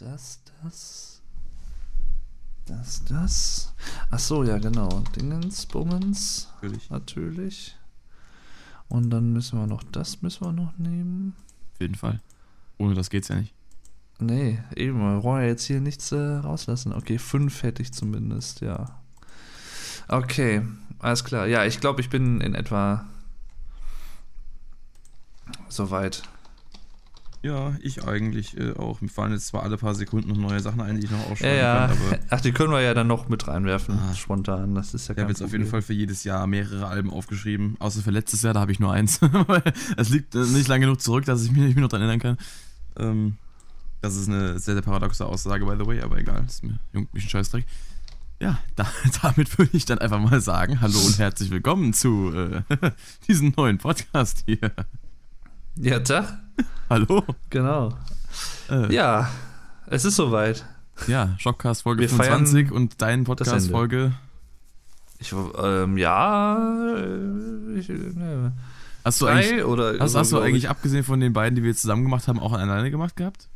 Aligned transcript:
das, 0.00 0.40
das. 0.62 1.22
Das, 2.66 3.04
das. 3.04 3.74
Ach 4.10 4.18
so, 4.18 4.44
ja, 4.44 4.58
genau. 4.58 5.02
Dingens, 5.16 5.66
Bummens. 5.66 6.48
Natürlich. 6.60 6.90
Natürlich. 6.90 7.76
Und 8.88 9.10
dann 9.10 9.32
müssen 9.32 9.58
wir 9.58 9.66
noch 9.66 9.82
das 9.82 10.22
müssen 10.22 10.44
wir 10.44 10.52
noch 10.52 10.76
nehmen. 10.78 11.34
Auf 11.74 11.80
jeden 11.80 11.94
Fall. 11.94 12.20
Ohne 12.78 12.94
das 12.94 13.10
geht's 13.10 13.28
ja 13.28 13.36
nicht. 13.36 13.54
Nee, 14.20 14.58
eben, 14.74 14.98
wir 14.98 15.22
wollen 15.22 15.42
ja 15.42 15.48
jetzt 15.48 15.64
hier 15.64 15.80
nichts 15.80 16.10
äh, 16.12 16.16
rauslassen. 16.16 16.92
Okay, 16.92 17.18
fünf 17.18 17.62
hätte 17.62 17.82
ich 17.82 17.92
zumindest, 17.92 18.60
ja. 18.60 19.00
Okay, 20.08 20.62
alles 20.98 21.24
klar. 21.24 21.46
Ja, 21.46 21.64
ich 21.64 21.80
glaube, 21.80 22.00
ich 22.00 22.10
bin 22.10 22.40
in 22.40 22.54
etwa 22.54 23.06
soweit. 25.68 26.22
Ja, 27.42 27.72
ich 27.80 28.04
eigentlich 28.04 28.58
äh, 28.58 28.72
auch. 28.72 29.00
Mir 29.00 29.08
fallen 29.08 29.32
jetzt 29.32 29.46
zwar 29.46 29.62
alle 29.62 29.76
paar 29.76 29.94
Sekunden 29.94 30.28
noch 30.30 30.36
neue 30.36 30.58
Sachen 30.60 30.80
ein, 30.80 30.96
die 30.98 31.04
ich 31.06 31.10
noch 31.10 31.20
Ja, 31.20 31.26
ausschreiben 31.32 31.56
ja. 31.58 31.86
kann, 31.86 31.90
aber 31.98 32.18
Ach, 32.30 32.40
die 32.40 32.50
können 32.52 32.72
wir 32.72 32.80
ja 32.80 32.94
dann 32.94 33.06
noch 33.06 33.28
mit 33.28 33.46
reinwerfen, 33.46 33.96
Ah. 33.96 34.14
spontan. 34.14 34.74
Das 34.74 34.92
ist 34.92 35.06
ja 35.08 35.14
ich 35.14 35.20
habe 35.20 35.30
jetzt 35.30 35.42
auf 35.42 35.52
jeden. 35.52 35.66
Fall 35.66 35.82
für 35.82 35.92
jedes 35.92 36.24
Jahr 36.24 36.46
mehrere 36.48 36.88
Alben 36.88 37.10
aufgeschrieben. 37.12 37.76
Außer 37.78 38.02
für 38.02 38.10
letztes 38.10 38.42
Jahr, 38.42 38.54
da 38.54 38.60
habe 38.60 38.72
ich 38.72 38.80
nur 38.80 38.92
eins. 38.92 39.20
Es 39.96 40.08
liegt 40.08 40.34
äh, 40.34 40.38
nicht 40.46 40.66
lange 40.68 40.86
genug 40.86 41.00
zurück, 41.00 41.24
dass 41.26 41.44
ich 41.44 41.52
mich 41.52 41.60
nicht 41.62 41.74
mehr 41.76 41.82
noch 41.82 41.88
daran 41.90 42.08
erinnern 42.08 42.36
kann. 42.36 42.38
Ähm, 42.98 43.36
das 44.00 44.16
ist 44.16 44.28
eine 44.28 44.58
sehr, 44.58 44.74
sehr 44.74 44.82
paradoxe 44.82 45.24
Aussage, 45.24 45.64
by 45.64 45.76
the 45.78 45.86
way, 45.86 46.00
aber 46.00 46.18
egal. 46.18 46.42
Das 46.44 46.54
ist 46.54 46.64
mir 46.64 46.78
juckt 46.92 47.14
mich 47.14 47.24
ein 47.24 47.28
Scheißdreck. 47.30 47.64
Ja, 48.40 48.58
da, 48.76 48.86
damit 49.22 49.56
würde 49.58 49.76
ich 49.76 49.84
dann 49.84 49.98
einfach 49.98 50.18
mal 50.20 50.40
sagen, 50.40 50.80
hallo 50.80 50.98
und 50.98 51.18
herzlich 51.18 51.50
willkommen 51.50 51.92
zu 51.92 52.32
äh, 52.34 52.62
diesem 53.28 53.52
neuen 53.56 53.78
Podcast 53.78 54.42
hier. 54.46 54.72
Ja, 55.80 56.00
Tag. 56.00 56.38
Hallo. 56.90 57.24
Genau. 57.50 57.94
Äh, 58.70 58.92
Ja, 58.94 59.28
es 59.86 60.04
ist 60.04 60.16
soweit. 60.16 60.64
Ja, 61.06 61.34
Shockcast 61.38 61.82
Folge 61.82 62.02
Wir 62.02 62.08
feiern 62.08 62.46
25 62.46 62.72
und 62.72 63.00
dein 63.00 63.24
Podcast. 63.24 63.70
Folge. 63.70 64.12
Ich, 65.20 65.32
ähm, 65.32 65.96
ja, 65.98 66.56
äh, 66.96 67.78
ich, 67.78 67.88
ne, 67.88 68.52
Hast 69.04 69.20
du 69.20 69.26
eigentlich, 69.26 69.64
oder 69.64 69.98
hast, 70.00 70.14
hast 70.14 70.32
du 70.32 70.40
eigentlich 70.40 70.64
ich. 70.64 70.70
abgesehen 70.70 71.04
von 71.04 71.20
den 71.20 71.32
beiden, 71.32 71.54
die 71.56 71.62
wir 71.62 71.70
jetzt 71.70 71.80
zusammen 71.82 72.02
gemacht 72.02 72.28
haben, 72.28 72.38
auch 72.40 72.52
alleine 72.52 72.90
gemacht 72.90 73.16
gehabt? 73.16 73.48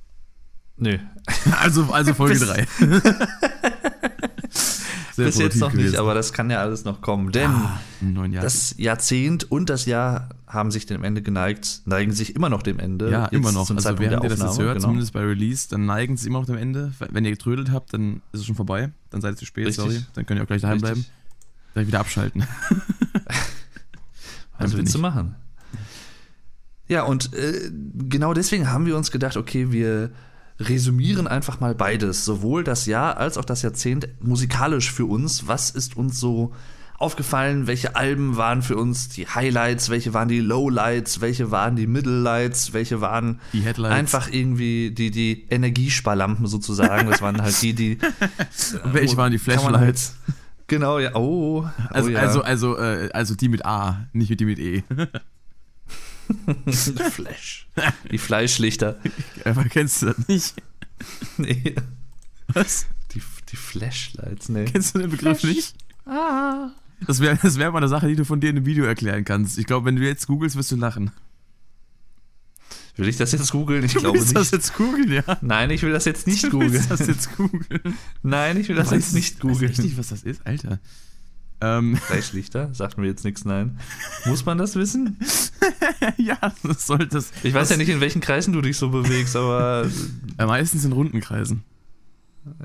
Nö, 0.76 0.98
Also, 1.60 1.92
also 1.92 2.14
Folge 2.14 2.38
Bis- 2.38 2.48
3. 2.48 2.66
Sehr 5.14 5.26
bis 5.26 5.38
jetzt 5.38 5.56
noch 5.56 5.72
nicht, 5.72 5.78
gewesen. 5.86 5.98
aber 5.98 6.14
das 6.14 6.32
kann 6.32 6.50
ja 6.50 6.60
alles 6.60 6.84
noch 6.84 7.00
kommen. 7.00 7.32
Denn 7.32 7.50
Ah, 7.50 7.78
das 8.40 8.74
Jahrzehnt 8.78 9.50
und 9.50 9.68
das 9.70 9.84
Jahr 9.86 10.30
haben 10.46 10.70
sich 10.70 10.86
dem 10.86 11.04
Ende 11.04 11.22
geneigt, 11.22 11.82
neigen 11.84 12.12
sich 12.12 12.34
immer 12.34 12.48
noch 12.48 12.62
dem 12.62 12.78
Ende. 12.78 13.10
ja, 13.10 13.24
Jetzt 13.24 13.32
immer 13.32 13.52
noch. 13.52 13.66
Zum 13.66 13.76
Also 13.76 13.90
Zeitpunkt 13.90 14.10
während 14.10 14.24
der 14.24 14.30
ihr 14.30 14.36
das 14.36 14.46
jetzt 14.56 14.58
hört, 14.58 14.74
genau. 14.76 14.86
zumindest 14.88 15.12
bei 15.12 15.20
Release, 15.20 15.68
dann 15.68 15.86
neigen 15.86 16.16
sie 16.16 16.28
immer 16.28 16.40
noch 16.40 16.46
dem 16.46 16.56
Ende. 16.56 16.92
Wenn 17.10 17.24
ihr 17.24 17.30
getrödelt 17.30 17.70
habt, 17.70 17.92
dann 17.94 18.22
ist 18.32 18.40
es 18.40 18.46
schon 18.46 18.56
vorbei. 18.56 18.90
Dann 19.10 19.20
seid 19.20 19.34
ihr 19.34 19.36
zu 19.36 19.46
spät, 19.46 19.66
Richtig. 19.66 19.84
sorry. 19.84 20.02
Dann 20.14 20.26
könnt 20.26 20.40
ihr 20.40 20.44
auch 20.44 20.46
gleich 20.46 20.62
daheim 20.62 20.78
Richtig. 20.80 20.92
bleiben. 20.92 21.06
Gleich 21.74 21.86
wieder 21.86 22.00
abschalten. 22.00 22.42
Was 24.58 24.70
Dann 24.70 24.72
willst 24.78 24.94
du 24.94 24.98
machen? 24.98 25.34
Ja, 26.88 27.04
und 27.04 27.32
äh, 27.34 27.70
genau 28.08 28.34
deswegen 28.34 28.70
haben 28.70 28.86
wir 28.86 28.96
uns 28.96 29.10
gedacht, 29.10 29.36
okay, 29.36 29.72
wir 29.72 30.10
resümieren 30.60 31.26
einfach 31.26 31.60
mal 31.60 31.74
beides, 31.74 32.24
sowohl 32.24 32.64
das 32.64 32.86
Jahr 32.86 33.16
als 33.16 33.36
auch 33.38 33.44
das 33.44 33.62
Jahrzehnt 33.62 34.08
musikalisch 34.20 34.92
für 34.92 35.06
uns. 35.06 35.46
Was 35.48 35.70
ist 35.70 35.96
uns 35.96 36.18
so 36.20 36.52
aufgefallen? 36.98 37.66
Welche 37.66 37.96
Alben 37.96 38.36
waren 38.36 38.62
für 38.62 38.76
uns 38.76 39.08
die 39.08 39.26
Highlights? 39.26 39.88
Welche 39.90 40.14
waren 40.14 40.28
die 40.28 40.38
Lowlights? 40.40 41.20
Welche 41.20 41.50
waren 41.50 41.74
die 41.74 41.88
Middle-Lights? 41.88 42.72
Welche 42.72 43.00
waren 43.00 43.40
Die 43.52 43.62
Headlights. 43.62 43.94
einfach 43.96 44.28
irgendwie 44.30 44.92
die, 44.92 45.10
die 45.10 45.46
Energiesparlampen 45.50 46.46
sozusagen? 46.46 47.10
Das 47.10 47.20
waren 47.22 47.42
halt 47.42 47.60
die, 47.60 47.72
die. 47.74 47.98
Und 48.84 48.94
welche 48.94 49.14
wo- 49.14 49.18
waren 49.18 49.32
die 49.32 49.38
man 49.38 49.58
Flashlights? 49.58 50.14
Halt, 50.26 50.36
genau, 50.68 50.98
ja. 51.00 51.14
Oh, 51.16 51.66
Also, 51.90 52.08
oh, 52.08 52.12
ja. 52.12 52.20
also, 52.20 52.42
also, 52.42 52.78
äh, 52.78 53.08
also 53.12 53.34
die 53.34 53.48
mit 53.48 53.66
A, 53.66 54.06
nicht 54.12 54.38
die 54.38 54.44
mit 54.44 54.58
E. 54.60 54.84
Flash. 57.10 57.66
Die 58.10 58.18
Fleischlichter. 58.18 58.98
Aber 59.44 59.64
kennst 59.64 60.02
du 60.02 60.06
das 60.06 60.28
nicht? 60.28 60.54
Nee. 61.36 61.74
Was? 62.46 62.86
Die, 63.12 63.20
die 63.50 63.56
Flashlights, 63.56 64.48
nee. 64.50 64.66
Kennst 64.66 64.94
du 64.94 65.00
den 65.00 65.10
Begriff 65.10 65.42
nicht? 65.42 65.74
Ah. 66.06 66.70
Das 67.08 67.18
wäre 67.18 67.36
das 67.42 67.58
wär 67.58 67.72
mal 67.72 67.78
eine 67.78 67.88
Sache, 67.88 68.06
die 68.06 68.14
du 68.14 68.24
von 68.24 68.40
dir 68.40 68.50
in 68.50 68.56
einem 68.56 68.66
Video 68.66 68.84
erklären 68.84 69.24
kannst. 69.24 69.58
Ich 69.58 69.66
glaube, 69.66 69.86
wenn 69.86 69.96
du 69.96 70.02
jetzt 70.02 70.28
googelst, 70.28 70.54
wirst 70.54 70.70
du 70.70 70.76
lachen. 70.76 71.10
Will 72.96 73.08
ich 73.08 73.16
das 73.16 73.32
jetzt 73.32 73.50
googeln? 73.50 73.82
Ich 73.84 73.94
Du 73.94 74.00
glaube 74.00 74.18
willst 74.18 74.28
nicht. 74.28 74.36
das 74.38 74.50
jetzt 74.52 74.74
googeln, 74.74 75.10
ja? 75.10 75.38
Nein, 75.40 75.70
ich 75.70 75.82
will 75.82 75.92
das 75.92 76.04
jetzt 76.04 76.26
nicht 76.28 76.44
Du 76.44 76.50
googeln. 76.50 76.72
willst 76.72 76.90
das 76.92 77.04
jetzt 77.06 77.36
googeln. 77.36 77.96
Nein, 78.22 78.56
ich 78.58 78.68
will 78.68 78.76
das 78.76 78.90
jetzt 78.92 79.12
nicht 79.14 79.36
Weiß 79.36 79.40
googeln. 79.40 79.70
echt 79.72 79.82
nicht, 79.82 79.98
was 79.98 80.08
das 80.08 80.22
ist, 80.22 80.46
Alter. 80.46 80.78
Ähm, 81.64 81.96
Fleischlichter? 82.08 82.74
Sagt 82.74 82.98
mir 82.98 83.06
jetzt 83.06 83.24
nichts, 83.24 83.44
nein. 83.44 83.78
Muss 84.26 84.44
man 84.44 84.58
das 84.58 84.74
wissen? 84.74 85.16
ja, 86.16 86.36
das 86.64 86.86
sollte 86.86 87.18
es. 87.18 87.30
Ich 87.44 87.54
weiß 87.54 87.70
ja 87.70 87.76
nicht, 87.76 87.88
in 87.88 88.00
welchen 88.00 88.20
Kreisen 88.20 88.52
du 88.52 88.60
dich 88.60 88.76
so 88.76 88.90
bewegst, 88.90 89.36
aber 89.36 89.86
Äh, 90.38 90.46
meistens 90.46 90.84
in 90.84 90.92
runden 90.92 91.20
Kreisen. 91.20 91.62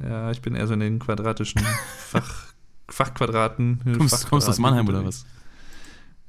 ja, 0.04 0.32
ich 0.32 0.42
bin 0.42 0.56
eher 0.56 0.66
so 0.68 0.74
in 0.74 0.80
den 0.80 0.98
quadratischen 1.00 1.62
Fach, 2.10 2.46
Fachquadraten. 2.90 3.80
Kommst, 3.98 4.28
kommst 4.30 4.48
du 4.48 4.52
aus 4.52 4.58
Mannheim 4.60 4.88
oder 4.88 5.06
was? 5.06 5.26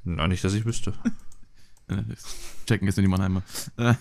Nein, 0.05 0.29
nicht, 0.29 0.45
dass 0.45 0.53
ich 0.55 0.65
wüsste. 0.67 0.93
Äh, 1.89 2.03
checken 2.67 2.87
jetzt 2.87 2.97
nur 2.97 3.03
die 3.03 3.09
Mannheimer. 3.09 3.43
Äh, 3.79 3.95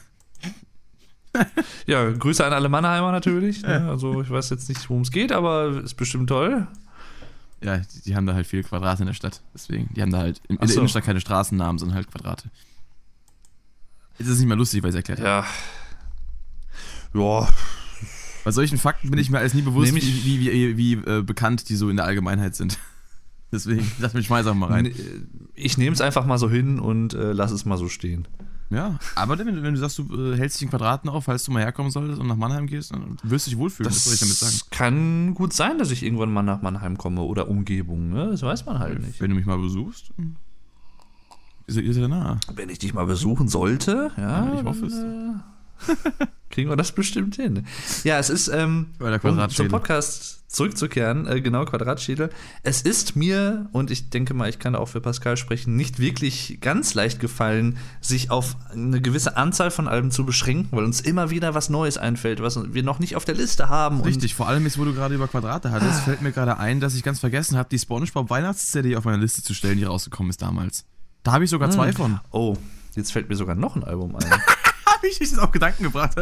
Ja, 1.85 2.09
Grüße 2.11 2.43
an 2.45 2.51
alle 2.53 2.67
Mannheimer 2.67 3.11
natürlich. 3.11 3.61
Ne? 3.61 3.79
Ja. 3.81 3.89
Also 3.89 4.21
ich 4.21 4.29
weiß 4.29 4.49
jetzt 4.49 4.67
nicht, 4.69 4.89
worum 4.89 5.03
es 5.03 5.11
geht, 5.11 5.31
aber 5.31 5.81
ist 5.83 5.93
bestimmt 5.95 6.29
toll. 6.29 6.67
Ja, 7.61 7.77
die, 7.77 8.01
die 8.05 8.15
haben 8.15 8.25
da 8.25 8.33
halt 8.33 8.45
viele 8.47 8.63
Quadrate 8.63 9.03
in 9.03 9.07
der 9.07 9.13
Stadt. 9.13 9.41
Deswegen, 9.53 9.89
die 9.95 10.01
haben 10.01 10.11
da 10.11 10.19
halt 10.19 10.41
in, 10.47 10.57
in 10.57 10.67
der. 10.67 10.75
Innenstadt 10.77 11.03
keine 11.03 11.19
Straßennamen, 11.21 11.79
sondern 11.79 11.95
halt 11.95 12.11
Quadrate. 12.11 12.49
Jetzt 14.17 14.27
ist 14.27 14.33
es 14.33 14.39
nicht 14.39 14.47
mehr 14.47 14.57
lustig, 14.57 14.81
weil 14.83 14.89
ich 14.89 14.95
es 14.95 14.97
erklärt 14.97 15.19
habe. 15.19 15.45
Ja. 17.13 17.21
Ja, 17.21 17.47
Bei 18.43 18.51
solchen 18.51 18.77
Fakten 18.77 19.09
bin 19.09 19.19
ich 19.19 19.29
mir 19.29 19.39
alles 19.39 19.53
nie 19.53 19.61
bewusst, 19.61 19.87
Nehm 19.93 19.97
ich- 19.97 20.25
wie, 20.25 20.39
wie, 20.39 20.51
wie, 20.51 20.77
wie 20.77 20.93
äh, 21.09 21.21
bekannt 21.23 21.69
die 21.69 21.75
so 21.75 21.89
in 21.89 21.95
der 21.97 22.05
Allgemeinheit 22.05 22.55
sind. 22.55 22.77
Deswegen, 23.51 23.89
lass 23.99 24.13
mich 24.13 24.29
einfach 24.29 24.53
mal 24.53 24.67
rein. 24.69 24.93
Ich 25.55 25.77
nehme 25.77 25.93
es 25.93 26.01
einfach 26.01 26.25
mal 26.25 26.37
so 26.37 26.49
hin 26.49 26.79
und 26.79 27.13
äh, 27.13 27.31
lass 27.31 27.51
es 27.51 27.63
mal 27.65 27.77
so 27.77 27.87
stehen. 27.87 28.27
Ja, 28.69 28.99
aber 29.15 29.39
wenn, 29.39 29.63
wenn 29.63 29.73
du 29.73 29.79
sagst, 29.79 29.97
du 29.97 30.31
äh, 30.33 30.35
hältst 30.37 30.57
dich 30.57 30.63
in 30.63 30.69
Quadraten 30.69 31.09
auf, 31.09 31.25
falls 31.25 31.45
du 31.45 31.51
mal 31.51 31.61
herkommen 31.63 31.89
solltest 31.89 32.19
und 32.19 32.27
nach 32.27 32.35
Mannheim 32.35 32.67
gehst, 32.67 32.91
dann 32.91 33.17
wirst 33.23 33.47
du 33.47 33.51
dich 33.51 33.59
wohlfühlen. 33.59 33.89
Das, 33.89 34.03
soll 34.03 34.13
ich 34.13 34.19
damit 34.19 34.35
sagen. 34.35 34.57
kann 34.71 35.33
gut 35.35 35.53
sein, 35.53 35.77
dass 35.77 35.91
ich 35.91 36.03
irgendwann 36.03 36.33
mal 36.33 36.43
nach 36.43 36.61
Mannheim 36.61 36.97
komme 36.97 37.21
oder 37.21 37.47
Umgebung. 37.47 38.09
Ne? 38.09 38.27
Das 38.31 38.41
weiß 38.41 38.65
man 38.65 38.79
halt 38.79 38.99
nicht. 38.99 39.21
Wenn 39.21 39.29
du 39.29 39.37
mich 39.37 39.45
mal 39.45 39.57
besuchst, 39.57 40.11
dann 40.17 40.35
ist 41.65 41.77
er 41.77 42.01
er 42.01 42.07
nah. 42.07 42.39
Wenn 42.53 42.69
ich 42.69 42.79
dich 42.79 42.93
mal 42.93 43.05
besuchen 43.05 43.47
sollte, 43.47 44.11
ja, 44.17 44.45
Ja, 44.45 44.59
ich 44.59 44.63
hoffe 44.65 44.85
es. 44.85 44.93
äh, 44.93 46.25
kriegen 46.49 46.69
wir 46.69 46.75
das 46.75 46.91
bestimmt 46.91 47.35
hin. 47.35 47.65
Ja, 48.03 48.19
es 48.19 48.29
ist, 48.29 48.49
ähm, 48.49 48.87
um 48.99 49.49
zum. 49.49 49.67
Podcast 49.69 50.36
zurückzukehren, 50.47 51.27
äh, 51.27 51.41
genau, 51.41 51.65
Quadratschädel. 51.65 52.29
Es 52.63 52.81
ist 52.81 53.15
mir, 53.15 53.69
und 53.73 53.91
ich 53.91 54.09
denke 54.09 54.33
mal, 54.33 54.49
ich 54.49 54.59
kann 54.59 54.75
auch 54.75 54.87
für 54.87 55.01
Pascal 55.01 55.35
sprechen, 55.35 55.75
nicht 55.75 55.99
wirklich 55.99 56.59
ganz 56.61 56.93
leicht 56.93 57.19
gefallen, 57.19 57.77
sich 57.99 58.31
auf 58.31 58.55
eine 58.71 59.01
gewisse 59.01 59.35
Anzahl 59.35 59.71
von 59.71 59.87
Alben 59.87 60.09
zu 60.09 60.25
beschränken, 60.25 60.69
weil 60.71 60.85
uns 60.85 61.01
immer 61.01 61.29
wieder 61.29 61.53
was 61.53 61.69
Neues 61.69 61.97
einfällt, 61.97 62.41
was 62.41 62.73
wir 62.73 62.83
noch 62.83 62.99
nicht 62.99 63.15
auf 63.15 63.25
der 63.25 63.35
Liste 63.35 63.67
haben. 63.69 64.01
Richtig, 64.01 64.35
vor 64.35 64.47
allem 64.47 64.63
jetzt, 64.63 64.79
wo 64.79 64.85
du 64.85 64.93
gerade 64.93 65.15
über 65.15 65.27
Quadrate 65.27 65.71
hattest, 65.71 66.01
fällt 66.01 66.21
mir 66.21 66.31
gerade 66.31 66.57
ein, 66.57 66.79
dass 66.79 66.95
ich 66.95 67.03
ganz 67.03 67.19
vergessen 67.19 67.57
habe, 67.57 67.69
die 67.69 67.79
SpongeBob 67.79 68.29
Weihnachts-CD 68.29 68.95
auf 68.95 69.03
meine 69.03 69.17
Liste 69.17 69.43
zu 69.43 69.53
stellen, 69.53 69.77
die 69.77 69.83
rausgekommen 69.83 70.29
ist 70.29 70.41
damals. 70.41 70.85
Da 71.23 71.33
habe 71.33 71.43
ich 71.43 71.49
sogar 71.49 71.69
zwei 71.71 71.91
von. 71.91 72.21
Oh, 72.31 72.55
jetzt 72.95 73.11
fällt 73.11 73.27
mir 73.27 73.35
sogar 73.35 73.55
noch 73.55 73.75
ein 73.75 73.83
Album 73.83 74.15
ein. 74.15 74.31
Habe 74.97 75.07
ich 75.07 75.19
dich 75.19 75.29
das 75.29 75.39
auf 75.39 75.51
Gedanken 75.51 75.83
gebracht? 75.83 76.15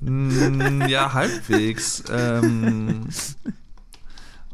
Hä? 0.00 0.10
Mm, 0.10 0.82
ja, 0.88 1.12
halbwegs. 1.12 2.02
ähm, 2.10 3.06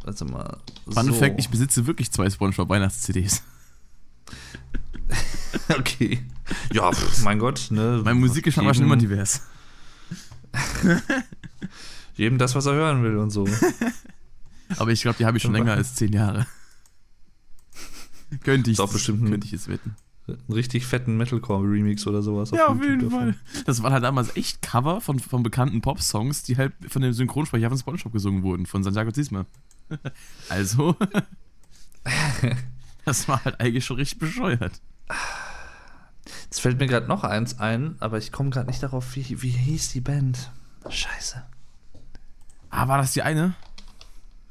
warte 0.05 0.25
mal. 0.25 0.58
Fun 0.88 1.06
so. 1.06 1.12
Fact, 1.14 1.38
ich 1.38 1.49
besitze 1.49 1.87
wirklich 1.87 2.11
zwei 2.11 2.29
SpongeBob 2.31 2.69
Weihnachts-CDs. 2.69 3.43
Okay. 5.70 6.23
Ja, 6.73 6.90
pf, 6.93 7.23
mein 7.23 7.38
Gott. 7.38 7.69
Ne, 7.70 8.00
Mein 8.05 8.19
Musikgeschmack 8.19 8.67
war 8.67 8.75
schon 8.75 8.85
immer 8.85 8.96
divers. 8.96 9.43
Jedem 12.17 12.38
das, 12.38 12.55
was 12.55 12.67
er 12.67 12.73
hören 12.75 13.02
will 13.02 13.17
und 13.17 13.31
so. 13.31 13.46
Aber 14.79 14.90
ich 14.90 15.00
glaube, 15.02 15.17
die 15.19 15.25
habe 15.26 15.37
ich 15.37 15.43
schon 15.43 15.52
länger 15.52 15.73
als 15.75 15.94
zehn 15.94 16.12
Jahre. 16.12 16.46
könnte 18.43 18.70
ich, 18.70 18.76
Ist 18.79 18.81
auch 18.81 18.93
bestimmt 18.93 19.23
ein- 19.23 19.31
könnte 19.31 19.46
ich 19.46 19.52
es 19.55 19.69
wetten. 19.69 19.96
Einen 20.28 20.52
richtig 20.52 20.86
fetten 20.86 21.16
Metalcore-Remix 21.16 22.06
oder 22.06 22.22
sowas. 22.22 22.50
Ja, 22.50 22.66
auf 22.69 22.82
jeden 22.82 23.00
davon. 23.00 23.34
Fall. 23.34 23.64
Das 23.64 23.82
waren 23.82 23.92
halt 23.92 24.04
damals 24.04 24.36
echt 24.36 24.60
Cover 24.62 25.00
von, 25.00 25.19
von 25.19 25.42
bekannten 25.42 25.80
Pop-Songs, 25.80 26.42
die 26.42 26.56
halt 26.56 26.72
von 26.88 27.02
dem 27.02 27.12
Synchronsprecher 27.12 27.69
von 27.70 27.78
SpongeBob 27.78 28.12
gesungen 28.12 28.42
wurden, 28.42 28.66
von 28.66 28.82
Santiago 28.82 29.12
Ziesmer. 29.12 29.46
Also, 30.50 30.94
das 33.06 33.26
war 33.26 33.42
halt 33.42 33.58
eigentlich 33.58 33.86
schon 33.86 33.96
richtig 33.96 34.19
bescheuert. 34.19 34.82
Jetzt 36.44 36.60
fällt 36.60 36.78
mir 36.78 36.86
gerade 36.86 37.06
noch 37.06 37.25
eins 37.25 37.58
ein, 37.58 37.96
aber 38.00 38.19
ich 38.19 38.30
komme 38.30 38.50
gerade 38.50 38.66
nicht 38.66 38.82
darauf, 38.82 39.16
wie, 39.16 39.42
wie 39.42 39.48
hieß 39.48 39.92
die 39.92 40.02
Band? 40.02 40.50
Scheiße. 40.88 41.42
Ah, 42.70 42.88
war 42.88 42.98
das 42.98 43.12
die 43.12 43.22
eine? 43.22 43.54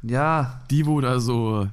Ja. 0.01 0.61
Die, 0.69 0.85
wo 0.85 1.01
da 1.01 1.19
so 1.19 1.69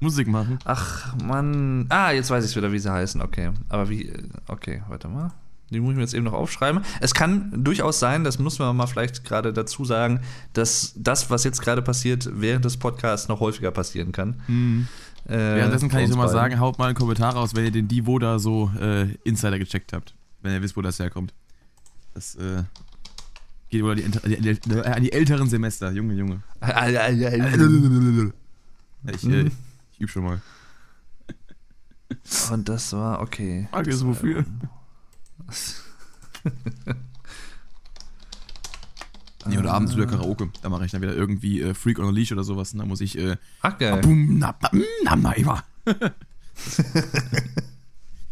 Musik 0.00 0.28
machen? 0.28 0.58
Ach, 0.64 1.14
Mann. 1.22 1.86
Ah, 1.90 2.10
jetzt 2.10 2.30
weiß 2.30 2.48
ich 2.48 2.56
wieder, 2.56 2.72
wie 2.72 2.78
sie 2.78 2.90
heißen. 2.90 3.20
Okay. 3.20 3.50
Aber 3.68 3.88
wie. 3.88 4.12
Okay, 4.48 4.82
warte 4.88 5.08
mal. 5.08 5.32
Die 5.70 5.78
muss 5.78 5.90
ich 5.92 5.96
mir 5.96 6.02
jetzt 6.02 6.14
eben 6.14 6.24
noch 6.24 6.32
aufschreiben. 6.32 6.82
Es 7.00 7.14
kann 7.14 7.52
durchaus 7.64 8.00
sein, 8.00 8.24
das 8.24 8.40
muss 8.40 8.58
man 8.58 8.76
mal 8.76 8.88
vielleicht 8.88 9.24
gerade 9.24 9.52
dazu 9.52 9.84
sagen, 9.84 10.20
dass 10.52 10.94
das, 10.96 11.30
was 11.30 11.44
jetzt 11.44 11.62
gerade 11.62 11.80
passiert, 11.80 12.28
während 12.32 12.64
des 12.64 12.76
Podcasts 12.76 13.28
noch 13.28 13.38
häufiger 13.38 13.70
passieren 13.70 14.10
kann. 14.10 14.40
Mhm. 14.48 14.88
Äh, 15.28 15.36
Währenddessen 15.36 15.88
kann 15.88 16.00
ich 16.00 16.10
so 16.10 16.16
mal 16.16 16.28
sagen, 16.28 16.58
haut 16.58 16.78
mal 16.78 16.86
einen 16.86 16.96
Kommentar 16.96 17.34
raus, 17.34 17.54
wenn 17.54 17.64
ihr 17.64 17.70
den 17.70 17.86
Divo 17.86 18.18
da 18.18 18.40
so 18.40 18.72
äh, 18.80 19.14
Insider 19.22 19.58
gecheckt 19.60 19.92
habt. 19.92 20.14
Wenn 20.42 20.54
ihr 20.54 20.62
wisst, 20.62 20.76
wo 20.76 20.82
das 20.82 20.98
herkommt. 20.98 21.32
Das 22.14 22.34
äh, 22.34 22.64
geht 23.68 23.84
wohl 23.84 23.92
an 23.92 23.96
die, 23.98 24.04
an 24.04 24.42
die, 24.42 24.74
äh, 24.74 24.86
an 24.86 25.02
die 25.02 25.12
älteren 25.12 25.48
Semester. 25.48 25.92
Junge, 25.92 26.14
Junge. 26.14 26.40
Ich, 29.06 29.24
äh, 29.24 29.50
Ich 30.00 30.04
übe 30.04 30.12
schon 30.12 30.24
mal. 30.24 30.40
Und 32.52 32.68
das 32.70 32.94
war 32.94 33.20
okay. 33.20 33.68
Frage 33.70 33.90
ist, 33.90 34.02
wofür? 34.02 34.46
Nee, 39.44 39.58
oder 39.58 39.74
abends 39.74 39.94
wieder 39.94 40.06
Karaoke. 40.06 40.50
Da 40.62 40.70
mache 40.70 40.86
ich 40.86 40.92
dann 40.92 41.02
wieder 41.02 41.14
irgendwie 41.14 41.60
äh, 41.60 41.74
Freak 41.74 41.98
on 41.98 42.06
a 42.06 42.10
Leash 42.10 42.32
oder 42.32 42.44
sowas. 42.44 42.72
Und 42.72 42.78
dann 42.78 42.88
muss 42.88 43.02
ich 43.02 43.18
äh, 43.18 43.36
Ach, 43.60 43.76
geil. 43.76 44.00
Bum, 44.00 44.38
na, 44.38 44.56
na, 44.62 44.70
mm, 44.72 44.82
na, 45.04 45.16
na, 45.16 45.32
immer. 45.32 45.62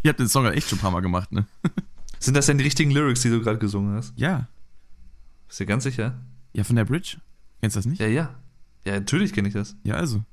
Ihr 0.02 0.08
habt 0.08 0.20
den 0.20 0.28
Song 0.28 0.46
ja 0.46 0.52
echt 0.52 0.70
schon 0.70 0.78
ein 0.78 0.80
paar 0.80 0.90
Mal 0.90 1.00
gemacht, 1.00 1.30
ne? 1.32 1.46
Sind 2.18 2.34
das 2.34 2.46
denn 2.46 2.56
die 2.56 2.64
richtigen 2.64 2.92
Lyrics, 2.92 3.20
die 3.20 3.28
du 3.28 3.42
gerade 3.42 3.58
gesungen 3.58 3.94
hast? 3.94 4.14
Ja. 4.16 4.48
Bist 5.48 5.60
du 5.60 5.64
dir 5.64 5.68
ganz 5.68 5.84
sicher? 5.84 6.18
Ja, 6.54 6.64
von 6.64 6.76
der 6.76 6.86
Bridge? 6.86 7.18
Kennst 7.60 7.76
du 7.76 7.80
das 7.80 7.86
nicht? 7.86 8.00
Ja, 8.00 8.06
ja. 8.06 8.34
Ja, 8.86 8.94
natürlich 8.94 9.34
kenne 9.34 9.48
ich 9.48 9.54
das. 9.54 9.76
Ja, 9.84 9.96
also. 9.96 10.24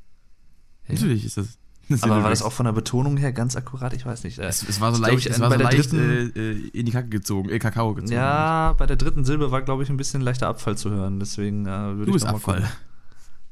Natürlich 0.87 1.25
ist 1.25 1.37
das. 1.37 1.57
Aber 2.01 2.23
war 2.23 2.29
das 2.31 2.41
auch 2.41 2.51
von 2.53 2.65
der 2.65 2.73
Betonung 2.73 3.15
her 3.17 3.31
ganz 3.31 3.55
akkurat? 3.55 3.93
Ich 3.93 4.05
weiß 4.07 4.23
nicht. 4.23 4.39
Äh, 4.39 4.45
Es, 4.47 4.67
es 4.67 4.81
war 4.81 4.93
so 4.93 4.99
leicht, 5.01 5.19
ich, 5.19 5.27
es 5.29 5.39
war 5.39 5.49
bei 5.49 5.55
so 5.57 5.61
der 5.63 5.71
leicht 5.71 5.91
dritten- 5.91 6.31
äh, 6.35 6.51
äh, 6.51 6.67
in 6.73 6.85
die 6.87 6.91
Kacke 6.91 7.09
gezogen, 7.09 7.49
äh, 7.49 7.59
Kakao 7.59 7.93
gezogen. 7.93 8.11
Ja, 8.13 8.73
bei 8.73 8.87
der 8.87 8.95
dritten 8.95 9.23
Silbe 9.23 9.51
war, 9.51 9.61
glaube 9.61 9.83
ich, 9.83 9.89
ein 9.89 9.97
bisschen 9.97 10.21
leichter 10.21 10.47
Abfall 10.47 10.77
zu 10.77 10.89
hören. 10.89 11.19
Deswegen 11.19 11.65
äh, 11.67 11.69
würde 11.69 12.05
Du 12.05 12.07
ich 12.07 12.13
bist 12.13 12.25
Abfall. 12.25 12.61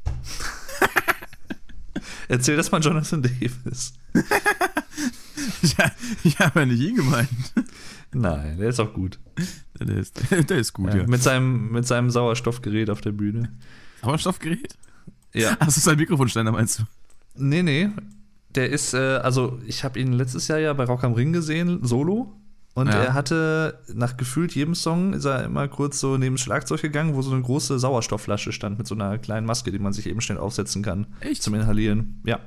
gucken. 0.05 0.13
Erzähl 2.27 2.55
das 2.57 2.71
mal 2.71 2.81
Jonathan 2.81 3.21
Davis. 3.21 3.93
ja, 5.77 5.91
ich 6.23 6.39
habe 6.39 6.61
ja 6.61 6.65
nicht 6.65 6.79
ihn 6.81 6.95
gemeint. 6.95 7.29
Nein, 8.13 8.57
der 8.57 8.69
ist 8.69 8.79
auch 8.79 8.93
gut. 8.93 9.19
Der 9.79 9.97
ist, 9.97 10.19
der 10.49 10.57
ist 10.57 10.73
gut, 10.73 10.89
Ja, 10.93 11.01
ja. 11.01 11.07
Mit, 11.07 11.21
seinem, 11.21 11.71
mit 11.71 11.85
seinem 11.85 12.09
Sauerstoffgerät 12.09 12.89
auf 12.89 13.01
der 13.01 13.11
Bühne. 13.11 13.51
Sauerstoffgerät? 14.01 14.75
Ja. 15.33 15.57
Hast 15.59 15.77
du 15.77 15.81
sein 15.81 15.97
Mikrofonständer, 15.97 16.51
meinst 16.51 16.79
du? 16.79 16.83
Nee, 17.35 17.63
nee. 17.63 17.89
Der 18.55 18.69
ist, 18.69 18.93
äh, 18.93 18.97
also 19.17 19.59
ich 19.65 19.83
habe 19.83 19.99
ihn 19.99 20.13
letztes 20.13 20.47
Jahr 20.47 20.59
ja 20.59 20.73
bei 20.73 20.83
Rock 20.85 21.03
am 21.03 21.13
Ring 21.13 21.33
gesehen, 21.33 21.79
solo. 21.83 22.33
Und 22.75 22.87
Ja. 22.87 23.03
er 23.03 23.13
hatte 23.13 23.79
nach 23.93 24.17
gefühlt 24.17 24.53
jedem 24.55 24.73
Song 24.75 25.13
ist 25.13 25.25
er 25.25 25.43
immer 25.43 25.67
kurz 25.67 25.99
so 25.99 26.17
neben 26.17 26.35
das 26.35 26.41
Schlagzeug 26.43 26.81
gegangen, 26.81 27.13
wo 27.15 27.21
so 27.21 27.31
eine 27.31 27.41
große 27.41 27.77
Sauerstoffflasche 27.79 28.51
stand 28.51 28.77
mit 28.79 28.87
so 28.87 28.95
einer 28.95 29.17
kleinen 29.19 29.45
Maske, 29.45 29.71
die 29.71 29.77
man 29.79 29.93
sich 29.93 30.07
eben 30.07 30.21
schnell 30.21 30.39
aufsetzen 30.39 30.81
kann. 30.81 31.05
Echt? 31.19 31.43
Zum 31.43 31.53
Inhalieren. 31.53 32.21
Ja. 32.25 32.39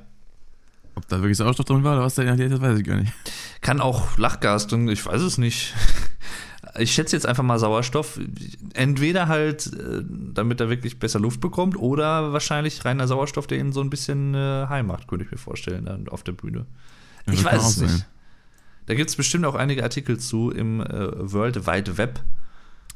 Ob 0.95 1.07
da 1.07 1.17
wirklich 1.19 1.37
Sauerstoff 1.37 1.65
drin 1.65 1.83
war 1.83 1.93
oder 1.95 2.03
was 2.05 2.15
da 2.15 2.23
inhaliert 2.23 2.51
hat, 2.51 2.61
weiß 2.61 2.79
ich 2.79 2.85
gar 2.85 2.97
nicht. 2.97 3.13
Kann 3.61 3.79
auch 3.79 4.17
Lachgas 4.17 4.67
drin, 4.67 4.87
ich 4.89 5.05
weiß 5.05 5.21
es 5.21 5.37
nicht. 5.37 5.73
Ich 6.79 6.91
schätze 6.93 7.15
jetzt 7.15 7.25
einfach 7.25 7.43
mal 7.43 7.59
Sauerstoff. 7.59 8.19
Entweder 8.73 9.27
halt, 9.27 9.67
äh, 9.67 10.03
damit 10.33 10.59
er 10.61 10.69
wirklich 10.69 10.99
besser 10.99 11.19
Luft 11.19 11.39
bekommt, 11.41 11.77
oder 11.77 12.33
wahrscheinlich 12.33 12.83
reiner 12.85 13.07
Sauerstoff, 13.07 13.47
der 13.47 13.59
ihn 13.59 13.71
so 13.73 13.81
ein 13.81 13.89
bisschen 13.89 14.33
äh, 14.35 14.65
high 14.69 14.85
macht, 14.85 15.07
könnte 15.07 15.25
ich 15.25 15.31
mir 15.31 15.37
vorstellen, 15.37 15.85
dann 15.85 16.07
auf 16.09 16.23
der 16.23 16.33
Bühne. 16.33 16.65
Ja, 17.25 17.33
ich 17.33 17.41
das 17.41 17.49
kann 17.51 17.59
weiß 17.59 17.67
es 17.69 17.75
sein. 17.75 17.91
nicht. 17.91 18.05
Da 18.85 18.93
gibt 18.95 19.09
es 19.09 19.15
bestimmt 19.15 19.45
auch 19.45 19.55
einige 19.55 19.83
Artikel 19.83 20.17
zu 20.19 20.49
im 20.51 20.79
äh, 20.81 21.31
World 21.31 21.67
Wide 21.67 21.97
Web, 21.97 22.21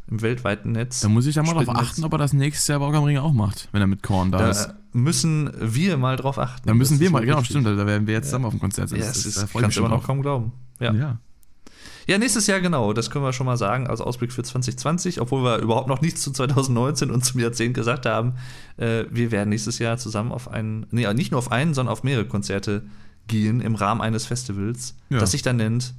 im 0.09 0.21
weltweiten 0.21 0.71
Netz. 0.71 1.01
Da 1.01 1.09
muss 1.09 1.25
ich 1.25 1.35
ja 1.35 1.43
mal 1.43 1.53
drauf 1.53 1.69
achten, 1.75 2.03
ob 2.03 2.13
er 2.13 2.17
das 2.17 2.33
nächstes 2.33 2.67
Jahr 2.67 2.79
bei 2.79 2.85
Rock 2.85 3.05
Ring 3.05 3.17
auch 3.17 3.33
macht, 3.33 3.67
wenn 3.71 3.81
er 3.81 3.87
mit 3.87 4.01
Korn 4.03 4.31
da, 4.31 4.49
ist. 4.49 4.67
Da 4.67 4.73
müssen 4.93 5.51
wir 5.59 5.97
mal 5.97 6.15
drauf 6.17 6.37
achten. 6.39 6.67
Da 6.67 6.73
müssen 6.73 6.93
Das 6.93 6.99
wir 7.01 7.07
ist 7.07 7.13
mal, 7.13 7.25
genau, 7.25 7.43
stimmt, 7.43 7.65
da 7.67 7.85
werden 7.85 8.07
wir 8.07 8.13
jetzt 8.13 8.27
zusammen 8.27 8.45
auf 8.45 8.53
dem 8.53 8.59
Konzert 8.59 8.89
sein. 8.89 8.99
Ja, 8.99 9.05
Das 9.07 9.17
es 9.17 9.25
ist- 9.25 9.35
ist, 9.37 9.43
da 9.43 9.47
freu 9.47 9.65
ich 9.67 9.77
immer 9.77 9.89
noch 9.89 10.03
kaum 10.05 10.21
glauben. 10.21 10.51
Ja. 10.79 10.93
Ja. 10.93 11.19
Ja, 12.07 12.17
nächstes 12.17 12.47
Jahr 12.47 12.59
genau, 12.61 12.93
das 12.93 13.09
können 13.09 13.23
wir 13.25 13.33
schon 13.33 13.45
mal 13.45 13.57
sagen 13.57 13.87
als 13.87 14.01
Ausblick 14.01 14.31
für 14.33 14.43
2020, 14.43 15.21
obwohl 15.21 15.43
wir 15.43 15.57
überhaupt 15.59 15.87
noch 15.87 16.01
nichts 16.01 16.21
zu 16.21 16.31
2019 16.31 17.11
und 17.11 17.23
zum 17.23 17.39
Jahrzehnt 17.39 17.73
gesagt 17.75 18.05
haben. 18.05 18.33
Äh, 18.77 19.05
wir 19.11 19.31
werden 19.31 19.49
nächstes 19.49 19.79
Jahr 19.79 19.97
zusammen 19.97 20.31
auf 20.31 20.47
einen, 20.49 20.85
nee, 20.91 21.11
nicht 21.13 21.31
nur 21.31 21.37
auf 21.39 21.51
einen, 21.51 21.73
sondern 21.73 21.93
auf 21.93 22.03
mehrere 22.03 22.25
Konzerte 22.25 22.83
gehen 23.27 23.61
im 23.61 23.75
Rahmen 23.75 24.01
eines 24.01 24.25
Festivals, 24.25 24.95
Ja. 25.09 25.19
das 25.19 25.31
sich 25.31 25.41
dann 25.43 25.57
nennt 25.57 25.93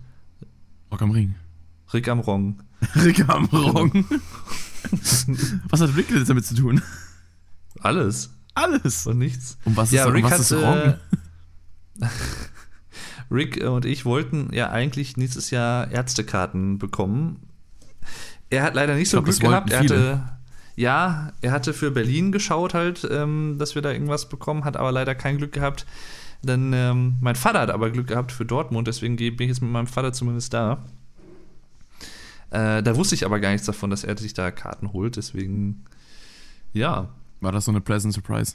Rock 0.90 1.02
am 1.02 1.10
Ring. 1.12 1.34
Rick 1.94 2.08
am 2.08 2.20
Rong. 2.20 2.62
Rick 2.96 3.28
am 3.28 3.44
Rong. 3.46 4.04
was 5.70 5.81
hat 5.81 5.96
Rick 5.96 6.10
jetzt 6.10 6.28
damit 6.28 6.44
zu 6.44 6.54
tun? 6.54 6.82
Alles 7.81 8.31
Alles. 8.54 9.06
und 9.06 9.19
nichts. 9.19 9.56
Und 9.64 9.76
was 9.76 9.88
ist, 9.88 9.94
Ja, 9.94 10.06
Rick 10.06 10.25
was 10.25 10.32
hat, 10.32 10.40
ist 10.40 10.50
äh, 10.50 10.54
Rong? 10.56 10.94
Rick 13.32 13.62
und 13.64 13.84
ich 13.84 14.05
wollten 14.05 14.50
ja 14.52 14.70
eigentlich 14.70 15.17
nächstes 15.17 15.50
Jahr 15.50 15.90
Ärztekarten 15.90 16.79
bekommen. 16.79 17.40
Er 18.50 18.62
hat 18.62 18.75
leider 18.75 18.94
nicht 18.94 19.08
so 19.08 19.23
glaub, 19.23 19.34
Glück 19.34 19.40
gehabt. 19.40 19.70
Er 19.70 19.81
viele. 19.81 19.94
hatte, 19.94 20.23
ja, 20.76 21.32
er 21.40 21.52
hatte 21.52 21.73
für 21.73 21.90
Berlin 21.90 22.32
geschaut 22.32 22.75
halt, 22.75 23.06
ähm, 23.11 23.56
dass 23.58 23.75
wir 23.75 23.82
da 23.82 23.93
irgendwas 23.93 24.29
bekommen, 24.29 24.64
hat 24.64 24.76
aber 24.76 24.93
leider 24.93 25.14
kein 25.14 25.38
Glück 25.38 25.52
gehabt. 25.52 25.87
Dann 26.43 26.73
ähm, 26.73 27.17
mein 27.20 27.37
Vater 27.37 27.61
hat 27.61 27.70
aber 27.70 27.90
Glück 27.90 28.08
gehabt 28.08 28.32
für 28.32 28.44
Dortmund, 28.44 28.88
deswegen 28.88 29.17
bin 29.17 29.35
ich 29.38 29.49
jetzt 29.49 29.62
mit 29.62 29.70
meinem 29.70 29.87
Vater 29.87 30.12
zumindest 30.12 30.52
da. 30.52 30.85
Äh, 32.50 32.82
da 32.82 32.96
wusste 32.96 33.14
ich 33.14 33.25
aber 33.25 33.40
gar 33.40 33.52
nichts 33.52 33.67
davon, 33.67 33.90
dass 33.90 34.05
er 34.05 34.19
sich 34.19 34.35
da 34.35 34.50
Karten 34.50 34.93
holt, 34.93 35.17
deswegen 35.17 35.85
ja, 36.73 37.08
War 37.40 37.52
das 37.52 37.64
so 37.64 37.73
eine 37.73 37.81
pleasant 37.81 38.14
surprise? 38.14 38.55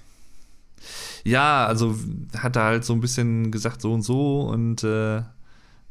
Ja, 1.24 1.66
also 1.66 1.96
hat 2.38 2.56
er 2.56 2.64
halt 2.64 2.86
so 2.86 2.94
ein 2.94 3.02
bisschen 3.02 3.52
gesagt, 3.52 3.82
so 3.82 3.94
und 3.94 4.02
so 4.02 4.42
und 4.42 4.84
äh, 4.84 5.22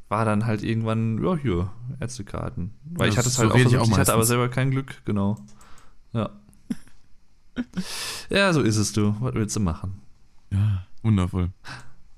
war 0.08 0.24
dann 0.24 0.46
halt 0.46 0.62
irgendwann, 0.62 1.22
ja, 1.22 1.36
hier, 1.36 1.70
Ärztekarten. 2.00 2.72
Weil 2.84 3.08
Ja, 3.08 3.12
ich 3.12 3.18
hatte 3.18 3.28
es 3.28 3.34
so 3.34 3.42
halt 3.42 3.50
auch 3.50 3.54
rede 3.54 3.64
ich 3.64 3.70
versucht, 3.74 3.90
auch 3.90 3.94
ich 3.94 4.00
hatte 4.00 4.14
aber 4.14 4.24
selber 4.24 4.48
kein 4.48 4.70
Glück, 4.70 5.02
genau. 5.04 5.36
Ja. 6.12 6.30
ja, 8.30 8.52
so 8.52 8.60
ist 8.62 8.76
es 8.76 8.92
du. 8.92 9.16
Was 9.20 9.34
willst 9.34 9.56
du 9.56 9.60
machen? 9.60 10.00
Ja, 10.50 10.86
wundervoll. 11.02 11.50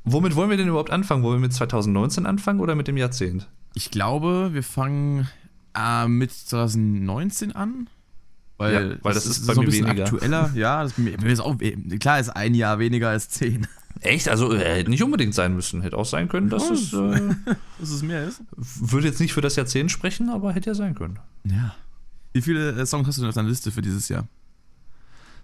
Womit 0.04 0.36
wollen 0.36 0.50
wir 0.50 0.56
denn 0.56 0.68
überhaupt 0.68 0.90
anfangen? 0.90 1.22
Wollen 1.22 1.40
wir 1.40 1.48
mit 1.48 1.52
2019 1.52 2.26
anfangen 2.26 2.60
oder 2.60 2.74
mit 2.74 2.88
dem 2.88 2.96
Jahrzehnt? 2.96 3.48
Ich 3.74 3.90
glaube, 3.90 4.50
wir 4.52 4.62
fangen 4.62 5.28
äh, 5.74 6.08
mit 6.08 6.32
2019 6.32 7.52
an. 7.52 7.88
Weil, 8.58 8.90
Ja, 8.90 8.96
weil 9.02 9.14
das 9.14 9.24
ist 9.26 9.46
bei 9.46 9.54
so 9.54 9.60
ein 9.60 9.64
mir 9.64 9.70
bisschen 9.70 9.86
weniger. 9.86 10.04
aktueller. 10.04 10.50
Ja, 10.54 10.82
das, 10.82 10.98
mir 10.98 11.16
mir 11.18 11.32
ist 11.32 11.40
auch, 11.40 11.56
klar 12.00 12.20
ist 12.20 12.28
ein 12.30 12.54
Jahr 12.54 12.78
weniger 12.78 13.08
als 13.08 13.28
zehn. 13.30 13.66
Echt? 14.00 14.28
Also 14.28 14.52
äh, 14.52 14.78
hätte 14.78 14.90
nicht 14.90 15.02
unbedingt 15.02 15.34
sein 15.34 15.54
müssen. 15.54 15.82
Hätte 15.82 15.96
auch 15.96 16.04
sein 16.06 16.28
können, 16.28 16.50
dass 16.50 16.68
es 16.70 16.92
äh, 16.92 17.20
Dass 17.80 17.90
es 17.90 18.02
mehr 18.02 18.24
ist? 18.24 18.42
würde 18.56 19.08
jetzt 19.08 19.20
nicht 19.20 19.32
für 19.32 19.40
das 19.40 19.56
Jahrzehnt 19.56 19.90
sprechen, 19.90 20.28
aber 20.28 20.52
hätte 20.52 20.70
ja 20.70 20.74
sein 20.74 20.94
können. 20.94 21.18
Ja. 21.44 21.74
Wie 22.32 22.42
viele 22.42 22.70
äh, 22.72 22.86
Songs 22.86 23.08
hast 23.08 23.16
du 23.18 23.22
denn 23.22 23.28
auf 23.30 23.34
deiner 23.34 23.48
Liste 23.48 23.70
für 23.72 23.82
dieses 23.82 24.08
Jahr? 24.08 24.26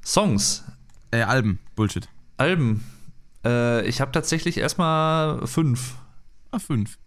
Songs, 0.04 0.64
Äh, 1.10 1.22
Alben. 1.22 1.58
Bullshit. 1.76 2.08
Alben. 2.36 2.84
Äh, 3.44 3.86
ich 3.88 4.00
habe 4.00 4.12
tatsächlich 4.12 4.58
erstmal 4.58 5.46
fünf. 5.46 5.94
Ah, 6.50 6.58
fünf. 6.58 6.98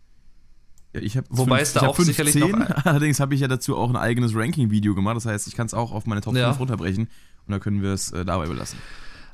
Ja, 0.97 1.03
ich 1.03 1.17
habe 1.17 1.27
Wobei 1.29 1.61
es 1.61 1.73
da 1.73 1.81
auch 1.81 1.97
sicherlich 1.99 2.35
noch 2.35 2.51
Allerdings 2.85 3.19
habe 3.19 3.35
ich 3.35 3.41
ja 3.41 3.47
dazu 3.47 3.77
auch 3.77 3.89
ein 3.89 3.95
eigenes 3.95 4.35
Ranking-Video 4.35 4.95
gemacht. 4.95 5.15
Das 5.15 5.25
heißt, 5.25 5.47
ich 5.47 5.55
kann 5.55 5.67
es 5.67 5.73
auch 5.73 5.91
auf 5.91 6.05
meine 6.05 6.21
Top 6.21 6.35
Ja. 6.35 6.47
5 6.49 6.59
runterbrechen. 6.59 7.05
Und 7.05 7.51
dann 7.51 7.59
können 7.59 7.81
wir 7.81 7.91
es 7.93 8.11
äh, 8.11 8.25
dabei 8.25 8.47
belassen. 8.47 8.79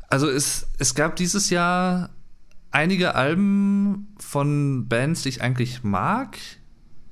Also 0.10 0.30
es, 0.30 0.68
es 0.78 0.94
gab 0.94 1.16
dieses 1.16 1.50
Jahr 1.50 2.10
einige 2.72 3.16
Alben 3.16 4.08
von 4.20 4.88
Bands, 4.88 5.24
die 5.24 5.30
ich 5.30 5.42
eigentlich 5.42 5.84
mag, 5.84 6.38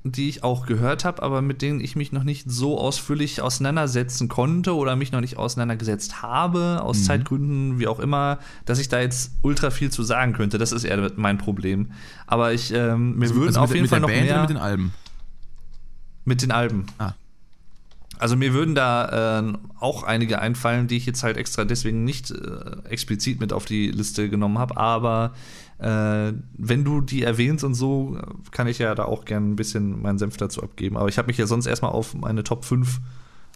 die 0.04 0.28
ich 0.28 0.42
auch 0.42 0.66
gehört 0.66 1.04
habe, 1.04 1.22
aber 1.22 1.42
mit 1.42 1.62
denen 1.62 1.80
ich 1.80 1.94
mich 1.94 2.10
noch 2.10 2.24
nicht 2.24 2.50
so 2.50 2.76
ausführlich 2.78 3.40
auseinandersetzen 3.40 4.28
konnte 4.28 4.74
oder 4.74 4.96
mich 4.96 5.12
noch 5.12 5.20
nicht 5.20 5.36
auseinandergesetzt 5.36 6.22
habe, 6.22 6.80
aus 6.82 6.98
Mhm. 6.98 7.04
Zeitgründen, 7.04 7.78
wie 7.78 7.86
auch 7.86 8.00
immer, 8.00 8.38
dass 8.64 8.78
ich 8.80 8.88
da 8.88 9.00
jetzt 9.00 9.30
ultra 9.42 9.70
viel 9.70 9.90
zu 9.90 10.02
sagen 10.02 10.32
könnte. 10.32 10.58
Das 10.58 10.72
ist 10.72 10.82
eher 10.84 11.12
mein 11.16 11.38
Problem. 11.38 11.92
Aber 12.26 12.52
ich, 12.52 12.72
ähm, 12.74 13.16
mir 13.16 13.22
Also- 13.26 13.34
würden 13.36 13.48
also 13.48 13.60
auf 13.60 13.68
mit, 13.70 13.74
jeden 13.76 13.82
mit 13.84 13.90
Fall 13.90 14.00
noch 14.00 14.08
Band 14.08 14.24
mehr 14.26 14.40
mit 14.40 14.50
den 14.50 14.56
Alben? 14.56 14.92
mit 16.24 16.42
den 16.42 16.50
Alben. 16.50 16.86
Ah. 16.98 17.12
Also 18.18 18.36
mir 18.36 18.52
würden 18.52 18.76
da 18.76 19.40
äh, 19.40 19.52
auch 19.80 20.04
einige 20.04 20.40
einfallen, 20.40 20.86
die 20.86 20.96
ich 20.96 21.06
jetzt 21.06 21.24
halt 21.24 21.36
extra 21.36 21.64
deswegen 21.64 22.04
nicht 22.04 22.30
äh, 22.30 22.76
explizit 22.88 23.40
mit 23.40 23.52
auf 23.52 23.64
die 23.64 23.90
Liste 23.90 24.28
genommen 24.28 24.58
habe. 24.58 24.76
Aber 24.76 25.32
äh, 25.82 26.32
wenn 26.56 26.84
du 26.84 27.00
die 27.00 27.24
erwähnst 27.24 27.64
und 27.64 27.74
so, 27.74 28.16
kann 28.52 28.68
ich 28.68 28.78
ja 28.78 28.94
da 28.94 29.04
auch 29.04 29.24
gerne 29.24 29.48
ein 29.48 29.56
bisschen 29.56 30.00
meinen 30.00 30.18
Senf 30.18 30.36
dazu 30.36 30.62
abgeben. 30.62 30.96
Aber 30.96 31.08
ich 31.08 31.18
habe 31.18 31.26
mich 31.26 31.38
ja 31.38 31.46
sonst 31.46 31.66
erstmal 31.66 31.90
auf 31.90 32.14
meine 32.14 32.44
Top 32.44 32.64
5 32.64 33.00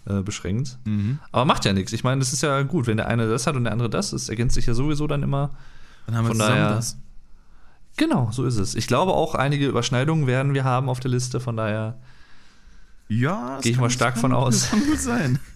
äh, 0.06 0.22
beschränkt. 0.22 0.76
Mhm. 0.84 1.20
Aber 1.30 1.44
macht 1.44 1.64
ja 1.64 1.72
nichts. 1.72 1.92
Ich 1.92 2.02
meine, 2.02 2.18
das 2.18 2.32
ist 2.32 2.42
ja 2.42 2.62
gut, 2.62 2.88
wenn 2.88 2.96
der 2.96 3.06
eine 3.06 3.28
das 3.28 3.46
hat 3.46 3.54
und 3.54 3.62
der 3.62 3.72
andere 3.72 3.88
das. 3.88 4.10
Das 4.10 4.28
ergänzt 4.28 4.56
sich 4.56 4.66
ja 4.66 4.74
sowieso 4.74 5.06
dann 5.06 5.22
immer. 5.22 5.50
Dann 6.06 6.16
haben 6.16 6.24
wir 6.24 6.28
Von 6.28 6.36
zusammen 6.38 6.56
daher, 6.56 6.74
das. 6.74 6.98
Genau, 7.96 8.30
so 8.32 8.44
ist 8.44 8.56
es. 8.56 8.74
Ich 8.74 8.88
glaube 8.88 9.12
auch, 9.12 9.36
einige 9.36 9.68
Überschneidungen 9.68 10.26
werden 10.26 10.52
wir 10.52 10.64
haben 10.64 10.88
auf 10.88 10.98
der 10.98 11.12
Liste, 11.12 11.38
von 11.38 11.56
daher 11.56 11.96
ja, 13.08 13.60
gehe 13.62 13.70
ich 13.70 13.78
mal 13.78 13.88
stark 13.88 14.18
von 14.18 14.32
aus. 14.32 14.62
Das 14.62 14.70
kann 14.70 14.84
gut 14.84 14.98
sein. 14.98 15.38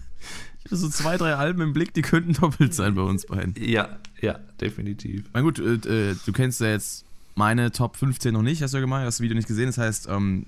So 0.70 0.88
zwei, 0.88 1.16
drei 1.16 1.34
Alben 1.34 1.60
im 1.62 1.72
Blick, 1.72 1.94
die 1.94 2.02
könnten 2.02 2.32
doppelt 2.32 2.74
sein 2.74 2.94
bei 2.94 3.02
uns 3.02 3.26
beiden. 3.26 3.54
Ja, 3.58 3.98
ja, 4.20 4.38
definitiv. 4.60 5.24
Na 5.32 5.40
gut, 5.40 5.58
äh, 5.58 6.10
äh 6.10 6.16
du 6.24 6.32
kennst 6.32 6.60
ja 6.60 6.68
jetzt 6.68 7.04
meine 7.34 7.72
Top 7.72 7.96
15 7.96 8.32
noch 8.32 8.42
nicht, 8.42 8.62
hast 8.62 8.72
du 8.72 8.78
ja 8.78 8.80
gemacht, 8.80 9.00
hast 9.00 9.18
das 9.18 9.20
Video 9.20 9.36
nicht 9.36 9.48
gesehen. 9.48 9.66
Das 9.66 9.78
heißt, 9.78 10.08
ähm, 10.08 10.46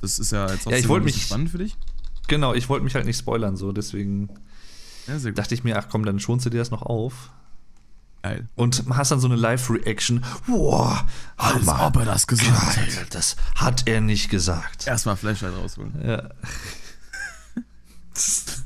das 0.00 0.18
ist 0.18 0.32
ja 0.32 0.50
jetzt 0.50 0.66
auch 0.66 0.72
ja, 0.72 0.78
ich 0.78 0.88
mich, 0.88 1.22
spannend 1.22 1.50
für 1.50 1.58
dich. 1.58 1.76
Genau, 2.28 2.54
ich 2.54 2.68
wollte 2.68 2.84
mich 2.84 2.94
halt 2.94 3.06
nicht 3.06 3.18
spoilern, 3.18 3.56
so 3.56 3.72
deswegen 3.72 4.28
ja, 5.06 5.18
dachte 5.32 5.54
ich 5.54 5.64
mir, 5.64 5.78
ach 5.78 5.88
komm, 5.90 6.04
dann 6.04 6.20
schonst 6.20 6.46
du 6.46 6.50
dir 6.50 6.58
das 6.58 6.70
noch 6.70 6.82
auf. 6.82 7.30
Geil. 8.22 8.48
Und 8.54 8.84
hast 8.90 9.10
dann 9.10 9.18
so 9.18 9.26
eine 9.26 9.34
Live-Reaction. 9.34 10.24
Boah, 10.46 11.08
als 11.36 11.66
Hammer. 11.66 11.86
ob 11.86 11.96
er 11.96 12.04
das 12.04 12.28
gesagt 12.28 12.76
Geil, 12.76 12.96
hat. 13.00 13.14
Das 13.14 13.36
hat 13.56 13.88
er 13.88 14.00
nicht 14.00 14.30
gesagt. 14.30 14.86
Erstmal 14.86 15.16
Flashlight 15.16 15.54
rausholen. 15.56 15.92
Ja. 16.04 16.30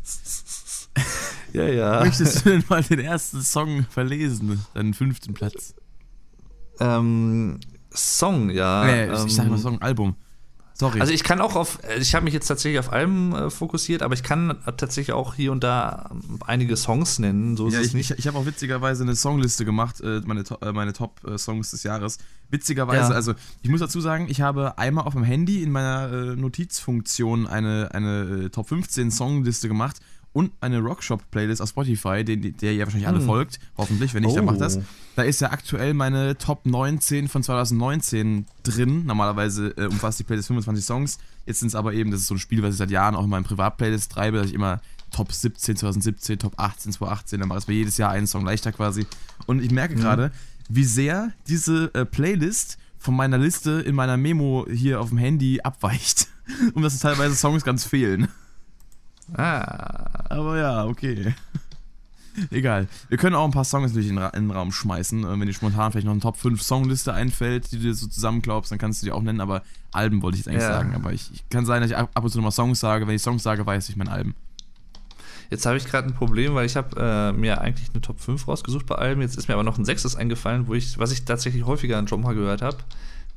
ja, 1.53 1.67
ja. 1.67 2.05
Möchtest 2.05 2.45
du 2.45 2.51
denn 2.51 2.65
mal 2.69 2.83
den 2.83 3.01
ersten 3.01 3.43
Song 3.43 3.87
verlesen? 3.89 4.65
Deinen 4.75 4.95
fünften 4.95 5.35
Platz. 5.35 5.75
Ähm, 6.81 7.59
Song, 7.91 8.51
ja. 8.51 8.85
Nee, 8.85 9.05
ähm, 9.05 9.27
ich 9.27 9.35
sag 9.35 9.49
mal 9.49 9.59
Song, 9.59 9.81
Album. 9.83 10.17
Sorry. 10.79 11.01
Also 11.01 11.11
ich 11.15 11.25
kann 11.25 11.41
auch 11.41 11.57
auf, 11.57 11.79
ich 11.99 12.15
habe 12.15 12.25
mich 12.25 12.35
jetzt 12.35 12.49
tatsächlich 12.49 12.79
auf 12.79 12.93
Alben 12.93 13.35
äh, 13.35 13.49
fokussiert, 13.49 14.03
aber 14.03 14.13
ich 14.13 14.23
kann 14.23 14.59
tatsächlich 14.77 15.13
auch 15.13 15.35
hier 15.35 15.51
und 15.51 15.65
da 15.65 16.11
einige 16.47 16.77
Songs 16.77 17.19
nennen. 17.19 17.57
So 17.57 17.71
ja, 17.71 17.81
ich, 17.81 17.95
ich, 17.95 18.11
ich 18.11 18.27
habe 18.27 18.37
auch 18.37 18.45
witzigerweise 18.45 19.03
eine 19.03 19.15
Songliste 19.15 19.65
gemacht, 19.65 20.03
äh, 20.03 20.21
meine, 20.27 20.45
äh, 20.61 20.73
meine 20.73 20.93
Top-Songs 20.93 21.71
des 21.71 21.83
Jahres. 21.83 22.19
Witzigerweise, 22.51 23.11
ja. 23.11 23.17
also 23.17 23.33
ich 23.63 23.71
muss 23.71 23.81
dazu 23.81 24.03
sagen, 24.03 24.27
ich 24.29 24.43
habe 24.43 24.77
einmal 24.77 25.07
auf 25.07 25.15
dem 25.15 25.25
Handy 25.25 25.63
in 25.63 25.71
meiner 25.73 26.13
äh, 26.13 26.37
Notizfunktion 26.37 27.47
eine, 27.47 27.89
eine 27.95 28.45
äh, 28.45 28.49
Top 28.51 28.69
15 28.69 29.11
Songliste 29.11 29.69
gemacht 29.69 29.97
und 30.37 30.53
eine 30.61 30.81
Rockshop-Playlist 30.81 31.63
auf 31.63 31.71
Spotify, 31.71 32.23
den, 32.23 32.59
der 32.59 32.75
ihr 32.75 32.85
wahrscheinlich 32.85 33.09
alle 33.09 33.21
hm. 33.21 33.25
folgt. 33.25 33.59
Hoffentlich, 33.79 34.13
wenn 34.13 34.23
nicht, 34.23 34.33
oh. 34.33 34.37
dann 34.37 34.45
macht 34.45 34.61
das. 34.61 34.79
Da 35.15 35.23
ist 35.23 35.41
ja 35.41 35.51
aktuell 35.51 35.95
meine 35.95 36.37
Top 36.37 36.67
19 36.67 37.29
von 37.29 37.43
2019 37.43 38.45
drin. 38.63 39.07
Normalerweise 39.07 39.69
äh, 39.79 39.87
umfasst 39.87 40.19
die 40.19 40.25
Playlist 40.25 40.49
25 40.49 40.85
Songs. 40.85 41.17
Jetzt 41.47 41.61
sind 41.61 41.69
es 41.69 41.75
aber 41.75 41.95
eben, 41.95 42.11
das 42.11 42.21
ist 42.21 42.27
so 42.27 42.35
ein 42.35 42.39
Spiel, 42.39 42.63
was 42.63 42.73
ich 42.73 42.77
seit 42.77 42.91
Jahren 42.91 43.15
auch 43.15 43.25
in 43.25 43.31
meinem 43.31 43.45
Privat-Playlist 43.45 44.13
treibe, 44.13 44.37
dass 44.37 44.49
ich 44.49 44.53
immer 44.53 44.83
Top 45.11 45.33
17 45.33 45.75
2017, 45.77 46.39
Top 46.39 46.53
18 46.59 46.93
2018, 46.93 47.41
dann 47.41 47.49
mache 47.49 47.61
ich 47.61 47.69
mir 47.69 47.75
jedes 47.75 47.97
Jahr 47.97 48.11
einen 48.11 48.27
Song 48.27 48.45
leichter 48.45 48.73
quasi. 48.73 49.07
Und 49.47 49.65
ich 49.65 49.71
merke 49.71 49.95
mhm. 49.95 50.01
gerade, 50.01 50.33
wie 50.69 50.85
sehr 50.85 51.33
diese 51.49 51.95
äh, 51.95 52.05
Playlist 52.05 52.77
von 52.99 53.17
meiner 53.17 53.39
Liste 53.39 53.71
in 53.81 53.95
meiner 53.95 54.19
Memo 54.19 54.67
hier 54.71 55.01
auf 55.01 55.09
dem 55.09 55.19
Handy 55.19 55.63
abweicht. 55.63 56.29
Und 56.75 56.83
dass 56.83 56.99
teilweise 56.99 57.37
Songs 57.37 57.65
ganz 57.65 57.85
fehlen. 57.85 58.29
Ah. 59.35 60.27
Aber 60.31 60.59
ja, 60.59 60.85
okay. 60.87 61.35
Egal. 62.51 62.89
Wir 63.09 63.19
können 63.19 63.35
auch 63.35 63.45
ein 63.45 63.51
paar 63.51 63.65
Songs 63.65 63.93
natürlich 63.93 64.11
in, 64.11 64.19
in, 64.19 64.31
den 64.33 64.51
Raum 64.51 64.73
schmeißen. 64.73 65.25
Äh, 65.25 65.41
wenn 65.41 65.47
dir 65.47 65.53
spontan 65.53 65.93
vielleicht 65.93 66.07
noch 66.07 66.13
eine 66.13 66.21
Top 66.21 66.37
5 66.37 66.63
Songliste 66.63 67.13
einfällt, 67.13 67.73
die 67.73 67.77
du 67.77 67.83
dir 67.85 67.95
so 67.95 68.07
zusammenklaubst, 68.07 68.71
dann 68.71 68.79
kannst 68.79 69.03
du 69.03 69.07
die 69.07 69.13
auch 69.13 69.23
nennen. 69.23 69.41
Aber 69.41 69.63
Alben 69.93 70.23
wollte 70.23 70.37
ich 70.37 70.45
jetzt 70.45 70.49
eigentlich 70.49 70.63
ja. 70.63 70.75
sagen. 70.75 70.95
Aber 70.95 71.13
ich, 71.13 71.31
ich, 71.33 71.49
kann 71.49 71.65
sein, 71.67 71.81
dass 71.81 71.91
ich 71.91 71.97
ab 71.97 72.11
und 72.15 72.29
zu 72.29 72.39
nochmal 72.39 72.53
Songs 72.53 72.81
sage. 72.81 73.07
Wenn 73.07 73.15
ich 73.15 73.23
Songs 73.23 73.43
sage, 73.43 73.65
weiß 73.65 73.89
ich 73.89 73.97
mein 73.97 74.09
Alben. 74.09 74.35
Jetzt 75.49 75.65
habe 75.65 75.77
ich 75.77 75.85
gerade 75.85 76.09
ein 76.09 76.15
Problem, 76.15 76.55
weil 76.55 76.67
ich 76.67 76.77
habe 76.77 76.97
äh, 76.99 77.33
mir 77.33 77.61
eigentlich 77.61 77.89
eine 77.93 78.01
Top 78.01 78.21
5 78.21 78.49
rausgesucht 78.49 78.87
bei 78.87 78.97
Alben. 78.97 79.23
Jetzt 79.23 79.39
ist 79.39 79.49
mir 79.49 79.55
aber 79.55 79.63
noch 79.63 79.79
ein 79.79 79.85
sechstes 79.85 80.17
eingefallen, 80.17 80.67
wo 80.67 80.75
ich, 80.75 80.99
was 80.99 81.13
ich 81.13 81.25
tatsächlich 81.25 81.65
häufiger 81.65 81.99
an 81.99 82.07
Jomha 82.07 82.33
gehört 82.33 82.63
habe 82.63 82.79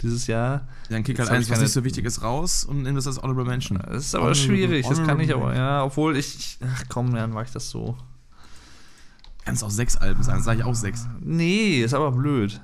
dieses 0.02 0.28
Jahr. 0.28 0.68
Dann 0.90 1.04
kick 1.04 1.20
halt 1.20 1.30
eins, 1.30 1.50
was 1.50 1.60
nicht 1.60 1.72
so 1.72 1.84
wichtig 1.84 2.06
ist, 2.06 2.22
raus 2.22 2.64
und 2.64 2.84
nimm 2.84 2.96
das 2.96 3.08
als 3.08 3.22
Honorable 3.22 3.46
Mention. 3.46 3.80
Das 3.80 4.06
ist 4.06 4.16
aber 4.16 4.26
honorable, 4.26 4.46
schwierig, 4.46 4.86
honorable 4.86 5.06
das 5.06 5.08
kann 5.08 5.20
ich 5.20 5.34
aber, 5.34 5.56
ja, 5.56 5.84
obwohl 5.84 6.18
ich, 6.18 6.58
ach 6.66 6.84
komm, 6.90 7.14
dann 7.14 7.32
mache 7.32 7.46
ich 7.46 7.52
das 7.52 7.70
so. 7.70 7.98
Kannst 9.46 9.64
auch 9.64 9.72
sechs 9.72 9.98
Alben 9.98 10.22
sagen, 10.24 10.44
sage 10.44 10.60
ich 10.60 10.66
auch 10.66 10.76
sechs. 10.76 11.08
Nee, 11.20 11.82
ist 11.82 11.94
aber 11.94 12.12
blöd. 12.12 12.62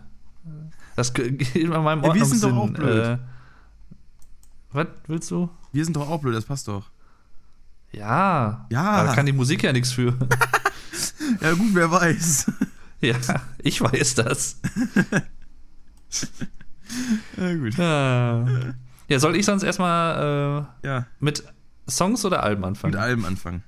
Das 0.95 1.13
geht 1.15 1.55
in 1.55 1.69
meinem 1.69 2.03
Ordnungssinn. 2.03 2.13
Ja, 2.13 2.15
wir 2.15 2.25
sind 2.25 2.43
doch 2.43 2.57
auch 2.57 2.69
blöd. 2.69 3.05
Äh, 3.05 3.17
was 4.71 4.87
willst 5.07 5.31
du? 5.31 5.49
Wir 5.71 5.83
sind 5.83 5.95
doch 5.95 6.09
auch 6.09 6.21
blöd, 6.21 6.35
das 6.35 6.45
passt 6.45 6.67
doch. 6.67 6.91
Ja. 7.91 8.67
Ja. 8.69 9.03
Da 9.03 9.15
kann 9.15 9.25
die 9.25 9.31
Musik 9.31 9.63
ja 9.63 9.73
nichts 9.73 9.91
für. 9.91 10.13
ja, 11.41 11.53
gut, 11.53 11.73
wer 11.73 11.89
weiß. 11.89 12.51
ja, 13.01 13.15
ich 13.59 13.81
weiß 13.81 14.15
das. 14.15 14.59
Ja, 17.37 17.53
gut. 17.55 17.75
Ja. 17.75 18.45
ja, 19.07 19.19
soll 19.19 19.35
ich 19.35 19.45
sonst 19.45 19.63
erstmal 19.63 20.67
äh, 20.83 20.87
ja. 20.87 21.05
mit 21.19 21.43
Songs 21.89 22.25
oder 22.25 22.43
Alben 22.43 22.63
anfangen? 22.65 22.93
Mit 22.93 23.01
Alben 23.01 23.25
anfangen. 23.25 23.63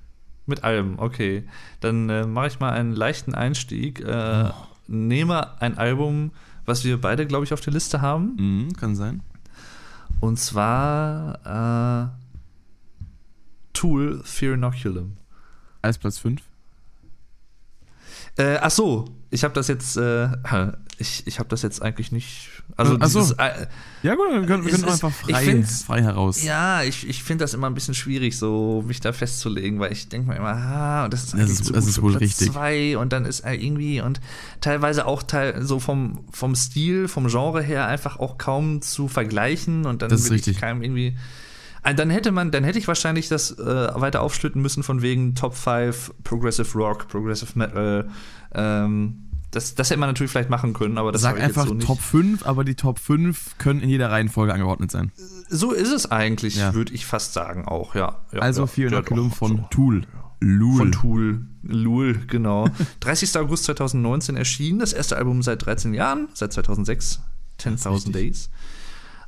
Mit 0.46 0.64
Alben, 0.64 0.98
okay. 0.98 1.44
Dann 1.80 2.08
äh, 2.08 2.26
mache 2.26 2.46
ich 2.48 2.60
mal 2.60 2.72
einen 2.72 2.94
leichten 2.94 3.34
Einstieg. 3.34 4.00
Äh, 4.00 4.50
oh. 4.50 4.52
Nehme 4.86 5.60
ein 5.60 5.76
Album, 5.76 6.32
was 6.64 6.84
wir 6.84 7.00
beide, 7.00 7.26
glaube 7.26 7.44
ich, 7.44 7.52
auf 7.52 7.60
der 7.60 7.72
Liste 7.72 8.00
haben. 8.00 8.36
Mhm, 8.38 8.72
kann 8.74 8.96
sein. 8.96 9.22
Und 10.20 10.38
zwar 10.38 12.08
äh, 12.08 12.18
Tool 13.72 14.22
Fear 14.24 14.54
Inoculum. 14.54 15.16
Als 15.82 15.98
Platz 15.98 16.18
5? 16.18 16.42
Äh, 18.38 18.58
ach 18.60 18.70
so, 18.70 19.04
ich 19.30 19.44
habe 19.44 19.52
das 19.52 19.68
jetzt, 19.68 19.96
äh, 19.96 20.28
ich, 20.96 21.26
ich 21.26 21.38
habe 21.38 21.48
das 21.48 21.62
jetzt 21.62 21.82
eigentlich 21.82 22.12
nicht. 22.12 22.50
Also 22.76 22.96
ach 23.00 23.08
so. 23.08 23.34
äh, 23.36 23.66
ja 24.02 24.14
gut, 24.14 24.26
wir 24.30 24.46
können, 24.46 24.64
wir 24.64 24.70
können 24.70 24.84
einfach 24.84 25.12
frei, 25.12 25.64
frei 25.64 26.02
heraus. 26.02 26.42
Ja, 26.44 26.82
ich, 26.82 27.08
ich 27.08 27.22
finde 27.22 27.44
das 27.44 27.52
immer 27.52 27.68
ein 27.68 27.74
bisschen 27.74 27.94
schwierig, 27.94 28.38
so 28.38 28.84
mich 28.86 29.00
da 29.00 29.12
festzulegen, 29.12 29.80
weil 29.80 29.92
ich 29.92 30.08
denke 30.08 30.28
mir 30.28 30.36
immer, 30.36 30.54
ah, 30.54 31.08
das 31.08 31.24
ist 31.24 31.34
eigentlich 31.34 31.58
das 31.58 31.60
ist, 31.60 31.76
das 31.76 31.86
ist 31.88 32.00
wohl 32.00 32.12
Platz 32.12 32.22
richtig. 32.22 32.52
zwei 32.52 32.96
und 32.96 33.12
dann 33.12 33.24
ist 33.24 33.40
er 33.40 33.54
irgendwie 33.54 34.00
und 34.00 34.20
teilweise 34.60 35.06
auch 35.06 35.22
teil, 35.24 35.62
so 35.62 35.80
vom, 35.80 36.24
vom 36.30 36.54
Stil, 36.54 37.08
vom 37.08 37.26
Genre 37.26 37.60
her 37.60 37.86
einfach 37.86 38.18
auch 38.18 38.38
kaum 38.38 38.80
zu 38.82 39.08
vergleichen 39.08 39.84
und 39.84 40.02
dann 40.02 40.10
das 40.10 40.22
ist 40.22 40.30
will 40.30 40.36
ich 40.38 40.60
keinem 40.60 40.82
irgendwie 40.82 41.16
dann 41.84 42.10
hätte 42.10 42.32
man, 42.32 42.50
dann 42.50 42.64
hätte 42.64 42.78
ich 42.78 42.88
wahrscheinlich 42.88 43.28
das 43.28 43.58
äh, 43.58 43.64
weiter 43.94 44.22
aufschlütten 44.22 44.60
müssen 44.60 44.82
von 44.82 45.02
wegen 45.02 45.34
Top 45.34 45.54
5 45.54 46.12
Progressive 46.24 46.76
Rock, 46.76 47.08
Progressive 47.08 47.58
Metal. 47.58 48.08
Ähm, 48.54 49.28
das, 49.50 49.74
das 49.74 49.88
hätte 49.88 50.00
man 50.00 50.10
natürlich 50.10 50.30
vielleicht 50.30 50.50
machen 50.50 50.74
können, 50.74 50.98
aber 50.98 51.10
das 51.10 51.22
Sag 51.22 51.40
einfach 51.40 51.66
so 51.66 51.74
Top 51.74 52.00
5, 52.00 52.44
aber 52.46 52.64
die 52.64 52.74
Top 52.74 52.98
5 52.98 53.56
können 53.58 53.80
in 53.80 53.88
jeder 53.88 54.10
Reihenfolge 54.10 54.52
angeordnet 54.52 54.90
sein. 54.90 55.10
So 55.48 55.72
ist 55.72 55.90
es 55.90 56.10
eigentlich, 56.10 56.56
ja. 56.56 56.74
würde 56.74 56.92
ich 56.92 57.06
fast 57.06 57.32
sagen 57.32 57.66
auch, 57.66 57.94
ja. 57.94 58.20
ja 58.32 58.40
also 58.40 58.62
ja, 58.62 58.66
400 58.66 59.06
Kilometer 59.06 59.34
von 59.34 59.56
so. 59.56 59.66
Tool. 59.70 60.02
Lul. 60.40 60.76
Von 60.76 60.92
Tool. 60.92 61.46
Lul, 61.62 62.20
genau. 62.28 62.68
30. 63.00 63.36
August 63.38 63.64
2019 63.64 64.36
erschienen, 64.36 64.78
das 64.78 64.92
erste 64.92 65.16
Album 65.16 65.42
seit 65.42 65.64
13 65.64 65.94
Jahren, 65.94 66.28
seit 66.34 66.52
2006, 66.52 67.20
10.000 67.58 68.12
Days. 68.12 68.50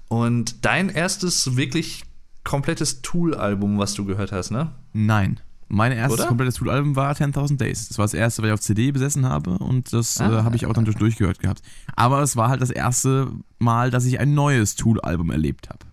Und 0.09 0.65
dein 0.65 0.89
erstes 0.91 1.57
wirklich 1.57 2.05
komplettes 2.45 3.03
Tool-Album, 3.03 3.79
was 3.79 3.95
du 3.95 4.05
gehört 4.05 4.33
hast, 4.33 4.51
ne? 4.51 4.73
Nein. 4.93 5.41
Mein 5.73 5.93
erstes 5.93 6.19
Oder? 6.19 6.29
komplettes 6.29 6.57
Tool-Album 6.57 6.97
war 6.97 7.13
10.000 7.13 7.57
Days. 7.57 7.89
Das 7.89 7.99
war 7.99 8.05
das 8.05 8.15
erste, 8.15 8.43
was 8.43 8.49
ich 8.49 8.53
auf 8.55 8.61
CD 8.61 8.91
besessen 8.91 9.27
habe 9.27 9.51
und 9.59 9.93
das 9.93 10.21
ah, 10.21 10.41
äh, 10.41 10.43
habe 10.43 10.57
ich 10.57 10.67
auch 10.67 10.73
dann 10.73 10.85
durchgehört 10.85 11.39
gehabt. 11.39 11.63
Aber 11.95 12.21
es 12.23 12.37
war 12.37 12.49
halt 12.49 12.61
das 12.61 12.71
erste 12.71 13.31
Mal, 13.61 13.93
dass 13.93 14.05
ich 14.05 14.19
ein 14.19 14.35
neues 14.35 14.75
Tool-Album 14.75 15.31
erlebt 15.31 15.69
habe. 15.69 15.87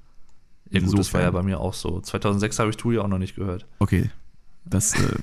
Ja, 0.72 0.82
gut, 0.82 0.98
das 0.98 1.14
war 1.14 1.22
ja 1.22 1.32
bei 1.32 1.44
mir 1.44 1.60
auch 1.60 1.76
so. 1.76 2.02
2006 2.02 2.60
habe 2.60 2.72
ich 2.72 2.78
Tool 2.78 2.96
ja 2.96 3.02
auch 3.02 3.08
noch 3.08 3.20
nicht 3.20 3.36
gehört. 3.36 3.68
Okay. 3.80 4.10
Das 4.66 5.00
äh, 5.00 5.16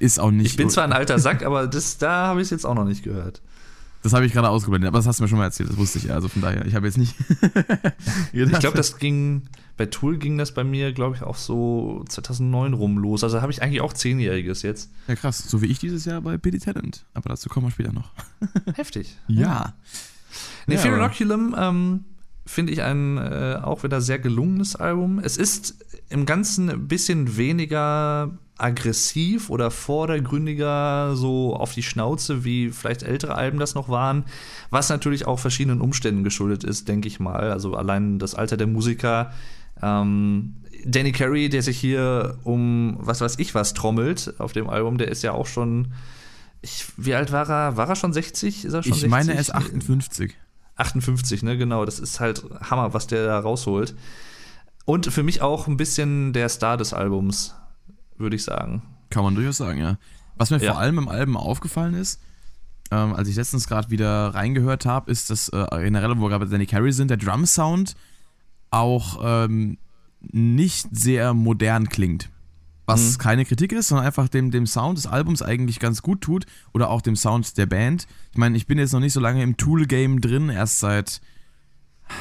ist 0.00 0.18
auch 0.18 0.30
nicht. 0.30 0.46
Ich 0.46 0.56
bin 0.56 0.68
zwar 0.68 0.84
ein 0.84 0.92
alter 0.92 1.18
Sack, 1.18 1.44
aber 1.44 1.66
das, 1.66 1.96
da 1.98 2.26
habe 2.26 2.40
ich 2.40 2.46
es 2.46 2.50
jetzt 2.50 2.66
auch 2.66 2.74
noch 2.74 2.84
nicht 2.84 3.02
gehört. 3.02 3.40
Das 4.02 4.12
habe 4.12 4.26
ich 4.26 4.32
gerade 4.32 4.48
ausgeblendet, 4.48 4.88
aber 4.88 4.98
das 4.98 5.06
hast 5.06 5.20
du 5.20 5.22
mir 5.22 5.28
schon 5.28 5.38
mal 5.38 5.44
erzählt, 5.44 5.70
das 5.70 5.76
wusste 5.76 5.98
ich 5.98 6.04
ja. 6.04 6.14
Also 6.14 6.28
von 6.28 6.42
daher, 6.42 6.66
ich 6.66 6.74
habe 6.74 6.86
jetzt 6.86 6.98
nicht. 6.98 7.14
ich 8.32 8.58
glaube, 8.58 8.76
das 8.76 8.96
ging, 8.98 9.42
bei 9.76 9.86
Tool 9.86 10.18
ging 10.18 10.36
das 10.38 10.52
bei 10.52 10.64
mir, 10.64 10.92
glaube 10.92 11.14
ich, 11.14 11.22
auch 11.22 11.36
so 11.36 12.04
2009 12.08 12.74
rum 12.74 12.98
los. 12.98 13.22
Also 13.22 13.40
habe 13.40 13.52
ich 13.52 13.62
eigentlich 13.62 13.80
auch 13.80 13.92
Zehnjähriges 13.92 14.62
jetzt. 14.62 14.90
Ja, 15.06 15.14
krass. 15.14 15.38
So 15.38 15.62
wie 15.62 15.66
ich 15.66 15.78
dieses 15.78 16.04
Jahr 16.04 16.20
bei 16.20 16.36
PD 16.36 16.58
Talent. 16.58 17.04
Aber 17.14 17.28
dazu 17.28 17.48
kommen 17.48 17.66
wir 17.66 17.70
später 17.70 17.92
noch. 17.92 18.10
Heftig. 18.74 19.16
Ja. 19.28 19.74
Nee, 20.66 20.74
ja, 20.74 20.80
Fear 20.80 20.96
Inoculum 20.96 21.54
ähm, 21.56 22.04
finde 22.44 22.72
ich 22.72 22.82
ein 22.82 23.18
äh, 23.18 23.58
auch 23.62 23.82
wieder 23.84 24.00
sehr 24.00 24.18
gelungenes 24.18 24.76
Album. 24.76 25.18
Es 25.18 25.36
ist 25.36 25.76
im 26.08 26.26
Ganzen 26.26 26.70
ein 26.70 26.88
bisschen 26.88 27.36
weniger 27.36 28.30
aggressiv 28.58 29.50
oder 29.50 29.70
vordergründiger 29.70 31.16
so 31.16 31.56
auf 31.56 31.72
die 31.74 31.82
Schnauze, 31.82 32.44
wie 32.44 32.70
vielleicht 32.70 33.02
ältere 33.02 33.34
Alben 33.34 33.58
das 33.58 33.74
noch 33.74 33.88
waren, 33.88 34.24
was 34.70 34.88
natürlich 34.88 35.26
auch 35.26 35.38
verschiedenen 35.38 35.80
Umständen 35.80 36.22
geschuldet 36.22 36.62
ist, 36.62 36.86
denke 36.88 37.08
ich 37.08 37.18
mal. 37.18 37.50
Also 37.50 37.74
allein 37.74 38.18
das 38.18 38.34
Alter 38.34 38.56
der 38.56 38.66
Musiker 38.66 39.32
Ähm, 39.82 40.54
Danny 40.84 41.12
Carey, 41.12 41.48
der 41.48 41.62
sich 41.62 41.78
hier 41.78 42.38
um 42.44 42.96
was 43.00 43.20
weiß 43.20 43.38
ich 43.38 43.54
was 43.54 43.74
trommelt 43.74 44.34
auf 44.38 44.52
dem 44.52 44.68
Album, 44.68 44.98
der 44.98 45.08
ist 45.08 45.22
ja 45.22 45.32
auch 45.32 45.46
schon. 45.46 45.92
Ich, 46.60 46.86
wie 46.96 47.14
alt 47.14 47.32
war 47.32 47.48
er? 47.48 47.76
War 47.76 47.88
er 47.88 47.96
schon 47.96 48.12
60? 48.12 48.64
Ist 48.64 48.72
er 48.72 48.82
schon 48.82 48.92
ich 48.92 49.00
60? 49.00 49.10
meine, 49.10 49.34
er 49.34 49.40
ist 49.40 49.52
58. 49.52 50.36
58, 50.76 51.42
ne, 51.42 51.56
genau. 51.56 51.84
Das 51.84 51.98
ist 51.98 52.20
halt 52.20 52.44
Hammer, 52.62 52.94
was 52.94 53.06
der 53.06 53.26
da 53.26 53.38
rausholt. 53.38 53.94
Und 54.84 55.06
für 55.06 55.22
mich 55.22 55.42
auch 55.42 55.68
ein 55.68 55.76
bisschen 55.76 56.32
der 56.32 56.48
Star 56.48 56.76
des 56.76 56.92
Albums, 56.92 57.54
würde 58.16 58.36
ich 58.36 58.44
sagen. 58.44 58.82
Kann 59.10 59.22
man 59.22 59.34
durchaus 59.34 59.58
sagen, 59.58 59.78
ja. 59.78 59.98
Was 60.36 60.50
mir 60.50 60.58
Ja. 60.58 60.72
vor 60.72 60.80
allem 60.80 60.98
im 60.98 61.08
Album 61.08 61.36
aufgefallen 61.36 61.94
ist, 61.94 62.20
ähm, 62.90 63.14
als 63.14 63.28
ich 63.28 63.36
letztens 63.36 63.68
gerade 63.68 63.90
wieder 63.90 64.28
reingehört 64.34 64.86
habe, 64.86 65.10
ist, 65.10 65.30
dass 65.30 65.48
äh, 65.50 65.66
generell, 65.82 66.10
wo 66.16 66.22
wir 66.22 66.28
gerade 66.30 66.44
bei 66.46 66.50
Danny 66.50 66.66
Carey 66.66 66.92
sind, 66.92 67.08
der 67.08 67.16
Drum-Sound 67.18 67.94
auch 68.70 69.20
ähm, 69.22 69.78
nicht 70.20 70.88
sehr 70.92 71.34
modern 71.34 71.88
klingt. 71.88 72.30
Was 72.92 73.14
Mhm. 73.14 73.18
keine 73.18 73.44
Kritik 73.44 73.72
ist, 73.72 73.88
sondern 73.88 74.06
einfach 74.06 74.28
dem, 74.28 74.50
dem 74.50 74.66
Sound 74.66 74.98
des 74.98 75.06
Albums 75.06 75.42
eigentlich 75.42 75.78
ganz 75.80 76.02
gut 76.02 76.20
tut 76.20 76.46
oder 76.72 76.90
auch 76.90 77.02
dem 77.02 77.16
Sound 77.16 77.56
der 77.58 77.66
Band. 77.66 78.06
Ich 78.32 78.38
meine, 78.38 78.56
ich 78.56 78.66
bin 78.66 78.78
jetzt 78.78 78.92
noch 78.92 79.00
nicht 79.00 79.12
so 79.12 79.20
lange 79.20 79.42
im 79.42 79.56
Tool-Game 79.56 80.20
drin, 80.20 80.48
erst 80.48 80.78
seit 80.80 81.20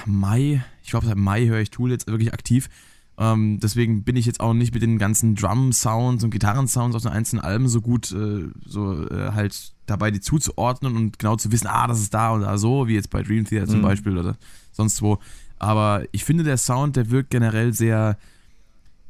Mai. 0.05 0.63
Ich 0.83 0.89
glaube, 0.91 1.05
seit 1.05 1.17
Mai 1.17 1.45
höre 1.47 1.59
ich 1.59 1.69
Tool 1.71 1.91
jetzt 1.91 2.07
wirklich 2.07 2.33
aktiv. 2.33 2.69
Ähm, 3.17 3.59
deswegen 3.61 4.03
bin 4.03 4.15
ich 4.15 4.25
jetzt 4.25 4.39
auch 4.39 4.53
nicht 4.53 4.73
mit 4.73 4.81
den 4.81 4.97
ganzen 4.97 5.35
Drum-Sounds 5.35 6.23
und 6.23 6.29
Gitarren-Sounds 6.31 6.95
aus 6.95 7.03
den 7.03 7.11
einzelnen 7.11 7.43
Alben 7.43 7.67
so 7.67 7.81
gut 7.81 8.11
äh, 8.11 8.49
so 8.65 9.05
äh, 9.09 9.31
halt 9.33 9.73
dabei, 9.85 10.11
die 10.11 10.21
zuzuordnen 10.21 10.95
und 10.95 11.19
genau 11.19 11.35
zu 11.35 11.51
wissen, 11.51 11.67
ah, 11.67 11.87
das 11.87 11.99
ist 11.99 12.13
da 12.13 12.31
und 12.31 12.41
da 12.41 12.57
so, 12.57 12.87
wie 12.87 12.93
jetzt 12.95 13.09
bei 13.09 13.21
Dream 13.21 13.45
Theater 13.45 13.67
zum 13.67 13.79
Mhm. 13.79 13.83
Beispiel 13.83 14.17
oder 14.17 14.37
sonst 14.71 15.01
wo. 15.01 15.19
Aber 15.59 16.03
ich 16.11 16.23
finde, 16.23 16.43
der 16.43 16.57
Sound, 16.57 16.95
der 16.95 17.11
wirkt 17.11 17.29
generell 17.29 17.73
sehr, 17.73 18.17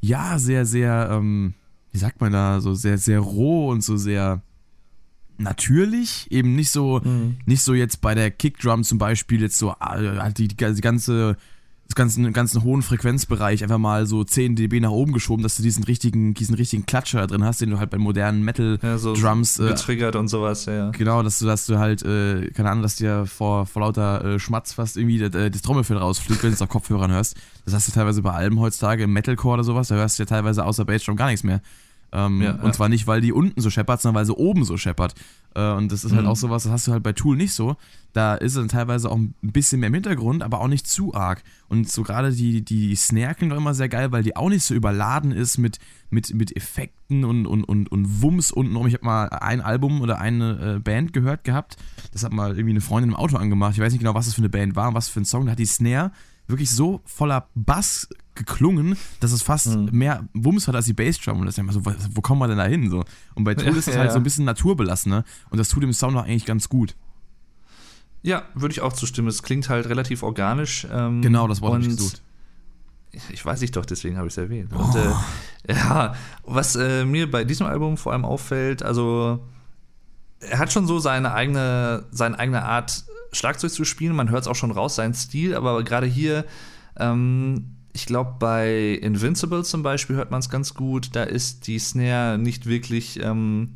ja, 0.02 0.38
sehr, 0.40 0.66
sehr, 0.66 1.10
ähm, 1.12 1.54
wie 1.92 2.00
sagt 2.00 2.20
man 2.22 2.34
da, 2.34 2.60
so 2.60 2.74
sehr, 2.74 2.98
sehr 2.98 3.20
roh 3.20 3.70
und 3.70 3.84
so 3.84 3.98
sehr 3.98 4.42
natürlich. 5.38 6.32
Eben 6.32 6.56
nicht 6.56 6.72
so, 6.72 7.02
nicht 7.46 7.62
so 7.62 7.74
jetzt 7.74 8.02
bei 8.02 8.16
der 8.16 8.32
Kickdrum 8.32 8.84
zum 8.84 8.98
Beispiel 8.98 9.42
jetzt 9.42 9.58
so 9.58 9.72
ah, 9.80 10.30
die, 10.30 10.48
die, 10.48 10.56
die 10.56 10.82
ganze 10.82 11.38
ganzen, 11.96 12.32
ganzen 12.34 12.64
hohen 12.64 12.82
Frequenzbereich 12.82 13.64
einfach 13.64 13.78
mal 13.78 14.06
so 14.06 14.24
10 14.24 14.56
dB 14.56 14.80
nach 14.80 14.92
oben 14.92 15.14
geschoben, 15.14 15.44
dass 15.44 15.58
du 15.58 15.64
diesen 15.64 15.84
richtigen, 15.84 16.34
diesen 16.34 16.56
richtigen 16.56 16.86
Klatscher 16.86 17.20
da 17.22 17.28
drin 17.28 17.44
hast, 17.44 17.62
den 17.62 17.70
du 17.70 17.80
halt 17.80 17.90
bei 17.90 17.98
modernen 17.98 18.44
Metal 18.44 18.80
Ja, 18.82 18.98
so 18.98 19.14
Drums 19.14 19.60
äh, 19.60 19.68
getriggert 19.70 20.16
und 20.16 20.28
sowas, 20.28 20.66
ja. 20.66 20.92
Genau, 20.92 21.24
dass 21.24 21.40
du, 21.40 21.46
dass 21.46 21.66
du 21.66 21.78
halt, 21.78 22.04
äh, 22.04 22.50
keine 22.52 22.70
Ahnung, 22.70 22.84
dass 22.84 22.96
dir 22.96 23.26
vor, 23.26 23.66
vor 23.66 23.82
lauter 23.82 24.24
äh, 24.24 24.40
Schmatz 24.40 24.74
fast 24.74 24.98
irgendwie 24.98 25.20
das, 25.20 25.34
äh, 25.34 25.50
das 25.50 25.62
Trommelfell 25.62 25.98
rausfliegt, 25.98 26.44
wenn 26.44 26.52
du 26.52 26.56
es 26.56 26.62
auf 26.62 26.70
Kopfhörern 26.70 27.12
hörst. 27.12 27.36
Das 27.66 27.74
hast 27.74 27.88
du 27.88 27.92
teilweise 27.92 28.22
bei 28.22 28.32
Alben 28.32 28.60
heutzutage, 28.60 29.04
im 29.04 29.14
Metalcore 29.14 29.56
oder 29.56 29.64
sowas, 29.64 29.88
da 29.90 29.96
hörst 29.96 30.20
du 30.20 30.24
ja 30.24 30.28
teilweise 30.28 30.66
außer 30.66 30.86
Bassdrum 30.86 31.16
gar 31.16 31.28
nichts 31.28 31.44
mehr. 31.44 31.62
Ähm, 32.14 32.42
Ja, 32.42 32.52
und 32.56 32.66
ja. 32.66 32.72
zwar 32.74 32.90
nicht, 32.90 33.08
weil 33.08 33.22
die 33.22 33.32
unten 33.32 33.62
so 33.62 33.70
scheppert, 33.70 34.02
sondern 34.02 34.20
weil 34.20 34.26
sie 34.26 34.36
oben 34.36 34.64
so 34.66 34.76
scheppert. 34.78 35.14
Äh, 35.56 35.72
und 35.74 35.92
das 35.92 36.04
ist 36.04 36.12
halt 36.14 36.24
Mhm. 36.24 36.28
auch 36.30 36.36
sowas, 36.36 36.64
das 36.64 36.72
hast 36.72 36.88
du 36.88 36.92
halt 36.92 37.04
bei 37.04 37.14
Tool 37.14 37.38
nicht 37.38 37.54
so. 37.54 37.76
Da 38.14 38.36
ist 38.36 38.54
es 38.54 38.58
dann 38.58 38.68
teilweise 38.68 39.10
auch 39.10 39.16
ein 39.18 39.34
bisschen 39.42 39.80
mehr 39.80 39.88
im 39.88 39.94
Hintergrund, 39.94 40.44
aber 40.44 40.60
auch 40.60 40.68
nicht 40.68 40.88
zu 40.88 41.14
arg. 41.14 41.42
Und 41.70 41.90
so 41.90 42.04
gerade 42.04 42.34
die, 42.34 42.64
die 42.66 42.96
Snare 42.96 43.36
klingt 43.36 43.54
auch 43.54 43.58
immer 43.58 43.74
sehr 43.74 43.88
geil, 43.88 44.12
weil 44.12 44.24
die 44.24 44.36
auch 44.36 44.50
nicht 44.50 44.64
so 44.66 44.74
überladen 44.74 45.32
ist 45.32 45.58
mit, 45.58 45.80
mit, 46.10 46.34
mit 46.34 46.56
Effekten 46.56 47.24
und, 47.24 47.46
und, 47.48 47.64
und, 47.64 47.90
und 47.90 48.22
Wumms 48.22 48.52
untenrum. 48.52 48.88
Ich 48.88 48.94
habe 48.96 49.06
mal 49.06 49.26
ein 49.30 49.62
Album 49.62 50.02
oder 50.02 50.20
eine 50.20 50.76
äh, 50.76 50.80
Band 50.80 51.14
gehört 51.14 51.46
gehabt. 51.46 51.78
Das 52.12 52.24
hat 52.24 52.34
mal 52.34 52.52
irgendwie 52.52 52.72
eine 52.72 52.82
Freundin 52.82 53.12
im 53.12 53.16
Auto 53.16 53.38
angemacht. 53.38 53.74
Ich 53.76 53.80
weiß 53.80 53.94
nicht 53.94 54.02
genau, 54.02 54.16
was 54.16 54.26
das 54.26 54.36
für 54.36 54.42
eine 54.42 54.50
Band 54.50 54.76
war 54.76 54.90
und 54.90 54.96
was 54.96 55.08
für 55.08 55.22
ein 55.22 55.26
Song. 55.26 55.46
Da 55.46 55.54
hat 55.54 55.60
die 55.60 55.66
Snare 55.66 56.12
wirklich 56.48 56.70
so 56.72 57.00
voller 57.06 57.48
Bass 57.56 58.10
geklungen, 58.36 58.98
dass 59.20 59.32
es 59.32 59.42
fast 59.44 59.68
Mhm. 59.68 59.90
mehr 59.92 60.28
Wumms 60.34 60.68
hat 60.68 60.76
als 60.76 60.86
die 60.86 60.94
Bassdrum. 60.94 61.40
Und 61.40 61.46
das 61.46 61.54
ist 61.54 61.58
ja 61.58 61.64
immer 61.64 61.74
so, 61.74 61.86
was- 61.86 62.10
wo 62.16 62.22
kommen 62.22 62.40
wir 62.42 62.48
denn 62.48 62.58
da 62.58 62.66
hin? 62.66 62.90
So. 62.90 63.04
Und 63.36 63.44
bei 63.44 63.54
Tool 63.56 63.66
Ja, 63.72 63.72
ist 63.72 63.88
es 63.88 63.94
ja, 63.94 64.00
halt 64.00 64.08
ja. 64.10 64.14
so 64.14 64.20
ein 64.20 64.24
bisschen 64.24 64.46
naturbelassener. 64.46 65.24
Und 65.50 65.58
das 65.58 65.70
tut 65.70 65.84
dem 65.84 65.94
Sound 65.94 66.16
auch 66.18 66.24
eigentlich 66.24 66.46
ganz 66.46 66.70
gut. 66.70 66.96
Ja, 68.24 68.44
würde 68.54 68.72
ich 68.72 68.82
auch 68.82 68.94
zustimmen. 68.94 69.28
Es 69.28 69.42
klingt 69.44 69.68
halt 69.70 69.88
relativ 69.88 70.24
organisch. 70.24 70.88
Ähm, 70.92 71.22
Genau, 71.22 71.48
das 71.48 71.62
Wort 71.62 71.74
habe 71.74 71.84
ich 71.84 71.90
gesucht. 71.90 72.22
Ich 73.32 73.44
weiß 73.46 73.62
ich 73.64 73.72
doch, 73.72 73.86
deswegen 73.86 74.16
habe 74.18 74.28
ich 74.28 74.34
es 74.34 74.38
erwähnt. 74.38 74.72
Und, 74.72 74.96
äh, 74.96 75.74
ja, 75.74 76.14
was 76.46 76.76
äh, 76.78 77.04
mir 77.04 77.30
bei 77.30 77.44
diesem 77.44 77.66
Album 77.68 77.98
vor 77.98 78.14
allem 78.14 78.24
auffällt, 78.24 78.84
also 78.84 79.44
er 80.40 80.60
hat 80.60 80.72
schon 80.72 80.88
so 80.88 81.00
seine 81.00 81.34
eigene, 81.34 82.06
seine 82.12 82.40
eigene 82.40 82.64
Art, 82.64 83.04
Schlagzeug 83.34 83.72
zu 83.72 83.84
spielen. 83.86 84.16
Man 84.16 84.30
hört 84.30 84.42
es 84.44 84.48
auch 84.48 84.56
schon 84.56 84.72
raus, 84.72 84.96
seinen 84.96 85.14
Stil, 85.14 85.56
aber 85.56 85.84
gerade 85.84 86.08
hier, 86.08 86.46
ähm, 86.98 87.76
ich 87.94 88.06
glaube, 88.06 88.36
bei 88.40 89.00
Invincible 89.02 89.64
zum 89.64 89.84
Beispiel 89.84 90.16
hört 90.16 90.32
man 90.32 90.40
es 90.40 90.50
ganz 90.50 90.74
gut. 90.74 91.10
Da 91.14 91.24
ist 91.24 91.68
die 91.68 91.80
Snare 91.80 92.38
nicht 92.38 92.66
wirklich, 92.66 93.22
ähm, 93.22 93.70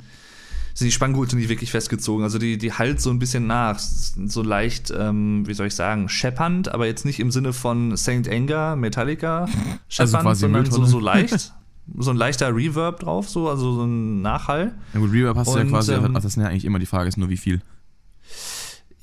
sind 0.74 0.88
die 0.88 0.92
Spanngurte 0.92 1.36
nicht 1.36 1.50
wirklich 1.50 1.72
festgezogen. 1.72 2.24
Also 2.24 2.38
die, 2.38 2.58
die 2.58 2.74
halt 2.74 3.02
so 3.02 3.10
ein 3.10 3.20
bisschen 3.20 3.48
nach. 3.48 3.80
So 3.80 4.42
leicht, 4.42 4.94
ähm, 4.98 5.48
wie 5.48 5.54
soll 5.54 5.68
ich 5.68 5.76
sagen, 5.76 6.10
scheppernd, 6.10 6.74
aber 6.74 6.86
jetzt 6.86 7.06
nicht 7.06 7.20
im 7.20 7.32
Sinne 7.32 7.54
von 7.54 7.96
Saint 7.98 8.30
Anger, 8.30 8.76
Metallica 8.76 9.48
scheppernd, 9.90 10.24
quasi 10.24 10.42
sondern 10.42 10.72
so, 10.72 10.86
so 10.86 11.00
leicht. 11.00 11.54
So 11.98 12.10
ein 12.10 12.18
leichter 12.18 12.56
Reverb 12.56 13.02
drauf, 13.02 13.30
so, 13.30 13.48
also 13.48 13.74
so 13.74 13.84
ein 13.84 14.24
Nachhall. 14.24 14.74
Ja 14.94 15.00
gut, 15.00 15.12
Reverb 15.12 15.38
hast 15.38 15.54
du 15.54 15.60
ja 15.60 15.66
quasi, 15.66 15.94
ähm, 15.94 16.16
das 16.16 16.26
ist 16.26 16.36
ja 16.36 16.48
eigentlich 16.48 16.66
immer 16.66 16.80
die 16.80 16.88
Frage, 16.88 17.08
ist 17.08 17.18
nur 17.18 17.30
wie 17.30 17.38
viel. 17.38 17.62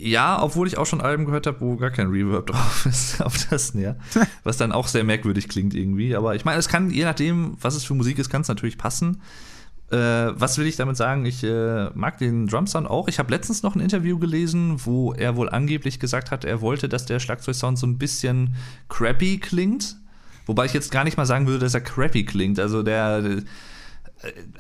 Ja, 0.05 0.43
obwohl 0.43 0.67
ich 0.67 0.79
auch 0.79 0.87
schon 0.87 1.01
Alben 1.01 1.27
gehört 1.27 1.47
habe, 1.47 1.61
wo 1.61 1.77
gar 1.77 1.91
kein 1.91 2.09
Reverb 2.09 2.47
drauf 2.49 2.87
ist 2.87 3.23
auf 3.23 3.37
das 3.49 3.69
Snare. 3.69 3.97
Was 4.43 4.57
dann 4.57 4.73
auch 4.73 4.89
sehr 4.89 5.05
merkwürdig 5.05 5.49
klingt 5.49 5.75
irgendwie. 5.75 6.17
Aber 6.17 6.35
ich 6.35 6.45
meine, 6.45 6.59
es 6.59 6.69
kann, 6.69 6.91
je 6.91 7.05
nachdem, 7.05 7.57
was 7.61 7.77
es 7.77 7.85
für 7.85 7.95
Musik 7.95 8.19
ist, 8.19 8.29
kann 8.29 8.43
es 8.43 8.49
natürlich 8.49 8.79
passen. 8.79 9.23
Äh, 9.93 9.97
was 9.97 10.59
will 10.59 10.67
ich 10.67 10.75
damit 10.75 10.97
sagen? 10.97 11.25
Ich 11.25 11.45
äh, 11.45 11.91
mag 11.95 12.19
den 12.19 12.49
Drumsound 12.49 12.89
auch. 12.91 13.07
Ich 13.07 13.21
habe 13.21 13.31
letztens 13.31 13.63
noch 13.63 13.77
ein 13.77 13.81
Interview 13.81 14.19
gelesen, 14.19 14.85
wo 14.85 15.13
er 15.13 15.37
wohl 15.37 15.49
angeblich 15.49 16.01
gesagt 16.01 16.33
hat, 16.33 16.45
er 16.45 16.61
wollte, 16.61 16.89
dass 16.89 17.07
der 17.07 17.21
Schlagzeugsound 17.21 17.79
so 17.79 17.87
ein 17.87 17.99
bisschen 17.99 18.57
crappy 18.89 19.39
klingt. 19.39 19.97
Wobei 20.47 20.65
ich 20.65 20.73
jetzt 20.73 20.91
gar 20.91 21.05
nicht 21.05 21.17
mal 21.17 21.27
sagen 21.27 21.47
würde, 21.47 21.61
dass 21.61 21.75
er 21.75 21.81
crappy 21.81 22.25
klingt. 22.25 22.59
Also 22.59 22.83
der, 22.83 23.23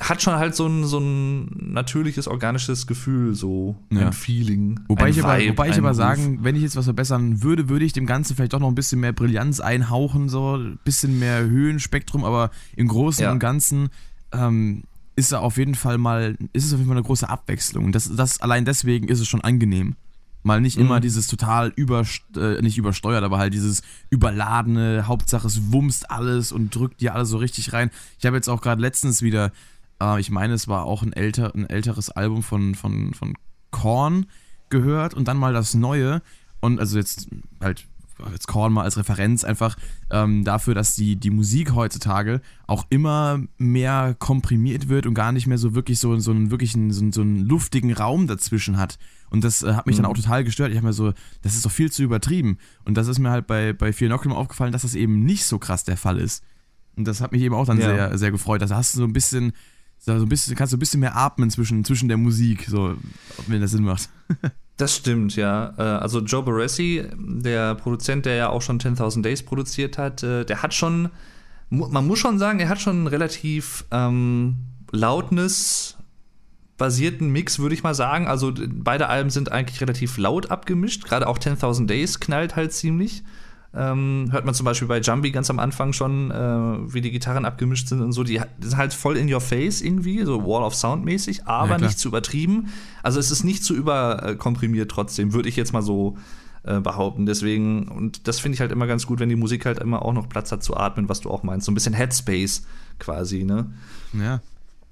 hat 0.00 0.22
schon 0.22 0.34
halt 0.34 0.54
so 0.54 0.66
ein, 0.66 0.84
so 0.84 0.98
ein 0.98 1.72
natürliches, 1.72 2.26
organisches 2.28 2.86
Gefühl, 2.86 3.34
so 3.34 3.76
Ja. 3.90 4.06
ein 4.06 4.12
Feeling. 4.12 4.80
Wobei 4.88 5.04
ein 5.04 5.10
ich 5.10 5.22
aber, 5.22 5.38
Vibe, 5.38 5.50
wobei 5.52 5.68
ich 5.68 5.78
aber 5.78 5.94
sagen, 5.94 6.38
wenn 6.42 6.56
ich 6.56 6.62
jetzt 6.62 6.76
was 6.76 6.84
verbessern 6.86 7.42
würde, 7.42 7.68
würde 7.68 7.84
ich 7.84 7.92
dem 7.92 8.06
Ganzen 8.06 8.34
vielleicht 8.36 8.52
doch 8.52 8.60
noch 8.60 8.68
ein 8.68 8.74
bisschen 8.74 9.00
mehr 9.00 9.12
Brillanz 9.12 9.60
einhauchen, 9.60 10.28
so 10.28 10.56
ein 10.56 10.78
bisschen 10.84 11.18
mehr 11.18 11.42
Höhenspektrum, 11.44 12.24
aber 12.24 12.50
im 12.76 12.88
Großen 12.88 13.22
Ja. 13.24 13.32
und 13.32 13.38
Ganzen 13.38 13.90
ähm, 14.32 14.82
ist 15.14 15.30
da 15.32 15.38
auf 15.40 15.56
jeden 15.58 15.74
Fall 15.74 15.98
mal, 15.98 16.36
ist 16.52 16.64
es 16.64 16.72
auf 16.72 16.78
jeden 16.78 16.88
Fall 16.88 16.96
eine 16.96 17.06
große 17.06 17.28
Abwechslung. 17.28 17.92
Das, 17.92 18.14
das 18.14 18.40
allein 18.40 18.64
deswegen 18.64 19.08
ist 19.08 19.20
es 19.20 19.28
schon 19.28 19.42
angenehm. 19.42 19.94
Mal 20.42 20.60
nicht 20.60 20.76
Mhm. 20.76 20.86
immer 20.86 21.00
dieses 21.00 21.26
total 21.28 21.72
über, 21.76 22.04
äh, 22.36 22.60
nicht 22.62 22.78
übersteuert, 22.78 23.22
aber 23.22 23.38
halt 23.38 23.54
dieses 23.54 23.82
überladene, 24.10 25.06
Hauptsache 25.06 25.46
es 25.46 25.72
wumst 25.72 26.10
alles 26.10 26.52
und 26.52 26.74
drückt 26.74 27.00
dir 27.00 27.14
alles 27.14 27.28
so 27.28 27.36
richtig 27.36 27.72
rein. 27.72 27.90
Ich 28.18 28.26
habe 28.26 28.36
jetzt 28.36 28.48
auch 28.48 28.60
gerade 28.60 28.80
letztens 28.80 29.22
wieder, 29.22 29.52
äh, 30.00 30.20
ich 30.20 30.30
meine, 30.30 30.54
es 30.54 30.66
war 30.68 30.84
auch 30.84 31.02
ein, 31.02 31.12
älter, 31.12 31.54
ein 31.54 31.68
älteres 31.68 32.10
Album 32.10 32.42
von, 32.42 32.74
von, 32.74 33.14
von 33.14 33.34
Korn 33.70 34.26
gehört 34.68 35.14
und 35.14 35.28
dann 35.28 35.36
mal 35.36 35.52
das 35.52 35.74
neue. 35.74 36.22
Und 36.60 36.78
also 36.80 36.98
jetzt 36.98 37.28
halt 37.60 37.86
jetzt 38.30 38.46
Korn 38.46 38.72
mal 38.72 38.82
als 38.84 38.96
Referenz 38.96 39.42
einfach 39.44 39.76
ähm, 40.10 40.44
dafür, 40.44 40.74
dass 40.74 40.94
die, 40.94 41.16
die 41.16 41.30
Musik 41.30 41.72
heutzutage 41.74 42.40
auch 42.66 42.86
immer 42.90 43.40
mehr 43.58 44.14
komprimiert 44.18 44.88
wird 44.88 45.06
und 45.06 45.14
gar 45.14 45.32
nicht 45.32 45.46
mehr 45.46 45.58
so 45.58 45.74
wirklich 45.74 45.98
so, 45.98 46.16
so 46.20 46.30
einen 46.30 46.50
wirklichen, 46.50 46.92
so, 46.92 47.00
einen- 47.02 47.12
so 47.12 47.22
einen 47.22 47.40
luftigen 47.46 47.92
Raum 47.92 48.26
dazwischen 48.26 48.76
hat. 48.78 48.98
Und 49.30 49.42
das 49.44 49.62
äh, 49.62 49.74
hat 49.74 49.86
mich 49.86 49.96
dann 49.96 50.04
Mhm. 50.04 50.10
auch 50.12 50.16
total 50.16 50.44
gestört. 50.44 50.70
Ich 50.70 50.76
habe 50.76 50.86
mir 50.86 50.92
so, 50.92 51.12
das 51.42 51.54
ist 51.54 51.64
doch 51.64 51.70
viel 51.70 51.90
zu 51.90 52.02
übertrieben. 52.02 52.58
Und 52.84 52.96
das 52.96 53.08
ist 53.08 53.18
mir 53.18 53.30
halt 53.30 53.46
bei, 53.46 53.72
bei 53.72 53.92
vielen 53.92 54.10
Noctum 54.10 54.32
aufgefallen, 54.32 54.72
dass 54.72 54.82
das 54.82 54.94
eben 54.94 55.24
nicht 55.24 55.44
so 55.46 55.58
krass 55.58 55.84
der 55.84 55.96
Fall 55.96 56.18
ist. 56.18 56.44
Und 56.96 57.06
das 57.08 57.20
hat 57.22 57.32
mich 57.32 57.40
eben 57.42 57.54
auch 57.54 57.64
dann 57.66 57.78
Ja. 57.80 57.86
sehr, 58.10 58.18
sehr 58.18 58.30
gefreut. 58.30 58.60
Also 58.62 58.74
hast 58.76 58.94
du 58.94 58.98
so 58.98 59.04
ein 59.04 59.14
bisschen, 59.14 59.52
so 59.98 60.12
ein 60.12 60.28
bisschen, 60.28 60.54
kannst 60.56 60.72
du 60.72 60.76
ein 60.76 60.80
bisschen 60.80 61.00
mehr 61.00 61.16
atmen 61.16 61.48
zwischen, 61.48 61.84
zwischen 61.84 62.08
der 62.08 62.18
Musik, 62.18 62.66
so, 62.68 62.94
wenn 63.46 63.60
das 63.62 63.70
Sinn 63.70 63.84
macht. 63.84 64.10
Das 64.76 64.96
stimmt, 64.96 65.36
ja. 65.36 65.74
Äh, 65.78 65.82
Also 65.82 66.20
Joe 66.20 66.42
Barresi, 66.42 67.04
der 67.16 67.74
Produzent, 67.74 68.26
der 68.26 68.34
ja 68.34 68.48
auch 68.48 68.62
schon 68.62 68.80
10.000 68.80 69.22
Days 69.22 69.42
produziert 69.42 69.98
hat, 69.98 70.22
äh, 70.22 70.44
der 70.44 70.62
hat 70.62 70.74
schon, 70.74 71.10
man 71.70 72.06
muss 72.06 72.18
schon 72.18 72.38
sagen, 72.38 72.60
er 72.60 72.68
hat 72.68 72.80
schon 72.80 72.96
einen 72.96 73.06
relativ 73.06 73.84
ähm, 73.90 74.56
Loudness 74.90 75.96
basierten 76.78 77.30
Mix, 77.30 77.58
würde 77.58 77.74
ich 77.74 77.82
mal 77.82 77.94
sagen. 77.94 78.26
Also 78.26 78.52
beide 78.68 79.08
Alben 79.08 79.30
sind 79.30 79.52
eigentlich 79.52 79.80
relativ 79.80 80.18
laut 80.18 80.50
abgemischt. 80.50 81.04
Gerade 81.04 81.28
auch 81.28 81.38
10.000 81.38 81.86
Days 81.86 82.18
knallt 82.18 82.56
halt 82.56 82.72
ziemlich. 82.72 83.22
Ähm, 83.74 84.28
hört 84.30 84.44
man 84.44 84.54
zum 84.54 84.64
Beispiel 84.64 84.86
bei 84.86 85.00
Jumbie 85.00 85.32
ganz 85.32 85.48
am 85.48 85.58
Anfang 85.58 85.94
schon, 85.94 86.30
äh, 86.30 86.92
wie 86.92 87.00
die 87.00 87.10
Gitarren 87.10 87.46
abgemischt 87.46 87.88
sind 87.88 88.02
und 88.02 88.12
so. 88.12 88.22
Die, 88.22 88.40
die 88.58 88.66
sind 88.66 88.76
halt 88.76 88.92
voll 88.92 89.16
in 89.16 89.32
your 89.32 89.40
face 89.40 89.80
irgendwie, 89.80 90.22
so 90.24 90.44
Wall 90.44 90.62
of 90.62 90.74
Sound 90.74 91.04
mäßig, 91.04 91.46
aber 91.46 91.72
Ja, 91.72 91.78
nicht 91.78 91.98
zu 91.98 92.08
übertrieben. 92.08 92.68
Also 93.02 93.18
es 93.18 93.30
ist 93.30 93.44
nicht 93.44 93.64
zu 93.64 93.74
überkomprimiert 93.74 94.90
trotzdem, 94.90 95.32
würde 95.32 95.48
ich 95.48 95.56
jetzt 95.56 95.72
mal 95.72 95.80
so 95.80 96.18
äh, 96.64 96.80
behaupten. 96.80 97.24
Deswegen, 97.24 97.88
und 97.88 98.28
das 98.28 98.40
finde 98.40 98.56
ich 98.56 98.60
halt 98.60 98.72
immer 98.72 98.86
ganz 98.86 99.06
gut, 99.06 99.20
wenn 99.20 99.30
die 99.30 99.36
Musik 99.36 99.64
halt 99.64 99.78
immer 99.78 100.02
auch 100.02 100.12
noch 100.12 100.28
Platz 100.28 100.52
hat 100.52 100.62
zu 100.62 100.76
atmen, 100.76 101.08
was 101.08 101.20
du 101.20 101.30
auch 101.30 101.42
meinst. 101.42 101.64
So 101.64 101.72
ein 101.72 101.74
bisschen 101.74 101.94
Headspace 101.94 102.66
quasi, 102.98 103.44
ne? 103.44 103.72
Ja. 104.12 104.40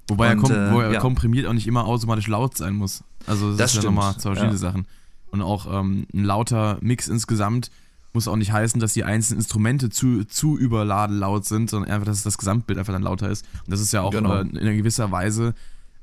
Wobei 0.07 0.27
er, 0.27 0.35
kom 0.35 0.51
äh, 0.51 0.71
wo 0.71 0.81
er 0.81 0.91
ja. 0.91 0.99
komprimiert 0.99 1.45
auch 1.45 1.53
nicht 1.53 1.67
immer 1.67 1.85
automatisch 1.85 2.27
laut 2.27 2.57
sein 2.57 2.73
muss. 2.73 3.03
Also 3.27 3.49
das, 3.49 3.57
das 3.57 3.75
ist 3.75 3.83
ja 3.83 3.91
nochmal 3.91 4.13
zwei 4.13 4.31
verschiedene 4.31 4.53
ja. 4.53 4.57
Sachen. 4.57 4.87
Und 5.29 5.41
auch 5.41 5.71
ähm, 5.71 6.07
ein 6.13 6.25
lauter 6.25 6.77
Mix 6.81 7.07
insgesamt 7.07 7.69
muss 8.13 8.27
auch 8.27 8.35
nicht 8.35 8.51
heißen, 8.51 8.79
dass 8.79 8.93
die 8.93 9.03
einzelnen 9.03 9.39
Instrumente 9.39 9.89
zu, 9.89 10.25
zu 10.25 10.57
überladen 10.57 11.17
laut 11.17 11.45
sind, 11.45 11.69
sondern 11.69 11.91
einfach, 11.91 12.05
dass 12.05 12.23
das 12.23 12.37
Gesamtbild 12.37 12.77
einfach 12.77 12.93
dann 12.93 13.03
lauter 13.03 13.29
ist. 13.29 13.45
Und 13.65 13.71
das 13.71 13.79
ist 13.79 13.93
ja 13.93 14.01
auch 14.01 14.11
genau. 14.11 14.35
äh, 14.35 14.41
in 14.41 14.77
gewisser 14.77 15.11
Weise, 15.11 15.53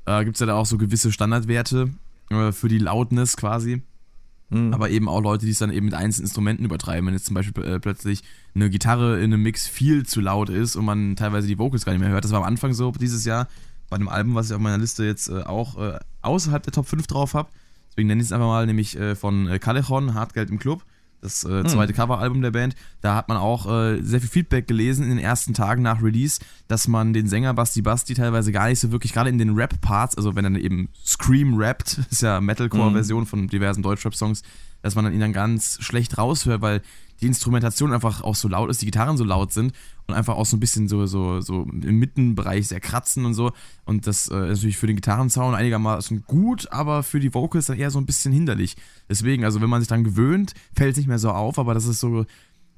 äh, 0.05 0.23
gibt 0.23 0.35
es 0.35 0.39
ja 0.39 0.47
da 0.47 0.55
auch 0.55 0.65
so 0.65 0.77
gewisse 0.77 1.11
Standardwerte 1.11 1.89
äh, 2.29 2.51
für 2.51 2.67
die 2.67 2.79
Loudness 2.79 3.37
quasi. 3.37 3.83
Mhm. 4.49 4.73
Aber 4.73 4.89
eben 4.89 5.07
auch 5.07 5.21
Leute, 5.21 5.45
die 5.45 5.51
es 5.51 5.59
dann 5.59 5.71
eben 5.71 5.85
mit 5.85 5.93
einzelnen 5.93 6.25
Instrumenten 6.25 6.65
übertreiben. 6.65 7.05
Wenn 7.05 7.13
jetzt 7.13 7.27
zum 7.27 7.35
Beispiel 7.35 7.63
äh, 7.63 7.79
plötzlich 7.79 8.23
eine 8.55 8.69
Gitarre 8.69 9.17
in 9.17 9.31
einem 9.31 9.43
Mix 9.43 9.67
viel 9.67 10.05
zu 10.05 10.21
laut 10.21 10.49
ist 10.49 10.75
und 10.75 10.85
man 10.85 11.15
teilweise 11.15 11.47
die 11.47 11.59
Vocals 11.59 11.85
gar 11.85 11.93
nicht 11.93 12.01
mehr 12.01 12.09
hört. 12.09 12.23
Das 12.23 12.31
war 12.31 12.39
am 12.39 12.45
Anfang 12.45 12.73
so 12.73 12.91
dieses 12.91 13.25
Jahr 13.25 13.47
bei 13.89 13.95
einem 13.95 14.07
Album, 14.07 14.35
was 14.35 14.49
ich 14.49 14.55
auf 14.55 14.61
meiner 14.61 14.77
Liste 14.77 15.03
jetzt 15.05 15.29
äh, 15.29 15.43
auch 15.43 15.77
äh, 15.77 15.99
außerhalb 16.21 16.63
der 16.63 16.73
Top 16.73 16.87
5 16.87 17.05
drauf 17.05 17.35
habe. 17.35 17.49
Deswegen 17.89 18.07
nenne 18.07 18.21
ich 18.21 18.27
es 18.27 18.31
einfach 18.31 18.47
mal, 18.47 18.65
nämlich 18.65 18.97
von 19.19 19.47
äh, 19.47 19.59
Callejon, 19.59 20.13
Hartgeld 20.13 20.49
im 20.51 20.59
Club 20.59 20.83
das 21.21 21.43
äh, 21.43 21.63
hm. 21.63 21.67
zweite 21.67 21.93
hm. 21.93 21.97
Coveralbum 21.97 22.41
der 22.41 22.51
Band. 22.51 22.75
Da 23.01 23.15
hat 23.15 23.27
man 23.27 23.37
auch 23.37 23.65
äh, 23.65 24.01
sehr 24.01 24.19
viel 24.19 24.29
Feedback 24.29 24.67
gelesen 24.67 25.03
in 25.03 25.09
den 25.09 25.19
ersten 25.19 25.53
Tagen 25.53 25.81
nach 25.81 26.01
Release, 26.01 26.39
dass 26.67 26.87
man 26.87 27.13
den 27.13 27.27
Sänger 27.27 27.53
Basti 27.53 27.81
Basti 27.81 28.13
teilweise 28.13 28.51
gar 28.51 28.69
nicht 28.69 28.79
so 28.79 28.91
wirklich, 28.91 29.13
gerade 29.13 29.29
in 29.29 29.37
den 29.37 29.55
Rap-Parts, 29.55 30.17
also 30.17 30.35
wenn 30.35 30.45
er 30.45 30.61
eben 30.61 30.89
Scream 31.05 31.55
rappt, 31.57 31.99
ist 32.11 32.21
ja 32.21 32.41
Metalcore-Version 32.41 33.21
hm. 33.21 33.27
von 33.27 33.47
diversen 33.47 33.83
Deutschrap-Songs, 33.83 34.43
dass 34.81 34.95
man 34.95 35.05
dann 35.05 35.13
ihn 35.13 35.19
dann 35.19 35.33
ganz 35.33 35.77
schlecht 35.81 36.17
raushört, 36.17 36.61
weil 36.61 36.81
die 37.21 37.27
Instrumentation 37.27 37.93
einfach 37.93 38.21
auch 38.21 38.35
so 38.35 38.47
laut 38.47 38.69
ist, 38.69 38.81
die 38.81 38.85
Gitarren 38.85 39.17
so 39.17 39.25
laut 39.25 39.51
sind 39.51 39.73
und 40.09 40.15
einfach 40.15 40.35
auch 40.35 40.45
so 40.45 40.57
ein 40.57 40.59
bisschen 40.59 40.87
so, 40.87 41.05
so, 41.05 41.39
so 41.39 41.63
im 41.63 41.99
Mittenbereich 41.99 42.67
sehr 42.67 42.79
kratzen 42.79 43.25
und 43.25 43.35
so. 43.35 43.51
Und 43.85 44.07
das 44.07 44.27
äh, 44.29 44.51
ist 44.51 44.57
natürlich 44.59 44.77
für 44.77 44.87
den 44.87 44.95
Gitarrensound 44.95 45.55
einigermaßen 45.55 46.23
gut, 46.25 46.71
aber 46.71 47.03
für 47.03 47.19
die 47.19 47.33
Vocals 47.33 47.67
dann 47.67 47.77
eher 47.77 47.91
so 47.91 47.99
ein 47.99 48.07
bisschen 48.07 48.33
hinderlich. 48.33 48.75
Deswegen, 49.07 49.45
also 49.45 49.61
wenn 49.61 49.69
man 49.69 49.81
sich 49.81 49.87
dann 49.87 50.03
gewöhnt, 50.03 50.53
fällt 50.75 50.93
es 50.93 50.97
nicht 50.97 51.07
mehr 51.07 51.19
so 51.19 51.29
auf, 51.29 51.59
aber 51.59 51.75
das 51.75 51.85
ist 51.85 51.99
so 51.99 52.25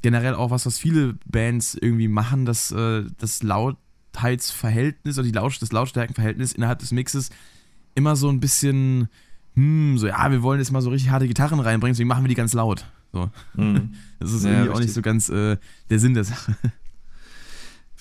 generell 0.01 0.35
auch 0.35 0.51
was, 0.51 0.65
was 0.65 0.77
viele 0.77 1.15
Bands 1.25 1.75
irgendwie 1.79 2.09
machen, 2.09 2.45
dass 2.45 2.71
äh, 2.71 3.05
das 3.17 3.43
Lautheitsverhältnis 3.43 5.17
oder 5.17 5.27
die 5.27 5.33
Laut 5.33 5.61
das 5.61 5.71
Lautstärkenverhältnis 5.71 6.51
innerhalb 6.51 6.79
des 6.79 6.91
Mixes 6.91 7.29
immer 7.95 8.17
so 8.17 8.29
ein 8.29 8.41
bisschen, 8.41 9.07
hm, 9.55 9.97
so, 9.97 10.07
ja, 10.07 10.31
wir 10.31 10.43
wollen 10.43 10.59
jetzt 10.59 10.71
mal 10.71 10.81
so 10.81 10.89
richtig 10.89 11.11
harte 11.11 11.27
Gitarren 11.27 11.59
reinbringen, 11.61 11.93
deswegen 11.93 12.09
machen 12.09 12.23
wir 12.25 12.29
die 12.29 12.35
ganz 12.35 12.53
laut. 12.53 12.85
So. 13.13 13.29
Mhm. 13.55 13.93
Das 14.19 14.33
ist 14.33 14.43
ja, 14.43 14.51
irgendwie 14.51 14.67
richtig. 14.67 14.75
auch 14.75 14.81
nicht 14.81 14.93
so 14.93 15.01
ganz 15.01 15.29
äh, 15.29 15.57
der 15.89 15.99
Sinn 15.99 16.13
der 16.13 16.23
Sache. 16.25 16.55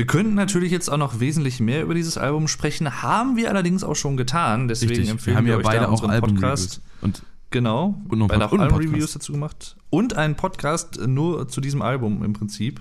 Wir 0.00 0.06
könnten 0.06 0.32
natürlich 0.32 0.72
jetzt 0.72 0.88
auch 0.88 0.96
noch 0.96 1.20
wesentlich 1.20 1.60
mehr 1.60 1.82
über 1.82 1.92
dieses 1.92 2.16
Album 2.16 2.48
sprechen, 2.48 3.02
haben 3.02 3.36
wir 3.36 3.50
allerdings 3.50 3.84
auch 3.84 3.96
schon 3.96 4.16
getan. 4.16 4.66
Deswegen 4.66 4.92
Richtig. 4.92 5.10
empfehlen 5.10 5.34
wir, 5.34 5.36
haben 5.36 5.46
wir 5.46 5.56
euch 5.58 5.62
beide 5.62 5.90
auch 5.90 6.02
Album 6.08 6.36
Podcast. 6.36 6.80
Und 7.02 7.22
genau, 7.50 8.00
und 8.08 8.18
noch 8.18 8.28
beide 8.28 8.46
auch 8.46 8.52
Album-Reviews 8.58 9.12
dazu 9.12 9.32
gemacht. 9.32 9.76
Und 9.90 10.16
einen 10.16 10.36
Podcast 10.36 10.98
nur 11.06 11.48
zu 11.48 11.60
diesem 11.60 11.82
Album 11.82 12.24
im 12.24 12.32
Prinzip. 12.32 12.80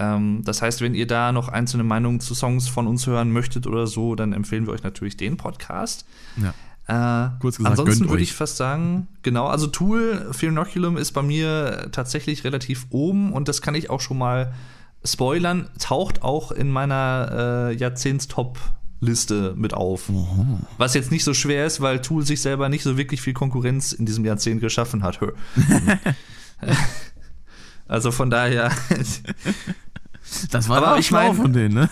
Ähm, 0.00 0.42
das 0.44 0.62
heißt, 0.62 0.80
wenn 0.80 0.96
ihr 0.96 1.06
da 1.06 1.30
noch 1.30 1.48
einzelne 1.48 1.84
Meinungen 1.84 2.18
zu 2.18 2.34
Songs 2.34 2.66
von 2.66 2.88
uns 2.88 3.06
hören 3.06 3.30
möchtet 3.30 3.68
oder 3.68 3.86
so, 3.86 4.16
dann 4.16 4.32
empfehlen 4.32 4.66
wir 4.66 4.72
euch 4.72 4.82
natürlich 4.82 5.16
den 5.16 5.36
Podcast. 5.36 6.06
Ja. 6.38 6.54
Äh, 6.88 7.30
Kurz 7.38 7.58
gesagt, 7.58 7.78
ansonsten 7.78 8.10
würde 8.10 8.24
ich 8.24 8.32
fast 8.32 8.56
sagen, 8.56 9.06
genau, 9.22 9.46
also 9.46 9.68
Tool, 9.68 10.26
Fear 10.32 10.66
ist 10.98 11.12
bei 11.12 11.22
mir 11.22 11.88
tatsächlich 11.92 12.42
relativ 12.42 12.86
oben 12.90 13.32
und 13.32 13.46
das 13.46 13.62
kann 13.62 13.76
ich 13.76 13.90
auch 13.90 14.00
schon 14.00 14.18
mal 14.18 14.52
spoilern, 15.04 15.68
taucht 15.78 16.22
auch 16.22 16.52
in 16.52 16.70
meiner 16.70 17.70
äh, 17.70 17.76
Jahrzehnts-Top 17.76 18.58
Liste 19.00 19.54
mit 19.56 19.74
auf. 19.74 20.08
Oh. 20.10 20.26
Was 20.78 20.94
jetzt 20.94 21.10
nicht 21.10 21.24
so 21.24 21.34
schwer 21.34 21.66
ist, 21.66 21.80
weil 21.80 22.00
Tool 22.00 22.24
sich 22.24 22.40
selber 22.40 22.68
nicht 22.68 22.84
so 22.84 22.96
wirklich 22.96 23.20
viel 23.20 23.34
Konkurrenz 23.34 23.92
in 23.92 24.06
diesem 24.06 24.24
Jahrzehnt 24.24 24.60
geschaffen 24.60 25.02
hat. 25.02 25.18
also 27.88 28.12
von 28.12 28.30
daher. 28.30 28.70
das 30.50 30.68
war 30.68 30.84
aber 30.84 30.98
ich 30.98 31.10
mein, 31.10 31.34
von 31.34 31.52
denen, 31.52 31.74
ne? 31.74 31.90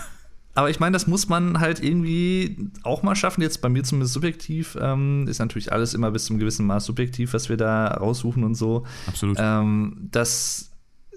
Aber 0.54 0.70
ich 0.70 0.78
meine, 0.78 0.92
das 0.92 1.06
muss 1.06 1.28
man 1.28 1.58
halt 1.58 1.82
irgendwie 1.82 2.70
auch 2.82 3.02
mal 3.02 3.16
schaffen. 3.16 3.42
Jetzt 3.42 3.60
bei 3.60 3.68
mir 3.68 3.82
zumindest 3.82 4.14
subjektiv 4.14 4.76
ähm, 4.80 5.26
ist 5.28 5.38
natürlich 5.38 5.72
alles 5.72 5.94
immer 5.94 6.10
bis 6.10 6.26
zum 6.26 6.38
gewissen 6.38 6.66
Maß 6.66 6.84
subjektiv, 6.84 7.34
was 7.34 7.48
wir 7.48 7.56
da 7.56 7.88
raussuchen 7.88 8.44
und 8.44 8.54
so. 8.54 8.84
Absolut. 9.06 9.36
Ähm, 9.40 10.08
dass 10.12 10.69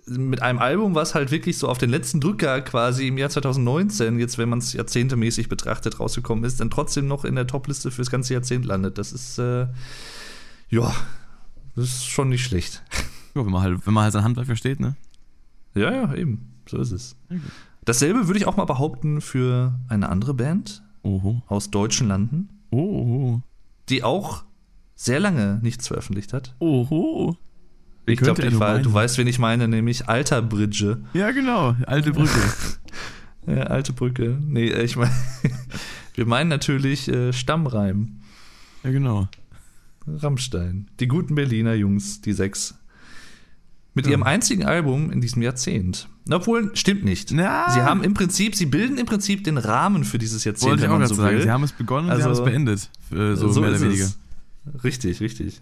mit 0.08 0.42
einem 0.42 0.60
Album, 0.60 0.96
was 0.96 1.16
halt 1.16 1.32
wirklich 1.32 1.58
so 1.58 1.70
auf 1.70 1.78
den 1.78 1.90
letzten 1.90 2.20
Drücker 2.20 2.62
quasi 2.62 3.08
im 3.08 3.18
Jahr 3.18 3.30
2019, 3.30 4.20
jetzt 4.20 4.38
wenn 4.38 4.50
man 4.50 4.60
es 4.60 4.74
jahrzehntemäßig 4.74 5.50
betrachtet, 5.50 6.00
rausgekommen 6.00 6.44
ist, 6.44 6.60
dann 6.60 6.70
trotzdem 6.70 7.08
noch 7.08 7.26
in 7.26 7.36
der 7.36 7.48
Topliste 7.48 7.92
fürs 7.92 8.12
ganze 8.12 8.34
Jahrzehnt 8.34 8.66
landet. 8.66 8.98
Das 8.98 9.14
ist, 9.14 9.38
äh, 9.40 9.68
ja, 10.70 10.94
das 11.76 11.86
ist 11.86 12.06
schon 12.06 12.30
nicht 12.30 12.44
schlecht. 12.44 12.84
Ja, 13.36 13.44
wenn 13.44 13.52
man 13.52 13.64
halt, 13.64 13.88
wenn 13.88 13.94
man 13.94 14.04
halt 14.04 14.14
sein 14.14 14.24
Handwerk 14.24 14.46
versteht, 14.46 14.80
ne? 14.80 14.96
Ja, 15.74 15.92
ja, 15.92 16.14
eben. 16.14 16.54
So 16.70 16.78
ist 16.78 16.92
es. 16.92 17.16
Okay. 17.30 17.42
Dasselbe 17.86 18.28
würde 18.28 18.40
ich 18.40 18.46
auch 18.46 18.58
mal 18.58 18.66
behaupten 18.66 19.22
für 19.22 19.74
eine 19.90 20.10
andere 20.10 20.34
Band 20.34 20.84
Oho. 21.02 21.42
aus 21.48 21.72
deutschen 21.72 22.08
Landen, 22.08 22.50
Oho. 22.72 23.42
die 23.90 24.04
auch 24.04 24.44
sehr 24.96 25.20
lange 25.20 25.60
nichts 25.64 25.88
veröffentlicht 25.88 26.32
hat. 26.32 26.56
Oho. 26.60 27.36
Ich 28.06 28.20
glaube, 28.20 28.42
du 28.42 28.94
weißt, 28.94 29.18
wen 29.18 29.28
ich 29.28 29.40
meine, 29.40 29.68
nämlich 29.68 30.10
Alter 30.10 30.42
Bridge. 30.42 31.00
Ja, 31.14 31.32
genau, 31.32 31.76
alte 31.88 32.12
Brücke. 32.12 32.40
ja, 33.48 33.64
alte 33.64 33.94
Brücke. 33.94 34.38
Nee, 34.42 34.68
äh, 34.68 34.84
ich 34.84 34.96
meine, 34.98 35.14
wir 36.16 36.26
meinen 36.26 36.50
natürlich 36.50 37.08
äh, 37.08 37.32
Stammreim. 37.32 38.20
Ja, 38.84 38.92
genau. 38.92 39.28
Rammstein. 40.06 40.88
Die 41.00 41.08
guten 41.08 41.36
Berliner 41.36 41.76
Jungs, 41.76 42.20
die 42.20 42.34
sechs. 42.34 42.76
Mit 43.94 44.06
ja. 44.06 44.14
ihrem 44.14 44.24
einzigen 44.24 44.66
Album 44.66 45.12
in 45.12 45.22
diesem 45.22 45.42
Jahrzehnt. 45.42 46.10
Obwohl, 46.30 46.76
stimmt 46.76 47.06
nicht. 47.06 47.32
Ja. 47.32 47.70
Sie 47.70 47.82
haben 47.82 48.04
im 48.04 48.14
Prinzip, 48.14 48.56
sie 48.56 48.66
bilden 48.66 48.98
im 48.98 49.06
Prinzip 49.06 49.44
den 49.44 49.58
Rahmen 49.58 50.04
für 50.04 50.18
dieses 50.18 50.44
Jahrzehnt, 50.44 50.72
Wollte 50.72 50.86
ich 50.86 50.90
auch 50.90 51.06
so 51.08 51.16
sagen. 51.16 51.42
Sie 51.42 51.52
haben 51.52 51.64
es 51.64 51.74
begonnen 51.74 52.10
also, 52.10 52.22
sie 52.22 52.26
haben 52.26 52.34
es 52.34 52.44
beendet. 52.44 52.90
So, 53.12 53.50
so 53.50 53.62
mehr 53.62 53.70
oder 53.70 53.82
weniger. 53.82 54.10
Richtig, 54.84 55.22
richtig. 55.22 55.62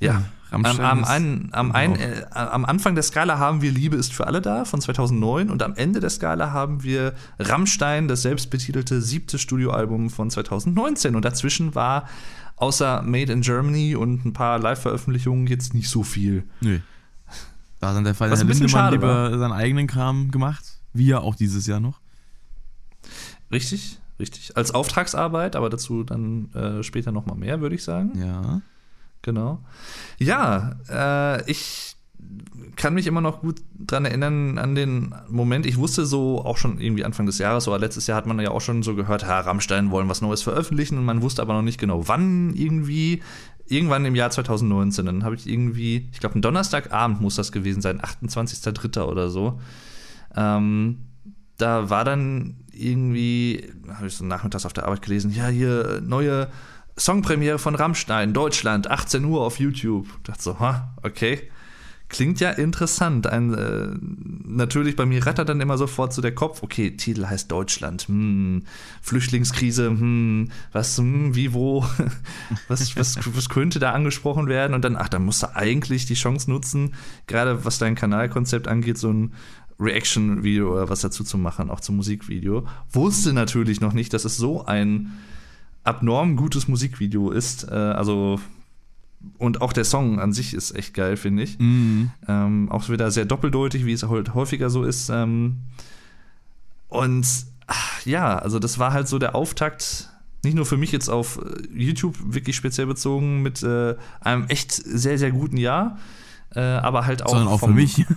Ja, 0.00 0.24
am, 0.50 0.64
am, 0.64 1.04
ein, 1.04 1.48
am, 1.52 1.72
ein, 1.72 1.96
äh, 1.96 2.24
am, 2.30 2.64
Anfang 2.64 2.94
der 2.94 3.04
Skala 3.04 3.38
haben 3.38 3.60
wir 3.60 3.70
Liebe 3.70 3.96
ist 3.96 4.14
für 4.14 4.26
alle 4.26 4.40
da 4.40 4.64
von 4.64 4.80
2009 4.80 5.50
und 5.50 5.62
am 5.62 5.74
Ende 5.74 6.00
der 6.00 6.08
Skala 6.08 6.52
haben 6.52 6.82
wir 6.82 7.14
Rammstein, 7.38 8.08
das 8.08 8.22
selbstbetitelte 8.22 9.02
siebte 9.02 9.38
Studioalbum 9.38 10.08
von 10.08 10.30
2019. 10.30 11.16
Und 11.16 11.24
dazwischen 11.24 11.74
war 11.74 12.08
außer 12.56 13.02
Made 13.02 13.32
in 13.32 13.42
Germany 13.42 13.94
und 13.94 14.24
ein 14.24 14.32
paar 14.32 14.58
Live-Veröffentlichungen 14.58 15.46
jetzt 15.46 15.74
nicht 15.74 15.90
so 15.90 16.02
viel. 16.02 16.44
Nö. 16.60 16.78
Da 17.80 17.88
hat 17.88 17.96
dann 17.96 18.04
der 18.04 18.14
Fall 18.14 18.30
Herr 18.30 18.44
Lindemann 18.44 18.92
lieber 18.92 19.30
war. 19.30 19.38
seinen 19.38 19.52
eigenen 19.52 19.86
Kram 19.86 20.30
gemacht, 20.30 20.64
wie 20.92 21.06
ja 21.06 21.20
auch 21.20 21.34
dieses 21.34 21.66
Jahr 21.66 21.80
noch. 21.80 22.00
Richtig, 23.52 23.98
richtig. 24.18 24.56
Als 24.56 24.72
Auftragsarbeit, 24.72 25.56
aber 25.56 25.68
dazu 25.68 26.04
dann 26.04 26.52
äh, 26.54 26.82
später 26.82 27.12
noch 27.12 27.26
mal 27.26 27.36
mehr, 27.36 27.60
würde 27.60 27.74
ich 27.74 27.84
sagen. 27.84 28.18
Ja. 28.18 28.62
Genau. 29.22 29.60
Ja, 30.18 30.76
äh, 30.88 31.50
ich 31.50 31.96
kann 32.76 32.94
mich 32.94 33.06
immer 33.06 33.20
noch 33.20 33.40
gut 33.40 33.60
dran 33.78 34.04
erinnern 34.04 34.58
an 34.58 34.74
den 34.74 35.14
Moment. 35.28 35.66
Ich 35.66 35.78
wusste 35.78 36.06
so 36.06 36.44
auch 36.44 36.56
schon 36.56 36.80
irgendwie 36.80 37.04
Anfang 37.04 37.26
des 37.26 37.38
Jahres 37.38 37.66
oder 37.68 37.78
letztes 37.78 38.06
Jahr 38.06 38.16
hat 38.16 38.26
man 38.26 38.38
ja 38.40 38.50
auch 38.50 38.60
schon 38.60 38.82
so 38.82 38.94
gehört, 38.94 39.24
Herr 39.24 39.46
Rammstein 39.46 39.90
wollen 39.90 40.08
was 40.08 40.20
Neues 40.20 40.42
veröffentlichen 40.42 40.96
und 40.96 41.04
man 41.04 41.22
wusste 41.22 41.42
aber 41.42 41.54
noch 41.54 41.62
nicht 41.62 41.80
genau 41.80 42.06
wann 42.08 42.54
irgendwie. 42.54 43.22
Irgendwann 43.70 44.06
im 44.06 44.14
Jahr 44.14 44.30
2019, 44.30 45.04
dann 45.04 45.24
habe 45.24 45.34
ich 45.34 45.46
irgendwie, 45.46 46.08
ich 46.10 46.20
glaube, 46.20 46.38
ein 46.38 46.42
Donnerstagabend 46.42 47.20
muss 47.20 47.34
das 47.34 47.52
gewesen 47.52 47.82
sein, 47.82 48.00
28.03. 48.00 49.02
oder 49.02 49.28
so. 49.28 49.60
Ähm, 50.34 51.00
da 51.58 51.90
war 51.90 52.04
dann 52.04 52.64
irgendwie, 52.72 53.70
habe 53.88 54.06
ich 54.06 54.14
so 54.14 54.24
nachmittags 54.24 54.64
auf 54.64 54.72
der 54.72 54.84
Arbeit 54.84 55.02
gelesen, 55.02 55.30
ja, 55.32 55.48
hier 55.48 56.00
neue 56.02 56.48
Songpremiere 56.98 57.58
von 57.58 57.74
Rammstein, 57.74 58.32
Deutschland, 58.32 58.90
18 58.90 59.24
Uhr 59.24 59.42
auf 59.42 59.58
YouTube. 59.58 60.06
Ich 60.18 60.22
dachte 60.24 60.42
so, 60.42 60.58
ha, 60.58 60.94
okay. 61.02 61.48
Klingt 62.10 62.40
ja 62.40 62.50
interessant. 62.52 63.26
Ein, 63.26 63.52
äh, 63.52 63.88
natürlich, 64.46 64.96
bei 64.96 65.04
mir 65.04 65.26
rattert 65.26 65.50
dann 65.50 65.60
immer 65.60 65.76
sofort 65.76 66.14
so 66.14 66.22
der 66.22 66.34
Kopf, 66.34 66.62
okay, 66.62 66.96
Titel 66.96 67.26
heißt 67.26 67.52
Deutschland, 67.52 68.08
hm, 68.08 68.62
Flüchtlingskrise, 69.02 69.88
hm, 69.88 70.48
was, 70.72 70.96
hm, 70.96 71.34
wie, 71.34 71.52
wo, 71.52 71.84
was, 72.68 72.96
was, 72.96 73.18
was 73.36 73.48
könnte 73.50 73.78
da 73.78 73.92
angesprochen 73.92 74.46
werden? 74.46 74.72
Und 74.72 74.86
dann, 74.86 74.96
ach, 74.96 75.10
da 75.10 75.18
musst 75.18 75.42
du 75.42 75.54
eigentlich 75.54 76.06
die 76.06 76.14
Chance 76.14 76.50
nutzen, 76.50 76.94
gerade 77.26 77.66
was 77.66 77.76
dein 77.76 77.94
Kanalkonzept 77.94 78.68
angeht, 78.68 78.96
so 78.96 79.12
ein 79.12 79.34
Reaction-Video 79.78 80.72
oder 80.72 80.88
was 80.88 81.02
dazu 81.02 81.24
zu 81.24 81.36
machen, 81.36 81.68
auch 81.68 81.80
zum 81.80 81.96
Musikvideo. 81.96 82.66
Wusste 82.90 83.34
natürlich 83.34 83.82
noch 83.82 83.92
nicht, 83.92 84.14
dass 84.14 84.24
es 84.24 84.38
so 84.38 84.64
ein 84.64 85.12
abnorm 85.84 86.36
gutes 86.36 86.68
Musikvideo 86.68 87.30
ist. 87.30 87.68
Äh, 87.70 87.74
also 87.74 88.40
und 89.38 89.62
auch 89.62 89.72
der 89.72 89.84
Song 89.84 90.20
an 90.20 90.32
sich 90.32 90.54
ist 90.54 90.74
echt 90.76 90.94
geil, 90.94 91.16
finde 91.16 91.42
ich. 91.42 91.58
Mhm. 91.58 92.10
Ähm, 92.28 92.70
auch 92.70 92.88
wieder 92.88 93.10
sehr 93.10 93.24
doppeldeutig, 93.24 93.84
wie 93.84 93.92
es 93.92 94.02
halt 94.04 94.34
häufiger 94.34 94.70
so 94.70 94.84
ist. 94.84 95.08
Ähm, 95.08 95.58
und 96.88 97.26
ach, 97.66 98.06
ja, 98.06 98.38
also 98.38 98.58
das 98.58 98.78
war 98.78 98.92
halt 98.92 99.08
so 99.08 99.18
der 99.18 99.34
Auftakt, 99.34 100.08
nicht 100.44 100.54
nur 100.54 100.66
für 100.66 100.76
mich 100.76 100.92
jetzt 100.92 101.08
auf 101.08 101.38
äh, 101.38 101.62
YouTube 101.76 102.16
wirklich 102.22 102.56
speziell 102.56 102.86
bezogen, 102.86 103.42
mit 103.42 103.62
äh, 103.62 103.96
einem 104.20 104.46
echt 104.48 104.72
sehr, 104.72 105.18
sehr 105.18 105.32
guten 105.32 105.56
Jahr, 105.56 105.98
äh, 106.54 106.60
aber 106.60 107.06
halt 107.06 107.22
auch. 107.22 107.30
Sondern 107.30 107.48
auch 107.48 107.60
für 107.60 107.68
mich. 107.68 108.06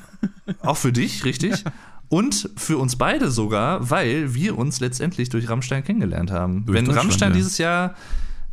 Auch 0.63 0.75
für 0.75 0.91
dich, 0.91 1.23
richtig. 1.23 1.63
Und 2.11 2.49
für 2.57 2.77
uns 2.77 2.97
beide 2.97 3.31
sogar, 3.31 3.89
weil 3.89 4.33
wir 4.33 4.57
uns 4.57 4.81
letztendlich 4.81 5.29
durch 5.29 5.47
Rammstein 5.47 5.81
kennengelernt 5.81 6.29
haben. 6.29 6.65
Durch 6.65 6.77
Wenn 6.77 6.91
Rammstein 6.91 7.29
ja. 7.29 7.35
dieses 7.37 7.57
Jahr 7.57 7.95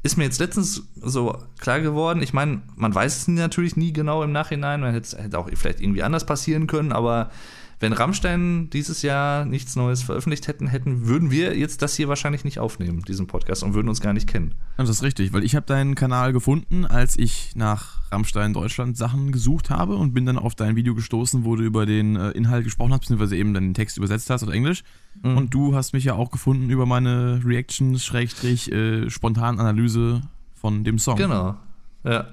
ist 0.05 0.17
mir 0.17 0.23
jetzt 0.23 0.39
letztens 0.39 0.85
so 0.95 1.37
klar 1.59 1.81
geworden, 1.81 2.23
ich 2.23 2.33
meine, 2.33 2.63
man 2.77 2.95
weiß 2.95 3.17
es 3.17 3.27
natürlich 3.27 3.75
nie 3.75 3.93
genau 3.93 4.23
im 4.23 4.31
Nachhinein, 4.31 4.81
man 4.81 4.93
hätte 4.93 5.17
es 5.17 5.21
hätte 5.21 5.37
auch 5.41 5.51
vielleicht 5.53 5.81
irgendwie 5.81 6.05
anders 6.05 6.25
passieren 6.25 6.69
können, 6.69 6.93
aber 6.93 7.33
wenn 7.81 7.93
Rammstein 7.93 8.71
dieses 8.71 9.03
Jahr 9.03 9.45
nichts 9.45 9.77
Neues 9.77 10.03
veröffentlicht 10.03 10.49
hätten, 10.49 10.67
hätten, 10.67 11.07
würden 11.07 11.31
wir 11.31 11.57
jetzt 11.57 11.81
das 11.83 11.95
hier 11.95 12.09
wahrscheinlich 12.09 12.45
nicht 12.45 12.59
aufnehmen, 12.59 13.03
diesen 13.07 13.29
Podcast, 13.29 13.63
und 13.63 13.75
würden 13.75 13.89
uns 13.89 14.01
gar 14.01 14.13
nicht 14.13 14.27
kennen. 14.27 14.55
Das 14.77 14.89
ist 14.89 15.03
richtig, 15.03 15.33
weil 15.33 15.45
ich 15.45 15.55
habe 15.55 15.67
deinen 15.67 15.95
Kanal 15.95 16.33
gefunden, 16.33 16.85
als 16.85 17.17
ich 17.17 17.55
nach 17.55 17.99
Rammstein 18.11 18.53
Deutschland 18.53 18.97
Sachen 18.97 19.31
gesucht 19.31 19.71
habe 19.71 19.95
und 19.95 20.13
bin 20.13 20.27
dann 20.27 20.39
auf 20.39 20.55
dein 20.55 20.75
Video 20.75 20.95
gestoßen, 20.95 21.45
wo 21.45 21.55
du 21.55 21.63
über 21.63 21.87
den 21.87 22.17
äh, 22.17 22.31
Inhalt 22.31 22.65
gesprochen 22.65 22.93
hast, 22.93 23.01
beziehungsweise 23.01 23.37
eben 23.37 23.55
deinen 23.55 23.75
Text 23.75 23.97
übersetzt 23.97 24.29
hast 24.31 24.43
auf 24.43 24.51
Englisch. 24.51 24.83
Mhm. 25.23 25.37
Und 25.37 25.55
du 25.55 25.77
hast 25.77 25.93
mich 25.93 26.05
ja 26.05 26.15
auch 26.15 26.31
gefunden 26.31 26.71
über 26.71 26.87
meine 26.87 27.41
Reactions, 27.45 28.05
Schrägstrich, 28.05 28.73
äh, 28.73 29.09
spontan 29.09 29.61
Analyse 29.61 30.23
von 30.55 30.83
dem 30.83 30.99
Song. 30.99 31.17
Genau. 31.17 31.57
Ja. 32.03 32.27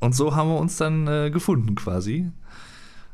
Und 0.00 0.14
so 0.14 0.34
haben 0.34 0.48
wir 0.48 0.58
uns 0.58 0.76
dann 0.76 1.06
äh, 1.06 1.30
gefunden 1.30 1.74
quasi. 1.74 2.30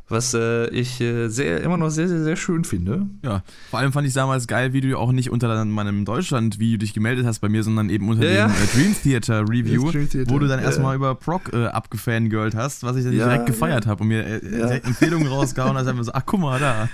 Was 0.06 0.34
äh, 0.34 0.66
ich 0.68 1.00
äh, 1.00 1.28
sehr, 1.28 1.62
immer 1.62 1.78
noch 1.78 1.88
sehr, 1.88 2.08
sehr, 2.08 2.22
sehr 2.22 2.36
schön 2.36 2.64
finde. 2.64 3.06
Ja, 3.22 3.42
vor 3.70 3.78
allem 3.78 3.90
fand 3.90 4.06
ich 4.06 4.12
damals 4.12 4.46
geil, 4.46 4.74
wie 4.74 4.82
du 4.82 4.98
auch 4.98 5.12
nicht 5.12 5.30
unter 5.30 5.64
meinem 5.64 6.04
Deutschland-Video 6.04 6.76
dich 6.78 6.92
gemeldet 6.92 7.24
hast 7.24 7.38
bei 7.38 7.48
mir, 7.48 7.62
sondern 7.62 7.88
eben 7.88 8.06
unter 8.10 8.22
Ja, 8.24 8.48
dem 8.48 8.54
ja. 8.54 8.62
äh, 8.62 8.66
Dream 8.74 8.94
Theater 9.02 9.40
Review, 9.48 9.90
Dream 9.90 10.10
Theater, 10.10 10.30
wo 10.30 10.38
du 10.38 10.46
dann 10.46 10.58
ja, 10.60 10.66
erstmal 10.66 10.94
über 10.94 11.14
Proc 11.14 11.52
äh, 11.54 11.66
abgefangirlt 11.68 12.54
hast, 12.54 12.82
was 12.82 12.96
ich 12.96 13.04
dann 13.04 13.12
direkt 13.12 13.46
gefeiert 13.46 13.86
habe 13.86 14.02
und 14.02 14.08
mir 14.08 14.24
äh, 14.26 14.32
Ja. 14.44 14.66
direkt 14.66 14.86
Empfehlungen 14.86 15.26
rausgehauen 15.26 15.74
hast, 15.76 15.86
einfach 15.86 16.04
so, 16.04 16.12
ach 16.12 16.22
guck 16.26 16.40
mal 16.40 16.60
da. 16.60 16.88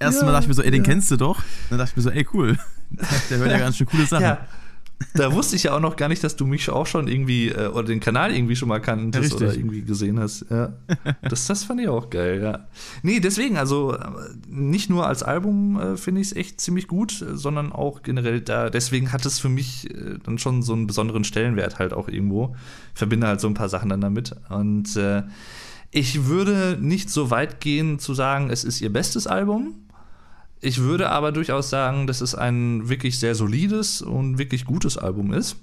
Erstmal 0.00 0.32
dachte 0.32 0.44
ich 0.44 0.48
mir 0.48 0.54
so, 0.54 0.62
ey, 0.62 0.70
den 0.72 0.82
kennst 0.82 1.08
du 1.12 1.16
doch. 1.16 1.40
Dann 1.70 1.78
dachte 1.78 1.92
ich 1.92 1.96
mir 1.96 2.02
so, 2.02 2.10
ey, 2.10 2.26
cool. 2.34 2.58
Der 3.30 3.38
hört 3.38 3.50
ja 3.52 3.58
ganz 3.60 3.76
schön 3.76 3.86
coole 3.86 4.06
Sachen. 4.06 4.24
Ja. 4.24 4.38
Da 5.14 5.32
wusste 5.34 5.56
ich 5.56 5.64
ja 5.64 5.74
auch 5.74 5.80
noch 5.80 5.96
gar 5.96 6.08
nicht, 6.08 6.24
dass 6.24 6.36
du 6.36 6.46
mich 6.46 6.70
auch 6.70 6.86
schon 6.86 7.06
irgendwie 7.06 7.48
äh, 7.48 7.68
oder 7.68 7.84
den 7.84 8.00
Kanal 8.00 8.34
irgendwie 8.34 8.56
schon 8.56 8.68
mal 8.68 8.80
kanntest 8.80 9.24
richtig. 9.24 9.48
oder 9.48 9.54
irgendwie 9.54 9.82
gesehen 9.82 10.18
hast. 10.18 10.46
Ja. 10.50 10.72
Das, 11.22 11.46
das 11.46 11.64
fand 11.64 11.80
ich 11.80 11.88
auch 11.88 12.08
geil, 12.08 12.40
ja. 12.42 12.66
Nee, 13.02 13.20
deswegen, 13.20 13.56
also 13.56 13.94
äh, 13.94 14.06
nicht 14.48 14.88
nur 14.88 15.06
als 15.06 15.22
Album 15.22 15.78
äh, 15.78 15.96
finde 15.96 16.20
ich 16.20 16.28
es 16.28 16.36
echt 16.36 16.60
ziemlich 16.60 16.88
gut, 16.88 17.24
sondern 17.34 17.72
auch 17.72 18.02
generell 18.02 18.40
da. 18.40 18.70
Deswegen 18.70 19.12
hat 19.12 19.26
es 19.26 19.38
für 19.38 19.48
mich 19.48 19.90
äh, 19.90 20.18
dann 20.22 20.38
schon 20.38 20.62
so 20.62 20.72
einen 20.72 20.86
besonderen 20.86 21.24
Stellenwert 21.24 21.78
halt 21.78 21.92
auch 21.92 22.08
irgendwo. 22.08 22.56
Ich 22.94 22.98
verbinde 22.98 23.26
halt 23.26 23.40
so 23.40 23.48
ein 23.48 23.54
paar 23.54 23.68
Sachen 23.68 23.90
dann 23.90 24.00
damit. 24.00 24.34
Und 24.48 24.96
äh, 24.96 25.24
ich 25.90 26.26
würde 26.26 26.78
nicht 26.80 27.10
so 27.10 27.30
weit 27.30 27.60
gehen 27.60 27.98
zu 27.98 28.14
sagen, 28.14 28.50
es 28.50 28.64
ist 28.64 28.80
ihr 28.80 28.92
bestes 28.92 29.26
Album. 29.26 29.85
Ich 30.60 30.78
würde 30.78 31.10
aber 31.10 31.32
durchaus 31.32 31.70
sagen, 31.70 32.06
dass 32.06 32.20
es 32.20 32.34
ein 32.34 32.88
wirklich 32.88 33.18
sehr 33.18 33.34
solides 33.34 34.02
und 34.02 34.38
wirklich 34.38 34.64
gutes 34.64 34.96
Album 34.96 35.32
ist. 35.32 35.56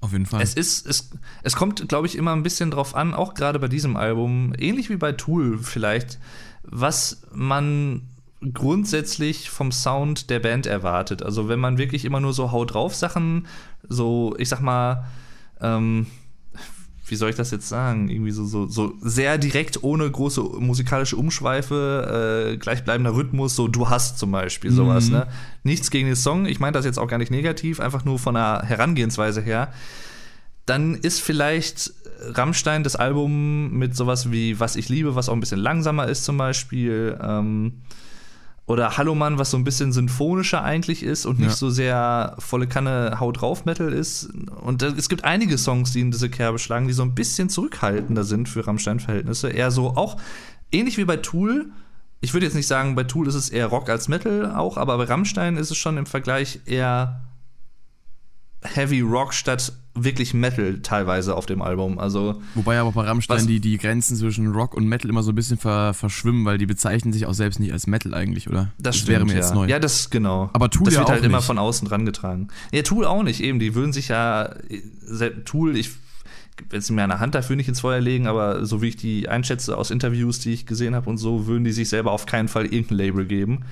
Auf 0.00 0.12
jeden 0.12 0.26
Fall. 0.26 0.42
Es 0.42 0.54
ist, 0.54 0.86
es, 0.86 1.10
es 1.44 1.54
kommt, 1.54 1.88
glaube 1.88 2.08
ich, 2.08 2.16
immer 2.16 2.32
ein 2.32 2.42
bisschen 2.42 2.72
drauf 2.72 2.96
an, 2.96 3.14
auch 3.14 3.34
gerade 3.34 3.60
bei 3.60 3.68
diesem 3.68 3.96
Album, 3.96 4.52
ähnlich 4.58 4.90
wie 4.90 4.96
bei 4.96 5.12
Tool 5.12 5.58
vielleicht, 5.58 6.18
was 6.64 7.22
man 7.32 8.02
grundsätzlich 8.52 9.48
vom 9.48 9.70
Sound 9.70 10.28
der 10.28 10.40
Band 10.40 10.66
erwartet. 10.66 11.22
Also 11.22 11.48
wenn 11.48 11.60
man 11.60 11.78
wirklich 11.78 12.04
immer 12.04 12.18
nur 12.18 12.32
so 12.32 12.50
Haut 12.50 12.74
drauf 12.74 12.96
Sachen, 12.96 13.46
so, 13.88 14.34
ich 14.38 14.48
sag 14.48 14.60
mal, 14.60 15.04
ähm, 15.60 16.06
wie 17.12 17.16
soll 17.16 17.30
ich 17.30 17.36
das 17.36 17.50
jetzt 17.50 17.68
sagen? 17.68 18.08
Irgendwie 18.08 18.30
so, 18.32 18.44
so, 18.46 18.66
so 18.66 18.94
sehr 19.02 19.36
direkt, 19.38 19.84
ohne 19.84 20.10
große 20.10 20.40
musikalische 20.40 21.14
Umschweife, 21.16 22.50
äh, 22.54 22.56
gleichbleibender 22.56 23.14
Rhythmus, 23.14 23.54
so 23.54 23.68
du 23.68 23.88
hast 23.90 24.18
zum 24.18 24.32
Beispiel 24.32 24.72
sowas, 24.72 25.06
Mhm. 25.06 25.12
ne? 25.12 25.26
Nichts 25.62 25.90
gegen 25.90 26.06
den 26.06 26.16
Song, 26.16 26.46
ich 26.46 26.58
meine 26.58 26.72
das 26.72 26.84
jetzt 26.86 26.98
auch 26.98 27.06
gar 27.06 27.18
nicht 27.18 27.30
negativ, 27.30 27.78
einfach 27.80 28.04
nur 28.06 28.18
von 28.18 28.34
der 28.34 28.62
Herangehensweise 28.64 29.42
her. 29.42 29.72
Dann 30.66 30.94
ist 30.94 31.20
vielleicht 31.20 31.92
Rammstein 32.30 32.82
das 32.82 32.96
Album 32.96 33.72
mit 33.78 33.94
sowas 33.94 34.30
wie 34.32 34.58
Was 34.58 34.76
ich 34.76 34.88
liebe, 34.88 35.14
was 35.14 35.28
auch 35.28 35.34
ein 35.34 35.40
bisschen 35.40 35.60
langsamer 35.60 36.08
ist 36.08 36.24
zum 36.24 36.38
Beispiel. 36.38 37.18
Ähm, 37.22 37.82
oder 38.72 38.96
Hallo 38.96 39.14
Mann, 39.14 39.38
was 39.38 39.50
so 39.50 39.56
ein 39.56 39.64
bisschen 39.64 39.92
symphonischer 39.92 40.62
eigentlich 40.64 41.02
ist 41.02 41.26
und 41.26 41.38
nicht 41.38 41.50
Ja. 41.50 41.54
so 41.56 41.70
sehr 41.70 42.34
volle 42.38 42.66
Kanne 42.66 43.18
Haut 43.20 43.40
drauf 43.40 43.64
Metal 43.64 43.92
ist. 43.92 44.30
Und 44.62 44.82
es 44.82 45.08
gibt 45.08 45.24
einige 45.24 45.58
Songs, 45.58 45.92
die 45.92 46.00
in 46.00 46.10
diese 46.10 46.30
Kerbe 46.30 46.58
schlagen, 46.58 46.86
die 46.88 46.92
so 46.94 47.02
ein 47.02 47.14
bisschen 47.14 47.48
zurückhaltender 47.48 48.24
sind 48.24 48.48
für 48.48 48.66
Rammstein-Verhältnisse. 48.66 49.50
Eher 49.50 49.70
so 49.70 49.88
auch 49.96 50.16
ähnlich 50.72 50.96
wie 50.98 51.04
bei 51.04 51.18
Tool. 51.18 51.70
Ich 52.20 52.32
würde 52.34 52.46
jetzt 52.46 52.54
nicht 52.54 52.66
sagen, 52.66 52.94
bei 52.94 53.04
Tool 53.04 53.28
ist 53.28 53.34
es 53.34 53.48
eher 53.50 53.66
Rock 53.66 53.88
als 53.90 54.08
Metal 54.08 54.54
auch, 54.54 54.76
aber 54.76 54.96
bei 54.96 55.04
Rammstein 55.04 55.56
ist 55.56 55.70
es 55.70 55.76
schon 55.76 55.96
im 55.98 56.06
Vergleich 56.06 56.60
eher 56.66 57.20
Heavy 58.62 59.00
Rock 59.00 59.34
statt 59.34 59.72
wirklich 59.94 60.32
Metal 60.32 60.80
teilweise 60.82 61.36
auf 61.36 61.46
dem 61.46 61.60
Album. 61.60 61.98
Also 61.98 62.40
Wobei 62.54 62.78
aber 62.78 62.92
bei 62.92 63.02
Rammstein 63.02 63.46
die, 63.46 63.60
die 63.60 63.76
Grenzen 63.78 64.16
zwischen 64.16 64.52
Rock 64.52 64.74
und 64.74 64.86
Metal 64.86 65.10
immer 65.10 65.22
so 65.22 65.32
ein 65.32 65.34
bisschen 65.34 65.58
ver, 65.58 65.94
verschwimmen, 65.94 66.44
weil 66.44 66.58
die 66.58 66.66
bezeichnen 66.66 67.12
sich 67.12 67.26
auch 67.26 67.34
selbst 67.34 67.60
nicht 67.60 67.72
als 67.72 67.86
Metal 67.86 68.14
eigentlich, 68.14 68.48
oder? 68.48 68.72
Das, 68.78 69.06
wäre 69.06 69.20
stimmt, 69.20 69.28
mir 69.28 69.34
ja. 69.34 69.40
jetzt 69.40 69.54
neu. 69.54 69.66
Ja, 69.66 69.78
das 69.78 70.10
genau. 70.10 70.50
Aber 70.52 70.70
Tool 70.70 70.86
das 70.86 70.94
ja 70.94 71.00
wird 71.00 71.10
halt 71.10 71.24
immer 71.24 71.38
nicht. 71.38 71.46
von 71.46 71.58
außen 71.58 71.88
rangetragen. 71.88 72.48
Ja, 72.72 72.82
Tool 72.82 73.04
auch 73.04 73.22
nicht, 73.22 73.42
eben. 73.42 73.58
Die 73.58 73.74
würden 73.74 73.92
sich 73.92 74.08
ja 74.08 74.54
Tool, 75.44 75.76
ich 75.76 75.90
will 75.90 75.96
jetzt 76.72 76.90
mir 76.90 77.02
eine 77.02 77.20
Hand 77.20 77.34
dafür 77.34 77.56
nicht 77.56 77.68
ins 77.68 77.80
Feuer 77.80 78.00
legen, 78.00 78.26
aber 78.26 78.64
so 78.66 78.82
wie 78.82 78.88
ich 78.88 78.96
die 78.96 79.28
einschätze 79.28 79.76
aus 79.76 79.90
Interviews, 79.90 80.38
die 80.38 80.52
ich 80.52 80.66
gesehen 80.66 80.94
habe 80.94 81.08
und 81.08 81.18
so, 81.18 81.46
würden 81.46 81.64
die 81.64 81.72
sich 81.72 81.88
selber 81.88 82.12
auf 82.12 82.26
keinen 82.26 82.48
Fall 82.48 82.64
irgendein 82.64 82.98
Label 82.98 83.24
geben. 83.26 83.64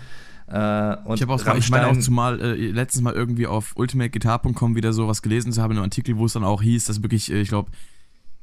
Äh, 0.51 1.15
Ich 1.15 1.23
habe 1.23 1.33
auch, 1.33 1.57
ich 1.57 1.71
meine 1.71 1.87
auch 1.89 1.99
zumal 1.99 2.41
äh, 2.41 2.71
letztens 2.71 3.03
mal 3.03 3.13
irgendwie 3.15 3.47
auf 3.47 3.73
ultimateguitar.com 3.77 4.75
wieder 4.75 4.93
sowas 4.93 5.23
gelesen 5.23 5.53
zu 5.53 5.63
haben 5.63 5.73
in 5.73 5.77
einem 5.79 5.85
Artikel, 5.85 6.17
wo 6.17 6.27
es 6.27 6.33
dann 6.33 6.45
auch 6.45 6.63
hieß, 6.63 6.87
dass 6.87 7.03
wirklich, 7.03 7.31
äh, 7.31 7.41
ich 7.41 7.49
glaube, 7.49 7.71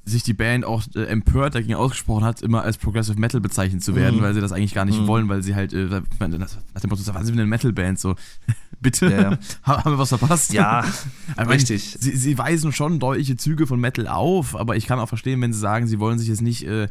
sich 0.06 0.24
die 0.24 0.34
Band 0.34 0.64
auch 0.64 0.84
äh, 0.96 1.04
empört 1.04 1.54
dagegen 1.56 1.76
ausgesprochen 1.76 2.24
hat, 2.24 2.42
immer 2.42 2.62
als 2.64 2.78
Progressive 2.78 3.20
Metal 3.20 3.42
bezeichnet 3.42 3.84
zu 3.84 3.94
werden, 3.94 4.20
Mhm. 4.20 4.22
weil 4.22 4.34
sie 4.34 4.40
das 4.40 4.54
eigentlich 4.54 4.74
gar 4.74 4.86
nicht 4.86 5.02
Mhm. 5.02 5.08
wollen, 5.08 5.28
weil 5.28 5.44
sie 5.44 5.54
halt, 5.54 5.74
äh, 5.74 5.88
ich 5.88 6.20
nach 6.20 6.30
dem 6.30 6.90
Motto, 6.90 7.02
was 7.06 7.26
sind 7.26 7.36
wir 7.36 7.42
eine 7.42 7.46
Metal-Band? 7.46 8.00
So, 8.00 8.16
bitte, 8.80 9.08
Ja, 9.08 9.22
ja. 9.32 9.38
Ha- 9.66 9.84
haben 9.84 9.92
wir 9.92 9.98
was 10.00 10.08
verpasst? 10.08 10.54
Ja, 10.54 10.86
Ich 11.30 11.36
meine, 11.36 11.50
richtig. 11.50 11.98
Sie, 12.00 12.16
sie 12.16 12.38
weisen 12.38 12.72
schon 12.72 13.00
deutliche 13.00 13.36
Züge 13.36 13.68
von 13.68 13.82
Metal 13.82 14.08
auf, 14.08 14.56
aber 14.56 14.78
ich 14.78 14.86
kann 14.86 14.98
auch 15.00 15.10
verstehen, 15.10 15.42
wenn 15.42 15.52
sie 15.52 15.60
sagen, 15.60 15.88
sie 15.88 16.00
wollen 16.00 16.20
sich 16.20 16.30
jetzt 16.30 16.42
nicht, 16.42 16.66
äh, 16.66 16.88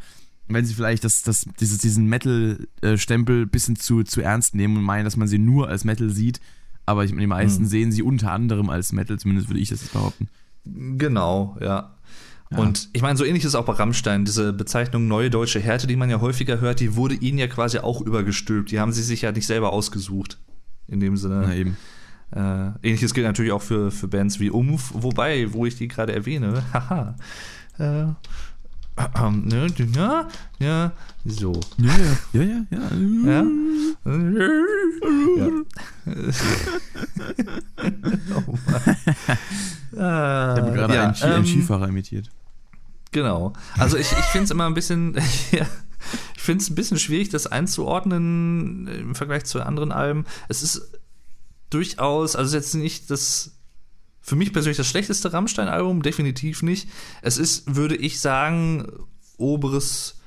wenn 0.48 0.64
sie 0.64 0.74
vielleicht 0.74 1.04
das, 1.04 1.22
das, 1.22 1.46
dieses, 1.60 1.78
diesen 1.78 2.06
Metal-Stempel 2.06 3.42
ein 3.42 3.48
bisschen 3.48 3.76
zu, 3.76 4.02
zu 4.02 4.20
ernst 4.20 4.54
nehmen 4.54 4.76
und 4.76 4.82
meinen, 4.84 5.04
dass 5.04 5.16
man 5.16 5.28
sie 5.28 5.38
nur 5.38 5.68
als 5.68 5.84
Metal 5.84 6.10
sieht. 6.10 6.40
Aber 6.84 7.04
ich, 7.04 7.10
die 7.10 7.26
meisten 7.26 7.64
Hm. 7.64 7.68
sehen 7.68 7.92
sie 7.92 8.02
unter 8.02 8.30
anderem 8.30 8.70
als 8.70 8.92
Metal, 8.92 9.18
zumindest 9.18 9.48
würde 9.48 9.60
ich 9.60 9.70
das 9.70 9.88
behaupten. 9.88 10.28
Genau, 10.64 11.56
ja. 11.60 11.96
Ja. 12.50 12.58
Und 12.58 12.88
ich 12.92 13.02
meine, 13.02 13.16
so 13.16 13.24
ähnlich 13.24 13.42
ist 13.42 13.50
es 13.50 13.54
auch 13.56 13.64
bei 13.64 13.72
Rammstein. 13.72 14.24
Diese 14.24 14.52
Bezeichnung 14.52 15.08
neue 15.08 15.30
deutsche 15.30 15.58
Härte, 15.58 15.88
die 15.88 15.96
man 15.96 16.10
ja 16.10 16.20
häufiger 16.20 16.60
hört, 16.60 16.78
die 16.78 16.94
wurde 16.94 17.16
ihnen 17.16 17.38
ja 17.38 17.48
quasi 17.48 17.78
auch 17.78 18.00
übergestülpt. 18.00 18.70
Die 18.70 18.78
haben 18.78 18.92
sie 18.92 19.02
sich 19.02 19.22
ja 19.22 19.32
nicht 19.32 19.46
selber 19.46 19.72
ausgesucht. 19.72 20.38
In 20.86 21.00
dem 21.00 21.16
Sinne. 21.16 21.42
Na 21.44 21.54
eben. 21.54 21.76
Äh, 22.30 22.86
ähnliches 22.86 23.14
gilt 23.14 23.26
natürlich 23.26 23.52
auch 23.52 23.62
für, 23.62 23.90
für 23.90 24.08
Bands 24.08 24.38
wie 24.38 24.50
Umf, 24.50 24.90
wobei, 24.94 25.52
wo 25.52 25.66
ich 25.66 25.76
die 25.76 25.88
gerade 25.88 26.12
erwähne, 26.12 26.62
haha. 26.72 27.16
Äh, 27.78 28.06
ne, 29.30 29.66
ja, 29.94 30.28
ja, 30.58 30.92
so. 31.24 31.52
Ja, 31.78 31.94
ja, 32.32 32.42
ja, 32.42 32.66
ja. 32.70 32.90
ja. 33.24 33.44
Ja. 35.36 35.48
oh 38.46 38.54
Mann. 38.66 38.96
Ich 39.92 39.98
habe 39.98 40.72
gerade 40.72 40.94
ja, 40.94 41.04
einen, 41.04 41.14
Ski, 41.14 41.24
einen 41.24 41.36
ähm, 41.36 41.46
Skifahrer 41.46 41.88
imitiert. 41.88 42.30
Genau. 43.12 43.52
Also 43.78 43.96
ich, 43.96 44.12
ich 44.12 44.24
finde 44.26 44.44
es 44.44 44.50
immer 44.50 44.66
ein 44.66 44.74
bisschen, 44.74 45.14
ja, 45.50 45.66
ich 46.34 46.42
finde 46.42 46.62
es 46.62 46.70
ein 46.70 46.74
bisschen 46.74 46.98
schwierig, 46.98 47.30
das 47.30 47.46
einzuordnen 47.46 48.88
im 48.88 49.14
Vergleich 49.14 49.44
zu 49.44 49.62
anderen 49.62 49.92
Alben. 49.92 50.26
Es 50.48 50.62
ist 50.62 50.98
durchaus, 51.70 52.36
also 52.36 52.48
es 52.48 52.64
ist 52.64 52.74
jetzt 52.74 52.82
nicht 52.82 53.10
das, 53.10 53.55
für 54.26 54.34
mich 54.34 54.52
persönlich 54.52 54.76
das 54.76 54.88
schlechteste 54.88 55.32
Rammstein-Album, 55.32 56.02
definitiv 56.02 56.62
nicht. 56.62 56.88
Es 57.22 57.38
ist, 57.38 57.76
würde 57.76 57.94
ich 57.94 58.18
sagen, 58.20 58.88
oberes 59.36 60.20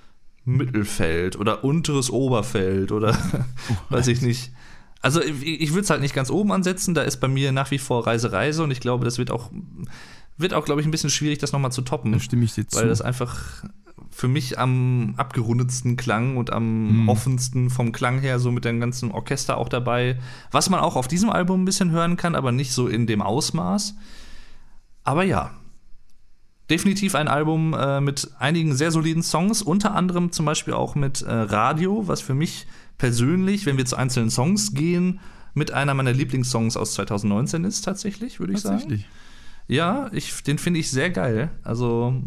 Mittelfeld 0.46 1.36
oder 1.36 1.66
unteres 1.66 2.10
Oberfeld 2.10 2.94
oder 2.94 3.18
weiß 3.90 4.08
ich 4.08 4.22
nicht. 4.22 4.54
Also 5.02 5.22
ich, 5.22 5.44
ich 5.44 5.72
würde 5.72 5.82
es 5.82 5.90
halt 5.90 6.02
nicht 6.02 6.16
ganz 6.16 6.30
oben 6.30 6.54
ansetzen, 6.54 6.94
da 6.94 7.02
ist 7.02 7.18
bei 7.18 7.28
mir 7.28 7.52
nach 7.52 7.72
wie 7.72 7.78
vor 7.78 8.08
Reise 8.08 8.32
Reise 8.32 8.64
und 8.64 8.72
ich 8.72 8.80
glaube, 8.80 9.04
das 9.04 9.18
wird 9.18 9.32
auch 9.32 9.52
wird 10.38 10.54
auch, 10.54 10.64
glaube 10.64 10.80
ich, 10.80 10.88
ein 10.88 10.92
bisschen 10.92 11.10
schwierig, 11.10 11.40
das 11.40 11.52
nochmal 11.52 11.74
zu 11.74 11.82
toppen. 11.82 12.14
Da 12.14 12.20
stimme 12.20 12.46
ich 12.46 12.54
dir 12.54 12.66
zu. 12.66 12.78
Weil 12.78 12.88
das 12.88 13.02
einfach 13.02 13.66
für 14.20 14.28
mich 14.28 14.60
am 14.60 15.14
abgerundetsten 15.16 15.96
klang 15.96 16.36
und 16.36 16.52
am 16.52 17.04
Mhm. 17.04 17.10
offensten 17.10 17.70
vom 17.70 17.94
Klang 17.94 18.20
her, 18.20 18.38
so 18.38 18.52
mit 18.52 18.66
dem 18.66 18.82
ganzen 18.82 19.12
Orchester 19.12 19.58
auch 19.58 19.70
dabei. 19.70 20.20
Was 20.52 20.70
man 20.70 20.82
auch 20.82 20.98
auf 20.98 21.08
diesem 21.08 21.30
Album 21.30 21.62
ein 21.62 21.66
bisschen 21.66 21.92
hören 21.92 22.18
kann, 22.18 22.36
aber 22.36 22.52
nicht 22.52 22.74
so 22.74 22.88
in 22.90 23.08
dem 23.08 23.22
Ausmaß. 23.22 23.96
Aber 25.06 25.24
ja, 25.24 25.52
definitiv 26.70 27.16
ein 27.16 27.30
Album 27.30 27.74
äh, 27.74 28.02
mit 28.02 28.30
einigen 28.40 28.76
sehr 28.76 28.92
soliden 28.92 29.24
Songs, 29.24 29.62
unter 29.62 29.96
anderem 29.96 30.34
zum 30.34 30.46
Beispiel 30.46 30.74
auch 30.74 30.96
mit 30.96 31.22
äh, 31.22 31.32
Radio, 31.32 32.08
was 32.10 32.20
für 32.20 32.34
mich 32.34 32.68
persönlich, 32.98 33.66
wenn 33.66 33.78
wir 33.78 33.86
zu 33.86 33.96
einzelnen 33.96 34.30
Songs 34.32 34.74
gehen, 34.74 35.22
mit 35.54 35.72
einer 35.72 35.94
meiner 35.94 36.12
Lieblingssongs 36.12 36.76
aus 36.76 36.94
2019 36.96 37.64
ist 37.64 37.84
tatsächlich, 37.86 38.42
würde 38.42 38.52
ich 38.52 38.60
sagen. 38.60 38.80
Tatsächlich. 38.80 39.08
Ja, 39.70 40.10
ich, 40.12 40.44
den 40.44 40.58
finde 40.58 40.82
ich 40.82 40.92
sehr 40.92 41.10
geil. 41.10 41.52
Also 41.64 42.22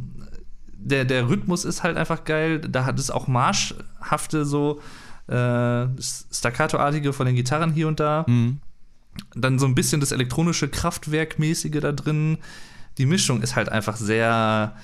der, 0.85 1.05
der 1.05 1.29
Rhythmus 1.29 1.65
ist 1.65 1.83
halt 1.83 1.97
einfach 1.97 2.25
geil. 2.25 2.61
Da 2.61 2.85
hat 2.85 2.99
es 2.99 3.11
auch 3.11 3.29
marschhafte 3.29 4.45
so 4.45 4.81
äh, 5.29 5.87
Staccato-artige 6.33 7.13
von 7.13 7.27
den 7.27 7.37
Gitarren 7.37 7.73
hier 7.73 7.89
und 7.89 8.01
da. 8.01 8.25
Mhm. 8.27 8.61
Dann 9.35 9.59
so 9.59 9.67
ein 9.67 9.75
bisschen 9.75 10.01
das 10.01 10.13
elektronische 10.13 10.69
Kraftwerkmäßige 10.69 11.81
da 11.81 11.93
drin. 11.93 12.39
Die 12.99 13.07
Mischung 13.07 13.43
ist 13.43 13.57
halt 13.57 13.69
einfach 13.69 13.97
sehr. 13.97 14.75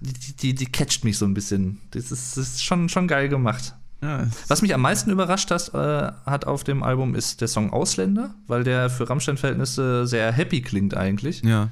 Die, 0.00 0.36
die, 0.36 0.54
die 0.54 0.66
catcht 0.66 1.04
mich 1.04 1.16
so 1.16 1.24
ein 1.24 1.34
bisschen. 1.34 1.80
Das 1.92 2.12
ist, 2.12 2.36
das 2.36 2.48
ist 2.48 2.64
schon, 2.64 2.88
schon 2.88 3.08
geil 3.08 3.28
gemacht. 3.28 3.74
Ja, 4.02 4.26
Was 4.48 4.60
mich 4.60 4.74
am 4.74 4.82
meisten 4.82 5.10
überrascht 5.10 5.50
hat, 5.50 5.72
äh, 5.72 6.12
hat 6.26 6.46
auf 6.46 6.62
dem 6.62 6.82
Album 6.82 7.14
ist 7.14 7.40
der 7.40 7.48
Song 7.48 7.72
Ausländer, 7.72 8.34
weil 8.46 8.62
der 8.62 8.90
für 8.90 9.08
Rammstein-Verhältnisse 9.08 10.06
sehr 10.06 10.30
happy 10.30 10.60
klingt 10.60 10.94
eigentlich. 10.94 11.42
ja. 11.42 11.70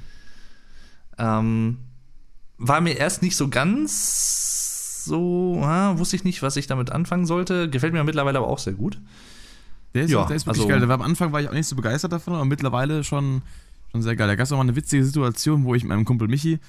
Ähm, 1.19 1.77
war 2.57 2.81
mir 2.81 2.97
erst 2.97 3.21
nicht 3.21 3.35
so 3.35 3.49
ganz 3.49 5.03
so, 5.05 5.59
ah, 5.63 5.97
wusste 5.97 6.15
ich 6.15 6.23
nicht, 6.23 6.41
was 6.41 6.55
ich 6.55 6.67
damit 6.67 6.91
anfangen 6.91 7.25
sollte. 7.25 7.69
Gefällt 7.69 7.93
mir 7.93 8.03
mittlerweile 8.03 8.37
aber 8.37 8.47
auch 8.47 8.59
sehr 8.59 8.73
gut. 8.73 8.99
Der 9.93 10.03
ist, 10.03 10.11
Ja, 10.11 10.25
der 10.25 10.35
ist 10.35 10.45
wirklich 10.45 10.61
also- 10.61 10.69
geil. 10.69 10.79
Der 10.79 10.87
war, 10.87 10.95
am 10.95 11.01
Anfang 11.01 11.31
war 11.33 11.41
ich 11.41 11.49
auch 11.49 11.53
nicht 11.53 11.67
so 11.67 11.75
begeistert 11.75 12.11
davon, 12.13 12.33
aber 12.35 12.45
mittlerweile 12.45 13.03
schon, 13.03 13.41
schon 13.91 14.01
sehr 14.01 14.15
geil. 14.15 14.27
Da 14.27 14.35
gab 14.35 14.45
es 14.45 14.51
auch 14.51 14.57
mal 14.57 14.63
eine 14.63 14.75
witzige 14.75 15.03
Situation, 15.03 15.65
wo 15.65 15.75
ich 15.75 15.83
mit 15.83 15.89
meinem 15.89 16.05
Kumpel 16.05 16.27
Michi 16.29 16.59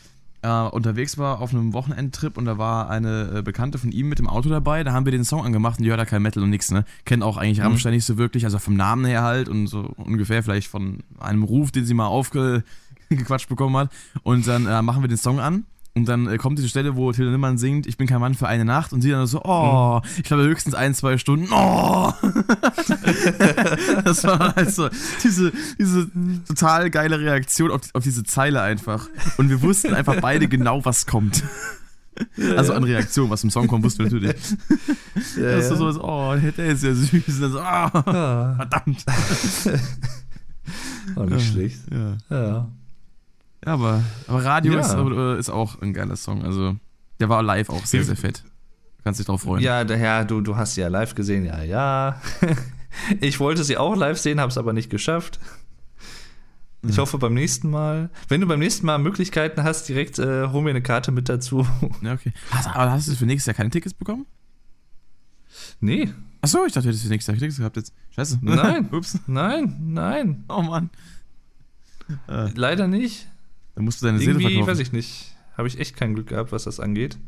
äh, 0.43 0.49
unterwegs 0.69 1.17
war 1.17 1.41
auf 1.41 1.55
einem 1.55 1.73
Wochenendtrip 1.73 2.37
und 2.37 2.45
da 2.45 2.59
war 2.59 2.91
eine 2.91 3.37
äh, 3.37 3.43
Bekannte 3.43 3.79
von 3.79 3.93
ihm 3.93 4.09
mit 4.11 4.19
dem 4.19 4.29
Auto 4.29 4.49
dabei. 4.51 4.83
Da 4.85 4.93
haben 4.93 5.07
wir 5.07 5.13
den 5.13 5.25
Song 5.25 5.45
angemacht 5.45 5.79
und 5.79 5.85
die 5.85 5.91
hört 5.91 6.01
da 6.01 6.05
kein 6.05 6.21
Metal 6.21 6.43
und 6.43 6.51
nix, 6.51 6.71
ne? 6.71 6.85
Kennt 7.07 7.23
auch 7.23 7.37
eigentlich 7.39 7.59
Mhm. 7.61 7.65
Rammstein 7.67 7.95
nicht 7.95 8.05
so 8.05 8.19
wirklich, 8.19 8.45
also 8.45 8.59
vom 8.59 8.75
Namen 8.77 9.05
her 9.07 9.23
halt 9.23 9.49
und 9.49 9.69
so 9.69 9.93
ungefähr 9.97 10.43
vielleicht 10.43 10.69
von 10.69 10.99
einem 11.21 11.45
Ruf, 11.45 11.71
den 11.71 11.87
sie 11.87 11.95
mal 11.95 12.09
aufgequatscht 12.09 12.65
bekommen 13.49 13.77
hat. 13.77 13.91
Und 14.23 14.47
dann 14.47 14.67
äh, 14.67 14.83
machen 14.83 15.03
wir 15.03 15.09
den 15.09 15.17
Song 15.19 15.39
an. 15.41 15.65
Und 15.97 16.09
dann 16.09 16.27
äh, 16.27 16.39
kommt 16.39 16.59
diese 16.59 16.69
Stelle, 16.69 16.97
wo 16.97 17.13
Till 17.13 17.27
Nimmermann 17.27 17.57
singt, 17.57 17.87
ich 17.87 17.97
bin 17.97 18.09
kein 18.09 18.21
Mann 18.21 18.35
für 18.35 18.49
eine 18.49 18.65
Nacht 18.65 18.93
und 18.93 19.01
sie 19.01 19.11
dann 19.11 19.29
so, 19.29 19.43
oh, 19.45 20.01
ich 20.17 20.25
glaube 20.25 20.43
höchstens 20.43 20.75
ein, 20.75 20.93
zwei 20.93 21.19
Stunden, 21.19 21.47
oh. 21.53 22.13
das 24.05 24.25
war 24.25 24.57
halt 24.57 24.75
so 24.75 24.89
diese, 25.23 25.53
diese 25.79 26.11
total 26.49 26.91
geile 26.91 27.21
Reaktion 27.21 27.71
auf, 27.71 27.83
auf 27.93 28.03
diese 28.03 28.25
Zeile 28.25 28.61
einfach. 28.61 29.09
Und 29.37 29.51
wir 29.51 29.63
wussten 29.63 29.95
einfach 29.95 30.21
beide 30.21 30.49
genau, 30.49 30.85
was 30.85 31.07
kommt. 31.07 31.45
Also 32.57 32.73
an 32.73 32.83
Reaktion, 32.83 33.31
was 33.31 33.45
im 33.45 33.51
Song 33.51 33.69
kommt, 33.69 33.85
wussten 33.85 34.05
wir 34.05 34.11
natürlich. 34.11 34.35
Ja, 35.37 35.57
Das 35.57 35.71
ist 35.71 35.79
so, 35.79 35.87
oh, 36.03 36.35
der 36.37 36.67
ist 36.67 36.83
ja 36.83 36.93
süß. 36.93 37.13
Und 37.13 37.41
dann 37.41 37.53
so, 37.53 37.61
ah, 37.61 37.91
ja. 37.95 38.55
verdammt. 38.57 39.05
Auch 41.17 41.27
nicht 41.27 41.53
schlecht. 41.53 41.79
Ja. 41.91 42.17
Ja. 42.31 42.69
Ja, 43.65 43.73
aber, 43.75 44.03
aber 44.27 44.45
Radio 44.45 44.75
Ja. 44.75 44.81
ist, 44.81 44.95
äh, 44.95 45.39
ist 45.39 45.51
auch 45.51 45.81
ein 45.81 45.93
geiler 45.95 46.17
Song. 46.17 46.45
Also, 46.45 46.77
der 47.21 47.29
war 47.29 47.43
live 47.43 47.71
auch 47.71 47.85
sehr, 47.87 48.05
sehr 48.05 48.17
fett. 48.17 48.45
Kannst 49.05 49.21
dich 49.21 49.27
drauf 49.27 49.43
freuen. 49.43 49.63
Ja, 49.63 49.85
daher, 49.85 50.25
du, 50.25 50.41
du 50.41 50.57
hast 50.57 50.75
sie 50.75 50.81
ja 50.81 50.89
live 50.89 51.15
gesehen, 51.15 51.45
ja, 51.45 51.63
ja. 51.63 52.21
Ich 53.21 53.41
wollte 53.41 53.65
sie 53.65 53.77
auch 53.77 53.97
live 53.97 54.19
sehen, 54.19 54.39
habe 54.39 54.51
es 54.51 54.57
aber 54.59 54.73
nicht 54.73 54.89
geschafft. 54.89 55.41
Ich 56.87 56.99
hoffe 56.99 57.19
beim 57.19 57.35
nächsten 57.35 57.69
Mal. 57.71 58.09
Wenn 58.29 58.41
du 58.41 58.47
beim 58.47 58.61
nächsten 58.61 58.87
Mal 58.87 58.99
Möglichkeiten 58.99 59.65
hast, 59.65 59.89
direkt 59.89 60.19
äh, 60.21 60.49
hol 60.49 60.63
mir 60.63 60.71
eine 60.71 60.83
Karte 60.83 61.11
mit 61.11 61.29
dazu. 61.29 61.67
Ja, 62.03 62.13
okay. 62.13 62.33
Hast, 62.51 62.69
aber 62.69 62.93
hast 62.93 63.09
du 63.09 63.17
für 63.17 63.27
nächstes 63.27 63.47
Jahr 63.47 63.55
keine 63.55 63.71
Tickets 63.71 63.95
bekommen? 63.95 64.27
Nee, 65.81 66.13
Achso, 66.41 66.65
ich 66.67 66.73
dachte, 66.75 66.83
du 66.83 66.89
hättest 66.91 67.05
für 67.05 67.09
nächstes 67.11 67.33
Jahr 67.33 67.39
Tickets 67.41 67.57
gehabt 67.59 67.77
jetzt. 67.79 67.93
Scheiße. 68.15 68.39
Nein. 68.43 68.89
Ups. 68.93 69.19
nein, 69.27 69.77
nein. 69.81 70.45
Oh 70.49 70.61
Mann. 70.63 70.91
Äh, 72.29 72.51
Leider 72.55 72.87
nicht. 72.87 73.27
Dann 73.75 73.85
musst 73.85 74.01
du 74.03 74.07
deine 74.07 74.19
Seele 74.19 74.33
Irgendwie, 74.33 74.55
verkaufen. 74.55 74.71
weiß 74.71 74.79
ich 74.79 74.93
nicht. 74.93 75.35
Habe 75.57 75.69
ich 75.69 75.79
echt 75.79 75.97
kein 75.97 76.15
Glück 76.15 76.29
gehabt, 76.29 76.53
was 76.53 76.65
das 76.65 76.81
angeht. 76.81 77.19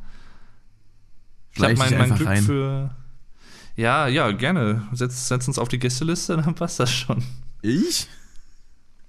Ich 1.53 1.63
habe 1.63 1.75
mein, 1.75 1.97
mein 1.97 2.15
Glück 2.15 2.29
rein. 2.29 2.43
für. 2.43 2.95
Ja, 3.77 4.09
ja, 4.09 4.31
gerne. 4.33 4.87
Setz, 4.93 5.29
setz 5.29 5.47
uns 5.49 5.59
auf 5.59 5.69
die 5.69 5.79
Gästeliste, 5.79 6.37
dann 6.37 6.55
passt 6.55 6.81
das 6.81 6.93
schon. 6.93 7.23
Ich? 7.63 8.09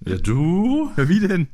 Ja, 0.05 0.17
du? 0.17 0.91
Ja, 0.97 1.09
wie 1.09 1.19
denn? 1.19 1.47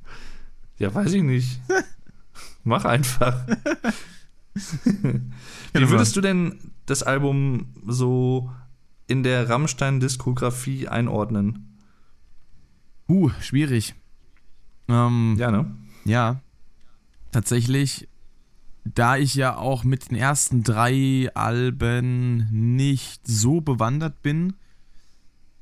Ja, 0.77 0.93
weiß 0.93 1.13
ich 1.13 1.23
nicht. 1.23 1.59
Mach 2.63 2.85
einfach. 2.85 3.45
Wie 5.73 5.89
würdest 5.89 6.15
du 6.15 6.21
denn 6.21 6.59
das 6.85 7.03
Album 7.03 7.73
so 7.85 8.51
in 9.07 9.23
der 9.23 9.49
Rammstein-Diskografie 9.49 10.87
einordnen? 10.87 11.77
Uh, 13.09 13.29
schwierig. 13.41 13.95
Ähm, 14.87 15.35
Ja, 15.37 15.51
ne? 15.51 15.65
Ja, 16.05 16.39
tatsächlich, 17.31 18.07
da 18.85 19.17
ich 19.17 19.35
ja 19.35 19.55
auch 19.57 19.83
mit 19.83 20.09
den 20.11 20.17
ersten 20.17 20.63
drei 20.63 21.29
Alben 21.33 22.47
nicht 22.75 23.25
so 23.25 23.61
bewandert 23.61 24.21
bin 24.21 24.53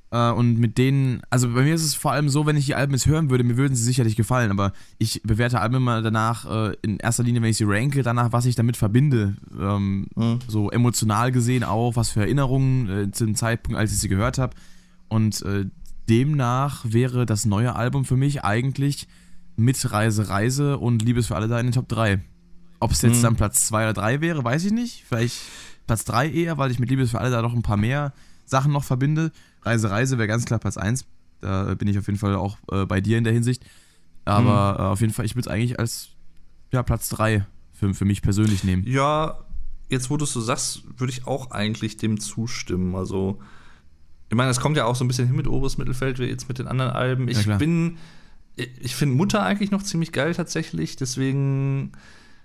äh, 0.10 0.32
und 0.32 0.58
mit 0.60 0.78
denen, 0.80 1.22
also 1.30 1.50
bei 1.54 1.62
mir 1.62 1.76
ist 1.76 1.84
es 1.86 1.94
vor 1.94 2.12
allem 2.12 2.30
so, 2.30 2.48
wenn 2.48 2.58
ich 2.58 2.66
die 2.66 2.74
Alben 2.76 2.94
jetzt 2.94 3.06
hören 3.06 3.30
würde, 3.30 3.44
mir 3.44 3.58
würden 3.58 3.76
sie 3.76 3.84
sicherlich 3.84 4.16
gefallen, 4.16 4.50
aber 4.50 4.74
ich 4.98 5.22
bewerte 5.24 5.62
Alben 5.62 5.76
immer 5.76 6.02
danach, 6.02 6.50
äh, 6.50 6.76
in 6.82 6.98
erster 6.98 7.24
Linie, 7.24 7.42
wenn 7.44 7.52
ich 7.52 7.58
sie 7.58 7.66
ranke, 7.68 8.02
danach, 8.02 8.32
was 8.32 8.46
ich 8.46 8.56
damit 8.56 8.76
verbinde. 8.76 9.38
Ähm, 9.58 10.08
Hm. 10.16 10.40
so 10.48 10.72
emotional 10.72 11.32
gesehen 11.32 11.64
auch, 11.64 11.96
was 11.96 12.10
für 12.10 12.22
Erinnerungen 12.22 12.90
äh, 12.90 13.12
zu 13.12 13.26
dem 13.26 13.36
Zeitpunkt, 13.36 13.78
als 13.80 13.94
ich 13.94 14.00
sie 14.00 14.10
gehört 14.10 14.40
habe. 14.40 14.56
Und 15.10 15.42
äh, 15.44 15.66
demnach 16.10 16.84
wäre 16.88 17.26
das 17.26 17.46
neue 17.46 17.76
Album 17.76 18.06
für 18.06 18.18
mich 18.18 18.44
eigentlich 18.44 19.08
mit 19.56 19.92
Reise, 19.92 20.30
Reise 20.30 20.78
und 20.78 21.02
Liebes 21.04 21.28
für 21.28 21.36
alle 21.36 21.48
da 21.48 21.60
in 21.60 21.68
den 21.68 21.74
Top 21.74 21.88
3. 21.88 22.20
Ob 22.80 22.92
es 22.92 23.02
jetzt 23.02 23.18
Mhm. 23.20 23.24
dann 23.24 23.36
Platz 23.36 23.66
2 23.68 23.84
oder 23.84 23.94
3 23.94 24.22
wäre, 24.22 24.44
weiß 24.44 24.66
ich 24.66 24.72
nicht. 24.72 25.04
Vielleicht 25.08 25.36
Platz 25.88 26.04
3 26.06 26.30
eher, 26.32 26.58
weil 26.58 26.72
ich 26.72 26.80
mit 26.80 26.90
Liebes 26.90 27.12
für 27.12 27.20
alle 27.20 27.30
da 27.30 27.42
noch 27.42 27.54
ein 27.54 27.62
paar 27.62 27.78
mehr 27.78 28.14
Sachen 28.46 28.72
noch 28.72 28.84
verbinde. 28.84 29.32
Reise, 29.62 29.92
Reise 29.92 30.18
wäre 30.18 30.28
ganz 30.28 30.46
klar 30.46 30.60
Platz 30.60 30.78
1. 30.78 31.06
Da 31.42 31.76
bin 31.76 31.88
ich 31.88 31.98
auf 31.98 32.08
jeden 32.08 32.20
Fall 32.20 32.36
auch 32.36 32.58
äh, 32.72 32.86
bei 32.86 33.02
dir 33.02 33.18
in 33.18 33.24
der 33.24 33.34
Hinsicht. 33.34 33.64
Aber 34.26 34.78
äh, 34.80 34.84
auf 34.84 35.02
jeden 35.02 35.14
Fall, 35.14 35.26
ich 35.26 35.36
würde 35.36 35.48
es 35.50 35.54
eigentlich 35.54 35.80
als 35.80 36.10
ja, 36.72 36.82
Platz 36.84 37.10
3 37.10 37.46
für, 37.74 37.94
für 37.94 38.06
mich 38.06 38.22
persönlich 38.22 38.64
nehmen. 38.64 38.84
Ja, 38.88 39.40
jetzt 39.90 40.10
wo 40.10 40.18
du 40.18 40.24
es 40.24 40.34
so 40.34 40.42
sagst, 40.42 40.84
würde 40.98 41.12
ich 41.12 41.28
auch 41.28 41.52
eigentlich 41.52 41.98
dem 41.98 42.20
zustimmen. 42.20 42.96
Also, 42.96 43.40
ich 44.32 44.38
meine, 44.38 44.50
es 44.50 44.62
kommt 44.62 44.78
ja 44.78 44.86
auch 44.86 44.96
so 44.96 45.04
ein 45.04 45.10
bisschen 45.10 45.28
hin 45.28 45.36
mit 45.36 45.46
oberes 45.46 45.78
Mittelfeld, 45.78 46.18
wie 46.18 46.24
jetzt 46.24 46.48
mit 46.48 46.58
den 46.58 46.68
anderen 46.68 46.92
Alben. 46.92 47.28
Ja, 47.28 47.32
Ich 47.38 47.44
klar. 47.44 47.58
bin, 47.58 47.98
ich 48.56 48.96
finde 48.96 49.18
Mutter 49.18 49.44
eigentlich 49.44 49.72
noch 49.72 49.84
ziemlich 49.84 50.14
geil 50.14 50.34
tatsächlich, 50.34 50.96
deswegen 50.96 51.92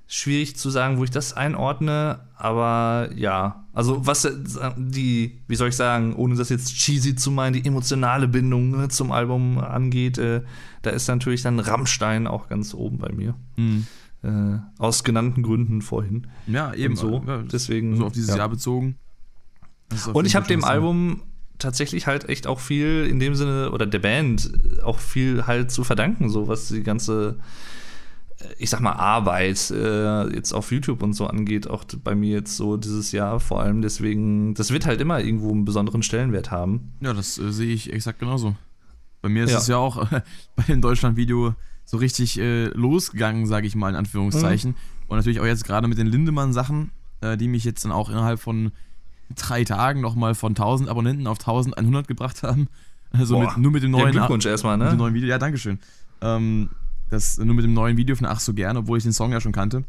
schwierig 0.09 0.57
zu 0.57 0.69
sagen, 0.71 0.99
wo 0.99 1.05
ich 1.05 1.13
das 1.13 1.35
einordne, 1.35 2.27
aber 2.37 3.11
ja, 3.15 3.67
also 3.73 4.05
was 4.05 4.29
die, 4.77 5.39
wie 5.47 5.55
soll 5.55 5.69
ich 5.69 5.77
sagen, 5.77 6.17
ohne 6.17 6.35
das 6.35 6.49
jetzt 6.49 6.75
cheesy 6.75 7.15
zu 7.15 7.31
meinen, 7.31 7.53
die 7.53 7.65
emotionale 7.65 8.27
Bindung 8.27 8.71
ne, 8.71 8.89
zum 8.89 9.13
Album 9.13 9.59
angeht, 9.59 10.19
äh, 10.19 10.43
da 10.83 10.91
ist 10.91 11.07
natürlich 11.07 11.43
dann 11.43 11.61
Rammstein 11.61 12.27
auch 12.27 12.49
ganz 12.49 12.75
oben 12.75 12.99
bei 12.99 13.13
mir. 13.13 13.37
Mhm. 13.55 13.87
Äh, 14.25 14.59
aus 14.79 15.05
genannten 15.05 15.45
Gründen 15.45 15.83
vorhin. 15.83 16.27
Ja, 16.49 16.75
eben 16.75 16.95
Und 16.95 16.99
so. 16.99 17.25
Ja, 17.29 17.43
Deswegen. 17.43 17.97
so 17.97 18.07
auf 18.07 18.13
dieses 18.13 18.31
ja. 18.31 18.39
Jahr 18.39 18.49
bezogen. 18.49 18.97
Das 19.89 20.09
Und 20.09 20.25
ich 20.25 20.35
habe 20.35 20.49
dem. 20.49 20.65
Album 20.65 21.23
tatsächlich 21.59 22.07
halt 22.07 22.29
echt 22.29 22.47
auch 22.47 22.61
viel 22.61 23.07
in 23.11 23.19
dem 23.19 23.35
Sinne, 23.35 23.71
oder 23.71 23.87
der 23.87 23.99
Band 23.99 24.51
auch 24.83 24.99
viel 24.99 25.47
halt 25.47 25.71
zu 25.71 25.85
verdanken, 25.85 26.29
so 26.29 26.49
was 26.49 26.69
die 26.69 26.83
ganze, 26.83 27.37
äh, 28.41 28.45
ich 28.59 28.71
sag 28.71 28.81
mal, 28.81 28.93
Arbeit 28.93 29.71
äh, 29.71 30.35
jetzt 30.35 30.53
auf 30.53 30.71
YouTube 30.73 31.03
und 31.03 31.13
so 31.15 31.27
angeht, 31.27 31.69
auch 31.69 31.85
bei 32.05 32.15
mir 32.15 32.31
jetzt 32.37 32.57
so 32.57 32.77
dieses 32.77 33.13
Jahr 33.13 33.41
vor 33.41 33.61
allem. 33.63 33.83
Deswegen, 33.83 34.55
das 34.55 34.71
wird 34.71 34.87
halt 34.87 35.01
immer 35.01 35.21
irgendwo 35.21 35.51
einen 35.51 35.65
besonderen 35.65 36.03
Stellenwert 36.03 36.51
haben. 36.51 36.93
Ja, 37.01 37.13
das 37.13 37.39
äh, 37.39 37.53
sehe 37.53 37.73
ich 37.75 37.93
exakt 37.93 38.19
genauso. 38.19 38.55
Bei 39.23 39.29
mir 39.29 39.45
ist 39.45 39.53
Ja. 39.53 39.59
es 39.59 39.67
ja 39.67 39.77
auch 39.79 40.13
äh, 40.13 40.21
bei 40.57 40.63
dem 40.65 40.81
Deutschland-Video 40.81 41.55
so 41.85 41.97
richtig 41.99 42.39
äh, 42.39 42.67
losgegangen, 42.67 43.47
sage 43.47 43.67
ich 43.67 43.75
mal 43.77 43.89
in 43.91 43.97
Anführungszeichen. 43.97 44.71
Mhm. 44.73 44.77
Und 45.09 45.17
natürlich 45.19 45.41
auch 45.41 45.47
jetzt 45.47 45.65
gerade 45.65 45.87
mit 45.87 45.99
den 45.99 46.09
Lindemann-Sachen, 46.09 46.91
äh, 47.21 47.37
die 47.37 47.47
mich 47.49 47.65
jetzt 47.65 47.85
dann 47.85 47.93
auch 47.93 48.11
innerhalb 48.11 48.41
von 48.41 48.73
drei 49.35 49.65
Tagen 49.65 50.01
nochmal 50.01 50.35
von 50.35 50.53
1000 50.53 50.89
Abonnenten 50.89 51.27
auf 51.27 51.39
1100 51.41 52.07
gebracht 52.09 52.43
haben. 52.43 52.69
Also 53.13 53.39
mit, 53.39 53.57
nur 53.57 53.73
mit 53.73 53.83
dem 53.83 53.93
Ja, 53.95 54.01
neuen, 54.01 54.13
Glückwunsch 54.13 54.47
erstmal, 54.47 54.77
mit 54.77 54.87
dem 54.87 54.91
ne? 54.93 54.97
neuen 54.97 55.15
Video. 55.15 55.29
Ja, 55.29 55.39
Dankeschön. 55.39 55.79
Ähm, 56.21 56.71
das 57.11 57.39
nur 57.39 57.55
mit 57.55 57.65
dem 57.65 57.73
neuen 57.75 57.97
Video 57.97 58.17
von 58.17 58.27
Ach 58.27 58.41
so 58.41 58.53
gern, 58.53 58.77
obwohl 58.77 58.99
ich 58.99 59.05
den 59.05 59.13
Song 59.13 59.33
ja 59.33 59.41
schon 59.41 59.53
kannte, 59.53 59.85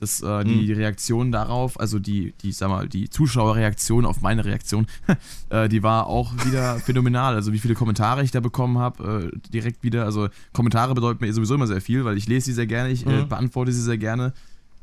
dass 0.00 0.20
äh, 0.20 0.44
die 0.44 0.66
Mhm. 0.72 0.74
Reaktion 0.76 1.32
darauf, 1.32 1.78
also 1.80 1.98
die, 1.98 2.34
die, 2.42 2.52
sag 2.52 2.68
mal, 2.68 2.88
die 2.88 3.08
Zuschauerreaktion 3.08 4.04
auf 4.04 4.20
meine 4.20 4.44
Reaktion, 4.44 4.86
äh, 5.50 5.68
die 5.68 5.82
war 5.82 6.06
auch 6.06 6.32
wieder 6.44 6.78
phänomenal. 6.84 7.34
Also 7.34 7.52
wie 7.52 7.58
viele 7.60 7.74
Kommentare 7.74 8.22
ich 8.24 8.30
da 8.30 8.40
bekommen 8.40 8.78
habe, 8.78 9.30
äh, 9.32 9.50
direkt 9.50 9.82
wieder. 9.84 10.04
Also 10.04 10.28
Kommentare 10.52 10.94
bedeuten 10.94 11.24
mir 11.24 11.32
sowieso 11.32 11.54
immer 11.54 11.66
sehr 11.68 11.80
viel, 11.80 12.04
weil 12.04 12.16
ich 12.18 12.26
lese 12.26 12.46
sie 12.46 12.52
sehr 12.52 12.66
gerne, 12.66 12.90
ich 12.90 13.06
äh, 13.06 13.22
Mhm. 13.22 13.28
beantworte 13.28 13.72
sie 13.72 13.82
sehr 13.82 13.98
gerne. 13.98 14.32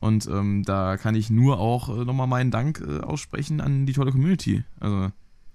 Und 0.04 0.28
ähm, 0.28 0.64
da 0.64 0.98
kann 0.98 1.16
ich 1.16 1.30
nur 1.30 1.60
auch 1.60 1.88
äh, 1.90 2.04
nochmal 2.04 2.28
meinen 2.28 2.52
Dank 2.52 2.84
äh, 2.86 3.00
aussprechen 3.00 3.62
an 3.62 3.86
die 3.86 3.94
tolle 3.94 4.12
Community. 4.12 4.64
Also 4.80 5.12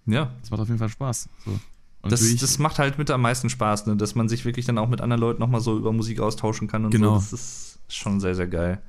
Ja. 0.06 0.30
das 0.40 0.50
macht 0.50 0.60
auf 0.62 0.68
jeden 0.68 0.78
Fall 0.78 0.88
Spaß. 0.88 1.28
So. 1.44 1.60
Das, 2.08 2.20
das 2.36 2.58
macht 2.58 2.78
halt 2.78 2.96
mit 2.96 3.10
am 3.10 3.20
meisten 3.20 3.50
Spaß, 3.50 3.86
ne? 3.86 3.96
dass 3.96 4.14
man 4.14 4.28
sich 4.28 4.44
wirklich 4.46 4.64
dann 4.64 4.78
auch 4.78 4.88
mit 4.88 5.00
anderen 5.02 5.20
Leuten 5.20 5.40
nochmal 5.40 5.60
so 5.60 5.76
über 5.76 5.92
Musik 5.92 6.20
austauschen 6.20 6.66
kann 6.66 6.84
und 6.86 6.92
Genau. 6.92 7.18
so. 7.18 7.36
Das 7.36 7.78
ist 7.88 7.94
schon 7.94 8.20
sehr, 8.20 8.34
sehr 8.34 8.46
geil. 8.48 8.80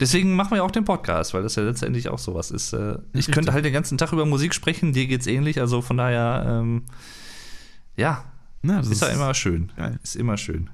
Deswegen 0.00 0.36
machen 0.36 0.50
wir 0.54 0.62
auch 0.62 0.70
den 0.70 0.84
Podcast, 0.84 1.32
weil 1.34 1.42
das 1.42 1.56
ja 1.56 1.62
letztendlich 1.62 2.08
auch 2.10 2.18
sowas 2.18 2.50
ist. 2.50 2.72
Äh, 2.74 2.98
ich 3.12 3.18
Richtig. 3.18 3.34
könnte 3.34 3.52
halt 3.54 3.64
den 3.64 3.72
ganzen 3.72 3.96
Tag 3.96 4.12
über 4.12 4.26
Musik 4.26 4.52
sprechen, 4.54 4.92
dir 4.92 5.06
geht's 5.06 5.26
ähnlich, 5.26 5.58
also 5.60 5.80
von 5.80 5.96
daher, 5.96 6.44
ähm, 6.46 6.82
ja, 7.96 8.24
Na, 8.62 8.76
das 8.78 8.88
ist 8.90 9.00
ja 9.02 9.08
immer 9.08 9.32
schön. 9.34 9.72
geil. 9.76 9.98
Ist 10.02 10.16
immer 10.16 10.36
schön. 10.36 10.68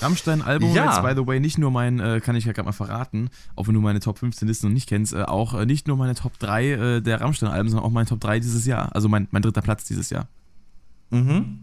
Rammstein-Album, 0.00 0.74
Ja. 0.74 0.86
jetzt 0.86 1.02
by 1.02 1.12
the 1.20 1.26
way, 1.26 1.40
nicht 1.40 1.58
nur 1.58 1.70
mein, 1.70 2.00
äh, 2.00 2.20
kann 2.22 2.36
ich 2.36 2.44
ja 2.44 2.52
gerade 2.52 2.66
mal 2.66 2.72
verraten, 2.72 3.30
auch 3.56 3.66
wenn 3.68 3.74
du 3.74 3.80
meine 3.80 4.00
Top 4.00 4.18
15 4.18 4.46
Listen 4.48 4.66
noch 4.68 4.74
nicht 4.74 4.88
kennst, 4.88 5.12
äh, 5.14 5.22
auch 5.22 5.54
äh, 5.54 5.66
nicht 5.66 5.86
nur 5.88 5.96
meine 5.96 6.14
Top 6.14 6.38
3 6.38 6.70
äh, 6.70 7.00
der 7.00 7.20
Rammstein-Alben, 7.20 7.68
sondern 7.68 7.86
auch 7.86 7.92
meine 7.92 8.06
Top 8.06 8.20
3 8.20 8.40
dieses 8.40 8.66
Jahr. 8.66 8.94
Also 8.94 9.08
mein, 9.08 9.28
mein 9.30 9.42
dritter 9.42 9.62
Platz 9.62 9.84
dieses 9.84 10.10
Jahr. 10.10 10.28
Mhm. 11.10 11.60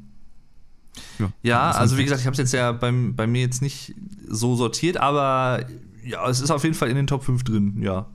Ja, 1.20 1.32
Ja, 1.44 1.72
also 1.72 1.98
wie 1.98 2.04
gesagt, 2.04 2.22
ich 2.22 2.26
habe 2.28 2.34
es 2.34 2.40
jetzt 2.40 2.54
ja 2.54 2.72
beim, 2.72 3.16
bei 3.16 3.28
mir 3.28 3.42
jetzt 3.42 3.62
nicht 3.62 3.96
so 4.28 4.56
sortiert, 4.56 4.98
aber 4.98 5.66
ja, 6.04 6.28
es 6.28 6.42
ist 6.42 6.52
auf 6.52 6.64
jeden 6.64 6.76
Fall 6.76 6.90
in 6.90 6.96
den 6.96 7.08
Top 7.08 7.24
5 7.24 7.44
drin, 7.44 7.82
ja. 7.82 8.08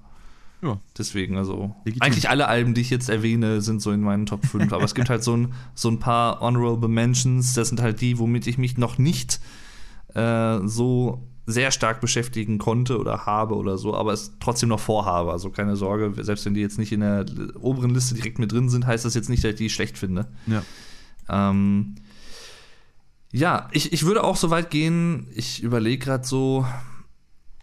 Ja. 0.63 0.81
Deswegen, 0.97 1.37
also 1.37 1.75
Legitim. 1.85 2.03
eigentlich 2.03 2.29
alle 2.31 2.49
Alben, 2.49 2.73
die 2.75 2.81
ich 2.81 2.91
jetzt 2.91 3.09
erwähne, 3.11 3.61
sind 3.61 3.81
so 3.83 3.93
in 3.93 4.01
meinen 4.01 4.27
Top 4.27 4.45
5. 4.47 4.73
aber 4.73 4.85
es 4.85 4.95
gibt 4.95 5.11
halt 5.11 5.23
so 5.23 5.37
ein, 5.37 5.53
so 5.75 5.89
ein 5.91 5.99
paar 5.99 6.41
Honorable 6.41 6.89
Mentions, 6.89 7.53
das 7.55 7.69
sind 7.69 7.81
halt 7.81 8.01
die, 8.01 8.19
womit 8.19 8.47
ich 8.47 8.57
mich 8.59 8.77
noch 8.79 8.99
nicht 8.99 9.35
äh, 9.35 9.39
so 10.65 11.29
sehr 11.47 11.71
stark 11.71 12.01
beschäftigen 12.01 12.59
konnte 12.59 12.99
oder 12.99 13.25
habe 13.25 13.55
oder 13.55 13.79
so, 13.79 13.95
aber 13.95 14.13
es 14.13 14.33
trotzdem 14.41 14.69
noch 14.69 14.81
vorhabe. 14.81 15.31
Also 15.31 15.51
keine 15.51 15.77
Sorge, 15.77 16.13
selbst 16.25 16.45
wenn 16.45 16.55
die 16.55 16.61
jetzt 16.61 16.79
nicht 16.79 16.93
in 16.93 17.01
der 17.01 17.25
oberen 17.61 17.91
Liste 17.91 18.15
direkt 18.15 18.39
mit 18.39 18.51
drin 18.51 18.69
sind, 18.69 18.87
heißt 18.87 19.05
das 19.05 19.15
jetzt 19.15 19.29
nicht, 19.29 19.45
dass 19.45 19.53
ich 19.53 19.57
die 19.57 19.71
schlecht 19.71 19.97
finde. 19.97 20.27
Ja. 20.47 20.63
Ähm, 21.29 21.95
ja, 23.33 23.69
ich, 23.73 23.93
ich 23.93 24.05
würde 24.05 24.25
auch 24.25 24.37
so 24.37 24.51
weit 24.51 24.71
gehen, 24.71 25.29
ich 25.35 25.63
überlege 25.63 26.05
gerade 26.05 26.27
so, 26.27 26.67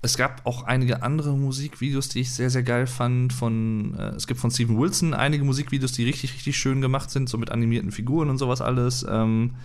es 0.01 0.17
gab 0.17 0.45
auch 0.45 0.63
einige 0.63 1.01
andere 1.01 1.35
Musikvideos, 1.35 2.09
die 2.09 2.21
ich 2.21 2.31
sehr, 2.31 2.49
sehr 2.49 2.63
geil 2.63 2.87
fand. 2.87 3.31
Von, 3.33 3.95
äh, 3.97 4.09
es 4.09 4.27
gibt 4.27 4.39
von 4.39 4.51
Steven 4.51 4.77
Wilson 4.77 5.13
einige 5.13 5.45
Musikvideos, 5.45 5.93
die 5.93 6.03
richtig, 6.03 6.33
richtig 6.33 6.57
schön 6.57 6.81
gemacht 6.81 7.09
sind, 7.09 7.29
so 7.29 7.37
mit 7.37 7.51
animierten 7.51 7.91
Figuren 7.91 8.29
und 8.29 8.37
sowas 8.37 8.61
alles. 8.61 9.05
Ähm, 9.09 9.55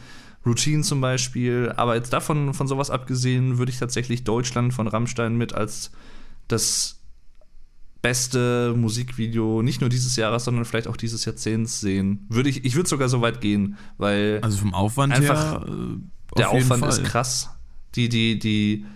Routine 0.46 0.82
zum 0.82 1.00
Beispiel. 1.00 1.72
Aber 1.76 1.94
jetzt 1.96 2.12
davon, 2.12 2.54
von 2.54 2.68
sowas 2.68 2.90
abgesehen, 2.90 3.58
würde 3.58 3.70
ich 3.70 3.78
tatsächlich 3.78 4.24
Deutschland 4.24 4.72
von 4.74 4.88
Rammstein 4.88 5.36
mit 5.36 5.54
als 5.54 5.90
das 6.48 6.98
beste 8.00 8.74
Musikvideo, 8.76 9.62
nicht 9.62 9.80
nur 9.80 9.90
dieses 9.90 10.16
Jahres, 10.16 10.44
sondern 10.44 10.64
vielleicht 10.64 10.86
auch 10.86 10.96
dieses 10.96 11.24
Jahrzehnts 11.24 11.80
sehen. 11.80 12.26
Würde 12.28 12.48
ich, 12.48 12.64
ich 12.64 12.76
würde 12.76 12.88
sogar 12.88 13.08
so 13.08 13.20
weit 13.20 13.40
gehen, 13.40 13.76
weil 13.96 14.38
Also 14.42 14.58
vom 14.58 14.74
Aufwand 14.74 15.12
Einfach 15.12 15.66
her. 15.66 15.68
Äh, 15.68 16.38
der 16.38 16.50
Aufwand 16.50 16.80
Fall. 16.80 16.90
ist 16.90 17.04
krass. 17.04 17.50
Die, 17.96 18.08
die, 18.08 18.38
die 18.38 18.86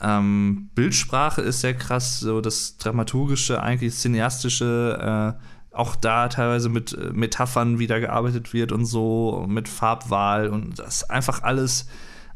ähm, 0.00 0.70
Bildsprache 0.74 1.42
ist 1.42 1.60
sehr 1.60 1.74
krass, 1.74 2.20
so 2.20 2.40
das 2.40 2.76
dramaturgische, 2.78 3.62
eigentlich 3.62 3.94
cineastische, 3.94 5.36
äh, 5.38 5.42
auch 5.78 5.96
da 5.96 6.28
teilweise 6.28 6.68
mit 6.68 6.92
äh, 6.92 7.10
Metaphern 7.12 7.78
wieder 7.78 8.00
gearbeitet 8.00 8.52
wird 8.52 8.72
und 8.72 8.86
so, 8.86 9.44
mit 9.48 9.68
Farbwahl 9.68 10.48
und 10.48 10.78
das 10.78 11.02
ist 11.02 11.10
einfach 11.10 11.42
alles, 11.42 11.86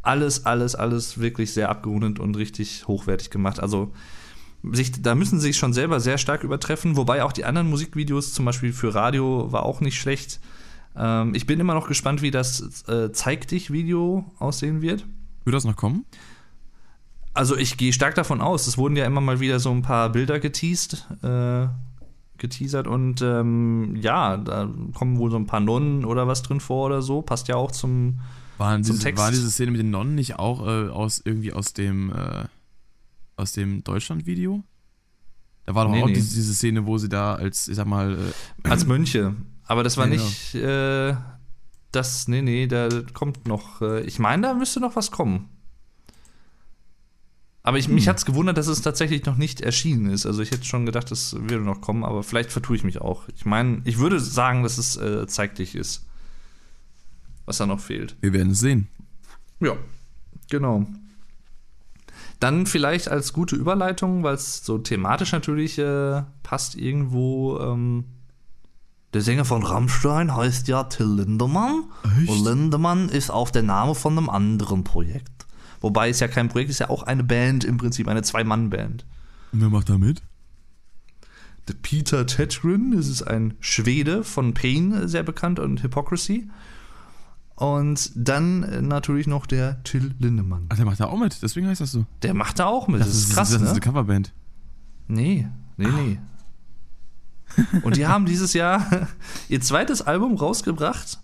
alles, 0.03 0.47
alles, 0.47 0.75
alles 0.75 1.21
wirklich 1.21 1.53
sehr 1.53 1.69
abgerundet 1.69 2.19
und 2.19 2.37
richtig 2.37 2.87
hochwertig 2.87 3.31
gemacht. 3.31 3.61
Also 3.61 3.93
sich, 4.63 5.03
da 5.03 5.15
müssen 5.15 5.41
sie 5.41 5.49
sich 5.49 5.57
schon 5.57 5.73
selber 5.73 6.01
sehr 6.01 6.19
stark 6.19 6.45
übertreffen, 6.45 6.97
wobei 6.97 7.25
auch 7.25 7.33
die 7.33 7.45
anderen 7.45 7.69
Musikvideos, 7.71 8.33
zum 8.33 8.45
Beispiel 8.45 8.73
für 8.73 8.95
Radio, 8.95 9.51
war 9.53 9.65
auch 9.65 9.81
nicht 9.81 9.99
schlecht. 9.99 10.41
Ähm, 10.97 11.35
ich 11.35 11.47
bin 11.47 11.61
immer 11.61 11.75
noch 11.75 11.89
gespannt, 11.89 12.23
wie 12.23 12.31
das 12.31 12.85
äh, 12.89 13.13
Zeig 13.13 13.49
dich-Video 13.49 14.31
aussehen 14.39 14.83
wird. 14.83 15.07
Würde 15.45 15.57
das 15.57 15.65
noch 15.65 15.77
kommen? 15.77 16.05
Also 17.33 17.57
ich 17.57 17.77
gehe 17.77 17.93
stark 17.93 18.17
davon 18.17 18.41
aus, 18.41 18.67
es 18.67 18.77
wurden 18.77 18.97
ja 18.97 19.07
immer 19.07 19.21
mal 19.21 19.41
wieder 19.41 19.61
so 19.61 19.71
ein 19.71 19.83
paar 19.83 20.11
Bilder 20.11 20.41
geteased, 20.41 21.07
äh, 21.23 21.69
geteasert 22.41 22.89
und 22.89 23.23
ähm, 23.23 23.97
ja, 24.01 24.37
da 24.37 24.69
kommen 24.95 25.19
wohl 25.19 25.31
so 25.31 25.37
ein 25.37 25.47
paar 25.47 25.61
Nonnen 25.61 26.05
oder 26.05 26.27
was 26.27 26.43
drin 26.43 26.59
vor 26.61 26.87
oder 26.87 27.03
so, 27.03 27.23
passt 27.23 27.47
ja 27.49 27.55
auch 27.57 27.71
zum 27.71 28.19
Waren 28.59 28.85
Zum 28.85 28.97
diese, 28.97 29.05
Text. 29.05 29.23
war 29.23 29.31
diese 29.31 29.51
Szene 29.51 29.71
mit 29.71 29.81
den 29.81 29.91
Nonnen 29.91 30.15
nicht 30.17 30.39
auch 30.39 30.67
äh, 30.67 30.89
aus 30.89 31.23
irgendwie 31.25 31.53
aus 31.53 31.73
dem 31.73 32.11
äh, 32.13 32.45
aus 33.37 33.53
dem 33.53 33.83
Deutschland-Video? 33.85 34.63
Da 35.65 35.75
war 35.75 35.85
doch 35.85 35.93
Nee, 35.93 36.03
auch 36.03 36.09
nee. 36.09 36.15
Diese, 36.15 36.35
diese 36.35 36.53
Szene, 36.55 36.85
wo 36.85 36.99
sie 36.99 37.09
da 37.09 37.35
als, 37.37 37.69
ich 37.69 37.77
sag 37.77 37.87
mal, 37.87 38.19
äh, 38.65 38.69
als 38.69 38.87
Mönche. 38.87 39.35
Aber 39.65 39.83
das 39.83 39.97
war 39.97 40.09
genau. 40.09 40.23
nicht 40.23 40.55
äh, 40.57 41.15
das, 41.93 42.29
nee, 42.29 42.43
nee, 42.43 42.67
da 42.67 42.89
kommt 43.15 43.49
noch, 43.49 43.81
äh, 43.83 44.01
ich 44.03 44.19
meine, 44.19 44.43
da 44.49 44.55
müsste 44.55 44.81
noch 44.81 44.97
was 44.97 45.11
kommen. 45.11 45.49
Aber 47.63 47.79
ich, 47.79 47.89
mich 47.89 48.05
Hm. 48.05 48.11
hat 48.11 48.17
es 48.19 48.25
gewundert, 48.25 48.57
dass 48.57 48.69
es 48.69 48.81
tatsächlich 48.81 49.27
noch 49.27 49.37
nicht 49.37 49.61
erschienen 49.61 50.11
ist. 50.11 50.25
Also 50.25 50.41
ich 50.43 50.51
hätte 50.51 50.65
schon 50.65 50.87
gedacht, 50.87 51.11
das 51.11 51.35
würde 51.35 51.61
noch 51.65 51.81
kommen, 51.83 52.05
aber 52.05 52.23
vielleicht 52.23 52.51
vertue 52.53 52.77
ich 52.77 52.85
mich 52.85 53.01
auch. 53.01 53.29
Ich 53.37 53.45
meine, 53.45 53.83
ich 53.85 53.99
würde 53.99 54.19
sagen, 54.19 54.63
dass 54.63 54.79
es 54.79 54.97
äh, 54.97 55.27
zeig 55.27 55.57
dich 55.57 55.75
ist. 55.75 56.07
Was 57.45 57.59
da 57.59 57.67
noch 57.67 57.81
fehlt. 57.81 58.17
wir 58.21 58.33
werden 58.33 58.53
es 58.53 58.61
sehen. 58.61 58.89
Ja, 59.61 59.77
genau. 60.49 60.87
Dann 62.39 62.65
vielleicht 62.65 63.09
als 63.09 63.35
gute 63.35 63.57
Überleitung, 63.57 64.23
weil 64.23 64.35
es 64.35 64.65
so 64.65 64.79
thematisch 64.79 65.33
natürlich 65.33 65.79
äh, 65.79 66.23
passt 66.43 66.75
irgendwo. 66.77 67.59
Ähm, 67.59 68.05
der 69.13 69.21
Sänger 69.21 69.45
von 69.45 69.63
Rammstein 69.63 70.35
heißt 70.35 70.69
ja 70.69 70.85
Till 70.85 71.07
Lindemann. 71.17 71.85
Echt? 72.21 72.31
Und 72.31 72.45
Lindemann 72.45 73.09
ist 73.11 73.31
auch 73.31 73.51
der 73.51 73.63
Name 73.65 73.95
von 73.95 74.17
einem 74.17 74.31
anderen 74.31 74.85
Projekt. 74.85 75.40
Wobei 75.81 76.11
es 76.11 76.21
ja 76.21 76.29
kein 76.29 76.49
Projekt 76.49 76.71
ist, 76.71 76.81
ja 76.81 76.91
auch 76.91 77.03
eine 77.03 77.25
Band, 77.25 77.65
im 77.65 77.79
Prinzip 77.79 78.09
eine 78.09 78.23
Zwei-Mann-Band. 78.23 79.07
Und 79.53 79.61
wer 79.61 79.71
macht 79.71 79.89
da 79.89 79.99
mit? 79.99 80.23
Der 81.69 81.75
Peter 81.75 82.27
Tetgren, 82.27 82.93
das 82.97 83.09
ist 83.09 83.23
ein 83.23 83.55
Schwede 83.61 84.25
von 84.25 84.55
Pain, 84.55 85.09
sehr 85.09 85.23
bekannt, 85.23 85.59
und 85.59 85.83
Hypocrisy. 85.83 86.49
Und 87.57 88.13
dann 88.15 88.63
äh, 88.63 88.81
natürlich 88.81 89.27
noch 89.27 89.47
der 89.47 89.83
Till 89.85 90.15
Lindemann. 90.19 90.67
Ach, 90.71 90.77
der 90.77 90.87
macht 90.87 91.01
da 91.01 91.07
auch 91.07 91.19
mit, 91.19 91.43
deswegen 91.43 91.67
heißt 91.67 91.81
das 91.81 91.93
so. 91.93 92.07
Der 92.23 92.33
macht 92.33 92.59
da 92.59 92.67
auch 92.67 92.89
mit. 92.89 93.01
Das, 93.01 93.09
ist 93.09 93.35
krass, 93.35 93.51
das 93.51 93.61
ne? 93.61 93.67
ist 93.67 93.73
eine 93.73 93.81
Coverband. 93.81 94.33
Nee, 95.09 95.47
nee, 95.77 95.89
nee. 95.89 96.19
Und 97.83 97.97
die 97.97 98.07
haben 98.07 98.27
dieses 98.27 98.53
Jahr 98.55 99.09
ihr 99.49 99.61
zweites 99.61 100.03
Album 100.03 100.37
rausgebracht. 100.37 101.21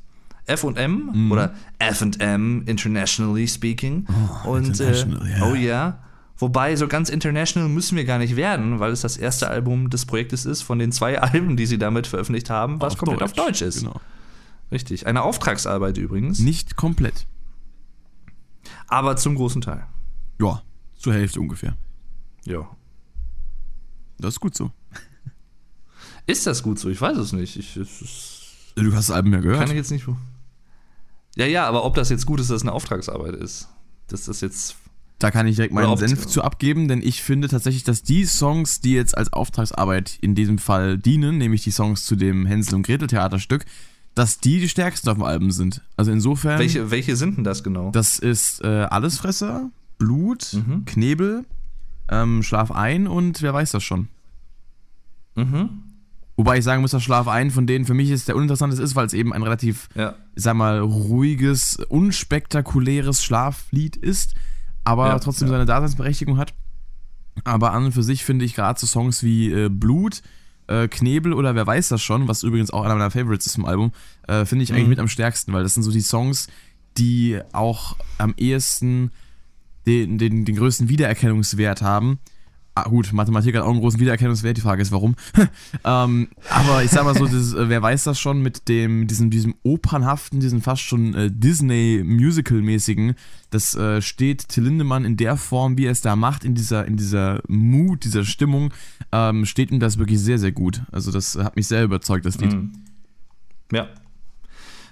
F&M 0.47 1.11
Mhm. 1.13 1.33
oder 1.33 1.55
F&M 1.79 2.63
internationally 2.67 3.47
speaking. 3.49 4.07
Oh, 4.45 4.51
und 4.53 4.67
international, 4.67 5.27
äh, 5.27 5.39
ja. 5.39 5.45
oh 5.47 5.55
ja. 5.55 6.03
Wobei 6.39 6.77
so 6.77 6.87
ganz 6.87 7.09
international 7.09 7.69
müssen 7.69 7.97
wir 7.97 8.05
gar 8.05 8.19
nicht 8.19 8.37
werden, 8.37 8.79
weil 8.79 8.93
es 8.93 9.01
das 9.01 9.17
erste 9.17 9.49
Album 9.49 9.89
des 9.91 10.05
Projektes 10.05 10.45
ist 10.45 10.63
von 10.63 10.79
den 10.79 10.93
zwei 10.93 11.21
Alben, 11.23 11.57
die 11.57 11.67
sie 11.67 11.79
damit 11.79 12.07
veröffentlicht 12.07 12.51
haben, 12.51 12.81
was 12.81 12.97
komplett 12.99 13.23
auf 13.23 13.33
Deutsch 13.33 13.63
ist. 13.63 13.81
Genau. 13.81 14.01
Richtig. 14.71 15.07
Eine 15.07 15.23
Auftragsarbeit 15.23 15.97
übrigens, 15.97 16.39
Nicht 16.41 16.77
komplett. 16.77 17.27
aber 18.89 19.17
zum 19.17 19.35
großen 19.37 19.63
Teil. 19.63 19.87
Ja, 20.41 20.63
zur 20.99 21.15
Hälfte 21.15 21.41
ungefähr. 21.41 21.77
Ja. 22.45 22.69
Das 24.19 24.35
ist 24.35 24.41
gut 24.41 24.55
so. 24.57 24.71
Ist 26.27 26.47
das 26.47 26.63
gut 26.63 26.79
so? 26.79 26.89
Ich 26.89 27.01
weiß 27.01 27.17
es 27.19 27.33
nicht. 27.33 27.57
Ich, 27.57 27.77
es 27.77 28.03
ist 28.03 28.33
Du 28.75 28.93
hast 28.95 29.09
das 29.09 29.17
Album 29.17 29.33
ja 29.33 29.41
gehört. 29.41 29.61
Kann 29.61 29.71
ich 29.71 29.77
jetzt 29.77 29.91
nicht. 29.91 30.07
Ja, 31.37 31.47
ja, 31.47 31.67
aber 31.69 31.85
ob 31.85 31.95
das 31.95 32.09
jetzt 32.09 32.27
gut 32.27 32.41
ist, 32.41 32.51
dass 32.51 32.57
es 32.57 32.63
eine 32.63 32.73
Auftragsarbeit 32.73 33.35
ist, 33.35 33.69
das 34.09 34.27
ist 34.29 34.41
jetzt. 34.43 34.77
Da 35.19 35.31
kann 35.31 35.47
ich 35.47 35.57
direkt 35.57 35.73
meinen 35.73 35.97
Senf 35.97 36.27
zu 36.27 36.43
abgeben, 36.43 36.89
denn 36.89 37.01
ich 37.03 37.23
finde 37.23 37.49
tatsächlich, 37.49 37.85
dass 37.85 38.03
die 38.03 38.27
Songs, 38.27 38.81
die 38.83 38.93
jetzt 38.93 39.17
als 39.17 39.33
Auftragsarbeit 39.33 40.19
in 40.21 40.35
diesem 40.35 40.59
Fall 40.59 40.99
dienen, 40.99 41.39
nämlich 41.39 41.65
die 41.65 41.71
Songs 41.71 42.05
zu 42.05 42.17
dem 42.17 42.45
Hänsel 42.45 42.75
und 42.75 42.87
Gretel 42.87 43.07
Theaterstück, 43.09 43.65
dass 44.15 44.41
die 44.41 44.61
die 44.61 44.69
stärksten 44.69 45.09
auf 45.09 45.17
dem 45.17 45.25
Album 45.25 45.51
sind. 45.53 45.81
Also 45.97 46.11
insofern, 46.13 46.59
Welche, 46.59 46.91
welche 46.91 47.17
sind 47.17 47.37
denn 47.39 47.45
das 47.45 47.63
genau? 47.65 47.91
das 47.93 48.19
ist 48.19 48.63
äh, 48.63 48.67
Allesfresser, 48.91 49.71
Blut, 49.99 50.53
Mhm. 50.53 50.85
Knebel, 50.85 51.45
ähm, 52.11 52.43
Schlaf 52.43 52.71
ein 52.71 53.07
und 53.07 53.41
wer 53.41 53.55
weiß 53.55 53.71
das 53.73 53.85
schon. 53.85 54.09
mhm. 55.35 55.71
Wobei 56.37 56.59
ich 56.59 56.65
sagen 56.65 56.83
muss, 56.83 56.91
dass 56.91 57.03
Schlaf 57.03 57.29
ein 57.29 57.51
von 57.51 57.67
denen 57.67 57.87
für 57.87 57.95
mich 57.95 58.11
ist 58.11 58.29
der 58.29 58.37
uninteressanteste 58.37 58.83
ist, 58.85 58.95
weil 58.95 59.07
es 59.07 59.15
eben 59.15 59.33
ein 59.33 59.43
relativ 59.43 59.89
Ja. 59.95 60.15
ich 60.35 60.43
sag 60.43 60.55
mal, 60.55 60.79
ruhiges, 60.81 61.77
unspektakuläres 61.89 63.23
Schlaflied 63.25 63.97
ist. 63.97 64.35
aber 64.85 65.09
Ja, 65.09 65.19
trotzdem 65.19 65.49
ja. 65.49 65.53
seine 65.55 65.65
Daseinsberechtigung 65.67 66.37
hat. 66.39 66.55
Aber 67.45 67.73
an 67.73 67.87
und 67.87 67.93
für 67.93 68.03
sich 68.03 68.25
finde 68.25 68.45
ich 68.45 68.55
gerade 68.55 68.79
so 68.79 68.87
Songs 68.87 69.23
wie 69.23 69.51
äh, 69.51 69.69
Blut, 69.69 70.23
äh, 70.69 70.89
Knebel 70.89 71.33
oder 71.33 71.55
wer 71.55 71.67
weiß 71.67 71.89
das 71.89 72.03
schon, 72.03 72.29
was 72.29 72.43
übrigens 72.43 72.71
auch 72.71 72.85
einer 72.85 72.95
meiner 72.95 73.11
Favorites 73.11 73.47
ist 73.47 73.57
im 73.59 73.65
Album, 73.65 73.93
äh, 74.29 74.45
finde 74.45 74.63
ich 74.65 74.73
eigentlich 74.73 74.85
Mhm. 74.85 74.91
mit 74.91 74.99
am 75.01 75.09
stärksten, 75.09 75.53
weil 75.53 75.63
das 75.63 75.75
sind 75.75 75.83
so 75.83 75.91
die 75.91 76.01
Songs, 76.03 76.49
die 76.99 77.41
auch 77.53 77.97
am 78.19 78.35
ehesten 78.37 79.11
den, 79.87 80.19
den, 80.19 80.45
den 80.45 80.57
größten 80.57 80.89
Wiedererkennungswert 80.89 81.83
haben. 81.83 82.19
Ah, 82.79 82.91
gut, 82.91 83.11
Mathematik 83.15 83.57
hat 83.57 83.63
auch 83.63 83.71
einen 83.71 83.81
großen 83.81 83.99
Wiedererkennungswert, 83.99 84.59
die 84.59 84.61
Frage 84.61 84.83
ist 84.83 84.93
warum. 84.93 85.17
ähm, 85.85 86.29
aber 86.51 86.85
ich 86.85 86.91
sag 86.91 87.05
mal 87.07 87.15
so, 87.15 87.25
dieses, 87.25 87.55
äh, 87.55 87.71
wer 87.71 87.81
weiß 87.81 88.05
das 88.05 88.21
schon 88.21 88.43
mit 88.43 88.69
dem, 88.69 89.07
diesem, 89.07 89.31
diesem 89.31 89.55
opernhaften, 89.63 90.41
diesem 90.41 90.61
fast 90.61 90.83
schon 90.83 91.15
äh, 91.15 91.31
Disney-Musical-mäßigen, 91.33 93.15
das 93.49 93.75
äh, 93.77 94.03
steht 94.03 94.49
Till 94.49 94.65
Lindemann 94.65 95.07
in 95.07 95.17
der 95.17 95.39
Form, 95.39 95.79
wie 95.79 95.87
er 95.87 95.93
es 95.93 96.03
da 96.03 96.17
macht, 96.17 96.45
in 96.45 96.55
dieser, 96.55 96.85
in 96.85 96.99
dieser 96.99 97.41
Mut, 97.49 98.05
dieser 98.05 98.27
Stimmung, 98.27 98.75
ähm, 99.11 99.47
steht 99.47 99.71
ihm 99.71 99.81
das 99.81 99.97
wirklich 99.97 100.21
sehr, 100.21 100.39
sehr 100.39 100.53
gut. 100.53 100.83
Also 100.93 101.11
das 101.11 101.35
hat 101.37 101.57
mich 101.57 101.69
sehr 101.69 101.83
überzeugt, 101.83 102.27
das 102.27 102.37
Lied. 102.37 102.53
Mhm. 102.53 102.73
Ja. 103.73 103.89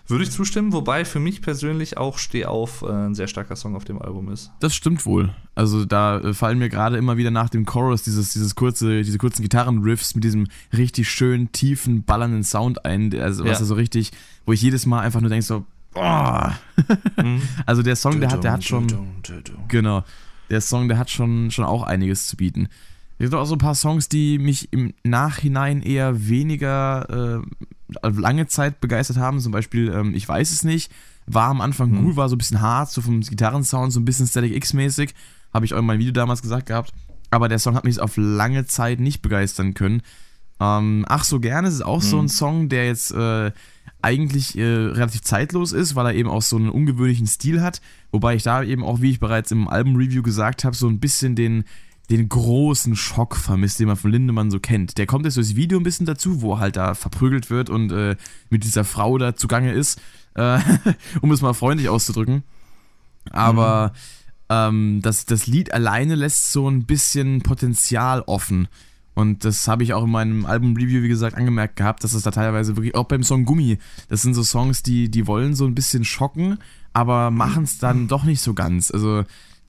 Würde 0.06 0.24
ich 0.24 0.30
zustimmen, 0.30 0.72
wobei 0.74 1.04
für 1.06 1.18
mich 1.18 1.40
persönlich 1.40 1.96
auch 1.96 2.18
Steh 2.18 2.44
auf 2.44 2.82
äh, 2.82 2.86
ein 2.92 3.14
sehr 3.14 3.26
starker 3.26 3.56
Song 3.56 3.74
auf 3.74 3.84
dem 3.86 4.00
Album 4.02 4.30
ist. 4.30 4.50
Das 4.60 4.74
stimmt 4.74 5.06
wohl. 5.06 5.34
Also 5.54 5.86
da 5.86 6.18
äh, 6.18 6.34
fallen 6.34 6.58
mir 6.58 6.68
gerade 6.68 6.98
immer 6.98 7.16
wieder 7.16 7.30
nach 7.30 7.48
dem 7.48 7.64
Chorus 7.64 8.02
dieses, 8.02 8.34
dieses 8.34 8.54
kurze, 8.54 9.02
diese 9.02 9.16
kurzen 9.16 9.40
Gitarrenriffs 9.42 10.14
mit 10.14 10.22
diesem 10.24 10.46
richtig 10.76 11.08
schönen, 11.08 11.52
tiefen, 11.52 12.02
ballernden 12.04 12.44
Sound 12.44 12.84
ein, 12.84 13.18
also 13.18 13.44
was 13.44 13.52
Ja. 13.58 13.58
er 13.60 13.64
so 13.66 13.74
richtig, 13.74 14.10
wo 14.44 14.52
ich 14.52 14.60
jedes 14.60 14.84
Mal 14.84 15.00
einfach 15.00 15.20
nur 15.22 15.30
denke 15.30 15.44
so, 15.46 15.64
boah. 15.94 16.58
Mhm. 17.16 17.40
Also 17.66 17.82
der 17.82 17.96
Song, 17.96 18.20
der 18.20 18.30
hat, 18.30 18.44
der 18.44 18.52
hat 18.52 18.64
schon, 18.64 18.86
genau, 19.68 20.04
der 20.50 20.60
Song, 20.60 20.88
der 20.88 20.98
hat 20.98 21.08
schon, 21.10 21.50
schon 21.50 21.64
auch 21.64 21.82
einiges 21.82 22.26
zu 22.26 22.36
bieten. 22.36 22.68
Es 23.18 23.24
gibt 23.30 23.34
auch 23.34 23.44
so 23.46 23.54
ein 23.54 23.58
paar 23.58 23.74
Songs, 23.76 24.08
die 24.08 24.38
mich 24.38 24.72
im 24.72 24.92
Nachhinein 25.04 25.82
eher 25.82 26.28
weniger 26.28 27.42
äh, 28.02 28.08
lange 28.08 28.46
Zeit 28.48 28.80
begeistert 28.80 29.16
haben. 29.18 29.40
Zum 29.40 29.52
Beispiel, 29.52 29.92
ähm, 29.94 30.14
ich 30.14 30.28
weiß 30.28 30.50
es 30.50 30.64
nicht, 30.64 30.90
war 31.26 31.48
am 31.48 31.60
Anfang 31.60 31.90
Mhm. 31.90 32.04
gut, 32.04 32.16
war 32.16 32.28
so 32.28 32.34
ein 32.34 32.38
bisschen 32.38 32.60
hart, 32.60 32.90
so 32.90 33.00
vom 33.00 33.20
Gitarrensound, 33.20 33.92
so 33.92 34.00
ein 34.00 34.04
bisschen 34.04 34.26
Static 34.26 34.54
X-mäßig. 34.56 35.14
Habe 35.52 35.64
ich 35.64 35.74
auch 35.74 35.78
in 35.78 35.86
meinem 35.86 36.00
Video 36.00 36.12
damals 36.12 36.42
gesagt 36.42 36.66
gehabt. 36.66 36.92
Aber 37.30 37.48
der 37.48 37.58
Song 37.58 37.74
hat 37.76 37.84
mich 37.84 38.00
auf 38.00 38.16
lange 38.16 38.66
Zeit 38.66 39.00
nicht 39.00 39.22
begeistern 39.22 39.74
können. 39.74 40.02
Ähm, 40.60 41.04
Ach 41.08 41.24
so 41.24 41.40
gerne 41.40 41.68
ist 41.68 41.84
auch 41.84 42.02
so 42.02 42.16
Mhm. 42.18 42.24
ein 42.24 42.28
Song, 42.28 42.68
der 42.68 42.86
jetzt 42.86 43.12
äh, 43.12 43.52
eigentlich 44.02 44.56
äh, 44.58 44.62
relativ 44.64 45.22
zeitlos 45.22 45.72
ist, 45.72 45.94
weil 45.94 46.06
er 46.06 46.14
eben 46.14 46.28
auch 46.28 46.42
so 46.42 46.56
einen 46.56 46.68
ungewöhnlichen 46.68 47.26
Stil 47.26 47.62
hat. 47.62 47.80
Wobei 48.12 48.34
ich 48.34 48.42
da 48.42 48.62
eben 48.62 48.84
auch, 48.84 49.00
wie 49.00 49.10
ich 49.10 49.20
bereits 49.20 49.50
im 49.50 49.66
Album-Review 49.68 50.22
gesagt 50.22 50.64
habe, 50.64 50.76
so 50.76 50.88
ein 50.88 51.00
bisschen 51.00 51.34
den, 51.36 51.64
den 52.10 52.28
großen 52.28 52.96
Schock 52.96 53.36
vermisst, 53.36 53.80
den 53.80 53.86
man 53.86 53.96
von 53.96 54.10
Lindemann 54.10 54.50
so 54.50 54.60
kennt. 54.60 54.98
Der 54.98 55.06
kommt 55.06 55.24
jetzt 55.24 55.36
durchs 55.36 55.56
Video 55.56 55.78
ein 55.78 55.84
bisschen 55.84 56.06
dazu, 56.06 56.42
wo 56.42 56.54
er 56.54 56.60
halt 56.60 56.76
da 56.76 56.94
verprügelt 56.94 57.50
wird 57.50 57.70
und 57.70 57.92
äh, 57.92 58.16
mit 58.50 58.64
dieser 58.64 58.84
Frau 58.84 59.16
da 59.16 59.34
zugange 59.34 59.72
ist, 59.72 60.00
äh, 60.34 60.58
um 61.22 61.32
es 61.32 61.40
mal 61.40 61.54
freundlich 61.54 61.88
auszudrücken. 61.88 62.42
Aber 63.30 63.92
ähm, 64.50 65.00
das, 65.02 65.24
das 65.24 65.46
Lied 65.46 65.72
alleine 65.72 66.14
lässt 66.14 66.52
so 66.52 66.68
ein 66.68 66.84
bisschen 66.84 67.40
Potenzial 67.42 68.22
offen. 68.22 68.68
Und 69.14 69.44
das 69.44 69.68
habe 69.68 69.84
ich 69.84 69.94
auch 69.94 70.04
in 70.04 70.10
meinem 70.10 70.44
Album-Review, 70.44 71.02
wie 71.02 71.08
gesagt, 71.08 71.36
angemerkt 71.36 71.76
gehabt, 71.76 72.02
dass 72.02 72.14
es 72.14 72.22
da 72.22 72.32
teilweise 72.32 72.76
wirklich, 72.76 72.96
auch 72.96 73.04
beim 73.04 73.22
Song 73.22 73.44
Gummi, 73.44 73.78
das 74.08 74.22
sind 74.22 74.34
so 74.34 74.42
Songs, 74.42 74.82
die, 74.82 75.08
die 75.08 75.26
wollen 75.26 75.54
so 75.54 75.66
ein 75.66 75.74
bisschen 75.74 76.04
schocken, 76.04 76.58
aber 76.92 77.30
machen 77.30 77.62
es 77.62 77.78
dann 77.78 78.08
doch 78.08 78.24
nicht 78.24 78.40
so 78.40 78.54
ganz. 78.54 78.90
Also 78.90 79.24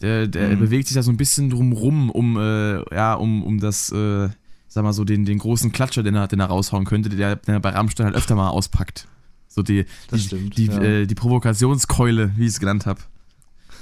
der, 0.06 0.28
der 0.28 0.50
Mhm. 0.56 0.60
bewegt 0.60 0.88
sich 0.88 0.96
da 0.96 1.04
so 1.04 1.12
ein 1.12 1.18
bisschen 1.18 1.50
drumrum, 1.50 2.10
um, 2.10 2.38
äh, 2.38 2.96
ja, 2.96 3.16
um, 3.16 3.44
um 3.44 3.60
das, 3.60 3.92
äh, 3.92 4.30
sag 4.68 4.84
mal 4.84 4.94
so, 4.94 5.04
den, 5.04 5.26
den 5.26 5.40
großen 5.40 5.72
Klatscher, 5.72 6.04
den 6.04 6.16
er, 6.16 6.28
den 6.28 6.40
er 6.40 6.48
raushauen 6.48 6.86
könnte, 6.86 7.10
der, 7.10 7.36
den 7.36 7.54
er 7.56 7.60
bei 7.60 7.70
Rammstein 7.72 8.06
halt 8.06 8.16
öfter 8.16 8.36
mal 8.36 8.50
auspackt. 8.50 9.08
So 9.48 9.62
die, 9.64 9.86
Das 10.10 10.20
die, 10.22 10.26
stimmt, 10.28 10.58
die, 10.58 10.66
ja. 10.68 10.82
äh, 10.82 11.06
die 11.08 11.16
Provokationskeule, 11.16 12.32
wie 12.36 12.44
ich 12.44 12.50
es 12.52 12.60
genannt 12.60 12.86
habe. 12.86 13.00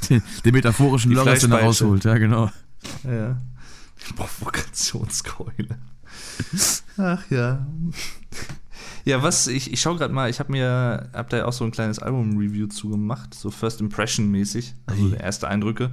Den, 0.10 0.22
den 0.46 0.54
metaphorischen 0.54 1.10
Die 1.12 1.16
Lörres, 1.16 1.40
den 1.42 1.52
er 1.52 1.62
rausholt, 1.62 2.04
ja, 2.06 2.18
genau. 2.18 2.52
Ja. 3.04 3.38
Provokationskeule. 4.16 5.78
Ach 6.98 7.24
ja. 7.32 7.66
Ja, 9.06 9.22
was, 9.22 9.48
ich, 9.48 9.74
ich 9.74 9.82
schau 9.82 9.96
gerade 9.96 10.14
mal, 10.14 10.30
ich 10.30 10.40
habe 10.40 10.52
mir, 10.52 11.10
hab 11.14 11.30
da 11.30 11.38
ja 11.38 11.46
auch 11.46 11.54
so 11.54 11.66
ein 11.66 11.72
kleines 11.72 12.00
Album-Review 12.00 12.68
zugemacht, 12.68 13.34
so 13.34 13.52
First 13.52 13.82
Impression-mäßig, 13.82 14.76
also 14.86 15.14
Ei. 15.14 15.18
erste 15.18 15.48
Eindrücke. 15.48 15.92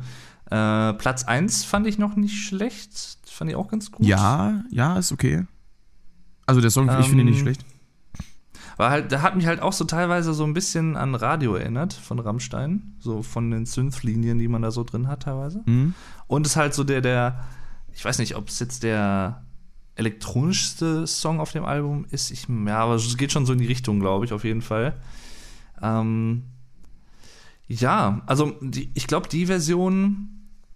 Äh, 0.51 0.93
Platz 0.95 1.25
1 1.25 1.65
fand 1.65 1.87
ich 1.87 1.99
noch 1.99 2.17
nicht 2.17 2.45
schlecht, 2.45 3.19
fand 3.27 3.51
ich 3.51 3.57
auch 3.57 3.69
ganz 3.69 3.91
gut. 3.91 4.07
Ja, 4.07 4.63
ja, 4.71 4.97
ist 4.99 5.13
okay. 5.13 5.47
Also 6.47 6.61
der 6.61 6.71
Song, 6.71 6.89
ich 7.01 7.07
finde 7.07 7.23
ihn 7.23 7.27
nicht 7.27 7.39
Ähm, 7.39 7.43
schlecht. 7.43 7.65
War 8.77 8.91
halt, 8.91 9.13
der 9.13 9.23
hat 9.23 9.37
mich 9.37 9.47
halt 9.47 9.61
auch 9.61 9.73
so 9.75 9.85
teilweise 9.85 10.33
so 10.33 10.43
ein 10.45 10.55
bisschen 10.55 10.97
an 10.97 11.15
Radio 11.15 11.55
erinnert 11.55 11.93
von 11.93 12.19
Rammstein, 12.19 12.95
so 12.99 13.23
von 13.23 13.51
den 13.51 13.67
Synth-Linien, 13.67 14.39
die 14.39 14.49
man 14.49 14.63
da 14.63 14.71
so 14.71 14.85
drin 14.85 15.07
hat 15.07 15.25
teilweise. 15.25 15.63
Mhm. 15.67 15.95
Und 16.27 16.47
ist 16.47 16.57
halt 16.57 16.73
so 16.75 16.83
der, 16.83 17.01
der, 17.03 17.45
ich 17.93 18.05
weiß 18.05 18.19
nicht, 18.19 18.37
ob 18.37 18.49
es 18.49 18.59
jetzt 18.59 18.83
der 18.83 19.43
elektronischste 20.01 21.07
Song 21.07 21.38
auf 21.40 21.53
dem 21.53 21.64
Album 21.64 22.07
ist. 22.11 22.30
Ich, 22.30 22.46
ja, 22.66 22.78
aber 22.78 22.94
es 22.96 23.16
geht 23.16 23.30
schon 23.32 23.46
so 23.46 23.53
in 23.53 23.59
die 23.61 23.66
Richtung, 23.66 24.01
glaube 24.01 24.24
ich, 24.24 24.32
auf 24.32 24.42
jeden 24.44 24.62
Fall. 24.62 24.94
Ähm, 25.80 26.42
ja, 27.68 28.22
also 28.26 28.53
die, 28.61 28.90
ich 28.94 29.07
glaube, 29.07 29.28
die 29.28 29.46
Version 29.46 30.30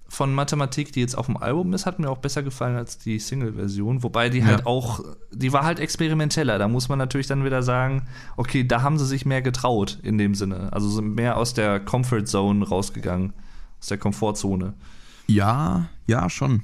von 0.07 0.33
Mathematik, 0.33 0.93
die 0.93 1.01
jetzt 1.01 1.17
auf 1.19 1.27
dem 1.27 1.37
Album 1.37 1.73
ist, 1.73 1.87
hat 1.87 1.99
mir 1.99 2.09
auch 2.09 2.19
besser 2.19 2.45
gefallen 2.45 2.77
als 2.77 2.99
die 2.99 3.19
Single-Version. 3.19 4.05
Wobei 4.05 4.29
die 4.29 4.45
halt 4.45 4.61
Ja. 4.61 4.67
auch, 4.67 5.01
die 5.33 5.53
war 5.53 5.65
halt 5.65 5.81
experimenteller. 5.81 6.59
Da 6.59 6.69
muss 6.69 6.89
man 6.89 6.99
natürlich 6.99 7.27
dann 7.27 7.45
wieder 7.45 7.65
sagen, 7.65 8.07
okay, 8.37 8.63
da 8.65 8.83
haben 8.83 8.99
sie 8.99 9.07
sich 9.07 9.27
mehr 9.27 9.43
getraut 9.43 9.99
in 10.03 10.19
dem 10.19 10.35
Sinne. 10.37 10.73
Also 10.73 10.89
sind 10.89 11.15
mehr 11.17 11.37
aus 11.37 11.55
der 11.55 11.81
Comfort 11.81 12.27
Zone 12.27 12.65
rausgegangen, 12.69 13.33
aus 13.81 13.89
der 13.89 13.99
Komfortzone. 13.99 14.75
Ja, 15.27 15.89
ja, 16.07 16.31
schon. 16.31 16.63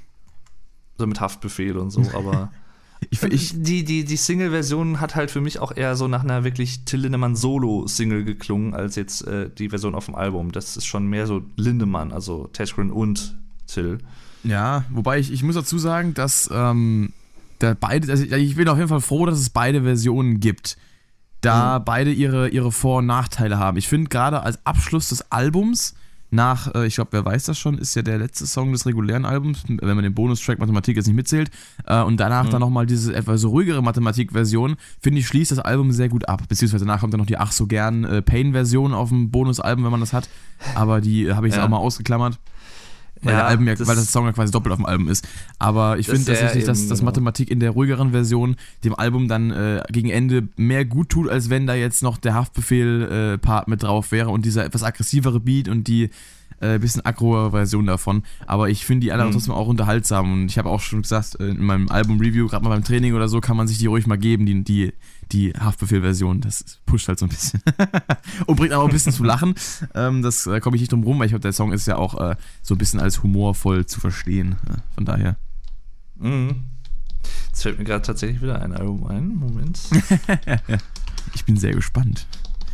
So 1.00 1.06
mit 1.06 1.20
Haftbefehl 1.20 1.76
und 1.76 1.90
so, 1.90 2.02
aber 2.14 2.50
Ich, 3.08 3.22
ich, 3.22 3.62
die, 3.62 3.84
die, 3.84 4.04
die 4.04 4.16
Single-Version 4.16 5.00
hat 5.00 5.14
halt 5.14 5.30
für 5.30 5.40
mich 5.40 5.58
auch 5.58 5.74
eher 5.74 5.96
so 5.96 6.06
nach 6.06 6.22
einer 6.22 6.44
wirklich 6.44 6.84
Till 6.84 7.00
Lindemann 7.00 7.34
Solo-Single 7.34 8.24
geklungen, 8.24 8.74
als 8.74 8.94
jetzt 8.96 9.26
äh, 9.26 9.48
die 9.48 9.70
Version 9.70 9.94
auf 9.94 10.04
dem 10.04 10.14
Album. 10.14 10.52
Das 10.52 10.76
ist 10.76 10.84
schon 10.84 11.06
mehr 11.06 11.26
so 11.26 11.42
Lindemann, 11.56 12.12
also 12.12 12.48
Tashgren 12.52 12.90
und 12.90 13.38
Till. 13.66 13.98
ja, 14.44 14.84
wobei 14.90 15.18
ich, 15.18 15.32
ich 15.32 15.42
muss 15.42 15.54
dazu 15.54 15.78
sagen, 15.78 16.12
dass 16.14 16.50
ähm, 16.52 17.12
da 17.58 17.74
beide, 17.78 18.10
also 18.10 18.24
ich 18.24 18.56
bin 18.56 18.68
auf 18.68 18.76
jeden 18.76 18.88
Fall 18.88 19.00
froh, 19.00 19.26
dass 19.26 19.38
es 19.38 19.50
beide 19.50 19.82
Versionen 19.82 20.40
gibt. 20.40 20.76
Da 21.40 21.78
beide 21.78 22.12
ihre, 22.12 22.50
ihre 22.50 22.70
Vor- 22.70 22.98
und 22.98 23.06
Nachteile 23.06 23.58
haben. 23.58 23.78
Ich 23.78 23.88
finde 23.88 24.10
gerade 24.10 24.42
als 24.42 24.58
Abschluss 24.66 25.08
des 25.08 25.32
Albums 25.32 25.94
nach, 26.30 26.74
äh, 26.74 26.86
ich 26.86 26.94
glaube, 26.94 27.10
wer 27.12 27.24
weiß 27.24 27.44
das 27.44 27.58
schon, 27.58 27.78
ist 27.78 27.94
ja 27.96 28.02
der 28.02 28.18
letzte 28.18 28.46
Song 28.46 28.72
des 28.72 28.86
regulären 28.86 29.24
Albums, 29.24 29.64
wenn 29.66 29.94
man 29.96 30.02
den 30.04 30.14
Bonustrack 30.14 30.58
Mathematik 30.58 30.96
jetzt 30.96 31.06
nicht 31.06 31.16
mitzählt. 31.16 31.50
Äh, 31.86 32.02
und 32.02 32.18
danach 32.18 32.44
Mhm. 32.44 32.50
dann 32.50 32.60
nochmal 32.60 32.86
diese 32.86 33.14
etwas 33.14 33.44
ruhigere 33.44 33.82
Mathematik-Version, 33.82 34.76
finde 35.00 35.20
ich, 35.20 35.26
schließt 35.26 35.50
das 35.52 35.58
Album 35.58 35.92
sehr 35.92 36.08
gut 36.08 36.28
ab. 36.28 36.42
Beziehungsweise 36.48 36.84
danach 36.84 37.00
kommt 37.00 37.12
dann 37.12 37.18
noch 37.20 37.26
die 37.26 37.38
ach 37.38 37.52
so 37.52 37.66
gern 37.66 38.04
äh, 38.04 38.22
Pain-Version 38.22 38.94
auf 38.94 39.08
dem 39.08 39.30
Bonusalbum, 39.30 39.84
wenn 39.84 39.90
man 39.90 40.00
das 40.00 40.12
hat. 40.12 40.28
Aber 40.74 41.00
die 41.00 41.26
äh, 41.26 41.34
habe 41.34 41.46
ich 41.48 41.52
jetzt 41.54 41.58
Ja. 41.58 41.64
auch 41.64 41.70
mal 41.70 41.78
ausgeklammert. 41.78 42.38
Weil, 43.22 43.32
Ja, 43.34 43.38
der 43.40 43.46
Album 43.48 43.68
ja, 43.68 43.74
das- 43.74 43.86
weil 43.86 43.96
das 43.96 44.10
Song 44.10 44.24
ja 44.24 44.32
quasi 44.32 44.50
doppelt 44.50 44.72
auf 44.72 44.78
dem 44.78 44.86
Album 44.86 45.08
ist. 45.08 45.28
Aber 45.58 45.98
ich 45.98 46.06
finde 46.06 46.24
tatsächlich, 46.24 46.64
dass, 46.64 46.88
dass. 46.88 47.02
Mathematik 47.02 47.50
in 47.50 47.60
der 47.60 47.70
ruhigeren 47.70 48.12
Version 48.12 48.56
dem 48.84 48.94
Album 48.94 49.28
dann 49.28 49.50
äh, 49.50 49.82
gegen 49.90 50.08
Ende 50.10 50.48
mehr 50.56 50.84
gut 50.84 51.10
tut, 51.10 51.28
als 51.28 51.50
wenn 51.50 51.66
da 51.66 51.74
jetzt 51.74 52.02
noch 52.02 52.16
der 52.18 52.34
Haftbefehl-Part 52.34 53.68
mit 53.68 53.82
drauf 53.82 54.12
wäre 54.12 54.30
und 54.30 54.44
dieser 54.44 54.64
etwas 54.64 54.82
aggressivere 54.82 55.40
Beat 55.40 55.68
und 55.68 55.84
die 55.88 56.10
äh, 56.60 56.78
bisschen 56.78 57.04
aggro 57.04 57.50
Version 57.50 57.86
davon. 57.86 58.22
Aber 58.46 58.68
ich 58.70 58.84
finde 58.86 59.04
die 59.04 59.12
alle 59.12 59.24
Mhm. 59.24 59.32
trotzdem 59.32 59.54
auch 59.54 59.66
unterhaltsam 59.66 60.32
und 60.32 60.46
ich 60.46 60.58
habe 60.58 60.68
auch 60.70 60.80
schon 60.80 61.02
gesagt, 61.02 61.38
äh, 61.40 61.48
in 61.48 61.62
meinem 61.64 61.88
Album-Review, 61.88 62.46
gerade 62.48 62.64
mal 62.64 62.70
beim 62.70 62.84
Training 62.84 63.14
oder 63.14 63.28
so, 63.28 63.40
kann 63.40 63.56
man 63.56 63.66
sich 63.68 63.78
die 63.78 63.86
ruhig 63.86 64.06
mal 64.06 64.18
geben, 64.18 64.46
die, 64.46 64.62
die, 64.64 64.92
die 65.32 65.52
Haftbefehl-Version. 65.52 66.40
Das 66.40 66.64
pusht 66.86 67.08
halt 67.08 67.18
so 67.18 67.26
ein 67.26 67.30
bisschen. 67.30 67.62
und 68.46 68.56
bringt 68.56 68.72
auch 68.74 68.84
ein 68.84 68.90
bisschen 68.92 69.12
zu 69.12 69.24
lachen. 69.24 69.54
Ähm, 69.94 70.22
das 70.22 70.46
äh, 70.46 70.60
komme 70.60 70.76
ich 70.76 70.82
nicht 70.82 70.92
drum 70.92 71.02
rum, 71.02 71.18
weil 71.18 71.26
ich 71.26 71.32
glaube, 71.32 71.42
der 71.42 71.52
Song 71.52 71.72
ist 71.72 71.86
ja 71.86 71.96
auch 71.96 72.14
äh, 72.20 72.36
so 72.62 72.74
ein 72.74 72.78
bisschen 72.78 73.00
als 73.00 73.22
humorvoll 73.22 73.86
zu 73.86 73.98
verstehen. 73.98 74.56
Äh, 74.68 74.76
von 74.94 75.04
daher. 75.04 75.36
Mhm. 76.16 76.64
Jetzt 77.48 77.62
fällt 77.62 77.78
mir 77.78 77.84
gerade 77.84 78.02
tatsächlich 78.02 78.40
wieder 78.40 78.60
ein 78.62 78.72
Album 78.72 79.06
ein. 79.06 79.34
Moment. 79.36 79.80
Ich 81.34 81.44
bin 81.44 81.56
sehr 81.56 81.72
gespannt. 81.74 82.26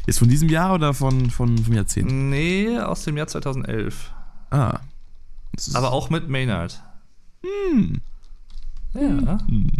Ist 0.07 0.19
von 0.21 0.29
diesem 0.29 0.49
Jahr 0.49 0.75
oder 0.75 0.95
von, 0.95 1.31
von 1.31 1.59
vom 1.59 1.75
Jahrzehnt? 1.75 2.11
nee, 2.11 2.79
aus 2.79 3.05
dem 3.05 3.17
Jahr 3.17 3.27
2011. 3.27 4.13
Ah. 4.51 4.81
Aber 5.75 5.93
auch 5.93 6.11
mit 6.11 6.29
Maynard. 6.29 6.83
Hm. 7.43 8.01
Ja. 8.95 9.39
Hm. 9.49 9.71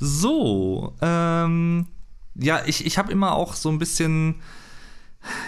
So, 0.00 0.94
ähm, 1.00 1.86
ja, 2.34 2.62
ich, 2.66 2.86
ich 2.86 2.98
habe 2.98 3.12
immer 3.12 3.34
auch 3.34 3.54
so 3.54 3.68
ein 3.68 3.78
bisschen, 3.78 4.36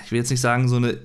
ich 0.04 0.12
will 0.12 0.18
jetzt 0.18 0.30
nicht 0.30 0.40
sagen, 0.40 0.68
so 0.68 0.76
eine 0.76 0.98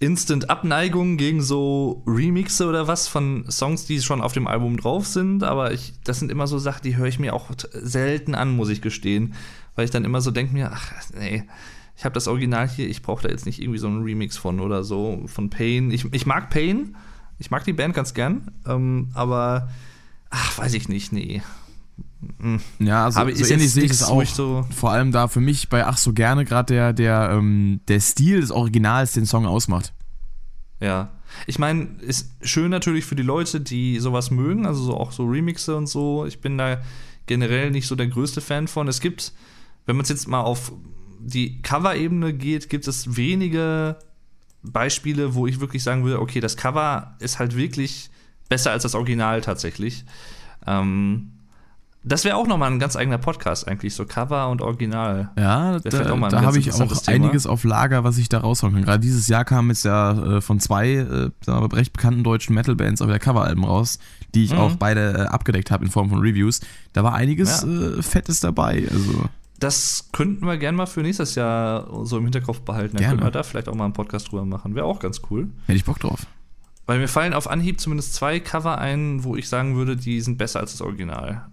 Instant-Abneigung 0.00 1.16
gegen 1.16 1.42
so 1.42 2.02
Remixe 2.06 2.66
oder 2.66 2.86
was 2.86 3.08
von 3.08 3.50
Songs, 3.50 3.86
die 3.86 4.00
schon 4.00 4.20
auf 4.20 4.32
dem 4.32 4.46
Album 4.46 4.76
drauf 4.76 5.06
sind, 5.06 5.42
aber 5.42 5.72
ich, 5.72 5.94
das 6.04 6.20
sind 6.20 6.30
immer 6.30 6.46
so 6.46 6.58
Sachen, 6.58 6.82
die 6.84 6.96
höre 6.96 7.08
ich 7.08 7.18
mir 7.18 7.34
auch 7.34 7.50
selten 7.72 8.34
an, 8.34 8.54
muss 8.54 8.68
ich 8.68 8.80
gestehen, 8.80 9.34
weil 9.78 9.84
ich 9.84 9.92
dann 9.92 10.04
immer 10.04 10.20
so 10.20 10.32
denke 10.32 10.52
mir, 10.52 10.72
ach 10.72 10.92
nee, 11.16 11.44
ich 11.96 12.04
habe 12.04 12.12
das 12.14 12.26
Original 12.26 12.68
hier, 12.68 12.88
ich 12.88 13.00
brauche 13.02 13.22
da 13.22 13.28
jetzt 13.28 13.46
nicht 13.46 13.60
irgendwie 13.62 13.78
so 13.78 13.86
einen 13.86 14.02
Remix 14.02 14.36
von 14.36 14.58
oder 14.58 14.82
so, 14.82 15.22
von 15.26 15.50
Pain. 15.50 15.92
Ich, 15.92 16.04
ich 16.12 16.26
mag 16.26 16.50
Pain, 16.50 16.96
ich 17.38 17.52
mag 17.52 17.62
die 17.64 17.72
Band 17.72 17.94
ganz 17.94 18.12
gern, 18.12 18.50
ähm, 18.66 19.08
aber 19.14 19.68
ach, 20.30 20.58
weiß 20.58 20.74
ich 20.74 20.88
nicht, 20.88 21.12
nee. 21.12 21.42
Hm. 22.40 22.60
Ja, 22.80 23.04
also 23.04 23.20
Aber 23.20 23.32
so 23.34 23.44
ähnlich 23.52 23.70
sehe 23.72 23.84
ich 23.84 23.92
es 23.92 24.02
auch. 24.02 24.24
so- 24.24 24.66
Vor 24.74 24.90
allem 24.90 25.12
da 25.12 25.28
für 25.28 25.40
mich 25.40 25.68
bei 25.68 25.86
Ach 25.86 25.96
so 25.96 26.12
gerne 26.12 26.44
gerade 26.44 26.74
der, 26.74 26.92
der, 26.92 27.30
ähm, 27.32 27.78
der 27.86 28.00
Stil 28.00 28.40
des 28.40 28.50
Originals 28.50 29.12
den 29.12 29.26
Song 29.26 29.46
ausmacht. 29.46 29.92
Ja. 30.80 31.10
Ich 31.46 31.58
meine, 31.60 31.84
ist 32.00 32.30
schön 32.42 32.70
natürlich 32.70 33.04
für 33.04 33.14
die 33.14 33.22
Leute, 33.22 33.60
die 33.60 34.00
sowas 34.00 34.32
mögen, 34.32 34.66
also 34.66 34.82
so 34.82 34.96
auch 34.96 35.12
so 35.12 35.24
Remixe 35.26 35.76
und 35.76 35.86
so. 35.86 36.26
Ich 36.26 36.40
bin 36.40 36.58
da 36.58 36.80
generell 37.26 37.70
nicht 37.70 37.86
so 37.86 37.94
der 37.94 38.06
größte 38.08 38.40
Fan 38.40 38.66
von. 38.66 38.88
Es 38.88 39.00
gibt, 39.00 39.32
wenn 39.88 39.96
man 39.96 40.02
es 40.04 40.10
jetzt 40.10 40.28
mal 40.28 40.40
auf 40.42 40.70
die 41.18 41.60
Cover-Ebene 41.62 42.32
geht, 42.34 42.68
gibt 42.70 42.86
es 42.86 43.16
wenige 43.16 43.96
Beispiele, 44.62 45.34
wo 45.34 45.46
ich 45.46 45.60
wirklich 45.60 45.82
sagen 45.82 46.04
würde, 46.04 46.20
okay, 46.20 46.40
das 46.40 46.56
Cover 46.56 47.16
ist 47.20 47.38
halt 47.38 47.56
wirklich 47.56 48.10
besser 48.48 48.70
als 48.72 48.82
das 48.82 48.94
Original 48.94 49.40
tatsächlich. 49.40 50.04
Ähm, 50.66 51.32
das 52.04 52.24
wäre 52.24 52.36
auch 52.36 52.46
nochmal 52.46 52.70
ein 52.70 52.78
ganz 52.78 52.96
eigener 52.96 53.18
Podcast 53.18 53.66
eigentlich, 53.66 53.94
so 53.94 54.04
Cover 54.06 54.48
und 54.48 54.62
Original. 54.62 55.30
Ja, 55.36 55.78
da, 55.80 56.12
auch 56.12 56.16
mal 56.16 56.26
ein 56.28 56.32
da 56.32 56.42
habe 56.42 56.58
ich 56.58 56.72
auch 56.72 56.78
Thema. 57.02 57.24
einiges 57.26 57.46
auf 57.46 57.64
Lager, 57.64 58.04
was 58.04 58.18
ich 58.18 58.28
da 58.28 58.38
raushauen 58.38 58.74
kann. 58.74 58.84
Gerade 58.84 59.00
dieses 59.00 59.26
Jahr 59.26 59.44
kam 59.44 59.68
jetzt 59.68 59.84
ja 59.84 60.36
äh, 60.36 60.40
von 60.40 60.60
zwei 60.60 60.90
äh, 60.92 61.30
recht 61.48 61.92
bekannten 61.92 62.24
deutschen 62.24 62.54
Metal-Bands 62.54 63.02
auch 63.02 63.08
wieder 63.08 63.18
Coveralben 63.18 63.64
raus, 63.64 63.98
die 64.34 64.44
ich 64.44 64.52
Mhm. 64.52 64.58
auch 64.58 64.76
beide 64.76 65.14
äh, 65.14 65.20
abgedeckt 65.26 65.70
habe 65.70 65.84
in 65.84 65.90
Form 65.90 66.08
von 66.10 66.20
Reviews. 66.20 66.60
Da 66.92 67.02
war 67.04 67.14
einiges 67.14 67.62
Ja. 67.62 67.68
äh, 67.98 68.02
Fettes 68.02 68.40
dabei. 68.40 68.86
Also 68.90 69.28
Das 69.58 70.10
könnten 70.12 70.46
wir 70.46 70.56
gerne 70.56 70.76
mal 70.78 70.86
für 70.86 71.00
nächstes 71.00 71.34
Jahr 71.34 72.04
so 72.06 72.16
im 72.18 72.24
Hinterkopf 72.24 72.60
behalten. 72.60 72.94
Dann 72.96 73.00
Gerne. 73.00 73.14
könnten 73.16 73.26
wir 73.26 73.30
da 73.32 73.42
vielleicht 73.42 73.68
auch 73.68 73.74
mal 73.74 73.84
einen 73.84 73.92
Podcast 73.92 74.30
drüber 74.30 74.44
machen. 74.44 74.74
Wäre 74.74 74.86
auch 74.86 75.00
ganz 75.00 75.20
cool. 75.30 75.48
hätte 75.66 75.76
ich 75.76 75.84
Bock 75.84 75.98
drauf. 75.98 76.26
Weil 76.86 76.98
mir 77.00 77.08
fallen 77.08 77.34
auf 77.34 77.50
Anhieb 77.50 77.80
zumindest 77.80 78.14
zwei 78.14 78.38
Cover 78.40 78.78
ein, 78.78 79.24
wo 79.24 79.36
ich 79.36 79.48
sagen 79.48 79.76
würde, 79.76 79.96
die 79.96 80.20
sind 80.20 80.38
besser 80.38 80.60
als 80.60 80.72
das 80.72 80.80
Original. 80.80 81.46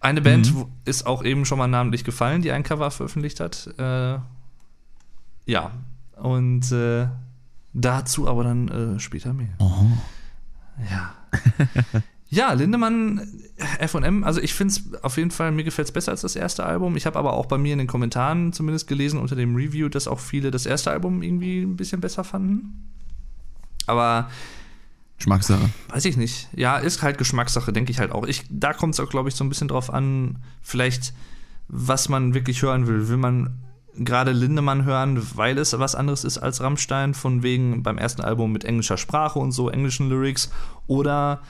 Eine 0.00 0.20
Band 0.22 0.52
Mhm. 0.54 0.66
ist 0.84 1.06
auch 1.06 1.22
eben 1.24 1.44
schon 1.44 1.58
mal 1.58 1.66
namentlich 1.68 2.04
gefallen, 2.04 2.42
die 2.42 2.50
ein 2.52 2.62
Cover 2.62 2.90
veröffentlicht 2.90 3.38
hat. 3.40 3.68
Äh, 3.78 4.18
ja, 5.46 5.70
und 6.16 6.72
äh, 6.72 7.06
dazu 7.72 8.28
aber 8.28 8.44
dann 8.44 8.68
äh, 8.68 8.98
später 9.00 9.32
mehr. 9.32 9.54
Oh. 9.58 9.86
Ja. 10.90 11.14
ja, 12.30 12.52
Lindemann, 12.52 13.28
FM, 13.84 14.22
also 14.22 14.40
ich 14.40 14.54
finde 14.54 14.72
es 14.72 15.02
auf 15.02 15.16
jeden 15.16 15.32
Fall, 15.32 15.50
mir 15.50 15.64
gefällt 15.64 15.88
es 15.88 15.92
besser 15.92 16.12
als 16.12 16.20
das 16.20 16.36
erste 16.36 16.64
Album. 16.64 16.96
Ich 16.96 17.04
habe 17.04 17.18
aber 17.18 17.32
auch 17.32 17.46
bei 17.46 17.58
mir 17.58 17.72
in 17.72 17.78
den 17.78 17.88
Kommentaren 17.88 18.52
zumindest 18.52 18.86
gelesen 18.86 19.18
unter 19.18 19.34
dem 19.34 19.56
Review, 19.56 19.88
dass 19.88 20.06
auch 20.06 20.20
viele 20.20 20.52
das 20.52 20.64
erste 20.64 20.92
Album 20.92 21.22
irgendwie 21.22 21.62
ein 21.62 21.76
bisschen 21.76 22.00
besser 22.00 22.22
fanden. 22.22 22.88
Aber 23.86 24.30
Geschmackssache. 25.18 25.70
weiß 25.88 26.04
ich 26.04 26.16
nicht. 26.16 26.48
Ja, 26.54 26.78
ist 26.78 27.02
halt 27.02 27.18
Geschmackssache, 27.18 27.72
denke 27.72 27.90
ich 27.90 27.98
halt 27.98 28.12
auch. 28.12 28.24
Ich, 28.24 28.44
da 28.48 28.74
kommt 28.74 28.94
es 28.94 29.00
auch, 29.00 29.10
glaube 29.10 29.28
ich, 29.28 29.34
so 29.34 29.42
ein 29.42 29.48
bisschen 29.48 29.68
drauf 29.68 29.92
an, 29.92 30.38
vielleicht, 30.62 31.12
was 31.66 32.08
man 32.08 32.32
wirklich 32.32 32.62
hören 32.62 32.86
will. 32.86 33.08
Will 33.08 33.16
man 33.16 33.58
gerade 33.96 34.30
Lindemann 34.30 34.84
hören, 34.84 35.20
weil 35.34 35.58
es 35.58 35.76
was 35.76 35.96
anderes 35.96 36.22
ist 36.22 36.38
als 36.38 36.60
Rammstein, 36.60 37.12
von 37.12 37.42
wegen 37.42 37.82
beim 37.82 37.98
ersten 37.98 38.22
Album 38.22 38.52
mit 38.52 38.64
englischer 38.64 38.96
Sprache 38.96 39.40
und 39.40 39.50
so, 39.50 39.68
englischen 39.68 40.08
Lyrics? 40.08 40.52
Oder 40.86 41.40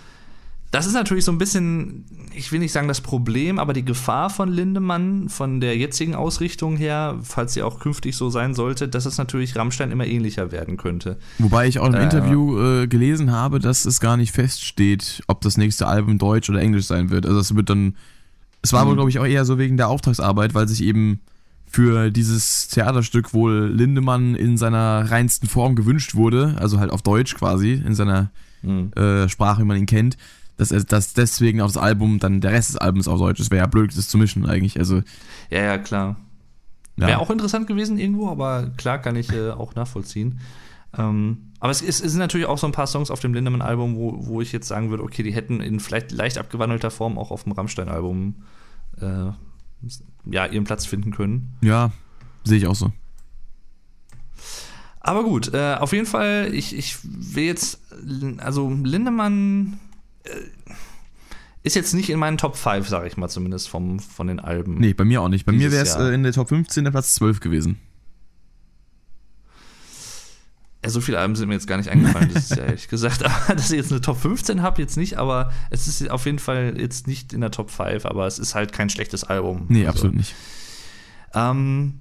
das 0.71 0.87
ist 0.87 0.93
natürlich 0.93 1.25
so 1.25 1.33
ein 1.33 1.39
bisschen, 1.39 2.05
ich 2.33 2.53
will 2.53 2.61
nicht 2.61 2.71
sagen 2.71 2.87
das 2.87 3.01
Problem, 3.01 3.59
aber 3.59 3.73
die 3.73 3.85
Gefahr 3.85 4.31
von 4.31 4.49
Lindemann, 4.51 5.29
von 5.29 5.61
der 5.61 5.77
jetzigen 5.77 6.15
Ausrichtung 6.15 6.77
her, 6.77 7.19
falls 7.23 7.55
sie 7.55 7.63
auch 7.63 7.81
künftig 7.81 8.17
so 8.17 8.31
sein 8.31 8.55
sollte, 8.55 8.87
dass 8.89 9.05
es 9.05 9.19
natürlich 9.19 9.57
Rammstein 9.57 9.91
immer 9.91 10.07
ähnlicher 10.07 10.53
werden 10.53 10.77
könnte. 10.77 11.19
Wobei 11.39 11.67
ich 11.67 11.81
auch 11.81 11.89
im 11.89 11.95
Äh, 11.95 12.05
Interview 12.05 12.59
äh, 12.61 12.87
gelesen 12.87 13.33
habe, 13.33 13.59
dass 13.59 13.85
es 13.85 13.99
gar 13.99 14.17
nicht 14.17 14.33
feststeht, 14.33 15.23
ob 15.27 15.41
das 15.41 15.57
nächste 15.57 15.89
Album 15.89 16.19
Deutsch 16.19 16.49
oder 16.49 16.61
Englisch 16.61 16.87
sein 16.87 17.11
wird. 17.11 17.27
Also 17.27 17.41
es 17.41 17.55
wird 17.57 17.69
dann. 17.69 17.97
Es 18.63 18.73
war 18.73 18.85
Mhm. 18.85 18.89
wohl, 18.91 18.95
glaube 18.97 19.11
ich, 19.11 19.19
auch 19.19 19.27
eher 19.27 19.45
so 19.45 19.59
wegen 19.59 19.77
der 19.77 19.89
Auftragsarbeit, 19.89 20.55
weil 20.55 20.69
sich 20.69 20.83
eben 20.85 21.21
für 21.67 22.11
dieses 22.11 22.69
Theaterstück 22.69 23.33
wohl 23.33 23.73
Lindemann 23.75 24.35
in 24.35 24.57
seiner 24.57 25.11
reinsten 25.11 25.49
Form 25.49 25.75
gewünscht 25.77 26.15
wurde, 26.15 26.57
also 26.61 26.79
halt 26.79 26.91
auf 26.91 27.03
Deutsch 27.03 27.35
quasi, 27.37 27.73
in 27.73 27.95
seiner 27.95 28.31
äh, 28.63 29.29
Sprache, 29.29 29.63
wie 29.63 29.67
man 29.67 29.79
ihn 29.79 29.87
kennt, 29.87 30.19
dass, 30.61 30.87
dass 30.87 31.15
deswegen 31.15 31.61
auch 31.63 31.69
das 31.69 31.79
Album, 31.79 32.19
dann 32.19 32.41
der 32.41 32.53
Rest 32.53 32.69
des 32.71 32.77
Albums 32.77 33.09
auf 33.09 33.19
Deutsch 33.19 33.41
ist. 33.41 33.51
Wäre 33.51 33.63
ja 33.63 33.67
blöd, 33.67 33.97
das 33.97 34.09
zu 34.09 34.19
mischen 34.19 34.47
eigentlich. 34.47 34.79
Also, 34.79 35.03
Ja, 35.49 35.63
ja, 35.63 35.79
klar. 35.79 36.17
ja. 36.97 37.07
Wäre 37.07 37.19
auch 37.19 37.31
interessant 37.31 37.67
gewesen 37.67 37.99
irgendwo, 37.99 38.29
aber 38.31 38.71
klar 38.77 38.99
kann 38.99 39.17
ich 39.17 39.33
äh, 39.33 39.51
auch 39.51 39.75
nachvollziehen. 39.75 40.41
Ähm, 40.97 41.53
aber 41.61 41.71
es, 41.71 41.81
ist, 41.81 42.05
es 42.05 42.13
sind 42.13 42.21
natürlich 42.21 42.47
auch 42.47 42.59
so 42.59 42.67
ein 42.67 42.73
paar 42.73 42.87
Songs 42.87 43.11
auf 43.11 43.21
dem 43.21 43.33
Lindemann-Album, 43.33 43.97
wo, 43.97 44.27
wo 44.27 44.41
ich 44.41 44.53
jetzt 44.53 44.69
sagen 44.69 44.91
würde, 44.91 45.03
okay, 45.03 45.23
die 45.23 45.33
hätten 45.33 45.61
in 45.61 45.81
vielleicht 45.81 46.13
leicht 46.13 46.37
abgewandelter 46.37 46.91
Form 46.91 47.17
auch 47.17 47.31
auf 47.31 47.45
dem 47.45 47.53
Rammstein-Album 47.53 48.35
äh, 49.01 49.31
ja, 50.31 50.47
ihren 50.47 50.65
Platz 50.65 50.85
finden 50.85 51.11
können. 51.13 51.57
ja, 51.63 51.91
sehe 52.45 52.59
ich 52.59 52.67
auch 52.67 52.75
so. 52.75 52.93
Aber 55.01 55.25
gut, 55.25 55.55
äh, 55.55 55.77
auf 55.77 55.93
jeden 55.95 56.07
Fall, 56.07 56.51
ich, 56.53 56.77
ich 56.77 56.99
will 57.03 57.45
jetzt, 57.45 57.81
also 58.39 58.71
Lindemann 58.71 59.79
ist 61.63 61.77
jetzt 61.77 61.93
nicht 61.95 62.11
in 62.11 62.19
meinen 62.19 62.39
Top 62.39 62.57
5, 62.57 62.89
sage 62.89 63.07
ich 63.07 63.17
mal 63.17 63.29
zumindest, 63.29 63.69
vom, 63.69 64.01
von 64.01 64.27
den 64.27 64.41
Alben. 64.41 64.79
Nee, 64.79 64.95
bei 64.95 65.05
mir 65.05 65.21
auch 65.23 65.29
nicht. 65.29 65.45
Bei 65.45 65.53
mir 65.53 65.71
wäre 65.71 65.83
es 65.83 65.95
äh, 65.95 66.15
in 66.15 66.23
der 66.23 66.33
Top 66.33 66.49
15 66.49 66.85
der 66.85 66.91
Platz 66.91 67.15
12 67.15 67.41
gewesen. 67.41 67.79
Ja, 70.83 70.89
so 70.89 71.03
viele 71.03 71.19
Alben 71.19 71.37
sind 71.37 71.49
mir 71.49 71.55
jetzt 71.55 71.67
gar 71.67 71.77
nicht 71.77 71.91
eingefallen, 71.91 72.31
das 72.33 72.51
ist 72.51 72.57
ja 72.57 72.65
ehrlich 72.65 72.89
gesagt. 72.89 73.23
Aber 73.25 73.55
dass 73.55 73.71
ich 73.71 73.77
jetzt 73.77 73.93
eine 73.93 74.01
Top 74.01 74.17
15 74.17 74.63
habe, 74.63 74.81
jetzt 74.81 74.97
nicht, 74.97 75.19
aber 75.19 75.53
es 75.69 75.87
ist 75.87 76.11
auf 76.11 76.25
jeden 76.25 76.39
Fall 76.39 76.75
jetzt 76.79 77.07
nicht 77.07 77.35
in 77.35 77.43
der 77.43 77.51
Top 77.51 77.71
5, 77.71 78.07
aber 78.07 78.27
es 78.27 78.39
ist 78.39 78.55
halt 78.55 78.73
kein 78.73 78.89
schlechtes 78.89 79.23
Album. 79.25 79.67
Nee, 79.69 79.81
Also, 79.81 79.91
absolut 79.91 80.17
nicht. 80.17 80.35
Ähm, 81.35 82.01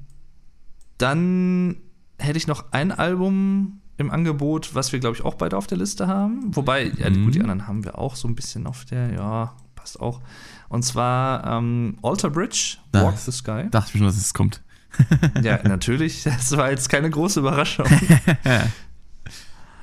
dann 0.98 1.76
hätte 2.18 2.38
ich 2.38 2.48
noch 2.48 2.72
ein 2.72 2.94
Album 2.94 3.82
im 4.00 4.12
Angebot, 4.12 4.74
was 4.76 4.92
wir, 4.92 5.00
glaube 5.00 5.16
ich, 5.18 5.24
auch 5.26 5.36
beide 5.36 5.58
auf 5.58 5.68
der 5.68 5.78
Liste 5.78 6.08
haben. 6.08 6.56
Wobei, 6.56 6.92
ja, 6.98 7.10
Mhm. 7.10 7.26
gut, 7.26 7.36
die 7.36 7.42
anderen 7.42 7.68
haben 7.68 7.84
wir 7.84 7.98
auch 7.98 8.16
so 8.16 8.28
ein 8.28 8.36
bisschen 8.36 8.66
auf 8.68 8.86
der, 8.86 9.14
ja, 9.14 9.54
passt 9.76 10.00
auch. 10.00 10.22
Und 10.70 10.84
zwar 10.84 11.46
ähm, 11.46 11.98
Alter 12.02 12.30
Bridge, 12.30 12.78
Das- 12.92 13.04
Walk 13.04 13.18
the 13.18 13.32
Sky. 13.32 13.68
Dachte 13.72 13.92
ich 13.94 13.98
schon, 14.00 14.08
dass 14.08 14.18
es 14.18 14.34
kommt. 14.34 14.62
Ja, 15.44 15.60
natürlich. 15.64 16.24
Das 16.26 16.56
war 16.58 16.72
jetzt 16.72 16.90
keine 16.90 17.10
große 17.10 17.40
Überraschung. 17.42 17.86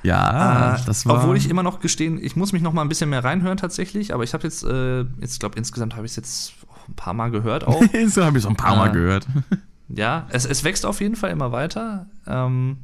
Ja, 0.03 0.75
Äh, 0.75 0.79
das 0.85 1.05
war. 1.05 1.17
Obwohl 1.17 1.35
ich 1.37 1.49
immer 1.49 1.63
noch 1.63 1.79
gestehen, 1.79 2.19
ich 2.23 2.35
muss 2.35 2.53
mich 2.53 2.61
noch 2.61 2.71
mal 2.71 2.81
ein 2.83 2.89
bisschen 2.89 3.09
mehr 3.09 3.23
reinhören 3.23 3.57
tatsächlich, 3.57 4.13
aber 4.13 4.23
ich 4.23 4.33
habe 4.33 4.43
jetzt, 4.43 4.63
äh, 4.63 5.01
jetzt 5.19 5.39
glaube 5.39 5.57
insgesamt 5.57 5.95
habe 5.95 6.05
ich 6.05 6.11
es 6.11 6.15
jetzt 6.15 6.53
auch 6.69 6.87
ein 6.87 6.93
paar 6.95 7.13
Mal 7.13 7.31
gehört 7.31 7.65
auch. 7.67 7.81
so 8.07 8.23
habe 8.23 8.37
ich 8.37 8.43
so 8.43 8.49
ein 8.49 8.55
paar 8.55 8.75
Mal 8.75 8.89
Ah. 8.89 8.93
gehört. 8.93 9.27
ja, 9.89 10.27
es, 10.29 10.45
es 10.45 10.63
wächst 10.63 10.85
auf 10.85 11.01
jeden 11.01 11.15
Fall 11.15 11.31
immer 11.31 11.51
weiter 11.51 12.05
ähm, 12.27 12.77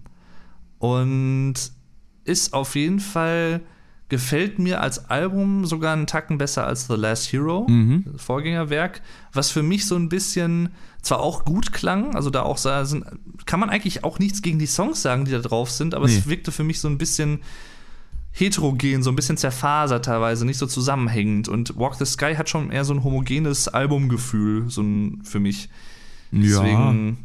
und 0.84 1.54
ist 2.26 2.54
auf 2.54 2.76
jeden 2.76 3.00
Fall, 3.00 3.62
gefällt 4.10 4.60
mir 4.60 4.82
als 4.82 5.10
Album 5.10 5.66
sogar 5.66 5.94
einen 5.94 6.08
Tacken 6.08 6.38
besser 6.38 6.68
als 6.68 6.88
The 6.88 6.96
Last 6.96 7.32
Hero, 7.32 7.66
Mhm. 7.70 8.04
Vorgängerwerk, 8.18 9.02
was 9.32 9.50
für 9.50 9.64
mich 9.64 9.86
so 9.88 9.96
ein 9.96 10.10
bisschen 10.10 10.70
zwar 11.02 11.22
auch 11.22 11.46
gut 11.46 11.72
klang, 11.72 12.16
also 12.16 12.30
da 12.30 12.42
auch 12.44 12.58
sind, 12.58 13.06
kann 13.46 13.62
man 13.62 13.70
eigentlich 13.70 14.04
auch 14.04 14.20
nichts 14.20 14.42
gegen 14.42 14.60
die 14.60 14.66
Songs 14.66 15.02
sagen, 15.02 15.24
die 15.24 15.32
da 15.32 15.40
drauf 15.40 15.72
sind, 15.72 15.96
aber 15.96 16.06
Nee. 16.08 16.18
es 16.18 16.28
wirkte 16.28 16.52
für 16.52 16.66
mich 16.66 16.82
so 16.82 16.90
ein 16.90 16.98
bisschen 16.98 17.40
heterogen, 18.32 19.04
so 19.04 19.10
ein 19.12 19.16
bisschen 19.16 19.38
zerfasert 19.38 20.04
teilweise, 20.06 20.46
nicht 20.46 20.58
so 20.58 20.66
zusammenhängend. 20.68 21.48
Und 21.48 21.78
Walk 21.78 21.96
the 21.96 22.06
Sky 22.06 22.36
hat 22.36 22.50
schon 22.50 22.72
eher 22.72 22.84
so 22.84 22.94
ein 22.94 23.04
homogenes 23.06 23.68
Albumgefühl, 23.70 24.70
so 24.70 24.82
ein, 24.82 25.22
für 25.24 25.40
mich. 25.40 25.70
Deswegen 26.32 27.20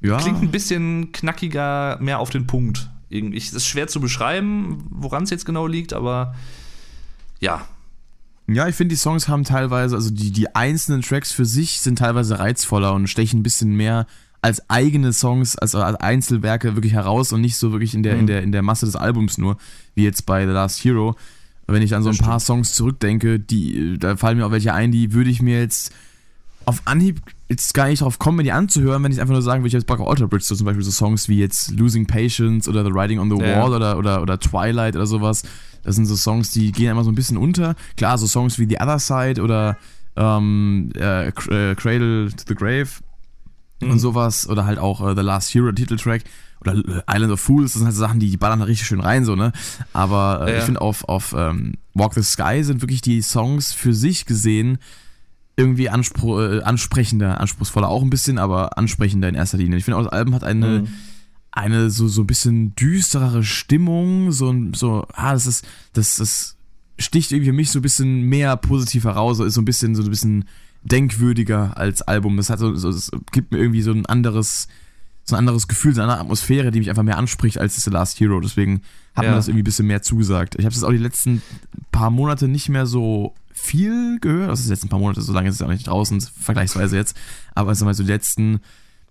ja. 0.00 0.18
klingt 0.18 0.42
ein 0.42 0.50
bisschen 0.50 1.12
knackiger, 1.12 1.98
mehr 2.00 2.18
auf 2.18 2.30
den 2.30 2.46
Punkt. 2.46 2.90
Irgendwie. 3.08 3.38
Es 3.38 3.52
ist 3.52 3.66
schwer 3.66 3.88
zu 3.88 4.00
beschreiben, 4.00 4.84
woran 4.90 5.24
es 5.24 5.30
jetzt 5.30 5.44
genau 5.44 5.66
liegt, 5.66 5.92
aber 5.92 6.34
ja. 7.40 7.66
Ja, 8.46 8.66
ich 8.68 8.74
finde, 8.74 8.94
die 8.94 8.98
Songs 8.98 9.28
haben 9.28 9.44
teilweise, 9.44 9.94
also 9.96 10.10
die, 10.10 10.30
die 10.32 10.54
einzelnen 10.54 11.02
Tracks 11.02 11.32
für 11.32 11.44
sich 11.44 11.80
sind 11.80 11.98
teilweise 11.98 12.38
reizvoller 12.38 12.92
und 12.94 13.08
stechen 13.08 13.40
ein 13.40 13.42
bisschen 13.42 13.76
mehr 13.76 14.06
als 14.42 14.68
eigene 14.70 15.12
Songs, 15.12 15.56
also 15.56 15.82
als 15.82 15.98
Einzelwerke 16.00 16.74
wirklich 16.74 16.92
heraus 16.94 17.32
und 17.32 17.40
nicht 17.42 17.56
so 17.56 17.72
wirklich 17.72 17.94
in 17.94 18.02
der, 18.02 18.14
in 18.14 18.22
Mhm. 18.22 18.26
der, 18.26 18.42
in 18.42 18.52
der 18.52 18.62
Masse 18.62 18.86
des 18.86 18.96
Albums 18.96 19.38
nur, 19.38 19.56
wie 19.94 20.04
jetzt 20.04 20.24
bei 20.24 20.46
The 20.46 20.52
Last 20.52 20.82
Hero. 20.84 21.14
Wenn 21.66 21.82
ich 21.82 21.94
an 21.94 22.02
so 22.02 22.10
ein 22.10 22.16
paar 22.18 22.40
Songs 22.40 22.74
zurückdenke, 22.74 23.38
die, 23.38 23.98
da 23.98 24.16
fallen 24.16 24.38
mir 24.38 24.46
auch 24.46 24.50
welche 24.50 24.74
ein, 24.74 24.90
die 24.90 25.12
würde 25.12 25.30
ich 25.30 25.42
mir 25.42 25.60
jetzt 25.60 25.92
auf 26.66 26.82
Anhieb 26.84 27.20
jetzt 27.48 27.74
gar 27.74 27.88
nicht 27.88 28.02
drauf 28.02 28.18
kommen, 28.18 28.44
die 28.44 28.52
anzuhören, 28.52 29.02
wenn 29.02 29.10
ich 29.12 29.20
einfach 29.20 29.32
nur 29.32 29.42
sagen 29.42 29.62
würde, 29.62 29.68
ich 29.68 29.74
habe 29.74 29.80
jetzt 29.80 29.86
Bock 29.88 30.00
auf 30.00 30.08
Alter 30.08 30.28
Bridge, 30.28 30.44
so 30.46 30.54
zum 30.54 30.66
Beispiel 30.66 30.84
so 30.84 30.90
Songs 30.90 31.28
wie 31.28 31.38
jetzt 31.38 31.70
Losing 31.72 32.06
Patience 32.06 32.68
oder 32.68 32.84
The 32.84 32.92
Writing 32.94 33.18
on 33.18 33.30
the 33.30 33.42
Ja. 33.42 33.60
Wall 33.62 33.72
oder, 33.74 33.98
oder, 33.98 34.22
oder 34.22 34.38
Twilight 34.38 34.94
oder 34.94 35.06
sowas. 35.06 35.42
Das 35.82 35.96
sind 35.96 36.06
so 36.06 36.14
Songs, 36.16 36.50
die 36.50 36.70
gehen 36.72 36.90
immer 36.90 37.02
so 37.04 37.10
ein 37.10 37.14
bisschen 37.14 37.36
unter. 37.38 37.74
Klar, 37.96 38.18
so 38.18 38.26
Songs 38.26 38.58
wie 38.58 38.66
The 38.68 38.76
Other 38.80 38.98
Side 38.98 39.42
oder 39.42 39.78
ähm, 40.16 40.90
äh, 40.96 41.28
äh, 41.28 41.74
Cradle 41.74 42.30
to 42.30 42.44
the 42.46 42.54
Grave 42.54 42.88
Mhm. 43.82 43.92
und 43.92 43.98
sowas 43.98 44.46
oder 44.46 44.66
halt 44.66 44.78
auch 44.78 45.00
äh, 45.08 45.14
The 45.14 45.22
Last 45.22 45.54
Hero, 45.54 45.72
Titeltrack 45.72 46.22
oder 46.60 46.74
äh, 46.74 47.02
Island 47.10 47.32
of 47.32 47.40
Fools, 47.40 47.72
das 47.72 47.78
sind 47.78 47.86
halt 47.86 47.94
so 47.96 48.00
Sachen, 48.02 48.20
die, 48.20 48.28
die 48.30 48.36
ballern 48.36 48.58
da 48.58 48.66
richtig 48.66 48.86
schön 48.86 49.00
rein, 49.00 49.24
so, 49.24 49.36
ne? 49.36 49.52
Aber 49.94 50.44
äh, 50.46 50.52
Ja. 50.52 50.58
ich 50.58 50.64
finde 50.64 50.82
auf, 50.82 51.04
auf 51.08 51.34
ähm, 51.34 51.72
Walk 51.94 52.12
the 52.12 52.22
Sky 52.22 52.62
sind 52.62 52.82
wirklich 52.82 53.00
die 53.00 53.22
Songs 53.22 53.72
für 53.72 53.94
sich 53.94 54.26
gesehen 54.26 54.76
irgendwie 55.60 55.88
anspro 55.88 56.42
äh, 56.42 56.62
ansprechender, 56.62 57.40
anspruchsvoller 57.40 57.88
auch 57.88 58.02
ein 58.02 58.10
bisschen, 58.10 58.38
aber 58.38 58.76
ansprechender 58.78 59.28
in 59.28 59.34
erster 59.36 59.58
Linie. 59.58 59.78
Ich 59.78 59.84
finde 59.84 59.98
auch, 59.98 60.04
das 60.04 60.12
Album 60.12 60.34
hat 60.34 60.42
eine, 60.44 60.80
Mhm. 60.80 60.88
eine 61.52 61.90
so, 61.90 62.08
so 62.08 62.22
ein 62.22 62.26
bisschen 62.26 62.74
düsterere 62.74 63.44
Stimmung, 63.44 64.32
so, 64.32 64.50
ein- 64.50 64.74
so, 64.74 65.06
ah, 65.12 65.32
das 65.32 65.46
ist, 65.46 65.66
das, 65.92 66.16
das 66.16 66.56
sticht 66.98 67.32
irgendwie 67.32 67.50
für 67.50 67.56
mich 67.56 67.70
so 67.70 67.78
ein 67.78 67.82
bisschen 67.82 68.22
mehr 68.22 68.56
positiv 68.56 69.04
heraus, 69.04 69.36
so 69.38 69.44
ist 69.44 69.54
so 69.54 69.60
ein 69.60 69.64
bisschen, 69.64 69.94
so 69.94 70.02
ein 70.02 70.10
bisschen 70.10 70.44
denkwürdiger 70.82 71.76
als 71.76 72.02
Album. 72.02 72.36
Das 72.36 72.50
hat 72.50 72.58
so, 72.58 72.74
so 72.74 72.88
es 72.88 73.10
gibt 73.32 73.52
mir 73.52 73.58
irgendwie 73.58 73.82
so 73.82 73.92
ein 73.92 74.06
anderes, 74.06 74.68
so 75.24 75.34
ein 75.36 75.38
anderes 75.40 75.68
Gefühl, 75.68 75.94
so 75.94 76.00
eine 76.00 76.10
andere 76.12 76.24
Atmosphäre, 76.24 76.70
die 76.70 76.78
mich 76.78 76.90
einfach 76.90 77.02
mehr 77.02 77.18
anspricht 77.18 77.58
als 77.58 77.76
The 77.82 77.90
Last 77.90 78.18
Hero. 78.20 78.40
Deswegen 78.40 78.82
hat 79.14 79.24
Ja. 79.24 79.30
mir 79.30 79.36
das 79.36 79.48
irgendwie 79.48 79.62
ein 79.62 79.64
bisschen 79.64 79.86
mehr 79.86 80.02
zugesagt. 80.02 80.54
Ich 80.58 80.64
habe 80.64 80.70
es 80.70 80.76
jetzt 80.76 80.84
auch 80.84 80.90
die 80.92 80.96
letzten 80.98 81.42
paar 81.92 82.10
Monate 82.10 82.48
nicht 82.48 82.68
mehr 82.68 82.86
so 82.86 83.34
viel 83.60 84.18
gehört. 84.20 84.50
Das 84.50 84.60
ist 84.60 84.66
die 84.66 84.70
letzten 84.70 84.88
paar 84.88 84.98
Monate, 84.98 85.20
so 85.22 85.32
lange 85.32 85.48
ist 85.48 85.56
es 85.56 85.62
auch 85.62 85.68
nicht 85.68 85.86
draußen, 85.86 86.20
vergleichsweise 86.20 86.96
jetzt. 86.96 87.16
Aber 87.54 87.70
also 87.70 87.84
mal 87.84 87.94
so 87.94 88.02
die 88.02 88.10
letzten 88.10 88.60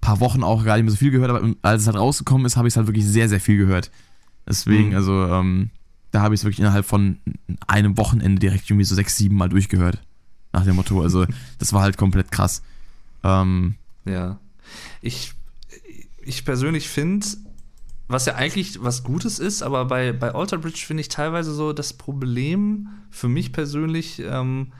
paar 0.01 0.19
Wochen 0.19 0.43
auch 0.43 0.63
gar 0.63 0.75
nicht 0.75 0.83
mehr 0.85 0.91
so 0.91 0.97
viel 0.97 1.11
gehört. 1.11 1.29
Aber 1.29 1.53
als 1.61 1.81
es 1.81 1.87
halt 1.87 1.97
rausgekommen 1.97 2.45
ist, 2.45 2.57
habe 2.57 2.67
ich 2.67 2.73
es 2.73 2.77
halt 2.77 2.87
wirklich 2.87 3.05
sehr, 3.05 3.29
sehr 3.29 3.39
viel 3.41 3.57
gehört. 3.57 3.91
Deswegen, 4.47 4.89
Mhm. 4.89 4.95
also, 4.95 5.25
ähm, 5.25 5.69
da 6.11 6.21
habe 6.21 6.33
ich 6.33 6.41
es 6.41 6.43
wirklich 6.45 6.59
innerhalb 6.59 6.85
von 6.85 7.19
einem 7.67 7.97
Wochenende 7.97 8.39
direkt 8.39 8.69
irgendwie 8.69 8.85
so 8.85 8.95
sechs, 8.95 9.15
sieben 9.17 9.35
Mal 9.35 9.49
durchgehört. 9.49 10.01
Nach 10.53 10.63
dem 10.65 10.75
Motto. 10.75 11.01
Also, 11.01 11.25
das 11.59 11.73
war 11.73 11.81
halt 11.81 11.97
komplett 11.97 12.31
krass. 12.31 12.63
Ähm, 13.23 13.75
Ja. 14.05 14.39
Ich, 15.01 15.33
ich 16.23 16.45
persönlich 16.45 16.89
finde, 16.89 17.25
was 18.09 18.25
ja 18.25 18.35
eigentlich 18.35 18.83
was 18.83 19.03
Gutes 19.03 19.39
ist, 19.39 19.61
aber 19.61 19.85
bei, 19.85 20.11
bei 20.11 20.33
Alter 20.33 20.57
Bridge 20.57 20.83
finde 20.85 21.01
ich 21.01 21.09
teilweise 21.09 21.53
so 21.53 21.71
das 21.73 21.93
Problem 21.93 22.89
für 23.11 23.29
mich 23.29 23.53
persönlich, 23.53 24.21
ähm, 24.25 24.73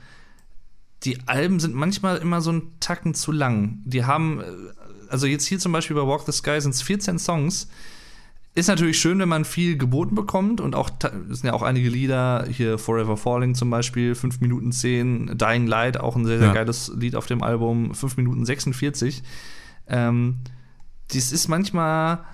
die 1.04 1.16
Alben 1.26 1.60
sind 1.60 1.74
manchmal 1.74 2.18
immer 2.18 2.40
so 2.42 2.50
einen 2.50 2.72
Tacken 2.80 3.14
zu 3.14 3.32
lang. 3.32 3.78
Die 3.84 4.04
haben, 4.04 4.40
äh, 4.40 4.44
also 5.08 5.26
jetzt 5.26 5.46
hier 5.46 5.58
zum 5.58 5.72
Beispiel 5.72 5.96
bei 5.96 6.06
Walk 6.06 6.22
the 6.26 6.32
Sky 6.32 6.60
sind 6.60 6.74
es 6.74 6.82
14 6.82 7.18
Songs. 7.18 7.68
Ist 8.56 8.66
natürlich 8.66 8.98
schön, 8.98 9.20
wenn 9.20 9.28
man 9.28 9.44
viel 9.44 9.78
geboten 9.78 10.16
bekommt 10.16 10.60
und 10.60 10.74
auch, 10.74 10.90
sind 11.28 11.44
ja 11.44 11.52
auch 11.52 11.62
einige 11.62 11.88
Lieder, 11.88 12.46
hier 12.50 12.78
Forever 12.78 13.16
Falling 13.16 13.54
zum 13.54 13.70
Beispiel, 13.70 14.16
5 14.16 14.40
Minuten 14.40 14.72
10, 14.72 15.38
Dying 15.38 15.68
Light, 15.68 16.00
auch 16.00 16.16
ein 16.16 16.26
sehr, 16.26 16.38
sehr 16.38 16.48
Ja. 16.48 16.52
geiles 16.54 16.92
Lied 16.96 17.14
auf 17.14 17.26
dem 17.26 17.44
Album, 17.44 17.94
5 17.94 18.16
Minuten 18.16 18.44
46. 18.44 19.22
Ähm, 19.86 20.38
dies 21.12 21.30
ist 21.30 21.46
manchmal, 21.46 22.24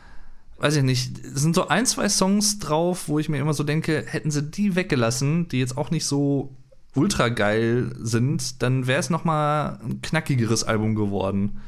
weiß 0.58 0.76
ich 0.76 0.82
nicht, 0.82 1.18
es 1.18 1.42
sind 1.42 1.54
so 1.54 1.68
ein, 1.68 1.86
zwei 1.86 2.08
Songs 2.08 2.58
drauf, 2.58 3.08
wo 3.08 3.18
ich 3.18 3.28
mir 3.28 3.38
immer 3.38 3.54
so 3.54 3.64
denke, 3.64 4.04
hätten 4.06 4.30
sie 4.30 4.42
die 4.42 4.74
weggelassen, 4.74 5.48
die 5.48 5.58
jetzt 5.58 5.76
auch 5.76 5.90
nicht 5.90 6.06
so 6.06 6.56
ultra 6.94 7.28
geil 7.28 7.94
sind, 8.00 8.62
dann 8.62 8.86
wäre 8.86 9.00
es 9.00 9.10
noch 9.10 9.24
mal 9.24 9.78
ein 9.84 10.00
knackigeres 10.00 10.64
Album 10.64 10.94
geworden. 10.94 11.60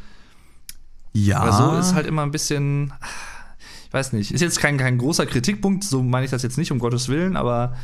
ja. 1.13 1.41
Aber 1.41 1.53
so 1.53 1.79
ist 1.79 1.95
halt 1.95 2.07
immer 2.07 2.23
ein 2.23 2.31
bisschen, 2.31 2.95
ich 3.87 3.93
weiß 3.93 4.15
nicht, 4.15 4.33
ist 4.33 4.41
jetzt 4.41 4.61
kein, 4.61 4.79
kein 4.79 4.99
großer 4.99 5.27
Kritikpunkt, 5.27 5.85
so 5.85 6.03
meine 6.03 6.25
ich 6.25 6.31
das 6.31 6.43
jetzt 6.43 6.57
nicht, 6.57 6.73
um 6.73 6.79
Gottes 6.79 7.09
Willen, 7.09 7.37
aber 7.37 7.77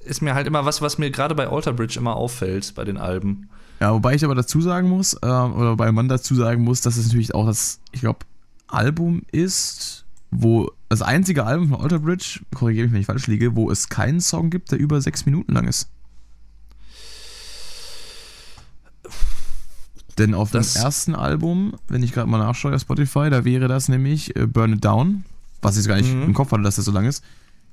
ist 0.00 0.22
mir 0.22 0.34
halt 0.34 0.46
immer 0.46 0.64
was, 0.64 0.82
was 0.82 0.98
mir 0.98 1.10
gerade 1.10 1.34
bei 1.34 1.48
Alter 1.48 1.72
Bridge 1.72 1.98
immer 1.98 2.16
auffällt 2.16 2.74
bei 2.74 2.84
den 2.84 2.98
Alben. 2.98 3.48
Ja, 3.80 3.92
wobei 3.92 4.14
ich 4.14 4.24
aber 4.24 4.34
dazu 4.34 4.60
sagen 4.60 4.88
muss, 4.88 5.14
ähm, 5.22 5.54
oder 5.54 5.72
wobei 5.72 5.92
man 5.92 6.08
dazu 6.08 6.34
sagen 6.34 6.62
muss, 6.62 6.80
dass 6.80 6.96
es 6.96 7.06
natürlich 7.06 7.34
auch 7.34 7.46
das, 7.46 7.80
ich 7.92 8.00
glaube, 8.00 8.20
Album 8.68 9.22
ist, 9.32 10.05
wo 10.30 10.70
das 10.88 11.02
einzige 11.02 11.44
Album 11.44 11.68
von 11.70 11.80
Alter 11.80 11.98
Bridge, 12.00 12.40
korrigiere 12.54 12.86
mich, 12.86 12.92
wenn 12.94 13.00
ich 13.00 13.06
falsch 13.06 13.26
liege, 13.26 13.56
wo 13.56 13.70
es 13.70 13.88
keinen 13.88 14.20
Song 14.20 14.50
gibt, 14.50 14.70
der 14.72 14.78
über 14.78 15.00
sechs 15.00 15.24
Minuten 15.26 15.52
lang 15.52 15.66
ist. 15.66 15.88
Denn 20.18 20.32
auf 20.34 20.50
Das- 20.50 20.74
dem 20.74 20.82
ersten 20.82 21.14
Album, 21.14 21.74
wenn 21.88 22.02
ich 22.02 22.12
gerade 22.12 22.28
mal 22.28 22.38
nachschaue 22.38 22.74
auf 22.74 22.80
Spotify, 22.80 23.28
da 23.30 23.44
wäre 23.44 23.68
das 23.68 23.88
nämlich 23.88 24.34
äh, 24.36 24.46
Burn 24.46 24.72
It 24.74 24.84
Down, 24.84 25.24
was 25.60 25.74
ich 25.76 25.80
jetzt 25.82 25.88
gar 25.88 25.96
nicht 25.96 26.12
Mhm. 26.14 26.22
im 26.22 26.34
Kopf 26.34 26.52
hatte, 26.52 26.62
dass 26.62 26.76
das 26.76 26.86
so 26.86 26.92
lang 26.92 27.04
ist. 27.04 27.22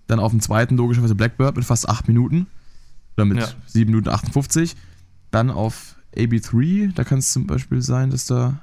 Dann 0.08 0.20
auf 0.20 0.32
dem 0.32 0.42
zweiten 0.42 0.76
logischerweise 0.76 1.16
Blackbird 1.16 1.56
mit 1.56 1.64
fast 1.66 1.88
8 1.88 2.08
Minuten. 2.10 2.48
Oder 3.16 3.26
mit 3.26 3.38
Ja. 3.38 3.48
7 3.68 3.92
Minuten 3.92 4.10
58. 4.10 4.76
Dann 5.32 5.50
auf 5.52 5.96
AB3, 6.16 6.92
da 6.94 7.04
kann 7.06 7.20
es 7.20 7.32
zum 7.32 7.48
Beispiel 7.48 7.82
sein, 7.82 8.10
dass 8.10 8.26
da. 8.26 8.60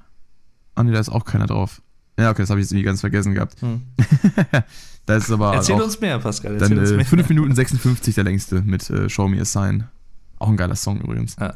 Ah 0.75 0.83
ne, 0.83 0.93
da 0.93 1.01
ist 1.01 1.09
auch 1.09 1.25
keiner 1.25 1.47
drauf. 1.47 1.81
Ja, 2.21 2.31
okay, 2.31 2.43
das 2.43 2.51
habe 2.51 2.61
ich 2.61 2.65
jetzt 2.65 2.73
irgendwie 2.73 2.85
ganz 2.85 3.01
vergessen 3.01 3.35
gehabt. 3.35 3.57
da 5.07 5.17
ist 5.17 5.31
aber 5.31 5.55
Erzähl 5.55 5.77
auch 5.77 5.85
uns 5.85 6.01
mehr, 6.01 6.19
Pascal. 6.19 6.53
Erzähl 6.55 6.69
dann 6.71 6.79
uns 6.79 6.91
äh, 6.91 6.97
mehr. 6.97 7.05
5 7.07 7.29
Minuten 7.29 7.55
56 7.55 8.15
der 8.15 8.25
längste 8.25 8.63
mit 8.63 8.89
äh, 8.91 9.09
Show 9.09 9.29
Me 9.29 9.41
a 9.41 9.45
Sign. 9.45 9.85
Auch 10.39 10.49
ein 10.49 10.57
geiler 10.57 10.77
Song 10.77 11.01
übrigens. 11.01 11.37
Ja. 11.41 11.55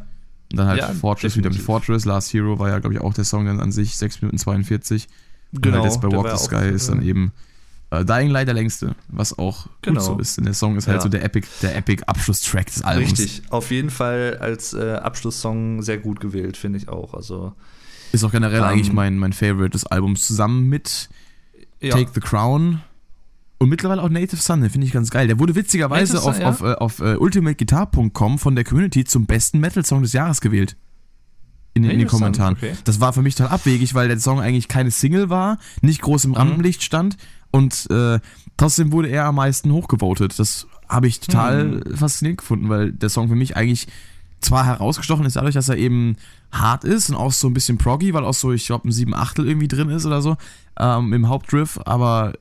Und 0.50 0.58
dann 0.58 0.66
halt 0.68 0.80
Ja, 0.80 0.88
Fortress 0.88 1.36
wieder 1.36 1.48
mit 1.48 1.58
definitiv. 1.58 1.64
Fortress. 1.66 2.04
Last 2.04 2.32
Hero 2.32 2.58
war 2.58 2.68
ja, 2.68 2.78
glaube 2.78 2.94
ich, 2.94 3.00
auch 3.00 3.14
der 3.14 3.24
Song 3.24 3.46
dann 3.46 3.60
an 3.60 3.72
sich, 3.72 3.96
6 3.96 4.22
Minuten 4.22 4.38
42. 4.38 5.08
Und 5.52 5.62
Genau. 5.62 5.76
halt 5.76 5.86
jetzt 5.86 6.00
bei 6.00 6.10
Walk 6.10 6.26
the 6.26 6.32
auch, 6.32 6.38
Sky 6.38 6.68
ist 6.68 6.88
dann 6.88 7.02
äh, 7.02 7.06
eben 7.06 7.32
äh, 7.90 8.04
Dying 8.04 8.30
Light 8.30 8.48
der 8.48 8.54
längste, 8.54 8.94
was 9.08 9.38
auch 9.38 9.68
Genau. 9.82 10.00
gut 10.00 10.06
so 10.06 10.18
ist. 10.18 10.36
Denn 10.36 10.44
der 10.44 10.54
Song 10.54 10.76
ist 10.76 10.86
halt 10.86 10.98
Ja. 10.98 11.02
so 11.02 11.08
der 11.08 11.24
Epic, 11.24 11.46
der 11.62 11.76
Epic 11.76 12.02
Abschlusstrack 12.06 12.66
des 12.66 12.82
Albums. 12.82 13.12
Richtig, 13.18 13.42
auf 13.50 13.70
jeden 13.70 13.90
Fall 13.90 14.38
als 14.40 14.74
äh, 14.74 14.94
Abschlusssong 14.94 15.82
sehr 15.82 15.98
gut 15.98 16.20
gewählt, 16.20 16.56
finde 16.56 16.78
ich 16.78 16.88
auch. 16.88 17.14
Also 17.14 17.52
Ist 18.14 18.24
auch 18.24 18.30
generell 18.32 18.60
Ähm, 18.60 18.64
eigentlich 18.64 18.92
mein, 18.92 19.18
mein 19.18 19.32
Favorite 19.32 19.70
des 19.70 19.84
Albums, 19.86 20.26
zusammen 20.26 20.68
mit 20.68 21.08
ja, 21.80 21.90
Take 21.94 22.10
the 22.14 22.20
Crown 22.20 22.80
und 23.58 23.68
mittlerweile 23.68 24.02
auch 24.02 24.08
Native 24.08 24.40
Son, 24.40 24.60
den 24.60 24.70
finde 24.70 24.86
ich 24.86 24.92
ganz 24.92 25.10
geil. 25.10 25.26
Der 25.26 25.38
wurde 25.38 25.54
witzigerweise 25.54 26.14
Native 26.14 26.28
auf, 26.28 26.34
Son, 26.36 26.42
ja. 26.42 26.48
auf, 26.48 26.60
äh, 26.62 26.74
auf 26.74 27.00
äh, 27.00 27.16
ultimateguitar.com 27.16 28.38
von 28.38 28.54
der 28.54 28.64
Community 28.64 29.04
zum 29.04 29.26
besten 29.26 29.58
Metal-Song 29.60 30.02
des 30.02 30.12
Jahres 30.12 30.40
gewählt. 30.40 30.76
In, 31.76 31.82
den- 31.82 31.90
in 31.92 31.98
den 31.98 32.08
Kommentaren. 32.08 32.54
okay. 32.54 32.72
Das 32.84 33.00
war 33.00 33.12
für 33.12 33.22
mich 33.22 33.34
total 33.34 33.52
abwegig, 33.52 33.94
weil 33.94 34.06
der 34.08 34.20
Song 34.20 34.38
eigentlich 34.40 34.68
keine 34.68 34.92
Single 34.92 35.28
war, 35.28 35.58
nicht 35.82 36.00
groß 36.02 36.24
im 36.26 36.30
Mhm. 36.32 36.36
Rampenlicht 36.36 36.84
stand 36.84 37.16
und 37.50 37.90
äh, 37.90 38.20
trotzdem 38.56 38.92
wurde 38.92 39.08
er 39.08 39.24
am 39.26 39.34
meisten 39.34 39.72
hochgevotet. 39.72 40.38
Das 40.38 40.68
habe 40.88 41.08
ich 41.08 41.18
total 41.18 41.64
Mhm. 41.64 41.96
faszinierend 41.96 42.38
gefunden, 42.38 42.68
weil 42.68 42.92
der 42.92 43.08
Song 43.08 43.28
für 43.28 43.34
mich 43.34 43.56
eigentlich 43.56 43.88
zwar 44.40 44.66
herausgestochen 44.66 45.24
ist 45.26 45.34
dadurch, 45.36 45.54
dass 45.54 45.68
er 45.68 45.76
eben 45.76 46.16
hart 46.54 46.84
ist 46.84 47.10
und 47.10 47.16
auch 47.16 47.32
so 47.32 47.48
ein 47.48 47.54
bisschen 47.54 47.78
proggy, 47.78 48.14
weil 48.14 48.24
auch 48.24 48.34
so, 48.34 48.52
ich 48.52 48.66
glaube, 48.66 48.88
ein 48.88 48.92
7 48.92 49.14
Achtel 49.14 49.46
irgendwie 49.46 49.68
drin 49.68 49.90
ist 49.90 50.06
oder 50.06 50.22
so 50.22 50.36
ähm, 50.78 51.12
im 51.12 51.28
Hauptriff, 51.28 51.80
aber 51.84 52.32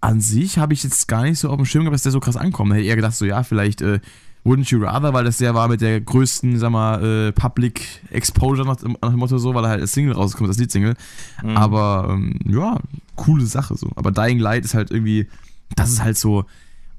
an 0.00 0.20
sich 0.20 0.58
habe 0.58 0.72
ich 0.72 0.82
jetzt 0.82 1.08
gar 1.08 1.22
nicht 1.22 1.38
so 1.38 1.48
auf 1.50 1.56
dem 1.56 1.64
Schirm 1.64 1.84
gehabt, 1.84 1.94
dass 1.94 2.02
der 2.02 2.12
so 2.12 2.20
krass 2.20 2.36
ankommt. 2.36 2.72
Hätte 2.72 2.82
ich 2.82 2.88
eher 2.88 2.96
gedacht, 2.96 3.14
so 3.14 3.24
ja, 3.24 3.42
vielleicht 3.42 3.80
äh, 3.80 4.00
Wouldn't 4.44 4.70
You 4.70 4.84
Rather, 4.84 5.12
weil 5.12 5.24
das 5.24 5.38
der 5.38 5.54
war 5.54 5.66
mit 5.68 5.80
der 5.80 6.00
größten, 6.00 6.58
sag 6.58 6.70
mal, 6.70 7.02
äh, 7.02 7.32
Public 7.32 8.02
Exposure 8.10 8.66
nach, 8.66 8.76
nach 8.82 9.10
dem 9.10 9.18
Motto 9.18 9.38
so, 9.38 9.54
weil 9.54 9.64
er 9.64 9.70
halt 9.70 9.80
als 9.80 9.92
Single 9.92 10.14
rauskommt, 10.14 10.48
das 10.48 10.58
Liedsingle. 10.58 10.94
Mhm. 11.42 11.56
Aber 11.56 12.08
ähm, 12.10 12.38
ja, 12.46 12.78
coole 13.16 13.44
Sache 13.46 13.76
so. 13.76 13.90
Aber 13.96 14.12
Dying 14.12 14.38
Light 14.38 14.64
ist 14.64 14.74
halt 14.74 14.92
irgendwie, 14.92 15.26
das 15.74 15.90
ist 15.90 16.02
halt 16.02 16.16
so 16.16 16.44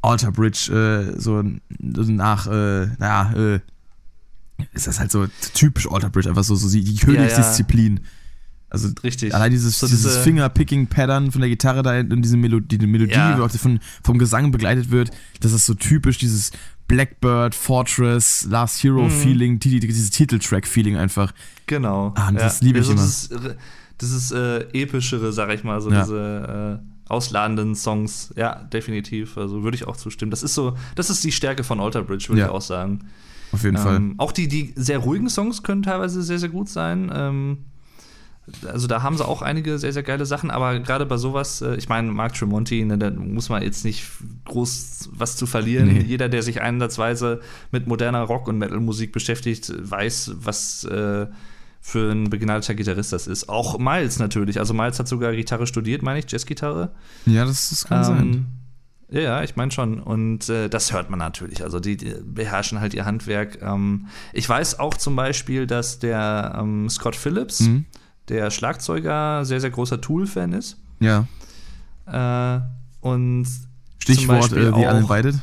Alter 0.02 0.32
Bridge, 0.32 0.72
äh, 0.74 1.20
so 1.20 1.44
nach, 1.80 2.48
äh, 2.48 2.88
naja, 2.98 3.34
äh, 3.34 3.60
ist 4.74 4.88
das 4.88 5.00
halt 5.00 5.12
so 5.12 5.28
typisch 5.54 5.90
Alter 5.90 6.10
Bridge, 6.10 6.30
einfach 6.30 6.44
so, 6.44 6.56
so 6.56 6.70
die 6.70 6.96
Königsdisziplin. 6.96 8.02
Also 8.70 8.90
richtig. 9.04 9.34
allein 9.34 9.52
dieses, 9.52 9.80
So 9.80 9.88
dieses 9.88 10.04
diese- 10.04 10.20
Finger-Picking-Pattern 10.22 11.32
von 11.32 11.40
der 11.40 11.50
Gitarre 11.50 11.84
da 11.84 12.00
und 12.00 12.22
diese 12.22 12.36
Melodie, 12.36 12.78
die 12.78 12.86
Melodie, 12.88 13.14
Ja. 13.14 13.36
die 13.36 13.42
auch 13.42 13.50
von, 13.52 13.80
vom 14.04 14.18
Gesang 14.18 14.52
begleitet 14.52 14.92
wird, 14.92 15.12
das 15.40 15.54
ist 15.54 15.66
so 15.66 15.74
typisch 15.74 16.18
dieses 16.18 16.52
Blackbird, 16.88 17.56
Fortress, 17.56 18.46
Last 18.50 18.84
Mhm. 18.84 18.88
Hero-Feeling, 18.90 19.60
die, 19.60 19.80
die, 19.80 19.88
dieses 19.88 20.10
Titeltrack-Feeling 20.10 20.98
einfach. 20.98 21.34
Genau. 21.66 22.14
Ah, 22.18 22.32
das 22.34 22.62
liebe 22.62 22.80
ich 22.80 22.90
Also 22.90 22.94
immer. 22.94 23.02
Das, 23.02 23.30
das 24.00 24.12
ist 24.12 24.32
äh, 24.32 24.60
epischere, 24.74 25.32
sag 25.32 25.50
ich 25.54 25.64
mal, 25.64 25.80
so 25.82 25.90
Ja. 25.92 26.02
diese 26.04 26.80
äh, 26.82 27.10
ausladenden 27.10 27.74
Songs. 27.74 28.34
Ja, 28.36 28.56
definitiv. 28.64 29.38
Also 29.38 29.64
würde 29.64 29.76
ich 29.76 29.88
auch 29.88 29.96
zustimmen. 29.96 30.30
Das 30.30 30.44
ist 30.44 30.54
so, 30.56 30.76
das 30.96 31.10
ist 31.10 31.24
die 31.24 31.32
Stärke 31.32 31.64
von 31.64 31.80
Alter 31.80 32.04
Bridge, 32.04 32.26
würde 32.28 32.42
Ja. 32.42 32.48
ich 32.48 32.52
auch 32.54 32.62
sagen. 32.62 33.06
Auf 33.58 33.64
jeden 33.64 33.78
Fall. 33.78 33.96
Ähm, 33.96 34.14
auch 34.18 34.32
die, 34.32 34.48
die 34.48 34.74
sehr 34.76 35.00
ruhigen 35.00 35.30
Songs 35.30 35.64
können 35.64 35.82
teilweise 35.82 36.22
sehr, 36.22 36.38
sehr 36.38 36.50
gut 36.50 36.70
sein. 36.70 37.12
Ähm, 37.12 37.58
also 38.72 38.88
da 38.88 39.02
haben 39.02 39.18
sie 39.18 39.26
auch 39.28 39.42
einige 39.42 39.80
sehr, 39.80 39.92
sehr 39.92 40.04
geile 40.04 40.28
Sachen, 40.28 40.52
aber 40.52 40.80
gerade 40.80 41.08
bei 41.08 41.18
sowas, 41.18 41.62
äh, 41.62 41.76
ich 41.76 41.90
meine, 41.90 42.12
Mark 42.12 42.36
Tremonti, 42.36 42.86
ne, 42.86 42.98
da 43.00 43.10
muss 43.10 43.50
man 43.50 43.64
jetzt 43.64 43.84
nicht 43.84 44.06
groß 44.46 45.10
was 45.12 45.36
zu 45.38 45.48
verlieren. 45.48 45.88
Nee. 45.88 46.02
Jeder, 46.02 46.30
der 46.30 46.44
sich 46.44 46.62
einsatzweise 46.62 47.42
mit 47.72 47.88
moderner 47.88 48.22
Rock- 48.22 48.48
und 48.48 48.60
Metal-Musik 48.60 49.12
beschäftigt, 49.12 49.74
weiß, 49.78 50.36
was 50.36 50.84
äh, 50.84 51.26
für 51.82 52.12
ein 52.12 52.30
begnadeter 52.30 52.76
Gitarrist 52.76 53.12
das 53.12 53.26
ist. 53.26 53.50
Auch 53.50 53.80
Miles 53.80 54.20
natürlich. 54.20 54.60
Also 54.60 54.76
Miles 54.76 55.00
hat 55.00 55.08
sogar 55.08 55.34
Gitarre 55.34 55.66
studiert, 55.66 56.04
meine 56.04 56.20
ich, 56.20 56.32
Jazzgitarre. 56.32 56.92
Ja, 57.26 57.44
das, 57.44 57.70
das 57.72 57.86
kann 57.86 57.98
Ähm, 57.98 58.04
sein. 58.06 58.46
Ja, 59.10 59.42
ich 59.44 59.56
meine 59.56 59.72
schon. 59.72 60.00
Und 60.02 60.50
äh, 60.50 60.68
das 60.70 60.92
hört 60.92 61.10
man 61.10 61.18
natürlich. 61.20 61.64
Also 61.64 61.80
die, 61.80 61.96
die 61.96 62.14
beherrschen 62.26 62.82
halt 62.82 62.94
ihr 62.94 63.06
Handwerk. 63.06 63.62
Ähm, 63.62 64.08
ich 64.34 64.48
weiß 64.50 64.80
auch 64.80 64.96
zum 64.96 65.16
Beispiel, 65.16 65.66
dass 65.66 66.00
der 66.00 66.56
ähm, 66.60 66.90
Scott 66.90 67.16
Phillips, 67.16 67.62
Mhm. 67.62 67.86
der 68.28 68.52
Schlagzeuger, 68.52 69.46
sehr, 69.46 69.62
sehr 69.62 69.70
großer 69.70 70.02
Tool-Fan 70.02 70.52
ist. 70.54 70.78
Ja. 71.00 71.26
Äh, 72.06 72.60
und 73.02 73.48
Stichwort 74.00 74.42
Beispiel 74.42 74.64
äh, 74.68 74.74
The 74.76 74.86
Uninvited. 74.88 75.36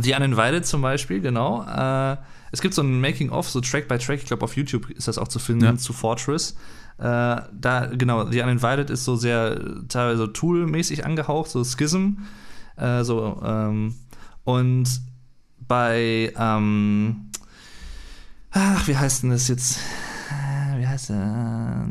The 0.00 0.14
Uninvited 0.14 0.66
zum 0.66 0.82
Beispiel, 0.82 1.20
genau. 1.20 1.62
Äh, 1.64 2.16
es 2.52 2.60
gibt 2.60 2.74
so 2.74 2.82
ein 2.82 3.00
Making-of, 3.00 3.48
so 3.50 3.60
Track 3.60 3.88
by 3.88 3.98
Track, 3.98 4.20
ich 4.20 4.26
glaube 4.26 4.44
auf 4.44 4.56
YouTube 4.56 4.90
ist 4.90 5.08
das 5.08 5.18
auch 5.18 5.28
zu 5.28 5.38
finden, 5.38 5.64
Ja. 5.64 5.76
zu 5.76 5.92
Fortress. 5.92 6.56
Äh, 6.98 7.02
da, 7.02 7.90
genau, 7.92 8.30
The 8.30 8.40
Uninvited 8.42 8.88
ist 8.90 9.04
so 9.04 9.16
sehr 9.16 9.60
teilweise 9.88 10.18
so 10.18 10.26
Tool-mäßig 10.28 11.04
angehaucht, 11.04 11.50
so 11.50 11.62
Schism. 11.64 12.18
Äh, 12.76 13.04
so, 13.04 13.40
ähm, 13.44 13.94
und 14.44 14.88
bei, 15.66 16.32
ähm, 16.38 17.30
ach, 18.50 18.86
wie 18.86 18.96
heißt 18.96 19.22
denn 19.22 19.30
das 19.30 19.48
jetzt? 19.48 19.78
Wie 20.76 20.86
heißt 20.86 21.08
der? 21.10 21.86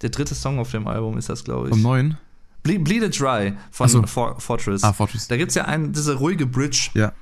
Der 0.00 0.10
dritte 0.10 0.34
Song 0.34 0.58
auf 0.58 0.70
dem 0.72 0.86
Album 0.86 1.16
ist 1.16 1.28
das, 1.28 1.44
glaube 1.44 1.68
ich. 1.68 1.70
Vom 1.70 1.82
neuen. 1.82 2.16
Ble 2.62 2.78
Bleed 2.78 3.02
It 3.02 3.18
Dry 3.20 3.54
von 3.70 3.88
so. 3.88 4.02
For 4.06 4.38
Fortress. 4.40 4.82
Ah, 4.84 4.92
Fortress. 4.92 5.28
Da 5.28 5.36
gibt 5.36 5.50
es 5.50 5.54
ja 5.54 5.64
einen, 5.64 5.92
diese 5.92 6.14
ruhige 6.16 6.46
Bridge, 6.46 6.90
Ja. 6.94 7.12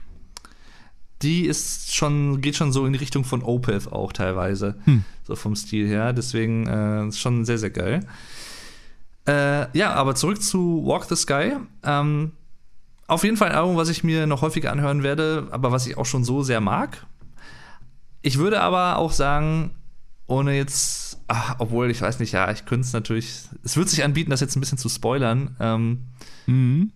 die 1.22 1.46
ist 1.46 1.94
schon, 1.94 2.40
geht 2.40 2.56
schon 2.56 2.72
so 2.72 2.84
in 2.86 2.92
die 2.92 2.98
Richtung 2.98 3.24
von 3.24 3.42
Opeth 3.42 3.90
auch 3.92 4.12
teilweise. 4.12 4.76
Hm. 4.84 5.04
So 5.24 5.36
vom 5.36 5.54
Stil 5.56 5.86
her. 5.88 6.12
Deswegen 6.12 6.66
äh, 6.66 7.06
ist 7.06 7.18
schon 7.20 7.44
sehr, 7.44 7.58
sehr 7.58 7.70
geil. 7.70 8.06
Äh, 9.30 9.78
ja, 9.78 9.92
aber 9.94 10.14
zurück 10.16 10.42
zu 10.42 10.82
Walk 10.84 11.04
the 11.04 11.14
Sky. 11.16 11.52
Ähm, 11.84 12.32
auf 13.06 13.22
jeden 13.22 13.36
Fall 13.36 13.50
ein 13.50 13.54
Album, 13.56 13.76
was 13.76 13.88
ich 13.88 14.02
mir 14.02 14.26
noch 14.26 14.42
häufiger 14.42 14.72
anhören 14.72 15.02
werde, 15.02 15.46
aber 15.50 15.70
was 15.72 15.86
ich 15.86 15.96
auch 15.98 16.06
schon 16.06 16.24
so 16.24 16.42
sehr 16.42 16.60
mag. 16.60 17.06
Ich 18.22 18.38
würde 18.38 18.60
aber 18.60 18.98
auch 18.98 19.12
sagen, 19.12 19.70
ohne 20.26 20.56
jetzt, 20.56 21.20
ach, 21.28 21.56
obwohl 21.58 21.90
ich 21.90 22.00
weiß 22.02 22.18
nicht, 22.18 22.32
ja, 22.32 22.50
ich 22.50 22.64
könnte 22.66 22.86
es 22.86 22.92
natürlich, 22.92 23.44
es 23.62 23.76
wird 23.76 23.88
sich 23.88 24.04
anbieten, 24.04 24.30
das 24.30 24.40
jetzt 24.40 24.56
ein 24.56 24.60
bisschen 24.60 24.78
zu 24.78 24.88
spoilern. 24.88 25.56
Ähm, 25.60 26.06
Mhm. 26.46 26.92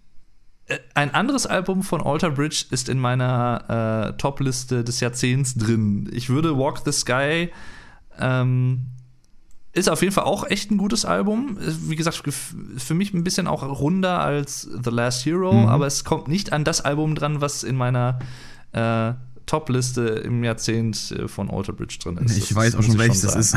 äh, 0.66 0.78
ein 0.94 1.14
anderes 1.14 1.46
Album 1.46 1.82
von 1.82 2.00
Alter 2.02 2.30
Bridge 2.30 2.64
ist 2.70 2.88
in 2.88 2.98
meiner 2.98 4.10
äh, 4.12 4.16
Top-Liste 4.16 4.82
des 4.82 5.00
Jahrzehnts 5.00 5.54
drin. 5.54 6.08
Ich 6.12 6.28
würde 6.30 6.56
Walk 6.58 6.80
the 6.84 6.92
Sky 6.92 7.50
ähm, 8.18 8.86
ist 9.74 9.88
auf 9.88 10.02
jeden 10.02 10.14
Fall 10.14 10.24
auch 10.24 10.44
echt 10.48 10.70
ein 10.70 10.78
gutes 10.78 11.04
Album. 11.04 11.58
Wie 11.60 11.96
gesagt, 11.96 12.22
für 12.76 12.94
mich 12.94 13.12
ein 13.12 13.24
bisschen 13.24 13.46
auch 13.46 13.62
runder 13.62 14.20
als 14.20 14.62
The 14.84 14.90
Last 14.90 15.26
Hero, 15.26 15.52
Mhm. 15.52 15.68
aber 15.68 15.86
es 15.86 16.04
kommt 16.04 16.28
nicht 16.28 16.52
an 16.52 16.64
das 16.64 16.80
Album 16.80 17.14
dran, 17.14 17.40
was 17.40 17.62
in 17.64 17.76
meiner 17.76 18.18
äh, 18.72 19.12
Top-Liste 19.46 20.02
im 20.02 20.42
Jahrzehnt 20.44 21.10
äh, 21.12 21.28
von 21.28 21.50
Alter 21.50 21.72
Bridge 21.72 21.98
drin 22.02 22.16
ist. 22.18 22.36
Ich 22.36 22.48
Das 22.48 22.56
weiß 22.56 22.74
auch 22.76 22.82
schon, 22.82 22.98
welches 22.98 23.20
das 23.22 23.36
ist. 23.36 23.56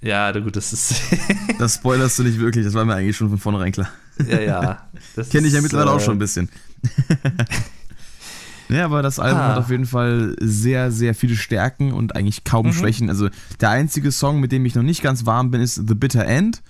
Ja, 0.00 0.30
gut, 0.32 0.56
das 0.56 0.72
ist. 0.72 0.94
Das 1.58 1.74
spoilerst 1.76 2.18
du 2.18 2.24
nicht 2.24 2.40
wirklich, 2.40 2.64
das 2.64 2.74
war 2.74 2.84
mir 2.84 2.94
eigentlich 2.96 3.16
schon 3.16 3.28
von 3.28 3.38
vornherein 3.38 3.70
klar. 3.72 3.88
ja, 4.28 4.40
ja. 4.40 4.88
Kenne 5.30 5.46
ich 5.46 5.54
ja 5.54 5.60
mittlerweile 5.60 5.90
äh, 5.90 5.94
auch 5.94 6.00
schon 6.00 6.16
ein 6.16 6.18
bisschen. 6.18 6.48
ja, 8.72 8.84
aber 8.84 9.02
das 9.02 9.18
Album 9.18 9.40
Ah. 9.40 9.48
hat 9.48 9.58
auf 9.58 9.70
jeden 9.70 9.86
Fall 9.86 10.34
sehr, 10.40 10.90
sehr 10.90 11.14
viele 11.14 11.36
Stärken 11.36 11.92
und 11.92 12.16
eigentlich 12.16 12.44
kaum 12.44 12.66
Mhm. 12.66 12.72
Schwächen. 12.72 13.08
Also 13.10 13.28
der 13.60 13.70
einzige 13.70 14.10
Song, 14.12 14.40
mit 14.40 14.52
dem 14.52 14.64
ich 14.66 14.74
noch 14.74 14.82
nicht 14.82 15.02
ganz 15.02 15.26
warm 15.26 15.50
bin, 15.50 15.60
ist 15.60 15.74
The 15.86 15.94
Bitter 15.94 16.24
End. 16.26 16.62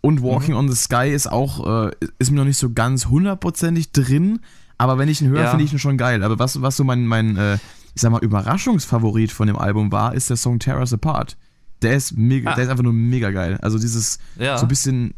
Und 0.00 0.22
Walking 0.22 0.50
Mhm. 0.52 0.58
on 0.60 0.68
the 0.70 0.76
Sky 0.76 1.10
ist 1.10 1.30
auch, 1.30 1.86
äh, 1.88 1.90
ist 2.18 2.30
mir 2.30 2.36
noch 2.38 2.44
nicht 2.44 2.58
so 2.58 2.70
ganz 2.72 3.06
hundertprozentig 3.06 3.92
drin. 3.92 4.40
Aber 4.76 4.98
wenn 4.98 5.08
ich 5.08 5.22
ihn 5.22 5.28
höre, 5.28 5.42
Ja. 5.44 5.50
finde 5.50 5.64
ich 5.64 5.72
ihn 5.72 5.78
schon 5.78 5.96
geil. 5.96 6.22
Aber 6.22 6.38
was, 6.38 6.60
was 6.60 6.76
so 6.76 6.84
mein, 6.84 7.06
mein 7.06 7.36
äh, 7.36 7.54
ich 7.94 8.02
sag 8.02 8.10
mal, 8.10 8.22
Überraschungsfavorit 8.22 9.30
von 9.32 9.46
dem 9.46 9.56
Album 9.56 9.92
war, 9.92 10.14
ist 10.14 10.28
der 10.28 10.36
Song 10.36 10.58
Tear 10.58 10.78
Us 10.80 10.92
Apart. 10.92 11.36
Der 11.82 11.96
ist 11.96 12.16
mega, 12.18 12.50
Ah. 12.50 12.54
der 12.54 12.64
ist 12.64 12.70
einfach 12.70 12.82
nur 12.82 12.92
mega 12.92 13.30
geil. 13.30 13.58
Also 13.62 13.78
dieses 13.78 14.18
Ja. 14.38 14.58
so 14.58 14.64
ein 14.66 14.68
bisschen 14.68 15.14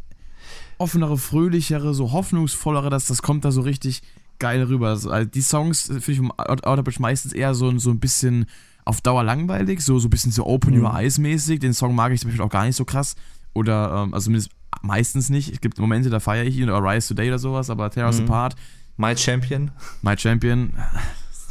offenere, 0.77 1.17
fröhlichere, 1.17 1.93
so 1.93 2.11
hoffnungsvollere, 2.11 2.89
das, 2.89 3.05
das 3.07 3.21
kommt 3.23 3.45
da 3.45 3.51
so 3.51 3.61
richtig 3.61 4.03
geil 4.39 4.63
rüber. 4.63 4.89
Also, 4.89 5.09
also 5.11 5.29
die 5.29 5.41
Songs 5.41 5.83
finde 5.83 6.11
ich 6.11 6.17
vom 6.17 6.31
Out- 6.31 6.65
Outer 6.65 6.83
Bridge 6.83 7.01
meistens 7.01 7.33
eher 7.33 7.53
so, 7.55 7.77
so 7.79 7.89
ein 7.91 7.99
bisschen 7.99 8.45
auf 8.85 9.01
Dauer 9.01 9.23
langweilig, 9.23 9.81
so, 9.81 9.99
so 9.99 10.07
ein 10.07 10.11
bisschen 10.11 10.31
so 10.31 10.45
Open 10.45 10.75
Mhm. 10.75 10.83
Your 10.85 10.93
Eyes 10.93 11.17
mäßig. 11.17 11.59
Den 11.59 11.73
Song 11.73 11.93
mag 11.95 12.11
ich 12.13 12.21
zum 12.21 12.29
Beispiel 12.29 12.45
auch 12.45 12.49
gar 12.49 12.65
nicht 12.65 12.75
so 12.75 12.85
krass. 12.85 13.15
Oder, 13.53 14.03
ähm, 14.03 14.13
also 14.13 14.25
zumindest 14.25 14.51
meistens 14.81 15.29
nicht. 15.29 15.51
Es 15.51 15.61
gibt 15.61 15.79
Momente, 15.79 16.09
da 16.09 16.19
feiere 16.19 16.45
ich 16.45 16.57
ihn 16.57 16.69
oder 16.69 16.81
Rise 16.83 17.09
Today 17.09 17.27
oder 17.29 17.39
sowas, 17.39 17.69
aber 17.69 17.89
Tear 17.89 18.05
Us 18.07 18.19
Mhm. 18.19 18.25
Apart, 18.27 18.55
My 18.97 19.15
Champion. 19.17 19.71
My 20.01 20.17
Champion, 20.17 20.73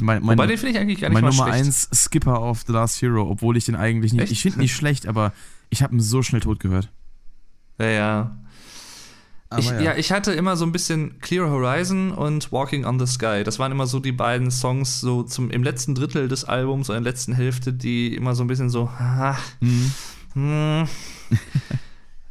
mein, 0.00 0.22
mein, 0.22 0.36
Wobei 0.38 0.46
den 0.46 0.58
finde 0.58 0.72
ich 0.72 0.78
eigentlich 0.78 1.00
gar 1.00 1.08
nicht 1.08 1.14
mein 1.14 1.24
mal 1.24 1.30
Nummer 1.30 1.44
schlecht. 1.52 1.64
1 1.66 1.88
Skipper 1.92 2.38
auf 2.38 2.64
The 2.66 2.72
Last 2.72 3.00
Hero, 3.02 3.28
obwohl 3.28 3.56
ich 3.56 3.64
den 3.66 3.76
eigentlich 3.76 4.12
nicht, 4.12 4.22
Echt? 4.24 4.32
ich 4.32 4.42
finde 4.42 4.58
ihn 4.58 4.60
nicht 4.62 4.74
schlecht, 4.74 5.06
aber 5.06 5.32
ich 5.70 5.82
habe 5.82 5.94
ihn 5.94 6.00
so 6.00 6.22
schnell 6.22 6.40
tot 6.40 6.60
gehört. 6.60 6.90
Ja, 7.78 7.86
ja. 7.86 8.36
Ich, 9.58 9.70
ja. 9.70 9.96
ich 9.96 10.10
hatte 10.10 10.32
immer 10.32 10.56
so 10.56 10.64
ein 10.64 10.72
bisschen 10.72 11.20
Clear 11.20 11.48
Horizon 11.48 12.10
und 12.10 12.50
Walking 12.50 12.84
on 12.84 12.98
the 12.98 13.06
Sky. 13.06 13.44
Das 13.44 13.58
waren 13.58 13.70
immer 13.70 13.86
so 13.86 14.00
die 14.00 14.12
beiden 14.12 14.50
Songs 14.50 15.00
so 15.00 15.22
zum, 15.22 15.50
im 15.50 15.62
letzten 15.62 15.94
Drittel 15.94 16.26
des 16.26 16.44
Albums, 16.44 16.90
oder 16.90 16.98
in 16.98 17.04
der 17.04 17.12
letzten 17.12 17.32
Hälfte, 17.32 17.72
die 17.72 18.14
immer 18.14 18.34
so 18.34 18.42
ein 18.42 18.48
bisschen 18.48 18.70
so, 18.70 18.90
ah, 18.98 19.36
Mhm. 19.60 19.92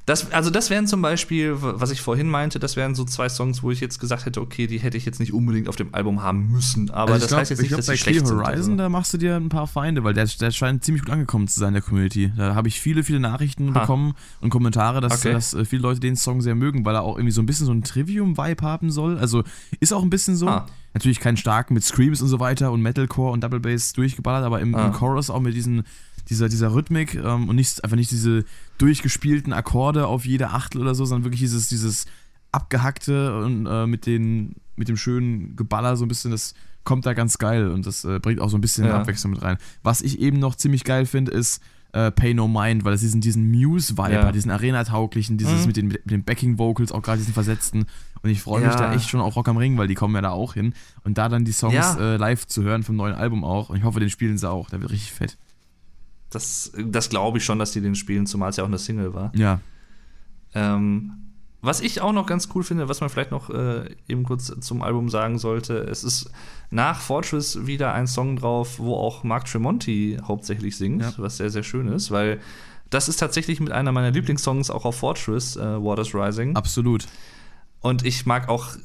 Das, 0.07 0.31
also 0.31 0.51
das 0.51 0.69
wären 0.69 0.85
zum 0.85 1.01
Beispiel, 1.01 1.55
was 1.59 1.89
ich 1.89 1.99
vorhin 1.99 2.29
meinte, 2.29 2.59
das 2.59 2.75
wären 2.75 2.93
so 2.93 3.05
zwei 3.05 3.27
Songs, 3.27 3.63
wo 3.63 3.71
ich 3.71 3.79
jetzt 3.79 3.99
gesagt 3.99 4.27
hätte, 4.27 4.39
okay, 4.39 4.67
die 4.67 4.77
hätte 4.77 4.97
ich 4.97 5.05
jetzt 5.05 5.19
nicht 5.19 5.33
unbedingt 5.33 5.67
auf 5.67 5.77
dem 5.77 5.95
Album 5.95 6.21
haben 6.21 6.51
müssen. 6.51 6.91
Aber 6.91 7.13
Also 7.13 7.21
das 7.23 7.29
glaub- 7.29 7.39
heißt 7.39 7.49
jetzt 7.49 7.59
ich 7.59 7.63
nicht, 7.63 7.69
glaub, 7.69 7.77
dass 7.79 7.87
bei 7.87 7.95
Clear 7.95 8.23
sind. 8.23 8.37
Horizon, 8.37 8.55
Also. 8.71 8.75
da 8.75 8.89
machst 8.89 9.13
du 9.13 9.17
dir 9.17 9.35
ein 9.35 9.49
paar 9.49 9.65
Feinde, 9.65 10.03
weil 10.03 10.13
der, 10.13 10.25
der 10.25 10.51
scheint 10.51 10.83
ziemlich 10.83 11.03
gut 11.03 11.11
angekommen 11.11 11.47
zu 11.47 11.59
sein 11.59 11.69
in 11.69 11.73
der 11.73 11.81
Community. 11.81 12.31
Da 12.37 12.53
habe 12.53 12.67
ich 12.67 12.79
viele, 12.79 13.03
viele 13.03 13.19
Nachrichten 13.19 13.73
Ha. 13.73 13.79
bekommen 13.79 14.13
und 14.41 14.51
Kommentare, 14.51 15.01
dass, 15.01 15.13
Okay. 15.25 15.33
dass 15.33 15.55
äh, 15.55 15.65
viele 15.65 15.81
Leute 15.81 15.99
den 16.01 16.15
Song 16.15 16.39
sehr 16.41 16.53
mögen, 16.53 16.85
weil 16.85 16.93
er 16.93 17.01
auch 17.01 17.15
irgendwie 17.17 17.31
so 17.33 17.41
ein 17.41 17.47
bisschen 17.47 17.65
so 17.65 17.71
ein 17.71 17.81
Trivium-Vibe 17.83 18.63
haben 18.63 18.91
soll. 18.91 19.17
Also 19.17 19.43
ist 19.79 19.91
auch 19.91 20.03
ein 20.03 20.11
bisschen 20.11 20.35
so. 20.35 20.47
Ah. 20.47 20.67
Natürlich 20.93 21.19
keinen 21.19 21.35
starken 21.37 21.73
mit 21.73 21.83
Screams 21.83 22.21
und 22.21 22.27
so 22.27 22.39
weiter 22.39 22.71
und 22.71 22.81
Metalcore 22.81 23.31
und 23.31 23.43
Double 23.43 23.59
Bass 23.59 23.91
durchgeballert, 23.93 24.45
aber 24.45 24.61
im, 24.61 24.75
im 24.75 24.91
Chorus 24.93 25.29
auch 25.31 25.41
mit 25.41 25.53
diesen, 25.55 25.83
dieser, 26.29 26.49
dieser 26.49 26.73
Rhythmik 26.73 27.15
ähm, 27.15 27.49
und 27.49 27.55
nicht, 27.55 27.83
einfach 27.83 27.97
nicht 27.97 28.11
diese 28.11 28.45
durchgespielten 28.77 29.53
Akkorde 29.53 30.07
auf 30.07 30.25
jede 30.25 30.49
Achtel 30.49 30.81
oder 30.81 30.95
so, 30.95 31.05
sondern 31.05 31.25
wirklich 31.25 31.41
dieses, 31.41 31.67
dieses 31.69 32.05
abgehackte 32.51 33.37
und 33.39 33.65
äh, 33.65 33.85
mit, 33.85 34.05
den, 34.05 34.55
mit 34.75 34.87
dem 34.87 34.97
schönen 34.97 35.55
Geballer 35.55 35.97
so 35.97 36.05
ein 36.05 36.07
bisschen, 36.07 36.31
das 36.31 36.53
kommt 36.83 37.05
da 37.05 37.13
ganz 37.13 37.37
geil 37.37 37.69
und 37.69 37.85
das 37.85 38.05
äh, 38.05 38.19
bringt 38.19 38.39
auch 38.39 38.49
so 38.49 38.57
ein 38.57 38.61
bisschen 38.61 38.85
Ja. 38.85 38.99
Abwechslung 38.99 39.33
mit 39.33 39.41
rein. 39.41 39.57
Was 39.83 40.01
ich 40.01 40.19
eben 40.19 40.39
noch 40.39 40.55
ziemlich 40.55 40.83
geil 40.83 41.05
finde, 41.05 41.31
ist 41.31 41.61
äh, 41.93 42.11
Pay 42.11 42.33
No 42.33 42.47
Mind, 42.47 42.83
weil 42.83 42.93
es 42.93 43.01
diesen, 43.01 43.21
diesen 43.21 43.49
Muse-Vibe 43.51 44.11
Ja. 44.13 44.25
hat, 44.25 44.35
diesen 44.35 44.51
Arena-tauglichen, 44.51 45.37
dieses 45.37 45.61
Mhm. 45.61 45.67
mit 45.67 45.77
den, 45.77 45.87
mit 45.87 46.11
den 46.11 46.23
Backing-Vocals, 46.23 46.91
auch 46.91 47.01
gerade 47.01 47.17
diesen 47.19 47.33
versetzten. 47.33 47.85
Und 48.21 48.29
ich 48.29 48.41
freue 48.41 48.61
mich 48.61 48.69
Ja. 48.73 48.77
da 48.77 48.93
echt 48.93 49.09
schon 49.09 49.21
auf 49.21 49.35
Rock 49.35 49.47
am 49.47 49.57
Ring, 49.57 49.77
weil 49.77 49.87
die 49.87 49.93
kommen 49.95 50.13
ja 50.15 50.21
da 50.21 50.31
auch 50.31 50.53
hin. 50.55 50.73
Und 51.03 51.17
da 51.17 51.29
dann 51.29 51.45
die 51.45 51.53
Songs 51.53 51.73
Ja. 51.73 51.97
äh, 51.97 52.17
live 52.17 52.45
zu 52.47 52.63
hören 52.63 52.83
vom 52.83 52.95
neuen 52.97 53.15
Album 53.15 53.43
auch. 53.43 53.69
Und 53.69 53.77
ich 53.77 53.83
hoffe, 53.83 53.99
den 53.99 54.09
spielen 54.09 54.37
sie 54.37 54.49
auch. 54.49 54.69
Der 54.69 54.81
wird 54.81 54.91
richtig 54.91 55.11
fett. 55.13 55.37
Das, 56.35 56.71
das 56.77 57.09
glaube 57.09 57.37
ich 57.39 57.45
schon, 57.45 57.57
dass 57.59 57.71
die 57.71 57.81
den 57.81 57.95
spielen, 57.95 58.25
zumal 58.27 58.49
es 58.49 58.57
ja 58.57 58.63
auch 58.63 58.67
eine 58.67 58.77
Single 58.77 59.13
war. 59.13 59.31
Ja. 59.35 59.59
Ähm, 60.53 61.13
was 61.61 61.81
ich 61.81 62.01
auch 62.01 62.11
noch 62.13 62.27
ganz 62.27 62.49
cool 62.53 62.63
finde, 62.63 62.87
was 62.89 63.01
man 63.01 63.09
vielleicht 63.09 63.31
noch 63.31 63.49
äh, 63.49 63.89
eben 64.07 64.23
kurz 64.23 64.53
zum 64.59 64.83
Album 64.83 65.09
sagen 65.09 65.39
sollte, 65.39 65.77
es 65.79 66.03
ist 66.03 66.29
nach 66.69 66.99
Fortress 66.99 67.65
wieder 67.65 67.93
ein 67.93 68.05
Song 68.05 68.35
drauf, 68.35 68.77
wo 68.77 68.95
auch 68.95 69.23
Mark 69.23 69.45
Tremonti 69.45 70.19
hauptsächlich 70.23 70.77
singt, 70.77 71.01
Ja. 71.01 71.13
was 71.17 71.37
sehr, 71.37 71.49
sehr 71.49 71.63
schön 71.63 71.87
ist, 71.87 72.11
weil 72.11 72.39
das 72.91 73.09
ist 73.09 73.17
tatsächlich 73.17 73.59
mit 73.59 73.71
einer 73.71 73.91
meiner 73.91 74.11
Lieblingssongs 74.11 74.69
auch 74.69 74.85
auf 74.85 74.97
Fortress, 74.97 75.55
äh, 75.55 75.61
Waters 75.83 76.13
Rising. 76.13 76.55
Absolut. 76.55 77.07
Und 77.85 78.03
ich 78.03 78.25
mag 78.25 78.49
auch 78.49 78.75
äh, 78.75 78.79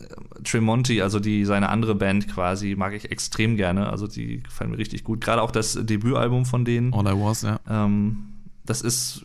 Tremonti, 0.44 1.00
also 1.00 1.20
die, 1.20 1.46
seine 1.46 1.70
andere 1.70 1.94
Band 1.94 2.28
quasi, 2.28 2.74
mag 2.76 2.92
ich 2.92 3.10
extrem 3.10 3.56
gerne. 3.56 3.88
Also 3.88 4.06
die 4.06 4.42
gefallen 4.42 4.72
mir 4.72 4.76
richtig 4.76 5.04
gut. 5.04 5.22
Gerade 5.22 5.40
auch 5.40 5.52
das 5.52 5.72
Debütalbum 5.72 6.44
von 6.44 6.66
denen. 6.66 6.92
All 6.92 7.06
I 7.06 7.18
Was, 7.18 7.40
ja. 7.40 7.60
Ähm, 7.66 8.34
das 8.66 8.82
ist. 8.82 9.24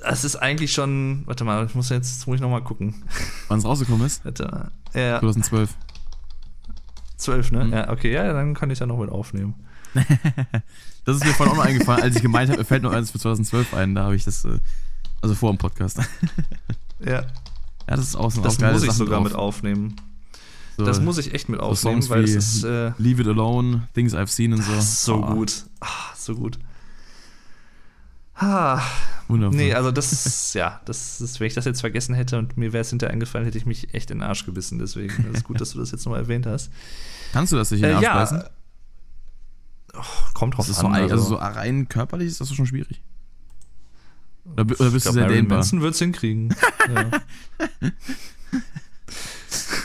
Das 0.00 0.22
ist 0.22 0.36
eigentlich 0.36 0.72
schon. 0.72 1.24
Warte 1.26 1.42
mal, 1.42 1.66
ich 1.66 1.74
muss 1.74 1.88
jetzt, 1.88 2.24
muss 2.28 2.36
ich 2.36 2.40
noch 2.40 2.50
mal 2.50 2.62
gucken. 2.62 3.02
Wann 3.48 3.58
es 3.58 3.64
rausgekommen 3.64 4.06
ist? 4.06 4.24
Warte 4.24 4.44
mal. 4.44 4.70
Ja, 4.94 5.18
2012. 5.18 5.74
12, 7.16 7.50
ne? 7.50 7.64
Mhm. 7.64 7.72
Ja, 7.72 7.90
okay, 7.90 8.12
ja, 8.12 8.32
dann 8.32 8.54
kann 8.54 8.70
ich 8.70 8.78
da 8.78 8.86
noch 8.86 8.98
mit 8.98 9.10
aufnehmen. 9.10 9.54
Das 11.06 11.16
ist 11.16 11.24
mir 11.26 11.34
vorhin 11.34 11.52
auch 11.52 11.58
noch 11.58 11.66
eingefallen, 11.66 12.02
als 12.02 12.16
ich 12.16 12.22
gemeint 12.22 12.48
habe, 12.48 12.60
mir 12.60 12.64
fällt 12.64 12.82
noch 12.82 12.92
eins 12.92 13.10
für 13.10 13.18
2012 13.18 13.74
ein. 13.74 13.94
Da 13.94 14.04
habe 14.04 14.16
ich 14.16 14.24
das, 14.24 14.46
äh, 14.46 14.58
also 15.20 15.34
vor 15.34 15.52
dem 15.52 15.58
Podcast. 15.58 15.98
Ja, 17.04 17.26
Ja, 17.88 17.96
das 17.96 18.06
ist 18.08 18.16
auch 18.16 18.30
so 18.30 18.40
das 18.42 18.58
muss 18.58 18.82
ich 18.82 18.88
Sachen 18.88 18.96
sogar 18.98 19.18
drauf. 19.20 19.24
mit 19.28 19.34
aufnehmen. 19.34 19.96
So, 20.76 20.84
Das 20.84 21.00
muss 21.00 21.18
ich 21.18 21.32
echt 21.34 21.48
mit 21.48 21.60
so 21.60 21.66
aufnehmen, 21.66 22.02
Songs 22.02 22.10
weil 22.10 22.26
wie 22.26 22.32
ist 22.32 22.64
äh, 22.64 22.92
Leave 22.98 23.22
It 23.22 23.28
Alone, 23.28 23.86
Things 23.94 24.14
I've 24.14 24.26
Seen 24.28 24.52
und 24.52 24.62
so. 24.62 24.80
so 24.80 25.14
Oh. 25.24 25.34
gut. 25.34 25.64
Ah, 25.80 25.86
so 26.16 26.34
gut. 26.34 26.58
Ah, 28.36 28.82
Wundervoll. 29.28 29.56
nee, 29.56 29.72
also 29.74 29.92
das 29.92 30.12
ist, 30.12 30.54
ja, 30.56 30.80
das 30.86 31.20
ist, 31.20 31.38
wenn 31.38 31.46
ich 31.46 31.54
das 31.54 31.64
jetzt 31.66 31.80
vergessen 31.80 32.14
hätte 32.16 32.36
und 32.38 32.56
mir 32.56 32.72
wäre 32.72 32.80
es 32.82 32.90
hinterher 32.90 33.12
eingefallen, 33.12 33.44
hätte 33.44 33.58
ich 33.58 33.66
mich 33.66 33.94
echt 33.94 34.10
in 34.10 34.18
den 34.18 34.26
Arsch 34.28 34.44
gebissen. 34.44 34.78
Deswegen 34.80 35.12
ist 35.30 35.36
es 35.38 35.44
gut, 35.44 35.60
dass 35.60 35.70
du 35.70 35.78
das 35.78 35.92
jetzt 35.92 36.04
nochmal 36.04 36.20
erwähnt 36.22 36.46
hast. 36.46 36.70
Kannst 37.32 37.52
du 37.52 37.56
das 37.56 37.70
nicht 37.70 37.82
in 37.82 37.90
den 37.90 37.92
Äh, 37.92 37.94
Arsch 37.96 38.02
ja, 38.04 38.14
beißen? 38.14 38.42
oh, 39.94 40.02
kommt 40.34 40.56
drauf 40.56 40.68
ist 40.68 40.80
so, 40.80 40.88
an. 40.88 40.94
ein- 40.94 41.10
also 41.12 41.22
so 41.24 41.36
rein 41.36 41.88
körperlich 41.88 42.26
ist 42.28 42.40
das 42.40 42.52
schon 42.52 42.66
schwierig. 42.66 43.00
Oder, 44.44 44.62
oder 44.62 44.64
bist 44.64 44.78
ich 44.78 44.90
du 44.90 45.00
glaub, 45.00 45.14
sehr 45.14 45.22
Marilyn? 45.24 45.48
Manson 45.48 45.80
wird 45.80 45.94
es 45.94 45.98
hinkriegen. 46.00 46.54
ja. 46.94 47.10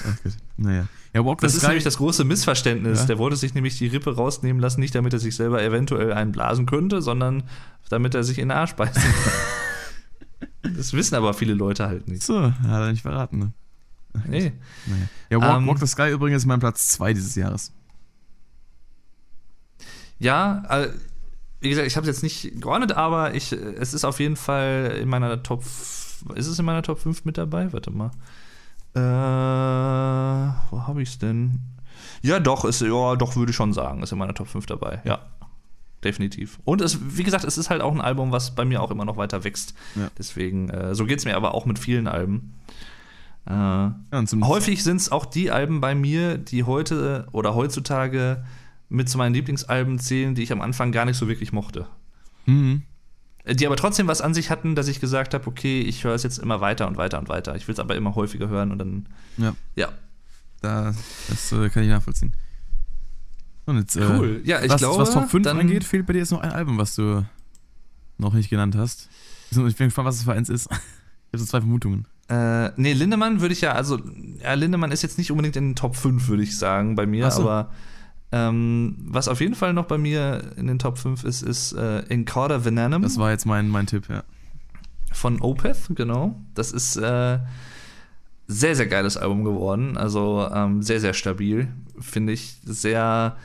Ach 0.06 0.24
gut. 0.24 0.34
Naja. 0.58 0.88
Ja, 1.14 1.26
Walk 1.26 1.42
Das 1.42 1.56
ist 1.56 1.64
nämlich 1.64 1.84
das 1.84 1.98
große 1.98 2.24
Missverständnis. 2.24 3.00
Ja. 3.00 3.06
Der 3.08 3.18
wollte 3.18 3.36
sich 3.36 3.54
nämlich 3.54 3.78
die 3.78 3.88
Rippe 3.88 4.16
rausnehmen 4.16 4.62
lassen, 4.62 4.80
nicht 4.80 4.94
damit 4.94 5.14
er 5.14 5.20
sich 5.20 5.36
selber 5.36 5.64
eventuell 5.64 6.14
einen 6.14 6.32
blasen 6.32 6.66
könnte, 6.66 7.02
sondern 7.02 7.44
damit 7.90 8.14
er 8.14 8.24
sich 8.24 8.38
in 8.38 8.50
den 8.50 8.58
Arsch 8.58 8.74
beißen 8.74 9.02
kann. 9.02 10.74
das 10.76 10.94
wissen 10.94 11.16
aber 11.16 11.34
viele 11.34 11.54
Leute 11.54 11.88
halt 11.88 12.08
nicht. 12.08 12.24
so, 12.24 12.42
hat 12.44 12.54
er 12.64 12.92
nicht 12.92 13.02
verraten, 13.02 13.40
ne? 13.40 13.54
Nee. 14.28 14.52
Naja. 14.86 15.08
Ja, 15.30 15.42
Walk, 15.42 15.58
Ähm, 15.58 15.68
Walk 15.68 15.80
the 15.80 15.88
Sky 15.88 16.10
übrigens 16.12 16.44
ist 16.44 16.48
mein 16.48 16.60
Platz 16.60 16.90
2 16.90 17.14
dieses 17.14 17.36
Jahres. 17.36 17.74
Ja, 20.20 20.64
äh, 20.70 20.90
wie 21.62 21.70
gesagt, 21.70 21.88
ich 21.88 21.98
habe 21.98 22.10
es 22.10 22.16
jetzt 22.16 22.24
nicht 22.24 22.62
geordnet, 22.62 22.94
aber 22.94 23.36
ich, 23.36 23.52
es 23.52 23.94
ist 23.94 24.06
auf 24.06 24.20
jeden 24.20 24.36
Fall 24.36 24.98
in 25.02 25.10
meiner 25.10 25.44
Top. 25.44 25.64
Ist 26.36 26.48
es 26.48 26.60
in 26.60 26.66
meiner 26.66 26.82
Top 26.84 27.00
5 27.00 27.26
mit 27.26 27.38
dabei? 27.38 27.72
Warte 27.74 27.92
mal. 27.92 28.12
Äh, 28.96 29.00
wo 30.72 30.88
habe 30.88 31.02
ich 31.02 31.10
es 31.10 31.20
denn? 31.20 31.60
Ja, 32.22 32.40
doch, 32.40 32.66
ist, 32.66 32.82
ja, 32.82 33.16
doch, 33.16 33.36
würde 33.36 33.52
ich 33.52 33.56
schon 33.56 33.74
sagen, 33.74 34.04
ist 34.04 34.12
in 34.12 34.18
meiner 34.18 34.34
Top 34.34 34.48
5 34.48 34.66
dabei. 34.66 35.02
Ja. 35.04 35.20
Definitiv. 36.04 36.60
Und 36.64 36.80
es, 36.82 36.98
wie 37.18 37.24
gesagt, 37.24 37.44
es 37.44 37.58
ist 37.58 37.70
halt 37.70 37.82
auch 37.82 37.94
ein 37.94 38.00
Album, 38.00 38.32
was 38.32 38.56
bei 38.56 38.64
mir 38.64 38.82
auch 38.82 38.90
immer 38.90 39.04
noch 39.04 39.18
weiter 39.18 39.44
wächst. 39.44 39.74
Ja. 39.96 40.10
Deswegen, 40.18 40.70
äh, 40.70 40.96
so 40.96 41.06
geht 41.06 41.20
es 41.20 41.26
mir 41.26 41.36
aber 41.36 41.54
auch 41.54 41.66
mit 41.66 41.78
vielen 41.78 42.08
Alben. 42.08 42.54
Äh, 43.46 43.52
Ja, 43.54 43.94
Häufig 44.44 44.84
sind 44.84 44.98
es 44.98 45.12
auch 45.12 45.26
die 45.26 45.52
Alben 45.52 45.82
bei 45.82 45.96
mir, 45.96 46.38
die 46.38 46.64
heute 46.64 47.28
oder 47.34 47.54
heutzutage 47.54 48.46
mit 48.90 49.08
zu 49.10 49.18
meinen 49.18 49.34
Lieblingsalben 49.34 50.00
zählen, 50.00 50.36
die 50.36 50.44
ich 50.44 50.52
am 50.52 50.62
Anfang 50.62 50.92
gar 50.92 51.06
nicht 51.06 51.18
so 51.18 51.28
wirklich 51.28 51.52
mochte. 51.54 51.88
Mhm. 52.46 52.82
Äh, 53.44 53.56
Die 53.56 53.66
aber 53.68 53.76
trotzdem 53.76 54.08
was 54.08 54.22
an 54.22 54.34
sich 54.34 54.50
hatten, 54.50 54.76
dass 54.76 54.88
ich 54.88 55.00
gesagt 55.00 55.34
habe, 55.34 55.46
okay, 55.48 55.82
ich 55.82 56.04
höre 56.04 56.14
es 56.16 56.24
jetzt 56.24 56.40
immer 56.40 56.60
weiter 56.62 56.88
und 56.88 56.98
weiter 56.98 57.20
und 57.20 57.30
weiter. 57.30 57.56
Ich 57.56 57.68
will 57.68 57.74
es 57.74 57.80
aber 57.80 57.96
immer 57.96 58.16
häufiger 58.16 58.50
hören 58.50 58.72
und 58.72 58.80
dann, 58.80 59.06
Ja, 59.38 59.54
ja. 59.76 59.90
da, 60.62 60.94
das 61.30 61.52
äh, 61.52 61.70
kann 61.70 61.84
ich 61.84 61.90
nachvollziehen. 61.90 62.34
Und 63.66 63.78
jetzt, 63.78 63.96
äh, 63.96 64.02
Cool. 64.02 64.42
Ja, 64.44 64.62
ich 64.64 64.70
was, 64.72 64.78
glaube, 64.80 65.02
was 65.04 65.12
Top 65.14 65.30
5 65.30 65.44
dann- 65.44 65.60
angeht, 65.60 65.84
fehlt 65.84 66.06
bei 66.08 66.14
dir 66.14 66.20
jetzt 66.20 66.32
noch 66.32 66.42
ein 66.42 66.52
Album, 66.52 66.78
was 66.78 66.96
du 66.96 67.24
noch 68.18 68.34
nicht 68.34 68.50
genannt 68.50 68.76
hast. 68.76 69.08
Ich 69.52 69.58
bin 69.58 69.88
gespannt, 69.88 70.08
was 70.08 70.16
es 70.18 70.24
für 70.24 70.34
eins 70.34 70.50
ist. 70.50 70.68
Ich 71.32 71.34
habe 71.34 71.44
so 71.44 71.46
zwei 71.52 71.60
Vermutungen. 71.60 72.08
Äh, 72.28 72.72
nee, 72.76 72.94
Lindemann 72.94 73.40
würde 73.40 73.54
ich 73.54 73.62
ja, 73.62 73.74
also, 73.74 74.00
ja, 74.42 74.56
Lindemann 74.56 74.92
ist 74.92 75.04
jetzt 75.04 75.20
nicht 75.20 75.30
unbedingt 75.30 75.56
in 75.58 75.70
den 75.70 75.76
Top 75.76 75.96
5, 75.96 76.28
würde 76.28 76.42
ich 76.42 76.58
sagen, 76.58 76.96
bei 76.96 77.06
mir, 77.06 77.30
so. 77.30 77.44
aber 77.44 77.72
ähm, 78.32 78.96
was 79.08 79.28
auf 79.28 79.42
jeden 79.42 79.56
Fall 79.56 79.74
noch 79.74 79.86
bei 79.86 79.98
mir 79.98 80.54
in 80.56 80.68
den 80.68 80.78
Top 80.78 80.98
5 80.98 81.24
ist, 81.24 81.42
ist 81.42 81.74
äh, 81.74 82.00
Encoder 82.10 82.64
Venenum. 82.64 83.02
Das 83.02 83.18
war 83.18 83.32
jetzt 83.32 83.46
mein, 83.46 83.70
mein 83.70 83.88
Tipp, 83.88 84.08
ja. 84.10 84.24
von 85.12 85.42
Opeth, 85.42 85.90
genau. 85.96 86.40
Das 86.54 86.72
ist 86.72 86.96
äh, 86.98 87.40
sehr, 88.48 88.76
sehr 88.76 88.88
geiles 88.88 89.18
Album 89.18 89.44
geworden. 89.44 89.98
Also 89.98 90.48
ähm, 90.54 90.84
sehr, 90.84 91.00
sehr 91.00 91.14
stabil, 91.14 91.70
finde 92.00 92.34
ich. 92.34 92.58
Sehr, 92.64 93.36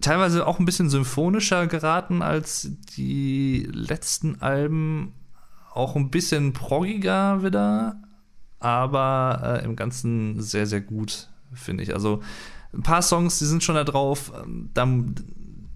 teilweise 0.00 0.46
auch 0.46 0.60
ein 0.60 0.64
bisschen 0.64 0.88
symphonischer 0.88 1.66
geraten 1.66 2.22
als 2.22 2.70
die 2.96 3.68
letzten 3.72 4.40
Alben. 4.40 5.14
Auch 5.72 5.96
ein 5.96 6.10
bisschen 6.10 6.52
proggiger 6.52 7.42
wieder, 7.42 8.00
aber 8.60 9.60
äh, 9.62 9.64
im 9.64 9.76
Ganzen 9.76 10.40
sehr, 10.40 10.66
sehr 10.66 10.80
gut, 10.80 11.28
finde 11.52 11.82
ich. 11.82 11.94
Also 11.94 12.20
ein 12.74 12.82
paar 12.82 13.02
Songs, 13.02 13.38
die 13.38 13.46
sind 13.46 13.62
schon 13.62 13.74
da 13.74 13.84
drauf. 13.84 14.32
ähm, 14.42 14.70
Dann 14.74 15.14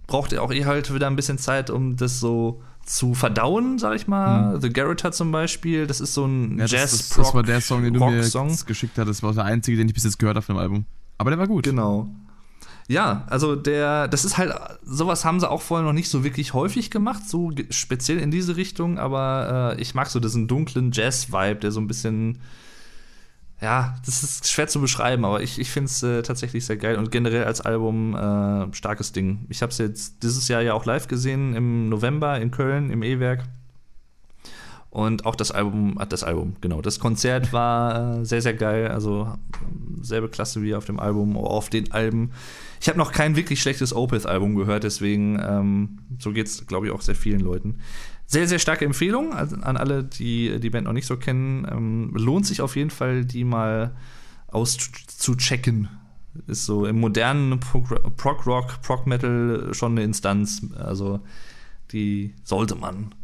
braucht 0.06 0.32
ihr 0.32 0.42
auch 0.42 0.52
eh 0.52 0.64
halt 0.64 0.92
wieder 0.94 1.06
ein 1.06 1.16
bisschen 1.16 1.38
Zeit, 1.38 1.70
um 1.70 1.96
das 1.96 2.20
so 2.20 2.62
zu 2.84 3.14
verdauen, 3.14 3.78
sag 3.78 3.94
ich 3.94 4.06
mal. 4.08 4.60
The 4.60 4.68
Garrotter 4.68 5.12
zum 5.12 5.30
Beispiel, 5.32 5.86
das 5.86 6.00
ist 6.00 6.14
so 6.14 6.26
ein 6.26 6.54
Mhm. 6.54 6.58
ja 6.58 6.64
das, 6.64 6.72
jazz 6.72 6.90
das, 6.90 7.08
das 7.16 7.34
war 7.34 7.42
der 7.42 7.60
Song, 7.60 7.82
den 7.84 7.94
du 7.94 8.00
mir 8.04 8.20
geschickt 8.66 8.98
hattest. 8.98 9.20
Das 9.20 9.22
war 9.22 9.32
der 9.32 9.44
einzige, 9.44 9.76
den 9.76 9.88
ich 9.88 9.94
bis 9.94 10.04
jetzt 10.04 10.18
gehört 10.18 10.36
habe 10.36 10.44
von 10.44 10.56
dem 10.56 10.60
Album. 10.60 10.84
Aber 11.18 11.30
der 11.30 11.38
war 11.38 11.46
gut. 11.46 11.64
Genau. 11.64 12.08
Ja, 12.88 13.24
also 13.28 13.54
der, 13.54 14.08
das 14.08 14.24
ist 14.24 14.36
halt, 14.36 14.52
sowas 14.84 15.24
haben 15.24 15.38
sie 15.38 15.48
auch 15.48 15.62
vorher 15.62 15.86
noch 15.86 15.92
nicht 15.92 16.08
so 16.10 16.24
wirklich 16.24 16.52
häufig 16.52 16.90
gemacht, 16.90 17.22
so 17.28 17.52
speziell 17.70 18.18
in 18.18 18.32
diese 18.32 18.56
Richtung, 18.56 18.98
aber 18.98 19.76
äh, 19.78 19.80
ich 19.80 19.94
mag 19.94 20.08
so 20.08 20.18
diesen 20.18 20.48
dunklen 20.48 20.90
Jazz-Vibe, 20.92 21.60
der 21.60 21.70
so 21.70 21.80
ein 21.80 21.86
bisschen, 21.86 22.38
ja, 23.62 23.94
das 24.04 24.24
ist 24.24 24.50
schwer 24.50 24.66
zu 24.66 24.80
beschreiben, 24.80 25.24
aber 25.24 25.40
ich, 25.40 25.60
ich 25.60 25.70
finde 25.70 25.86
es 25.86 26.02
äh, 26.02 26.22
tatsächlich 26.22 26.66
sehr 26.66 26.76
geil 26.76 26.96
und 26.96 27.12
generell 27.12 27.44
als 27.44 27.60
Album 27.60 28.14
äh, 28.14 28.74
starkes 28.74 29.12
Ding. 29.12 29.46
Ich 29.50 29.62
habe 29.62 29.70
es 29.70 29.78
jetzt 29.78 30.22
dieses 30.24 30.48
Jahr 30.48 30.62
ja 30.62 30.74
auch 30.74 30.84
live 30.84 31.06
gesehen 31.06 31.54
im 31.54 31.88
November 31.88 32.40
in 32.40 32.50
Köln 32.50 32.90
im 32.90 33.04
E-Werk. 33.04 33.44
Und 34.90 35.24
auch 35.24 35.36
das 35.36 35.52
Album, 35.52 35.96
ah, 35.98 36.04
das 36.04 36.22
Album, 36.22 36.56
genau, 36.60 36.82
das 36.82 36.98
Konzert 36.98 37.52
war 37.52 38.18
äh, 38.18 38.24
sehr, 38.26 38.42
sehr 38.42 38.52
geil. 38.52 38.88
Also 38.88 39.32
selbe 40.02 40.28
Klasse 40.28 40.60
wie 40.62 40.74
auf 40.74 40.84
dem 40.84 41.00
Album, 41.00 41.36
auf 41.38 41.70
den 41.70 41.92
Alben. 41.92 42.32
Ich 42.80 42.88
habe 42.88 42.98
noch 42.98 43.12
kein 43.12 43.36
wirklich 43.36 43.62
schlechtes 43.62 43.94
Opeth-Album 43.94 44.56
gehört, 44.56 44.82
deswegen 44.82 45.40
ähm, 45.40 45.98
so 46.18 46.32
geht's, 46.32 46.66
glaube 46.66 46.86
ich, 46.86 46.92
auch 46.92 47.00
sehr 47.00 47.14
vielen 47.14 47.40
Leuten. 47.40 47.78
Sehr, 48.26 48.48
sehr 48.48 48.58
starke 48.58 48.84
Empfehlung 48.84 49.34
an, 49.34 49.76
alle, 49.76 50.04
die 50.04 50.58
die 50.58 50.70
Band 50.70 50.86
noch 50.86 50.94
nicht 50.94 51.06
so 51.06 51.16
kennen. 51.16 51.66
Ähm, 51.70 52.10
lohnt 52.14 52.46
sich 52.46 52.62
auf 52.62 52.76
jeden 52.76 52.90
Fall, 52.90 53.24
die 53.24 53.44
mal 53.44 53.94
auszuchecken. 54.48 55.88
Ist 56.46 56.64
so 56.64 56.86
im 56.86 56.98
modernen 56.98 57.60
Prog- 57.60 58.16
Prog-Rock, 58.16 58.80
Prog-Metal 58.80 59.74
schon 59.74 59.92
eine 59.92 60.02
Instanz. 60.02 60.62
Also 60.78 61.20
die 61.90 62.34
sollte 62.42 62.74
man, 62.74 63.14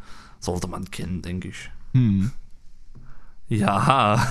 sollte 0.41 0.69
man 0.69 0.91
kennen, 0.91 1.23
denke 1.23 1.49
ich. 1.49 1.71
Hm. 1.95 2.31
Ja. 3.49 4.23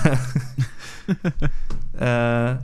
äh, 1.98 2.56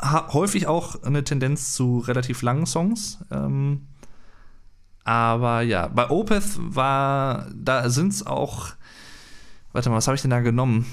ha 0.00 0.32
häufig 0.32 0.68
auch 0.68 1.02
eine 1.02 1.24
Tendenz 1.24 1.72
zu 1.72 1.98
relativ 1.98 2.42
langen 2.42 2.66
Songs. 2.66 3.18
Ähm, 3.30 3.86
aber 5.06 5.62
ja, 5.62 5.86
bei 5.86 6.10
Opeth 6.10 6.58
war, 6.58 7.46
da 7.54 7.88
sind 7.90 8.12
es 8.12 8.26
auch. 8.26 8.70
Warte 9.72 9.88
mal, 9.88 9.96
was 9.96 10.08
habe 10.08 10.16
ich 10.16 10.22
denn 10.22 10.32
da 10.32 10.40
genommen? 10.40 10.84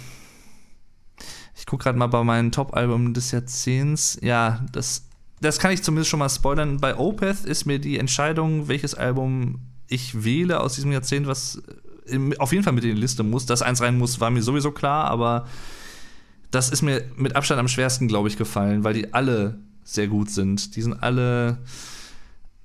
Ich 1.58 1.66
gucke 1.66 1.86
gerade 1.86 1.98
mal 1.98 2.06
bei 2.06 2.24
meinen 2.24 2.52
Top-Alben 2.52 3.16
des 3.16 3.32
Jahrzehnts. 3.32 4.20
Ja, 4.22 4.64
das, 4.72 5.08
das 5.42 5.58
kann 5.58 5.72
ich 5.72 5.82
zumindest 5.82 6.12
schon 6.12 6.20
mal 6.20 6.30
spoilern. 6.30 6.78
Bei 6.78 6.96
Opeth 6.96 7.44
ist 7.44 7.66
mir 7.66 7.80
die 7.80 7.98
Entscheidung, 7.98 8.68
welches 8.68 8.94
Album 8.94 9.62
ich 9.88 10.24
wähle 10.24 10.60
aus 10.60 10.76
diesem 10.76 10.92
Jahrzehnt, 10.92 11.26
was 11.26 11.64
im, 12.06 12.40
auf 12.40 12.52
jeden 12.52 12.64
Fall 12.64 12.74
mit 12.74 12.84
in 12.84 12.94
die 12.94 13.02
Liste 13.02 13.24
muss. 13.24 13.48
Dass 13.48 13.64
eins 13.64 13.82
rein 13.82 13.98
muss, 13.98 14.20
war 14.20 14.30
mir 14.30 14.44
sowieso 14.44 14.72
klar, 14.72 15.06
aber 15.06 15.48
das 16.52 16.70
ist 16.70 16.84
mir 16.84 17.04
mit 17.16 17.36
Abstand 17.36 17.60
am 17.60 17.68
schwersten, 17.68 18.08
glaube 18.08 18.28
ich, 18.28 18.38
gefallen, 18.38 18.84
weil 18.84 18.94
die 18.94 19.12
alle 19.12 19.58
sehr 19.84 20.08
gut 20.08 20.30
sind. 20.30 20.76
Die 20.76 20.84
sind 20.84 21.02
alle. 21.02 21.58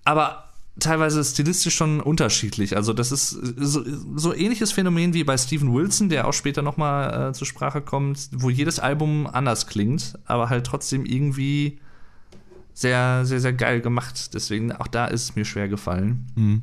Aber 0.04 0.47
teilweise 0.80 1.22
stilistisch 1.24 1.74
schon 1.74 2.00
unterschiedlich. 2.00 2.76
Also 2.76 2.92
das 2.92 3.12
ist 3.12 3.30
so, 3.30 3.84
so 4.16 4.34
ähnliches 4.34 4.72
Phänomen 4.72 5.14
wie 5.14 5.24
bei 5.24 5.36
Steven 5.36 5.72
Wilson, 5.72 6.08
der 6.08 6.26
auch 6.26 6.32
später 6.32 6.62
noch 6.62 6.76
mal 6.76 7.30
äh, 7.30 7.32
zur 7.32 7.46
Sprache 7.46 7.80
kommt, 7.80 8.28
wo 8.32 8.50
jedes 8.50 8.78
Album 8.78 9.26
anders 9.26 9.66
klingt, 9.66 10.18
aber 10.24 10.48
halt 10.48 10.66
trotzdem 10.66 11.04
irgendwie 11.04 11.78
sehr, 12.74 13.24
sehr, 13.24 13.40
sehr 13.40 13.52
geil 13.52 13.80
gemacht. 13.80 14.34
Deswegen 14.34 14.72
auch 14.72 14.86
da 14.86 15.06
ist 15.06 15.22
es 15.24 15.36
mir 15.36 15.44
schwer 15.44 15.68
gefallen. 15.68 16.26
Hm. 16.36 16.62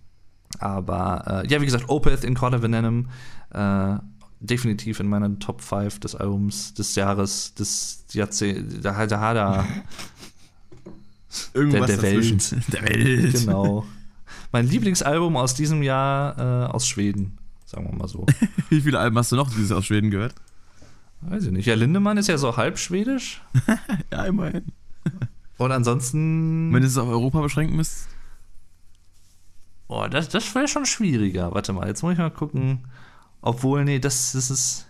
Aber 0.59 1.43
äh, 1.43 1.47
ja, 1.47 1.61
wie 1.61 1.65
gesagt, 1.65 1.89
Opeth 1.89 2.23
in 2.23 2.35
Quarter 2.35 2.61
Venom 2.61 3.09
äh, 3.51 3.95
definitiv 4.39 4.99
in 4.99 5.07
meiner 5.07 5.37
Top 5.39 5.61
5 5.61 5.99
des 5.99 6.15
Albums 6.15 6.73
des 6.73 6.95
Jahres, 6.95 7.53
des 7.55 8.05
Jahrzehnts, 8.13 8.81
da, 8.81 9.05
da, 9.05 9.33
da, 9.33 9.67
Irgendwas 11.53 11.87
der 11.87 11.97
dazwischen. 11.97 12.39
Welt. 12.39 12.63
Der 12.73 12.83
Welt. 12.83 13.33
genau. 13.33 13.85
Mein 14.55 14.69
Lieblingsalbum 14.69 15.35
aus 15.35 15.53
diesem 15.53 15.83
Jahr 15.83 16.39
äh, 16.39 16.71
aus 16.71 16.87
Schweden, 16.87 17.37
sagen 17.65 17.87
wir 17.91 17.93
mal 17.93 18.07
so. 18.07 18.25
Wie 18.69 18.79
viele 18.79 18.99
Alben 18.99 19.17
hast 19.17 19.33
du 19.33 19.35
noch 19.35 19.49
dieses 19.49 19.73
aus 19.73 19.85
Schweden 19.85 20.11
gehört? 20.11 20.33
Weiß 21.19 21.43
ich 21.43 21.51
nicht. 21.51 21.65
Ja, 21.65 21.75
Lindemann 21.75 22.15
ist 22.15 22.29
ja 22.29 22.37
so 22.37 22.55
halb 22.55 22.79
schwedisch. 22.79 23.41
Ja, 24.13 24.23
immerhin. 24.23 24.63
Und 25.57 25.73
ansonsten. 25.73 26.73
Wenn 26.73 26.81
du 26.83 26.87
es 26.87 26.97
auf 26.97 27.09
Europa 27.09 27.41
beschränken 27.41 27.75
müsst. 27.75 28.07
Boah, 29.89 30.07
das, 30.07 30.29
das 30.29 30.55
wäre 30.55 30.69
schon 30.69 30.85
schwieriger. 30.85 31.53
Warte 31.53 31.73
mal, 31.73 31.89
jetzt 31.89 32.01
muss 32.01 32.13
ich 32.13 32.19
mal 32.19 32.31
gucken. 32.31 32.85
Obwohl, 33.41 33.83
nee, 33.83 33.99
das, 33.99 34.31
das 34.31 34.49
ist. 34.49 34.87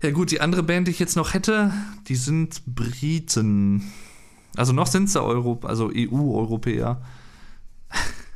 Ja, 0.00 0.12
gut, 0.12 0.30
die 0.30 0.40
andere 0.40 0.62
Band, 0.62 0.88
die 0.88 0.92
ich 0.92 0.98
jetzt 0.98 1.16
noch 1.16 1.34
hätte, 1.34 1.74
die 2.06 2.16
sind 2.16 2.62
Briten. 2.64 3.92
Also 4.56 4.72
noch 4.72 4.86
sind 4.86 5.10
sie 5.10 5.22
Europa, 5.22 5.68
also 5.68 5.90
EU-Europäer. 5.94 7.02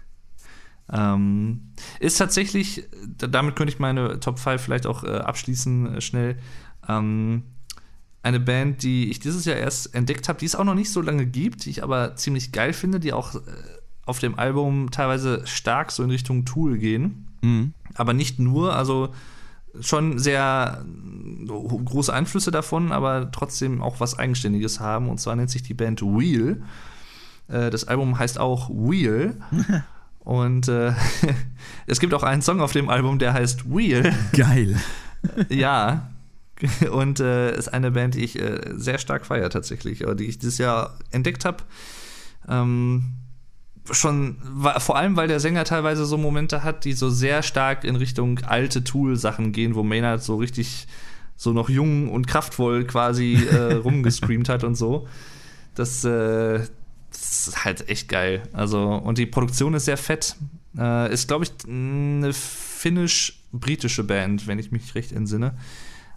Ähm, 0.93 1.73
ist 2.01 2.19
tatsächlich, 2.19 2.85
damit 3.17 3.57
könnte 3.57 3.73
ich 3.73 3.79
meine 3.79 4.21
Top 4.21 4.39
5 4.39 4.61
vielleicht 4.61 4.87
auch 4.87 5.05
äh, 5.05 5.09
abschließen, 5.09 5.95
äh, 5.95 6.01
schnell. 6.03 6.37
Ähm, 6.87 7.45
eine 8.23 8.41
Band, 8.41 8.83
die 8.83 9.11
ich 9.11 9.19
dieses 9.19 9.45
Jahr 9.47 9.57
erst 9.57 9.95
entdeckt 9.95 10.29
habe, 10.29 10.39
die 10.39 10.47
es 10.47 10.55
auch 10.55 10.65
noch 10.65 10.75
nicht 10.75 10.93
so 10.93 11.01
lange 11.01 11.27
gibt, 11.27 11.65
die 11.65 11.71
ich 11.71 11.83
aber 11.83 12.15
ziemlich 12.17 12.53
geil 12.53 12.73
finde, 12.73 13.01
die 13.01 13.13
auch 13.13 13.35
äh, 13.35 13.41
auf 14.05 14.19
dem 14.19 14.39
Album 14.39 14.91
teilweise 14.91 15.47
stark 15.47 15.93
so 15.93 16.03
in 16.03 16.11
Richtung 16.11 16.45
Tool 16.45 16.77
gehen. 16.77 17.29
Mhm. 17.41 17.73
Aber 17.95 18.13
nicht 18.13 18.39
nur, 18.39 18.77
also 18.77 19.15
schon 19.81 20.19
sehr 20.19 20.85
große 21.47 22.13
Einflüsse 22.13 22.51
davon, 22.51 22.93
aber 22.93 23.31
trotzdem 23.33 23.81
auch 23.81 24.01
was 24.01 24.19
Eigenständiges 24.19 24.81
haben. 24.81 25.09
Und 25.09 25.19
zwar 25.19 25.35
nennt 25.35 25.51
sich 25.51 25.63
die 25.63 25.75
Band 25.75 26.03
Wheel. 26.03 26.63
Äh, 27.49 27.71
das 27.71 27.85
Album 27.85 28.19
heißt 28.19 28.39
auch 28.39 28.69
Wheel. 28.71 29.37
Und 30.25 30.69
äh, 30.69 30.93
es 31.87 32.01
gibt 32.01 32.15
auch 32.15 32.23
einen 32.23 32.43
Song 32.43 32.61
auf 32.61 32.73
dem 32.73 32.89
Album, 32.89 33.19
der 33.19 33.33
heißt 33.33 33.69
Wheel. 33.71 34.15
Geil. 34.33 34.77
ja. 35.49 36.09
Und 36.93 37.19
äh, 37.19 37.57
ist 37.57 37.69
eine 37.69 37.91
Band, 37.91 38.15
die 38.15 38.25
ich 38.25 38.41
äh, 38.41 38.61
sehr 38.75 38.99
stark 38.99 39.27
feiere 39.27 39.51
tatsächlich, 39.51 40.05
die 40.17 40.25
ich 40.25 40.39
dieses 40.39 40.59
Jahr 40.59 40.97
entdeckt 41.11 41.45
habe. 41.45 41.65
Ähm, 42.49 43.15
schon, 43.91 44.37
vor 44.79 44.97
allem, 44.97 45.17
weil 45.17 45.27
der 45.27 45.41
Sänger 45.41 45.65
teilweise 45.65 46.05
so 46.05 46.17
Momente 46.17 46.63
hat, 46.63 46.85
die 46.85 46.93
so 46.93 47.11
sehr 47.11 47.43
stark 47.43 47.83
in 47.83 47.97
Richtung 47.97 48.39
alte 48.45 48.85
Tool-Sachen 48.85 49.51
gehen, 49.51 49.75
wo 49.75 49.83
Maynard 49.83 50.23
so 50.23 50.37
richtig 50.37 50.87
so 51.37 51.53
noch 51.53 51.69
jung 51.69 52.09
und 52.09 52.29
kraftvoll 52.29 52.85
quasi 52.85 53.35
äh, 53.35 53.75
rumgescreamt 53.75 54.49
hat 54.49 54.63
und 54.63 54.77
so. 54.77 55.09
Das, 55.75 56.05
äh, 56.05 56.61
das 57.13 57.49
ist 57.49 57.65
halt 57.65 57.89
echt 57.89 58.09
geil. 58.09 58.43
Also, 58.53 58.95
und 58.95 59.19
die 59.19 59.27
Produktion 59.27 59.75
ist 59.75 59.85
sehr 59.85 59.97
fett. 59.97 60.37
Äh, 60.77 61.13
ist, 61.13 61.29
glaube 61.29 61.45
ich, 61.45 61.53
eine 61.69 62.33
finnisch-britische 62.33 64.05
Band, 64.05 64.47
wenn 64.47 64.59
ich 64.59 64.73
mich 64.73 64.95
recht 64.95 65.13
entsinne. 65.13 65.55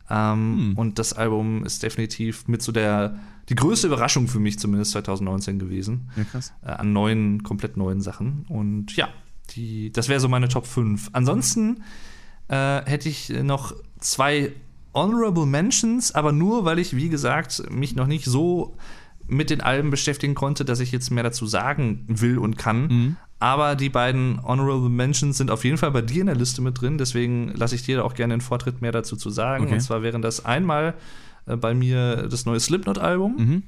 Ähm, 0.10 0.58
hm. 0.58 0.74
Und 0.78 1.00
das 1.00 1.14
Album 1.14 1.66
ist 1.66 1.84
definitiv 1.84 2.48
mit 2.48 2.62
so 2.62 2.72
der 2.72 3.20
die 3.50 3.56
größte 3.56 3.88
Überraschung 3.88 4.28
für 4.28 4.40
mich 4.40 4.58
zumindest 4.60 4.92
2019 4.92 5.60
gewesen. 5.60 6.10
Ja, 6.16 6.24
krass. 6.24 6.54
Äh, 6.64 6.70
an 6.70 6.94
neuen, 6.94 7.44
komplett 7.44 7.78
neuen 7.78 8.02
Sachen. 8.02 8.46
Und 8.50 8.96
ja, 8.96 9.10
die, 9.52 9.92
das 9.92 10.10
wäre 10.10 10.20
so 10.20 10.28
meine 10.28 10.48
Top 10.48 10.66
5. 10.66 11.10
Ansonsten 11.14 11.84
äh, 12.48 12.82
hätte 12.86 13.10
ich 13.10 13.30
noch 13.30 13.76
zwei 14.00 14.52
Honorable 14.94 15.46
Mentions, 15.46 16.14
aber 16.14 16.32
nur, 16.32 16.66
weil 16.66 16.80
ich, 16.80 16.96
wie 16.96 17.10
gesagt, 17.10 17.70
mich 17.70 17.96
noch 17.96 18.08
nicht 18.08 18.26
so 18.26 18.78
mit 19.28 19.50
den 19.50 19.62
Alben 19.62 19.90
beschäftigen 19.90 20.36
konnte, 20.36 20.66
dass 20.66 20.80
ich 20.80 20.92
jetzt 20.92 21.10
mehr 21.12 21.24
dazu 21.24 21.46
sagen 21.46 22.06
will 22.08 22.38
und 22.38 22.58
kann. 22.58 22.88
Mhm. 22.88 23.18
Aber 23.40 23.76
die 23.76 23.90
beiden 23.90 24.42
Honorable 24.44 24.90
Mentions 24.90 25.38
sind 25.38 25.52
auf 25.52 25.66
jeden 25.66 25.78
Fall 25.78 25.92
bei 25.92 26.02
dir 26.02 26.22
in 26.22 26.28
der 26.28 26.36
Liste 26.36 26.62
mit 26.62 26.80
drin. 26.80 26.98
Deswegen 26.98 27.50
lasse 27.56 27.76
ich 27.76 27.84
dir 27.84 28.06
auch 28.06 28.14
gerne 28.14 28.34
den 28.36 28.42
Vortritt 28.42 28.82
mehr 28.82 28.92
dazu 28.92 29.16
zu 29.16 29.30
sagen. 29.30 29.66
Okay. 29.66 29.74
Und 29.74 29.80
zwar 29.82 30.02
wären 30.02 30.22
das 30.22 30.46
einmal 30.46 30.94
äh, 31.46 31.56
bei 31.58 31.74
mir 31.74 32.28
das 32.30 32.46
neue 32.46 32.60
Slipknot-Album 32.60 33.36
mhm. 33.38 33.64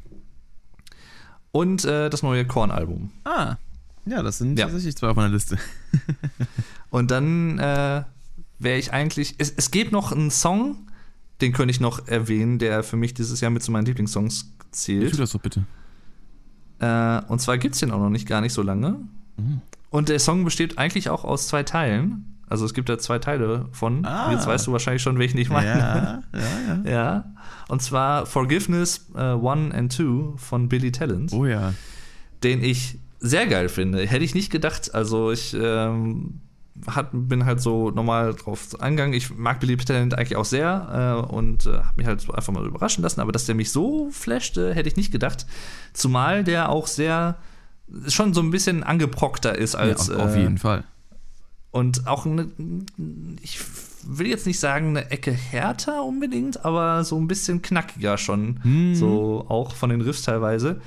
und 1.51 1.85
äh, 1.85 2.09
das 2.09 2.23
neue 2.23 2.45
Korn-Album. 2.45 3.11
Ah, 3.25 3.57
ja, 4.05 4.23
das 4.23 4.37
sind 4.37 4.57
ja. 4.57 4.65
tatsächlich 4.65 4.95
zwei 4.95 5.09
auf 5.09 5.15
meiner 5.15 5.33
Liste. 5.33 5.57
und 6.89 7.11
dann 7.11 7.59
äh, 7.59 8.03
wäre 8.59 8.77
ich 8.77 8.93
eigentlich. 8.93 9.35
Es, 9.37 9.53
es 9.55 9.69
gibt 9.71 9.91
noch 9.91 10.11
einen 10.11 10.31
Song, 10.31 10.87
den 11.41 11.51
könnte 11.51 11.71
ich 11.71 11.79
noch 11.79 12.07
erwähnen, 12.07 12.57
der 12.57 12.83
für 12.83 12.95
mich 12.95 13.13
dieses 13.13 13.41
Jahr 13.41 13.51
mit 13.51 13.63
zu 13.63 13.71
meinen 13.71 13.85
Lieblingssongs 13.85 14.53
zählt. 14.71 15.11
Ich 15.11 15.17
das 15.17 15.31
doch 15.31 15.41
bitte. 15.41 15.63
Äh, 16.79 17.21
und 17.27 17.39
zwar 17.39 17.57
gibt 17.57 17.75
es 17.75 17.79
den 17.79 17.91
auch 17.91 17.99
noch 17.99 18.09
nicht 18.09 18.27
gar 18.27 18.41
nicht 18.41 18.53
so 18.53 18.61
lange. 18.61 18.97
Mhm. 19.37 19.61
Und 19.89 20.09
der 20.09 20.19
Song 20.19 20.43
besteht 20.43 20.77
eigentlich 20.77 21.09
auch 21.09 21.23
aus 21.23 21.47
zwei 21.47 21.63
Teilen. 21.63 22.37
Also 22.49 22.65
es 22.65 22.73
gibt 22.73 22.87
da 22.87 22.97
zwei 22.97 23.19
Teile 23.19 23.67
von. 23.71 24.05
Ah. 24.05 24.31
Jetzt 24.31 24.47
weißt 24.47 24.67
du 24.67 24.71
wahrscheinlich 24.71 25.01
schon, 25.01 25.19
welchen 25.19 25.37
ich 25.37 25.49
meine. 25.49 25.67
Ja, 25.67 26.23
ja, 26.33 26.81
ja. 26.85 26.91
ja. 26.91 27.25
Und 27.67 27.81
zwar 27.81 28.25
Forgiveness 28.25 29.09
uh, 29.13 29.35
One 29.41 29.73
and 29.73 29.95
Two 29.95 30.35
von 30.37 30.69
Billy 30.69 30.91
Talent. 30.91 31.33
Oh 31.33 31.45
ja. 31.45 31.73
Den 32.43 32.63
ich 32.63 32.99
sehr 33.19 33.47
geil 33.47 33.67
finde. 33.67 34.05
Hätte 34.05 34.23
ich 34.23 34.33
nicht 34.33 34.49
gedacht. 34.49 34.93
Also 34.95 35.31
ich 35.31 35.55
ähm, 35.59 36.41
hat, 36.85 37.09
bin 37.11 37.45
halt 37.45 37.61
so 37.61 37.91
normal 37.91 38.33
drauf 38.33 38.79
eingegangen. 38.79 39.13
Ich 39.13 39.35
mag 39.35 39.59
Billy 39.59 39.77
Talent 39.77 40.13
eigentlich 40.17 40.35
auch 40.35 40.45
sehr 40.45 41.23
äh, 41.25 41.33
und 41.33 41.65
äh, 41.65 41.73
habe 41.73 41.93
mich 41.97 42.07
halt 42.07 42.21
so 42.21 42.33
einfach 42.33 42.53
mal 42.53 42.65
überraschen 42.65 43.03
lassen. 43.03 43.19
Aber 43.21 43.31
dass 43.31 43.45
der 43.45 43.55
mich 43.55 43.71
so 43.71 44.09
flashte, 44.11 44.73
hätte 44.73 44.89
ich 44.89 44.95
nicht 44.95 45.11
gedacht. 45.11 45.45
Zumal 45.93 46.43
der 46.43 46.69
auch 46.69 46.87
sehr 46.87 47.37
schon 48.07 48.33
so 48.33 48.41
ein 48.41 48.51
bisschen 48.51 48.83
angebrockter 48.83 49.57
ist 49.57 49.75
als. 49.75 50.07
Ja, 50.07 50.15
auf, 50.15 50.21
auf 50.21 50.35
jeden 50.35 50.57
äh, 50.57 50.59
Fall 50.59 50.83
und 51.77 52.07
auch 52.07 52.25
eine, 52.25 52.47
ich 53.41 53.59
will 54.03 54.27
jetzt 54.27 54.47
nicht 54.47 54.59
sagen 54.59 54.89
eine 54.89 55.11
Ecke 55.11 55.31
härter 55.31 56.03
unbedingt, 56.03 56.65
aber 56.65 57.03
so 57.03 57.17
ein 57.17 57.27
bisschen 57.27 57.61
knackiger 57.61 58.17
schon. 58.17 58.59
Mhm. 58.63 58.95
So 58.95 59.45
auch 59.47 59.75
von 59.75 59.89
den 59.89 60.01
Riffs 60.01 60.23
teilweise. 60.23 60.81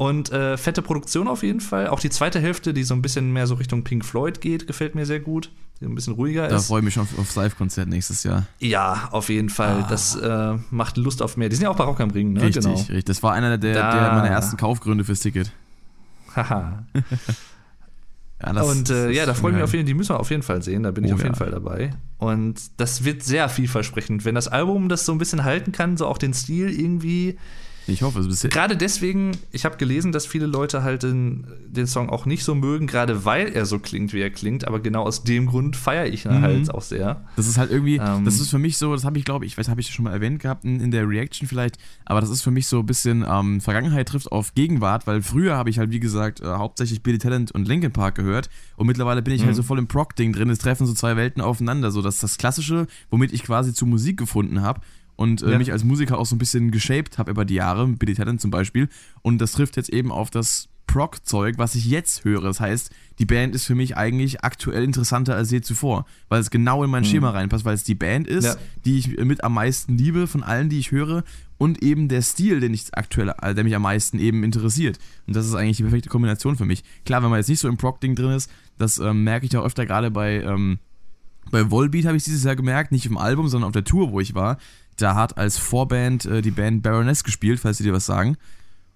Und 0.00 0.32
äh, 0.32 0.56
fette 0.56 0.80
Produktion 0.80 1.28
auf 1.28 1.42
jeden 1.42 1.60
Fall. 1.60 1.88
Auch 1.88 2.00
die 2.00 2.08
zweite 2.08 2.40
Hälfte, 2.40 2.72
die 2.72 2.84
so 2.84 2.94
ein 2.94 3.02
bisschen 3.02 3.34
mehr 3.34 3.46
so 3.46 3.56
Richtung 3.56 3.84
Pink 3.84 4.02
Floyd 4.02 4.40
geht, 4.40 4.66
gefällt 4.66 4.94
mir 4.94 5.04
sehr 5.04 5.20
gut. 5.20 5.50
Die 5.78 5.84
ein 5.84 5.94
bisschen 5.94 6.14
ruhiger 6.14 6.48
da 6.48 6.56
ist. 6.56 6.62
Da 6.62 6.68
freue 6.68 6.78
ich 6.78 6.86
mich 6.86 6.94
schon 6.94 7.02
auf, 7.02 7.18
aufs 7.18 7.36
Live-Konzert 7.36 7.86
nächstes 7.86 8.22
Jahr. 8.22 8.46
Ja, 8.60 9.10
auf 9.10 9.28
jeden 9.28 9.50
Fall. 9.50 9.82
Ah. 9.84 9.86
Das 9.90 10.16
äh, 10.16 10.56
macht 10.70 10.96
Lust 10.96 11.20
auf 11.20 11.36
mehr. 11.36 11.50
Die 11.50 11.56
sind 11.56 11.64
ja 11.64 11.68
auch 11.68 11.76
barock 11.76 12.00
am 12.00 12.12
Ring, 12.12 12.32
ne? 12.32 12.40
Richtig, 12.40 12.64
genau. 12.64 12.76
richtig. 12.76 13.04
Das 13.04 13.22
war 13.22 13.34
einer 13.34 13.58
der, 13.58 13.74
da. 13.74 13.92
der 13.92 14.12
meiner 14.14 14.30
ersten 14.30 14.56
Kaufgründe 14.56 15.04
fürs 15.04 15.20
Ticket. 15.20 15.52
Haha. 16.34 16.82
Ja, 18.42 18.62
und 18.62 18.88
äh, 18.88 19.10
ja, 19.10 19.26
da 19.26 19.34
freue 19.34 19.50
ich 19.50 19.56
mich 19.56 19.64
auf 19.64 19.74
jeden 19.74 19.84
Fall, 19.84 19.86
die 19.88 19.92
müssen 19.92 20.14
wir 20.14 20.18
auf 20.18 20.30
jeden 20.30 20.42
Fall 20.42 20.62
sehen, 20.62 20.82
da 20.82 20.92
bin 20.92 21.04
ich 21.04 21.10
oh, 21.10 21.16
auf 21.16 21.20
jeden 21.20 21.34
ja. 21.34 21.38
Fall 21.38 21.50
dabei. 21.50 21.90
Und 22.16 22.58
das 22.78 23.04
wird 23.04 23.22
sehr 23.22 23.50
vielversprechend, 23.50 24.24
wenn 24.24 24.34
das 24.34 24.48
Album 24.48 24.88
das 24.88 25.04
so 25.04 25.12
ein 25.12 25.18
bisschen 25.18 25.44
halten 25.44 25.72
kann, 25.72 25.98
so 25.98 26.06
auch 26.06 26.16
den 26.16 26.32
Stil 26.32 26.70
irgendwie 26.70 27.36
ich 27.86 28.02
hoffe, 28.02 28.20
es 28.20 28.26
ist 28.26 28.50
Gerade 28.50 28.76
deswegen, 28.76 29.32
ich 29.52 29.64
habe 29.64 29.76
gelesen, 29.76 30.12
dass 30.12 30.26
viele 30.26 30.46
Leute 30.46 30.82
halt 30.82 31.02
den, 31.02 31.46
den 31.66 31.86
Song 31.86 32.08
auch 32.08 32.26
nicht 32.26 32.44
so 32.44 32.54
mögen, 32.54 32.86
gerade 32.86 33.24
weil 33.24 33.48
er 33.48 33.66
so 33.66 33.78
klingt, 33.78 34.12
wie 34.12 34.20
er 34.20 34.30
klingt. 34.30 34.66
Aber 34.66 34.80
genau 34.80 35.02
aus 35.02 35.24
dem 35.24 35.46
Grund 35.46 35.76
feiere 35.76 36.06
ich 36.06 36.24
ihn 36.24 36.38
mhm. 36.38 36.42
halt 36.42 36.70
auch 36.74 36.82
sehr. 36.82 37.24
Das 37.36 37.46
ist 37.46 37.58
halt 37.58 37.70
irgendwie, 37.70 37.96
ähm, 37.96 38.24
das 38.24 38.40
ist 38.40 38.50
für 38.50 38.58
mich 38.58 38.78
so, 38.78 38.94
das 38.94 39.04
habe 39.04 39.18
ich 39.18 39.24
glaube 39.24 39.46
ich, 39.46 39.56
weiß, 39.56 39.68
habe 39.68 39.80
ich 39.80 39.92
schon 39.92 40.04
mal 40.04 40.12
erwähnt 40.12 40.40
gehabt 40.40 40.64
in, 40.64 40.80
in, 40.80 40.90
der 40.90 41.08
Reaction 41.08 41.48
vielleicht, 41.48 41.78
aber 42.04 42.20
das 42.20 42.30
ist 42.30 42.42
für 42.42 42.50
mich 42.50 42.66
so 42.66 42.80
ein 42.80 42.86
bisschen 42.86 43.24
ähm, 43.28 43.60
Vergangenheit 43.60 44.08
trifft 44.08 44.30
auf 44.32 44.54
Gegenwart, 44.54 45.06
weil 45.06 45.22
früher 45.22 45.56
habe 45.56 45.70
ich 45.70 45.78
halt, 45.78 45.90
wie 45.90 46.00
gesagt, 46.00 46.40
äh, 46.40 46.46
hauptsächlich 46.46 47.02
Billy 47.02 47.18
Talent 47.18 47.52
und 47.52 47.66
Linkin 47.66 47.92
Park 47.92 48.14
gehört 48.16 48.50
und 48.76 48.86
mittlerweile 48.86 49.22
bin 49.22 49.34
ich 49.34 49.40
halt 49.40 49.46
mhm. 49.46 49.50
halt 49.50 49.56
so 49.56 49.62
voll 49.62 49.78
im 49.78 49.86
Proc-Ding 49.86 50.32
drin. 50.32 50.50
Es 50.50 50.58
treffen 50.58 50.86
so 50.86 50.94
zwei 50.94 51.16
Welten 51.16 51.42
aufeinander. 51.42 51.90
So, 51.90 52.02
dass 52.02 52.18
das 52.18 52.38
Klassische, 52.38 52.86
womit 53.10 53.32
ich 53.32 53.42
quasi 53.42 53.72
zu 53.74 53.86
Musik 53.86 54.16
gefunden 54.16 54.62
habe 54.62 54.80
und 55.20 55.42
äh, 55.42 55.50
ja. 55.50 55.58
mich 55.58 55.70
als 55.70 55.84
Musiker 55.84 56.16
auch 56.16 56.24
so 56.24 56.34
ein 56.34 56.38
bisschen 56.38 56.70
geshaped 56.70 57.18
habe 57.18 57.30
über 57.30 57.44
die 57.44 57.52
Jahre, 57.52 57.86
Billy 57.86 58.14
Talent 58.14 58.40
zum 58.40 58.50
Beispiel. 58.50 58.88
Und 59.20 59.38
das 59.38 59.52
trifft 59.52 59.76
jetzt 59.76 59.90
eben 59.90 60.10
auf 60.10 60.30
das 60.30 60.70
Proc-Zeug, 60.86 61.58
was 61.58 61.74
ich 61.74 61.84
jetzt 61.84 62.24
höre. 62.24 62.40
Das 62.40 62.58
heißt, 62.58 62.90
die 63.18 63.26
Band 63.26 63.54
ist 63.54 63.66
für 63.66 63.74
mich 63.74 63.98
eigentlich 63.98 64.42
aktuell 64.44 64.82
interessanter 64.82 65.36
als 65.36 65.50
je 65.50 65.60
zuvor, 65.60 66.06
weil 66.30 66.40
es 66.40 66.48
genau 66.48 66.82
in 66.84 66.88
mein 66.88 67.02
mhm. 67.02 67.08
Schema 67.08 67.30
reinpasst, 67.32 67.66
weil 67.66 67.74
es 67.74 67.84
die 67.84 67.94
Band 67.94 68.28
ist, 68.28 68.46
ja. 68.46 68.56
die 68.86 68.98
ich 68.98 69.18
mit 69.18 69.44
am 69.44 69.52
meisten 69.52 69.98
liebe 69.98 70.26
von 70.26 70.42
allen, 70.42 70.70
die 70.70 70.78
ich 70.78 70.90
höre 70.90 71.22
und 71.58 71.82
eben 71.82 72.08
der 72.08 72.22
Stil, 72.22 72.60
den 72.60 72.72
ich 72.72 72.94
aktuell, 72.94 73.34
äh, 73.42 73.54
der 73.54 73.64
mich 73.64 73.76
am 73.76 73.82
meisten 73.82 74.18
eben 74.18 74.42
interessiert. 74.42 74.98
Und 75.26 75.36
das 75.36 75.46
ist 75.46 75.54
eigentlich 75.54 75.76
die 75.76 75.82
perfekte 75.82 76.08
Kombination 76.08 76.56
für 76.56 76.64
mich. 76.64 76.82
Klar, 77.04 77.22
wenn 77.22 77.28
man 77.28 77.40
jetzt 77.40 77.50
nicht 77.50 77.60
so 77.60 77.68
im 77.68 77.76
Proc-Ding 77.76 78.14
drin 78.14 78.30
ist, 78.30 78.50
das 78.78 78.96
ähm, 78.96 79.22
merke 79.22 79.44
ich 79.44 79.54
auch 79.54 79.66
öfter 79.66 79.84
gerade 79.84 80.10
bei 80.10 80.42
ähm, 80.42 80.78
bei 81.50 81.70
Volbeat 81.70 82.06
habe 82.06 82.16
ich 82.16 82.24
dieses 82.24 82.44
Jahr 82.44 82.56
gemerkt, 82.56 82.92
nicht 82.92 83.06
im 83.06 83.16
Album, 83.16 83.48
sondern 83.48 83.68
auf 83.68 83.72
der 83.72 83.84
Tour, 83.84 84.12
wo 84.12 84.20
ich 84.20 84.34
war, 84.34 84.58
da 85.00 85.14
hat 85.14 85.38
als 85.38 85.58
Vorband 85.58 86.24
äh, 86.26 86.42
die 86.42 86.50
Band 86.50 86.82
Baroness 86.82 87.24
gespielt, 87.24 87.60
falls 87.60 87.78
sie 87.78 87.84
dir 87.84 87.92
was 87.92 88.06
sagen. 88.06 88.36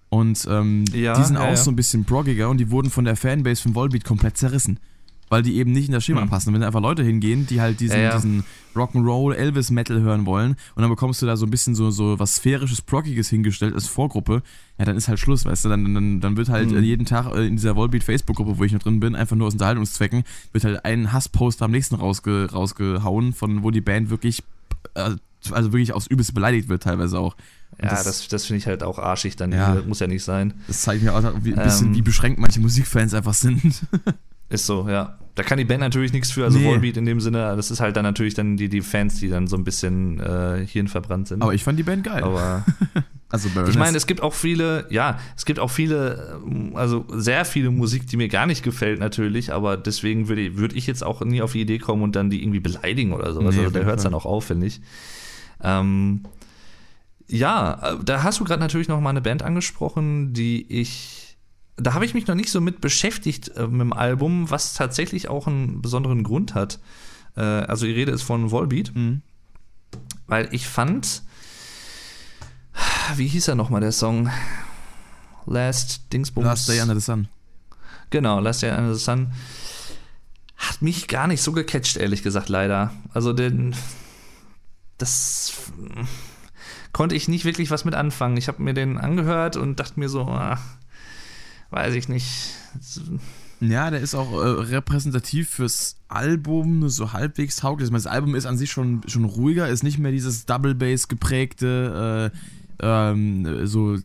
Und 0.09 0.47
ähm, 0.49 0.85
ja, 0.93 1.13
die 1.13 1.23
sind 1.23 1.35
ja, 1.35 1.41
auch 1.41 1.49
ja. 1.49 1.57
so 1.57 1.71
ein 1.71 1.75
bisschen 1.75 2.05
proggiger 2.05 2.49
und 2.49 2.57
die 2.57 2.71
wurden 2.71 2.89
von 2.89 3.05
der 3.05 3.15
Fanbase 3.15 3.61
von 3.61 3.75
Volbeat 3.75 4.03
komplett 4.03 4.37
zerrissen. 4.37 4.79
Weil 5.27 5.41
die 5.41 5.55
eben 5.55 5.71
nicht 5.71 5.87
in 5.87 5.93
das 5.93 6.05
Schema 6.05 6.21
hm. 6.21 6.29
passen. 6.29 6.49
Und 6.49 6.53
wenn 6.53 6.61
da 6.61 6.67
einfach 6.67 6.81
Leute 6.81 7.01
hingehen, 7.01 7.47
die 7.47 7.59
halt 7.59 7.79
diesen, 7.79 8.11
diesen 8.11 8.43
Rock'n'Roll, 8.75 9.33
Elvis-Metal 9.33 9.99
hören 9.99 10.27
wollen 10.27 10.51
und 10.75 10.81
dann 10.83 10.89
bekommst 10.89 11.19
du 11.23 11.25
da 11.25 11.35
so 11.35 11.47
ein 11.47 11.49
bisschen 11.49 11.73
so, 11.73 11.89
so 11.89 12.19
was 12.19 12.35
sphärisches, 12.35 12.83
proggiges 12.83 13.29
hingestellt 13.29 13.73
als 13.73 13.87
Vorgruppe, 13.87 14.43
ja, 14.77 14.85
dann 14.85 14.95
ist 14.95 15.07
halt 15.07 15.19
Schluss, 15.19 15.43
weißt 15.43 15.65
du. 15.65 15.69
Dann, 15.69 15.95
dann, 15.95 16.21
dann 16.21 16.37
wird 16.37 16.49
halt 16.49 16.69
hm. 16.69 16.83
jeden 16.83 17.07
Tag 17.07 17.33
äh, 17.33 17.47
in 17.47 17.55
dieser 17.55 17.75
Volbeat-Facebook-Gruppe, 17.75 18.59
wo 18.59 18.63
ich 18.63 18.71
noch 18.71 18.83
drin 18.83 18.99
bin, 18.99 19.15
einfach 19.15 19.35
nur 19.35 19.47
aus 19.47 19.53
Unterhaltungszwecken, 19.53 20.25
wird 20.53 20.63
halt 20.63 20.85
ein 20.85 21.11
Hasspost 21.11 21.63
am 21.63 21.71
nächsten 21.71 21.95
rausge 21.95 22.51
rausgehauen, 22.51 23.33
von 23.33 23.63
wo 23.63 23.71
die 23.71 23.81
Band 23.81 24.11
wirklich 24.11 24.43
äh, 24.93 25.15
also 25.51 25.71
wirklich 25.71 25.93
aufs 25.93 26.07
Übelste 26.07 26.33
beleidigt 26.33 26.69
wird, 26.69 26.83
teilweise 26.83 27.19
auch. 27.19 27.35
Und 27.77 27.85
ja, 27.85 28.03
das, 28.03 28.27
das, 28.27 28.45
finde 28.45 28.59
ich 28.59 28.67
halt 28.67 28.83
auch 28.83 28.99
arschig, 28.99 29.35
dann 29.35 29.51
ja, 29.51 29.81
muss 29.85 29.99
ja 29.99 30.07
nicht 30.07 30.23
sein. 30.23 30.53
Das 30.67 30.81
zeigt 30.81 31.03
mir 31.03 31.13
auch 31.13 31.23
wie, 31.41 31.53
ein 31.53 31.63
bisschen, 31.63 31.87
ähm, 31.87 31.95
wie 31.95 32.01
beschränkt 32.01 32.39
manche 32.39 32.61
Musikfans 32.61 33.13
einfach 33.13 33.33
sind. 33.33 33.83
ist 34.49 34.65
so, 34.65 34.87
ja. 34.87 35.17
Da 35.35 35.43
kann 35.43 35.57
die 35.57 35.65
Band 35.65 35.81
natürlich 35.81 36.13
nichts 36.13 36.31
für, 36.31 36.45
also 36.45 36.57
nee. 36.57 36.65
Volbeat 36.65 36.95
in 36.95 37.05
dem 37.05 37.19
Sinne, 37.19 37.53
das 37.57 37.71
ist 37.71 37.81
halt 37.81 37.97
dann 37.97 38.03
natürlich 38.03 38.33
dann 38.33 38.55
die, 38.55 38.69
die 38.69 38.81
Fans, 38.81 39.19
die 39.19 39.27
dann 39.27 39.47
so 39.47 39.57
ein 39.57 39.65
bisschen 39.65 40.21
äh, 40.21 40.65
hirnverbrannt 40.65 41.27
sind. 41.27 41.41
Aber 41.41 41.53
ich 41.53 41.63
fand 41.63 41.77
die 41.77 41.83
Band 41.83 42.05
geil. 42.05 42.23
Aber 42.23 42.63
Also 43.35 43.49
Ich 43.67 43.75
meine, 43.75 43.97
es 43.97 44.07
gibt 44.07 44.21
auch 44.21 44.33
viele, 44.33 44.85
ja, 44.89 45.19
es 45.35 45.45
gibt 45.45 45.59
auch 45.59 45.71
viele, 45.71 46.39
ähm, 46.45 46.71
also 46.75 47.05
sehr 47.09 47.43
viele 47.43 47.69
Musik, 47.71 48.07
die 48.07 48.17
mir 48.17 48.29
gar 48.29 48.45
nicht 48.45 48.63
gefällt 48.63 48.99
natürlich, 48.99 49.51
aber 49.51 49.77
deswegen 49.77 50.29
würde 50.29 50.41
ich, 50.43 50.57
würd 50.57 50.73
ich 50.73 50.87
jetzt 50.87 51.03
auch 51.03 51.21
nie 51.21 51.41
auf 51.41 51.51
die 51.51 51.61
Idee 51.61 51.79
kommen 51.79 52.03
und 52.03 52.15
dann 52.15 52.29
die 52.29 52.41
irgendwie 52.41 52.59
beleidigen 52.59 53.13
oder 53.13 53.33
sowas. 53.33 53.55
Nee, 53.55 53.65
also 53.65 53.77
da 53.77 53.83
hört 53.83 53.97
es 53.97 54.03
dann 54.03 54.13
auch 54.13 54.25
auf, 54.25 54.45
finde 54.45 54.67
ich. 54.67 54.79
Ähm, 55.65 56.23
ja, 57.27 57.93
äh, 57.93 57.97
da 58.03 58.23
hast 58.23 58.39
du 58.39 58.43
gerade 58.43 58.59
natürlich 58.61 58.87
noch 58.87 59.01
mal 59.01 59.09
eine 59.09 59.21
Band 59.21 59.41
angesprochen, 59.43 60.33
die 60.33 60.65
ich, 60.71 61.37
da 61.75 61.93
habe 61.93 62.05
ich 62.05 62.13
mich 62.13 62.27
noch 62.27 62.35
nicht 62.35 62.51
so 62.51 62.61
mit 62.61 62.81
beschäftigt 62.81 63.49
äh, 63.57 63.67
mit 63.67 63.81
dem 63.81 63.93
Album, 63.93 64.49
was 64.51 64.73
tatsächlich 64.75 65.27
auch 65.27 65.47
einen 65.47 65.81
besonderen 65.81 66.23
Grund 66.23 66.53
hat. 66.53 66.79
Äh, 67.35 67.41
also 67.41 67.85
die 67.85 67.93
Rede 67.93 68.11
ist 68.11 68.21
von 68.21 68.51
Volbeat, 68.51 68.93
Mhm. 68.95 69.21
weil 70.27 70.49
ich 70.51 70.67
fand, 70.67 71.23
wie 73.15 73.27
hieß 73.27 73.47
er 73.47 73.55
noch 73.55 73.69
mal 73.69 73.81
der 73.81 73.91
Song? 73.91 74.29
Last 75.47 76.11
Dingsbums. 76.13 76.45
Last 76.45 76.69
Day 76.69 76.81
Under 76.81 76.95
the 76.95 77.01
Sun. 77.01 77.27
Genau, 78.09 78.39
Last 78.39 78.61
Day 78.63 78.71
Under 78.71 78.93
the 78.93 78.99
Sun. 79.03 79.31
Hat 80.57 80.81
mich 80.81 81.07
gar 81.07 81.27
nicht 81.27 81.41
so 81.41 81.51
gecatcht, 81.51 81.97
ehrlich 81.97 82.23
gesagt, 82.23 82.49
leider. 82.49 82.91
Also 83.13 83.33
den. 83.33 83.75
Das 84.97 85.53
konnte 86.91 87.15
ich 87.15 87.27
nicht 87.27 87.45
wirklich 87.45 87.71
was 87.71 87.85
mit 87.85 87.95
anfangen. 87.95 88.37
Ich 88.37 88.47
habe 88.47 88.63
mir 88.63 88.73
den 88.73 88.97
angehört 88.97 89.57
und 89.57 89.79
dachte 89.79 89.99
mir 89.99 90.09
so, 90.09 90.21
ah, 90.21 90.59
weiß 91.69 91.93
ich 91.95 92.07
nicht. 92.07 92.53
Ja, 93.59 93.89
der 93.89 94.01
ist 94.01 94.15
auch 94.15 94.31
äh, 94.33 94.47
repräsentativ 94.47 95.49
fürs 95.49 95.97
Album, 96.07 96.89
so 96.89 97.13
halbwegs 97.13 97.57
tauglich. 97.57 97.89
Das 97.89 98.07
Album 98.07 98.35
ist 98.35 98.45
an 98.45 98.57
sich 98.57 98.71
schon, 98.71 99.01
schon 99.07 99.25
ruhiger, 99.25 99.67
ist 99.69 99.83
nicht 99.83 99.97
mehr 99.97 100.11
dieses 100.11 100.45
Double 100.45 100.75
Bass 100.75 101.07
geprägte, 101.07 102.31
äh, 102.33 102.37
ähm, 102.81 103.65
so, 103.65 103.97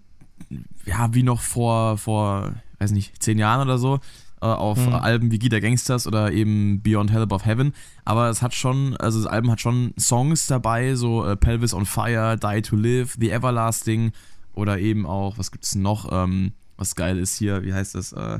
ja, 0.84 1.12
wie 1.12 1.22
noch 1.22 1.40
vor, 1.40 1.98
vor, 1.98 2.54
weiß 2.78 2.92
nicht, 2.92 3.22
zehn 3.22 3.38
Jahren 3.38 3.68
oder 3.68 3.78
so, 3.78 4.00
äh, 4.42 4.46
auf 4.46 4.78
Mhm. 4.78 4.94
Alben 4.94 5.30
wie 5.30 5.38
Gita 5.38 5.60
Gangsters 5.60 6.06
oder 6.06 6.32
eben 6.32 6.82
Beyond 6.82 7.12
Hell 7.12 7.22
Above 7.22 7.44
Heaven. 7.44 7.72
Aber 8.04 8.28
es 8.30 8.42
hat 8.42 8.54
schon, 8.54 8.96
also 8.96 9.22
das 9.22 9.30
Album 9.30 9.50
hat 9.50 9.60
schon 9.60 9.92
Songs 9.98 10.46
dabei, 10.46 10.94
so 10.94 11.24
äh, 11.24 11.36
Pelvis 11.36 11.74
on 11.74 11.86
Fire, 11.86 12.36
Die 12.36 12.62
to 12.62 12.76
Live, 12.76 13.16
The 13.18 13.30
Everlasting 13.30 14.12
oder 14.54 14.78
eben 14.78 15.06
auch, 15.06 15.38
was 15.38 15.52
gibt's 15.52 15.74
noch, 15.74 16.08
ähm, 16.10 16.52
was 16.76 16.94
geil 16.94 17.18
ist 17.18 17.36
hier, 17.36 17.62
wie 17.62 17.74
heißt 17.74 17.94
das, 17.94 18.12
äh, 18.12 18.38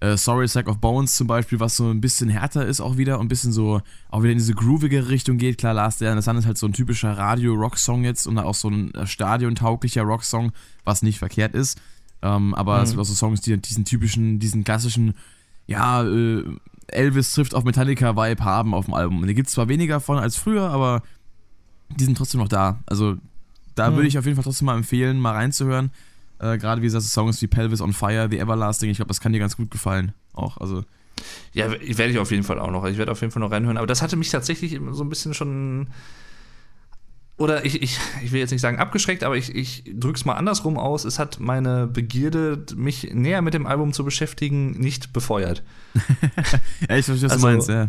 äh, 0.00 0.16
Sorry 0.16 0.48
Sack 0.48 0.66
of 0.66 0.78
Bones 0.78 1.14
zum 1.14 1.26
Beispiel, 1.26 1.60
was 1.60 1.76
so 1.76 1.90
ein 1.90 2.00
bisschen 2.00 2.30
härter 2.30 2.66
ist 2.66 2.80
auch 2.80 2.96
wieder 2.96 3.18
und 3.18 3.26
ein 3.26 3.28
bisschen 3.28 3.52
so 3.52 3.82
auch 4.10 4.22
wieder 4.22 4.32
in 4.32 4.38
diese 4.38 4.54
groovige 4.54 5.08
Richtung 5.10 5.36
geht. 5.36 5.58
Klar, 5.58 5.74
Last 5.74 6.00
Day 6.00 6.10
in 6.10 6.16
the 6.18 6.22
Sun 6.22 6.38
ist 6.38 6.46
halt 6.46 6.56
so 6.56 6.66
ein 6.66 6.72
typischer 6.72 7.16
Radio-Rock-Song 7.16 8.04
jetzt 8.04 8.26
und 8.26 8.38
auch 8.38 8.54
so 8.54 8.68
ein 8.68 8.94
äh, 8.94 9.06
stadiontauglicher 9.06 10.02
Rock-Song, 10.02 10.52
was 10.84 11.02
nicht 11.02 11.18
verkehrt 11.18 11.54
ist. 11.54 11.78
Ähm, 12.22 12.54
aber 12.54 12.78
Mhm. 12.78 12.82
es 12.82 12.90
gibt 12.90 13.00
auch 13.00 13.04
so 13.06 13.14
Songs, 13.14 13.40
die 13.40 13.56
diesen 13.56 13.84
typischen, 13.84 14.38
diesen 14.38 14.64
klassischen, 14.64 15.14
ja, 15.66 16.02
äh, 16.04 16.44
Elvis 16.88 17.32
trifft 17.32 17.54
auf 17.54 17.64
Metallica-Vibe 17.64 18.44
haben 18.44 18.74
auf 18.74 18.86
dem 18.86 18.94
Album. 18.94 19.20
Und 19.22 19.28
die 19.28 19.34
gibt 19.34 19.48
es 19.48 19.54
zwar 19.54 19.68
weniger 19.68 20.00
von 20.00 20.18
als 20.18 20.36
früher, 20.36 20.68
aber 20.70 21.02
die 21.96 22.04
sind 22.04 22.16
trotzdem 22.18 22.40
noch 22.40 22.48
da. 22.48 22.80
Also 22.86 23.16
da 23.76 23.90
Mhm. 23.90 23.94
würde 23.96 24.08
ich 24.08 24.18
auf 24.18 24.24
jeden 24.24 24.36
Fall 24.36 24.44
trotzdem 24.44 24.66
mal 24.66 24.76
empfehlen, 24.76 25.18
mal 25.20 25.32
reinzuhören. 25.32 25.90
Äh, 26.40 26.58
Gerade 26.58 26.80
wie 26.82 26.86
gesagt, 26.86 27.04
Songs 27.04 27.40
wie 27.42 27.46
Pelvis 27.46 27.80
on 27.80 27.92
Fire, 27.92 28.28
The 28.30 28.38
Everlasting, 28.38 28.90
ich 28.90 28.96
glaube, 28.96 29.08
das 29.08 29.20
kann 29.20 29.32
dir 29.32 29.38
ganz 29.38 29.56
gut 29.56 29.70
gefallen. 29.70 30.12
Auch, 30.32 30.56
also. 30.58 30.84
Ja, 31.52 31.70
werde 31.70 32.06
ich 32.08 32.18
auf 32.18 32.30
jeden 32.30 32.44
Fall 32.44 32.58
auch 32.58 32.70
noch. 32.70 32.84
Ich 32.86 32.96
werde 32.96 33.12
auf 33.12 33.20
jeden 33.20 33.30
Fall 33.32 33.40
noch 33.40 33.50
reinhören. 33.50 33.76
Aber 33.76 33.86
das 33.86 34.00
hatte 34.02 34.16
mich 34.16 34.30
tatsächlich 34.30 34.80
so 34.92 35.04
ein 35.04 35.08
bisschen 35.10 35.34
schon. 35.34 35.88
Oder 37.40 37.64
ich, 37.64 37.80
ich, 37.82 37.98
ich 38.22 38.32
will 38.32 38.40
jetzt 38.40 38.50
nicht 38.50 38.60
sagen 38.60 38.78
abgeschreckt, 38.78 39.24
aber 39.24 39.34
ich, 39.34 39.54
ich 39.54 39.84
drück's 39.94 40.26
mal 40.26 40.34
andersrum 40.34 40.76
aus. 40.76 41.06
Es 41.06 41.18
hat 41.18 41.40
meine 41.40 41.86
Begierde, 41.86 42.62
mich 42.76 43.14
näher 43.14 43.40
mit 43.40 43.54
dem 43.54 43.66
Album 43.66 43.94
zu 43.94 44.04
beschäftigen, 44.04 44.72
nicht 44.72 45.14
befeuert. 45.14 45.62
Ja, 46.88 46.96
ich 46.96 47.06
verstehe, 47.06 47.30
was 47.30 47.32
Also, 47.32 47.46
du 47.46 47.52
meinst, 47.52 47.68
ja. 47.70 47.88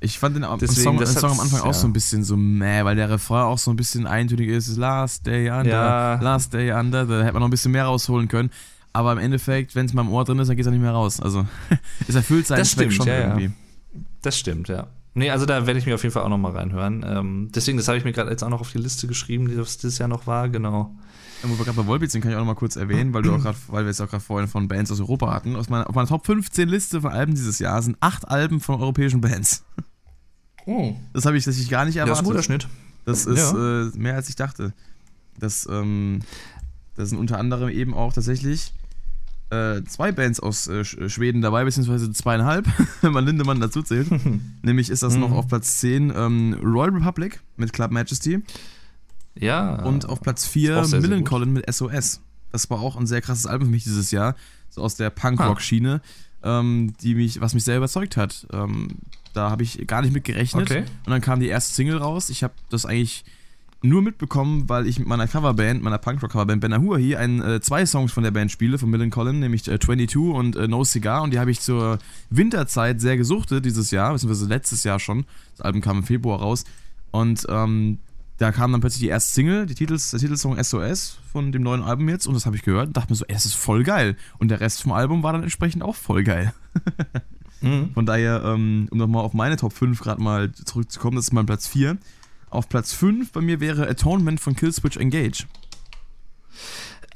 Ich 0.00 0.18
fand 0.18 0.36
den, 0.36 0.46
deswegen, 0.58 0.82
Song, 0.82 0.96
den 0.96 1.06
Song 1.06 1.32
am 1.32 1.40
Anfang 1.40 1.60
auch 1.60 1.66
ja. 1.66 1.72
so 1.74 1.86
ein 1.86 1.92
bisschen 1.92 2.24
so 2.24 2.38
meh, 2.38 2.84
weil 2.84 2.96
der 2.96 3.10
Refrain 3.10 3.42
auch 3.42 3.58
so 3.58 3.70
ein 3.70 3.76
bisschen 3.76 4.06
eintönig 4.06 4.48
ist. 4.48 4.74
Last 4.78 5.26
day 5.26 5.50
under, 5.50 5.70
Ja. 5.70 6.14
last 6.22 6.54
day 6.54 6.72
under. 6.72 7.04
Da 7.04 7.22
hätte 7.22 7.34
man 7.34 7.40
noch 7.40 7.48
ein 7.48 7.50
bisschen 7.50 7.72
mehr 7.72 7.84
rausholen 7.84 8.28
können. 8.28 8.50
Aber 8.94 9.12
im 9.12 9.18
Endeffekt, 9.18 9.74
wenn 9.74 9.84
es 9.84 9.92
mal 9.92 10.02
im 10.02 10.10
Ohr 10.10 10.24
drin 10.24 10.38
ist, 10.38 10.48
dann 10.48 10.56
geht 10.56 10.64
es 10.64 10.72
nicht 10.72 10.80
mehr 10.80 10.92
raus. 10.92 11.20
Also, 11.20 11.46
es 12.08 12.14
erfüllt 12.14 12.46
seinen 12.46 12.60
Das 12.60 12.70
Zweck 12.70 12.92
stimmt, 12.92 12.94
schon 12.94 13.06
ja. 13.08 13.20
irgendwie. 13.20 13.50
Das 14.22 14.38
stimmt, 14.38 14.68
ja. 14.68 14.86
Nee, 15.16 15.30
also 15.30 15.46
da 15.46 15.66
werde 15.66 15.78
ich 15.78 15.86
mir 15.86 15.94
auf 15.94 16.02
jeden 16.02 16.12
Fall 16.12 16.24
auch 16.24 16.28
noch 16.28 16.38
mal 16.38 16.52
reinhören. 16.52 17.04
Ähm, 17.08 17.48
deswegen, 17.54 17.76
das 17.78 17.86
habe 17.86 17.96
ich 17.96 18.04
mir 18.04 18.12
gerade 18.12 18.30
jetzt 18.30 18.42
auch 18.42 18.48
noch 18.48 18.60
auf 18.60 18.72
die 18.72 18.78
Liste 18.78 19.06
geschrieben, 19.06 19.48
die 19.48 19.54
das 19.54 19.78
dieses 19.78 19.98
Jahr 19.98 20.08
noch 20.08 20.26
war, 20.26 20.48
genau. 20.48 20.94
Ja, 21.42 21.48
wo 21.48 21.56
wir 21.56 21.64
gerade 21.64 21.76
bei 21.76 21.86
Volbeat 21.86 22.10
sind, 22.10 22.20
kann 22.22 22.30
ich 22.32 22.36
auch 22.36 22.40
noch 22.40 22.46
mal 22.46 22.54
kurz 22.54 22.74
erwähnen, 22.74 23.14
weil, 23.14 23.22
du 23.22 23.32
auch 23.32 23.40
grad, 23.40 23.54
weil 23.68 23.84
wir 23.84 23.90
jetzt 23.90 24.00
auch 24.00 24.08
gerade 24.10 24.24
vorhin 24.24 24.48
von 24.48 24.66
Bands 24.66 24.90
aus 24.90 24.98
Europa 25.00 25.32
hatten. 25.32 25.54
Aus 25.54 25.68
meiner, 25.68 25.88
auf 25.88 25.94
meiner 25.94 26.08
Top 26.08 26.26
15 26.26 26.68
Liste 26.68 27.00
von 27.00 27.12
Alben 27.12 27.34
dieses 27.34 27.60
Jahr 27.60 27.80
sind 27.80 27.96
acht 28.00 28.26
Alben 28.28 28.60
von 28.60 28.80
europäischen 28.80 29.20
Bands. 29.20 29.64
Das 31.12 31.26
habe 31.26 31.36
ich 31.36 31.44
tatsächlich 31.44 31.70
gar 31.70 31.84
nicht 31.84 31.94
Ja, 31.94 32.06
das 32.06 32.20
ist 32.20 32.26
erwartet. 32.26 32.50
ein 32.50 32.58
guter 32.58 32.64
Schnitt. 32.64 32.68
Das 33.04 33.26
ist 33.26 33.52
äh, 33.52 33.98
mehr 33.98 34.14
als 34.14 34.28
ich 34.28 34.36
dachte. 34.36 34.72
Das, 35.38 35.68
ähm, 35.70 36.20
das 36.96 37.10
sind 37.10 37.18
unter 37.18 37.38
anderem 37.38 37.68
eben 37.68 37.92
auch 37.94 38.12
tatsächlich 38.12 38.72
äh, 39.54 39.84
zwei 39.84 40.12
Bands 40.12 40.40
aus 40.40 40.66
äh, 40.68 40.80
Sch- 40.80 41.08
Schweden 41.08 41.40
dabei, 41.42 41.64
beziehungsweise 41.64 42.10
zweieinhalb, 42.12 42.66
wenn 43.02 43.12
man 43.12 43.24
Lindemann 43.24 43.60
dazu 43.60 43.82
zählt. 43.82 44.08
Nämlich 44.62 44.90
ist 44.90 45.02
das 45.02 45.16
noch 45.16 45.28
Mhm. 45.30 45.36
auf 45.36 45.48
Platz 45.48 45.78
10 45.80 46.12
ähm, 46.16 46.54
Royal 46.62 46.90
Republic 46.90 47.40
mit 47.56 47.72
Club 47.72 47.90
Majesty 47.90 48.42
Ja. 49.38 49.82
und 49.82 50.08
auf 50.08 50.20
Platz 50.20 50.44
Ist 50.44 50.50
4 50.52 50.78
auch 50.80 50.84
sehr, 50.84 51.00
sehr 51.00 51.08
Millencolin 51.10 51.52
mit 51.52 51.72
SOS. 51.72 52.20
Das 52.52 52.70
war 52.70 52.80
auch 52.80 52.96
ein 52.96 53.06
sehr 53.06 53.20
krasses 53.20 53.46
Album 53.46 53.66
für 53.68 53.72
mich 53.72 53.84
dieses 53.84 54.10
Jahr, 54.10 54.36
so 54.70 54.82
aus 54.82 54.94
der 54.96 55.10
Punkrock-Schiene, 55.10 56.00
ähm, 56.42 56.92
die 57.02 57.14
mich, 57.14 57.40
was 57.40 57.54
mich 57.54 57.64
sehr 57.64 57.76
überzeugt 57.76 58.16
hat. 58.16 58.46
Ähm, 58.52 58.88
da 59.32 59.50
habe 59.50 59.64
ich 59.64 59.84
gar 59.88 60.02
nicht 60.02 60.12
mit 60.14 60.22
gerechnet. 60.24 60.70
Okay. 60.70 60.84
Und 61.04 61.10
dann 61.10 61.20
kam 61.20 61.40
die 61.40 61.48
erste 61.48 61.74
Single 61.74 61.96
raus. 61.96 62.30
Ich 62.30 62.44
habe 62.44 62.54
das 62.70 62.86
eigentlich 62.86 63.24
nur 63.84 64.02
mitbekommen, 64.02 64.68
weil 64.68 64.86
ich 64.86 64.98
mit 64.98 65.06
meiner 65.06 65.28
Coverband, 65.28 65.82
meiner 65.82 65.98
Punkrock-Coverband 65.98 66.60
Ben 66.60 66.72
Ahuahi, 66.72 67.16
ein, 67.16 67.42
äh, 67.42 67.60
zwei 67.60 67.84
Songs 67.84 68.12
von 68.12 68.24
der 68.24 68.30
Band 68.30 68.50
spiele, 68.50 68.78
von 68.78 68.88
Millen 68.88 69.10
Collin, 69.10 69.40
nämlich 69.40 69.68
äh, 69.68 69.78
22 69.78 70.16
und 70.16 70.56
äh, 70.56 70.66
No 70.66 70.84
Cigar. 70.84 71.22
Und 71.22 71.32
die 71.32 71.38
habe 71.38 71.50
ich 71.50 71.60
zur 71.60 71.98
Winterzeit 72.30 73.00
sehr 73.00 73.16
gesuchtet 73.16 73.64
dieses 73.64 73.90
Jahr, 73.90 74.12
beziehungsweise 74.12 74.48
letztes 74.48 74.84
Jahr 74.84 74.98
schon. 74.98 75.26
Das 75.52 75.66
Album 75.66 75.82
kam 75.82 75.98
im 75.98 76.04
Februar 76.04 76.40
raus. 76.40 76.64
Und 77.10 77.46
ähm, 77.50 77.98
da 78.38 78.52
kam 78.52 78.72
dann 78.72 78.80
plötzlich 78.80 79.02
die 79.02 79.08
erste 79.08 79.32
Single, 79.32 79.66
die 79.66 79.74
Titels, 79.74 80.10
der 80.10 80.20
Titelsong 80.20 80.62
SOS 80.62 81.18
von 81.30 81.52
dem 81.52 81.62
neuen 81.62 81.82
Album 81.82 82.08
jetzt. 82.08 82.26
Und 82.26 82.34
das 82.34 82.46
habe 82.46 82.56
ich 82.56 82.62
gehört 82.62 82.88
und 82.88 82.96
dachte 82.96 83.12
mir 83.12 83.16
so, 83.16 83.26
ey, 83.26 83.34
das 83.34 83.44
ist 83.44 83.54
voll 83.54 83.84
geil. 83.84 84.16
Und 84.38 84.48
der 84.48 84.60
Rest 84.60 84.82
vom 84.82 84.92
Album 84.92 85.22
war 85.22 85.34
dann 85.34 85.42
entsprechend 85.42 85.82
auch 85.82 85.94
voll 85.94 86.24
geil. 86.24 86.54
Mhm. 87.60 87.92
Von 87.94 88.04
daher, 88.04 88.42
ähm, 88.44 88.88
um 88.90 88.98
nochmal 88.98 89.24
auf 89.24 89.32
meine 89.32 89.56
Top 89.56 89.72
5 89.72 89.98
gerade 90.00 90.20
mal 90.20 90.52
zurückzukommen, 90.52 91.16
das 91.16 91.26
ist 91.26 91.32
mein 91.32 91.46
Platz 91.46 91.66
4. 91.66 91.96
Auf 92.54 92.68
Platz 92.68 92.92
5 92.92 93.32
bei 93.32 93.40
mir 93.40 93.58
wäre 93.58 93.88
Atonement 93.88 94.38
von 94.38 94.54
Killswitch 94.54 94.96
Engage. 94.96 95.46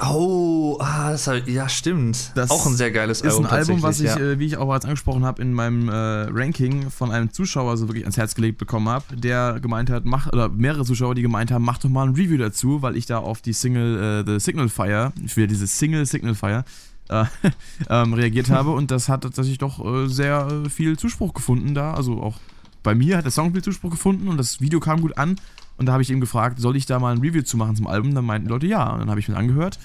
Oh, 0.01 0.77
ah, 0.81 1.13
das 1.13 1.27
hab, 1.27 1.49
ja, 1.49 1.69
stimmt. 1.69 2.33
Das 2.35 2.51
auch 2.51 2.67
ein 2.67 2.77
sehr 2.77 2.91
geiles 2.93 3.21
Ist 3.21 3.35
Album. 3.35 3.47
ein 3.47 3.51
Album, 3.53 3.83
was 3.83 3.99
ich, 3.99 4.07
tatsächlich, 4.07 4.37
äh, 4.37 4.39
wie 4.39 4.47
ich 4.47 4.57
auch 4.57 4.67
bereits 4.67 4.85
angesprochen 4.85 5.25
habe, 5.25 5.43
in 5.43 5.53
meinem 5.53 5.89
äh, 5.89 5.93
Ranking 5.93 6.91
von 6.91 7.11
einem 7.11 7.33
Zuschauer 7.33 7.77
so 7.77 7.89
wirklich 7.89 8.05
ans 8.05 8.17
Herz 8.17 8.35
gelegt 8.35 8.59
bekommen 8.59 8.89
habe, 8.89 9.17
der 9.17 9.59
gemeint 9.61 9.91
hat, 9.91 10.05
mach, 10.05 10.27
oder 10.33 10.49
mehrere 10.49 10.85
Zuschauer, 10.85 11.15
die 11.17 11.23
gemeint 11.23 11.51
haben, 11.51 11.65
mach 11.65 11.79
doch 11.79 11.89
mal 11.89 12.07
ein 12.07 12.15
Review 12.15 12.37
dazu, 12.37 12.83
weil 12.83 12.97
ich 12.97 13.07
da 13.07 13.19
auf 13.19 13.41
die 13.41 13.53
Single 13.53 14.25
äh, 14.25 14.31
The 14.31 14.39
Signal 14.39 14.69
Fire, 14.69 15.13
für 15.27 15.49
diese 15.49 15.67
Single 15.67 16.07
Signal 16.07 16.37
Fire, 16.37 16.65
äh, 17.09 17.25
ähm, 17.91 18.13
reagiert 18.13 18.51
habe 18.51 18.71
und 18.71 18.93
das 18.93 19.09
hat 19.09 19.23
tatsächlich 19.23 19.59
doch 19.59 19.85
äh, 19.85 20.09
sehr 20.09 20.49
äh, 20.65 20.69
viel 20.69 20.97
Zuspruch 20.97 21.35
gefunden 21.35 21.75
da, 21.75 21.95
also 21.95 22.23
auch 22.23 22.39
bei 22.83 22.95
mir 22.95 23.17
hat 23.17 23.25
der 23.25 23.33
Song 23.33 23.53
viel 23.53 23.63
Zuspruch 23.63 23.91
gefunden 23.91 24.29
und 24.29 24.37
das 24.37 24.61
Video 24.61 24.81
kam 24.81 25.01
gut 25.01 25.17
an 25.19 25.37
und 25.77 25.87
da 25.87 25.93
habe 25.93 26.03
ich 26.03 26.11
ihm 26.11 26.21
gefragt, 26.21 26.59
soll 26.61 26.77
ich 26.77 26.87
da 26.87 26.99
mal 26.99 27.15
ein 27.15 27.21
Review 27.21 27.43
zu 27.43 27.57
machen 27.57 27.77
zum 27.77 27.87
Album? 27.87 28.15
Dann 28.15 28.25
meinten 28.25 28.47
die 28.49 28.53
Leute 28.53 28.67
ja 28.67 28.91
und 28.93 29.01
dann 29.01 29.11
habe 29.11 29.21
ich 29.21 29.29
mir 29.29 29.37
angehört 29.37 29.79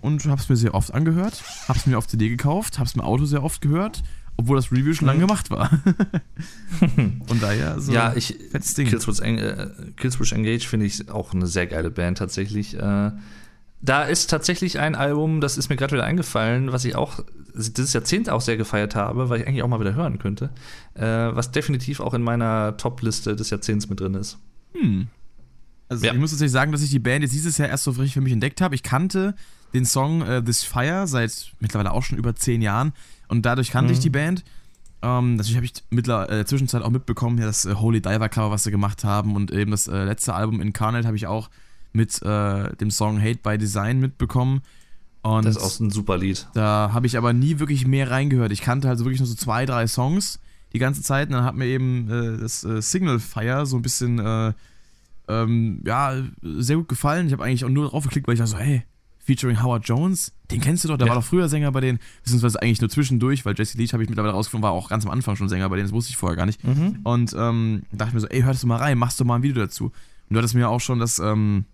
und 0.00 0.24
habe 0.26 0.40
es 0.40 0.48
mir 0.48 0.56
sehr 0.56 0.74
oft 0.74 0.92
angehört, 0.94 1.42
habe 1.68 1.78
es 1.78 1.86
mir 1.86 1.98
auf 1.98 2.06
CD 2.08 2.28
gekauft, 2.28 2.78
habe 2.78 2.88
es 2.88 2.94
im 2.94 3.00
Auto 3.00 3.24
sehr 3.24 3.42
oft 3.44 3.60
gehört, 3.60 4.02
obwohl 4.36 4.56
das 4.56 4.72
Review 4.72 4.94
schon 4.94 5.06
lange 5.06 5.18
Mhm. 5.18 5.26
gemacht 5.26 5.50
war. 5.50 5.70
Von 7.26 7.40
daher 7.40 7.80
so 7.80 7.92
ja. 7.92 8.14
ich, 8.14 8.36
Ding. 8.74 8.86
Äh, 8.86 9.68
Killswitch 9.96 10.32
Engage 10.32 10.66
finde 10.66 10.86
ich 10.86 11.10
auch 11.10 11.34
eine 11.34 11.46
sehr 11.46 11.66
geile 11.66 11.90
Band 11.90 12.18
tatsächlich. 12.18 12.74
Äh, 12.76 13.10
da 13.82 14.02
ist 14.04 14.28
tatsächlich 14.28 14.78
ein 14.78 14.94
Album, 14.94 15.40
das 15.40 15.56
ist 15.56 15.68
mir 15.70 15.76
gerade 15.76 15.92
wieder 15.92 16.04
eingefallen, 16.04 16.72
was 16.72 16.84
ich 16.84 16.96
auch 16.96 17.20
dieses 17.54 17.92
Jahrzehnt 17.92 18.28
auch 18.30 18.40
sehr 18.40 18.56
gefeiert 18.56 18.94
habe, 18.94 19.28
weil 19.28 19.40
ich 19.40 19.46
eigentlich 19.48 19.62
auch 19.62 19.68
mal 19.68 19.80
wieder 19.80 19.94
hören 19.94 20.18
könnte, 20.18 20.50
äh, 20.94 21.02
was 21.02 21.50
definitiv 21.50 22.00
auch 22.00 22.14
in 22.14 22.22
meiner 22.22 22.76
Top-Liste 22.76 23.34
des 23.36 23.50
Jahrzehnts 23.50 23.88
mit 23.88 24.00
drin 24.00 24.14
ist. 24.14 24.38
Hm. 24.74 25.08
Also 25.88 26.06
Ja. 26.06 26.12
ich 26.12 26.18
muss 26.18 26.30
tatsächlich 26.30 26.52
sagen, 26.52 26.70
dass 26.72 26.82
ich 26.82 26.90
die 26.90 26.98
Band 27.00 27.22
jetzt 27.22 27.34
dieses 27.34 27.58
Jahr 27.58 27.68
erst 27.68 27.84
so 27.84 27.90
richtig 27.92 28.12
für 28.14 28.20
mich 28.20 28.32
entdeckt 28.32 28.60
habe. 28.60 28.74
Ich 28.74 28.82
kannte 28.82 29.34
den 29.74 29.84
Song 29.84 30.22
äh, 30.22 30.42
This 30.42 30.62
Fire 30.62 31.06
seit 31.06 31.52
mittlerweile 31.58 31.92
auch 31.92 32.02
schon 32.04 32.18
über 32.18 32.34
zehn 32.36 32.62
Jahren 32.62 32.92
und 33.28 33.44
dadurch 33.46 33.70
kannte 33.70 33.90
Mhm. 33.92 33.94
ich 33.94 34.00
die 34.00 34.10
Band. 34.10 34.44
Ähm, 35.02 35.36
natürlich 35.36 35.56
habe 35.56 35.64
ich 35.66 35.72
mittler 35.90 36.28
äh, 36.28 36.32
in 36.32 36.36
der 36.38 36.46
Zwischenzeit 36.46 36.82
auch 36.82 36.90
mitbekommen, 36.90 37.38
ja, 37.38 37.46
das 37.46 37.64
äh, 37.64 37.74
Holy 37.74 38.00
Diver 38.02 38.28
Cover, 38.28 38.50
was 38.50 38.64
sie 38.64 38.70
gemacht 38.70 39.02
haben 39.02 39.34
und 39.34 39.50
eben 39.50 39.70
das 39.70 39.88
äh, 39.88 40.04
letzte 40.04 40.34
Album 40.34 40.60
Incarnate 40.60 41.06
habe 41.06 41.16
ich 41.16 41.26
auch 41.26 41.48
mit 41.92 42.20
äh, 42.22 42.76
dem 42.76 42.90
Song 42.90 43.20
Hate 43.20 43.40
by 43.42 43.58
Design 43.58 43.98
mitbekommen. 44.00 44.62
Und 45.22 45.44
Das 45.44 45.56
ist 45.56 45.62
auch 45.62 45.80
ein 45.80 45.90
super 45.90 46.16
Lied. 46.16 46.46
da 46.54 46.90
habe 46.94 47.06
ich 47.06 47.18
aber 47.18 47.32
nie 47.32 47.58
wirklich 47.58 47.86
mehr 47.86 48.10
reingehört. 48.10 48.52
Ich 48.52 48.62
kannte 48.62 48.88
also 48.88 49.04
wirklich 49.04 49.20
nur 49.20 49.26
so 49.26 49.34
zwei, 49.34 49.66
drei 49.66 49.86
Songs 49.86 50.38
die 50.72 50.78
ganze 50.78 51.02
Zeit. 51.02 51.28
Und 51.28 51.34
dann 51.34 51.44
hat 51.44 51.56
mir 51.56 51.66
eben 51.66 52.08
äh, 52.10 52.38
das 52.40 52.64
äh, 52.64 52.80
Signal 52.80 53.18
Fire 53.18 53.66
so 53.66 53.76
ein 53.76 53.82
bisschen, 53.82 54.18
äh, 54.18 54.52
ähm, 55.28 55.82
ja, 55.84 56.14
sehr 56.42 56.76
gut 56.76 56.88
gefallen. 56.88 57.26
Ich 57.26 57.32
habe 57.32 57.44
eigentlich 57.44 57.64
auch 57.64 57.68
nur 57.70 57.88
drauf 57.88 58.04
geklickt, 58.04 58.26
weil 58.26 58.34
ich 58.34 58.38
dachte 58.40 58.52
so, 58.52 58.58
hey, 58.58 58.82
featuring 59.18 59.62
Howard 59.62 59.86
Jones, 59.86 60.32
den 60.50 60.60
kennst 60.60 60.82
du 60.84 60.88
doch, 60.88 60.96
der 60.96 61.06
Ja. 61.06 61.12
war 61.14 61.20
doch 61.20 61.26
früher 61.26 61.48
Sänger 61.48 61.70
bei 61.70 61.80
denen, 61.80 61.98
beziehungsweise 62.24 62.60
eigentlich 62.62 62.80
nur 62.80 62.88
zwischendurch, 62.90 63.44
weil 63.44 63.54
Jesse 63.56 63.76
Leach 63.78 63.92
habe 63.92 64.02
ich 64.02 64.08
mittlerweile 64.08 64.32
rausgefunden, 64.34 64.62
war 64.64 64.72
auch 64.72 64.88
ganz 64.88 65.04
am 65.04 65.10
Anfang 65.12 65.36
schon 65.36 65.48
Sänger 65.48 65.68
bei 65.68 65.76
denen, 65.76 65.86
das 65.88 65.92
wusste 65.92 66.10
ich 66.10 66.16
vorher 66.16 66.36
gar 66.36 66.46
nicht. 66.46 66.64
Mhm. 66.64 67.00
Und 67.04 67.34
ähm, 67.38 67.82
dachte 67.92 68.14
mir 68.14 68.20
so, 68.20 68.26
ey, 68.28 68.40
hörst 68.42 68.62
du 68.62 68.66
mal 68.66 68.76
rein, 68.78 68.96
machst 68.98 69.20
du 69.20 69.24
mal 69.24 69.36
ein 69.36 69.42
Video 69.42 69.62
dazu. 69.62 69.84
Und 69.84 69.92
du 70.30 70.38
hattest 70.38 70.54
mir 70.54 70.68
auch 70.68 70.80
schon 70.80 70.98
das 70.98 71.18
ähm, 71.18 71.64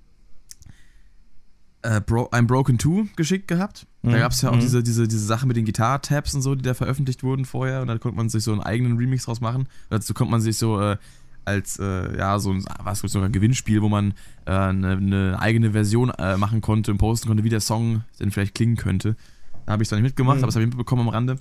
äh, 1.87 2.01
Bro 2.01 2.31
I'm 2.33 2.47
Broken 2.47 2.79
2 2.79 3.15
geschickt 3.17 3.49
gehabt. 3.49 3.87
Da 4.03 4.11
Mhm. 4.11 4.15
gab 4.19 4.33
es 4.33 4.43
ja 4.43 4.51
auch 4.51 4.55
Mhm. 4.57 4.61
diese, 4.61 4.83
diese, 4.83 5.07
diese 5.09 5.25
Sache 5.25 5.47
mit 5.47 5.57
den 5.57 5.65
Gitarre-Tabs 5.65 6.35
und 6.35 6.43
so, 6.43 6.55
die 6.55 6.63
da 6.63 6.75
veröffentlicht 6.75 7.23
wurden 7.23 7.45
vorher. 7.45 7.81
Und 7.83 7.89
da 7.89 7.99
konnte 7.99 8.17
man 8.17 8.29
sich 8.29 8.43
so 8.45 8.53
einen 8.53 8.61
eigenen 8.61 8.97
Remix 8.99 9.25
draus 9.25 9.41
machen. 9.41 9.69
Dazu 9.91 10.13
konnte 10.15 10.31
man 10.31 10.41
sich 10.41 10.59
so 10.59 10.81
äh, 10.81 10.97
als, 11.45 11.79
äh, 11.79 12.17
ja, 12.19 12.39
so 12.39 12.53
ein, 12.53 12.65
was, 12.83 13.01
sogar 13.01 13.29
ein 13.29 13.33
Gewinnspiel, 13.33 13.81
wo 13.83 13.89
man 13.89 14.15
äh, 14.47 14.51
eine, 14.53 14.93
eine 14.97 15.39
eigene 15.41 15.71
Version 15.73 16.11
äh, 16.11 16.37
machen 16.37 16.61
konnte 16.61 16.91
und 16.93 16.99
posten 16.99 17.29
konnte, 17.29 17.45
wie 17.45 17.49
der 17.51 17.61
Song 17.61 18.03
denn 18.21 18.31
vielleicht 18.31 18.55
klingen 18.55 18.77
könnte. 18.77 19.17
Da 19.65 19.73
habe 19.73 19.83
ich 19.83 19.89
dann 19.89 20.01
nicht 20.03 20.11
mitgemacht, 20.11 20.37
Mhm. 20.39 20.43
aber 20.43 20.49
das 20.49 20.57
habe 20.57 20.65
ich 20.65 20.69
mitbekommen 20.71 21.03
am 21.03 21.09
Rande. 21.09 21.37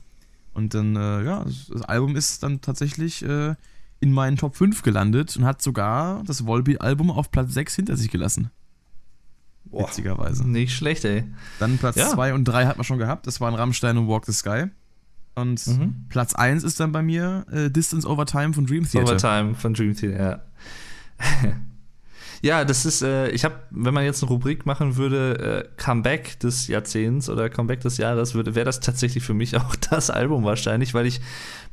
Und 0.54 0.74
dann, 0.74 0.96
äh, 0.96 1.24
ja, 1.24 1.44
das, 1.44 1.68
das 1.72 1.82
Album 1.82 2.16
ist 2.16 2.42
dann 2.44 2.62
tatsächlich 2.62 3.24
in 3.26 4.12
meinen 4.12 4.38
Top 4.38 4.56
5 4.56 4.84
gelandet 4.84 5.36
und 5.38 5.46
hat 5.46 5.62
sogar 5.62 6.24
das 6.26 6.46
Volbeat-Album 6.46 7.10
auf 7.12 7.32
Platz 7.32 7.54
6 7.54 7.76
hinter 7.76 7.98
sich 7.98 8.10
gelassen. 8.12 8.52
Boah, 9.76 9.88
Witzigerweise. 9.90 10.48
nicht 10.50 10.76
schlecht, 10.76 11.06
ey. 11.06 11.24
Dann 11.60 11.78
Platz 11.78 11.96
Ja. 11.98 12.10
2 12.10 12.34
und 12.34 12.46
3 12.46 12.66
hat 12.66 12.78
man 12.78 12.84
schon 12.84 12.98
gehabt. 12.98 13.28
Das 13.28 13.40
waren 13.42 13.54
Rammstein 13.56 13.98
und 13.98 14.08
Walk 14.08 14.26
the 14.26 14.32
Sky. 14.34 14.66
Und 15.36 15.68
Mhm. 15.68 16.06
Platz 16.10 16.34
1 16.34 16.64
ist 16.64 16.80
dann 16.80 16.92
bei 16.94 17.02
mir 17.02 17.46
äh, 17.52 17.70
Distance 17.70 18.08
Over 18.08 18.26
Time 18.26 18.54
von 18.54 18.66
Dream 18.66 18.90
Theater. 18.90 19.12
Overtime 19.12 19.56
von 19.56 19.74
Dream 19.74 19.94
Theater, 19.94 20.18
ja. 20.24 20.42
ja, 22.42 22.64
das 22.66 22.86
ist, 22.86 23.02
äh, 23.02 23.30
ich 23.32 23.44
habe, 23.44 23.56
wenn 23.72 23.94
man 23.94 24.04
jetzt 24.06 24.22
eine 24.24 24.30
Rubrik 24.30 24.66
machen 24.66 24.96
würde, 24.98 25.66
äh, 25.66 25.82
Comeback 25.82 26.40
des 26.40 26.68
Jahrzehnts 26.68 27.30
oder 27.30 27.50
Comeback 27.50 27.82
des 27.82 27.98
Jahres, 27.98 28.34
wäre 28.36 28.64
das 28.64 28.80
tatsächlich 28.80 29.24
für 29.24 29.34
mich 29.34 29.58
auch 29.58 29.76
das 29.76 30.10
Album 30.10 30.44
wahrscheinlich, 30.46 30.94
weil 30.94 31.06
ich 31.06 31.20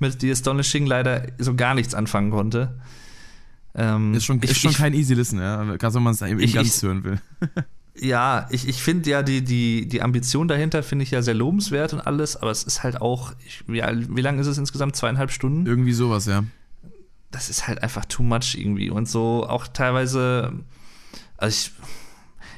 mit 0.00 0.20
The 0.20 0.30
Astonishing 0.32 0.86
leider 0.86 1.26
so 1.38 1.54
gar 1.54 1.74
nichts 1.74 1.94
anfangen 1.94 2.30
konnte. 2.30 2.80
Ähm, 3.74 4.12
Ist 4.14 4.24
schon, 4.24 4.38
ich, 4.42 4.50
ist 4.50 4.58
schon 4.60 4.72
ich, 4.72 4.76
kein 4.78 4.92
easy 4.92 5.14
Listen, 5.14 5.38
ja. 5.38 5.62
Gerade 5.76 5.94
wenn 5.94 6.02
man 6.02 6.12
es 6.14 6.20
eben 6.22 6.40
Ich- 6.40 6.52
ganz 6.54 6.76
ich- 6.76 6.82
hören 6.82 7.04
will. 7.04 7.20
Ja, 7.94 8.46
ich, 8.50 8.66
ich 8.66 8.82
finde 8.82 9.10
ja 9.10 9.22
die, 9.22 9.42
die, 9.44 9.86
die 9.86 10.00
Ambition 10.00 10.48
dahinter 10.48 10.82
finde 10.82 11.02
ich 11.02 11.10
ja 11.10 11.20
sehr 11.20 11.34
lobenswert 11.34 11.92
und 11.92 12.00
alles, 12.00 12.36
aber 12.36 12.50
es 12.50 12.62
ist 12.62 12.82
halt 12.82 13.00
auch, 13.00 13.32
ich, 13.46 13.64
wie, 13.68 13.82
wie 13.82 14.20
lang 14.22 14.38
ist 14.38 14.46
es 14.46 14.56
insgesamt? 14.56 14.96
Zweieinhalb 14.96 15.30
Stunden? 15.30 15.66
Irgendwie 15.66 15.92
sowas, 15.92 16.26
ja. 16.26 16.44
das 17.32 17.48
ist 17.48 17.66
halt 17.66 17.82
einfach 17.82 18.04
too 18.04 18.22
much 18.22 18.54
irgendwie. 18.54 18.90
Und 18.90 19.08
so 19.08 19.46
auch 19.48 19.66
teilweise, 19.66 20.52
also 21.36 21.54
ich 21.54 21.72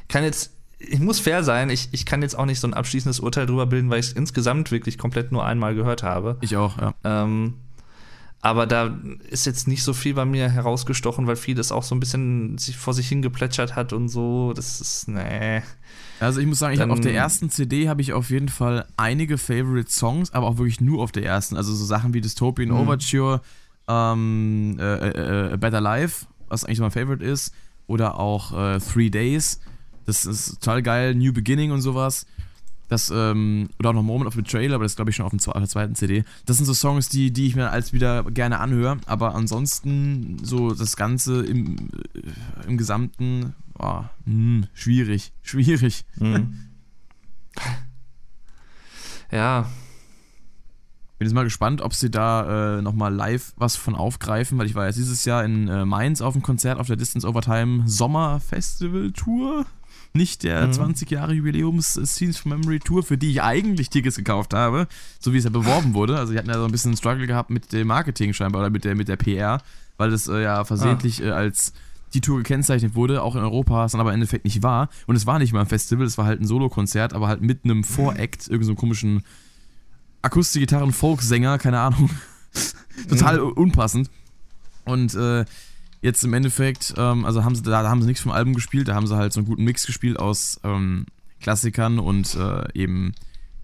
kann 0.08 0.24
jetzt, 0.24 0.52
ich 0.78 1.00
muss 1.00 1.18
fair 1.18 1.42
sein, 1.42 1.70
ich, 1.70 1.88
ich 1.92 2.04
kann 2.04 2.22
jetzt 2.22 2.38
auch 2.38 2.44
nicht 2.44 2.60
so 2.60 2.68
ein 2.68 2.74
abschließendes 2.74 3.20
Urteil 3.20 3.46
drüber 3.46 3.66
bilden, 3.66 3.90
weil 3.90 4.00
ich 4.00 4.06
es 4.08 4.12
insgesamt 4.12 4.70
wirklich 4.70 4.98
komplett 4.98 5.32
nur 5.32 5.44
einmal 5.44 5.74
gehört 5.74 6.02
habe. 6.02 6.36
Ich 6.42 6.56
auch, 6.56 6.78
ja. 6.78 6.94
Ähm, 7.04 7.54
aber 8.44 8.66
da 8.66 8.94
ist 9.30 9.46
jetzt 9.46 9.66
nicht 9.68 9.82
so 9.82 9.94
viel 9.94 10.12
bei 10.12 10.26
mir 10.26 10.50
herausgestochen, 10.50 11.26
weil 11.26 11.36
vieles 11.36 11.72
auch 11.72 11.82
so 11.82 11.94
ein 11.94 12.00
bisschen 12.00 12.58
sich 12.58 12.76
vor 12.76 12.92
sich 12.92 13.08
hingeplätschert 13.08 13.74
hat 13.74 13.94
und 13.94 14.08
so. 14.10 14.52
Das 14.52 14.82
ist, 14.82 15.08
nee. 15.08 15.62
Also 16.20 16.40
ich 16.40 16.46
muss 16.46 16.58
sagen, 16.58 16.74
ich 16.74 16.80
hab 16.80 16.88
Dann- 16.88 16.98
auf 16.98 17.00
der 17.00 17.14
ersten 17.14 17.48
CD 17.48 17.88
habe 17.88 18.02
ich 18.02 18.12
auf 18.12 18.28
jeden 18.28 18.50
Fall 18.50 18.86
einige 18.98 19.38
Favorite 19.38 19.90
Songs, 19.90 20.32
aber 20.34 20.46
auch 20.46 20.58
wirklich 20.58 20.80
nur 20.82 21.02
auf 21.02 21.10
der 21.10 21.24
ersten. 21.24 21.56
Also 21.56 21.74
so 21.74 21.86
Sachen 21.86 22.12
wie 22.12 22.20
Dystopian 22.20 22.68
Mhm. 22.68 22.76
Overture, 22.76 23.40
ähm, 23.88 24.76
äh, 24.78 24.94
äh, 25.08 25.52
äh, 25.54 25.56
Better 25.56 25.80
Life, 25.80 26.26
was 26.48 26.64
eigentlich 26.64 26.80
mein 26.80 26.90
Favorite 26.90 27.24
ist, 27.24 27.54
oder 27.86 28.18
auch 28.20 28.52
äh, 28.52 28.78
Three 28.78 29.08
Days. 29.10 29.60
Das 30.06 30.26
ist 30.26 30.60
total 30.60 30.82
geil, 30.82 31.14
New 31.14 31.32
Beginning 31.32 31.70
und 31.72 31.80
sowas. 31.80 32.26
Das, 32.88 33.10
ähm, 33.14 33.70
oder 33.78 33.90
auch 33.90 33.94
noch 33.94 34.02
Moment 34.02 34.28
of 34.28 34.36
Betrayal, 34.36 34.74
aber 34.74 34.84
das 34.84 34.96
glaube 34.96 35.10
ich 35.10 35.16
schon 35.16 35.26
auf, 35.26 35.30
dem, 35.30 35.40
auf 35.40 35.54
der 35.54 35.68
zweiten 35.68 35.94
CD. 35.94 36.24
Das 36.46 36.58
sind 36.58 36.66
so 36.66 36.74
Songs, 36.74 37.08
die, 37.08 37.32
die 37.32 37.46
ich 37.46 37.56
mir 37.56 37.70
als 37.70 37.92
wieder 37.92 38.24
gerne 38.24 38.60
anhöre, 38.60 38.98
aber 39.06 39.34
ansonsten 39.34 40.38
so 40.42 40.74
das 40.74 40.96
Ganze 40.96 41.44
im, 41.44 41.76
äh, 42.14 42.66
im 42.66 42.76
Gesamten, 42.76 43.54
oh, 43.78 44.02
hm, 44.24 44.66
schwierig, 44.74 45.32
schwierig. 45.42 46.04
Mhm. 46.16 46.68
ja, 49.30 49.66
Bin 51.18 51.28
jetzt 51.28 51.34
mal 51.34 51.44
gespannt, 51.44 51.80
ob 51.80 51.94
sie 51.94 52.10
da 52.10 52.78
äh, 52.78 52.82
nochmal 52.82 53.14
live 53.14 53.52
was 53.56 53.76
von 53.76 53.94
aufgreifen, 53.94 54.58
weil 54.58 54.66
ich 54.66 54.74
war 54.74 54.86
jetzt 54.86 54.98
dieses 54.98 55.24
Jahr 55.24 55.44
in 55.44 55.68
äh, 55.68 55.84
Mainz 55.84 56.20
auf 56.20 56.34
dem 56.34 56.42
Konzert 56.42 56.78
auf 56.78 56.88
der 56.88 56.96
Distance 56.96 57.26
Overtime 57.26 57.84
Sommer 57.88 58.40
Festival 58.40 59.12
Tour. 59.12 59.64
Nicht 60.16 60.44
der 60.44 60.68
Mhm. 60.68 60.72
20 60.72 61.10
Jahre 61.10 61.32
Jubiläums 61.34 61.94
Scenes 62.04 62.36
from 62.38 62.52
Memory 62.52 62.78
Tour, 62.78 63.02
für 63.02 63.18
die 63.18 63.30
ich 63.32 63.42
eigentlich 63.42 63.90
Tickets 63.90 64.16
gekauft 64.16 64.54
habe, 64.54 64.86
so 65.18 65.32
wie 65.32 65.38
es 65.38 65.44
ja 65.44 65.50
beworben 65.50 65.92
wurde. 65.94 66.16
Also, 66.16 66.32
die 66.32 66.38
hatten 66.38 66.48
ja 66.48 66.54
so 66.58 66.64
ein 66.64 66.70
bisschen 66.70 66.90
einen 66.90 66.96
Struggle 66.98 67.26
gehabt 67.26 67.50
mit 67.50 67.72
dem 67.72 67.88
Marketing 67.88 68.32
scheinbar 68.32 68.62
oder 68.62 68.70
mit 68.70 68.84
der, 68.84 68.94
mit 68.94 69.08
der 69.08 69.16
PR, 69.16 69.60
weil 69.96 70.10
das 70.10 70.28
äh, 70.28 70.42
ja 70.42 70.64
versehentlich 70.64 71.20
äh, 71.20 71.30
als 71.30 71.72
die 72.14 72.20
Tour 72.20 72.38
gekennzeichnet 72.38 72.94
wurde, 72.94 73.22
auch 73.22 73.34
in 73.34 73.42
Europa, 73.42 73.74
was 73.84 73.90
dann 73.92 74.00
aber 74.00 74.10
im 74.10 74.14
Endeffekt 74.14 74.44
nicht 74.44 74.62
war. 74.62 74.88
Und 75.08 75.16
es 75.16 75.26
war 75.26 75.40
nicht 75.40 75.52
mal 75.52 75.62
ein 75.62 75.66
Festival, 75.66 76.06
es 76.06 76.16
war 76.16 76.26
halt 76.26 76.40
ein 76.40 76.46
Solokonzert, 76.46 77.12
aber 77.12 77.26
halt 77.26 77.40
mit 77.40 77.64
einem 77.64 77.82
Voract, 77.82 78.46
irgendeinem 78.46 78.62
so 78.62 78.74
komischen 78.76 79.24
Akustikgitarren, 80.22 80.92
Folksänger, 80.92 81.58
keine 81.58 81.80
Ahnung. 81.80 82.08
Total 83.08 83.40
unpassend. 83.40 84.10
Und 84.84 85.14
äh, 85.14 85.44
jetzt 86.04 86.22
im 86.22 86.34
Endeffekt, 86.34 86.94
ähm, 86.96 87.24
also 87.24 87.44
haben 87.44 87.54
sie, 87.54 87.62
da, 87.62 87.82
da 87.82 87.88
haben 87.88 88.02
sie 88.02 88.06
nichts 88.08 88.22
vom 88.22 88.32
Album 88.32 88.54
gespielt, 88.54 88.88
da 88.88 88.94
haben 88.94 89.06
sie 89.06 89.16
halt 89.16 89.32
so 89.32 89.40
einen 89.40 89.46
guten 89.46 89.64
Mix 89.64 89.86
gespielt 89.86 90.18
aus 90.18 90.60
ähm, 90.62 91.06
Klassikern 91.40 91.98
und 91.98 92.34
äh, 92.34 92.68
eben 92.74 93.14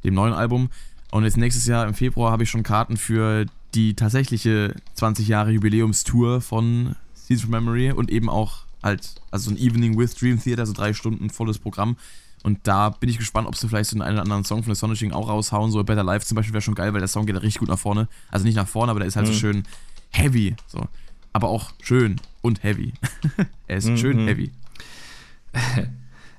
dem 0.05 0.15
neuen 0.15 0.33
Album. 0.33 0.71
Und 1.11 1.25
jetzt 1.25 1.37
nächstes 1.37 1.67
Jahr 1.67 1.87
im 1.87 1.95
Februar 1.95 2.33
habe 2.33 2.43
ich 2.43 2.51
schon 2.51 2.63
Karten 2.63 2.97
für 2.97 3.45
die 3.75 3.95
tatsächliche 3.95 4.75
20 4.95 5.29
Jahre 5.29 5.51
Jubiläumstour 5.51 6.41
von 6.41 6.97
Seeds 7.15 7.43
from 7.43 7.51
Memory 7.51 7.93
und 7.93 8.11
eben 8.11 8.29
auch 8.31 8.61
halt, 8.83 9.15
also 9.31 9.51
so 9.51 9.55
ein 9.55 9.59
Evening 9.59 9.99
with 9.99 10.15
Dream 10.15 10.41
Theater, 10.43 10.65
so 10.67 10.73
drei 10.73 10.95
Stunden 10.95 11.29
volles 11.31 11.59
Programm. 11.59 11.97
Und 12.43 12.61
da 12.63 12.89
bin 12.89 13.11
ich 13.11 13.19
gespannt, 13.19 13.47
ob 13.49 13.55
sie 13.57 13.69
vielleicht 13.69 13.91
so 13.91 14.01
einen 14.01 14.15
oder 14.15 14.23
anderen 14.23 14.45
Song 14.45 14.63
von 14.63 14.73
Astonishing 14.73 15.13
auch 15.13 15.29
raushauen. 15.29 15.71
So 15.71 15.85
Better 15.85 16.03
Life 16.05 16.25
zum 16.25 16.37
Beispiel 16.37 16.55
wäre 16.55 16.63
schon 16.63 16.75
geil, 16.75 16.93
weil 16.95 17.01
der 17.01 17.09
Song 17.09 17.27
geht 17.27 17.37
richtig 17.37 17.59
gut 17.59 17.69
nach 17.69 17.79
vorne. 17.79 18.09
Also 18.31 18.47
nicht 18.47 18.55
nach 18.55 18.67
vorne, 18.67 18.91
aber 18.91 19.01
der 19.01 19.09
ist 19.09 19.17
halt 19.17 19.27
so 19.27 19.33
Mhm. 19.35 19.37
schön 19.37 19.63
heavy. 20.09 20.57
So. 20.69 20.89
Aber 21.33 21.49
auch 21.49 21.71
schön 21.83 22.21
und 22.43 22.63
heavy. 22.63 22.93
er 23.67 23.77
ist 23.77 23.87
Mhm. 23.87 23.97
schön 23.99 24.27
heavy. 24.27 24.51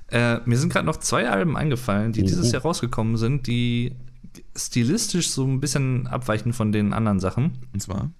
Äh, 0.08 0.40
mir 0.44 0.58
sind 0.58 0.70
gerade 0.70 0.84
noch 0.84 0.98
zwei 0.98 1.30
Alben 1.30 1.56
eingefallen, 1.56 2.12
die 2.12 2.20
Oh, 2.22 2.26
dieses. 2.26 2.52
Jahr 2.52 2.60
rausgekommen 2.60 3.16
sind, 3.16 3.46
die 3.46 3.94
stilistisch 4.54 5.30
so 5.30 5.46
ein 5.46 5.58
bisschen 5.58 6.06
abweichen 6.06 6.52
von 6.52 6.70
den 6.70 6.92
anderen 6.92 7.18
Sachen. 7.18 7.66
Und 7.72 7.80
zwar. 7.80 8.02
Und 8.02 8.12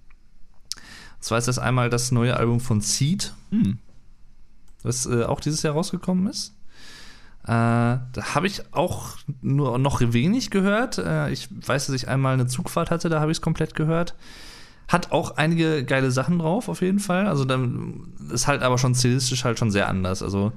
zwar 1.19 1.37
ist 1.37 1.47
das 1.47 1.59
einmal 1.59 1.91
das 1.91 2.11
neue 2.11 2.35
Album 2.35 2.59
von 2.59 2.81
Seed, 2.81 3.35
Hm. 3.51 3.77
was 4.81 5.05
äh, 5.05 5.23
auch 5.25 5.39
dieses 5.39 5.61
Jahr 5.61 5.75
rausgekommen 5.75 6.25
ist. 6.25 6.55
Äh, 7.43 7.47
da 7.47 8.01
habe 8.33 8.47
ich 8.47 8.73
auch 8.73 9.17
nur 9.43 9.77
noch 9.77 10.01
wenig 10.01 10.49
gehört. 10.49 10.97
Äh, 10.97 11.29
ich 11.31 11.47
weiß, 11.51 11.85
dass 11.85 11.95
ich 11.95 12.07
einmal 12.07 12.33
eine 12.33 12.47
Zugfahrt 12.47 12.89
hatte, 12.89 13.09
da 13.09 13.19
habe 13.19 13.31
ich 13.31 13.37
es 13.37 13.41
komplett 13.43 13.75
gehört. 13.75 14.15
Hat 14.87 15.11
auch 15.11 15.37
einige 15.37 15.83
geile 15.85 16.11
Sachen 16.11 16.39
drauf, 16.39 16.69
auf 16.69 16.81
jeden 16.81 16.99
Fall. 16.99 17.27
Also 17.27 17.45
dann 17.45 18.13
ist 18.31 18.47
halt 18.47 18.61
aber 18.61 18.77
schon 18.77 18.95
stilistisch 18.95 19.43
halt 19.43 19.57
schon 19.57 19.71
sehr 19.71 19.87
anders. 19.87 20.21
Also 20.21 20.51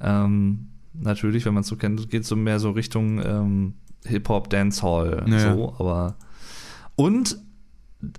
ähm, 0.00 0.68
natürlich, 0.94 1.44
wenn 1.44 1.54
man 1.54 1.62
es 1.62 1.68
so 1.68 1.76
kennt, 1.76 2.08
geht 2.10 2.22
es 2.22 2.28
so 2.28 2.36
mehr 2.36 2.58
so 2.58 2.70
Richtung 2.70 3.22
ähm, 3.24 3.74
Hip-Hop, 4.04 4.48
Dancehall, 4.50 5.24
Naja. 5.26 5.54
so, 5.54 5.74
aber 5.78 6.16
und 6.96 7.38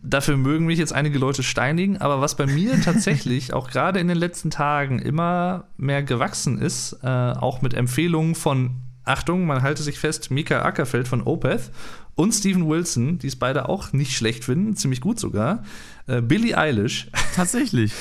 dafür 0.03 0.38
mögen 0.38 0.65
mich 0.65 0.77
jetzt 0.77 0.93
einige 0.93 1.17
Leute 1.19 1.41
steinigen, 1.41 1.97
aber 1.97 2.21
was 2.21 2.35
bei 2.35 2.45
mir 2.45 2.80
tatsächlich 2.84 3.53
auch 3.53 3.69
gerade 3.69 3.99
in 3.99 4.07
den 4.07 4.17
letzten 4.17 4.49
Tagen 4.51 4.99
immer 4.99 5.65
mehr 5.77 6.03
gewachsen 6.03 6.57
ist, 6.59 6.99
äh, 7.03 7.07
auch 7.07 7.61
mit 7.61 7.73
Empfehlungen 7.73 8.35
von, 8.35 8.71
Achtung, 9.10 9.45
man 9.45 9.61
halte 9.61 9.84
sich 9.84 9.99
fest, 9.99 10.31
Mika 10.31 10.61
Ackerfeld 10.61 11.07
von 11.07 11.22
Opeth 11.23 11.72
und 12.15 12.31
Steven 12.34 12.68
Wilson, 12.68 13.19
die 13.19 13.27
es 13.27 13.36
beide 13.36 13.68
auch 13.68 13.91
nicht 13.94 14.15
schlecht 14.15 14.44
finden, 14.45 14.76
ziemlich 14.76 15.02
gut 15.02 15.19
sogar, 15.19 15.64
äh, 16.07 16.22
Billie 16.22 16.57
Eilish. 16.57 17.07
Tatsächlich. 17.36 17.94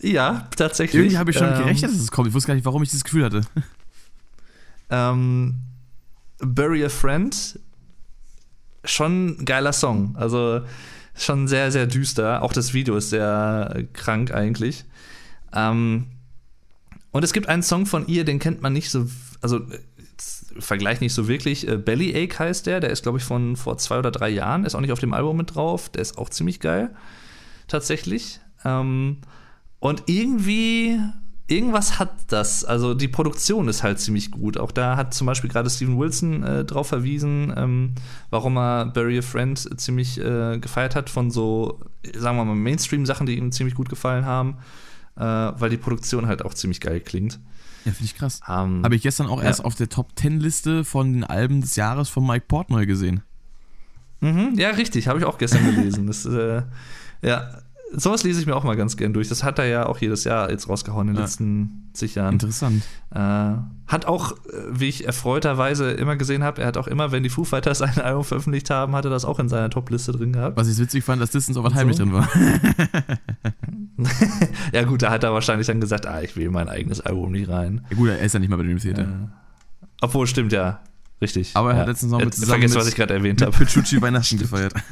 ja, 0.00 0.48
tatsächlich. 0.56 1.00
Irgendwie 1.00 1.18
habe 1.18 1.30
ich 1.30 1.38
schon 1.38 1.48
Ähm, 1.48 1.58
gerechnet, 1.58 1.90
dass 1.92 1.98
es 2.00 2.10
kommt. 2.10 2.28
Ich 2.28 2.34
wusste 2.34 2.48
gar 2.48 2.54
nicht, 2.54 2.64
warum 2.66 2.82
ich 2.82 2.90
dieses 2.90 3.04
Gefühl 3.04 3.24
hatte. 3.24 3.40
Ähm, 4.90 5.54
Bury 6.38 6.84
a 6.84 6.88
Friend, 6.88 7.58
schon 8.84 9.26
ein 9.40 9.44
geiler 9.44 9.72
Song. 9.72 10.14
Also 10.16 10.60
schon 11.16 11.48
sehr, 11.48 11.70
sehr 11.72 11.86
düster. 11.86 12.42
Auch 12.42 12.52
das 12.52 12.74
Video 12.74 12.96
ist 12.96 13.10
sehr 13.10 13.84
krank 13.92 14.32
eigentlich. 14.32 14.84
Ähm, 15.54 16.06
Und 17.12 17.24
es 17.24 17.32
gibt 17.32 17.48
einen 17.48 17.62
Song 17.62 17.86
von 17.86 18.06
ihr, 18.08 18.24
den 18.24 18.38
kennt 18.40 18.60
man 18.60 18.72
nicht 18.72 18.90
so, 18.90 19.06
also 19.40 19.60
Vergleich 20.58 21.00
nicht 21.00 21.14
so 21.14 21.28
wirklich. 21.28 21.68
Äh, 21.68 21.76
Bellyache 21.76 22.38
heißt 22.38 22.66
der, 22.66 22.80
der 22.80 22.90
ist, 22.90 23.02
glaube 23.02 23.18
ich, 23.18 23.24
von 23.24 23.56
vor 23.56 23.78
zwei 23.78 23.98
oder 23.98 24.10
drei 24.10 24.28
Jahren, 24.28 24.64
ist 24.64 24.74
auch 24.74 24.80
nicht 24.80 24.92
auf 24.92 25.00
dem 25.00 25.14
Album 25.14 25.36
mit 25.36 25.54
drauf, 25.54 25.88
der 25.88 26.02
ist 26.02 26.18
auch 26.18 26.30
ziemlich 26.30 26.60
geil, 26.60 26.94
tatsächlich. 27.68 28.40
Ähm, 28.64 29.18
und 29.80 30.04
irgendwie, 30.06 30.98
irgendwas 31.46 31.98
hat 31.98 32.10
das. 32.28 32.64
Also 32.64 32.94
die 32.94 33.08
Produktion 33.08 33.68
ist 33.68 33.82
halt 33.82 34.00
ziemlich 34.00 34.30
gut. 34.30 34.58
Auch 34.58 34.72
da 34.72 34.96
hat 34.96 35.14
zum 35.14 35.26
Beispiel 35.26 35.50
gerade 35.50 35.68
Steven 35.68 35.98
Wilson 35.98 36.42
äh, 36.42 36.64
drauf 36.64 36.88
verwiesen, 36.88 37.52
ähm, 37.56 37.94
warum 38.30 38.56
er 38.56 38.86
Bury 38.86 39.18
a 39.18 39.22
Friend 39.22 39.80
ziemlich 39.80 40.18
äh, 40.18 40.58
gefeiert 40.58 40.96
hat 40.96 41.10
von 41.10 41.30
so, 41.30 41.80
sagen 42.16 42.36
wir 42.36 42.44
mal, 42.44 42.54
Mainstream-Sachen, 42.54 43.26
die 43.26 43.36
ihm 43.36 43.52
ziemlich 43.52 43.74
gut 43.74 43.88
gefallen 43.88 44.24
haben, 44.24 44.56
äh, 45.16 45.20
weil 45.22 45.70
die 45.70 45.76
Produktion 45.76 46.26
halt 46.26 46.44
auch 46.44 46.54
ziemlich 46.54 46.80
geil 46.80 47.00
klingt. 47.00 47.38
Ja, 47.84 47.92
finde 47.92 48.04
ich 48.04 48.16
krass. 48.16 48.40
Ähm, 48.48 48.82
Habe 48.82 48.96
ich 48.96 49.02
gestern 49.02 49.26
auch 49.26 49.38
ja. 49.40 49.44
erst 49.44 49.64
auf 49.64 49.74
der 49.74 49.88
Top 49.88 50.12
10 50.16 50.40
Liste 50.40 50.84
von 50.84 51.12
den 51.12 51.24
Alben 51.24 51.60
des 51.60 51.76
Jahres 51.76 52.08
von 52.08 52.26
Mike 52.26 52.46
Portnoy 52.48 52.86
gesehen. 52.86 53.22
Mhm, 54.20 54.54
ja, 54.56 54.70
richtig, 54.70 55.06
habe 55.08 55.18
ich 55.18 55.24
auch 55.24 55.36
gestern 55.38 55.64
gelesen. 55.66 56.06
Das, 56.06 56.24
äh, 56.24 56.62
ja, 57.20 57.50
sowas 57.92 58.22
lese 58.22 58.40
ich 58.40 58.46
mir 58.46 58.56
auch 58.56 58.64
mal 58.64 58.74
ganz 58.76 58.96
gern 58.96 59.12
durch. 59.12 59.28
Das 59.28 59.44
hat 59.44 59.58
er 59.58 59.66
ja 59.66 59.86
auch 59.86 59.98
jedes 59.98 60.24
Jahr 60.24 60.50
jetzt 60.50 60.68
rausgehauen 60.68 61.08
in 61.08 61.14
den 61.14 61.18
Ja. 61.18 61.22
letzten 61.26 61.90
zig 61.92 62.14
Jahren. 62.14 62.32
Interessant. 62.34 62.82
Äh, 63.10 63.18
hat 63.86 64.06
auch, 64.06 64.32
äh, 64.32 64.36
wie 64.70 64.88
ich 64.88 65.06
erfreuterweise 65.06 65.90
immer 65.92 66.16
gesehen 66.16 66.42
habe, 66.42 66.62
er 66.62 66.68
hat 66.68 66.78
auch 66.78 66.86
immer, 66.86 67.12
wenn 67.12 67.22
die 67.22 67.28
Foo 67.28 67.44
Fighters 67.44 67.82
ein 67.82 68.00
Album 68.00 68.24
veröffentlicht 68.24 68.70
haben, 68.70 68.96
hat 68.96 69.04
er 69.04 69.10
das 69.10 69.26
auch 69.26 69.38
in 69.38 69.50
seiner 69.50 69.68
Top-Liste 69.68 70.12
drin 70.12 70.32
gehabt. 70.32 70.56
Was 70.56 70.68
ich 70.68 70.78
witzig 70.78 71.04
fand, 71.04 71.20
dass 71.20 71.30
Distance 71.30 71.60
of 71.60 71.74
Heimlich 71.74 71.98
so? 71.98 72.04
drin 72.04 72.14
war. 72.14 72.28
ja, 74.72 74.82
gut, 74.82 75.02
da 75.02 75.10
hat 75.10 75.22
er 75.22 75.32
wahrscheinlich 75.32 75.66
dann 75.66 75.80
gesagt, 75.80 76.06
ah, 76.06 76.20
ich 76.20 76.36
will 76.36 76.50
mein 76.50 76.68
eigenes 76.68 77.00
Album 77.00 77.32
nicht 77.32 77.48
rein. 77.48 77.84
Ja, 77.90 77.96
gut, 77.96 78.08
er 78.08 78.18
ist 78.18 78.32
ja 78.32 78.40
nicht 78.40 78.48
mal 78.48 78.56
bei 78.56 78.64
Dream 78.64 78.78
Theater. 78.78 79.02
Äh, 79.02 79.86
obwohl, 80.00 80.26
stimmt 80.26 80.52
ja. 80.52 80.80
Richtig. 81.20 81.52
Aber 81.54 81.70
er 81.70 81.76
ja. 81.76 81.80
hat 81.82 81.88
letztens 81.88 82.12
noch 82.12 82.18
mit 82.18 82.34
zusammen 82.34 82.50
Vergessen, 82.50 82.74
mit- 82.74 82.80
was 82.82 82.88
ich 82.88 82.96
gerade 82.96 83.14
erwähnt 83.14 83.40
habe. 83.40 83.52
Pichucci 83.52 84.00
Weihnachten 84.02 84.38
gefeiert. 84.38 84.74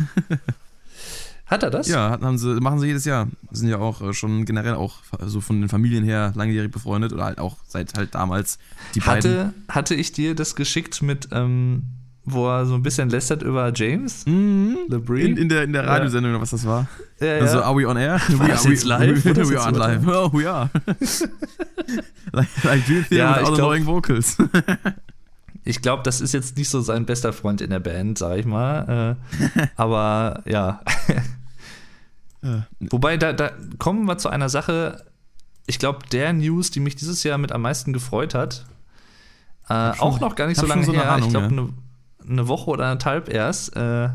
Hat 1.47 1.63
er 1.63 1.71
das? 1.71 1.87
Ja, 1.87 2.19
sie, 2.39 2.61
machen 2.61 2.79
sie 2.79 2.87
jedes 2.87 3.05
Jahr. 3.05 3.29
Sind 3.51 3.69
ja 3.69 3.77
auch 3.77 4.01
äh, 4.01 4.15
schon 4.15 4.47
generell 4.47 4.75
auch 4.75 5.01
so 5.21 5.43
von 5.43 5.61
den 5.61 5.69
Familien 5.69 6.03
her 6.03 6.33
langjährig 6.35 6.71
befreundet 6.71 7.13
oder 7.13 7.25
halt 7.25 7.39
auch 7.39 7.59
seit 7.69 7.93
halt 7.95 8.15
damals 8.15 8.59
die 8.95 9.01
beiden. 9.01 9.31
Hatte, 9.31 9.55
hatte 9.69 9.95
ich 9.95 10.13
dir 10.13 10.35
das 10.35 10.57
geschickt 10.57 11.03
mit, 11.03 11.29
ähm, 11.31 11.83
wo 12.25 12.49
er 12.49 12.67
so 12.67 12.75
ein 12.75 12.83
bisschen 12.83 13.09
lästert 13.11 13.43
über 13.43 13.73
James? 13.75 14.25
Mhm. 14.27 14.79
LeBrie? 14.89 15.23
In, 15.23 15.37
in, 15.37 15.49
der, 15.49 15.65
in 15.65 15.73
der 15.73 15.85
Ja. 15.85 15.91
Radiosendung 15.95 16.33
oder 16.33 16.41
was 16.43 16.51
das 16.51 16.65
war. 16.67 16.87
ja, 17.21 17.39
Also, 17.39 17.63
are 17.63 17.77
we 17.77 17.89
on 17.89 17.97
air? 17.97 18.21
Jetzt 18.65 18.85
live? 18.85 19.25
We, 19.25 19.29
War 19.31 19.35
das 19.35 19.51
we 19.51 19.61
are 19.61 19.69
on 19.69 19.75
live. 19.75 20.07
Oh, 20.07 20.31
we 20.33 20.49
are. 20.51 20.71
like, 22.33 22.49
like 22.65 22.87
Dream 22.87 23.05
Theater 23.09 23.15
Ja, 23.17 23.33
ich 23.35 23.41
without 23.43 23.55
glaub- 23.55 23.59
annoying 23.71 23.87
vocals. 23.87 24.37
Ich 25.65 25.81
glaube, 25.81 26.03
das 26.03 26.21
ist 26.21 26.33
jetzt 26.35 26.57
nicht 26.57 26.69
so 26.69 26.81
sein 26.81 27.07
bester 27.07 27.33
Freund 27.33 27.61
in 27.61 27.71
der 27.71 27.79
Band, 27.81 28.19
sag 28.19 28.37
ich 28.39 28.47
mal. 28.47 29.17
Äh, 29.57 29.67
aber 29.77 30.43
ja. 30.45 30.81
Ja. 32.43 32.67
Wobei, 32.81 33.17
da, 33.17 33.33
da 33.33 33.53
kommen 33.79 34.05
wir 34.07 34.19
zu 34.19 34.29
einer 34.29 34.49
Sache. 34.49 35.05
Ich 35.67 35.79
glaube, 35.79 36.01
der 36.11 36.33
News, 36.33 36.73
die 36.73 36.81
mich 36.81 36.97
dieses 36.97 37.23
Jahr 37.23 37.39
mit 37.39 37.53
am 37.53 37.63
meisten 37.63 37.93
gefreut 37.93 38.35
hat, 38.35 38.65
äh, 39.69 39.95
schon- 39.95 40.01
auch 40.01 40.19
noch 40.21 40.35
gar 40.35 40.49
nicht 40.49 40.59
so 40.59 40.67
lange 40.67 40.85
schon 40.85 40.95
so 40.95 41.01
her. 41.01 41.13
Ahnung, 41.13 41.27
ich 41.29 41.33
glaube, 41.33 41.47
ja. 41.55 41.61
eine, 41.63 41.69
eine 42.29 42.49
Woche 42.49 42.71
oder 42.71 42.85
anderthalb 42.85 43.29
erst. 43.29 43.77
Äh, 43.77 44.11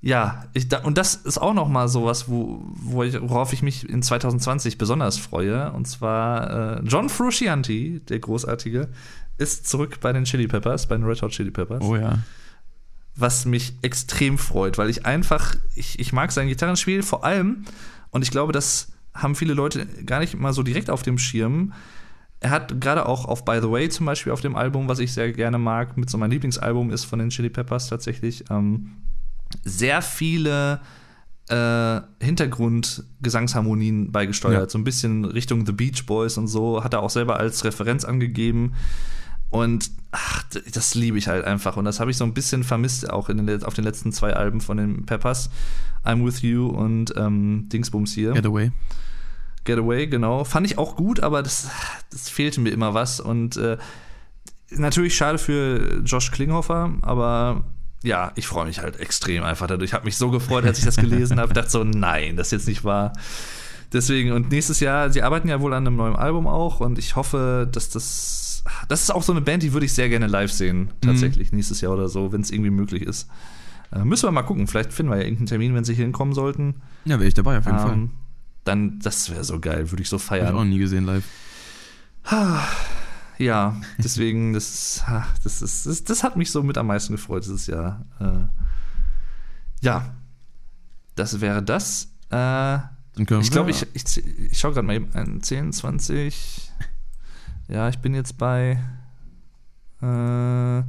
ja, 0.00 0.46
ich, 0.52 0.66
und 0.82 0.98
das 0.98 1.14
ist 1.14 1.38
auch 1.38 1.54
noch 1.54 1.68
mal 1.68 1.88
sowas, 1.88 2.28
wo, 2.28 2.60
wo 2.74 3.04
ich, 3.04 3.20
worauf 3.20 3.52
ich 3.52 3.62
mich 3.62 3.88
in 3.88 4.02
2020 4.02 4.76
besonders 4.76 5.16
freue. 5.16 5.72
Und 5.72 5.86
zwar 5.86 6.78
äh, 6.78 6.82
John 6.84 7.08
Frusciante, 7.08 8.00
der 8.00 8.18
Großartige, 8.18 8.88
ist 9.38 9.68
zurück 9.68 10.00
bei 10.00 10.12
den 10.12 10.24
Chili 10.24 10.48
Peppers, 10.48 10.88
bei 10.88 10.96
den 10.96 11.04
Red 11.04 11.22
Hot 11.22 11.30
Chili 11.30 11.50
Peppers 11.50 11.82
Oh 11.82 11.96
ja. 11.96 12.18
was 13.14 13.44
mich 13.44 13.74
extrem 13.82 14.38
freut, 14.38 14.76
weil 14.76 14.90
ich 14.90 15.06
einfach, 15.06 15.54
ich, 15.76 15.98
ich 15.98 16.12
mag 16.12 16.32
sein 16.32 16.48
Gitarrenspiel 16.48 17.02
vor 17.02 17.24
allem 17.24 17.64
und 18.10 18.22
ich 18.22 18.30
glaube, 18.30 18.52
das 18.52 18.88
haben 19.14 19.34
viele 19.34 19.54
Leute 19.54 19.86
gar 20.04 20.20
nicht 20.20 20.34
mal 20.38 20.52
so 20.52 20.62
direkt 20.62 20.90
auf 20.90 21.02
dem 21.02 21.18
Schirm. 21.18 21.72
Er 22.42 22.50
hat 22.50 22.80
gerade 22.80 23.06
auch 23.06 23.24
auf 23.24 23.44
By 23.44 23.60
the 23.62 23.70
Way 23.70 23.88
zum 23.88 24.06
Beispiel 24.06 24.32
auf 24.32 24.40
dem 24.40 24.56
Album, 24.56 24.88
was 24.88 24.98
ich 24.98 25.12
sehr 25.12 25.32
gerne 25.32 25.58
mag, 25.58 25.96
mit 25.96 26.10
so 26.10 26.18
mein 26.18 26.30
Lieblingsalbum 26.32 26.90
ist 26.90 27.04
von 27.04 27.20
den 27.20 27.28
Chili 27.30 27.50
Peppers 27.50 27.88
tatsächlich, 27.88 28.44
ähm, 28.50 28.90
sehr 29.62 30.02
viele 30.02 30.80
äh, 31.48 32.00
Hintergrund-Gesangsharmonien 32.20 34.10
beigesteuert, 34.12 34.62
Ja. 34.62 34.68
so 34.68 34.78
ein 34.78 34.84
bisschen 34.84 35.24
Richtung 35.24 35.66
The 35.66 35.72
Beach 35.72 36.06
Boys 36.06 36.36
und 36.38 36.48
so, 36.48 36.82
hat 36.82 36.94
er 36.94 37.02
auch 37.02 37.10
selber 37.10 37.36
als 37.36 37.64
Referenz 37.64 38.04
angegeben. 38.04 38.74
Und 39.50 39.90
ach, 40.12 40.44
das 40.72 40.94
liebe 40.94 41.18
ich 41.18 41.28
halt 41.28 41.44
einfach. 41.44 41.76
Und 41.76 41.84
das 41.84 42.00
habe 42.00 42.10
ich 42.10 42.16
so 42.16 42.24
ein 42.24 42.32
bisschen 42.32 42.64
vermisst, 42.64 43.10
auch 43.10 43.28
in 43.28 43.46
den, 43.46 43.62
auf 43.64 43.74
den 43.74 43.84
letzten 43.84 44.10
zwei 44.12 44.32
Alben 44.34 44.60
von 44.62 44.78
den 44.78 45.04
Peppers. 45.04 45.50
I'm 46.04 46.24
With 46.24 46.40
You 46.42 46.66
und 46.68 47.12
ähm, 47.16 47.68
Dingsbums 47.70 48.12
hier. 48.14 48.32
Getaway. 48.32 48.72
Getaway, 49.64 50.06
genau. 50.06 50.44
Fand 50.44 50.66
ich 50.66 50.78
auch 50.78 50.96
gut, 50.96 51.20
aber 51.20 51.42
das, 51.42 51.70
das 52.10 52.28
fehlte 52.28 52.60
mir 52.60 52.70
immer 52.70 52.94
was. 52.94 53.20
Und 53.20 53.56
äh, 53.56 53.78
natürlich 54.70 55.14
schade 55.14 55.38
für 55.38 56.02
Josh 56.04 56.30
Klinghoffer, 56.30 56.92
aber 57.02 57.64
ja, 58.02 58.32
ich 58.34 58.46
freue 58.48 58.66
mich 58.66 58.80
halt 58.80 58.98
extrem 58.98 59.44
einfach 59.44 59.66
dadurch. 59.66 59.90
Ich 59.90 59.94
habe 59.94 60.04
mich 60.04 60.16
so 60.16 60.30
gefreut, 60.30 60.64
als 60.64 60.78
ich 60.78 60.84
das 60.84 60.96
gelesen 60.96 61.38
habe. 61.38 61.54
dachte 61.54 61.70
so, 61.70 61.84
nein, 61.84 62.36
das 62.36 62.48
ist 62.48 62.52
jetzt 62.52 62.68
nicht 62.68 62.84
wahr. 62.84 63.12
Deswegen, 63.92 64.32
und 64.32 64.50
nächstes 64.50 64.80
Jahr, 64.80 65.10
sie 65.10 65.22
arbeiten 65.22 65.48
ja 65.48 65.60
wohl 65.60 65.74
an 65.74 65.86
einem 65.86 65.96
neuen 65.96 66.16
Album 66.16 66.46
auch 66.46 66.80
und 66.80 66.98
ich 66.98 67.16
hoffe, 67.16 67.68
dass 67.70 67.90
das. 67.90 68.64
Das 68.88 69.02
ist 69.02 69.10
auch 69.10 69.24
so 69.24 69.32
eine 69.32 69.40
Band, 69.40 69.64
die 69.64 69.72
würde 69.72 69.86
ich 69.86 69.92
sehr 69.92 70.08
gerne 70.08 70.28
live 70.28 70.52
sehen, 70.52 70.92
tatsächlich, 71.00 71.50
nächstes 71.50 71.80
Jahr 71.80 71.92
oder 71.92 72.08
so, 72.08 72.32
wenn 72.32 72.42
es 72.42 72.52
irgendwie 72.52 72.70
möglich 72.70 73.02
ist. 73.02 73.28
Äh, 73.92 74.04
müssen 74.04 74.28
wir 74.28 74.30
mal 74.30 74.42
gucken, 74.42 74.68
vielleicht 74.68 74.92
finden 74.92 75.10
wir 75.10 75.16
ja 75.16 75.24
irgendeinen 75.24 75.48
Termin, 75.48 75.74
wenn 75.74 75.82
sie 75.82 75.94
hier 75.94 76.04
hinkommen 76.04 76.32
sollten. 76.32 76.76
Ja, 77.04 77.18
wäre 77.18 77.26
ich 77.26 77.34
dabei 77.34 77.58
auf 77.58 77.66
jeden 77.66 77.78
Fall. 77.78 78.08
Dann, 78.64 78.98
das 79.00 79.30
wäre 79.30 79.44
so 79.44 79.58
geil, 79.60 79.90
würde 79.90 80.02
ich 80.02 80.08
so 80.08 80.16
Hab 80.16 80.22
ich 80.22 80.26
feiern. 80.28 80.48
auch 80.48 80.60
noch 80.60 80.64
nie 80.64 80.78
gesehen 80.78 81.04
live. 81.04 81.24
Ja, 83.38 83.80
deswegen, 83.98 84.52
das, 84.52 84.68
ist- 84.70 85.04
das, 85.42 85.62
ist, 85.62 85.86
das, 85.86 86.04
das 86.04 86.22
hat 86.22 86.36
mich 86.36 86.52
so 86.52 86.62
mit 86.62 86.78
am 86.78 86.86
meisten 86.86 87.12
gefreut 87.14 87.42
dieses 87.44 87.66
Jahr. 87.66 88.04
Äh, 88.20 88.46
ja, 89.80 90.14
das 91.16 91.40
wäre 91.40 91.60
das. 91.62 92.04
Äh, 92.28 92.30
Dann 92.30 93.26
können 93.26 93.40
ich 93.40 93.50
glaube, 93.50 93.70
ich, 93.70 93.84
ich, 93.94 94.24
ich 94.52 94.56
schaue 94.58 94.74
gerade 94.74 94.86
mal 94.86 94.94
eben. 94.94 95.12
ein, 95.14 95.42
10, 95.42 95.72
20. 95.72 96.70
Ja, 97.68 97.88
ich 97.88 97.98
bin 97.98 98.14
jetzt 98.14 98.38
bei. 98.38 98.78
Äh, 100.02 100.82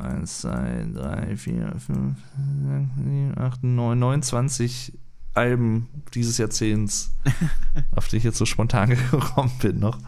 1, 0.00 0.38
2, 0.40 0.86
3, 0.94 1.36
4, 1.36 1.72
5, 1.78 1.84
6, 1.84 2.90
7, 2.96 3.34
8, 3.36 3.64
9, 3.64 3.98
29 3.98 4.98
Alben 5.38 5.88
dieses 6.14 6.36
Jahrzehnts, 6.38 7.12
auf 7.96 8.08
die 8.08 8.16
ich 8.16 8.24
jetzt 8.24 8.38
so 8.38 8.44
spontan 8.46 8.90
gekommen 9.10 9.52
bin 9.62 9.78
noch. 9.78 9.98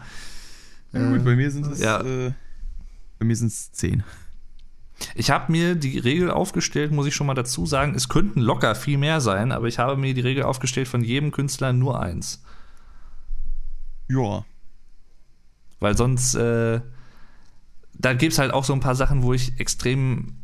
Ja, 0.93 1.09
gut, 1.09 1.23
bei 1.23 1.35
mir 1.35 1.49
sind 1.49 1.65
es 1.67 1.79
Ja. 1.79 2.01
äh, 2.01 2.33
bei 3.19 3.25
mir 3.25 3.35
sind 3.35 3.47
es 3.47 3.71
zehn. 3.71 4.03
Ich 5.15 5.31
habe 5.31 5.51
mir 5.51 5.75
die 5.75 5.97
Regel 5.97 6.29
aufgestellt, 6.29 6.91
muss 6.91 7.07
ich 7.07 7.15
schon 7.15 7.27
mal 7.27 7.33
dazu 7.33 7.65
sagen. 7.65 7.95
Es 7.95 8.09
könnten 8.09 8.39
locker 8.39 8.75
viel 8.75 8.97
mehr 8.97 9.19
sein, 9.21 9.51
aber 9.51 9.67
ich 9.67 9.79
habe 9.79 9.97
mir 9.97 10.13
die 10.13 10.21
Regel 10.21 10.43
aufgestellt, 10.43 10.87
von 10.87 11.03
jedem 11.03 11.31
Künstler 11.31 11.73
nur 11.73 11.99
eins. 12.01 12.43
Ja. 14.09 14.45
Weil 15.79 15.97
sonst, 15.97 16.35
äh, 16.35 16.81
da 17.93 18.13
gibt 18.13 18.33
es 18.33 18.39
halt 18.39 18.53
auch 18.53 18.63
so 18.63 18.73
ein 18.73 18.79
paar 18.79 18.95
Sachen, 18.95 19.23
wo 19.23 19.33
ich 19.33 19.59
extrem 19.59 20.35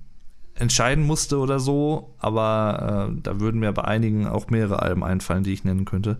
entscheiden 0.60 1.06
musste 1.06 1.38
oder 1.38 1.60
so, 1.60 2.14
aber 2.20 3.10
äh, 3.12 3.22
da 3.22 3.40
würden 3.40 3.60
mir 3.60 3.72
bei 3.72 3.84
einigen 3.84 4.28
auch 4.28 4.50
mehrere 4.50 4.82
Alben 4.82 5.04
einfallen, 5.04 5.44
die 5.44 5.54
ich 5.54 5.64
nennen 5.64 5.86
könnte. 5.86 6.18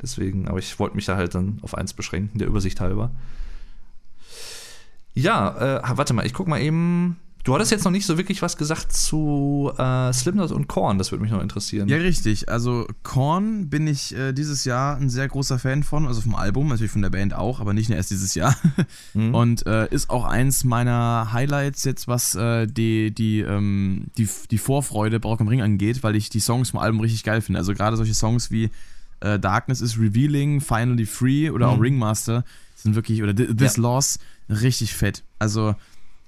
Deswegen, 0.00 0.48
aber 0.48 0.58
ich 0.58 0.78
wollte 0.78 0.96
mich 0.96 1.06
da 1.06 1.16
halt 1.16 1.34
dann 1.34 1.58
auf 1.62 1.76
eins 1.76 1.92
beschränken, 1.92 2.38
der 2.38 2.48
Übersicht 2.48 2.80
halber. 2.80 3.10
Ja, 5.14 5.78
äh, 5.78 5.96
warte 5.96 6.14
mal, 6.14 6.26
ich 6.26 6.34
guck 6.34 6.48
mal 6.48 6.60
eben. 6.60 7.18
Du 7.44 7.52
hattest 7.54 7.72
jetzt 7.72 7.84
noch 7.84 7.90
nicht 7.90 8.06
so 8.06 8.18
wirklich 8.18 8.40
was 8.40 8.56
gesagt 8.56 8.92
zu 8.92 9.72
äh, 9.76 10.12
Slipknot 10.12 10.52
und 10.52 10.68
Korn, 10.68 10.98
das 10.98 11.10
würde 11.10 11.22
mich 11.22 11.32
noch 11.32 11.42
interessieren. 11.42 11.88
Ja, 11.88 11.96
richtig. 11.96 12.48
Also 12.48 12.86
Korn 13.02 13.68
bin 13.68 13.88
ich 13.88 14.14
äh, 14.16 14.32
dieses 14.32 14.64
Jahr 14.64 14.96
ein 14.96 15.10
sehr 15.10 15.26
großer 15.26 15.58
Fan 15.58 15.82
von, 15.82 16.06
also 16.06 16.20
vom 16.20 16.36
Album, 16.36 16.68
natürlich 16.68 16.92
von 16.92 17.02
der 17.02 17.10
Band 17.10 17.34
auch, 17.34 17.58
aber 17.58 17.72
nicht 17.72 17.88
nur 17.88 17.96
erst 17.96 18.10
dieses 18.12 18.34
Jahr. 18.34 18.54
Mhm. 19.14 19.34
Und 19.34 19.66
äh, 19.66 19.88
ist 19.92 20.08
auch 20.08 20.24
eins 20.24 20.64
meiner 20.64 21.32
Highlights 21.32 21.84
jetzt, 21.84 22.08
was 22.08 22.34
äh, 22.34 22.66
die, 22.66 23.10
die, 23.10 23.40
ähm, 23.40 24.06
die, 24.16 24.26
die 24.50 24.56
Vorfreude 24.58 25.20
bei 25.20 25.28
Rock 25.28 25.40
am 25.42 25.48
Ring 25.48 25.60
angeht, 25.60 26.02
weil 26.02 26.16
ich 26.16 26.30
die 26.30 26.40
Songs 26.40 26.70
vom 26.70 26.80
Album 26.80 27.00
richtig 27.00 27.22
geil 27.24 27.42
finde. 27.42 27.58
Also 27.58 27.74
gerade 27.74 27.96
solche 27.98 28.14
Songs 28.14 28.50
wie 28.50 28.70
äh, 29.20 29.38
Darkness 29.38 29.80
is 29.82 29.98
Revealing, 29.98 30.60
Finally 30.62 31.04
Free 31.06 31.50
oder 31.50 31.68
auch 31.68 31.76
Mhm. 31.76 31.82
Ringmaster 31.82 32.44
sind 32.76 32.94
wirklich, 32.94 33.22
oder 33.22 33.34
Thi- 33.34 33.54
This 33.54 33.76
Ja. 33.76 33.82
Loss, 33.82 34.18
richtig 34.48 34.94
fett. 34.94 35.22
Also 35.38 35.74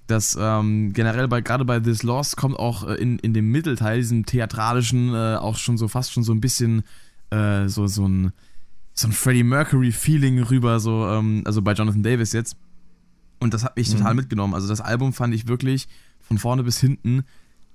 das 0.07 0.37
ähm, 0.39 0.93
generell 0.93 1.29
bei 1.29 1.41
gerade 1.41 1.65
bei 1.65 1.81
This 1.81 2.03
Loss 2.03 2.37
kommt 2.37 2.59
auch 2.59 2.87
äh, 2.87 2.95
in, 2.95 3.19
in 3.19 3.33
dem 3.33 3.51
Mittelteil, 3.51 3.99
diesem 3.99 4.27
theatralischen, 4.27 5.15
äh, 5.15 5.37
auch 5.37 5.57
schon 5.57 5.79
so 5.79 5.89
fast 5.89 6.13
schon 6.13 6.23
so 6.23 6.33
ein 6.33 6.41
bisschen 6.41 6.83
äh, 7.31 7.69
so, 7.69 7.87
so 7.87 8.07
ein 8.07 8.33
so 8.95 9.09
ein 9.09 9.13
Freddie 9.13 9.43
Mercury-Feeling 9.43 10.41
rüber, 10.45 10.79
so, 10.79 11.07
ähm, 11.09 11.43
also 11.45 11.63
bei 11.63 11.73
Jonathan 11.73 12.05
Davis 12.05 12.33
jetzt. 12.33 12.57
Und 13.41 13.53
das 13.53 13.65
hat 13.65 13.77
mich 13.77 13.91
mhm. 13.91 13.99
total 13.99 14.15
mitgenommen. 14.15 14.55
Also 14.55 14.69
das 14.69 14.81
Album 14.81 15.13
fand 15.13 15.35
ich 15.35 15.49
wirklich 15.49 15.89
von 16.21 16.39
vorne 16.39 16.63
bis 16.63 16.79
hinten 16.79 17.25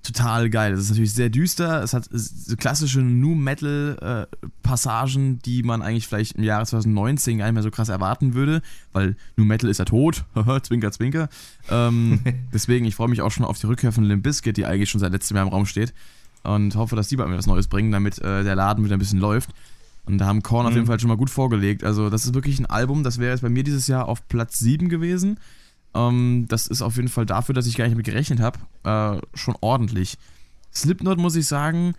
total 0.04 0.50
geil. 0.50 0.74
Es 0.74 0.82
ist 0.82 0.90
natürlich 0.90 1.14
sehr 1.14 1.30
düster. 1.30 1.84
Es 1.84 1.94
hat 1.94 2.08
so 2.12 2.56
klassische 2.56 3.02
New 3.02 3.36
Metal 3.36 4.28
äh, 4.32 4.48
Passagen, 4.64 5.40
die 5.40 5.64
man 5.64 5.82
eigentlich 5.82 6.08
vielleicht 6.08 6.36
im 6.36 6.44
Jahre 6.44 6.66
2019 6.66 7.38
gar 7.38 7.46
nicht 7.46 7.54
mehr 7.54 7.64
so 7.64 7.72
krass 7.72 7.90
erwarten 7.90 8.34
würde, 8.34 8.62
weil 8.94 9.16
New 9.36 9.46
Metal 9.46 9.70
ist 9.70 9.78
ja 9.78 9.86
tot. 9.86 10.26
zwinker, 10.64 10.92
zwinker. 10.92 11.30
Ähm, 11.70 12.22
deswegen, 12.54 12.86
ich 12.86 12.96
freue 12.96 13.10
mich 13.10 13.22
auch 13.22 13.32
schon 13.32 13.46
auf 13.46 13.60
die 13.60 13.68
Rückkehr 13.68 13.92
von 13.92 14.04
Limp 14.04 14.24
Bizkit, 14.24 14.58
die 14.58 14.66
eigentlich 14.66 14.90
schon 14.90 15.00
seit 15.00 15.12
letztem 15.12 15.36
Jahr 15.38 15.46
im 15.46 15.52
Raum 15.52 15.66
steht. 15.66 15.94
Und 16.44 16.76
hoffe, 16.76 16.96
dass 16.96 17.10
die 17.10 17.18
bald 17.18 17.30
mir 17.30 17.38
was 17.38 17.48
Neues 17.48 17.68
bringen, 17.68 17.92
damit 17.92 18.20
äh, 18.20 18.44
der 18.44 18.56
Laden 18.56 18.86
wieder 18.86 18.96
ein 18.96 19.00
bisschen 19.00 19.20
läuft. 19.20 19.50
Und 20.06 20.18
da 20.18 20.26
haben 20.26 20.42
Korn 20.42 20.64
mhm. 20.64 20.70
auf 20.70 20.76
jeden 20.76 20.88
Fall 20.88 21.00
schon 21.00 21.10
mal 21.10 21.18
gut 21.18 21.30
vorgelegt. 21.30 21.84
Also, 21.84 22.10
das 22.10 22.26
ist 22.26 22.34
wirklich 22.34 22.60
ein 22.60 22.66
Album, 22.66 23.04
das 23.04 23.20
wäre 23.20 23.32
jetzt 23.32 23.42
bei 23.42 23.50
mir 23.50 23.64
dieses 23.64 23.88
Jahr 23.88 24.08
auf 24.08 24.28
Platz 24.28 24.58
7 24.60 24.88
gewesen. 24.88 25.38
Ähm, 25.94 26.45
das 26.48 26.68
ist 26.68 26.82
auf 26.82 26.95
jeden 26.95 27.07
Fall 27.07 27.26
dafür, 27.26 27.56
dass 27.56 27.68
ich 27.68 27.76
gar 27.76 27.86
nicht 27.86 27.98
mit 27.98 28.06
gerechnet 28.06 28.40
habe, 28.40 28.60
äh, 28.84 29.22
schon 29.38 29.56
ordentlich. 29.61 30.18
Slipknot, 30.74 31.18
muss 31.18 31.36
ich 31.36 31.48
sagen, 31.48 31.95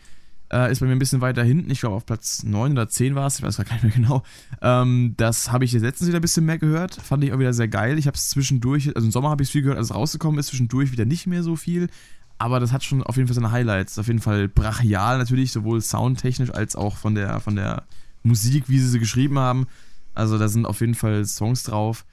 äh, 0.53 0.71
ist 0.71 0.81
bei 0.81 0.87
mir 0.87 0.93
ein 0.93 0.99
bisschen 0.99 1.21
weiter 1.21 1.43
hinten. 1.43 1.71
Ich 1.71 1.81
glaube, 1.81 1.97
auf 1.97 2.07
Platz 2.07 2.43
9 2.43 2.73
oder 2.73 2.89
10 2.89 3.15
war 3.15 3.27
es, 3.27 3.39
ich 3.39 3.43
weiß 3.45 3.57
gar 3.59 3.73
nicht 3.73 3.83
mehr 3.83 3.93
genau. 3.93 4.23
Ähm, 4.61 5.15
das 5.17 5.53
habe 5.53 5.65
ich 5.65 5.73
jetzt 5.73 5.83
letztens 5.83 6.09
wieder 6.09 6.19
ein 6.19 6.23
bisschen 6.23 6.45
mehr 6.45 6.59
gehört. 6.59 6.95
Fand 6.95 7.25
ich 7.25 7.33
auch 7.33 7.39
wieder 7.39 7.53
sehr 7.53 7.69
geil. 7.69 7.99
Ich 7.99 8.07
habe 8.07 8.17
es 8.17 8.29
zwischendurch, 8.29 8.95
also 8.95 9.07
im 9.07 9.13
Sommer 9.13 9.31
habe 9.31 9.43
ich 9.43 9.49
es 9.49 9.53
viel 9.53 9.63
gehört, 9.63 9.79
als 9.79 9.91
es 9.91 9.95
rausgekommen 9.95 10.39
ist, 10.39 10.49
zwischendurch 10.49 10.93
wieder 10.93 11.05
nicht 11.05 11.27
mehr 11.27 11.43
so 11.43 11.57
viel. 11.57 11.89
Aber 12.39 12.59
das 12.59 12.73
hat 12.73 12.83
schon 12.83 13.03
auf 13.03 13.17
jeden 13.17 13.29
Fall 13.29 13.35
seine 13.35 13.53
Highlights. 13.53 13.99
Auf 13.99 14.07
jeden 14.07 14.21
Fall 14.21 14.49
brachial 14.49 15.19
natürlich, 15.19 15.53
sowohl 15.53 15.81
soundtechnisch 15.83 16.51
als 16.51 16.75
auch 16.75 16.97
von 16.97 17.15
der, 17.15 17.41
von 17.41 17.55
der 17.55 17.85
Musik, 18.23 18.65
wie 18.69 18.79
sie 18.79 18.89
sie 18.89 18.99
geschrieben 18.99 19.39
haben. 19.39 19.67
Also 20.15 20.39
da 20.39 20.49
sind 20.49 20.67
auf 20.67 20.81
jeden 20.81 20.95
Fall 20.95 21.25
Songs 21.27 21.65
drauf 21.65 22.05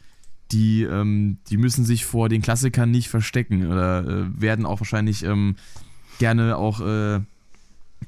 die, 0.51 0.83
ähm, 0.83 1.37
die 1.49 1.57
müssen 1.57 1.85
sich 1.85 2.05
vor 2.05 2.29
den 2.29 2.41
Klassikern 2.41 2.89
nicht 2.91 3.09
verstecken 3.09 3.67
oder 3.67 4.07
äh, 4.07 4.41
werden 4.41 4.65
auch 4.65 4.79
wahrscheinlich 4.79 5.23
ähm, 5.23 5.55
gerne 6.19 6.57
auch 6.57 6.79
äh, 6.81 7.19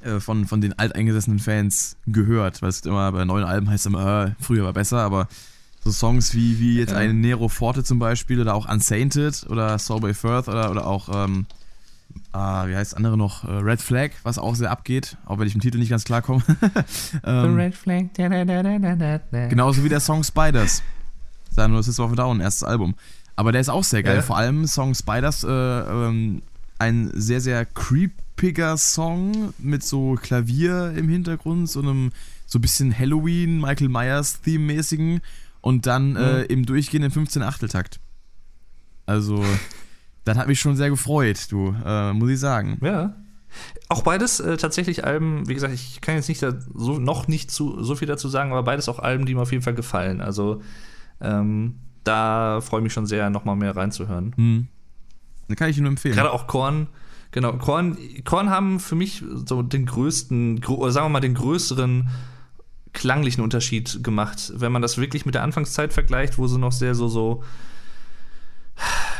äh, 0.02 0.20
von, 0.20 0.46
von 0.46 0.60
den 0.60 0.78
alteingesessenen 0.78 1.38
Fans 1.38 1.96
gehört, 2.06 2.62
weil 2.62 2.70
es 2.70 2.80
immer 2.80 3.10
bei 3.12 3.24
neuen 3.24 3.44
Alben 3.44 3.68
heißt 3.68 3.86
immer, 3.86 4.26
äh, 4.26 4.30
früher 4.40 4.64
war 4.64 4.72
besser, 4.72 5.00
aber 5.00 5.28
so 5.82 5.90
Songs 5.90 6.34
wie, 6.34 6.58
wie 6.58 6.78
jetzt 6.78 6.92
ja. 6.92 6.98
ein 6.98 7.20
Nero 7.20 7.48
Forte 7.48 7.84
zum 7.84 7.98
Beispiel 7.98 8.40
oder 8.40 8.54
auch 8.54 8.68
Unsainted 8.68 9.46
oder 9.48 9.78
Soul 9.78 10.14
Firth 10.14 10.48
oder, 10.48 10.70
oder 10.70 10.86
auch, 10.86 11.08
ähm, 11.12 11.46
ah, 12.32 12.66
wie 12.66 12.76
heißt 12.76 12.92
das 12.92 12.96
andere 12.96 13.16
noch, 13.16 13.44
äh, 13.44 13.50
Red 13.50 13.80
Flag, 13.80 14.10
was 14.22 14.38
auch 14.38 14.54
sehr 14.54 14.70
abgeht, 14.70 15.16
auch 15.26 15.38
wenn 15.38 15.46
ich 15.46 15.54
im 15.54 15.60
Titel 15.60 15.78
nicht 15.78 15.90
ganz 15.90 16.04
klar 16.04 16.22
komme. 16.22 16.42
ähm, 17.24 17.56
Red 17.56 17.74
Flag. 17.74 18.04
Da, 18.14 18.28
da, 18.44 18.62
da, 18.94 19.46
genauso 19.48 19.84
wie 19.84 19.88
der 19.88 20.00
Song 20.00 20.22
Spiders. 20.22 20.82
Sein 21.50 21.70
nur 21.70 21.82
System 21.82 22.06
of 22.06 22.12
a 22.12 22.16
Down, 22.16 22.40
erstes 22.40 22.64
Album. 22.64 22.94
Aber 23.36 23.52
der 23.52 23.60
ist 23.60 23.68
auch 23.68 23.84
sehr 23.84 24.02
geil. 24.02 24.16
Ja. 24.16 24.22
Vor 24.22 24.36
allem 24.36 24.66
Song 24.66 24.94
Spiders, 24.94 25.44
äh, 25.44 25.48
ähm, 25.48 26.42
ein 26.78 27.10
sehr, 27.14 27.40
sehr 27.40 27.64
creepiger 27.66 28.76
Song 28.76 29.52
mit 29.58 29.82
so 29.82 30.14
Klavier 30.20 30.92
im 30.96 31.08
Hintergrund, 31.08 31.68
so 31.68 31.80
einem 31.80 32.10
so 32.46 32.58
ein 32.58 32.62
bisschen 32.62 32.98
Halloween, 32.98 33.60
Michael 33.60 33.88
Myers-Theme-mäßigen 33.88 35.20
und 35.60 35.86
dann 35.86 36.16
äh, 36.16 36.18
mhm. 36.18 36.26
äh, 36.26 36.42
im 36.44 36.66
durchgehenden 36.66 37.12
15-Achteltakt. 37.12 38.00
Also, 39.06 39.44
das 40.24 40.36
hat 40.36 40.48
mich 40.48 40.60
schon 40.60 40.76
sehr 40.76 40.90
gefreut, 40.90 41.46
du, 41.50 41.74
äh, 41.84 42.12
muss 42.12 42.30
ich 42.30 42.40
sagen. 42.40 42.78
Ja. 42.82 43.14
Auch 43.88 44.02
beides 44.02 44.40
äh, 44.40 44.56
tatsächlich 44.56 45.04
Alben, 45.04 45.48
wie 45.48 45.54
gesagt, 45.54 45.74
ich 45.74 46.00
kann 46.00 46.14
jetzt 46.14 46.28
nicht 46.28 46.42
da 46.42 46.54
so, 46.74 46.98
noch 46.98 47.28
nicht 47.28 47.50
zu, 47.50 47.82
so 47.82 47.94
viel 47.94 48.06
dazu 48.06 48.28
sagen, 48.28 48.52
aber 48.52 48.62
beides 48.62 48.88
auch 48.88 48.98
Alben, 48.98 49.26
die 49.26 49.34
mir 49.34 49.42
auf 49.42 49.52
jeden 49.52 49.64
Fall 49.64 49.74
gefallen. 49.74 50.20
Also 50.20 50.62
ähm, 51.20 51.76
da 52.04 52.60
freue 52.60 52.80
ich 52.80 52.84
mich 52.84 52.92
schon 52.92 53.06
sehr, 53.06 53.30
nochmal 53.30 53.56
mehr 53.56 53.76
reinzuhören. 53.76 54.32
Hm. 54.36 54.68
Dann 55.48 55.56
kann 55.56 55.68
ich 55.68 55.76
Ihnen 55.76 55.84
nur 55.84 55.92
empfehlen. 55.92 56.14
Gerade 56.14 56.32
auch 56.32 56.46
Korn. 56.46 56.88
Genau, 57.32 57.52
Korn, 57.54 57.96
Korn 58.24 58.50
haben 58.50 58.80
für 58.80 58.96
mich 58.96 59.22
so 59.46 59.62
den 59.62 59.86
größten, 59.86 60.64
oder 60.64 60.90
sagen 60.90 61.06
wir 61.06 61.10
mal 61.10 61.20
den 61.20 61.34
größeren 61.34 62.08
klanglichen 62.92 63.42
Unterschied 63.44 64.02
gemacht, 64.02 64.52
wenn 64.56 64.72
man 64.72 64.82
das 64.82 64.98
wirklich 64.98 65.26
mit 65.26 65.36
der 65.36 65.42
Anfangszeit 65.42 65.92
vergleicht, 65.92 66.38
wo 66.38 66.48
sie 66.48 66.58
noch 66.58 66.72
sehr 66.72 66.94
so, 66.96 67.06
so 67.08 67.44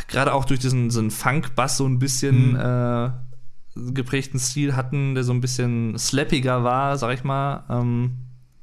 gerade 0.09 0.33
auch 0.33 0.45
durch 0.45 0.61
diesen, 0.61 0.89
diesen 0.89 1.11
Funk-Bass 1.11 1.77
so 1.77 1.87
ein 1.87 1.99
bisschen 1.99 2.53
mhm. 2.53 2.57
äh, 2.57 3.93
geprägten 3.93 4.41
Stil 4.41 4.75
hatten, 4.75 5.15
der 5.15 5.25
so 5.25 5.33
ein 5.33 5.41
bisschen 5.41 5.97
slappiger 5.99 6.65
war, 6.65 6.99
sag 6.99 7.15
ich 7.15 7.25
mal. 7.25 7.65
Ähm, 7.69 8.19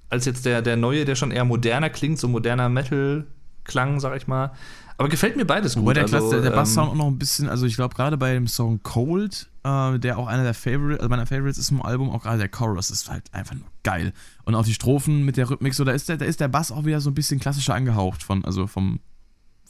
als 0.09 0.25
jetzt 0.25 0.45
der, 0.45 0.61
der 0.61 0.77
neue, 0.77 1.05
der 1.05 1.15
schon 1.15 1.31
eher 1.31 1.45
moderner 1.45 1.89
klingt, 1.89 2.19
so 2.19 2.27
moderner 2.27 2.69
Metal-Klang, 2.69 3.99
sag 3.99 4.15
ich 4.17 4.27
mal. 4.27 4.51
Aber 4.97 5.09
gefällt 5.09 5.37
mir 5.37 5.45
beides 5.45 5.75
gut. 5.75 5.83
Wobei 5.83 5.93
der, 5.93 6.03
also, 6.03 6.31
der, 6.31 6.41
der 6.41 6.51
Basssound 6.51 6.87
ähm, 6.87 6.93
auch 6.93 6.97
noch 6.97 7.07
ein 7.07 7.19
bisschen, 7.19 7.47
also 7.49 7.67
ich 7.67 7.75
glaube 7.75 7.93
gerade 7.93 8.17
bei 8.17 8.33
dem 8.33 8.47
Song 8.47 8.81
Cold, 8.81 9.47
äh, 9.63 9.99
der 9.99 10.17
auch 10.17 10.27
einer 10.27 10.43
der 10.43 10.55
Favorite, 10.55 10.99
also 10.99 11.09
meiner 11.09 11.27
Favorites 11.27 11.59
ist 11.59 11.69
im 11.69 11.83
Album, 11.83 12.09
auch 12.09 12.23
gerade 12.23 12.39
der 12.39 12.49
Chorus 12.49 12.89
ist 12.89 13.09
halt 13.09 13.31
einfach 13.31 13.53
nur 13.53 13.67
geil. 13.83 14.11
Und 14.43 14.55
auch 14.55 14.65
die 14.65 14.73
Strophen 14.73 15.23
mit 15.23 15.37
der 15.37 15.49
Rhythmik, 15.49 15.75
so 15.75 15.83
da 15.83 15.91
ist 15.91 16.09
der, 16.09 16.17
da 16.17 16.25
ist 16.25 16.39
der 16.39 16.47
Bass 16.47 16.71
auch 16.71 16.85
wieder 16.85 16.99
so 16.99 17.11
ein 17.11 17.13
bisschen 17.13 17.39
klassischer 17.39 17.75
angehaucht 17.75 18.23
von, 18.23 18.43
also 18.43 18.65
vom, 18.65 18.99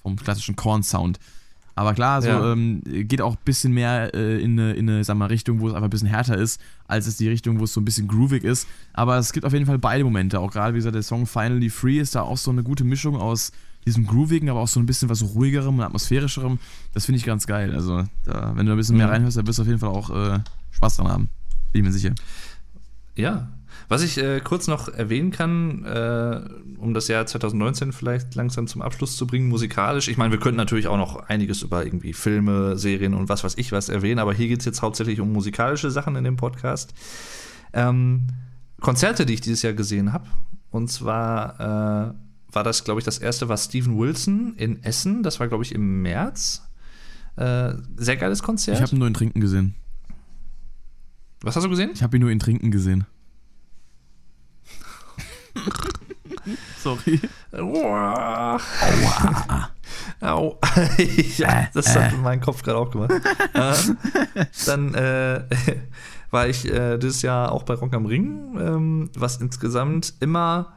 vom 0.01 0.15
klassischen 0.15 0.55
Korn-Sound. 0.55 1.19
Aber 1.77 1.93
klar, 1.93 2.23
so 2.23 2.29
ja. 2.29 2.53
ähm, 2.53 2.81
geht 2.83 3.21
auch 3.21 3.33
ein 3.33 3.41
bisschen 3.45 3.71
mehr 3.71 4.11
äh, 4.15 4.41
in 4.41 4.59
eine, 4.59 4.73
in 4.73 4.89
eine 4.89 5.03
sag 5.03 5.15
mal, 5.15 5.27
Richtung, 5.27 5.59
wo 5.59 5.67
es 5.67 5.75
einfach 5.75 5.85
ein 5.85 5.91
bisschen 5.91 6.07
härter 6.07 6.35
ist, 6.35 6.59
als 6.87 7.05
es 7.05 7.17
die 7.17 7.29
Richtung, 7.29 7.59
wo 7.59 7.65
es 7.65 7.73
so 7.73 7.79
ein 7.79 7.85
bisschen 7.85 8.07
groovig 8.07 8.43
ist. 8.43 8.67
Aber 8.93 9.19
es 9.19 9.31
gibt 9.31 9.45
auf 9.45 9.53
jeden 9.53 9.67
Fall 9.67 9.77
beide 9.77 10.03
Momente. 10.03 10.39
Auch 10.39 10.51
gerade, 10.51 10.73
wie 10.73 10.79
gesagt, 10.79 10.95
der 10.95 11.03
Song 11.03 11.27
Finally 11.27 11.69
Free 11.69 11.99
ist 11.99 12.15
da 12.15 12.23
auch 12.23 12.37
so 12.37 12.49
eine 12.49 12.63
gute 12.63 12.83
Mischung 12.83 13.15
aus 13.15 13.51
diesem 13.85 14.07
groovigen, 14.07 14.49
aber 14.49 14.61
auch 14.61 14.67
so 14.67 14.79
ein 14.79 14.87
bisschen 14.87 15.07
was 15.07 15.21
ruhigerem 15.21 15.77
und 15.77 15.83
atmosphärischerem. 15.83 16.57
Das 16.95 17.05
finde 17.05 17.19
ich 17.19 17.25
ganz 17.25 17.45
geil. 17.45 17.75
Also, 17.75 18.05
da, 18.25 18.53
wenn 18.55 18.65
du 18.65 18.71
ein 18.71 18.77
bisschen 18.77 18.97
mehr 18.97 19.09
reinhörst, 19.09 19.37
dann 19.37 19.45
wirst 19.45 19.59
du 19.59 19.61
auf 19.61 19.67
jeden 19.67 19.79
Fall 19.79 19.89
auch 19.89 20.09
äh, 20.09 20.39
Spaß 20.71 20.97
dran 20.97 21.09
haben. 21.09 21.29
Bin 21.73 21.81
ich 21.81 21.85
mir 21.85 21.93
sicher. 21.93 22.15
Ja, 23.15 23.49
was 23.89 24.03
ich 24.03 24.17
äh, 24.17 24.41
kurz 24.41 24.67
noch 24.67 24.89
erwähnen 24.89 25.31
kann, 25.31 25.85
äh, 25.85 26.41
um 26.77 26.93
das 26.93 27.07
Jahr 27.07 27.25
2019 27.25 27.93
vielleicht 27.93 28.35
langsam 28.35 28.67
zum 28.67 28.81
Abschluss 28.81 29.15
zu 29.15 29.25
bringen, 29.25 29.47
musikalisch. 29.47 30.09
Ich 30.09 30.17
meine, 30.17 30.31
wir 30.31 30.39
könnten 30.39 30.57
natürlich 30.57 30.87
auch 30.87 30.97
noch 30.97 31.27
einiges 31.27 31.61
über 31.61 31.85
irgendwie 31.85 32.13
Filme, 32.13 32.77
Serien 32.77 33.13
und 33.13 33.29
was 33.29 33.43
weiß 33.43 33.55
ich 33.57 33.71
was 33.71 33.89
erwähnen, 33.89 34.19
aber 34.19 34.33
hier 34.33 34.47
geht 34.49 34.59
es 34.59 34.65
jetzt 34.65 34.81
hauptsächlich 34.81 35.21
um 35.21 35.31
musikalische 35.31 35.89
Sachen 35.89 36.15
in 36.15 36.25
dem 36.25 36.35
Podcast. 36.35 36.93
Ähm, 37.73 38.27
Konzerte, 38.81 39.25
die 39.25 39.35
ich 39.35 39.41
dieses 39.41 39.61
Jahr 39.61 39.73
gesehen 39.73 40.11
habe. 40.11 40.27
Und 40.69 40.91
zwar 40.91 41.59
äh, 41.59 42.53
war 42.53 42.63
das, 42.63 42.83
glaube 42.83 42.99
ich, 42.99 43.05
das 43.05 43.17
erste 43.17 43.49
war 43.49 43.57
Steven 43.57 43.97
Wilson 43.97 44.53
in 44.57 44.83
Essen. 44.83 45.23
Das 45.23 45.39
war, 45.39 45.47
glaube 45.47 45.63
ich, 45.63 45.73
im 45.73 46.01
März. 46.01 46.67
Äh, 47.37 47.73
sehr 47.95 48.17
geiles 48.17 48.43
Konzert. 48.43 48.77
Ich 48.77 48.81
habe 48.81 48.95
ihn 48.95 48.99
nur 48.99 49.07
in 49.07 49.13
Trinken 49.13 49.39
gesehen. 49.39 49.75
Was 51.41 51.55
hast 51.55 51.63
du 51.63 51.69
gesehen? 51.69 51.91
Ich 51.93 52.03
habe 52.03 52.17
ihn 52.17 52.21
nur 52.21 52.31
in 52.31 52.39
Trinken 52.39 52.71
gesehen. 52.71 53.05
Sorry. 56.83 57.19
Aua. 57.51 58.59
Au. 60.21 60.59
ja, 61.37 61.67
das 61.73 61.95
hat 61.95 62.17
mein 62.21 62.41
Kopf 62.41 62.63
gerade 62.63 62.77
auch 62.77 62.91
gemacht. 62.91 63.11
äh, 63.53 64.45
dann 64.65 64.93
äh, 64.93 65.43
war 66.31 66.47
ich 66.47 66.65
äh, 66.65 66.97
dieses 66.97 67.21
Jahr 67.21 67.51
auch 67.51 67.63
bei 67.63 67.73
Rock 67.73 67.93
am 67.93 68.05
Ring, 68.05 68.57
ähm, 68.59 69.09
was 69.15 69.37
insgesamt 69.37 70.13
immer 70.19 70.73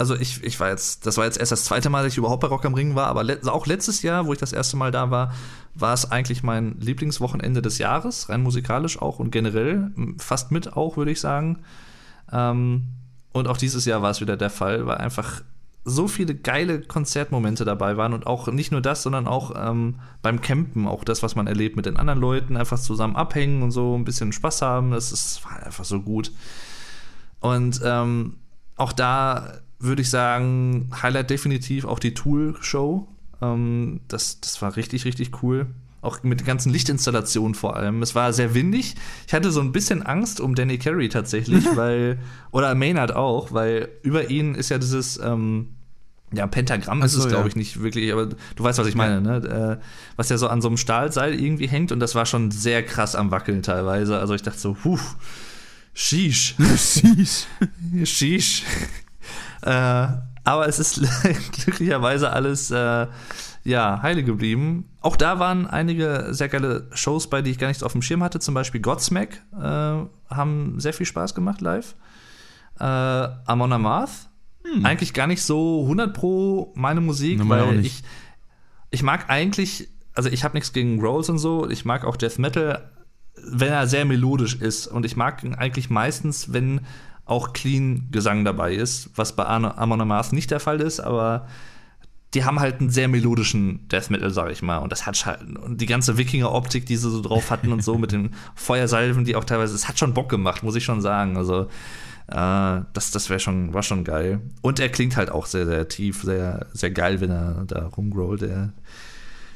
also 0.00 0.16
ich, 0.16 0.42
ich 0.42 0.58
war 0.58 0.70
jetzt, 0.70 1.04
das 1.06 1.18
war 1.18 1.26
jetzt 1.26 1.38
erst 1.38 1.52
das 1.52 1.64
zweite 1.64 1.90
Mal, 1.90 2.02
dass 2.02 2.12
ich 2.12 2.18
überhaupt 2.18 2.40
bei 2.40 2.48
Rock 2.48 2.64
am 2.64 2.72
Ring 2.72 2.94
war, 2.94 3.08
aber 3.08 3.22
le 3.22 3.38
auch 3.44 3.66
letztes 3.66 4.00
Jahr, 4.00 4.24
wo 4.24 4.32
ich 4.32 4.38
das 4.38 4.54
erste 4.54 4.78
Mal 4.78 4.90
da 4.90 5.10
war, 5.10 5.34
war 5.74 5.92
es 5.92 6.10
eigentlich 6.10 6.42
mein 6.42 6.80
Lieblingswochenende 6.80 7.60
des 7.60 7.76
Jahres, 7.76 8.30
rein 8.30 8.42
musikalisch 8.42 9.00
auch 9.00 9.18
und 9.18 9.30
generell, 9.30 9.90
fast 10.16 10.52
mit 10.52 10.74
auch, 10.74 10.96
würde 10.96 11.10
ich 11.10 11.20
sagen. 11.20 11.58
Ähm, 12.32 12.84
und 13.32 13.48
auch 13.48 13.56
dieses 13.56 13.84
Jahr 13.84 14.02
war 14.02 14.10
es 14.10 14.20
wieder 14.20 14.36
der 14.36 14.50
Fall, 14.50 14.86
weil 14.86 14.98
einfach 14.98 15.42
so 15.84 16.08
viele 16.08 16.34
geile 16.34 16.82
Konzertmomente 16.82 17.64
dabei 17.64 17.96
waren 17.96 18.12
und 18.12 18.26
auch 18.26 18.48
nicht 18.48 18.70
nur 18.70 18.80
das, 18.82 19.02
sondern 19.02 19.26
auch 19.26 19.52
ähm, 19.56 19.96
beim 20.22 20.40
Campen, 20.40 20.86
auch 20.86 21.04
das, 21.04 21.22
was 21.22 21.36
man 21.36 21.46
erlebt 21.46 21.76
mit 21.76 21.86
den 21.86 21.96
anderen 21.96 22.20
Leuten, 22.20 22.56
einfach 22.56 22.78
zusammen 22.78 23.16
abhängen 23.16 23.62
und 23.62 23.70
so 23.70 23.96
ein 23.96 24.04
bisschen 24.04 24.32
Spaß 24.32 24.62
haben, 24.62 24.90
das 24.90 25.10
ist, 25.10 25.44
war 25.44 25.62
einfach 25.64 25.84
so 25.84 26.02
gut. 26.02 26.32
Und 27.40 27.80
ähm, 27.82 28.36
auch 28.76 28.92
da 28.92 29.60
würde 29.78 30.02
ich 30.02 30.10
sagen, 30.10 30.90
Highlight 31.02 31.30
definitiv 31.30 31.86
auch 31.86 31.98
die 31.98 32.12
Tool-Show. 32.12 33.08
Ähm, 33.40 34.00
das, 34.08 34.40
das 34.40 34.60
war 34.60 34.76
richtig, 34.76 35.06
richtig 35.06 35.42
cool. 35.42 35.66
Auch 36.02 36.22
mit 36.22 36.40
den 36.40 36.46
ganzen 36.46 36.72
Lichtinstallationen 36.72 37.54
vor 37.54 37.76
allem. 37.76 38.02
Es 38.02 38.14
war 38.14 38.32
sehr 38.32 38.54
windig. 38.54 38.94
Ich 39.26 39.34
hatte 39.34 39.50
so 39.50 39.60
ein 39.60 39.72
bisschen 39.72 40.02
Angst 40.02 40.40
um 40.40 40.54
Danny 40.54 40.78
Carey 40.78 41.08
tatsächlich, 41.10 41.64
weil, 41.76 42.18
oder 42.52 42.74
Maynard 42.74 43.14
auch, 43.14 43.52
weil 43.52 43.88
über 44.02 44.30
ihn 44.30 44.54
ist 44.54 44.70
ja 44.70 44.78
dieses, 44.78 45.18
ähm, 45.22 45.74
ja, 46.32 46.46
Pentagramm 46.46 47.02
ist 47.02 47.12
so, 47.12 47.24
es, 47.24 47.28
glaube 47.28 47.48
ich, 47.48 47.56
nicht 47.56 47.82
wirklich, 47.82 48.12
aber 48.12 48.26
du 48.26 48.64
weißt, 48.64 48.78
was 48.78 48.86
ich 48.86 48.94
meine, 48.94 49.20
ne? 49.20 49.78
Äh, 49.80 49.84
was 50.16 50.28
ja 50.28 50.38
so 50.38 50.48
an 50.48 50.62
so 50.62 50.68
einem 50.68 50.76
Stahlseil 50.76 51.34
irgendwie 51.34 51.66
hängt 51.66 51.92
und 51.92 52.00
das 52.00 52.14
war 52.14 52.24
schon 52.24 52.50
sehr 52.50 52.84
krass 52.84 53.14
am 53.14 53.30
Wackeln 53.30 53.62
teilweise. 53.62 54.18
Also 54.18 54.34
ich 54.34 54.42
dachte 54.42 54.58
so, 54.58 54.74
puh, 54.74 54.98
sheesh. 55.92 56.54
sheesh. 56.76 57.46
sheesh. 58.04 58.62
Äh, 59.62 60.06
aber 60.44 60.66
es 60.68 60.78
ist 60.78 61.02
glücklicherweise 61.52 62.32
alles 62.32 62.70
äh, 62.70 63.06
ja, 63.64 64.00
heile 64.02 64.22
geblieben. 64.24 64.88
Auch 65.00 65.16
da 65.16 65.38
waren 65.38 65.66
einige 65.66 66.28
sehr 66.30 66.48
geile 66.48 66.88
Shows 66.92 67.28
bei, 67.28 67.42
die 67.42 67.50
ich 67.50 67.58
gar 67.58 67.68
nicht 67.68 67.82
auf 67.82 67.92
dem 67.92 68.02
Schirm 68.02 68.22
hatte. 68.22 68.38
Zum 68.40 68.54
Beispiel 68.54 68.80
Godsmack 68.80 69.42
äh, 69.52 70.04
haben 70.30 70.74
sehr 70.78 70.92
viel 70.92 71.06
Spaß 71.06 71.34
gemacht 71.34 71.60
live. 71.60 71.94
Äh, 72.78 72.84
Amon 72.84 73.72
Amarth. 73.72 74.28
Hm. 74.64 74.84
Eigentlich 74.84 75.14
gar 75.14 75.26
nicht 75.26 75.42
so 75.42 75.82
100 75.82 76.14
pro 76.14 76.72
meine 76.74 77.00
Musik, 77.00 77.40
Na, 77.42 77.48
weil 77.48 77.84
ich, 77.84 78.02
ich 78.90 79.02
mag 79.02 79.28
eigentlich, 79.28 79.88
also 80.14 80.28
ich 80.28 80.44
habe 80.44 80.54
nichts 80.54 80.72
gegen 80.72 81.00
Rolls 81.00 81.28
und 81.28 81.38
so. 81.38 81.68
Ich 81.68 81.84
mag 81.84 82.04
auch 82.04 82.16
Death 82.16 82.38
Metal, 82.38 82.90
wenn 83.36 83.72
er 83.72 83.86
sehr 83.86 84.04
melodisch 84.04 84.54
ist. 84.54 84.86
Und 84.86 85.04
ich 85.04 85.16
mag 85.16 85.42
eigentlich 85.58 85.90
meistens, 85.90 86.52
wenn 86.52 86.80
auch 87.26 87.52
clean 87.52 88.08
Gesang 88.10 88.44
dabei 88.44 88.74
ist, 88.74 89.10
was 89.14 89.36
bei 89.36 89.46
Amon 89.46 90.00
Amarth 90.00 90.32
nicht 90.32 90.50
der 90.50 90.60
Fall 90.60 90.80
ist, 90.80 91.00
aber 91.00 91.46
die 92.34 92.44
haben 92.44 92.60
halt 92.60 92.80
einen 92.80 92.90
sehr 92.90 93.08
melodischen 93.08 93.88
Death 93.88 94.10
Metal, 94.10 94.30
sag 94.30 94.50
ich 94.50 94.62
mal. 94.62 94.78
Und 94.78 94.92
das 94.92 95.06
hat 95.06 95.26
halt, 95.26 95.40
und 95.56 95.80
die 95.80 95.86
ganze 95.86 96.16
Wikinger-Optik, 96.16 96.86
die 96.86 96.96
sie 96.96 97.10
so 97.10 97.20
drauf 97.20 97.50
hatten 97.50 97.72
und 97.72 97.82
so 97.82 97.98
mit 97.98 98.12
den 98.12 98.34
Feuersalven, 98.54 99.24
die 99.24 99.34
auch 99.34 99.44
teilweise, 99.44 99.74
es 99.74 99.88
hat 99.88 99.98
schon 99.98 100.14
Bock 100.14 100.28
gemacht, 100.28 100.62
muss 100.62 100.76
ich 100.76 100.84
schon 100.84 101.00
sagen. 101.00 101.36
Also, 101.36 101.62
äh, 102.28 102.82
das, 102.92 103.10
das 103.10 103.30
wäre 103.30 103.40
schon, 103.40 103.74
war 103.74 103.82
schon 103.82 104.04
geil. 104.04 104.40
Und 104.62 104.78
er 104.78 104.88
klingt 104.90 105.16
halt 105.16 105.30
auch 105.30 105.46
sehr, 105.46 105.66
sehr 105.66 105.88
tief, 105.88 106.22
sehr, 106.22 106.66
sehr 106.72 106.90
geil, 106.92 107.20
wenn 107.20 107.30
er 107.30 107.64
da 107.66 107.86
rumgrollt, 107.86 108.42
der, 108.42 108.72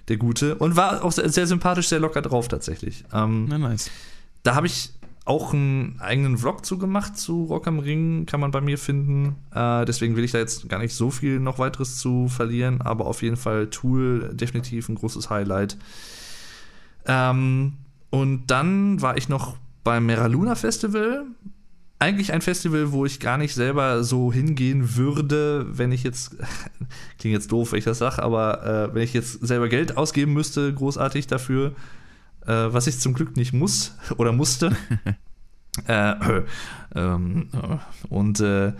der 0.09 0.16
Gute. 0.16 0.56
Und 0.56 0.74
war 0.74 1.05
auch 1.05 1.12
sehr, 1.12 1.28
sehr 1.28 1.46
sympathisch, 1.46 1.88
sehr 1.88 2.01
locker 2.01 2.22
drauf 2.22 2.48
tatsächlich. 2.48 3.05
Ähm, 3.12 3.46
Na, 3.48 3.59
nice. 3.59 3.88
Da 4.42 4.56
habe 4.56 4.66
ich 4.66 4.93
auch 5.26 5.55
einen 5.55 5.98
eigenen 6.01 6.36
Vlog 6.36 6.66
zugemacht 6.66 7.16
zu 7.16 7.44
Rock 7.44 7.66
am 7.66 7.78
Ring, 7.78 8.26
kann 8.26 8.40
man 8.40 8.51
bei 8.51 8.60
mir 8.60 8.76
finden. 8.76 9.36
Äh, 9.55 9.86
deswegen 9.86 10.16
will 10.16 10.24
ich 10.24 10.32
da 10.32 10.38
jetzt 10.38 10.68
gar 10.68 10.78
nicht 10.78 10.94
so 10.94 11.10
viel 11.10 11.40
noch 11.40 11.59
weiteres 11.59 11.96
zu 11.96 12.28
verlieren, 12.28 12.82
aber 12.82 13.06
auf 13.06 13.22
jeden 13.22 13.36
Fall 13.36 13.68
Tool 13.68 14.30
definitiv 14.34 14.88
ein 14.88 14.96
großes 14.96 15.30
Highlight. 15.30 15.78
Ähm, 17.06 17.74
und 18.10 18.46
dann 18.48 19.01
war 19.01 19.16
ich 19.16 19.28
noch 19.28 19.56
beim 19.82 20.06
Meraluna 20.06 20.56
Festival. 20.56 21.24
Eigentlich 21.98 22.32
ein 22.34 22.42
Festival, 22.42 22.92
wo 22.92 23.06
ich 23.06 23.18
gar 23.18 23.38
nicht 23.38 23.55
selber 23.55 24.05
so 24.05 24.30
hingehen 24.30 24.94
würde, 24.96 25.66
wenn 25.70 25.90
ich 25.90 26.02
jetzt, 26.02 26.36
klingt 27.18 27.32
jetzt 27.32 27.51
doof, 27.51 27.72
wenn 27.72 27.78
ich 27.78 27.84
das 27.86 27.98
sage, 27.98 28.22
aber 28.22 28.90
äh, 28.90 28.94
wenn 28.94 29.02
ich 29.02 29.14
jetzt 29.14 29.46
selber 29.46 29.70
Geld 29.70 29.96
ausgeben 29.96 30.34
müsste, 30.34 30.74
großartig 30.74 31.28
dafür, 31.28 31.72
äh, 32.46 32.72
was 32.72 32.86
ich 32.86 32.98
zum 32.98 33.14
Glück 33.14 33.36
nicht 33.36 33.52
muss 33.52 33.94
oder 34.16 34.32
musste. 34.32 34.76
äh, 35.86 36.42
ähm, 36.94 37.48
und 38.08 38.40
äh, 38.40 38.72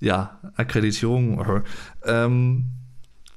ja, 0.00 0.38
Akkreditierung. 0.56 1.62
Ähm, 2.04 2.70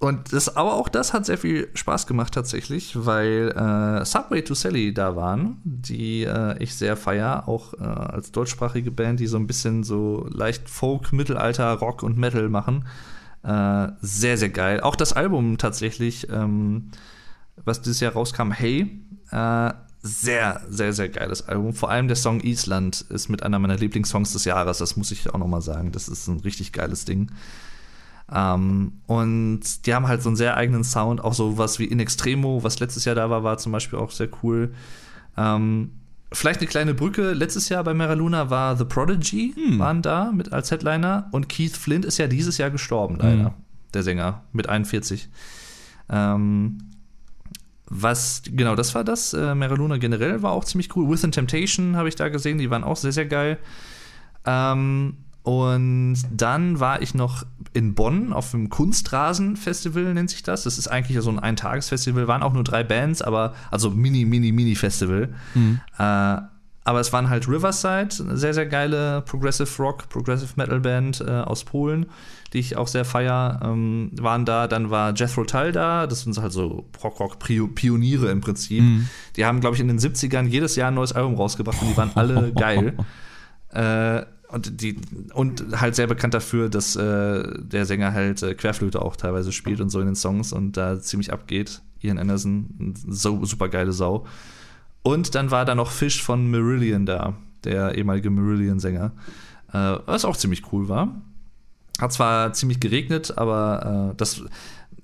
und 0.02 0.34
das, 0.34 0.56
aber 0.56 0.74
auch 0.74 0.90
das 0.90 1.14
hat 1.14 1.28
sehr 1.28 1.38
viel 1.38 1.70
Spaß 1.76 2.08
gemacht 2.08 2.34
tatsächlich, 2.34 3.06
weil 3.06 3.52
äh, 3.56 4.04
Subway 4.04 4.42
to 4.42 4.56
Sally 4.56 4.96
da 4.96 5.16
waren, 5.16 5.62
die 5.64 6.24
äh, 6.24 6.58
ich 6.58 6.74
sehr 6.74 6.98
feier, 6.98 7.48
auch 7.48 7.76
äh, 7.76 7.84
als 7.84 8.32
deutschsprachige 8.32 8.90
Band, 8.90 9.20
die 9.20 9.28
so 9.28 9.38
ein 9.38 9.46
bisschen 9.46 9.84
so 9.84 10.28
leicht 10.32 10.72
Folk, 10.72 11.14
Mittelalter, 11.14 11.72
Rock 11.74 12.02
und 12.02 12.18
Metal 12.18 12.50
machen. 12.50 12.88
Äh, 13.44 13.90
sehr, 14.02 14.40
sehr 14.40 14.50
geil. 14.50 14.82
Auch 14.82 14.96
das 14.96 15.14
Album 15.14 15.60
tatsächlich, 15.60 16.28
ähm, 16.32 16.90
was 17.64 17.84
dieses 17.84 18.00
Jahr 18.00 18.14
rauskam, 18.14 18.52
Hey, 18.52 19.01
äh, 19.32 19.74
sehr, 20.04 20.62
sehr, 20.68 20.94
sehr 20.94 21.10
geiles 21.10 21.48
Album. 21.48 21.74
Vor 21.74 21.92
allem 21.92 22.08
der 22.08 22.18
Song 22.18 22.42
Island 22.42 23.02
ist 23.10 23.30
mit 23.30 23.44
einer 23.44 23.60
meiner 23.60 23.78
Lieblingssongs 23.78 24.34
des 24.34 24.46
Jahres. 24.46 24.80
Das 24.80 24.98
muss 24.98 25.12
ich 25.12 25.30
auch 25.30 25.38
noch 25.38 25.48
mal 25.48 25.62
sagen. 25.62 25.92
Das 25.92 26.08
ist 26.08 26.28
ein 26.28 26.40
richtig 26.40 26.72
geiles 26.72 27.06
Ding. 27.06 27.32
Ähm, 28.34 28.94
und 29.06 29.86
die 29.86 29.94
haben 29.94 30.08
halt 30.08 30.24
so 30.24 30.30
einen 30.30 30.36
sehr 30.36 30.58
eigenen 30.58 30.84
Sound. 30.84 31.24
Auch 31.24 31.34
so 31.34 31.58
was 31.58 31.78
wie 31.78 31.86
In 31.86 32.00
Extremo, 32.00 32.64
was 32.64 32.80
letztes 32.80 33.06
Jahr 33.06 33.16
da 33.16 33.30
war, 33.30 33.44
war 33.44 33.58
zum 33.58 33.72
Beispiel 33.72 34.00
auch 34.00 34.12
sehr 34.12 34.30
cool. 34.42 34.74
Ähm, 35.38 35.92
vielleicht 36.32 36.62
eine 36.62 36.70
kleine 36.70 36.94
Brücke. 36.96 37.34
Letztes 37.34 37.70
Jahr 37.70 37.84
bei 37.84 37.94
Meraluna 37.94 38.50
war 38.50 38.78
The 38.78 38.86
Prodigy, 38.86 39.54
hm. 39.56 39.80
waren 39.80 40.02
da 40.02 40.32
mit 40.32 40.52
als 40.52 40.72
Headliner. 40.72 41.28
Und 41.32 41.48
Keith 41.48 41.78
Flint 41.78 42.06
ist 42.06 42.18
ja 42.18 42.28
dieses 42.28 42.58
Jahr 42.58 42.72
gestorben, 42.72 43.18
leider. 43.18 43.46
Hm. 43.46 43.54
Der 43.94 44.04
Sänger, 44.04 44.44
mit 44.54 44.70
41. 44.70 45.30
Ähm, 46.10 46.78
was, 47.94 48.42
genau, 48.46 48.76
das 48.76 48.96
war 48.96 49.04
das. 49.04 49.34
Äh, 49.34 49.54
Meraluna 49.54 49.98
generell 49.98 50.42
war 50.42 50.54
auch 50.54 50.64
ziemlich 50.64 50.96
cool. 50.96 51.10
Within 51.10 51.34
Temptation 51.34 51.98
habe 51.98 52.08
ich 52.08 52.16
da 52.16 52.30
gesehen, 52.30 52.58
die 52.58 52.70
waren 52.70 52.86
auch 52.86 52.96
sehr, 52.96 53.12
sehr 53.12 53.26
geil. 53.26 53.58
Ähm, 54.46 55.18
und 55.44 56.18
dann 56.32 56.80
war 56.80 57.02
ich 57.02 57.14
noch 57.16 57.46
in 57.74 57.94
Bonn 57.94 58.32
auf 58.32 58.52
dem 58.52 58.70
Kunstrasen-Festival, 58.70 60.14
nennt 60.14 60.30
sich 60.30 60.42
das. 60.42 60.64
Das 60.64 60.78
ist 60.78 60.88
eigentlich 60.88 61.20
so 61.22 61.30
ein 61.30 61.40
Eintagesfestival, 61.40 62.28
waren 62.28 62.44
auch 62.44 62.54
nur 62.54 62.64
drei 62.64 62.84
Bands, 62.84 63.22
aber 63.22 63.56
also 63.72 63.90
Mini, 63.90 64.24
Mini, 64.24 64.54
Mini-Festival. 64.54 65.34
Mhm. 65.54 65.82
Äh, 65.98 66.38
aber 66.84 67.00
es 67.00 67.14
waren 67.14 67.30
halt 67.30 67.48
Riverside, 67.48 68.10
eine 68.20 68.38
sehr, 68.38 68.54
sehr 68.54 68.66
geile 68.66 69.22
Progressive 69.22 69.70
Rock, 69.82 70.10
Progressive 70.10 70.54
Metal 70.56 70.80
Band 70.80 71.22
äh, 71.22 71.30
aus 71.30 71.64
Polen, 71.64 72.08
die 72.54 72.60
ich 72.60 72.76
auch 72.76 72.88
sehr 72.88 73.06
feier, 73.06 73.60
ähm, 73.64 74.12
waren 74.20 74.46
da. 74.46 74.68
Dann 74.68 74.90
war 74.90 75.14
Jethro 75.14 75.44
Tull 75.44 75.72
da, 75.72 76.08
das 76.08 76.22
sind 76.22 76.38
halt 76.40 76.52
so 76.52 76.90
Rock-Rock-Pioniere 77.04 78.32
im 78.32 78.42
Prinzip. 78.42 78.82
Mhm. 78.82 79.08
Die 79.36 79.46
haben, 79.46 79.60
glaube 79.60 79.76
ich, 79.76 79.82
in 79.82 79.88
den 79.88 80.00
70ern 80.00 80.48
jedes 80.48 80.76
Jahr 80.76 80.90
ein 80.90 80.96
neues 80.96 81.14
Album 81.14 81.36
rausgebracht 81.36 81.80
und 81.82 81.90
die 81.92 81.98
waren 81.98 82.12
alle 82.16 82.52
geil. 82.56 82.98
Äh, 83.70 84.26
und, 84.50 84.82
die, 84.82 84.98
und 85.34 85.80
halt 85.80 85.96
sehr 85.96 86.08
bekannt 86.08 86.34
dafür, 86.34 86.68
dass 86.68 86.96
äh, 86.96 87.44
der 87.60 87.86
Sänger 87.86 88.12
halt 88.12 88.42
äh, 88.42 88.56
Querflöte 88.56 89.02
auch 89.02 89.16
teilweise 89.16 89.52
spielt 89.52 89.82
und 89.82 89.90
so 89.90 90.00
in 90.00 90.08
den 90.08 90.16
Songs 90.16 90.52
und 90.52 90.78
da 90.78 91.00
ziemlich 91.00 91.32
abgeht. 91.32 91.82
Ian 92.02 92.18
Anderson, 92.18 92.96
so 93.08 93.46
super 93.46 93.70
geile 93.70 93.92
Sau. 93.92 94.26
Und 95.04 95.36
dann 95.36 95.52
war 95.52 95.66
da 95.66 95.76
noch 95.76 95.92
Fish 95.92 96.22
von 96.22 96.50
Marillion 96.50 97.06
da, 97.06 97.34
der 97.64 97.96
ehemalige 97.98 98.30
Marillion-Sänger, 98.30 99.12
äh, 99.74 99.98
was 100.06 100.26
auch 100.26 100.38
ziemlich 100.38 100.72
cool 100.72 100.90
war. 100.90 101.22
Hat 102.00 102.14
zwar 102.14 102.54
ziemlich 102.54 102.80
geregnet, 102.80 103.38
aber 103.38 104.12
äh, 104.12 104.18
das, 104.18 104.44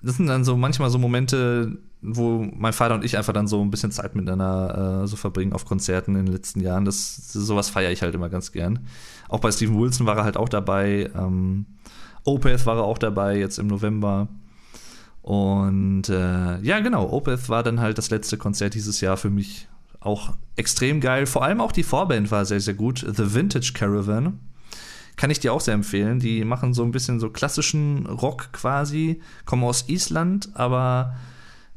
das 0.01 0.17
sind 0.17 0.27
dann 0.27 0.43
so 0.43 0.55
manchmal 0.55 0.89
so 0.89 0.97
Momente, 0.97 1.77
wo 2.01 2.47
mein 2.55 2.73
Vater 2.73 2.95
und 2.95 3.03
ich 3.03 3.17
einfach 3.17 3.33
dann 3.33 3.47
so 3.47 3.61
ein 3.61 3.71
bisschen 3.71 3.91
Zeit 3.91 4.15
miteinander 4.15 5.03
äh, 5.03 5.07
so 5.07 5.15
verbringen 5.15 5.53
auf 5.53 5.65
Konzerten 5.65 6.15
in 6.15 6.25
den 6.25 6.33
letzten 6.33 6.59
Jahren. 6.59 6.85
Das, 6.85 7.33
sowas 7.33 7.69
feiere 7.69 7.91
ich 7.91 8.01
halt 8.03 8.13
immer 8.13 8.29
ganz 8.29 8.51
gern. 8.51 8.87
Auch 9.29 9.39
bei 9.39 9.51
Steven 9.51 9.79
Wilson 9.79 10.05
war 10.05 10.17
er 10.17 10.23
halt 10.23 10.37
auch 10.37 10.49
dabei. 10.49 11.09
Ähm, 11.15 11.65
Opeth 12.23 12.65
war 12.65 12.77
er 12.77 12.83
auch 12.83 12.97
dabei 12.97 13.37
jetzt 13.37 13.57
im 13.57 13.67
November. 13.67 14.27
Und 15.21 16.07
äh, 16.09 16.59
ja, 16.61 16.79
genau, 16.79 17.09
Opeth 17.11 17.49
war 17.49 17.63
dann 17.63 17.79
halt 17.79 17.97
das 17.97 18.09
letzte 18.09 18.37
Konzert 18.37 18.75
dieses 18.75 19.01
Jahr 19.01 19.17
für 19.17 19.29
mich 19.29 19.67
auch 20.07 20.33
extrem 20.55 21.01
geil. 21.01 21.25
Vor 21.25 21.43
allem 21.43 21.61
auch 21.61 21.71
die 21.71 21.83
Vorband 21.83 22.31
war 22.31 22.45
sehr, 22.45 22.59
sehr 22.59 22.73
gut. 22.73 22.99
The 22.99 23.33
Vintage 23.33 23.73
Caravan. 23.73 24.39
Kann 25.15 25.31
ich 25.31 25.39
dir 25.39 25.53
auch 25.53 25.61
sehr 25.61 25.73
empfehlen. 25.73 26.19
Die 26.19 26.43
machen 26.43 26.73
so 26.73 26.83
ein 26.83 26.91
bisschen 26.91 27.19
so 27.19 27.29
klassischen 27.29 28.05
Rock 28.05 28.49
quasi, 28.53 29.21
kommen 29.45 29.63
aus 29.63 29.89
Island, 29.89 30.49
aber 30.53 31.15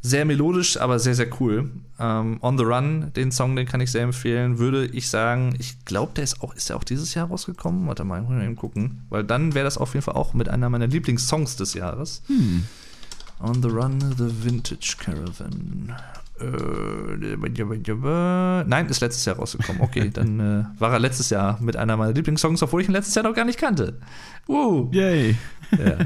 sehr 0.02 0.24
melodisch, 0.24 0.78
aber 0.78 0.98
sehr, 0.98 1.14
sehr 1.14 1.28
cool. 1.40 1.70
Ähm, 1.98 2.38
On 2.42 2.56
the 2.56 2.64
Run, 2.64 3.12
den 3.14 3.32
Song, 3.32 3.56
den 3.56 3.66
kann 3.66 3.80
ich 3.80 3.90
sehr 3.90 4.02
empfehlen. 4.02 4.58
Würde 4.58 4.86
ich 4.86 5.08
sagen, 5.08 5.54
ich 5.58 5.84
glaube, 5.84 6.12
der 6.16 6.24
ist 6.24 6.42
auch, 6.42 6.54
ist 6.54 6.68
der 6.68 6.76
auch 6.76 6.84
dieses 6.84 7.14
Jahr 7.14 7.28
rausgekommen? 7.28 7.86
Warte 7.86 8.04
mal, 8.04 8.22
mal 8.22 8.42
eben 8.42 8.56
gucken. 8.56 9.04
Weil 9.10 9.24
dann 9.24 9.54
wäre 9.54 9.64
das 9.64 9.78
auf 9.78 9.94
jeden 9.94 10.04
Fall 10.04 10.14
auch 10.14 10.32
mit 10.32 10.48
einer 10.48 10.70
meiner 10.70 10.86
Lieblingssongs 10.86 11.56
des 11.56 11.74
Jahres. 11.74 12.22
Hm. 12.26 12.64
On 13.40 13.62
the 13.62 13.68
Run, 13.68 14.00
The 14.16 14.44
Vintage 14.44 14.96
Caravan. 14.98 15.94
Nein, 18.66 18.86
ist 18.86 19.00
letztes 19.00 19.24
Jahr 19.24 19.36
rausgekommen. 19.36 19.82
Okay, 19.82 20.10
dann 20.12 20.40
äh, 20.40 20.80
war 20.80 20.92
er 20.92 20.98
letztes 20.98 21.30
Jahr 21.30 21.58
mit 21.60 21.76
einer 21.76 21.96
meiner 21.96 22.12
Lieblingssongs, 22.12 22.62
obwohl 22.62 22.82
ich 22.82 22.88
ihn 22.88 22.92
letztes 22.92 23.14
Jahr 23.14 23.24
noch 23.24 23.34
gar 23.34 23.44
nicht 23.44 23.58
kannte. 23.58 23.98
Uh. 24.48 24.88
Yay. 24.92 25.36
Ja, 25.78 25.96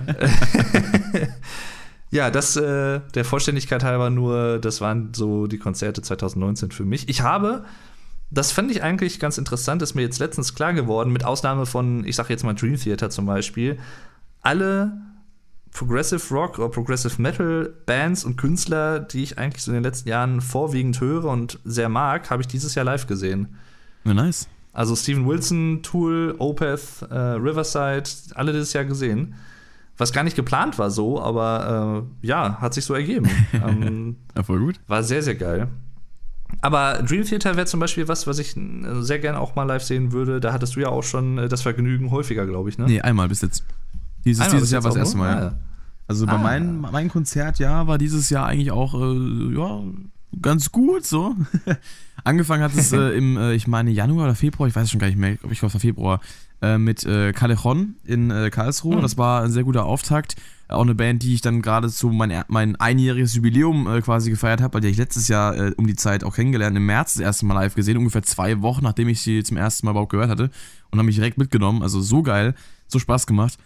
ja 2.10 2.30
das 2.30 2.56
äh, 2.56 3.00
der 3.14 3.24
Vollständigkeit 3.24 3.84
halber 3.84 4.10
nur, 4.10 4.58
das 4.58 4.80
waren 4.80 5.14
so 5.14 5.46
die 5.46 5.58
Konzerte 5.58 6.02
2019 6.02 6.70
für 6.70 6.84
mich. 6.84 7.08
Ich 7.08 7.20
habe, 7.22 7.64
das 8.30 8.52
fand 8.52 8.70
ich 8.70 8.82
eigentlich 8.82 9.20
ganz 9.20 9.38
interessant, 9.38 9.82
ist 9.82 9.94
mir 9.94 10.02
jetzt 10.02 10.18
letztens 10.18 10.54
klar 10.54 10.72
geworden, 10.72 11.12
mit 11.12 11.24
Ausnahme 11.24 11.66
von, 11.66 12.04
ich 12.04 12.16
sag 12.16 12.30
jetzt 12.30 12.44
mal 12.44 12.54
Dream 12.54 12.76
Theater 12.76 13.10
zum 13.10 13.26
Beispiel, 13.26 13.78
alle 14.42 15.00
Progressive 15.74 16.22
Rock 16.32 16.58
oder 16.58 16.68
Progressive 16.68 17.20
Metal 17.20 17.74
Bands 17.84 18.24
und 18.24 18.36
Künstler, 18.36 19.00
die 19.00 19.24
ich 19.24 19.38
eigentlich 19.38 19.62
so 19.62 19.72
in 19.72 19.74
den 19.74 19.82
letzten 19.82 20.08
Jahren 20.08 20.40
vorwiegend 20.40 21.00
höre 21.00 21.24
und 21.24 21.58
sehr 21.64 21.88
mag, 21.88 22.30
habe 22.30 22.40
ich 22.40 22.46
dieses 22.46 22.74
Jahr 22.74 22.84
live 22.84 23.06
gesehen. 23.06 23.56
Ja, 24.04 24.14
nice. 24.14 24.48
Also 24.72 24.94
Steven 24.96 25.26
Wilson, 25.26 25.80
Tool, 25.82 26.36
Opeth, 26.38 27.02
äh, 27.10 27.14
Riverside, 27.14 28.04
alle 28.34 28.52
dieses 28.52 28.72
Jahr 28.72 28.84
gesehen. 28.84 29.34
Was 29.96 30.12
gar 30.12 30.24
nicht 30.24 30.36
geplant 30.36 30.78
war 30.78 30.90
so, 30.90 31.20
aber 31.20 32.06
äh, 32.22 32.26
ja, 32.26 32.60
hat 32.60 32.74
sich 32.74 32.84
so 32.84 32.94
ergeben. 32.94 33.28
ähm, 33.52 34.16
ja, 34.36 34.42
voll 34.44 34.60
gut. 34.60 34.80
War 34.86 35.02
sehr, 35.02 35.22
sehr 35.22 35.36
geil. 35.36 35.68
Aber 36.60 37.02
Dream 37.02 37.24
Theater 37.24 37.56
wäre 37.56 37.66
zum 37.66 37.80
Beispiel 37.80 38.06
was, 38.06 38.28
was 38.28 38.38
ich 38.38 38.56
äh, 38.56 38.62
sehr 39.00 39.18
gerne 39.18 39.40
auch 39.40 39.56
mal 39.56 39.64
live 39.64 39.82
sehen 39.82 40.12
würde. 40.12 40.38
Da 40.38 40.52
hattest 40.52 40.76
du 40.76 40.80
ja 40.80 40.88
auch 40.88 41.02
schon 41.02 41.38
äh, 41.38 41.48
das 41.48 41.62
Vergnügen 41.62 42.12
häufiger, 42.12 42.46
glaube 42.46 42.68
ich, 42.68 42.78
ne? 42.78 42.86
Nee, 42.86 43.00
einmal 43.00 43.28
bis 43.28 43.42
jetzt. 43.42 43.64
Dieses, 44.24 44.48
dieses 44.48 44.70
Jahr 44.70 44.82
war 44.84 44.90
das 44.90 44.98
erste 44.98 45.16
nur? 45.16 45.26
Mal. 45.26 45.34
Ah, 45.34 45.40
ja. 45.40 45.44
ja. 45.46 45.58
Also 46.06 46.26
bei 46.26 46.32
Ah. 46.32 46.38
meinem 46.38 46.80
mein 46.92 47.08
Konzertjahr 47.08 47.86
war 47.86 47.98
dieses 47.98 48.28
Jahr 48.30 48.46
eigentlich 48.46 48.70
auch 48.72 48.94
äh, 48.94 49.54
ja, 49.56 49.80
ganz 50.42 50.70
gut 50.72 51.06
so. 51.06 51.34
Angefangen 52.24 52.62
hat 52.62 52.74
es 52.74 52.92
äh, 52.92 53.16
im, 53.16 53.36
äh, 53.36 53.54
ich 53.54 53.66
meine, 53.66 53.90
Januar 53.90 54.24
oder 54.26 54.34
Februar, 54.34 54.68
ich 54.68 54.74
weiß 54.76 54.90
schon 54.90 55.00
gar 55.00 55.06
nicht 55.08 55.18
mehr, 55.18 55.32
ich 55.32 55.40
glaube, 55.40 55.54
es 55.54 55.62
war 55.74 55.80
Februar, 55.80 56.20
äh, 56.62 56.78
mit 56.78 57.04
äh, 57.04 57.32
Callejon 57.32 57.96
in 58.04 58.30
äh, 58.30 58.50
Karlsruhe. 58.50 58.96
Hm. 58.96 59.02
Das 59.02 59.18
war 59.18 59.42
ein 59.42 59.50
sehr 59.50 59.64
guter 59.64 59.84
Auftakt. 59.84 60.36
Auch 60.68 60.80
eine 60.82 60.94
Band, 60.94 61.22
die 61.22 61.34
ich 61.34 61.42
dann 61.42 61.60
gerade 61.60 61.90
zu 61.90 62.08
mein, 62.08 62.42
mein 62.48 62.76
einjähriges 62.76 63.34
Jubiläum 63.34 63.86
äh, 63.86 64.00
quasi 64.00 64.30
gefeiert 64.30 64.62
habe, 64.62 64.74
weil 64.74 64.80
die 64.80 64.88
ich 64.88 64.96
letztes 64.96 65.28
Jahr 65.28 65.54
äh, 65.56 65.72
um 65.76 65.86
die 65.86 65.94
Zeit 65.96 66.24
auch 66.24 66.34
kennengelernt, 66.34 66.74
im 66.76 66.86
März 66.86 67.14
das 67.14 67.22
erste 67.22 67.44
Mal 67.44 67.54
live 67.54 67.74
gesehen, 67.74 67.98
ungefähr 67.98 68.22
zwei 68.22 68.62
Wochen, 68.62 68.82
nachdem 68.84 69.08
ich 69.08 69.20
sie 69.20 69.42
zum 69.42 69.58
ersten 69.58 69.86
Mal 69.86 69.90
überhaupt 69.90 70.12
gehört 70.12 70.30
hatte 70.30 70.50
und 70.90 70.98
habe 70.98 71.04
mich 71.06 71.16
direkt 71.16 71.36
mitgenommen. 71.36 71.82
Also 71.82 72.00
so 72.00 72.22
geil, 72.22 72.54
so 72.88 72.98
Spaß 72.98 73.26
gemacht. 73.26 73.58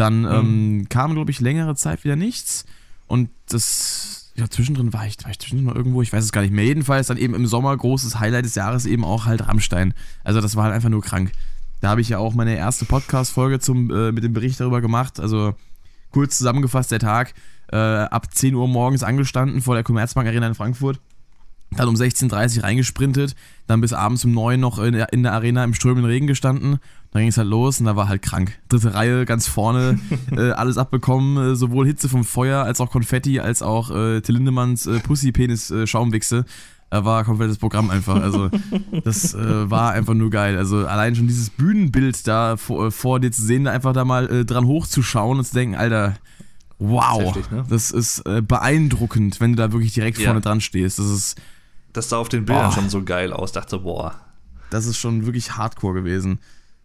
Dann 0.00 0.24
ähm, 0.24 0.86
kam, 0.88 1.12
glaube 1.12 1.30
ich, 1.30 1.40
längere 1.40 1.74
Zeit 1.74 2.04
wieder 2.04 2.16
nichts. 2.16 2.64
Und 3.06 3.28
das, 3.50 4.32
ja, 4.34 4.48
zwischendrin 4.48 4.94
war 4.94 5.06
ich, 5.06 5.22
war 5.22 5.30
ich 5.30 5.38
zwischendrin 5.38 5.66
noch 5.66 5.74
irgendwo, 5.74 6.00
ich 6.00 6.10
weiß 6.10 6.24
es 6.24 6.32
gar 6.32 6.40
nicht 6.40 6.54
mehr. 6.54 6.64
Jedenfalls 6.64 7.08
dann 7.08 7.18
eben 7.18 7.34
im 7.34 7.46
Sommer 7.46 7.76
großes 7.76 8.18
Highlight 8.18 8.46
des 8.46 8.54
Jahres 8.54 8.86
eben 8.86 9.04
auch 9.04 9.26
halt 9.26 9.46
Rammstein. 9.46 9.92
Also 10.24 10.40
das 10.40 10.56
war 10.56 10.64
halt 10.64 10.74
einfach 10.74 10.88
nur 10.88 11.02
krank. 11.02 11.32
Da 11.82 11.90
habe 11.90 12.00
ich 12.00 12.08
ja 12.08 12.16
auch 12.16 12.32
meine 12.32 12.56
erste 12.56 12.86
Podcast-Folge 12.86 13.56
äh, 13.56 14.12
mit 14.12 14.24
dem 14.24 14.32
Bericht 14.32 14.58
darüber 14.58 14.80
gemacht. 14.80 15.20
Also 15.20 15.54
kurz 16.12 16.38
zusammengefasst, 16.38 16.90
der 16.90 16.98
Tag 16.98 17.34
äh, 17.70 17.76
ab 17.76 18.34
10 18.34 18.54
Uhr 18.54 18.68
morgens 18.68 19.02
angestanden 19.02 19.60
vor 19.60 19.74
der 19.74 19.84
Commerzbank 19.84 20.26
Arena 20.26 20.46
in 20.46 20.54
Frankfurt. 20.54 20.98
Dann 21.76 21.88
um 21.88 21.94
16.30 21.94 22.58
Uhr 22.58 22.64
reingesprintet, 22.64 23.36
dann 23.68 23.80
bis 23.80 23.92
abends 23.92 24.24
um 24.24 24.32
9 24.32 24.58
noch 24.58 24.80
in 24.80 24.92
der, 24.92 25.12
in 25.12 25.22
der 25.22 25.32
Arena 25.32 25.62
im 25.62 25.72
strömenden 25.72 26.06
Regen 26.10 26.26
gestanden. 26.26 26.78
Dann 27.12 27.20
ging 27.22 27.28
es 27.28 27.36
halt 27.36 27.48
los 27.48 27.78
und 27.78 27.86
da 27.86 27.94
war 27.94 28.08
halt 28.08 28.22
krank. 28.22 28.58
Dritte 28.68 28.94
Reihe, 28.94 29.24
ganz 29.24 29.46
vorne, 29.46 29.98
äh, 30.32 30.50
alles 30.50 30.78
abbekommen, 30.78 31.52
äh, 31.52 31.56
sowohl 31.56 31.86
Hitze 31.86 32.08
vom 32.08 32.24
Feuer 32.24 32.64
als 32.64 32.80
auch 32.80 32.90
Konfetti, 32.90 33.38
als 33.38 33.62
auch 33.62 33.90
äh, 33.90 34.20
Till 34.20 34.34
Lindemanns 34.36 34.86
äh, 34.86 34.98
Pussy-Penis-Schaumwichse. 35.00 36.44
Äh, 36.92 37.04
war 37.04 37.22
komplettes 37.24 37.58
Programm 37.58 37.88
einfach. 37.90 38.20
Also, 38.20 38.50
das 39.04 39.32
äh, 39.34 39.70
war 39.70 39.92
einfach 39.92 40.14
nur 40.14 40.30
geil. 40.30 40.56
Also, 40.56 40.86
allein 40.88 41.14
schon 41.14 41.28
dieses 41.28 41.50
Bühnenbild 41.50 42.26
da 42.26 42.56
vor, 42.56 42.88
äh, 42.88 42.90
vor 42.90 43.20
dir 43.20 43.30
zu 43.30 43.42
sehen, 43.42 43.64
da 43.64 43.70
einfach 43.70 43.92
da 43.92 44.04
mal 44.04 44.28
äh, 44.28 44.44
dran 44.44 44.66
hochzuschauen 44.66 45.38
und 45.38 45.44
zu 45.44 45.54
denken, 45.54 45.76
Alter, 45.76 46.16
wow, 46.80 47.18
Das 47.18 47.28
ist 47.28 47.36
heftig, 47.36 47.50
ne? 47.52 47.64
das 47.68 47.90
ist 47.92 48.26
äh, 48.26 48.42
beeindruckend, 48.42 49.40
wenn 49.40 49.52
du 49.52 49.56
da 49.56 49.72
wirklich 49.72 49.92
direkt 49.92 50.18
Ja. 50.18 50.26
vorne 50.26 50.40
dran 50.40 50.60
stehst. 50.60 50.98
Das 50.98 51.06
ist, 51.06 51.36
Das 51.92 52.08
sah 52.08 52.18
auf 52.18 52.28
den 52.28 52.44
Bildern 52.44 52.68
Oh. 52.68 52.72
schon 52.72 52.88
so 52.88 53.02
geil 53.02 53.32
aus. 53.32 53.52
Dachte, 53.52 53.78
boah, 53.78 54.14
das 54.70 54.86
ist 54.86 54.98
schon 54.98 55.26
wirklich 55.26 55.56
hardcore 55.56 55.94
gewesen. 55.94 56.38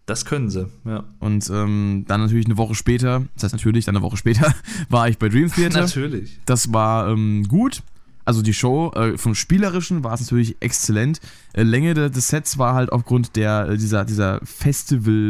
das 0.08 0.26
können 0.26 0.50
sie. 0.50 0.68
Ja. 0.86 1.04
Und 1.20 1.50
ähm, 1.50 2.06
dann 2.08 2.22
natürlich 2.22 2.46
eine 2.46 2.58
Woche 2.58 2.76
später, 2.76 3.24
das 3.36 3.44
heißt 3.46 3.54
natürlich, 3.56 3.86
dann 3.86 3.96
eine 3.96 4.04
Woche 4.04 4.18
später, 4.18 4.54
war 4.90 5.08
ich 5.10 5.18
bei 5.18 5.30
Dream 5.30 5.52
Theater. 5.52 5.82
Natürlich. 5.82 6.40
Das 6.46 6.72
war 6.74 7.10
ähm, 7.10 7.48
gut. 7.48 7.82
Also 8.28 8.42
die 8.42 8.56
Show 8.56 8.92
äh, 8.96 9.18
vom 9.20 9.36
Spielerischen 9.36 10.04
war 10.04 10.14
es 10.14 10.22
natürlich 10.22 10.56
exzellent. 10.60 11.20
Äh, 11.54 11.62
Länge 11.62 11.94
de- 11.94 12.10
des 12.10 12.28
Sets 12.30 12.58
war 12.58 12.74
halt 12.74 12.92
aufgrund 12.92 13.36
der, 13.36 13.70
äh, 13.70 13.78
dieser, 13.78 14.04
dieser 14.04 14.40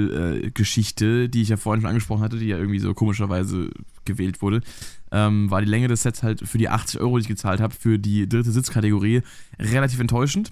Festival-Geschichte, 0.06 1.30
die 1.30 1.42
ich 1.42 1.50
ja 1.50 1.58
vorhin 1.58 1.82
schon 1.82 1.90
angesprochen 1.90 2.22
hatte, 2.24 2.38
die 2.38 2.48
ja 2.48 2.58
irgendwie 2.58 2.80
so 2.80 2.94
komischerweise 2.94 3.70
gewählt 4.06 4.42
wurde, 4.42 4.62
ähm, 5.12 5.50
war 5.52 5.62
die 5.62 5.68
Länge 5.68 5.88
des 5.88 6.04
Sets 6.04 6.24
halt 6.24 6.48
für 6.48 6.58
die 6.58 6.70
80 6.70 7.00
Euro, 7.00 7.18
die 7.18 7.24
ich 7.24 7.28
gezahlt 7.28 7.62
habe, 7.62 7.74
für 7.74 8.00
die 8.00 8.28
dritte 8.28 8.52
Sitzkategorie 8.52 9.22
relativ 9.60 10.00
enttäuschend. 10.00 10.52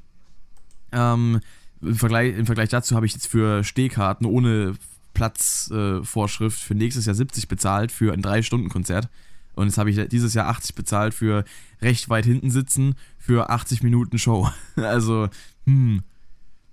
Ähm, 0.92 1.40
im, 1.82 1.96
Vergleich, 1.96 2.38
Im 2.38 2.46
Vergleich 2.46 2.70
dazu 2.70 2.96
habe 2.96 3.06
ich 3.06 3.14
jetzt 3.14 3.28
für 3.28 3.64
Stehkarten 3.64 4.26
ohne 4.26 4.76
Platzvorschrift 5.14 6.62
äh, 6.62 6.66
für 6.66 6.76
nächstes 6.76 7.06
Jahr 7.06 7.16
70 7.16 7.48
bezahlt 7.48 7.92
für 7.92 8.14
ein 8.14 8.22
3-Stunden-Konzert. 8.22 9.10
Und 9.56 9.68
jetzt 9.68 9.78
habe 9.78 9.92
ich 9.92 10.08
dieses 10.08 10.34
Jahr 10.34 10.48
80 10.48 10.76
bezahlt 10.76 11.14
für 11.14 11.46
recht 11.82 12.10
weit 12.10 12.26
hinten 12.26 12.50
sitzen 12.50 12.96
für 13.20 13.50
80 13.50 13.84
Minuten 13.84 14.18
Show. 14.18 14.50
Also, 14.76 15.30
hm, 15.66 16.02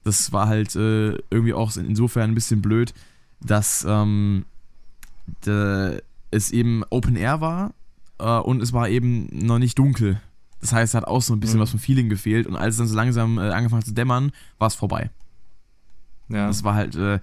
das 0.05 0.32
war 0.32 0.48
halt 0.48 0.74
äh, 0.77 1.19
irgendwie 1.31 1.52
auch 1.52 1.77
insofern 1.77 2.31
ein 2.31 2.35
bisschen 2.35 2.62
blöd, 2.62 2.94
dass 3.40 3.85
ähm, 3.89 4.44
es 6.31 6.51
eben 6.51 6.82
Open 6.90 7.16
Air 7.16 7.40
war 7.40 7.74
äh, 8.19 8.24
und 8.39 8.62
es 8.62 8.73
war 8.73 8.89
eben 8.89 9.28
noch 9.32 9.59
nicht 9.59 9.78
dunkel. 9.78 10.20
Das 10.61 10.73
heißt, 10.73 10.90
es 10.93 10.94
hat 10.94 11.07
auch 11.07 11.23
so 11.23 11.32
ein 11.35 11.40
bisschen 11.40 11.59
Mhm. 11.59 11.62
was 11.62 11.70
vom 11.70 11.81
Feeling 11.81 12.09
gefehlt 12.09 12.47
und 12.47 12.57
als 12.57 12.74
es 12.74 12.78
dann 12.78 12.89
so 12.89 12.94
langsam 12.97 13.39
äh, 13.39 13.51
angefangen 13.51 13.81
hat 13.81 13.86
zu 13.86 13.94
dämmern, 13.94 14.32
war 14.59 14.69
es 14.69 14.74
vorbei. 14.74 15.11
Ja. 16.28 16.47
Das 16.47 16.62
war 16.65 16.74
halt, 16.74 16.94
äh, 16.97 17.19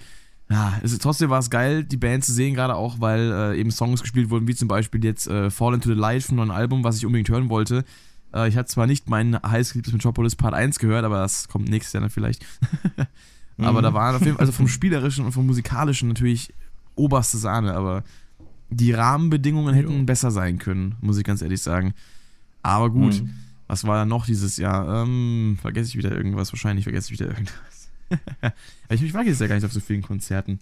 ja, 0.49 0.73
es, 0.84 0.97
trotzdem 0.99 1.29
war 1.29 1.39
es 1.39 1.49
geil, 1.49 1.84
die 1.84 1.97
Band 1.97 2.25
zu 2.25 2.34
sehen, 2.34 2.53
gerade 2.55 2.75
auch, 2.75 2.99
weil 2.99 3.31
äh, 3.31 3.59
eben 3.59 3.71
Songs 3.71 4.01
gespielt 4.01 4.29
wurden, 4.29 4.47
wie 4.47 4.55
zum 4.55 4.67
Beispiel 4.67 5.03
jetzt 5.03 5.27
äh, 5.27 5.49
Fall 5.49 5.73
into 5.75 5.89
the 5.89 5.95
Light 5.95 6.23
vom 6.23 6.38
neuen 6.38 6.51
Album, 6.51 6.84
was 6.84 6.97
ich 6.97 7.05
unbedingt 7.05 7.29
hören 7.29 7.49
wollte. 7.49 7.84
Äh, 8.34 8.47
ich 8.49 8.57
hatte 8.57 8.69
zwar 8.69 8.88
nicht 8.88 9.09
meinen 9.09 9.35
heißgeliebtes 9.41 9.93
Metropolis 9.93 10.35
Part 10.35 10.53
1 10.53 10.79
gehört, 10.79 11.05
aber 11.05 11.17
das 11.19 11.47
kommt 11.47 11.69
nächstes 11.69 11.93
Jahr 11.93 12.01
dann 12.01 12.09
vielleicht. 12.09 12.45
aber 13.59 13.79
Mhm. 13.79 13.84
da 13.84 13.93
waren 13.93 14.15
auf 14.15 14.21
jeden 14.21 14.34
Fall, 14.38 14.41
also 14.41 14.51
vom 14.51 14.67
Spielerischen 14.67 15.25
und 15.25 15.31
vom 15.31 15.45
Musikalischen 15.45 16.07
natürlich 16.09 16.53
oberste 16.95 17.38
Sahne, 17.38 17.73
aber 17.75 18.03
die 18.69 18.91
Rahmenbedingungen 18.91 19.73
hätten 19.73 19.99
Jo. 19.99 20.03
besser 20.03 20.31
sein 20.31 20.57
können, 20.60 20.95
muss 21.02 21.18
ich 21.18 21.23
ganz 21.23 21.41
ehrlich 21.41 21.61
sagen. 21.61 21.94
Aber 22.64 22.89
gut, 22.89 23.22
Mhm. 23.22 23.30
was 23.68 23.85
war 23.85 23.95
da 23.98 24.06
noch 24.06 24.26
dieses 24.26 24.57
Jahr? 24.57 25.03
Ähm, 25.03 25.57
vergesse 25.61 25.89
ich 25.89 25.98
wieder 25.98 26.11
irgendwas, 26.11 26.52
wahrscheinlich 26.52 26.84
vergesse 26.84 27.14
ich 27.14 27.19
wieder 27.19 27.30
irgendwas. 27.30 27.89
ich, 28.89 29.03
ich 29.03 29.14
war 29.14 29.23
jetzt 29.23 29.41
ja 29.41 29.48
gar 29.48 29.56
nicht 29.56 29.65
auf 29.65 29.73
so 29.73 29.80
vielen 29.80 30.02
Konzerten. 30.02 30.60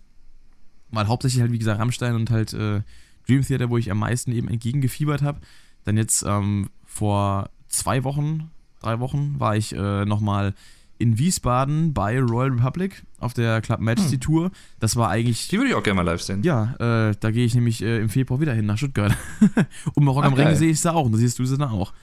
Weil 0.92 1.08
hauptsächlich 1.08 1.42
halt, 1.42 1.52
wie 1.52 1.60
gesagt, 1.60 1.80
Rammstein 1.80 2.16
und 2.16 2.30
halt 2.30 2.54
äh, 2.54 2.82
Dream 3.28 3.42
Theater, 3.42 3.70
wo 3.70 3.78
ich 3.78 3.90
am 3.92 4.00
meisten 4.00 4.32
eben 4.32 4.48
entgegengefiebert 4.48 5.22
habe. 5.24 5.40
Dann 5.84 5.98
jetzt 5.98 6.24
ähm, 6.28 6.70
vor 6.86 7.50
zwei 7.68 8.04
Wochen, 8.04 8.52
drei 8.82 9.00
Wochen, 9.00 9.40
war 9.40 9.56
ich 9.56 9.74
äh, 9.76 10.06
nochmal 10.06 10.54
in 10.98 11.18
Wiesbaden 11.18 11.94
bei 11.94 12.20
Royal 12.22 12.52
Republic 12.52 13.04
auf 13.20 13.34
der 13.34 13.62
Club 13.62 13.80
Majesty 13.82 14.14
Hm. 14.16 14.20
Tour. 14.22 14.52
Das 14.80 14.96
war 14.96 15.10
eigentlich 15.10 15.48
Die 15.50 15.58
würde 15.58 15.70
ich 15.70 15.76
auch 15.76 15.84
gerne 15.84 15.98
mal 15.98 16.04
live 16.10 16.22
sehen. 16.22 16.42
ja, 16.44 16.74
äh, 17.10 17.16
da 17.20 17.32
gehe 17.32 17.46
ich 17.46 17.54
nämlich 17.56 17.82
äh, 17.84 18.00
im 18.00 18.10
Februar 18.10 18.40
wieder 18.40 18.54
hin 18.54 18.66
nach 18.66 18.78
Stuttgart. 18.78 19.16
und 19.94 20.06
bei 20.06 20.12
Rock 20.12 20.24
Ah, 20.24 20.28
am 20.28 20.34
Ring 20.34 20.46
geil. 20.46 20.56
sehe 20.56 20.70
ich 20.72 20.80
sie 20.80 20.92
auch 20.94 21.06
und 21.06 21.12
da 21.12 21.18
siehst 21.18 21.38
du 21.40 21.46
sie 21.46 21.58
dann 21.58 21.70
auch. 21.70 21.94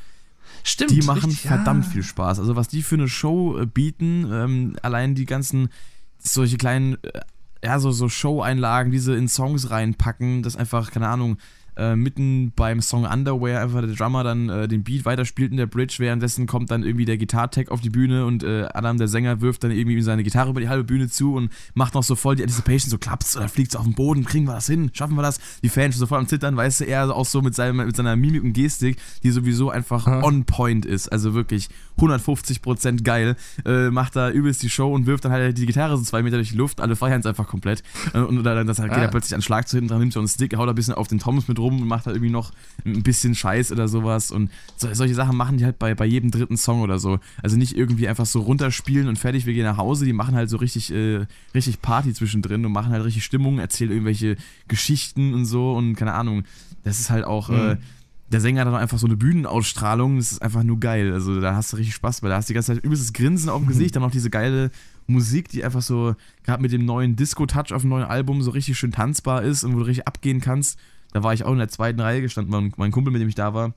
Stimmt. 0.64 0.90
Die 0.92 1.02
machen 1.02 1.30
richtig, 1.30 1.40
verdammt 1.48 1.86
ja. 1.86 1.90
viel 1.90 2.02
Spaß. 2.02 2.38
Also 2.38 2.54
was 2.54 2.68
die 2.68 2.82
für 2.82 2.94
eine 2.96 3.08
Show 3.08 3.58
äh, 3.58 3.66
bieten, 3.66 4.28
ähm, 4.30 4.76
allein 4.82 5.14
die 5.14 5.24
ganzen 5.26 5.70
solche 6.18 6.56
kleinen, 6.56 6.98
äh, 7.02 7.20
ja, 7.64 7.78
so, 7.80 7.90
so 7.92 8.08
Show-Einlagen, 8.08 8.90
die 8.92 8.98
sie 8.98 9.16
in 9.16 9.28
Songs 9.28 9.70
reinpacken, 9.70 10.42
das 10.42 10.56
einfach, 10.56 10.90
keine 10.90 11.08
Ahnung, 11.08 11.38
äh, 11.76 11.96
mitten 11.96 12.52
beim 12.54 12.80
Song 12.80 13.04
Underwear 13.04 13.62
einfach 13.62 13.80
der 13.80 13.94
Drummer 13.94 14.24
dann 14.24 14.48
äh, 14.48 14.68
den 14.68 14.82
Beat 14.84 15.04
weiterspielt 15.04 15.50
in 15.50 15.56
der 15.56 15.66
Bridge, 15.66 15.96
währenddessen 15.98 16.46
kommt 16.46 16.70
dann 16.70 16.82
irgendwie 16.82 17.04
der 17.04 17.16
Gitartech 17.16 17.70
auf 17.70 17.80
die 17.80 17.90
Bühne 17.90 18.26
und 18.26 18.42
äh, 18.42 18.68
Adam, 18.72 18.98
der 18.98 19.08
Sänger, 19.08 19.40
wirft 19.40 19.64
dann 19.64 19.70
irgendwie 19.70 20.00
seine 20.02 20.22
Gitarre 20.22 20.50
über 20.50 20.60
die 20.60 20.68
halbe 20.68 20.84
Bühne 20.84 21.08
zu 21.08 21.34
und 21.34 21.50
macht 21.74 21.94
noch 21.94 22.02
so 22.02 22.14
voll 22.14 22.36
die 22.36 22.42
Anticipation, 22.42 22.90
so 22.90 22.98
klappt's 22.98 23.36
oder 23.36 23.48
fliegt's 23.48 23.76
auf 23.76 23.84
den 23.84 23.94
Boden, 23.94 24.24
kriegen 24.24 24.46
wir 24.46 24.54
das 24.54 24.66
hin, 24.66 24.90
schaffen 24.92 25.16
wir 25.16 25.22
das? 25.22 25.40
Die 25.62 25.68
Fans 25.68 25.96
so 25.96 26.06
voll 26.06 26.18
am 26.18 26.28
Zittern, 26.28 26.56
weißt 26.56 26.80
du, 26.80 26.84
er 26.84 27.14
auch 27.14 27.26
so 27.26 27.42
mit, 27.42 27.54
seinem, 27.54 27.84
mit 27.86 27.96
seiner 27.96 28.16
Mimik 28.16 28.42
und 28.44 28.52
Gestik, 28.52 28.96
die 29.22 29.30
sowieso 29.30 29.70
einfach 29.70 30.06
Aha. 30.06 30.22
on 30.22 30.44
point 30.44 30.84
ist, 30.86 31.10
also 31.10 31.34
wirklich 31.34 31.68
150% 31.98 33.02
geil, 33.02 33.36
äh, 33.64 33.90
macht 33.90 34.16
da 34.16 34.30
übelst 34.30 34.62
die 34.62 34.70
Show 34.70 34.92
und 34.92 35.06
wirft 35.06 35.24
dann 35.24 35.32
halt 35.32 35.58
die 35.58 35.66
Gitarre 35.66 35.96
so 35.96 36.02
zwei 36.02 36.22
Meter 36.22 36.36
durch 36.36 36.50
die 36.50 36.56
Luft, 36.56 36.80
alle 36.80 36.96
feiern 36.96 37.20
es 37.20 37.26
einfach 37.26 37.46
komplett 37.48 37.82
äh, 38.14 38.18
und 38.18 38.42
dann 38.42 38.66
das 38.66 38.78
halt, 38.78 38.90
geht 38.90 38.98
Ah. 38.98 39.02
er 39.02 39.08
plötzlich 39.08 39.34
an 39.34 39.42
Schlag 39.42 39.68
zu 39.68 39.76
hinten 39.76 39.88
dran, 39.88 40.00
nimmt 40.00 40.12
so 40.12 40.20
einen 40.20 40.28
Stick, 40.28 40.56
haut 40.56 40.68
ein 40.68 40.74
bisschen 40.74 40.94
auf 40.94 41.08
den 41.08 41.18
Toms 41.18 41.48
mit 41.48 41.58
rum 41.62 41.80
und 41.80 41.88
macht 41.88 42.06
halt 42.06 42.16
irgendwie 42.16 42.32
noch 42.32 42.52
ein 42.84 43.02
bisschen 43.02 43.34
Scheiß 43.34 43.72
oder 43.72 43.88
sowas 43.88 44.30
und 44.30 44.50
so, 44.76 44.92
solche 44.92 45.14
Sachen 45.14 45.36
machen 45.36 45.56
die 45.56 45.64
halt 45.64 45.78
bei, 45.78 45.94
bei 45.94 46.04
jedem 46.04 46.30
dritten 46.30 46.56
Song 46.56 46.82
oder 46.82 46.98
so. 46.98 47.18
Also 47.42 47.56
nicht 47.56 47.76
irgendwie 47.76 48.08
einfach 48.08 48.26
so 48.26 48.40
runterspielen 48.40 49.08
und 49.08 49.18
fertig, 49.18 49.46
wir 49.46 49.54
gehen 49.54 49.64
nach 49.64 49.78
Hause, 49.78 50.04
die 50.04 50.12
machen 50.12 50.34
halt 50.34 50.50
so 50.50 50.58
richtig, 50.58 50.92
äh, 50.92 51.26
richtig 51.54 51.80
Party 51.80 52.12
zwischendrin 52.12 52.66
und 52.66 52.72
machen 52.72 52.92
halt 52.92 53.04
richtig 53.04 53.24
Stimmung, 53.24 53.58
erzählen 53.58 53.90
irgendwelche 53.92 54.36
Geschichten 54.68 55.34
und 55.34 55.44
so 55.46 55.72
und 55.72 55.94
keine 55.96 56.14
Ahnung. 56.14 56.44
Das 56.84 56.98
ist 57.00 57.10
halt 57.10 57.24
auch, 57.24 57.48
äh, 57.50 57.74
Mhm. 57.74 57.78
der 58.30 58.40
Sänger 58.40 58.60
hat 58.62 58.66
dann 58.68 58.74
einfach 58.74 58.98
so 58.98 59.06
eine 59.06 59.16
Bühnenausstrahlung, 59.16 60.16
das 60.16 60.32
ist 60.32 60.42
einfach 60.42 60.62
nur 60.62 60.80
geil. 60.80 61.12
Also 61.12 61.40
da 61.40 61.54
hast 61.54 61.72
du 61.72 61.76
richtig 61.76 61.94
Spaß, 61.94 62.22
weil 62.22 62.30
da 62.30 62.36
hast 62.36 62.48
du 62.48 62.52
die 62.52 62.54
ganze 62.54 62.74
Zeit 62.74 62.82
übelstes 62.84 63.12
Grinsen 63.12 63.48
auf 63.50 63.60
dem 63.60 63.68
Gesicht, 63.72 63.94
dann 63.94 64.02
noch 64.02 64.10
diese 64.10 64.30
geile 64.30 64.70
Musik, 65.06 65.48
die 65.48 65.64
einfach 65.64 65.82
so, 65.82 66.14
gerade 66.44 66.62
mit 66.62 66.72
dem 66.72 66.84
neuen 66.84 67.16
Disco-Touch 67.16 67.72
auf 67.74 67.82
dem 67.82 67.90
neuen 67.90 68.04
Album 68.06 68.40
so 68.42 68.50
richtig 68.52 68.78
schön 68.78 68.92
tanzbar 68.92 69.42
ist 69.42 69.64
und 69.64 69.74
wo 69.74 69.80
du 69.80 69.84
richtig 69.84 70.06
abgehen 70.06 70.40
kannst. 70.40 70.78
Da 71.12 71.22
war 71.22 71.34
ich 71.34 71.44
auch 71.44 71.52
in 71.52 71.58
der 71.58 71.68
zweiten 71.68 72.00
Reihe 72.00 72.22
gestanden, 72.22 72.50
mein, 72.50 72.72
mein 72.76 72.90
Kumpel, 72.90 73.12
mit 73.12 73.20
dem 73.20 73.28
ich 73.28 73.34
da 73.34 73.54
war, 73.54 73.74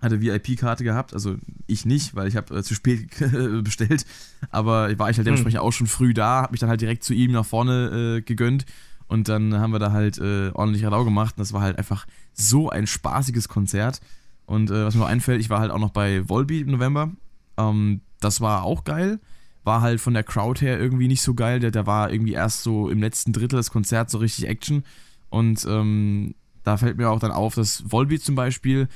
hatte 0.00 0.20
VIP-Karte 0.20 0.84
gehabt, 0.84 1.14
also 1.14 1.36
ich 1.66 1.86
nicht, 1.86 2.14
weil 2.14 2.28
ich 2.28 2.36
habe 2.36 2.58
äh, 2.58 2.62
zu 2.62 2.74
spät 2.74 3.08
bestellt, 3.64 4.04
aber 4.50 4.96
war 4.98 5.10
ich 5.10 5.16
halt 5.16 5.26
dementsprechend 5.26 5.60
auch 5.60 5.72
schon 5.72 5.86
früh 5.86 6.12
da, 6.14 6.42
habe 6.42 6.52
mich 6.52 6.60
dann 6.60 6.68
halt 6.68 6.80
direkt 6.80 7.04
zu 7.04 7.14
ihm 7.14 7.32
nach 7.32 7.46
vorne 7.46 8.18
äh, 8.18 8.20
gegönnt. 8.20 8.66
Und 9.06 9.28
dann 9.28 9.54
haben 9.58 9.72
wir 9.72 9.78
da 9.78 9.92
halt 9.92 10.18
äh, 10.18 10.50
ordentlich 10.54 10.84
Radau 10.84 11.04
gemacht. 11.04 11.34
Und 11.36 11.40
das 11.40 11.52
war 11.52 11.60
halt 11.60 11.78
einfach 11.78 12.06
so 12.32 12.70
ein 12.70 12.86
spaßiges 12.86 13.48
Konzert. 13.48 14.00
Und 14.46 14.70
äh, 14.70 14.84
was 14.84 14.94
mir 14.94 15.00
noch 15.00 15.08
einfällt, 15.08 15.40
ich 15.40 15.50
war 15.50 15.60
halt 15.60 15.70
auch 15.70 15.78
noch 15.78 15.90
bei 15.90 16.28
Volbeat 16.28 16.62
im 16.62 16.72
November, 16.72 17.12
ähm, 17.56 18.00
das 18.20 18.40
war 18.40 18.64
auch 18.64 18.84
geil, 18.84 19.20
war 19.62 19.80
halt 19.80 20.00
von 20.00 20.14
der 20.14 20.22
Crowd 20.22 20.60
her 20.64 20.78
irgendwie 20.78 21.08
nicht 21.08 21.22
so 21.22 21.34
geil, 21.34 21.60
der, 21.60 21.70
der 21.70 21.86
war 21.86 22.10
irgendwie 22.10 22.32
erst 22.32 22.62
so 22.62 22.88
im 22.88 23.00
letzten 23.00 23.32
Drittel 23.32 23.56
des 23.56 23.70
Konzerts 23.70 24.12
so 24.12 24.18
richtig 24.18 24.48
Action. 24.48 24.84
Und 25.30 25.64
ähm, 25.68 26.34
da 26.64 26.76
fällt 26.76 26.96
mir 26.96 27.10
auch 27.10 27.20
dann 27.20 27.30
auf, 27.30 27.54
dass 27.54 27.84
Volbeat 27.90 28.22
zum 28.22 28.34
Beispiel 28.34 28.88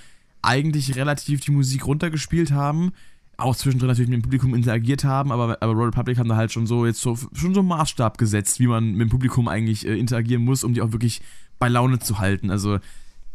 eigentlich 0.42 0.96
relativ 0.96 1.40
die 1.40 1.50
Musik 1.50 1.86
runtergespielt 1.86 2.52
haben, 2.52 2.92
auch 3.36 3.54
zwischendrin 3.54 3.88
natürlich 3.88 4.08
mit 4.10 4.18
dem 4.18 4.22
Publikum 4.22 4.54
interagiert 4.54 5.04
haben, 5.04 5.30
aber, 5.30 5.58
aber 5.60 5.72
Royal 5.72 5.86
Republic 5.90 6.18
haben 6.18 6.28
da 6.28 6.36
halt 6.36 6.50
schon 6.52 6.66
so 6.66 6.86
jetzt 6.86 7.00
so 7.00 7.16
schon 7.16 7.54
so 7.54 7.60
einen 7.60 7.68
Maßstab 7.68 8.18
gesetzt, 8.18 8.58
wie 8.58 8.66
man 8.66 8.92
mit 8.92 9.02
dem 9.02 9.10
Publikum 9.10 9.46
eigentlich 9.46 9.86
äh, 9.86 9.96
interagieren 9.96 10.44
muss, 10.44 10.64
um 10.64 10.74
die 10.74 10.82
auch 10.82 10.92
wirklich 10.92 11.20
bei 11.58 11.68
Laune 11.68 11.98
zu 12.00 12.18
halten. 12.18 12.50
Also 12.50 12.78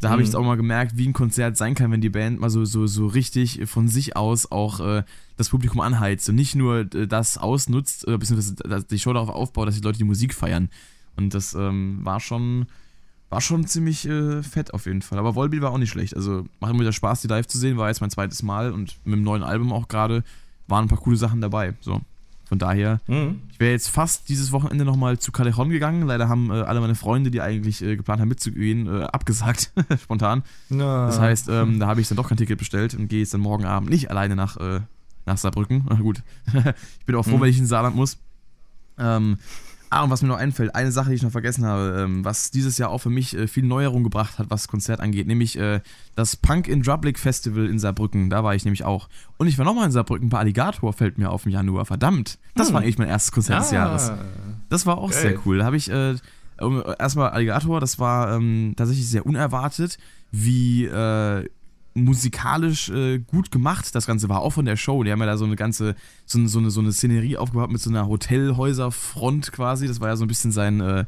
da 0.00 0.10
habe 0.10 0.20
ich 0.20 0.28
jetzt 0.28 0.34
Mhm. 0.34 0.40
auch 0.40 0.46
mal 0.46 0.56
gemerkt, 0.56 0.98
wie 0.98 1.08
ein 1.08 1.14
Konzert 1.14 1.56
sein 1.56 1.74
kann, 1.74 1.90
wenn 1.90 2.02
die 2.02 2.10
Band 2.10 2.38
mal 2.38 2.50
so, 2.50 2.66
so, 2.66 2.86
so 2.86 3.06
richtig 3.06 3.60
von 3.66 3.88
sich 3.88 4.16
aus 4.16 4.50
auch 4.50 4.80
äh, 4.80 5.04
das 5.38 5.48
Publikum 5.48 5.80
anheizt 5.80 6.28
und 6.28 6.34
nicht 6.34 6.54
nur 6.54 6.80
äh, 6.94 7.06
das 7.06 7.38
ausnutzt, 7.38 8.06
äh, 8.06 8.18
beziehungsweise 8.18 8.56
dass 8.56 8.86
die 8.86 8.98
Show 8.98 9.12
darauf 9.14 9.30
aufbaut, 9.30 9.68
dass 9.68 9.76
die 9.76 9.80
Leute 9.80 9.98
die 9.98 10.04
Musik 10.04 10.34
feiern. 10.34 10.68
Und 11.16 11.32
das 11.32 11.54
ähm, 11.54 12.00
war 12.02 12.20
schon, 12.20 12.66
war 13.34 13.40
schon 13.40 13.66
ziemlich 13.66 14.08
äh, 14.08 14.44
fett 14.44 14.72
auf 14.72 14.86
jeden 14.86 15.02
Fall. 15.02 15.18
Aber 15.18 15.34
Volbeat 15.34 15.60
war 15.60 15.72
auch 15.72 15.78
nicht 15.78 15.90
schlecht. 15.90 16.14
Also 16.16 16.46
macht 16.60 16.70
immer 16.70 16.80
wieder 16.80 16.92
Spaß, 16.92 17.20
die 17.20 17.26
live 17.28 17.48
zu 17.48 17.58
sehen. 17.58 17.76
War 17.76 17.88
jetzt 17.88 18.00
mein 18.00 18.10
zweites 18.10 18.44
Mal 18.44 18.70
und 18.72 18.96
mit 19.04 19.16
dem 19.16 19.24
neuen 19.24 19.42
Album 19.42 19.72
auch 19.72 19.88
gerade 19.88 20.22
waren 20.68 20.84
ein 20.84 20.88
paar 20.88 20.98
coole 20.98 21.16
Sachen 21.16 21.40
dabei. 21.40 21.74
So. 21.80 22.00
Von 22.46 22.58
daher, 22.60 23.00
Mhm. 23.08 23.40
ich 23.50 23.58
wäre 23.58 23.72
jetzt 23.72 23.88
fast 23.88 24.28
dieses 24.28 24.52
Wochenende 24.52 24.84
nochmal 24.84 25.18
zu 25.18 25.32
Callejon 25.32 25.70
gegangen. 25.70 26.02
Leider 26.06 26.28
haben 26.28 26.50
äh, 26.50 26.54
alle 26.60 26.80
meine 26.80 26.94
Freunde, 26.94 27.30
die 27.32 27.40
eigentlich 27.40 27.82
äh, 27.82 27.96
geplant 27.96 28.20
haben 28.20 28.28
mitzugehen, 28.28 28.86
äh, 28.86 29.02
abgesagt, 29.04 29.72
spontan. 30.02 30.42
Na. 30.68 31.06
Das 31.06 31.18
heißt, 31.18 31.48
ähm, 31.48 31.80
da 31.80 31.86
habe 31.88 32.00
ich 32.02 32.08
dann 32.08 32.16
doch 32.16 32.28
kein 32.28 32.36
Ticket 32.38 32.58
bestellt 32.58 32.94
und 32.94 33.08
gehe 33.08 33.18
jetzt 33.20 33.34
dann 33.34 33.40
morgen 33.40 33.64
Abend 33.64 33.90
nicht 33.90 34.10
alleine 34.10 34.36
nach, 34.36 34.56
äh, 34.58 34.80
nach 35.26 35.38
Saarbrücken. 35.38 35.84
Na 35.88 35.96
gut, 35.96 36.22
ich 37.00 37.04
bin 37.06 37.16
auch 37.16 37.24
froh, 37.24 37.38
Mhm. 37.38 37.40
wenn 37.40 37.48
ich 37.50 37.58
in 37.58 37.66
Saarland 37.66 37.96
muss. 37.96 38.18
Ähm, 38.98 39.38
ah, 39.94 40.02
und 40.04 40.10
was 40.10 40.22
mir 40.22 40.28
noch 40.28 40.38
einfällt, 40.38 40.74
eine 40.74 40.92
Sache, 40.92 41.10
die 41.10 41.16
ich 41.16 41.22
noch 41.22 41.30
vergessen 41.30 41.64
habe, 41.64 42.02
ähm, 42.04 42.24
was 42.24 42.50
dieses 42.50 42.78
Jahr 42.78 42.90
auch 42.90 42.98
für 42.98 43.10
mich 43.10 43.36
äh, 43.36 43.46
viel 43.46 43.64
Neuerung 43.64 44.02
gebracht 44.04 44.38
hat, 44.38 44.50
was 44.50 44.68
Konzert 44.68 45.00
angeht, 45.00 45.26
nämlich 45.26 45.58
äh, 45.58 45.80
das 46.16 46.36
Punk 46.36 46.68
in 46.68 46.82
Drublic 46.82 47.18
Festival 47.18 47.66
in 47.66 47.78
Saarbrücken. 47.78 48.30
Da 48.30 48.44
war 48.44 48.54
ich 48.54 48.64
nämlich 48.64 48.84
auch. 48.84 49.08
Und 49.36 49.46
ich 49.46 49.56
war 49.58 49.64
nochmal 49.64 49.86
in 49.86 49.92
Saarbrücken 49.92 50.28
bei 50.28 50.38
Alligator, 50.38 50.92
fällt 50.92 51.18
mir 51.18 51.30
auf 51.30 51.46
im 51.46 51.52
Januar. 51.52 51.84
Verdammt, 51.86 52.38
das 52.54 52.68
Hm. 52.68 52.74
war 52.74 52.82
eigentlich 52.82 52.98
mein 52.98 53.08
erstes 53.08 53.32
Konzert 53.32 53.60
des 53.62 53.70
Jahres. 53.70 54.10
Ah. 54.10 54.18
Das 54.68 54.86
war 54.86 54.98
auch 54.98 55.10
Geil. 55.10 55.20
sehr 55.20 55.38
cool. 55.46 55.58
Da 55.58 55.64
habe 55.64 55.76
ich 55.76 55.90
äh, 55.90 56.16
erstmal 56.98 57.30
Alligator, 57.30 57.80
das 57.80 57.98
war 57.98 58.34
ähm, 58.36 58.74
tatsächlich 58.76 59.08
sehr 59.08 59.26
unerwartet, 59.26 59.98
wie 60.30 60.84
äh, 60.86 61.48
musikalisch 61.94 62.88
äh, 62.90 63.18
gut 63.20 63.50
gemacht 63.52 63.94
das 63.94 64.06
Ganze 64.06 64.28
war, 64.28 64.40
auch 64.40 64.50
von 64.50 64.64
der 64.64 64.76
Show. 64.76 65.02
Die 65.04 65.12
haben 65.12 65.20
ja 65.20 65.26
da 65.26 65.36
so 65.36 65.44
eine 65.44 65.56
ganze, 65.56 65.94
so, 66.26 66.38
eine- 66.38 66.48
so, 66.48 66.58
eine, 66.58 66.70
so 66.70 66.80
eine 66.80 66.92
Szenerie 66.92 67.36
aufgebaut 67.36 67.70
mit 67.70 67.80
so 67.80 67.88
einer 67.90 68.08
Hotelhäuserfront 68.08 69.52
quasi. 69.52 69.86
Das 69.86 70.00
war 70.00 70.08
ja 70.08 70.16
so 70.16 70.24
ein 70.24 70.28
bisschen 70.28 70.50
sein, 70.52 70.80
äh, 70.80 71.04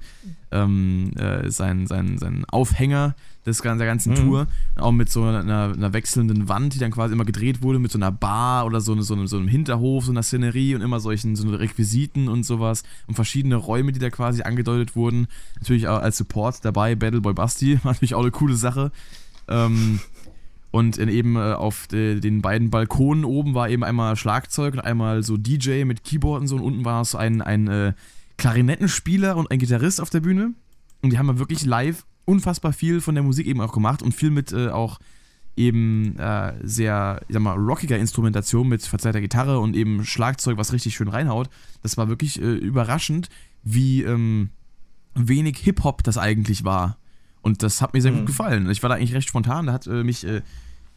ähm, 0.52 1.10
äh, 1.16 1.50
sein, 1.50 1.86
sein, 1.86 2.18
sein 2.18 2.44
Aufhänger 2.46 3.14
des, 3.44 3.58
der 3.58 3.76
ganzen 3.76 4.12
Mhm. 4.12 4.16
Tour. 4.16 4.46
Auch 4.76 4.92
mit 4.92 5.10
so 5.10 5.24
einer, 5.24 5.72
einer 5.74 5.92
wechselnden 5.92 6.48
Wand, 6.48 6.74
die 6.74 6.78
dann 6.78 6.90
quasi 6.92 7.14
immer 7.14 7.24
gedreht 7.24 7.62
wurde, 7.62 7.78
mit 7.78 7.90
so 7.90 7.98
einer 7.98 8.12
Bar 8.12 8.64
oder 8.66 8.80
so, 8.80 8.92
eine, 8.92 9.02
so, 9.02 9.14
einem, 9.14 9.26
so 9.26 9.36
einem 9.38 9.48
Hinterhof, 9.48 10.04
so 10.04 10.12
einer 10.12 10.22
Szenerie 10.22 10.74
und 10.74 10.82
immer 10.82 11.00
solchen 11.00 11.34
so 11.36 11.48
Requisiten 11.48 12.28
und 12.28 12.44
sowas 12.44 12.82
und 13.08 13.14
verschiedene 13.14 13.56
Räume, 13.56 13.92
die 13.92 13.98
da 13.98 14.10
quasi 14.10 14.42
angedeutet 14.42 14.94
wurden. 14.96 15.26
Natürlich 15.60 15.88
auch 15.88 16.00
als 16.00 16.16
Support 16.18 16.64
dabei, 16.64 16.94
Battleboy 16.94 17.34
Basti, 17.34 17.80
war 17.84 17.92
natürlich 17.92 18.14
auch 18.14 18.22
eine 18.22 18.30
coole 18.30 18.54
Sache. 18.56 18.92
Ähm, 19.48 20.00
und 20.76 20.98
eben 20.98 21.36
äh, 21.36 21.54
auf 21.54 21.86
de, 21.86 22.20
den 22.20 22.42
beiden 22.42 22.68
Balkonen 22.68 23.24
oben 23.24 23.54
war 23.54 23.70
eben 23.70 23.82
einmal 23.82 24.14
Schlagzeug 24.14 24.74
und 24.74 24.80
einmal 24.80 25.22
so 25.22 25.38
DJ 25.38 25.84
mit 25.84 26.04
Keyboard 26.04 26.42
und 26.42 26.48
so. 26.48 26.56
Und 26.56 26.62
unten 26.62 26.84
war 26.84 27.02
so 27.06 27.16
ein, 27.16 27.40
ein 27.40 27.66
äh, 27.66 27.94
Klarinettenspieler 28.36 29.38
und 29.38 29.50
ein 29.50 29.58
Gitarrist 29.58 30.02
auf 30.02 30.10
der 30.10 30.20
Bühne. 30.20 30.52
Und 31.00 31.14
die 31.14 31.18
haben 31.18 31.28
ja 31.28 31.38
wirklich 31.38 31.64
live 31.64 32.04
unfassbar 32.26 32.74
viel 32.74 33.00
von 33.00 33.14
der 33.14 33.24
Musik 33.24 33.46
eben 33.46 33.62
auch 33.62 33.72
gemacht 33.72 34.02
und 34.02 34.12
viel 34.12 34.28
mit 34.28 34.52
äh, 34.52 34.68
auch 34.68 34.98
eben 35.56 36.18
äh, 36.18 36.52
sehr, 36.62 37.22
ich 37.26 37.32
sag 37.32 37.40
mal, 37.40 37.56
rockiger 37.56 37.96
Instrumentation 37.96 38.68
mit 38.68 38.82
verzerrter 38.82 39.22
Gitarre 39.22 39.60
und 39.60 39.74
eben 39.74 40.04
Schlagzeug, 40.04 40.58
was 40.58 40.74
richtig 40.74 40.94
schön 40.94 41.08
reinhaut. 41.08 41.48
Das 41.82 41.96
war 41.96 42.08
wirklich 42.08 42.38
äh, 42.38 42.54
überraschend, 42.54 43.30
wie 43.62 44.02
ähm, 44.02 44.50
wenig 45.14 45.56
Hip-Hop 45.56 46.02
das 46.02 46.18
eigentlich 46.18 46.64
war. 46.64 46.98
Und 47.40 47.62
das 47.62 47.80
hat 47.80 47.94
mir 47.94 48.02
sehr 48.02 48.12
Mhm. 48.12 48.16
gut 48.18 48.26
gefallen. 48.26 48.68
Ich 48.68 48.82
war 48.82 48.90
da 48.90 48.96
eigentlich 48.96 49.14
recht 49.14 49.28
spontan. 49.28 49.66
Da 49.66 49.72
hat 49.72 49.86
äh, 49.86 50.04
mich 50.04 50.26
äh, 50.26 50.42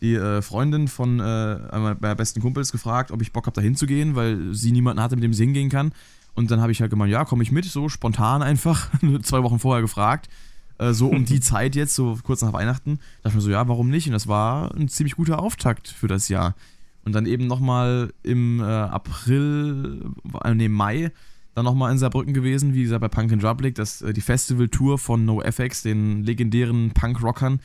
die 0.02 0.16
äh, 0.16 0.42
Freundin 0.42 0.88
von 0.88 1.20
äh, 1.20 1.24
einer 1.24 1.98
meiner 2.00 2.16
besten 2.16 2.42
Kumpels 2.42 2.72
gefragt, 2.72 3.12
ob 3.12 3.22
ich 3.22 3.34
Bock 3.34 3.46
habe, 3.46 3.56
da 3.56 3.62
hinzugehen, 3.62 4.16
weil 4.16 4.54
sie 4.54 4.72
niemanden 4.72 5.02
hatte, 5.02 5.16
mit 5.16 5.24
dem 5.24 5.34
sie 5.34 5.44
hingehen 5.44 5.70
kann. 5.70 5.92
Und 6.36 6.52
dann 6.52 6.62
habe 6.62 6.72
ich 6.72 6.80
halt 6.80 6.90
gemeint, 6.90 7.12
ja, 7.12 7.26
komme 7.26 7.44
ich 7.44 7.52
mit, 7.52 7.66
so 7.66 7.90
spontan 7.90 8.42
einfach, 8.42 8.90
zwei 9.24 9.44
Wochen 9.44 9.60
vorher 9.60 9.82
gefragt. 9.82 10.30
Äh, 10.78 10.94
so 10.94 11.10
um 11.10 11.26
die 11.26 11.42
Zeit 11.42 11.76
jetzt, 11.76 11.94
so 11.94 12.18
kurz 12.24 12.42
nach 12.42 12.54
Weihnachten. 12.54 12.98
Da 12.98 13.04
dachte 13.24 13.30
ich 13.30 13.36
mir 13.36 13.42
so, 13.42 13.52
ja, 13.52 13.68
warum 13.68 13.90
nicht? 13.90 14.08
Und 14.08 14.14
das 14.14 14.28
war 14.28 14.74
ein 14.76 14.88
ziemlich 14.88 15.16
guter 15.16 15.40
Auftakt 15.40 15.88
für 15.88 16.08
das 16.08 16.30
Jahr. 16.30 16.56
Und 17.04 17.14
dann 17.14 17.26
eben 17.26 17.48
nochmal 17.48 18.14
im 18.24 18.60
äh, 18.60 18.64
April, 18.64 20.06
äh, 20.44 20.54
nee, 20.54 20.70
Mai, 20.70 21.12
dann 21.56 21.66
nochmal 21.66 21.92
in 21.92 21.98
Saarbrücken 21.98 22.34
gewesen, 22.34 22.74
wie 22.74 22.84
gesagt, 22.84 23.02
bei 23.02 23.08
Punk 23.08 23.32
in 23.32 23.40
Drublic, 23.40 23.76
das, 23.76 24.02
äh, 24.02 24.14
die 24.14 24.22
Festival-Tour 24.22 24.98
von 24.98 25.26
NoFX, 25.26 25.84
den 25.84 26.24
legendären 26.24 26.92
Punk-Rockern. 26.92 27.60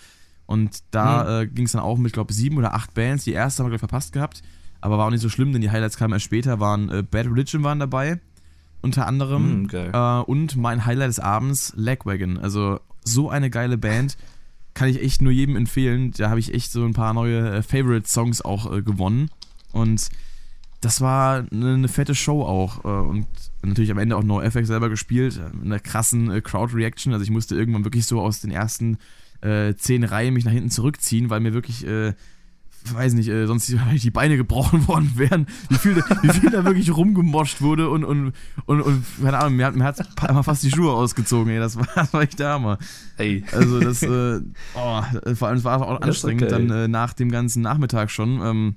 Und 0.47 0.83
da 0.91 1.41
äh, 1.41 1.47
ging 1.47 1.67
es 1.67 1.73
dann 1.73 1.83
auch 1.83 1.97
mit, 1.97 2.13
glaube 2.13 2.31
ich, 2.31 2.37
sieben 2.37 2.59
oder 2.59 2.75
acht 2.75 2.95
Bands. 2.95 3.25
Die 3.25 3.33
erste 3.33 3.63
haben 3.63 3.67
wir, 3.67 3.71
glaube 3.71 3.77
ich, 3.77 3.91
verpasst 3.91 4.13
gehabt. 4.13 4.43
Aber 4.81 4.99
war 4.99 5.07
auch 5.07 5.11
nicht 5.11 5.23
so 5.23 5.31
schlimm, 5.31 5.53
denn 5.53 5.63
die 5.63 5.71
Highlights 5.71 5.97
kamen 5.97 6.13
erst 6.13 6.27
später. 6.27 6.61
Waren 6.61 6.91
äh, 6.91 7.03
Bad 7.03 7.27
Religion 7.27 7.63
waren 7.63 7.81
dabei, 7.81 8.21
unter 8.83 9.07
anderem. 9.07 9.67
Geil. 9.69 9.91
Äh, 9.95 10.21
und 10.31 10.57
mein 10.57 10.85
Highlight 10.85 11.09
des 11.09 11.21
Abends, 11.21 11.73
Lagwagon. 11.77 12.39
Also 12.39 12.81
so 13.03 13.31
eine 13.31 13.49
geile 13.49 13.79
Band. 13.79 14.19
Kann 14.75 14.89
ich 14.89 15.01
echt 15.01 15.23
nur 15.23 15.33
jedem 15.33 15.57
empfehlen. 15.57 16.11
Da 16.11 16.29
habe 16.29 16.41
ich 16.41 16.53
echt 16.53 16.73
so 16.73 16.85
ein 16.85 16.93
paar 16.93 17.15
neue 17.15 17.57
äh, 17.57 17.63
Favorite-Songs 17.63 18.43
auch 18.43 18.71
äh, 18.71 18.83
gewonnen. 18.83 19.31
Und 19.73 20.11
das 20.83 21.01
war 21.01 21.47
eine, 21.51 21.75
eine 21.75 21.89
fette 21.89 22.15
Show 22.15 22.43
auch. 22.43 22.85
Äh, 22.85 22.89
und 22.89 23.27
natürlich 23.63 23.91
am 23.91 23.99
Ende 23.99 24.17
auch 24.19 24.23
NoFX 24.23 24.67
selber 24.67 24.91
gespielt. 24.91 25.41
Mit 25.55 25.65
einer 25.65 25.81
krassen 25.81 26.43
Crowd-Reaction. 26.43 27.15
Also 27.15 27.23
ich 27.23 27.31
musste 27.31 27.55
irgendwann 27.55 27.85
wirklich 27.85 28.05
so 28.05 28.21
aus 28.21 28.43
den 28.43 28.51
ersten 28.51 28.99
äh, 29.45 29.75
zehn 29.77 30.03
Reihen 30.05 30.35
mich 30.35 30.45
nach 30.45 30.53
hinten 30.53 30.71
zurückziehen, 30.71 31.29
weil 31.31 31.41
mir 31.41 31.53
wirklich, 31.53 31.87
äh, 31.87 32.15
weiß 32.93 33.15
nicht, 33.15 33.29
äh, 33.29 33.47
sonst 33.47 33.69
die 34.03 34.11
Beine 34.11 34.37
gebrochen 34.37 34.87
worden 34.89 35.13
wären. 35.17 35.47
Wie 35.69 35.77
viel, 35.77 35.95
da- 35.95 36.23
wie 36.23 36.29
viel 36.31 36.51
da 36.51 36.65
wirklich 36.65 36.95
rumgemoscht 36.95 37.61
wurde 37.61 37.89
und, 37.89 38.05
und, 38.05 38.33
und, 38.67 38.81
und 38.83 39.05
keine 39.23 39.39
Ahnung, 39.39 39.57
mir 39.57 39.67
hat, 39.67 39.77
mir 39.77 39.85
hat 39.85 39.99
fast 40.45 40.63
die 40.63 40.71
Schuhe 40.71 40.93
ausgezogen, 40.93 41.53
ey. 41.53 41.59
Das 41.59 41.77
war, 41.79 41.87
das 41.95 42.13
war 42.13 42.23
echt 42.23 42.39
der 42.39 42.49
Hammer. 42.51 42.79
Hey. 43.17 43.45
Also 43.53 43.81
das, 43.81 44.03
äh, 44.03 44.41
oh, 44.75 45.03
vor 45.35 45.49
allem 45.49 45.59
es 45.59 45.65
war 45.65 45.81
auch 45.87 46.01
anstrengend, 46.01 46.43
okay. 46.45 46.51
dann 46.53 46.71
äh, 46.71 46.89
nach 46.89 47.13
dem 47.13 47.31
ganzen 47.31 47.63
Nachmittag 47.63 48.11
schon, 48.11 48.41
ähm, 48.43 48.77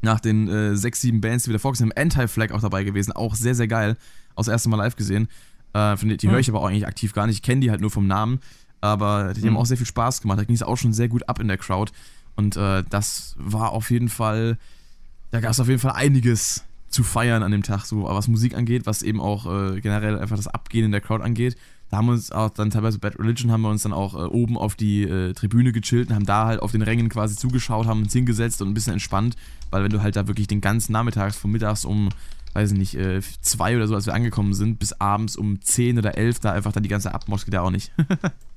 nach 0.00 0.20
den 0.20 0.46
äh, 0.48 0.76
sechs, 0.76 1.00
sieben 1.00 1.20
Bands, 1.20 1.44
die 1.44 1.50
wir 1.50 1.54
davor 1.54 1.72
gesehen 1.72 1.90
haben, 1.90 2.00
Anti-Flag 2.02 2.52
auch 2.52 2.60
dabei 2.60 2.84
gewesen, 2.84 3.12
auch 3.12 3.34
sehr, 3.34 3.54
sehr 3.56 3.66
geil, 3.68 3.96
auch 4.36 4.42
das 4.44 4.48
erste 4.48 4.68
Mal 4.68 4.76
live 4.76 4.94
gesehen. 4.96 5.26
Äh, 5.72 5.96
finde- 5.96 6.16
die 6.16 6.26
Hm. 6.26 6.32
höre 6.32 6.40
ich 6.40 6.48
aber 6.48 6.60
auch 6.60 6.68
eigentlich 6.68 6.86
aktiv 6.86 7.12
gar 7.14 7.26
nicht, 7.26 7.36
ich 7.36 7.42
kenne 7.42 7.60
die 7.60 7.70
halt 7.70 7.80
nur 7.80 7.90
vom 7.90 8.06
Namen, 8.06 8.38
aber 8.80 9.34
die 9.34 9.40
haben 9.42 9.50
Hm. 9.50 9.56
auch 9.56 9.66
sehr 9.66 9.76
viel 9.76 9.86
Spaß 9.86 10.22
gemacht, 10.22 10.38
da 10.38 10.44
ging 10.44 10.54
es 10.54 10.62
auch 10.62 10.76
schon 10.76 10.92
sehr 10.92 11.08
gut 11.08 11.28
ab 11.28 11.40
in 11.40 11.48
der 11.48 11.58
Crowd 11.58 11.92
und 12.36 12.56
äh, 12.56 12.84
das 12.88 13.34
war 13.38 13.72
auf 13.72 13.90
jeden 13.90 14.08
Fall, 14.08 14.58
da 15.30 15.40
gab 15.40 15.50
es 15.50 15.60
auf 15.60 15.68
jeden 15.68 15.80
Fall 15.80 15.92
einiges 15.92 16.64
zu 16.88 17.02
feiern 17.02 17.42
an 17.42 17.52
dem 17.52 17.62
Tag, 17.62 17.84
so 17.84 18.04
was 18.04 18.28
Musik 18.28 18.56
angeht, 18.56 18.86
was 18.86 19.02
eben 19.02 19.20
auch 19.20 19.46
äh, 19.46 19.80
generell 19.80 20.18
einfach 20.18 20.36
das 20.36 20.48
Abgehen 20.48 20.84
in 20.86 20.92
der 20.92 21.00
Crowd 21.02 21.22
angeht. 21.22 21.56
Da 21.90 21.98
haben 21.98 22.06
wir 22.06 22.12
uns 22.12 22.32
auch 22.32 22.50
dann 22.50 22.70
teilweise 22.70 22.98
Bad 22.98 23.18
Religion 23.18 23.50
haben 23.50 23.62
wir 23.62 23.70
uns 23.70 23.82
dann 23.82 23.92
auch 23.92 24.14
äh, 24.14 24.26
oben 24.26 24.56
auf 24.58 24.74
die 24.74 25.02
äh, 25.04 25.32
Tribüne 25.32 25.72
gechillt 25.72 26.08
und 26.08 26.14
haben 26.14 26.26
da 26.26 26.46
halt 26.46 26.60
auf 26.60 26.72
den 26.72 26.82
Rängen 26.82 27.08
quasi 27.08 27.34
zugeschaut, 27.36 27.86
haben 27.86 28.02
uns 28.02 28.12
hingesetzt 28.12 28.60
und 28.62 28.68
ein 28.68 28.74
bisschen 28.74 28.92
entspannt, 28.94 29.36
weil 29.70 29.84
wenn 29.84 29.90
du 29.90 30.02
halt 30.02 30.16
da 30.16 30.28
wirklich 30.28 30.46
den 30.46 30.60
ganzen 30.60 30.92
Nachmittag 30.92 31.34
von 31.34 31.50
mittags 31.50 31.84
um, 31.84 32.10
weiß 32.54 32.72
ich 32.72 32.78
nicht, 32.78 32.94
äh, 32.94 33.20
zwei 33.40 33.76
oder 33.76 33.86
so, 33.86 33.94
als 33.94 34.06
wir 34.06 34.14
angekommen 34.14 34.54
sind, 34.54 34.78
bis 34.78 34.92
abends 34.94 35.36
um 35.36 35.60
zehn 35.62 35.98
oder 35.98 36.16
elf 36.16 36.40
da 36.40 36.52
einfach 36.52 36.72
dann 36.72 36.82
die 36.82 36.88
ganze 36.90 37.14
Abmosch 37.14 37.44
geht 37.44 37.54
ja 37.54 37.62
auch 37.62 37.70
nicht. 37.70 37.90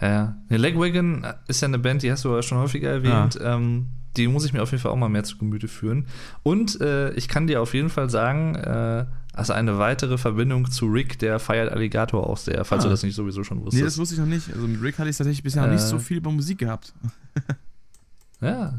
Ja, 0.00 0.08
ja. 0.48 0.56
Legwagon 0.56 1.26
ist 1.48 1.60
ja 1.60 1.68
eine 1.68 1.78
Band, 1.78 2.02
die 2.02 2.10
hast 2.10 2.24
du 2.24 2.34
ja 2.34 2.42
schon 2.42 2.58
häufiger 2.58 2.90
erwähnt. 2.90 3.38
Ähm, 3.42 3.88
die 4.16 4.26
muss 4.28 4.44
ich 4.44 4.52
mir 4.52 4.62
auf 4.62 4.70
jeden 4.72 4.82
Fall 4.82 4.90
auch 4.92 4.96
mal 4.96 5.08
mehr 5.08 5.24
zu 5.24 5.38
Gemüte 5.38 5.68
führen. 5.68 6.06
Und 6.42 6.80
äh, 6.80 7.12
ich 7.12 7.28
kann 7.28 7.46
dir 7.46 7.60
auf 7.62 7.74
jeden 7.74 7.90
Fall 7.90 8.10
sagen, 8.10 8.54
äh, 8.56 9.04
also 9.32 9.52
eine 9.52 9.78
weitere 9.78 10.18
Verbindung 10.18 10.68
zu 10.70 10.86
Rick, 10.86 11.18
der 11.20 11.38
feiert 11.38 11.70
Alligator 11.70 12.28
auch 12.28 12.36
sehr, 12.36 12.64
falls 12.64 12.82
Ah. 12.82 12.88
du 12.88 12.90
das 12.90 13.02
nicht 13.04 13.14
sowieso 13.14 13.44
schon 13.44 13.58
nee, 13.58 13.64
wusstest. 13.66 13.86
das 13.86 13.98
wusste 13.98 14.14
ich 14.16 14.20
noch 14.20 14.26
nicht. 14.26 14.52
Also 14.52 14.66
mit 14.66 14.82
Rick 14.82 14.98
hatte 14.98 15.08
ich 15.10 15.16
tatsächlich 15.16 15.42
bisher 15.44 15.62
noch 15.62 15.70
nicht 15.72 15.82
Äh. 15.84 15.86
so 15.86 15.98
viel 16.00 16.16
über 16.16 16.30
Musik 16.32 16.58
gehabt. 16.58 16.92
Ja. 18.40 18.78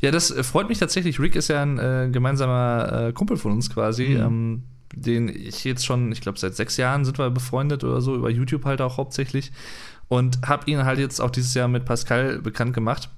Ja, 0.00 0.10
das 0.10 0.30
äh, 0.30 0.42
freut 0.42 0.68
mich 0.68 0.78
tatsächlich. 0.78 1.20
Rick 1.20 1.36
ist 1.36 1.48
ja 1.48 1.62
ein 1.62 1.78
äh, 1.78 2.08
gemeinsamer 2.10 3.08
äh, 3.08 3.12
Kumpel 3.12 3.36
von 3.36 3.52
uns 3.52 3.70
quasi, 3.70 4.08
Mhm. 4.08 4.20
ähm, 4.20 4.62
den 4.94 5.28
ich 5.28 5.64
jetzt 5.64 5.84
schon, 5.84 6.10
ich 6.12 6.20
glaube, 6.20 6.38
seit 6.38 6.54
sechs 6.54 6.76
Jahren 6.76 7.04
sind 7.04 7.18
wir 7.18 7.30
befreundet 7.30 7.84
oder 7.84 8.00
so, 8.00 8.14
über 8.16 8.30
YouTube 8.30 8.64
halt 8.64 8.80
auch 8.80 8.96
hauptsächlich. 8.96 9.52
Und 10.08 10.38
habe 10.46 10.70
ihn 10.70 10.84
halt 10.84 10.98
jetzt 10.98 11.20
auch 11.20 11.30
dieses 11.30 11.52
Jahr 11.54 11.68
mit 11.68 11.84
Pascal 11.84 12.38
bekannt 12.38 12.74
gemacht. 12.74 13.08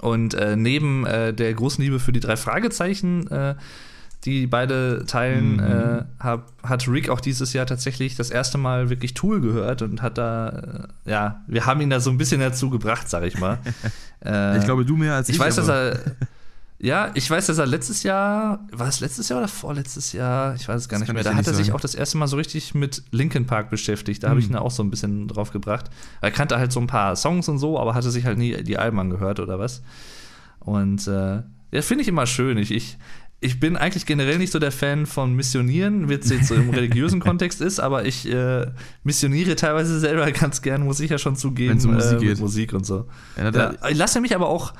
Und 0.00 0.34
äh, 0.34 0.56
neben 0.56 1.06
äh, 1.06 1.32
der 1.34 1.52
großen 1.54 1.82
Liebe 1.82 1.98
für 2.00 2.12
die 2.12 2.20
drei 2.20 2.36
Fragezeichen 2.36 3.26
äh, 3.30 3.54
die 4.24 4.46
beide 4.46 5.04
teilen, 5.06 5.56
Mhm. 5.56 5.60
äh, 5.60 6.04
hab, 6.18 6.50
hat 6.62 6.88
Rick 6.88 7.10
auch 7.10 7.20
dieses 7.20 7.52
Jahr 7.52 7.66
tatsächlich 7.66 8.16
das 8.16 8.30
erste 8.30 8.56
Mal 8.56 8.88
wirklich 8.88 9.12
Tool 9.12 9.42
gehört 9.42 9.82
und 9.82 10.00
hat 10.00 10.16
da, 10.16 10.88
äh, 11.04 11.10
ja, 11.10 11.42
wir 11.46 11.66
haben 11.66 11.82
ihn 11.82 11.90
da 11.90 12.00
so 12.00 12.08
ein 12.08 12.16
bisschen 12.16 12.40
dazu 12.40 12.70
gebracht, 12.70 13.06
sag 13.10 13.24
ich 13.24 13.38
mal. 13.38 13.58
äh, 14.24 14.56
Ich 14.56 14.64
glaube, 14.64 14.86
du 14.86 14.96
mehr 14.96 15.12
als 15.14 15.28
ich. 15.28 15.34
ich 15.34 15.40
weiß, 15.40 15.56
dass 15.56 15.68
aber- 15.68 15.92
er. 15.92 16.00
Ja, 16.84 17.10
ich 17.14 17.30
weiß, 17.30 17.46
dass 17.46 17.56
er 17.56 17.64
letztes 17.66 18.02
Jahr, 18.02 18.60
war 18.70 18.88
es 18.88 19.00
letztes 19.00 19.30
Jahr 19.30 19.38
oder 19.38 19.48
vorletztes 19.48 20.12
Jahr? 20.12 20.54
Ich 20.54 20.68
weiß 20.68 20.82
es 20.82 20.88
gar 20.88 20.98
Das 21.00 21.08
nicht 21.08 21.14
mehr. 21.14 21.24
Da 21.24 21.34
hat 21.34 21.46
er 21.46 21.54
sich 21.54 21.66
sagen. 21.68 21.76
auch 21.76 21.80
das 21.80 21.94
erste 21.94 22.18
Mal 22.18 22.26
so 22.26 22.36
richtig 22.36 22.74
mit 22.74 23.02
Linkin 23.10 23.46
Park 23.46 23.70
beschäftigt. 23.70 24.22
Da 24.22 24.28
habe 24.28 24.38
ich 24.38 24.46
Hm. 24.46 24.52
ihn 24.52 24.58
auch 24.58 24.70
so 24.70 24.82
ein 24.82 24.90
bisschen 24.90 25.26
drauf 25.26 25.50
gebracht. 25.50 25.86
Er 26.20 26.30
kannte 26.30 26.58
halt 26.58 26.72
so 26.72 26.80
ein 26.80 26.86
paar 26.86 27.16
Songs 27.16 27.48
und 27.48 27.58
so, 27.58 27.78
aber 27.80 27.94
hatte 27.94 28.10
sich 28.10 28.26
halt 28.26 28.36
nie 28.36 28.62
die 28.62 28.76
Alben 28.76 28.98
angehört 29.00 29.40
oder 29.40 29.58
was. 29.58 29.82
Und 30.60 31.06
äh, 31.08 31.42
ja, 31.72 31.80
finde 31.82 32.02
ich 32.02 32.08
immer 32.08 32.26
schön. 32.26 32.58
Ich, 32.58 32.70
ich, 32.70 32.98
ich 33.44 33.60
bin 33.60 33.76
eigentlich 33.76 34.06
generell 34.06 34.38
nicht 34.38 34.52
so 34.52 34.58
der 34.58 34.72
Fan 34.72 35.04
von 35.06 35.34
Missionieren, 35.34 36.08
wie 36.08 36.14
es 36.14 36.30
jetzt 36.30 36.48
so 36.48 36.54
im 36.54 36.70
religiösen 36.78 37.20
Kontext 37.20 37.60
ist, 37.60 37.78
aber 37.78 38.04
ich 38.06 38.26
äh, 38.30 38.66
missioniere 39.02 39.54
teilweise 39.54 40.00
selber 40.00 40.30
ganz 40.32 40.62
gern, 40.62 40.82
muss 40.82 40.98
ich 41.00 41.10
ja 41.10 41.18
schon 41.18 41.36
zugeben, 41.36 41.72
Wenn's 41.74 41.84
um 41.84 41.94
Musik 41.94 42.16
äh, 42.16 42.20
geht. 42.20 42.40
Musik 42.40 42.72
und 42.72 42.86
so. 42.86 43.06
Ja, 43.36 43.50
Ja, 43.50 43.74
ich 43.90 43.96
lasse 43.98 44.20
mich 44.20 44.34
aber 44.34 44.48
auch, 44.48 44.72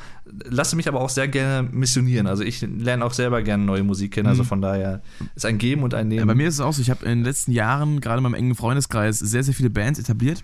lasse 0.49 0.77
mich 0.77 0.89
aber 0.89 1.01
auch 1.01 1.11
sehr 1.11 1.29
gerne 1.29 1.69
missionieren. 1.71 2.27
Also 2.27 2.43
ich 2.43 2.63
lerne 2.63 3.05
auch 3.05 3.13
selber 3.13 3.43
gerne 3.43 3.65
neue 3.65 3.83
Musik 3.83 4.13
kennen. 4.13 4.29
Also 4.29 4.43
Mhm. 4.43 4.47
von 4.49 4.61
daher 4.63 5.03
ist 5.37 5.45
ein 5.45 5.59
Geben 5.59 5.83
und 5.83 5.93
ein 5.95 6.09
Nehmen. 6.09 6.21
Ja, 6.21 6.25
bei 6.25 6.35
mir 6.35 6.49
ist 6.49 6.55
es 6.55 6.61
auch 6.61 6.73
so, 6.73 6.81
ich 6.81 6.91
habe 6.91 7.05
in 7.05 7.11
den 7.19 7.25
letzten 7.25 7.53
Jahren, 7.53 8.01
gerade 8.01 8.19
in 8.19 8.23
meinem 8.23 8.35
engen 8.35 8.55
Freundeskreis, 8.55 9.19
sehr, 9.19 9.43
sehr 9.45 9.53
viele 9.55 9.71
Bands 9.71 9.99
etabliert, 10.01 10.43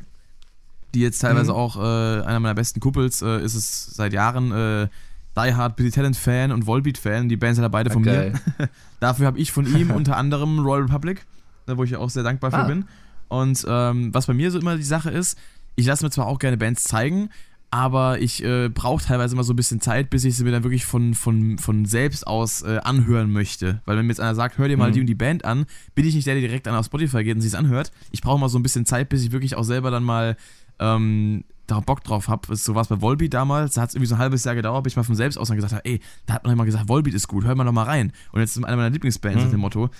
die 0.94 1.00
jetzt 1.00 1.20
teilweise 1.20 1.52
Mhm. 1.52 1.56
auch, 1.56 1.76
äh, 1.76 1.80
einer 2.22 2.40
meiner 2.40 2.54
besten 2.54 2.80
Kumpels 2.80 3.22
äh, 3.22 3.42
ist 3.42 3.54
es 3.54 3.86
seit 3.94 4.12
Jahren 4.12 4.52
äh, 4.52 4.88
Die 5.36 5.54
Hard 5.54 5.76
Billy 5.76 5.90
Talent 5.90 6.16
Fan 6.16 6.52
und 6.52 6.66
Volbeat 6.66 6.98
Fan, 6.98 7.28
die 7.28 7.36
Bands 7.36 7.56
sind 7.56 7.62
ja 7.64 7.68
beide 7.68 7.90
von 7.90 8.02
Geil. 8.02 8.32
mir. 8.58 8.68
Dafür 9.00 9.26
habe 9.26 9.38
ich 9.38 9.52
von 9.52 9.66
ihm 9.66 9.90
unter 9.92 10.16
anderem 10.16 10.58
Royal 10.58 10.82
Republic, 10.82 11.24
wo 11.66 11.84
ich 11.84 11.96
auch 11.96 12.10
sehr 12.10 12.22
dankbar 12.22 12.50
für 12.50 12.58
Ah. 12.58 12.64
bin. 12.64 12.84
Und 13.28 13.64
ähm, 13.68 14.12
was 14.12 14.26
bei 14.26 14.34
mir 14.34 14.50
so 14.50 14.58
immer 14.58 14.76
die 14.76 14.82
Sache 14.82 15.10
ist, 15.10 15.38
ich 15.76 15.86
lasse 15.86 16.04
mir 16.04 16.10
zwar 16.10 16.26
auch 16.26 16.38
gerne 16.40 16.56
Bands 16.56 16.82
zeigen, 16.82 17.30
aber 17.70 18.20
ich 18.20 18.42
äh, 18.42 18.68
brauche 18.68 19.04
teilweise 19.04 19.34
immer 19.36 19.44
so 19.44 19.52
ein 19.52 19.56
bisschen 19.56 19.80
Zeit, 19.80 20.10
bis 20.10 20.24
ich 20.24 20.36
sie 20.36 20.42
mir 20.42 20.50
dann 20.50 20.64
wirklich 20.64 20.84
von, 20.84 21.14
von, 21.14 21.56
von 21.58 21.84
selbst 21.84 22.26
aus 22.26 22.62
äh, 22.62 22.78
anhören 22.82 23.30
möchte. 23.30 23.80
Weil 23.84 23.96
wenn 23.96 24.06
mir 24.06 24.12
jetzt 24.12 24.20
einer 24.20 24.34
sagt, 24.34 24.58
hör 24.58 24.66
dir 24.66 24.76
mal 24.76 24.88
Mhm. 24.88 24.94
die 24.94 25.00
und 25.02 25.06
die 25.06 25.14
Band 25.14 25.44
an, 25.44 25.66
bin 25.94 26.04
ich 26.04 26.16
nicht 26.16 26.26
der, 26.26 26.34
der 26.34 26.42
direkt 26.42 26.66
an 26.66 26.74
auf 26.74 26.86
Spotify 26.86 27.22
geht 27.22 27.36
und 27.36 27.40
sich 27.42 27.52
es 27.52 27.54
anhört. 27.54 27.92
Ich 28.10 28.20
brauche 28.22 28.40
mal 28.40 28.48
so 28.48 28.58
ein 28.58 28.64
bisschen 28.64 28.84
Zeit, 28.84 29.08
bis 29.08 29.22
ich 29.22 29.30
wirklich 29.30 29.54
auch 29.54 29.62
selber 29.62 29.92
dann 29.92 30.02
mal 30.02 30.36
ähm, 30.80 31.44
da 31.70 31.80
Bock 31.80 32.02
drauf 32.04 32.28
habe. 32.28 32.54
So 32.56 32.74
war 32.74 32.82
es 32.82 32.88
bei 32.88 33.00
Volbeat 33.00 33.34
damals, 33.34 33.74
da 33.74 33.82
hat 33.82 33.90
es 33.90 33.94
irgendwie 33.94 34.08
so 34.08 34.14
ein 34.16 34.20
halbes 34.20 34.44
Jahr 34.44 34.54
gedauert, 34.54 34.84
bis 34.84 34.92
ich 34.92 34.96
mal 34.96 35.02
von 35.04 35.14
selbst 35.14 35.36
aus 35.38 35.48
dann 35.48 35.56
gesagt 35.56 35.72
habe, 35.72 35.84
ey, 35.84 36.00
da 36.26 36.34
hat 36.34 36.44
man 36.44 36.52
immer 36.52 36.64
gesagt, 36.64 36.88
Volbeat 36.88 37.14
ist 37.14 37.28
gut, 37.28 37.44
hör 37.44 37.54
mal 37.54 37.64
noch 37.64 37.72
mal 37.72 37.84
rein. 37.84 38.12
Und 38.32 38.40
jetzt 38.40 38.56
ist 38.56 38.64
einer 38.64 38.76
meiner 38.76 38.90
Lieblingsbands 38.90 39.36
Mhm. 39.38 39.44
nach 39.44 39.50
dem 39.50 39.60
Motto. 39.60 39.90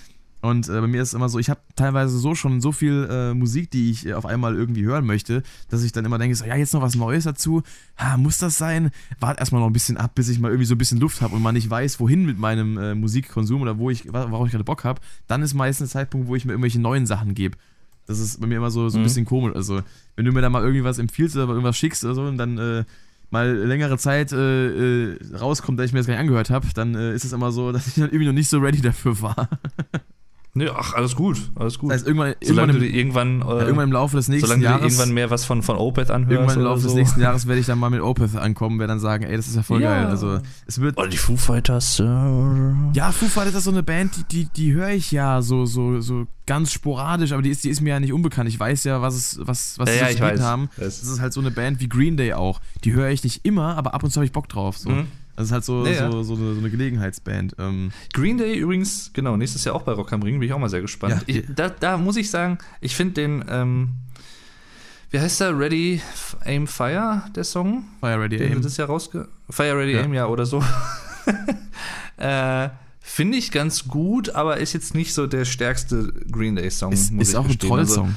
Und 0.42 0.70
äh, 0.70 0.80
bei 0.80 0.86
mir 0.86 1.02
ist 1.02 1.08
es 1.08 1.14
immer 1.14 1.28
so, 1.28 1.38
ich 1.38 1.50
habe 1.50 1.60
teilweise 1.76 2.18
so 2.18 2.34
schon 2.34 2.62
so 2.62 2.72
viel 2.72 3.06
äh, 3.10 3.34
Musik, 3.34 3.70
die 3.72 3.90
ich 3.90 4.06
äh, 4.06 4.14
auf 4.14 4.24
einmal 4.24 4.54
irgendwie 4.56 4.84
hören 4.84 5.04
möchte, 5.04 5.42
dass 5.68 5.82
ich 5.82 5.92
dann 5.92 6.06
immer 6.06 6.16
denke, 6.16 6.34
so, 6.34 6.46
ja, 6.46 6.56
jetzt 6.56 6.72
noch 6.72 6.80
was 6.80 6.94
Neues 6.94 7.24
dazu. 7.24 7.62
Ha, 7.98 8.16
muss 8.16 8.38
das 8.38 8.56
sein? 8.56 8.90
Wart 9.20 9.38
erstmal 9.38 9.60
noch 9.60 9.68
ein 9.68 9.74
bisschen 9.74 9.98
ab, 9.98 10.14
bis 10.14 10.30
ich 10.30 10.38
mal 10.40 10.48
irgendwie 10.48 10.64
so 10.64 10.74
ein 10.74 10.78
bisschen 10.78 10.98
Luft 10.98 11.20
habe 11.20 11.36
und 11.36 11.42
mal 11.42 11.52
nicht 11.52 11.68
weiß, 11.68 12.00
wohin 12.00 12.24
mit 12.24 12.38
meinem 12.38 12.78
äh, 12.78 12.94
Musikkonsum 12.94 13.60
oder 13.60 13.76
wo 13.76 13.90
ich, 13.90 14.10
worauf 14.10 14.46
ich 14.46 14.52
gerade 14.52 14.64
Bock 14.64 14.82
habe. 14.84 15.02
Dann 15.26 15.42
ist 15.42 15.52
meistens 15.52 15.90
der 15.90 16.00
Zeitpunkt, 16.00 16.26
wo 16.26 16.34
ich 16.36 16.46
mir 16.46 16.52
irgendwelche 16.52 16.80
neuen 16.80 17.04
Sachen 17.04 17.34
gebe. 17.34 17.58
Das 18.10 18.18
ist 18.18 18.40
bei 18.40 18.46
mir 18.46 18.56
immer 18.56 18.70
so, 18.70 18.88
so 18.88 18.98
ein 18.98 19.02
Mhm. 19.02 19.04
bisschen 19.04 19.24
komisch. 19.24 19.54
Also, 19.54 19.80
wenn 20.16 20.24
du 20.24 20.32
mir 20.32 20.40
da 20.42 20.50
mal 20.50 20.62
irgendwie 20.62 20.84
was 20.84 20.98
empfiehlst 20.98 21.36
oder 21.36 21.48
irgendwas 21.48 21.76
schickst 21.76 22.04
oder 22.04 22.14
so 22.14 22.22
und 22.22 22.36
dann 22.38 22.58
äh, 22.58 22.84
mal 23.30 23.54
längere 23.56 23.96
Zeit 23.98 24.32
äh, 24.32 25.12
äh, 25.12 25.18
rauskommt, 25.36 25.78
dass 25.78 25.86
ich 25.86 25.92
mir 25.92 26.00
das 26.00 26.06
gar 26.08 26.14
nicht 26.14 26.20
angehört 26.20 26.50
habe, 26.50 26.66
dann 26.74 26.94
äh, 26.96 27.14
ist 27.14 27.24
es 27.24 27.32
immer 27.32 27.52
so, 27.52 27.70
dass 27.72 27.86
ich 27.86 27.94
dann 27.94 28.04
irgendwie 28.10 28.26
noch 28.26 28.32
nicht 28.32 28.48
so 28.48 28.58
ready 28.58 28.80
dafür 28.80 29.20
war. 29.22 29.48
Nee, 30.52 30.68
ach, 30.68 30.94
alles 30.94 31.14
gut, 31.14 31.52
alles 31.54 31.78
gut. 31.78 31.90
Das 31.92 31.98
heißt, 31.98 32.08
irgendwann, 32.08 32.34
solange 32.42 32.72
irgendwann, 32.72 32.88
im, 32.88 32.94
irgendwann, 32.94 33.40
äh, 33.42 33.44
ja, 33.44 33.60
irgendwann 33.66 33.84
im 33.88 33.92
Laufe 33.92 34.16
des 34.16 34.26
nächsten 34.26 34.46
solange 34.48 34.64
Jahres. 34.64 34.82
irgendwann 34.82 35.12
mehr 35.14 35.30
was 35.30 35.44
von, 35.44 35.62
von 35.62 35.76
Opeth 35.76 36.10
anhörst 36.10 36.32
Irgendwann 36.32 36.56
im 36.58 36.64
Laufe 36.64 36.82
des 36.82 36.90
so. 36.90 36.98
nächsten 36.98 37.20
Jahres 37.20 37.46
werde 37.46 37.60
ich 37.60 37.66
dann 37.66 37.78
mal 37.78 37.88
mit 37.90 38.00
Opeth 38.00 38.34
ankommen, 38.34 38.80
werde 38.80 38.92
dann 38.92 38.98
sagen, 39.00 39.22
ey, 39.24 39.36
das 39.36 39.46
ist 39.46 39.54
ja 39.54 39.62
voll 39.62 39.80
Ja. 39.80 39.94
geil. 39.94 40.06
Also 40.06 40.40
es 40.66 40.80
wird. 40.80 40.98
Oder 40.98 41.06
die 41.06 41.18
Foo 41.18 41.36
Fighters. 41.36 42.00
Äh, 42.00 42.04
Ja, 42.04 43.12
Foo 43.12 43.26
Fighters 43.26 43.54
ist 43.54 43.64
so 43.64 43.70
eine 43.70 43.84
Band, 43.84 44.16
die, 44.16 44.24
die, 44.24 44.44
die 44.56 44.72
höre 44.72 44.90
ich 44.90 45.12
ja 45.12 45.40
so, 45.40 45.66
so, 45.66 46.00
so 46.00 46.26
ganz 46.46 46.72
sporadisch, 46.72 47.30
aber 47.30 47.42
die 47.42 47.50
ist, 47.50 47.62
die 47.62 47.68
ist 47.70 47.80
mir 47.80 47.90
ja 47.90 48.00
nicht 48.00 48.12
unbekannt. 48.12 48.48
Ich 48.48 48.58
weiß 48.58 48.82
ja, 48.82 49.00
was 49.00 49.14
es, 49.14 49.38
was, 49.42 49.78
was 49.78 49.88
Ja, 49.96 50.08
sie 50.08 50.18
ja, 50.18 50.40
haben. 50.40 50.68
Das- 50.76 51.00
Das 51.00 51.08
ist 51.10 51.20
halt 51.20 51.32
so 51.32 51.40
eine 51.40 51.52
Band 51.52 51.78
wie 51.78 51.88
Green 51.88 52.16
Day 52.16 52.32
auch. 52.32 52.60
Die 52.82 52.92
höre 52.92 53.10
ich 53.10 53.22
nicht 53.22 53.44
immer, 53.44 53.76
aber 53.76 53.94
ab 53.94 54.02
und 54.02 54.10
zu 54.10 54.16
habe 54.16 54.24
ich 54.26 54.32
Bock 54.32 54.48
drauf. 54.48 54.76
So. 54.78 54.90
Mhm. 54.90 55.06
Das 55.40 55.48
ist 55.48 55.52
halt 55.52 55.64
so, 55.64 55.86
Ja, 55.86 55.92
ja. 55.92 56.10
so, 56.12 56.22
so, 56.22 56.34
eine, 56.34 56.52
so 56.52 56.60
eine 56.60 56.70
Gelegenheitsband. 56.70 57.56
Ähm, 57.58 57.92
Green 58.12 58.36
Day 58.36 58.56
übrigens, 58.56 59.10
genau, 59.14 59.36
nächstes 59.36 59.64
Jahr 59.64 59.74
auch 59.74 59.82
bei 59.82 59.92
Rock 59.92 60.12
am 60.12 60.22
Ring, 60.22 60.38
bin 60.38 60.46
ich 60.46 60.52
auch 60.52 60.58
mal 60.58 60.68
sehr 60.68 60.82
gespannt. 60.82 61.24
Ja. 61.26 61.34
ich, 61.34 61.44
da, 61.54 61.70
da 61.70 61.96
muss 61.96 62.16
ich 62.16 62.30
sagen, 62.30 62.58
ich 62.82 62.94
finde 62.94 63.14
den, 63.14 63.44
ähm, 63.48 63.88
wie 65.10 65.18
heißt 65.18 65.40
der? 65.40 65.58
Ready 65.58 66.02
Aim 66.44 66.66
Fire, 66.66 67.22
der 67.34 67.44
Song? 67.44 67.84
Fire 68.00 68.20
Ready 68.20 68.36
Den 68.36 68.52
Aim. 68.52 68.62
das 68.62 68.76
ja 68.76 68.84
rausge... 68.84 69.28
Fire 69.48 69.76
Ready 69.76 69.94
Ja. 69.94 70.02
Aim, 70.02 70.12
ja, 70.14 70.26
oder 70.26 70.44
so. 70.46 70.62
äh, 72.18 72.68
finde 73.00 73.38
ich 73.38 73.50
ganz 73.50 73.88
gut, 73.88 74.30
aber 74.34 74.58
ist 74.58 74.74
jetzt 74.74 74.94
nicht 74.94 75.14
so 75.14 75.26
der 75.26 75.46
stärkste 75.46 76.12
Green 76.30 76.54
Day 76.56 76.70
Song. 76.70 76.92
Ist, 76.92 77.12
ist 77.12 77.34
auch 77.34 77.44
ein 77.44 77.48
gestehen. 77.48 77.70
Trollsong. 77.70 78.14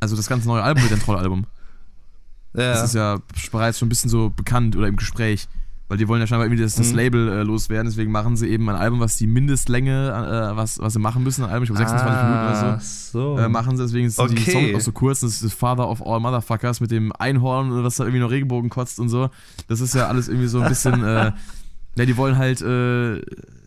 Also 0.00 0.16
das 0.16 0.28
ganze 0.28 0.48
neue 0.48 0.62
Album 0.62 0.82
wird 0.82 0.92
ein 0.92 1.00
Trollalbum. 1.00 1.46
Also, 2.52 2.68
Das 2.68 2.78
ja, 2.78 2.84
ist 2.84 2.94
ja 2.94 3.48
bereits 3.50 3.78
schon 3.78 3.86
ein 3.86 3.88
bisschen 3.88 4.10
so 4.10 4.30
bekannt 4.30 4.76
oder 4.76 4.86
im 4.86 4.96
Gespräch. 4.96 5.48
Weil 5.88 5.98
die 5.98 6.08
wollen 6.08 6.20
ja 6.20 6.26
scheinbar 6.26 6.46
irgendwie 6.46 6.62
das, 6.62 6.76
das 6.76 6.90
Mhm. 6.90 6.96
Label 6.96 7.28
äh, 7.28 7.42
loswerden, 7.42 7.86
deswegen 7.86 8.10
machen 8.10 8.36
sie 8.36 8.48
eben 8.48 8.68
ein 8.70 8.76
Album, 8.76 9.00
was 9.00 9.16
die 9.18 9.26
Mindestlänge, 9.26 10.08
äh, 10.52 10.56
was, 10.56 10.78
was 10.78 10.94
sie 10.94 10.98
machen 10.98 11.22
müssen, 11.22 11.44
ein 11.44 11.50
Album, 11.50 11.64
ich 11.64 11.68
glaube 11.68 11.78
26 11.78 12.22
Minuten 12.22 12.42
oder 12.42 12.80
so, 12.80 13.36
so. 13.36 13.38
äh, 13.38 13.48
machen 13.50 13.76
sie, 13.76 13.82
deswegen 13.82 14.08
sind 14.08 14.30
die 14.30 14.38
Okay. 14.40 14.50
Songs 14.52 14.74
auch 14.76 14.80
so 14.80 14.92
kurz, 14.92 15.20
das 15.20 15.32
ist 15.32 15.44
das 15.44 15.52
Father 15.52 15.86
of 15.88 16.00
All 16.06 16.20
Motherfuckers 16.20 16.80
mit 16.80 16.90
dem 16.90 17.12
Einhorn, 17.12 17.84
was 17.84 17.96
da 17.96 18.04
irgendwie 18.04 18.20
noch 18.20 18.30
Regenbogen 18.30 18.70
kotzt 18.70 18.98
und 18.98 19.10
so. 19.10 19.28
Das 19.68 19.80
ist 19.80 19.94
ja 19.94 20.08
alles 20.08 20.28
irgendwie 20.28 20.46
so 20.48 20.60
ein 20.60 20.68
bisschen, 20.70 21.04
äh, 21.04 21.32
ja, 21.96 22.04
die 22.06 22.16
wollen 22.16 22.38
halt 22.38 22.62
äh, 22.62 23.20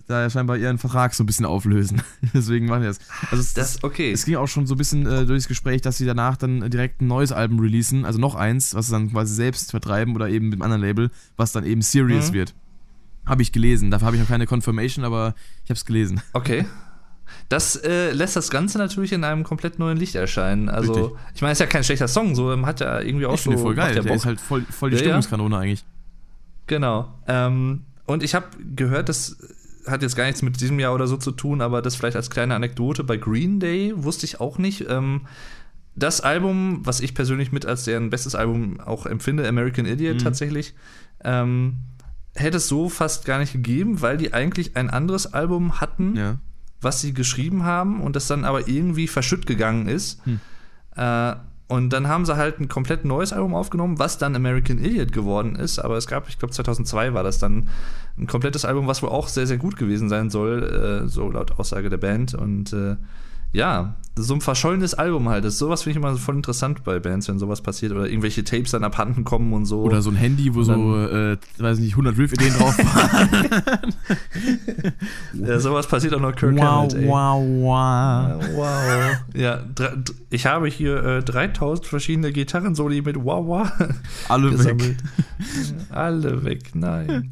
da 0.08 0.22
ja 0.22 0.30
scheinbar 0.30 0.58
ihren 0.58 0.78
Vertrag 0.78 1.14
so 1.14 1.24
ein 1.24 1.26
bisschen 1.26 1.46
auflösen. 1.46 2.02
deswegen 2.34 2.66
machen 2.68 2.82
die 2.82 2.88
das. 2.88 3.00
Also 3.30 3.42
es, 3.42 3.54
das, 3.54 3.84
okay. 3.84 4.12
es 4.12 4.26
ging 4.26 4.36
auch 4.36 4.48
schon 4.48 4.66
so 4.66 4.76
ein 4.76 4.78
bisschen 4.78 5.06
äh, 5.06 5.26
durchs 5.26 5.48
Gespräch, 5.48 5.82
dass 5.82 5.98
sie 5.98 6.06
danach 6.06 6.38
dann 6.38 6.70
direkt 6.70 7.02
ein 7.02 7.08
neues 7.08 7.32
Album 7.32 7.60
releasen, 7.60 8.06
also 8.06 8.20
noch 8.20 8.36
eins, 8.36 8.74
was 8.74 8.88
sie 8.88 8.94
dann 8.94 9.12
quasi 9.12 9.34
selbst 9.36 9.72
vertreiben 9.72 10.16
oder 10.16 10.30
eben 10.30 10.46
mit 10.50 10.54
einem 10.56 10.62
anderen 10.64 10.82
Label, 10.82 11.12
was 11.36 11.52
dann 11.52 11.66
eben 11.66 11.82
Serious 11.82 12.30
Mhm. 12.30 12.34
wird. 12.36 12.54
Habe 13.26 13.42
ich 13.42 13.52
gelesen. 13.52 13.92
Dafür 13.92 14.08
habe 14.08 14.16
ich 14.16 14.22
noch 14.22 14.30
keine 14.30 14.46
Confirmation, 14.48 15.04
aber 15.04 15.36
ich 15.66 15.70
habe 15.70 15.78
es 15.78 15.86
gelesen. 15.86 16.22
Okay. 16.34 16.66
Das 17.50 17.76
äh, 17.76 18.12
lässt 18.14 18.38
das 18.38 18.50
Ganze 18.50 18.78
natürlich 18.78 19.12
in 19.12 19.26
einem 19.26 19.44
komplett 19.44 19.80
neuen 19.80 19.98
Licht 19.98 20.16
erscheinen. 20.16 20.70
Also, 20.70 20.94
Richtig. 20.94 21.12
ich 21.36 21.42
meine, 21.42 21.52
ist 21.52 21.60
ja 21.60 21.66
kein 21.66 21.84
schlechter 21.84 22.08
Song, 22.08 22.36
so 22.36 22.54
ähm, 22.54 22.66
hat 22.66 22.80
ja 22.80 23.02
irgendwie 23.02 23.26
auch 23.26 23.34
ich 23.34 23.42
so. 23.42 23.58
voll 23.58 23.76
geil. 23.76 23.94
Der 23.96 24.04
Bock. 24.04 24.16
ist 24.16 24.26
halt 24.26 24.40
voll, 24.40 24.64
voll 24.70 24.92
die 24.92 24.96
Ja. 24.96 25.02
Stimmungskanone 25.04 25.58
eigentlich. 25.58 25.84
Genau. 26.68 27.14
Ähm, 27.28 27.82
und 28.06 28.24
ich 28.24 28.34
habe 28.34 28.46
gehört, 28.76 29.10
das 29.10 29.36
hat 29.90 30.02
jetzt 30.02 30.16
gar 30.16 30.26
nichts 30.26 30.42
mit 30.42 30.60
diesem 30.60 30.80
Jahr 30.80 30.94
oder 30.94 31.08
so 31.08 31.18
zu 31.18 31.32
tun, 31.32 31.62
aber 31.62 31.82
das 31.82 31.96
vielleicht 31.96 32.16
als 32.16 32.30
kleine 32.30 32.56
Anekdote. 32.56 33.04
Bei 33.04 33.18
Green 33.18 33.60
Day 33.60 33.94
wusste 33.96 34.26
ich 34.26 34.40
auch 34.40 34.58
nicht. 34.58 34.86
Ähm, 34.90 35.22
das 35.96 36.22
Album, 36.22 36.82
was 36.86 37.00
ich 37.00 37.16
persönlich 37.16 37.52
mit 37.52 37.66
als 37.66 37.84
deren 37.86 38.10
bestes 38.10 38.36
Album 38.36 38.80
auch 38.80 39.06
empfinde, 39.06 39.48
American 39.48 39.86
Idiot 39.86 40.16
Mhm. 40.16 40.20
tatsächlich, 40.20 40.76
ähm, 41.24 41.78
hätte 42.36 42.58
es 42.58 42.68
so 42.68 42.88
fast 42.90 43.26
gar 43.26 43.40
nicht 43.40 43.54
gegeben, 43.54 44.02
weil 44.02 44.18
die 44.18 44.34
eigentlich 44.34 44.76
ein 44.76 44.90
anderes 44.92 45.34
Album 45.34 45.82
hatten, 45.82 46.16
Ja. 46.16 46.38
was 46.82 47.02
sie 47.02 47.14
geschrieben 47.14 47.64
haben 47.64 48.00
und 48.02 48.16
das 48.16 48.28
dann 48.28 48.46
aber 48.46 48.68
irgendwie 48.68 49.08
verschütt 49.08 49.48
gegangen 49.48 49.88
ist. 49.88 50.24
Hm. 50.26 50.40
Äh, 50.96 51.36
und 51.68 51.91
dann 51.91 52.07
haben 52.07 52.26
sie 52.26 52.38
halt 52.38 52.60
ein 52.60 52.69
komplett 52.69 53.03
neues 53.03 53.34
Album 53.34 53.53
aufgenommen, 53.53 53.99
was 53.99 54.18
dann 54.18 54.35
American 54.35 54.80
Idiot 54.80 55.11
geworden 55.11 55.56
ist. 55.56 55.80
Aber 55.80 55.98
es 55.98 56.07
gab, 56.07 56.30
ich 56.30 56.39
glaube 56.39 56.53
2002 56.53 57.14
war 57.14 57.23
das 57.23 57.39
dann 57.39 57.68
ein 58.18 58.26
komplettes 58.26 58.64
Album, 58.64 58.88
was 58.88 59.03
wohl 59.03 59.10
auch 59.10 59.27
sehr, 59.27 59.45
sehr 59.45 59.57
gut 59.57 59.76
gewesen 59.76 60.07
sein 60.07 60.30
soll, 60.30 60.64
äh, 60.64 61.07
so 61.10 61.30
laut 61.30 61.60
Aussage 61.60 61.89
der 61.89 61.98
Band. 61.98 62.34
Und 62.34 62.72
äh, 62.72 62.95
ja, 63.53 63.95
so 64.18 64.34
ein 64.34 64.41
verschollenes 64.41 64.94
Album 64.94 65.30
halt. 65.30 65.45
Das, 65.45 65.57
sowas 65.57 65.84
finde 65.84 65.99
ich 65.99 66.03
immer 66.03 66.18
voll 66.18 66.36
interessant 66.36 66.84
bei 66.84 66.99
Bands, 66.99 67.28
wenn 67.28 67.40
sowas 67.40 67.61
passiert 67.61 67.91
oder 67.91 68.07
irgendwelche 68.07 68.44
Tapes 68.44 68.72
dann 68.72 68.84
abhanden 68.84 69.24
kommen 69.24 69.53
und 69.53 69.65
so. 69.65 69.82
Oder 69.82 70.02
so 70.02 70.10
ein 70.10 70.15
Handy, 70.15 70.53
wo 70.56 70.64
so, 70.64 70.74
äh, 70.74 71.38
weiß 71.57 71.80
nicht, 71.80 71.91
100 71.91 72.18
Riff-Ideen 72.18 72.53
drauf 72.53 72.78
waren. 72.80 73.94
ja, 75.34 75.60
sowas 75.60 75.88
passiert 75.88 76.14
auch 76.14 76.19
nur 76.19 76.34
Kirk 76.34 76.56
wow, 76.57 76.64
Hammett, 76.64 77.07
wow, 77.07 77.44
wow. 77.48 78.44
Wow. 78.56 79.18
Ja, 79.36 79.61
ich 80.30 80.45
habe 80.45 80.68
hier 80.68 81.03
äh, 81.03 81.24
3000 81.24 81.86
verschiedene 81.86 82.32
Gitarrensoli 82.32 83.02
mit 83.02 83.18
Wawa 83.18 83.72
Alle 84.30 84.52
weg. 84.52 84.57
gesammelt. 84.57 84.98
Alle 85.90 86.44
weg, 86.44 86.72
nein. 86.74 87.32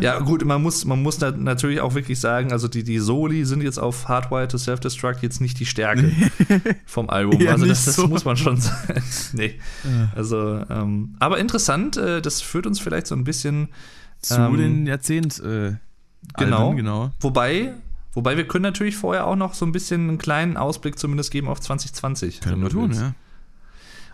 Ja, 0.00 0.18
gut, 0.20 0.44
man 0.44 0.62
muss, 0.62 0.84
man 0.84 1.02
muss 1.02 1.18
natürlich 1.20 1.80
auch 1.80 1.94
wirklich 1.94 2.20
sagen, 2.20 2.52
also 2.52 2.68
die, 2.68 2.84
die 2.84 2.98
Soli 2.98 3.44
sind 3.44 3.62
jetzt 3.62 3.78
auf 3.78 4.08
Hardwire 4.08 4.48
to 4.48 4.58
Self-Destruct 4.58 5.22
jetzt 5.22 5.40
nicht 5.40 5.58
die 5.60 5.65
Stärke 5.66 6.12
vom 6.86 7.10
Album. 7.10 7.40
Ja, 7.46 7.52
also 7.52 7.66
das, 7.66 7.84
das 7.84 7.96
so. 7.96 8.06
muss 8.08 8.24
man 8.24 8.36
schon 8.36 8.56
sagen. 8.60 9.02
nee. 9.32 9.58
Also, 10.14 10.64
ähm, 10.70 11.16
aber 11.18 11.38
interessant, 11.38 11.96
äh, 11.96 12.22
das 12.22 12.40
führt 12.40 12.66
uns 12.66 12.80
vielleicht 12.80 13.06
so 13.06 13.14
ein 13.14 13.24
bisschen 13.24 13.68
Zu 14.22 14.40
Ähm, 14.40 14.56
den 14.56 14.86
Jahrzehnt, 14.86 15.38
äh, 15.40 15.74
genau. 16.36 16.68
Alben, 16.68 16.76
genau. 16.76 17.10
Wobei, 17.20 17.74
Wobei 18.16 18.38
wir 18.38 18.48
können 18.48 18.62
natürlich 18.62 18.96
vorher 18.96 19.26
auch 19.26 19.36
noch 19.36 19.52
so 19.52 19.66
ein 19.66 19.72
bisschen 19.72 20.08
einen 20.08 20.16
kleinen 20.16 20.56
Ausblick 20.56 20.98
zumindest 20.98 21.30
geben 21.30 21.48
auf 21.48 21.60
2020. 21.60 22.40
Können 22.40 22.62
wir 22.62 22.70
tun, 22.70 22.88
willst. 22.88 23.02
ja. 23.02 23.14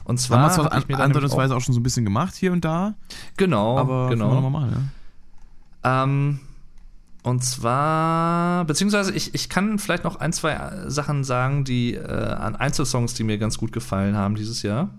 Und 0.02 0.08
Haben 0.08 0.18
zwar 0.18 0.48
wir 0.48 0.50
zwar 0.50 0.64
hab 0.64 0.78
ich 0.78 0.88
mir 0.88 0.96
dann 0.96 1.02
nämlich 1.02 1.16
andeutungsweise 1.16 1.54
auch 1.54 1.60
schon 1.60 1.72
so 1.72 1.78
ein 1.78 1.84
bisschen 1.84 2.04
gemacht 2.04 2.34
hier 2.34 2.50
und 2.50 2.64
da, 2.64 2.88
auch, 2.88 3.36
genau, 3.36 3.78
aber 3.78 4.08
wir 4.08 4.16
genau. 4.16 4.50
machen, 4.50 4.90
ja. 5.84 6.02
Ähm, 6.02 6.40
und 7.22 7.44
zwar, 7.44 8.64
beziehungsweise 8.64 9.12
ich, 9.12 9.34
ich 9.34 9.48
kann 9.48 9.78
vielleicht 9.78 10.02
noch 10.02 10.16
ein, 10.16 10.32
zwei 10.32 10.54
äh, 10.54 10.90
Sachen 10.90 11.22
sagen, 11.22 11.64
die 11.64 11.94
äh, 11.94 12.04
an 12.04 12.56
Einzelsongs, 12.56 13.14
die 13.14 13.22
mir 13.22 13.38
ganz 13.38 13.58
gut 13.58 13.72
gefallen 13.72 14.16
haben 14.16 14.34
dieses 14.34 14.62
Jahr. 14.62 14.90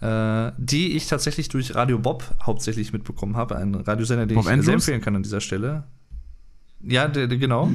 Äh, 0.00 0.52
die 0.58 0.96
ich 0.96 1.06
tatsächlich 1.06 1.48
durch 1.48 1.74
Radio 1.74 1.98
Bob 1.98 2.24
hauptsächlich 2.42 2.92
mitbekommen 2.92 3.36
habe. 3.36 3.56
Ein 3.56 3.74
Radiosender, 3.74 4.26
den 4.26 4.34
Bob 4.34 4.44
ich 4.44 4.50
Andrews? 4.50 4.66
sehr 4.66 4.74
empfehlen 4.74 5.00
kann 5.00 5.16
an 5.16 5.22
dieser 5.22 5.40
Stelle. 5.40 5.84
Ja, 6.82 7.08
der, 7.08 7.26
der, 7.26 7.38
genau. 7.38 7.70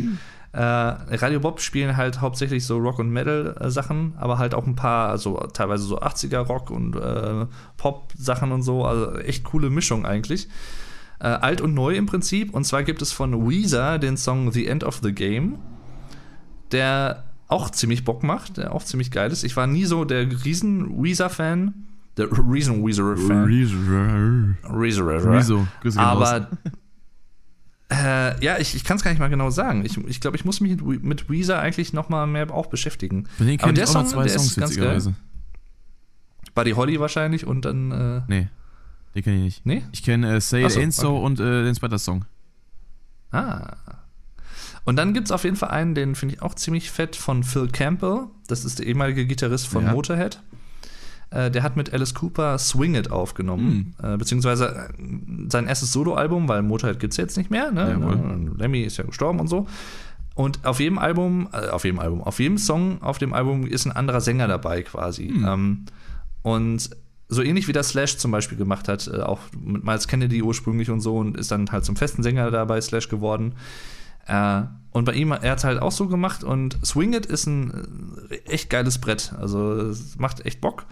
Äh, 0.51 0.61
Radio 0.61 1.39
Bob 1.39 1.59
spielen 1.59 1.97
halt 1.97 2.21
hauptsächlich 2.21 2.65
so 2.65 2.77
Rock- 2.77 2.99
und 2.99 3.09
Metal-Sachen, 3.09 4.13
aber 4.17 4.37
halt 4.37 4.53
auch 4.53 4.67
ein 4.67 4.75
paar, 4.75 5.09
also 5.09 5.37
teilweise 5.53 5.83
so 5.83 5.99
80er-Rock- 5.99 6.69
und 6.69 6.95
äh, 6.95 7.47
Pop-Sachen 7.77 8.51
und 8.51 8.61
so. 8.61 8.85
Also 8.85 9.15
echt 9.17 9.43
coole 9.43 9.71
Mischung 9.71 10.05
eigentlich. 10.05 10.47
Äh, 11.19 11.27
alt 11.27 11.61
und 11.61 11.73
neu 11.73 11.95
im 11.95 12.05
Prinzip. 12.05 12.53
Und 12.53 12.63
zwar 12.63 12.83
gibt 12.83 13.01
es 13.01 13.11
von 13.11 13.49
Weezer 13.49 13.99
den 13.99 14.15
Song 14.15 14.51
The 14.51 14.67
End 14.67 14.83
of 14.83 14.99
the 15.03 15.11
Game, 15.11 15.57
der 16.71 17.25
auch 17.47 17.69
ziemlich 17.69 18.05
Bock 18.05 18.23
macht, 18.23 18.57
der 18.57 18.73
auch 18.73 18.83
ziemlich 18.83 19.11
geil 19.11 19.31
ist. 19.31 19.43
Ich 19.43 19.57
war 19.57 19.67
nie 19.67 19.85
so 19.85 20.05
der 20.05 20.27
riesen 20.45 21.03
Weezer-Fan. 21.03 21.73
Der 22.15 22.27
riesen 22.31 22.85
Weezer-Fan. 22.85 23.49
Weezer. 23.49 25.67
Grüße 25.81 25.97
gehen 25.97 26.07
raus. 26.07 26.29
Aber 26.29 26.47
äh, 27.91 28.45
ja, 28.45 28.59
ich, 28.59 28.75
ich 28.75 28.83
kann 28.83 28.97
es 28.97 29.03
gar 29.03 29.11
nicht 29.11 29.19
mal 29.19 29.29
genau 29.29 29.49
sagen. 29.49 29.83
Ich, 29.83 29.97
ich 29.97 30.21
glaube, 30.21 30.37
ich 30.37 30.45
muss 30.45 30.61
mich 30.61 30.79
mit, 30.79 31.03
mit 31.03 31.29
Weezer 31.29 31.59
eigentlich 31.59 31.91
noch 31.91 32.07
mal 32.07 32.27
mehr 32.27 32.51
auch 32.51 32.67
beschäftigen. 32.67 33.27
Denen 33.39 33.59
Aber 33.61 33.73
der 33.73 33.87
Song, 33.87 34.05
zwei 34.05 34.23
der 34.23 34.25
ist 34.27 34.33
Songs, 34.33 34.55
ganz 34.55 34.71
witzigerweise. 34.71 35.15
Buddy 36.53 36.71
Holly 36.71 36.99
wahrscheinlich 36.99 37.47
und 37.47 37.65
dann 37.65 37.91
äh, 37.91 38.21
Nee, 38.27 38.47
den 39.15 39.23
kenne 39.23 39.37
ich 39.37 39.43
nicht. 39.43 39.65
nee? 39.65 39.83
Ich 39.91 40.03
kenne 40.03 40.35
äh, 40.35 40.41
Say 40.41 40.65
It 40.65 40.71
Ain't 40.71 40.91
So 40.91 41.15
okay. 41.15 41.25
und 41.25 41.39
äh, 41.39 41.63
den 41.63 41.75
Spider-Song. 41.75 42.25
Ah. 43.31 43.75
Und 44.85 44.95
dann 44.95 45.13
gibt 45.13 45.27
es 45.27 45.31
auf 45.31 45.43
jeden 45.43 45.55
Fall 45.55 45.69
einen, 45.69 45.93
den 45.93 46.15
finde 46.15 46.35
ich 46.35 46.41
auch 46.41 46.55
ziemlich 46.55 46.89
fett, 46.89 47.15
von 47.15 47.43
Phil 47.43 47.67
Campbell. 47.67 48.27
Das 48.47 48.65
ist 48.65 48.79
der 48.79 48.87
ehemalige 48.87 49.25
Gitarrist 49.25 49.67
von 49.67 49.83
Ja. 49.85 49.91
Motorhead. 49.91 50.41
Äh, 51.31 51.51
der 51.51 51.61
hat 51.61 51.75
mit 51.77 51.93
Alice 51.93 52.15
Cooper 52.15 52.57
Swing 52.57 52.95
It 52.95 53.11
aufgenommen. 53.11 53.93
Hm. 53.99 54.13
Äh, 54.13 54.17
beziehungsweise 54.17 54.89
äh, 54.89 54.93
sein 55.49 55.67
erstes 55.67 55.91
Soloalbum, 55.91 56.47
weil 56.47 56.63
Motorhead 56.63 56.99
gibt 56.99 57.13
es 57.13 57.17
jetzt 57.17 57.37
nicht 57.37 57.51
mehr. 57.51 57.71
Ne? 57.71 57.91
Jawohl. 57.91 58.51
Lemmy 58.57 58.81
ist 58.81 58.97
ja 58.97 59.03
gestorben 59.03 59.39
und 59.39 59.47
so. 59.47 59.67
Und 60.33 60.65
auf 60.65 60.79
jedem 60.79 60.97
Album, 60.97 61.49
äh, 61.51 61.67
auf 61.69 61.83
jedem 61.83 61.99
Album, 61.99 62.23
auf 62.23 62.39
jedem 62.39 62.57
Song 62.57 63.01
auf 63.03 63.17
dem 63.19 63.33
Album 63.33 63.67
ist 63.67 63.85
ein 63.85 63.91
anderer 63.91 64.21
Sänger 64.21 64.47
dabei 64.47 64.81
quasi. 64.81 65.27
Hm. 65.27 65.45
Ähm, 65.47 65.85
und 66.41 66.89
so 67.31 67.41
ähnlich 67.43 67.67
wie 67.67 67.73
das 67.73 67.89
Slash 67.89 68.17
zum 68.17 68.31
Beispiel 68.31 68.57
gemacht 68.57 68.87
hat, 68.87 69.07
äh, 69.07 69.21
auch 69.21 69.39
mit 69.63 69.83
Miles 69.83 70.07
Kennedy 70.07 70.41
ursprünglich 70.41 70.89
und 70.89 70.99
so 70.99 71.17
und 71.17 71.37
ist 71.37 71.51
dann 71.51 71.71
halt 71.71 71.85
zum 71.85 71.95
festen 71.95 72.23
Sänger 72.23 72.49
da 72.51 72.65
bei 72.65 72.81
Slash 72.81 73.07
geworden. 73.07 73.53
Äh, 74.25 74.63
und 74.91 75.05
bei 75.05 75.13
ihm, 75.13 75.31
er 75.31 75.51
hat 75.51 75.63
halt 75.63 75.79
auch 75.81 75.91
so 75.91 76.07
gemacht 76.07 76.43
und 76.43 76.77
Swing 76.83 77.13
It 77.13 77.25
ist 77.27 77.45
ein 77.45 78.27
äh, 78.31 78.35
echt 78.51 78.69
geiles 78.69 78.97
Brett. 78.99 79.33
Also 79.39 79.73
es 79.73 80.17
macht 80.17 80.45
echt 80.45 80.59
Bock. 80.61 80.85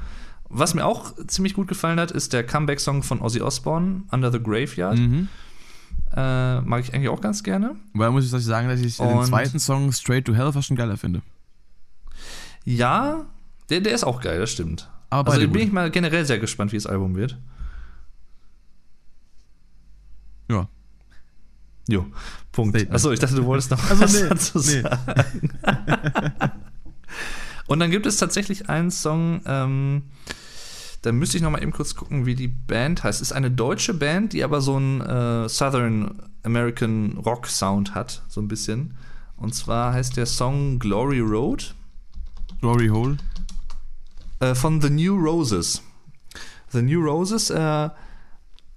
Was 0.49 0.73
mir 0.75 0.85
auch 0.85 1.13
ziemlich 1.27 1.55
gut 1.55 1.67
gefallen 1.67 1.99
hat, 1.99 2.11
ist 2.11 2.31
der 2.33 2.45
Comeback-Song 2.45 3.03
von 3.03 3.19
Ozzy 3.21 3.41
Osbourne, 3.41 4.03
Under 4.11 4.31
the 4.31 4.39
Graveyard. 4.41 4.97
Mhm. 4.97 5.27
Äh, 6.15 6.61
mag 6.61 6.81
ich 6.83 6.93
eigentlich 6.93 7.09
auch 7.09 7.19
ganz 7.19 7.43
gerne. 7.43 7.75
Wobei 7.93 8.09
muss 8.11 8.25
ich 8.25 8.33
euch 8.33 8.45
sagen, 8.45 8.69
dass 8.69 8.79
ich 8.79 8.95
den 8.97 9.07
Und- 9.07 9.25
zweiten 9.25 9.59
Song 9.59 9.91
Straight 9.91 10.25
to 10.25 10.33
Hell 10.35 10.53
fast 10.53 10.67
schon 10.67 10.77
geiler 10.77 10.95
finde. 10.97 11.21
Ja, 12.63 13.25
der, 13.69 13.81
der 13.81 13.93
ist 13.93 14.03
auch 14.03 14.21
geil, 14.21 14.39
das 14.39 14.51
stimmt. 14.51 14.89
Aber 15.09 15.31
Also 15.31 15.41
bin 15.41 15.53
gut. 15.53 15.61
ich 15.61 15.71
mal 15.71 15.89
generell 15.91 16.25
sehr 16.25 16.39
gespannt, 16.39 16.71
wie 16.71 16.77
das 16.77 16.85
Album 16.85 17.15
wird. 17.15 17.37
Ja. 20.49 20.67
Jo, 21.87 22.05
Punkt. 22.51 22.75
Statement. 22.75 22.95
Achso, 22.95 23.11
ich 23.11 23.19
dachte, 23.19 23.35
du 23.35 23.45
wolltest 23.45 23.71
noch 23.71 23.81
Also, 23.89 24.03
was 24.03 24.13
nee, 24.21 24.29
dazu 24.29 24.57
nee. 24.59 24.81
sagen. 24.81 25.51
Und 27.67 27.79
dann 27.79 27.91
gibt 27.91 28.05
es 28.05 28.17
tatsächlich 28.17 28.69
einen 28.69 28.91
Song, 28.91 29.41
ähm, 29.45 30.03
da 31.01 31.11
müsste 31.11 31.37
ich 31.37 31.43
noch 31.43 31.51
mal 31.51 31.61
eben 31.61 31.71
kurz 31.73 31.95
gucken, 31.95 32.25
wie 32.25 32.35
die 32.35 32.47
Band 32.47 33.03
heißt. 33.03 33.21
Es 33.21 33.29
ist 33.29 33.35
eine 33.35 33.51
deutsche 33.51 33.93
Band, 33.93 34.33
die 34.33 34.43
aber 34.43 34.61
so 34.61 34.77
einen 34.77 35.01
äh, 35.01 35.49
Southern 35.49 36.23
American 36.43 37.17
Rock 37.17 37.47
Sound 37.47 37.93
hat, 37.93 38.23
so 38.29 38.41
ein 38.41 38.47
bisschen. 38.47 38.95
Und 39.35 39.53
zwar 39.53 39.93
heißt 39.93 40.17
der 40.17 40.25
Song 40.25 40.79
Glory 40.79 41.19
Road 41.19 41.75
Glory 42.61 42.87
Hole. 42.87 43.17
Äh, 44.39 44.55
von 44.55 44.81
The 44.81 44.89
New 44.89 45.15
Roses. 45.15 45.81
The 46.69 46.81
New 46.81 47.01
Roses, 47.01 47.49
äh, 47.49 47.89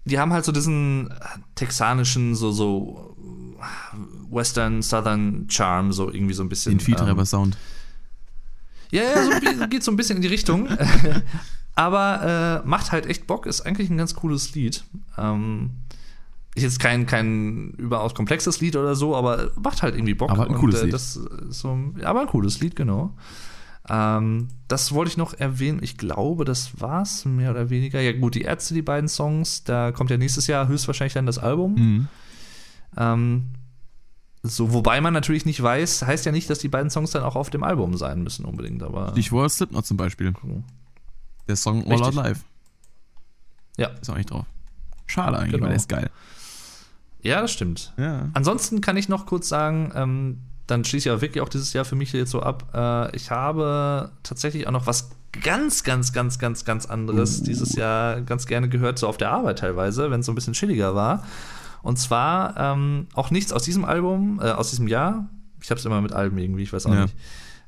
die 0.05 0.19
haben 0.19 0.33
halt 0.33 0.45
so 0.45 0.53
diesen 0.53 1.11
äh, 1.11 1.15
texanischen, 1.55 2.35
so, 2.35 2.53
so 2.53 3.17
äh, 3.61 4.35
Western, 4.35 4.83
Southern 4.83 5.47
Charm, 5.51 5.93
so 5.93 6.11
irgendwie 6.11 6.35
so 6.35 6.43
ein 6.43 6.49
bisschen. 6.49 6.79
Den 6.79 6.81
Feedtreiber-Sound. 6.81 7.57
Ja, 8.93 9.03
ja, 9.03 9.25
so, 9.25 9.67
geht 9.69 9.85
so 9.85 9.91
ein 9.91 9.97
bisschen 9.97 10.17
in 10.17 10.23
die 10.23 10.29
Richtung. 10.29 10.69
Aber 11.75 12.63
äh, 12.65 12.69
macht 12.69 12.93
halt 12.93 13.07
echt 13.07 13.27
Bock, 13.27 13.47
ist 13.47 13.63
eigentlich 13.63 13.89
ein 13.91 13.97
ganz 13.97 14.15
cooles 14.15 14.55
Lied. 14.55 14.85
Ähm, 15.17 15.71
ist 16.55 16.65
jetzt 16.65 16.81
kein, 16.81 17.07
kein 17.07 17.71
überaus 17.79 18.15
komplexes 18.15 18.61
Lied 18.61 18.77
oder 18.77 18.97
so, 18.97 19.15
aber 19.17 19.53
macht 19.63 19.83
halt 19.83 19.95
irgendwie 19.95 20.15
Bock. 20.15 20.31
Aber 20.31 20.47
ein 20.47 20.55
cooles 20.55 20.77
Und, 20.77 20.81
äh, 20.81 20.85
Lied. 20.87 20.95
Das 20.95 21.19
so, 21.49 21.79
aber 22.03 22.23
ein 22.23 22.27
cooles 22.27 22.61
Lied, 22.61 22.75
genau. 22.75 23.15
Ähm, 23.89 24.49
das 24.69 24.93
wollte 24.93 25.11
ich 25.11 25.17
noch 25.17 25.35
erwähnen. 25.35 25.81
Ich 25.83 25.97
glaube, 25.97 26.45
das 26.45 26.81
war's 26.81 27.25
mehr 27.25 27.51
oder 27.51 27.71
weniger. 27.71 28.01
Ja, 28.01 28.13
gut, 28.13 28.35
die 28.35 28.43
Ärzte, 28.43 28.75
die 28.75 28.83
beiden 28.83 29.09
Songs, 29.09 29.65
da 29.65 29.91
kommt 29.93 30.11
ja 30.11 30.17
nächstes 30.19 30.47
Jahr 30.47 30.69
höchstwahrscheinlich 30.69 31.15
dann 31.15 31.27
das 31.27 31.39
Album. 31.39 31.75
Mhm. 31.75 32.09
Ähm, 32.97 33.45
so, 34.43 34.73
wobei 34.73 35.01
man 35.01 35.13
natürlich 35.13 35.45
nicht 35.45 35.63
weiß, 35.63 36.03
heißt 36.07 36.25
ja 36.25 36.33
nicht, 36.33 36.49
dass 36.49 36.59
die 36.59 36.69
beiden 36.69 36.91
Songs 36.91 37.11
dann 37.11 37.23
auch 37.23 37.37
auf 37.37 37.51
dem 37.51 37.63
Album 37.63 37.97
sein 37.97 38.23
müssen 38.23 38.45
unbedingt, 38.45 38.83
aber. 38.83 39.11
Stichwort 39.13 39.51
Slipknot 39.51 39.87
zum 39.87 39.97
Beispiel. 39.97 40.33
Cool. 40.43 40.63
Der 41.49 41.57
Song 41.57 41.85
All. 41.91 42.03
Out 42.03 42.15
Live. 42.15 42.45
Ja. 43.77 43.89
Ist 44.01 44.09
auch 44.11 44.17
nicht 44.17 44.31
drauf. 44.31 44.47
Schade 45.07 45.37
eigentlich, 45.39 45.53
Genau. 45.53 45.63
weil 45.65 45.71
der 45.71 45.77
ist 45.77 45.89
geil. 45.89 46.11
Ja, 47.23 47.41
das 47.43 47.53
stimmt. 47.53 47.93
Ja. 47.99 48.31
Ansonsten 48.33 48.81
kann 48.81 48.97
ich 48.97 49.09
noch 49.09 49.27
kurz 49.27 49.49
sagen, 49.49 49.93
ähm, 49.95 50.39
dann 50.71 50.85
schließe 50.85 51.09
ich 51.09 51.13
ja 51.13 51.21
wirklich 51.21 51.43
auch 51.43 51.49
dieses 51.49 51.73
Jahr 51.73 51.85
für 51.85 51.97
mich 51.97 52.13
jetzt 52.13 52.31
so 52.31 52.43
ab. 52.43 52.69
Äh, 52.75 53.17
ich 53.17 53.31
habe 53.31 54.11
tatsächlich 54.23 54.67
auch 54.67 54.73
noch 54.73 54.87
was 54.87 55.11
ganz, 55.43 55.85
ganz, 55.85 56.13
ganz, 56.13 56.39
ganz, 56.39 56.65
ganz 56.65 56.87
anderes 56.87 57.43
dieses 57.43 57.75
Jahr 57.77 58.21
ganz 58.23 58.47
gerne 58.47 58.69
gehört, 58.69 58.99
so 58.99 59.07
auf 59.07 59.17
der 59.17 59.31
Arbeit 59.31 59.61
teilweise, 59.61 60.11
wenn 60.11 60.21
es 60.21 60.27
so 60.27 60.33
ein 60.33 60.35
bisschen 60.35 60.55
chilliger 60.55 60.95
war. 60.95 61.25
Und 61.83 61.99
zwar 61.99 62.57
ähm, 62.57 63.07
auch 63.15 63.31
nichts 63.31 63.53
aus 63.53 63.63
diesem 63.63 63.85
Album, 63.85 64.41
äh, 64.43 64.51
aus 64.51 64.71
diesem 64.71 64.87
Jahr. 64.89 65.29
Ich 65.63 65.71
habe 65.71 65.79
es 65.79 65.85
immer 65.87 66.01
mit 66.01 66.13
Alben 66.13 66.37
irgendwie, 66.39 66.63
ich 66.63 66.73
weiß 66.73 66.87
auch 66.87 66.95
Ja. 66.95 67.03
nicht. 67.03 67.17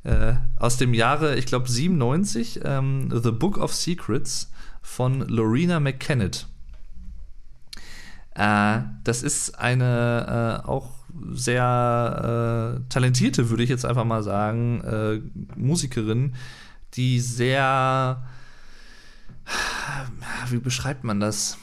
Äh, 0.04 0.34
aus 0.58 0.76
dem 0.78 0.94
Jahre, 0.94 1.36
ich 1.36 1.46
glaube, 1.46 1.70
97, 1.70 2.60
ähm, 2.64 3.08
The 3.22 3.30
Book 3.30 3.58
of 3.58 3.72
Secrets 3.74 4.50
von 4.82 5.20
Lorena 5.28 5.78
McKennitt. 5.78 6.48
Äh, 8.34 8.80
das 9.04 9.22
ist 9.22 9.58
eine 9.58 10.62
äh, 10.64 10.68
auch 10.68 10.90
sehr 11.32 12.80
äh, 12.82 12.88
talentierte, 12.88 13.50
würde 13.50 13.62
ich 13.62 13.70
jetzt 13.70 13.84
einfach 13.84 14.04
mal 14.04 14.22
sagen, 14.22 14.80
äh, 14.82 15.20
Musikerin, 15.56 16.34
die 16.94 17.20
sehr, 17.20 18.22
wie 20.50 20.58
beschreibt 20.58 21.04
man 21.04 21.20
das? 21.20 21.58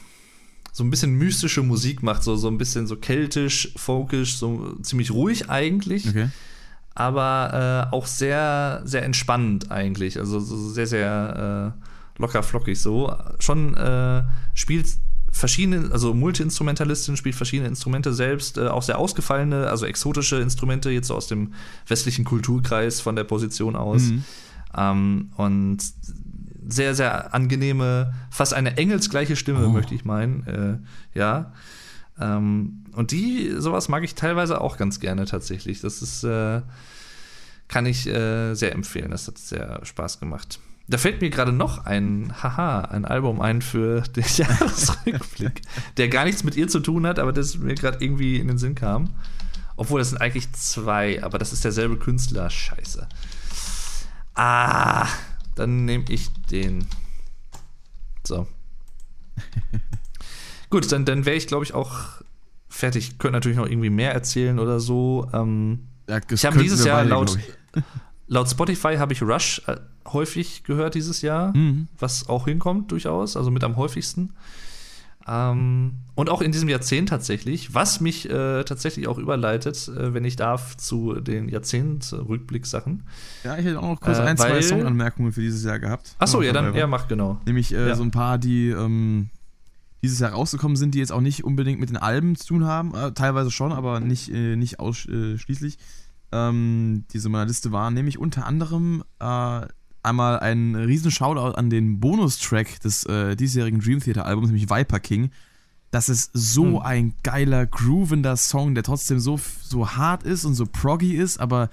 So 0.72 0.84
ein 0.84 0.90
bisschen 0.90 1.12
mystische 1.12 1.62
Musik 1.62 2.02
macht, 2.02 2.22
so, 2.22 2.36
so 2.36 2.48
ein 2.48 2.58
bisschen 2.58 2.86
so 2.86 2.96
keltisch, 2.96 3.72
folkisch, 3.76 4.36
so 4.36 4.76
ziemlich 4.82 5.10
ruhig 5.10 5.50
eigentlich 5.50 6.08
Okay. 6.08 6.28
aber 6.94 7.88
äh, 7.90 7.94
auch 7.94 8.06
sehr, 8.06 8.82
sehr 8.84 9.04
entspannend 9.04 9.70
eigentlich. 9.70 10.18
Also 10.18 10.40
so 10.40 10.56
sehr, 10.70 10.86
sehr 10.86 11.74
äh, 11.76 12.20
locker 12.20 12.42
flockig 12.42 12.80
so. 12.80 13.14
Schon 13.40 13.76
äh, 13.76 14.22
spielt 14.54 14.86
verschiedene, 15.32 15.90
also 15.92 16.12
Multi-Instrumentalistin 16.14 17.16
spielt 17.16 17.34
verschiedene 17.34 17.68
Instrumente 17.68 18.12
selbst, 18.12 18.58
äh, 18.58 18.68
auch 18.68 18.82
sehr 18.82 18.98
ausgefallene, 18.98 19.68
also 19.68 19.86
exotische 19.86 20.40
Instrumente 20.40 20.90
jetzt 20.90 21.08
so 21.08 21.14
aus 21.14 21.28
dem 21.28 21.54
westlichen 21.86 22.24
Kulturkreis 22.24 23.00
von 23.00 23.16
der 23.16 23.24
Position 23.24 23.76
aus. 23.76 24.02
Mhm. 24.02 24.24
Ähm, 24.76 25.30
und 25.36 25.78
sehr, 26.68 26.94
sehr 26.94 27.34
angenehme, 27.34 28.14
fast 28.30 28.54
eine 28.54 28.76
engelsgleiche 28.76 29.36
Stimme, 29.36 29.66
Oh. 29.66 29.70
möchte 29.70 29.94
ich 29.94 30.04
meinen. 30.04 30.46
Äh, 30.46 31.18
ja. 31.18 31.52
Ähm, 32.20 32.84
und 32.94 33.10
die, 33.12 33.54
sowas 33.58 33.88
mag 33.88 34.04
ich 34.04 34.14
teilweise 34.14 34.60
auch 34.60 34.76
ganz 34.76 35.00
gerne 35.00 35.24
tatsächlich. 35.24 35.80
Das 35.80 36.02
ist, 36.02 36.22
äh, 36.22 36.60
kann 37.66 37.86
ich 37.86 38.06
äh, 38.06 38.54
sehr 38.54 38.72
empfehlen. 38.72 39.10
Das 39.10 39.26
hat 39.26 39.38
sehr 39.38 39.80
Spaß 39.84 40.20
gemacht. 40.20 40.58
Da 40.90 40.98
fällt 40.98 41.20
mir 41.20 41.30
gerade 41.30 41.52
noch 41.52 41.86
ein, 41.86 42.32
haha, 42.42 42.80
ein 42.80 43.04
Album 43.04 43.40
ein 43.40 43.62
für 43.62 44.00
den 44.16 44.24
Jahresrückblick, 44.24 45.62
der 45.96 46.08
gar 46.08 46.24
nichts 46.24 46.42
mit 46.42 46.56
ihr 46.56 46.66
zu 46.66 46.80
tun 46.80 47.06
hat, 47.06 47.20
aber 47.20 47.32
das 47.32 47.56
mir 47.56 47.76
gerade 47.76 48.04
irgendwie 48.04 48.38
in 48.38 48.48
den 48.48 48.58
Sinn 48.58 48.74
kam. 48.74 49.10
Obwohl, 49.76 50.00
das 50.00 50.10
sind 50.10 50.20
eigentlich 50.20 50.52
zwei, 50.52 51.22
aber 51.22 51.38
das 51.38 51.52
ist 51.52 51.64
derselbe 51.64 51.96
Künstler. 51.96 52.50
Scheiße. 52.50 53.08
Ah, 54.34 55.06
dann 55.54 55.84
nehme 55.84 56.04
ich 56.08 56.28
den. 56.50 56.86
So. 58.26 58.48
Gut, 60.70 60.90
dann, 60.90 61.04
dann 61.04 61.24
wäre 61.24 61.36
ich, 61.36 61.46
glaube 61.46 61.64
ich, 61.64 61.72
auch 61.72 62.20
fertig. 62.68 63.18
Könnte 63.18 63.36
natürlich 63.36 63.58
noch 63.58 63.66
irgendwie 63.66 63.90
mehr 63.90 64.12
erzählen 64.12 64.58
oder 64.58 64.80
so. 64.80 65.30
Ähm, 65.32 65.86
Ja, 66.08 66.18
ich 66.28 66.44
habe 66.44 66.58
dieses 66.58 66.84
Jahr 66.84 66.98
beide, 66.98 67.10
laut, 67.10 67.38
laut 68.26 68.50
Spotify 68.50 68.96
habe 68.96 69.12
ich 69.12 69.22
Rush 69.22 69.62
äh, 69.66 69.76
häufig 70.06 70.64
gehört 70.64 70.94
dieses 70.94 71.22
Jahr, 71.22 71.56
Mhm. 71.56 71.88
was 71.98 72.28
auch 72.28 72.46
hinkommt 72.46 72.90
durchaus, 72.92 73.36
also 73.36 73.50
mit 73.50 73.64
am 73.64 73.76
häufigsten. 73.76 74.34
Ähm, 75.28 75.92
und 76.14 76.30
auch 76.30 76.40
in 76.40 76.50
diesem 76.50 76.68
Jahrzehnt 76.70 77.10
tatsächlich, 77.10 77.74
was 77.74 78.00
mich 78.00 78.28
äh, 78.28 78.64
tatsächlich 78.64 79.06
auch 79.06 79.18
überleitet, 79.18 79.88
äh, 79.88 80.14
wenn 80.14 80.24
ich 80.24 80.36
darf, 80.36 80.76
zu 80.76 81.20
den 81.20 81.48
Jahrzehnt-Rückblick-Sachen. 81.48 83.02
Ja, 83.44 83.56
ich 83.58 83.64
hätte 83.64 83.78
auch 83.78 83.88
noch 83.88 84.00
kurz 84.00 84.18
Äh, 84.18 84.22
ein, 84.22 84.36
zwei 84.36 84.60
Songanmerkungen 84.62 85.32
für 85.32 85.42
dieses 85.42 85.62
Jahr 85.64 85.78
gehabt. 85.78 86.16
Achso, 86.18 86.42
ja, 86.42 86.52
dann, 86.52 86.74
ja, 86.74 86.86
mach 86.86 87.06
genau. 87.06 87.38
Nämlich 87.46 87.72
äh, 87.74 87.88
Ja. 87.88 87.94
so 87.96 88.02
ein 88.02 88.10
paar, 88.10 88.38
die 88.38 88.68
ähm, 88.70 89.28
dieses 90.02 90.18
Jahr 90.18 90.32
rausgekommen 90.32 90.76
sind, 90.76 90.94
die 90.94 90.98
jetzt 90.98 91.12
auch 91.12 91.20
nicht 91.20 91.44
unbedingt 91.44 91.78
mit 91.80 91.90
den 91.90 91.98
Alben 91.98 92.34
zu 92.34 92.46
tun 92.48 92.64
haben. 92.64 92.94
Äh, 92.94 93.12
teilweise 93.12 93.50
schon, 93.50 93.72
aber 93.72 94.00
nicht, 94.00 94.30
äh, 94.32 94.56
nicht 94.56 94.80
ausschließlich. 94.80 95.78
Ähm, 96.32 97.04
die 97.12 97.18
so 97.18 97.28
meiner 97.28 97.46
Liste 97.46 97.72
waren, 97.72 97.92
nämlich 97.92 98.16
unter 98.18 98.46
anderem 98.46 99.02
äh, 99.18 99.62
einmal 100.02 100.40
ein 100.40 100.74
riesen 100.74 101.10
Shoutout 101.10 101.56
an 101.56 101.70
den 101.70 102.00
Bonustrack 102.00 102.80
des 102.80 103.04
äh, 103.04 103.36
diesjährigen 103.36 103.80
Dream 103.80 104.00
Theater 104.00 104.26
Albums, 104.26 104.48
nämlich 104.48 104.70
Viper 104.70 105.00
King. 105.00 105.30
Das 105.90 106.08
ist 106.08 106.30
so 106.32 106.78
Hm. 106.78 106.82
ein 106.86 107.14
geiler, 107.22 107.66
groovender 107.66 108.36
Song, 108.36 108.74
der 108.74 108.84
trotzdem 108.84 109.18
so, 109.18 109.38
so 109.62 109.90
hart 109.90 110.22
ist 110.22 110.44
und 110.44 110.54
so 110.54 110.64
proggy 110.66 111.14
ist, 111.16 111.38
aber 111.40 111.68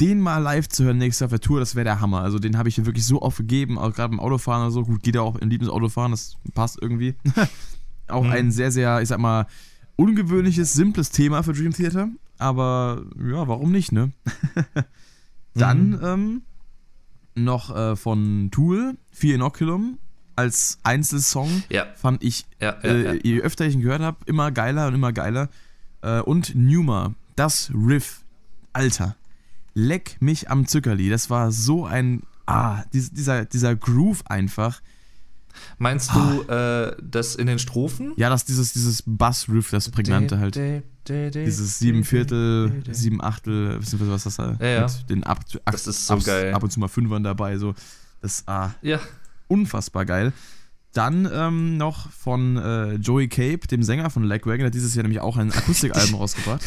den 0.00 0.20
mal 0.20 0.38
live 0.38 0.68
zu 0.68 0.84
hören 0.84 0.98
nächstes 0.98 1.20
Jahr 1.20 1.26
auf 1.26 1.32
der 1.32 1.40
Tour, 1.40 1.58
das 1.58 1.74
wäre 1.74 1.84
der 1.84 2.00
Hammer. 2.00 2.20
Also 2.20 2.38
den 2.38 2.56
habe 2.58 2.68
ich 2.68 2.78
mir 2.78 2.86
wirklich 2.86 3.04
so 3.06 3.20
oft 3.22 3.38
gegeben, 3.38 3.78
auch 3.78 3.92
gerade 3.94 4.10
beim 4.10 4.20
Autofahren 4.20 4.62
oder 4.62 4.70
so. 4.70 4.84
Gut, 4.84 5.02
geht 5.02 5.14
ja 5.16 5.22
auch 5.22 5.36
in 5.36 5.50
liebes 5.50 5.68
Autofahren, 5.68 6.12
das 6.12 6.36
passt 6.54 6.78
irgendwie. 6.80 7.14
auch 8.08 8.22
Mhm. 8.24 8.30
ein 8.30 8.52
sehr, 8.52 8.70
sehr, 8.70 9.02
ich 9.02 9.08
sag 9.08 9.18
mal, 9.18 9.46
ungewöhnliches, 9.96 10.72
simples 10.74 11.10
Thema 11.10 11.42
für 11.42 11.52
Dream 11.52 11.72
Theater. 11.72 12.08
Aber 12.38 13.02
ja, 13.18 13.48
warum 13.48 13.72
nicht, 13.72 13.90
ne? 13.90 14.12
Dann 15.54 15.90
Mhm. 15.90 16.00
ähm, 16.04 16.42
noch 17.44 17.74
äh, 17.74 17.96
von 17.96 18.50
Tool, 18.50 18.96
Fear 19.10 19.36
Inoculum, 19.36 19.98
als 20.36 20.78
Einzelsong 20.84 21.64
Ja, 21.68 21.86
fand 21.96 22.22
ich 22.22 22.46
ja, 22.60 22.76
ja. 22.82 22.90
äh, 22.90 23.20
je 23.22 23.40
öfter 23.40 23.66
ich 23.66 23.74
ihn 23.74 23.80
gehört 23.80 24.02
habe, 24.02 24.18
immer 24.26 24.52
geiler 24.52 24.86
und 24.86 24.94
immer 24.94 25.12
geiler. 25.12 25.48
Äh, 26.02 26.20
und 26.20 26.54
Numa, 26.54 27.14
das 27.34 27.72
Riff, 27.74 28.24
Alter, 28.72 29.16
leck 29.74 30.16
mich 30.20 30.50
am 30.50 30.66
Zuckerli. 30.66 31.10
Das 31.10 31.28
war 31.30 31.50
so 31.50 31.86
ein, 31.86 32.22
ah, 32.46 32.84
dies, 32.92 33.10
dieser, 33.10 33.44
dieser 33.44 33.74
Groove 33.74 34.22
einfach. 34.26 34.80
Meinst 35.78 36.10
du 36.14 36.42
äh, 36.52 36.94
das 37.02 37.34
in 37.34 37.46
den 37.46 37.58
Strophen? 37.58 38.12
Ja, 38.16 38.28
das 38.30 38.44
dieses, 38.44 38.72
dieses 38.72 39.02
Bass-Riff, 39.06 39.70
das 39.70 39.88
prägnante 39.90 40.38
halt. 40.38 40.58
Dieses 41.08 41.78
sieben 41.78 42.04
Viertel, 42.04 42.82
sieben 42.90 43.22
Achtel, 43.22 43.78
beziehungsweise 43.78 44.10
was 44.12 44.24
das 44.24 44.36
da 44.36 44.56
Ja, 44.60 44.66
ja. 44.66 44.82
mit 44.82 45.10
den 45.10 45.24
ab, 45.24 45.40
ab, 45.64 45.72
Das 45.72 45.86
ist 45.86 46.06
so 46.06 46.14
ab, 46.14 46.24
geil. 46.24 46.52
ab 46.52 46.62
und 46.62 46.70
zu 46.70 46.80
mal 46.80 46.88
Fünfern 46.88 47.22
dabei, 47.22 47.56
so. 47.56 47.74
Das, 48.20 48.42
ah, 48.46 48.70
Ja, 48.82 49.00
unfassbar 49.46 50.04
geil. 50.04 50.32
Dann 50.92 51.28
ähm, 51.32 51.76
noch 51.76 52.10
von 52.10 52.56
äh, 52.56 52.94
Joey 52.94 53.28
Cape, 53.28 53.66
dem 53.68 53.82
Sänger 53.82 54.10
von 54.10 54.24
Lagwagon, 54.24 54.58
der 54.58 54.66
hat 54.66 54.74
dieses 54.74 54.94
Jahr 54.94 55.02
nämlich 55.04 55.20
auch 55.20 55.36
ein 55.36 55.52
Akustikalbum 55.52 56.14
rausgebracht. 56.20 56.62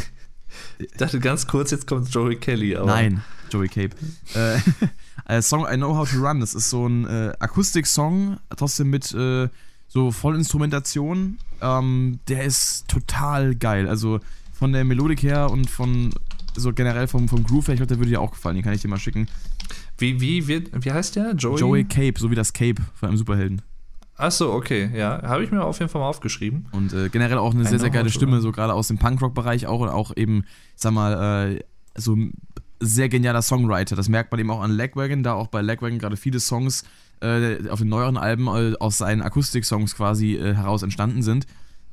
ich 0.80 0.92
dachte 0.98 1.20
ganz 1.20 1.48
kurz, 1.48 1.72
jetzt 1.72 1.86
kommt 1.88 2.12
Joey 2.14 2.36
Kelly, 2.38 2.76
aber. 2.76 2.86
Nein, 2.88 3.24
Joey 3.52 3.68
Cape. 3.68 3.90
äh, 4.34 4.58
äh, 5.32 5.42
Song 5.42 5.66
I 5.72 5.78
Know 5.78 5.96
How 5.96 6.10
to 6.10 6.18
Run, 6.18 6.42
das 6.42 6.54
ist 6.54 6.70
so 6.70 6.88
ein 6.88 7.06
äh, 7.06 7.32
Akustik-Song, 7.40 8.38
trotzdem 8.56 8.90
mit 8.90 9.14
äh, 9.14 9.48
so 9.88 10.12
Vollinstrumentation. 10.12 11.38
Ähm, 11.62 12.20
der 12.28 12.44
ist 12.44 12.88
total 12.88 13.56
geil. 13.56 13.88
Also 13.88 14.20
von 14.52 14.74
der 14.74 14.84
Melodik 14.84 15.24
her 15.24 15.50
und 15.50 15.70
von 15.70 16.14
so 16.56 16.74
generell 16.74 17.08
vom, 17.08 17.30
vom 17.30 17.44
Groove 17.44 17.68
her, 17.68 17.76
ich 17.76 17.80
glaube, 17.80 17.88
der 17.88 18.00
würde 18.00 18.10
dir 18.10 18.22
auch 18.22 18.32
gefallen, 18.32 18.56
den 18.56 18.64
kann 18.64 18.74
ich 18.74 18.82
dir 18.82 18.90
mal 18.90 19.00
schicken. 19.00 19.28
Wie, 19.98 20.20
wie, 20.20 20.48
wie, 20.48 20.64
wie 20.74 20.92
heißt 20.92 21.16
der? 21.16 21.34
Joey? 21.34 21.60
Joey 21.60 21.84
Cape, 21.86 22.20
so 22.20 22.30
wie 22.30 22.36
das 22.36 22.52
Cape 22.52 22.82
von 22.96 23.10
einem 23.10 23.18
Superhelden. 23.18 23.62
Achso, 24.18 24.54
okay, 24.54 24.92
ja. 24.94 25.22
Habe 25.24 25.44
ich 25.44 25.52
mir 25.52 25.64
auf 25.64 25.80
jeden 25.80 25.90
Fall 25.90 26.02
mal 26.02 26.10
aufgeschrieben. 26.10 26.68
Und 26.74 26.92
äh, 26.94 27.10
generell 27.10 27.38
auch 27.38 27.54
eine 27.54 27.64
I 27.64 27.68
sehr, 27.68 27.80
sehr 27.80 27.90
geile 27.90 28.10
Stimme, 28.10 28.42
so 28.42 28.52
gerade 28.52 28.74
aus 28.74 28.90
dem 28.90 28.98
Punkrock-Bereich 28.98 29.66
auch 29.66 29.80
und 29.80 29.90
auch 29.90 30.16
eben, 30.16 30.44
ich 30.76 30.82
sag 30.82 30.92
mal, 30.92 31.56
äh, 31.56 31.64
so 31.96 32.18
sehr 32.82 33.08
genialer 33.10 33.42
Songwriter. 33.42 33.96
Das 33.96 34.10
merkt 34.10 34.32
man 34.32 34.40
eben 34.40 34.52
auch 34.52 34.62
an 34.62 34.72
Lagwagon, 34.72 35.24
da 35.24 35.34
auch 35.34 35.48
bei 35.48 35.62
Lagwagon 35.62 36.00
gerade 36.00 36.18
viele 36.18 36.40
Songs 36.40 36.84
äh, 37.22 37.68
auf 37.70 37.80
den 37.80 37.90
neueren 37.90 38.18
Alben 38.18 38.48
äh, 38.48 38.74
aus 38.80 38.98
seinen 38.98 39.22
Akustik-Songs 39.22 39.96
quasi 39.96 40.36
äh, 40.36 40.56
heraus 40.56 40.82
entstanden 40.84 41.22
sind. 41.22 41.46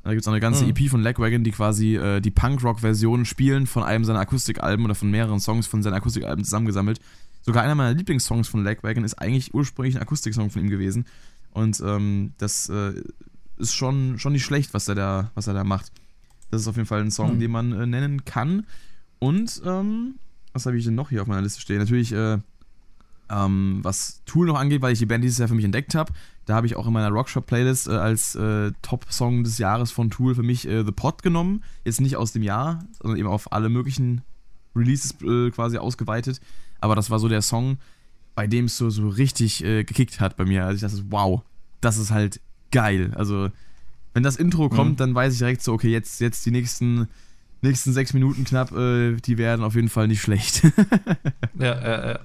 Da 0.03 0.11
gibt 0.11 0.21
es 0.21 0.27
auch 0.27 0.31
eine 0.31 0.39
ganze 0.39 0.63
Mhm. 0.63 0.71
EP 0.71 0.89
von 0.89 1.01
Lagwagon, 1.01 1.43
die 1.43 1.51
quasi 1.51 1.95
äh, 1.95 2.19
die 2.21 2.31
Punkrock-Version 2.31 3.25
spielen 3.25 3.67
von 3.67 3.83
einem 3.83 4.03
seiner 4.05 4.19
Akustikalben 4.19 4.83
oder 4.85 4.95
von 4.95 5.11
mehreren 5.11 5.39
Songs 5.39 5.67
von 5.67 5.83
seinen 5.83 5.93
Akustikalben 5.93 6.43
zusammengesammelt. 6.43 6.99
Sogar 7.41 7.63
einer 7.63 7.75
meiner 7.75 7.93
Lieblingssongs 7.93 8.47
von 8.47 8.63
Lagwagon 8.63 9.03
ist 9.03 9.15
eigentlich 9.15 9.53
ursprünglich 9.53 9.95
ein 9.95 10.01
Akustiksong 10.01 10.49
von 10.49 10.61
ihm 10.63 10.69
gewesen. 10.69 11.05
Und 11.51 11.79
ähm, 11.85 12.33
das 12.37 12.69
äh, 12.69 12.93
ist 13.57 13.75
schon, 13.75 14.17
schon 14.19 14.33
nicht 14.33 14.45
schlecht, 14.45 14.73
was 14.73 14.87
er, 14.87 14.95
da, 14.95 15.31
was 15.35 15.47
er 15.47 15.53
da 15.53 15.63
macht. 15.63 15.91
Das 16.49 16.61
ist 16.61 16.67
auf 16.67 16.75
jeden 16.77 16.87
Fall 16.87 17.01
ein 17.01 17.11
Song, 17.11 17.31
Hm. 17.33 17.39
den 17.39 17.51
man 17.51 17.71
äh, 17.73 17.85
nennen 17.85 18.25
kann. 18.25 18.65
Und 19.19 19.61
ähm, 19.65 20.15
was 20.53 20.65
habe 20.65 20.77
ich 20.77 20.85
denn 20.85 20.95
noch 20.95 21.09
hier 21.09 21.21
auf 21.21 21.27
meiner 21.27 21.41
Liste 21.41 21.61
stehen? 21.61 21.79
Natürlich, 21.79 22.11
äh, 22.11 22.37
ähm, 23.31 23.79
was 23.83 24.21
Tool 24.25 24.47
noch 24.47 24.57
angeht, 24.59 24.81
weil 24.81 24.93
ich 24.93 24.99
die 24.99 25.05
Band 25.05 25.23
dieses 25.23 25.37
Jahr 25.37 25.47
für 25.47 25.53
mich 25.55 25.65
entdeckt 25.65 25.93
habe. 25.95 26.11
Da 26.45 26.55
habe 26.55 26.65
ich 26.65 26.75
auch 26.75 26.87
in 26.87 26.93
meiner 26.93 27.09
Rockshop-Playlist 27.09 27.87
äh, 27.87 27.91
als 27.91 28.33
äh, 28.35 28.71
Top-Song 28.81 29.43
des 29.43 29.59
Jahres 29.59 29.91
von 29.91 30.09
Tool 30.09 30.33
für 30.33 30.41
mich 30.43 30.67
äh, 30.67 30.83
The 30.83 30.91
Pot 30.91 31.21
genommen. 31.21 31.63
Jetzt 31.85 32.01
nicht 32.01 32.17
aus 32.17 32.31
dem 32.31 32.41
Jahr, 32.41 32.83
sondern 32.99 33.19
eben 33.19 33.27
auf 33.27 33.51
alle 33.51 33.69
möglichen 33.69 34.21
Releases 34.75 35.15
äh, 35.21 35.51
quasi 35.51 35.77
ausgeweitet. 35.77 36.41
Aber 36.81 36.95
das 36.95 37.11
war 37.11 37.19
so 37.19 37.27
der 37.27 37.43
Song, 37.43 37.77
bei 38.33 38.47
dem 38.47 38.65
es 38.65 38.77
so, 38.77 38.89
so 38.89 39.07
richtig 39.09 39.63
äh, 39.63 39.83
gekickt 39.83 40.19
hat 40.19 40.35
bei 40.37 40.45
mir. 40.45 40.65
Also 40.65 40.75
ich 40.85 40.91
dachte, 40.91 41.05
wow, 41.11 41.41
das 41.81 41.97
ist 41.97 42.09
halt 42.09 42.41
geil. 42.71 43.11
Also, 43.15 43.49
wenn 44.13 44.23
das 44.23 44.37
Intro 44.37 44.69
kommt, 44.69 44.91
Mhm. 44.91 44.95
dann 44.95 45.15
weiß 45.15 45.33
ich 45.33 45.39
direkt 45.39 45.61
so, 45.61 45.73
okay, 45.73 45.89
jetzt, 45.91 46.19
jetzt 46.19 46.45
die 46.45 46.51
nächsten, 46.51 47.07
nächsten 47.61 47.93
sechs 47.93 48.13
Minuten 48.13 48.43
knapp, 48.43 48.71
äh, 48.71 49.15
die 49.15 49.37
werden 49.37 49.63
auf 49.63 49.75
jeden 49.75 49.89
Fall 49.89 50.07
nicht 50.07 50.21
schlecht. 50.21 50.63
Ja, 51.57 51.75
ja, 51.75 52.07
ja. 52.07 52.19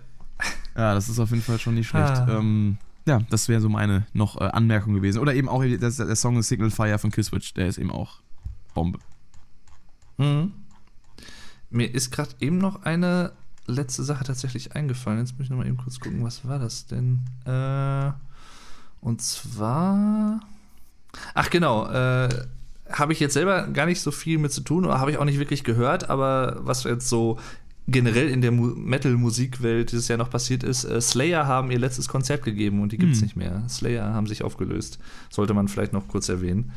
ja, 0.76 0.94
das 0.94 1.08
ist 1.08 1.18
auf 1.18 1.30
jeden 1.30 1.42
Fall 1.42 1.58
schon 1.58 1.74
nicht 1.74 1.88
schlecht. 1.88 2.12
Ah. 2.12 2.38
Ähm, 2.38 2.78
ja, 3.04 3.20
das 3.30 3.48
wäre 3.48 3.60
so 3.60 3.68
meine 3.68 4.06
noch 4.12 4.40
äh, 4.40 4.44
Anmerkung 4.44 4.94
gewesen. 4.94 5.18
Oder 5.18 5.34
eben 5.34 5.48
auch 5.48 5.62
der, 5.62 5.76
der 5.76 6.16
Song 6.16 6.40
Signal 6.40 6.70
Fire 6.70 6.98
von 6.98 7.10
Killswitch, 7.10 7.54
der 7.54 7.66
ist 7.66 7.78
eben 7.78 7.90
auch 7.90 8.20
Bombe. 8.74 9.00
Mhm. 10.18 10.52
Mir 11.70 11.92
ist 11.92 12.12
gerade 12.12 12.30
eben 12.38 12.58
noch 12.58 12.84
eine 12.84 13.32
letzte 13.66 14.04
Sache 14.04 14.24
tatsächlich 14.24 14.76
eingefallen. 14.76 15.18
Jetzt 15.18 15.32
muss 15.32 15.46
ich 15.46 15.50
noch 15.50 15.58
mal 15.58 15.66
eben 15.66 15.76
kurz 15.76 15.98
gucken, 15.98 16.22
was 16.22 16.46
war 16.46 16.58
das 16.58 16.86
denn? 16.86 17.20
Äh, 17.44 18.12
und 19.00 19.20
zwar. 19.20 20.40
Ach, 21.34 21.50
genau. 21.50 21.88
Äh, 21.88 22.46
habe 22.94 23.12
ich 23.12 23.20
jetzt 23.20 23.34
selber 23.34 23.66
gar 23.68 23.86
nicht 23.86 24.00
so 24.00 24.10
viel 24.10 24.38
mit 24.38 24.52
zu 24.52 24.60
tun 24.60 24.84
oder 24.84 25.00
habe 25.00 25.10
ich 25.10 25.18
auch 25.18 25.24
nicht 25.24 25.38
wirklich 25.38 25.64
gehört, 25.64 26.08
aber 26.10 26.58
was 26.60 26.84
jetzt 26.84 27.08
so 27.08 27.38
generell 27.86 28.30
in 28.30 28.40
der 28.40 28.50
Mu 28.50 28.68
Metal-Musikwelt 28.76 29.92
dieses 29.92 30.08
Jahr 30.08 30.18
noch 30.18 30.30
passiert 30.30 30.62
ist, 30.62 30.84
äh, 30.84 31.00
Slayer 31.00 31.46
haben 31.46 31.70
ihr 31.70 31.78
letztes 31.78 32.08
Konzert 32.08 32.42
gegeben 32.42 32.80
und 32.80 32.92
die 32.92 32.98
gibt 32.98 33.12
es 33.12 33.18
Hm. 33.18 33.24
nicht 33.24 33.36
mehr. 33.36 33.62
Slayer 33.68 34.14
haben 34.14 34.26
sich 34.26 34.42
aufgelöst. 34.42 34.98
Sollte 35.30 35.52
man 35.54 35.68
vielleicht 35.68 35.92
noch 35.92 36.08
kurz 36.08 36.28
erwähnen. 36.28 36.72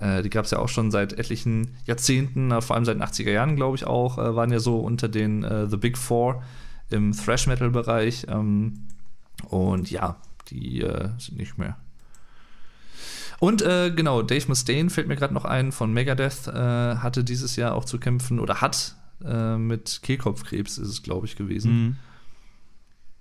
Äh, 0.00 0.22
die 0.22 0.30
gab 0.30 0.44
es 0.46 0.50
ja 0.52 0.58
auch 0.58 0.68
schon 0.68 0.90
seit 0.90 1.12
etlichen 1.14 1.68
Jahrzehnten, 1.84 2.50
äh, 2.52 2.60
vor 2.62 2.76
allem 2.76 2.84
seit 2.86 2.96
den 2.96 3.02
80er 3.02 3.30
Jahren, 3.32 3.56
glaube 3.56 3.76
ich 3.76 3.86
auch, 3.86 4.18
äh, 4.18 4.34
waren 4.34 4.50
ja 4.50 4.60
so 4.60 4.78
unter 4.78 5.08
den 5.08 5.44
äh, 5.44 5.68
The 5.68 5.76
Big 5.76 5.98
Four 5.98 6.42
im 6.90 7.12
Thrash-Metal-Bereich. 7.12 8.26
Ähm, 8.28 8.84
und 9.48 9.90
ja, 9.90 10.16
die 10.48 10.80
äh, 10.82 11.10
sind 11.18 11.36
nicht 11.38 11.58
mehr. 11.58 11.76
Und 13.38 13.62
äh, 13.62 13.90
genau, 13.94 14.22
Dave 14.22 14.46
Mustaine 14.48 14.88
fällt 14.90 15.08
mir 15.08 15.16
gerade 15.16 15.34
noch 15.34 15.44
ein 15.44 15.72
von 15.72 15.92
Megadeth, 15.92 16.46
äh, 16.48 16.52
hatte 16.96 17.22
dieses 17.22 17.56
Jahr 17.56 17.74
auch 17.74 17.84
zu 17.84 17.98
kämpfen 17.98 18.40
oder 18.40 18.60
hat 18.60 18.96
äh, 19.24 19.56
mit 19.56 20.00
Kehlkopfkrebs, 20.02 20.78
ist 20.78 20.88
es, 20.88 21.02
glaube 21.02 21.26
ich, 21.26 21.36
gewesen. 21.36 21.72
Mhm. 21.72 21.96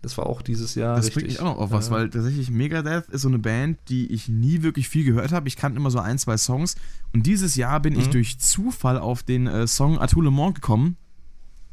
Das 0.02 0.18
war 0.20 0.28
auch 0.28 0.42
dieses 0.44 0.76
Jahr. 0.76 0.96
Das 0.96 1.08
richtig, 1.08 1.16
bringt 1.24 1.28
mich 1.30 1.40
auch 1.40 1.56
noch 1.56 1.58
auf 1.58 1.72
was, 1.72 1.88
äh, 1.88 1.92
weil 1.92 2.10
tatsächlich 2.12 2.52
Megadeth 2.52 3.10
ist 3.10 3.24
so 3.24 3.28
eine 3.28 3.40
Band, 3.40 3.80
die 3.90 4.12
ich 4.14 4.30
nie 4.30 4.62
wirklich 4.62 4.88
viel 4.88 5.04
gehört 5.04 5.32
habe. 5.32 5.48
Ich 5.48 5.56
kannte 5.56 5.80
immer 5.80 5.90
so 5.90 6.00
ein, 6.00 6.20
zwei 6.20 6.38
Songs. 6.38 6.76
Und 7.12 7.26
dieses 7.26 7.56
Jahr 7.56 7.80
bin 7.80 7.98
ich 7.98 8.08
Mhm. 8.08 8.12
durch 8.12 8.38
Zufall 8.40 9.00
auf 9.00 9.24
den 9.24 9.48
äh, 9.48 9.66
Song 9.68 9.98
À 9.98 10.08
tout 10.08 10.22
le 10.22 10.30
monde 10.32 10.54
gekommen. 10.54 10.96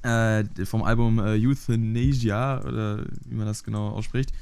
Äh, 0.03 0.45
vom 0.65 0.83
Album 0.83 1.19
Euthanasia, 1.21 2.61
oder 2.65 3.05
wie 3.27 3.35
man 3.35 3.47
das 3.47 3.63
genau 3.63 3.91
ausspricht. 3.91 4.33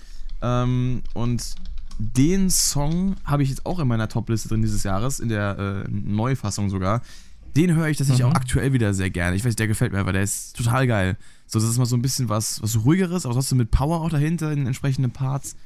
Ähm, 0.40 1.02
und 1.12 1.55
den 2.02 2.48
Song 2.51 3.16
habe 3.24 3.43
ich 3.43 3.51
jetzt 3.51 3.66
auch 3.66 3.78
in 3.78 3.86
meiner 3.89 4.09
Topliste 4.09 4.48
drin 4.48 4.62
dieses 4.62 4.82
Jahres, 4.85 5.20
in 5.20 5.28
der 5.28 5.85
äh, 5.86 5.90
Neufassung 5.90 6.70
sogar. 6.70 7.02
Den 7.56 7.74
höre 7.74 7.89
ich 7.89 7.97
tatsächlich 7.98 8.24
Mhm. 8.24 8.32
auch 8.32 8.36
aktuell 8.36 8.72
wieder 8.72 8.94
sehr 8.94 9.10
gerne. 9.10 9.36
Ich 9.36 9.44
weiß, 9.44 9.56
der 9.56 9.66
gefällt 9.66 9.93
mir 9.93 9.98
einfach, 9.98 10.12
der 10.12 10.22
ist 10.22 10.56
total 10.56 10.86
geil. 10.86 11.16
So, 11.47 11.59
das 11.59 11.68
ist 11.68 11.78
mal 11.78 11.85
so 11.86 11.97
ein 11.97 12.02
bisschen 12.02 12.28
was, 12.28 12.62
was 12.62 12.85
ruhigeres, 12.85 13.27
aber 13.27 13.35
trotzdem 13.35 13.59
mit 13.59 13.70
Power 13.70 14.01
auch 14.01 14.09
dahinter 14.10 14.52
in 14.52 14.66
entsprechenden 14.66 15.10
Parts. 15.10 15.56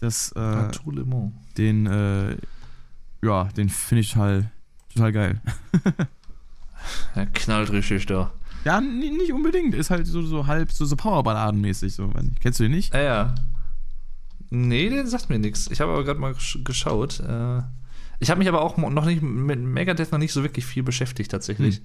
Das, 0.00 0.30
äh, 0.32 0.40
Mans. 0.40 1.32
den, 1.58 1.86
äh, 1.86 2.36
ja, 3.22 3.44
den 3.56 3.68
finde 3.68 4.00
ich 4.02 4.12
total, 4.12 4.50
total 4.94 5.12
geil. 5.12 5.40
Ja, 7.16 7.24
knallt 7.34 7.70
richtig 7.72 8.06
da. 8.06 8.32
Ja, 8.64 8.80
nicht 8.80 9.32
unbedingt. 9.32 9.74
Ist 9.74 9.90
halt 9.90 10.06
so, 10.06 10.22
so 10.22 10.46
halb, 10.46 10.70
so, 10.72 10.84
so 10.84 10.96
Powerballadenmäßig. 10.96 11.94
So. 11.94 12.12
Weiß 12.14 12.22
nicht. 12.24 12.40
Kennst 12.40 12.58
du 12.60 12.64
den 12.64 12.72
nicht? 12.72 12.92
Ja, 12.94 13.00
ja. 13.02 13.34
Nee, 14.50 14.88
der 14.90 15.06
sagt 15.06 15.28
mir 15.30 15.38
nichts. 15.38 15.68
Ich 15.70 15.80
habe 15.80 15.92
aber 15.92 16.04
gerade 16.04 16.20
mal 16.20 16.32
gesch- 16.32 16.62
geschaut. 16.64 17.20
Äh, 17.20 17.62
ich 18.20 18.30
habe 18.30 18.38
mich 18.38 18.48
aber 18.48 18.62
auch 18.62 18.76
noch 18.78 19.04
nicht 19.04 19.22
mit 19.22 19.60
Megadeth 19.60 20.12
noch 20.12 20.18
nicht 20.18 20.32
so 20.32 20.42
wirklich 20.42 20.64
viel 20.64 20.82
beschäftigt 20.82 21.30
tatsächlich. 21.30 21.82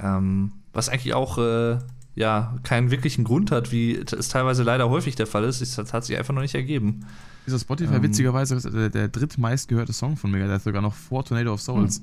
Ähm, 0.00 0.52
was 0.72 0.88
eigentlich 0.88 1.14
auch 1.14 1.38
äh, 1.38 1.78
ja 2.14 2.56
keinen 2.62 2.90
wirklichen 2.90 3.24
Grund 3.24 3.50
hat, 3.50 3.72
wie 3.72 3.94
es 3.96 4.28
teilweise 4.28 4.62
leider 4.62 4.88
häufig 4.88 5.14
der 5.16 5.26
Fall 5.26 5.44
ist. 5.44 5.60
Es 5.60 5.76
hat 5.78 6.04
sich 6.04 6.16
einfach 6.16 6.34
noch 6.34 6.42
nicht 6.42 6.54
ergeben. 6.54 7.06
Dieser 7.46 7.58
Spotify, 7.58 7.94
Ähm. 7.96 8.02
witzigerweise, 8.02 8.54
ist 8.56 8.64
der, 8.72 8.88
der 8.90 9.08
drittmeistgehörte 9.08 9.92
Song 9.92 10.16
von 10.16 10.30
Megadeth, 10.30 10.62
sogar 10.62 10.82
noch 10.82 10.94
vor 10.94 11.24
Tornado 11.24 11.52
of 11.52 11.60
Souls. 11.62 12.02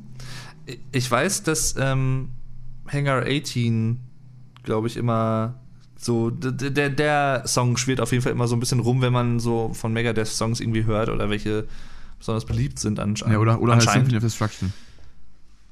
Ich 0.92 1.10
weiß, 1.10 1.44
dass 1.44 1.76
ähm, 1.78 2.30
Hangar 2.88 3.24
18, 3.26 4.00
glaube 4.64 4.88
ich, 4.88 4.98
immer 4.98 5.56
so, 5.98 6.30
der, 6.30 6.90
der 6.90 7.44
Song 7.48 7.76
schwirrt 7.78 8.02
auf 8.02 8.12
jeden 8.12 8.24
Fall 8.24 8.32
immer 8.32 8.48
so 8.48 8.56
ein 8.56 8.60
bisschen 8.60 8.80
rum, 8.80 9.02
wenn 9.02 9.14
man 9.14 9.40
so 9.40 9.74
von 9.74 9.94
Megadeth-Songs 9.94 10.60
irgendwie 10.60 10.86
hört 10.86 11.10
oder 11.10 11.30
welche 11.30 11.66
besonders 12.20 12.46
beliebt 12.46 12.80
sind 12.80 13.00
an, 13.00 13.16
Ja, 13.16 13.38
oder, 13.38 13.62
oder 13.62 13.74
halt 13.74 13.82
anscheinend. 13.82 14.10
Symphony 14.12 14.18
of 14.18 14.24
Destruction. 14.24 14.74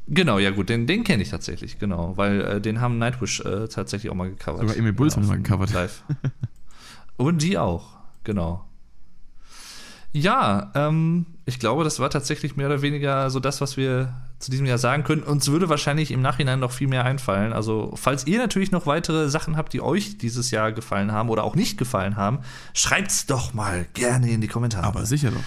Genau, 0.08 0.38
ja 0.38 0.52
gut, 0.52 0.70
den, 0.70 0.86
den 0.86 1.04
kenne 1.04 1.24
ich 1.24 1.30
tatsächlich, 1.30 1.80
genau, 1.80 2.16
weil 2.16 2.42
äh, 2.42 2.62
den 2.62 2.80
haben 2.80 3.00
Nightwish 3.00 3.40
äh, 3.42 3.68
tatsächlich 3.68 4.12
auch 4.12 4.16
mal 4.16 4.30
gecovert. 4.30 4.62
Sogar 4.62 4.78
Emil 4.78 4.94
Bulls 4.94 5.16
haben 5.16 5.24
auf 5.24 5.30
mal 5.30 5.38
gecovert. 5.38 5.74
Live. 5.74 6.04
Und 7.18 7.42
die 7.42 7.58
auch, 7.58 7.98
genau. 8.24 8.66
Ja, 10.12 10.72
ähm, 10.76 11.26
ich 11.46 11.60
glaube, 11.60 11.84
das 11.84 12.00
war 12.00 12.10
tatsächlich 12.10 12.56
mehr 12.56 12.68
oder 12.68 12.82
weniger 12.82 13.30
so 13.30 13.40
das, 13.40 13.62
was 13.62 13.78
wir 13.78 14.14
zu 14.40 14.52
diesem 14.52 14.66
Jahr 14.66 14.78
sagen 14.78 15.04
können. 15.04 15.24
Uns 15.24 15.48
würde 15.48 15.70
wahrscheinlich 15.70 16.12
im 16.12 16.22
Nachhinein 16.22 16.60
noch 16.60 16.72
viel 16.72 16.88
mehr 16.88 17.06
einfallen. 17.06 17.54
Also, 17.54 17.94
falls 17.96 18.28
ihr 18.28 18.38
natürlich 18.38 18.72
noch 18.72 18.86
weitere 18.86 19.30
Sachen 19.30 19.56
habt, 19.58 19.74
die 19.74 19.82
euch 19.82 20.18
dieses 20.18 20.52
Jahr 20.52 20.72
gefallen 20.72 21.12
haben 21.12 21.30
oder 21.30 21.44
auch 21.44 21.56
nicht 21.56 21.78
gefallen 21.78 22.16
haben, 22.18 22.40
schreibt's 22.74 23.26
doch 23.26 23.54
mal 23.54 23.86
gerne 23.94 24.30
in 24.32 24.42
die 24.42 24.48
Kommentare. 24.48 24.86
Aber 24.86 25.06
sicher 25.06 25.32
doch. 25.32 25.44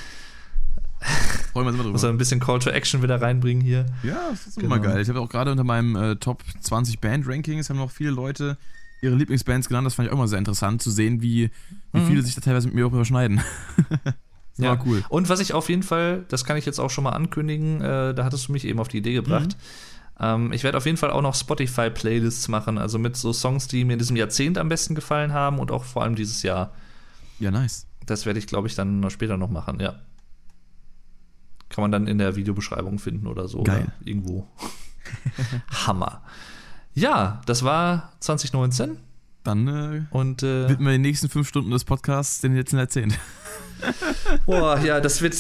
Freuen 1.52 1.66
wir 1.66 1.70
uns 1.70 1.80
immer 1.80 1.90
muss 1.90 2.02
er 2.02 2.06
drüber. 2.08 2.14
ein 2.14 2.18
bisschen 2.18 2.40
Call 2.40 2.58
to 2.58 2.70
Action 2.70 3.02
wieder 3.02 3.20
reinbringen 3.22 3.62
hier. 3.62 3.86
Ja, 4.02 4.18
das 4.30 4.46
ist 4.48 4.56
Genau. 4.56 4.74
immer 4.74 4.78
geil. 4.84 5.00
Ich 5.00 5.08
habe 5.08 5.20
auch 5.20 5.28
gerade 5.28 5.50
unter 5.52 5.64
meinem 5.64 5.94
äh, 5.96 6.16
Top 6.16 6.42
20 6.60 6.98
Band-Rankings 7.00 7.70
haben 7.70 7.76
noch 7.76 7.90
viele 7.90 8.10
Leute 8.10 8.56
ihre 9.00 9.14
Lieblingsbands 9.14 9.68
genannt. 9.68 9.86
Das 9.86 9.94
fand 9.94 10.06
ich 10.06 10.12
auch 10.12 10.16
immer 10.16 10.26
sehr 10.26 10.40
interessant 10.40 10.82
zu 10.82 10.90
sehen, 10.90 11.22
wie, 11.22 11.50
wie 11.92 12.00
Mhm. 12.00 12.06
viele 12.08 12.22
sich 12.22 12.34
da 12.34 12.40
teilweise 12.40 12.66
mit 12.66 12.74
mir 12.74 12.86
auch 12.86 12.92
überschneiden. 12.92 13.40
das 14.58 14.78
war 14.78 14.86
cool. 14.86 15.04
Und 15.08 15.28
was 15.28 15.40
ich 15.40 15.54
auf 15.54 15.68
jeden 15.68 15.82
Fall, 15.82 16.24
das 16.28 16.44
kann 16.44 16.56
ich 16.56 16.66
jetzt 16.66 16.78
auch 16.78 16.90
schon 16.90 17.04
mal 17.04 17.10
ankündigen, 17.10 17.80
äh, 17.80 18.14
da 18.14 18.24
hattest 18.24 18.48
du 18.48 18.52
mich 18.52 18.64
eben 18.64 18.80
auf 18.80 18.88
die 18.88 18.98
Idee 18.98 19.14
gebracht. 19.14 19.56
Mhm. 19.56 20.24
Ähm, 20.24 20.52
ich 20.52 20.64
werde 20.64 20.76
auf 20.78 20.86
jeden 20.86 20.98
Fall 20.98 21.10
auch 21.10 21.22
noch 21.22 21.34
Spotify-Playlists 21.34 22.48
machen, 22.48 22.78
also 22.78 22.98
mit 22.98 23.16
so 23.16 23.32
Songs, 23.32 23.68
die 23.68 23.84
mir 23.84 23.94
in 23.94 23.98
diesem 23.98 24.16
Jahrzehnt 24.16 24.58
am 24.58 24.68
besten 24.68 24.94
gefallen 24.94 25.32
haben 25.32 25.58
und 25.58 25.70
auch 25.70 25.84
vor 25.84 26.02
allem 26.02 26.16
dieses 26.16 26.42
Jahr. 26.42 26.72
Ja, 27.38 27.50
nice. 27.50 27.86
Das 28.04 28.26
werde 28.26 28.38
ich, 28.38 28.46
glaube 28.46 28.68
ich, 28.68 28.74
dann 28.74 29.00
noch 29.00 29.10
später 29.10 29.36
noch 29.36 29.50
machen, 29.50 29.80
ja. 29.80 29.94
Kann 31.68 31.82
man 31.82 31.92
dann 31.92 32.06
in 32.06 32.18
der 32.18 32.34
Videobeschreibung 32.34 32.98
finden 32.98 33.26
oder 33.26 33.46
so. 33.46 33.62
Geil. 33.62 33.82
Oder 33.82 33.92
irgendwo. 34.04 34.48
Hammer. 35.86 36.22
Ja, 36.94 37.42
das 37.46 37.62
war 37.62 38.12
2019 38.20 38.98
Dann 39.44 39.68
äh, 39.68 40.02
und 40.10 40.42
äh, 40.42 40.68
widmen 40.68 40.88
wir 40.88 40.92
die 40.92 40.98
nächsten 40.98 41.28
fünf 41.28 41.48
Stunden 41.48 41.70
des 41.70 41.84
Podcasts 41.84 42.40
den 42.40 42.56
letzten 42.56 42.78
Jahrzehnt. 42.78 43.18
Boah, 44.46 44.78
ja, 44.80 45.00
das 45.00 45.20
wird 45.22 45.34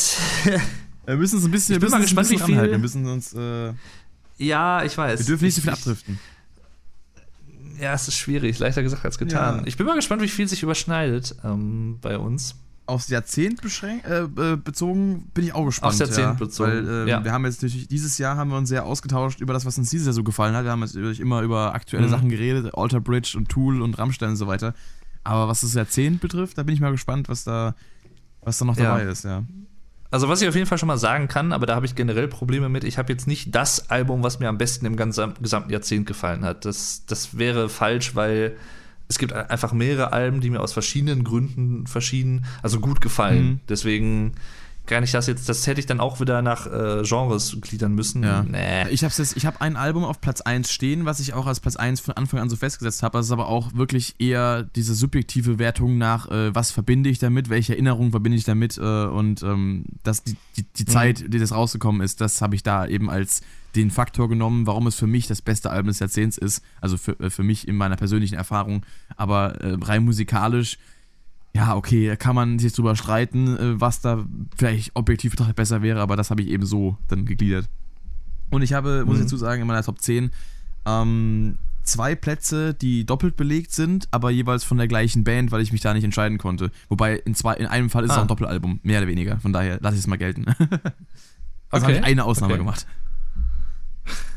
Wir 1.06 1.16
müssen 1.16 1.36
uns 1.36 1.44
ein 1.44 1.50
bisschen, 1.50 1.74
Ich 1.76 1.80
bin 1.80 1.90
mal 1.90 2.00
gespannt, 2.00 2.28
ein 2.28 2.36
bisschen 2.36 2.48
wie 2.48 2.60
viel-. 2.60 2.70
Wir 2.70 2.78
müssen 2.78 3.06
uns, 3.06 3.32
äh, 3.34 3.72
ja, 4.38 4.82
ich 4.84 4.96
weiß. 4.96 5.20
wir 5.20 5.26
dürfen 5.26 5.44
nicht 5.44 5.54
so 5.54 5.62
viel 5.62 5.72
Ich- 5.72 5.78
abdriften. 5.78 6.18
Ja, 7.80 7.94
es 7.94 8.08
ist 8.08 8.16
schwierig, 8.16 8.58
leichter 8.58 8.82
gesagt 8.82 9.04
als 9.04 9.18
getan. 9.18 9.58
Ja. 9.60 9.66
Ich 9.66 9.76
bin 9.76 9.86
mal 9.86 9.94
gespannt, 9.94 10.20
wie 10.22 10.28
viel 10.28 10.48
sich 10.48 10.62
überschneidet 10.64 11.36
ähm, 11.44 11.98
bei 12.00 12.18
uns. 12.18 12.56
Aufs 12.86 13.08
Jahrzehnt 13.08 13.60
beschränkt, 13.60 14.06
äh, 14.06 14.22
äh, 14.22 14.56
bezogen 14.56 15.30
bin 15.34 15.44
ich 15.44 15.54
auch 15.54 15.66
gespannt. 15.66 15.90
Aufs 15.90 15.98
Jahrzehnt 16.00 16.18
ja, 16.26 16.32
bezogen, 16.32 16.70
Weil 16.70 17.02
ähm, 17.02 17.08
ja. 17.08 17.22
wir 17.22 17.32
haben 17.32 17.44
jetzt 17.44 17.62
natürlich, 17.62 17.86
dieses 17.86 18.16
Jahr 18.18 18.36
haben 18.36 18.50
wir 18.50 18.56
uns 18.56 18.68
sehr 18.70 18.84
ausgetauscht 18.86 19.40
über 19.40 19.52
das, 19.52 19.64
was 19.66 19.76
uns 19.78 19.90
dieses 19.90 20.06
Jahr 20.06 20.14
so 20.14 20.24
gefallen 20.24 20.56
hat. 20.56 20.64
Wir 20.64 20.70
haben 20.72 20.80
jetzt 20.82 20.96
immer 20.96 21.42
über 21.42 21.74
aktuelle 21.74 22.06
Mhm. 22.06 22.10
Sachen 22.10 22.28
geredet, 22.30 22.74
Alter 22.74 23.00
Bridge 23.00 23.34
und 23.36 23.48
Tool 23.48 23.82
und 23.82 23.98
Rammstein 23.98 24.30
und 24.30 24.36
so 24.36 24.46
weiter. 24.46 24.74
Aber 25.22 25.48
was 25.48 25.60
das 25.60 25.74
Jahrzehnt 25.74 26.20
betrifft, 26.22 26.56
da 26.56 26.62
bin 26.62 26.74
ich 26.74 26.80
mal 26.80 26.90
gespannt, 26.90 27.28
was 27.28 27.44
da, 27.44 27.74
was 28.48 28.58
da 28.58 28.64
noch 28.64 28.76
Ja. 28.76 28.96
dabei 28.96 29.04
ist, 29.04 29.24
ja. 29.24 29.44
Also, 30.10 30.28
was 30.30 30.40
ich 30.40 30.48
auf 30.48 30.54
jeden 30.54 30.66
Fall 30.66 30.78
schon 30.78 30.86
mal 30.86 30.96
sagen 30.96 31.28
kann, 31.28 31.52
aber 31.52 31.66
da 31.66 31.74
habe 31.74 31.84
ich 31.84 31.94
generell 31.94 32.28
Probleme 32.28 32.70
mit, 32.70 32.82
ich 32.82 32.96
habe 32.96 33.12
jetzt 33.12 33.26
nicht 33.26 33.54
das 33.54 33.90
Album, 33.90 34.22
was 34.22 34.40
mir 34.40 34.48
am 34.48 34.56
besten 34.56 34.86
im 34.86 34.96
ganzen, 34.96 35.34
gesamten 35.40 35.70
Jahrzehnt 35.70 36.06
gefallen 36.06 36.44
hat. 36.44 36.64
Das, 36.64 37.04
das 37.06 37.36
wäre 37.36 37.68
falsch, 37.68 38.14
weil 38.14 38.56
es 39.08 39.18
gibt 39.18 39.32
einfach 39.34 39.72
mehrere 39.72 40.12
Alben, 40.12 40.40
die 40.40 40.48
mir 40.50 40.60
aus 40.60 40.72
verschiedenen 40.72 41.24
Gründen 41.24 41.86
verschieden, 41.86 42.46
also 42.62 42.80
gut 42.80 43.00
gefallen. 43.02 43.44
Mhm. 43.44 43.60
Deswegen 43.68 44.32
kann 44.88 45.04
ich 45.04 45.12
das 45.12 45.26
jetzt, 45.26 45.48
das 45.48 45.66
hätte 45.66 45.80
ich 45.80 45.86
dann 45.86 46.00
auch 46.00 46.20
wieder 46.20 46.42
nach 46.42 46.66
äh, 46.66 47.02
Genres 47.02 47.56
gliedern 47.60 47.94
müssen. 47.94 48.24
Ja. 48.24 48.42
Nee. 48.42 48.88
Ich 48.90 49.04
habe 49.04 49.14
habe 49.46 49.60
ein 49.60 49.76
Album 49.76 50.04
auf 50.04 50.20
Platz 50.20 50.40
1 50.40 50.72
stehen, 50.72 51.04
was 51.04 51.20
ich 51.20 51.34
auch 51.34 51.46
als 51.46 51.60
Platz 51.60 51.76
1 51.76 52.00
von 52.00 52.14
Anfang 52.14 52.40
an 52.40 52.48
so 52.48 52.56
festgesetzt 52.56 53.02
habe. 53.02 53.18
Das 53.18 53.26
ist 53.26 53.32
aber 53.32 53.48
auch 53.48 53.74
wirklich 53.74 54.16
eher 54.18 54.62
diese 54.62 54.94
subjektive 54.94 55.58
Wertung 55.58 55.98
nach, 55.98 56.30
äh, 56.30 56.54
was 56.54 56.70
verbinde 56.70 57.10
ich 57.10 57.18
damit, 57.18 57.50
welche 57.50 57.74
Erinnerungen 57.74 58.10
verbinde 58.10 58.38
ich 58.38 58.44
damit 58.44 58.78
äh, 58.78 58.80
und 58.80 59.42
ähm, 59.42 59.84
dass 60.02 60.24
die, 60.24 60.36
die, 60.56 60.64
die 60.64 60.84
Zeit, 60.86 61.24
die 61.32 61.38
das 61.38 61.52
rausgekommen 61.52 62.00
ist, 62.00 62.20
das 62.20 62.40
habe 62.40 62.54
ich 62.54 62.62
da 62.62 62.86
eben 62.86 63.10
als 63.10 63.42
den 63.76 63.90
Faktor 63.90 64.28
genommen, 64.28 64.66
warum 64.66 64.86
es 64.86 64.94
für 64.94 65.06
mich 65.06 65.26
das 65.26 65.42
beste 65.42 65.70
Album 65.70 65.88
des 65.88 65.98
Jahrzehnts 65.98 66.38
ist. 66.38 66.64
Also 66.80 66.96
für, 66.96 67.18
äh, 67.20 67.30
für 67.30 67.42
mich 67.42 67.68
in 67.68 67.76
meiner 67.76 67.96
persönlichen 67.96 68.34
Erfahrung. 68.34 68.84
Aber 69.16 69.60
äh, 69.60 69.76
rein 69.80 70.04
musikalisch 70.04 70.78
ja, 71.54 71.74
okay, 71.76 72.06
da 72.06 72.16
kann 72.16 72.34
man 72.36 72.58
sich 72.58 72.72
drüber 72.72 72.94
streiten, 72.96 73.56
äh, 73.56 73.80
was 73.80 74.00
da 74.00 74.24
vielleicht 74.56 74.94
objektiv 74.94 75.32
betrachtet 75.32 75.56
besser 75.56 75.82
wäre, 75.82 76.00
aber 76.00 76.16
das 76.16 76.30
habe 76.30 76.42
ich 76.42 76.48
eben 76.48 76.64
so 76.66 76.96
dann 77.08 77.24
gegliedert. 77.24 77.68
Und 78.50 78.62
ich 78.62 78.72
habe, 78.72 79.04
muss 79.04 79.16
ich 79.16 79.20
Mhm. 79.22 79.24
dazu 79.26 79.36
sagen, 79.36 79.60
in 79.62 79.66
meiner 79.66 79.82
Top 79.82 80.00
10 80.00 80.30
ähm, 80.86 81.56
zwei 81.82 82.14
Plätze, 82.14 82.74
die 82.74 83.04
doppelt 83.04 83.36
belegt 83.36 83.72
sind, 83.72 84.08
aber 84.10 84.30
jeweils 84.30 84.62
von 84.64 84.78
der 84.78 84.88
gleichen 84.88 85.24
Band, 85.24 85.50
weil 85.52 85.60
ich 85.62 85.72
mich 85.72 85.80
da 85.80 85.92
nicht 85.94 86.04
entscheiden 86.04 86.38
konnte. 86.38 86.70
Wobei 86.88 87.16
in, 87.16 87.34
zwei, 87.34 87.54
in 87.54 87.66
einem 87.66 87.90
Fall 87.90 88.04
ist 88.04 88.10
es 88.10 88.16
Ah. 88.16 88.20
auch 88.20 88.24
ein 88.24 88.28
Doppelalbum, 88.28 88.80
mehr 88.82 89.00
oder 89.00 89.08
weniger. 89.08 89.38
Von 89.40 89.52
daher 89.52 89.78
lasse 89.80 89.94
ich 89.96 90.00
es 90.00 90.06
mal 90.06 90.16
gelten. 90.16 90.44
also 90.48 90.54
Okay. 90.60 91.82
habe 91.84 91.92
ich 91.94 92.04
eine 92.04 92.24
Ausnahme 92.24 92.54
Okay. 92.54 92.62
gemacht. 92.62 92.86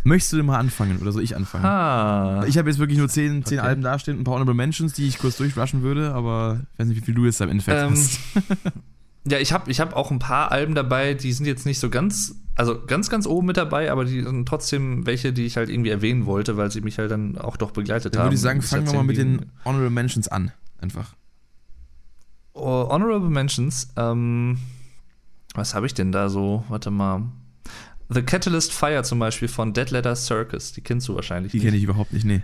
Möchtest 0.04 0.34
du 0.34 0.38
denn 0.38 0.46
mal 0.46 0.58
anfangen 0.58 0.98
oder 1.00 1.12
soll 1.12 1.24
ich 1.24 1.36
anfangen? 1.36 1.64
Ah. 1.66 2.44
Ich 2.48 2.58
habe 2.58 2.70
jetzt 2.70 2.80
wirklich 2.80 2.98
nur 2.98 3.08
zehn, 3.08 3.46
zehn 3.46 3.60
Okay. 3.60 3.68
Alben 3.68 3.82
dastehen, 3.84 4.20
ein 4.20 4.24
paar 4.24 4.34
Honorable 4.36 4.56
Mentions, 4.56 4.94
die 4.94 5.08
ich 5.08 5.18
kurz 5.20 5.38
durchrushen 5.38 5.84
würde, 5.84 6.14
aber 6.14 6.62
ich 6.74 6.80
weiß 6.80 6.88
nicht, 6.88 6.98
wie 7.02 7.06
viel 7.06 7.14
du 7.14 7.26
jetzt 7.26 7.40
im 7.42 7.50
Endeffekt 7.50 7.78
Ähm, 7.82 7.92
hast. 7.92 8.20
Ja, 9.24 9.38
ich 9.38 9.54
habe 9.54 9.70
ich 9.70 9.80
hab 9.80 9.96
auch 9.96 10.10
ein 10.10 10.18
paar 10.18 10.52
Alben 10.52 10.74
dabei, 10.74 11.14
die 11.14 11.32
sind 11.32 11.46
jetzt 11.46 11.68
nicht 11.68 11.78
so 11.80 11.92
ganz, 11.92 12.38
also 12.56 12.84
ganz, 12.88 13.08
ganz 13.08 13.28
oben 13.28 13.46
mit 13.46 13.56
dabei, 13.58 13.92
aber 13.92 14.04
die 14.04 14.24
sind 14.24 14.48
trotzdem 14.48 15.06
welche, 15.06 15.32
die 15.32 15.46
ich 15.46 15.58
halt 15.58 15.70
irgendwie 15.70 15.92
erwähnen 15.92 16.26
wollte, 16.26 16.58
weil 16.58 16.72
sie 16.72 16.82
mich 16.82 16.98
halt 16.98 17.12
dann 17.12 17.38
auch 17.38 17.56
doch 17.56 17.70
begleitet 17.70 18.16
Dann 18.16 18.22
haben. 18.22 18.26
würde 18.30 18.36
ich 18.38 18.42
sagen, 18.42 18.64
fangen 18.64 18.88
wir 18.88 18.94
mal 18.96 19.04
mit 19.04 19.18
den 19.18 19.46
Honorable 19.64 19.92
Mentions 19.92 20.28
an. 20.28 20.52
Einfach. 20.80 21.14
Oh, 22.54 22.88
Honorable 22.90 23.30
Mentions, 23.30 23.90
ähm, 23.96 24.58
was 25.54 25.76
habe 25.76 25.86
ich 25.86 25.94
denn 25.94 26.12
da 26.12 26.28
so? 26.30 26.64
Warte 26.70 26.90
mal. 26.90 27.22
The 28.14 28.22
Catalyst 28.22 28.74
Fire 28.74 29.04
zum 29.04 29.20
Beispiel 29.20 29.48
von 29.48 29.74
Dead 29.74 29.90
Letter 29.90 30.16
Circus, 30.16 30.74
die 30.74 30.82
kennst 30.82 31.08
du 31.08 31.16
wahrscheinlich 31.16 31.52
Die 31.52 31.60
kenne 31.60 31.78
ich 31.78 31.84
überhaupt 31.84 32.12
nicht, 32.14 32.26
nee. 32.26 32.44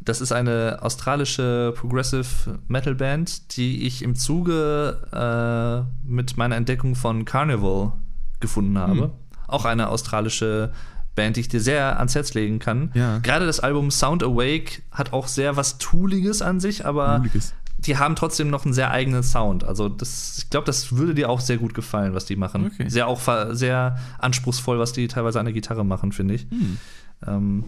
Das 0.00 0.20
ist 0.20 0.32
eine 0.32 0.78
australische 0.82 1.74
Progressive 1.76 2.60
Metal 2.68 2.94
Band, 2.94 3.56
die 3.56 3.86
ich 3.86 4.02
im 4.02 4.14
Zuge 4.14 5.00
äh, 5.12 6.08
mit 6.08 6.36
meiner 6.36 6.56
Entdeckung 6.56 6.94
von 6.94 7.24
Carnival 7.24 7.92
gefunden 8.40 8.78
habe. 8.78 9.02
Hm. 9.02 9.10
Auch 9.48 9.64
eine 9.64 9.88
australische 9.88 10.72
Band, 11.14 11.36
die 11.36 11.40
ich 11.40 11.48
dir 11.48 11.60
sehr 11.60 11.98
ans 11.98 12.14
Herz 12.14 12.34
legen 12.34 12.58
kann. 12.58 12.90
Ja. 12.94 13.18
Gerade 13.18 13.46
das 13.46 13.58
Album 13.58 13.90
Sound 13.90 14.22
Awake 14.22 14.82
hat 14.92 15.12
auch 15.12 15.26
sehr 15.26 15.56
was 15.56 15.78
Tooliges 15.78 16.42
an 16.42 16.60
sich, 16.60 16.86
aber 16.86 17.16
Juliges. 17.16 17.54
Die 17.86 17.96
haben 17.96 18.16
trotzdem 18.16 18.50
noch 18.50 18.64
einen 18.64 18.74
sehr 18.74 18.90
eigenen 18.90 19.22
Sound. 19.22 19.64
Also 19.64 19.88
das, 19.88 20.38
ich 20.38 20.50
glaube, 20.50 20.66
das 20.66 20.96
würde 20.96 21.14
dir 21.14 21.30
auch 21.30 21.40
sehr 21.40 21.56
gut 21.56 21.74
gefallen, 21.74 22.14
was 22.14 22.24
die 22.24 22.36
machen. 22.36 22.66
Okay. 22.66 22.88
Sehr 22.88 23.06
auch 23.06 23.20
sehr 23.52 23.96
anspruchsvoll, 24.18 24.78
was 24.78 24.92
die 24.92 25.08
teilweise 25.08 25.38
an 25.38 25.46
der 25.46 25.54
Gitarre 25.54 25.84
machen, 25.84 26.12
finde 26.12 26.34
ich. 26.34 26.46
Hm. 26.50 26.78
Ähm, 27.26 27.64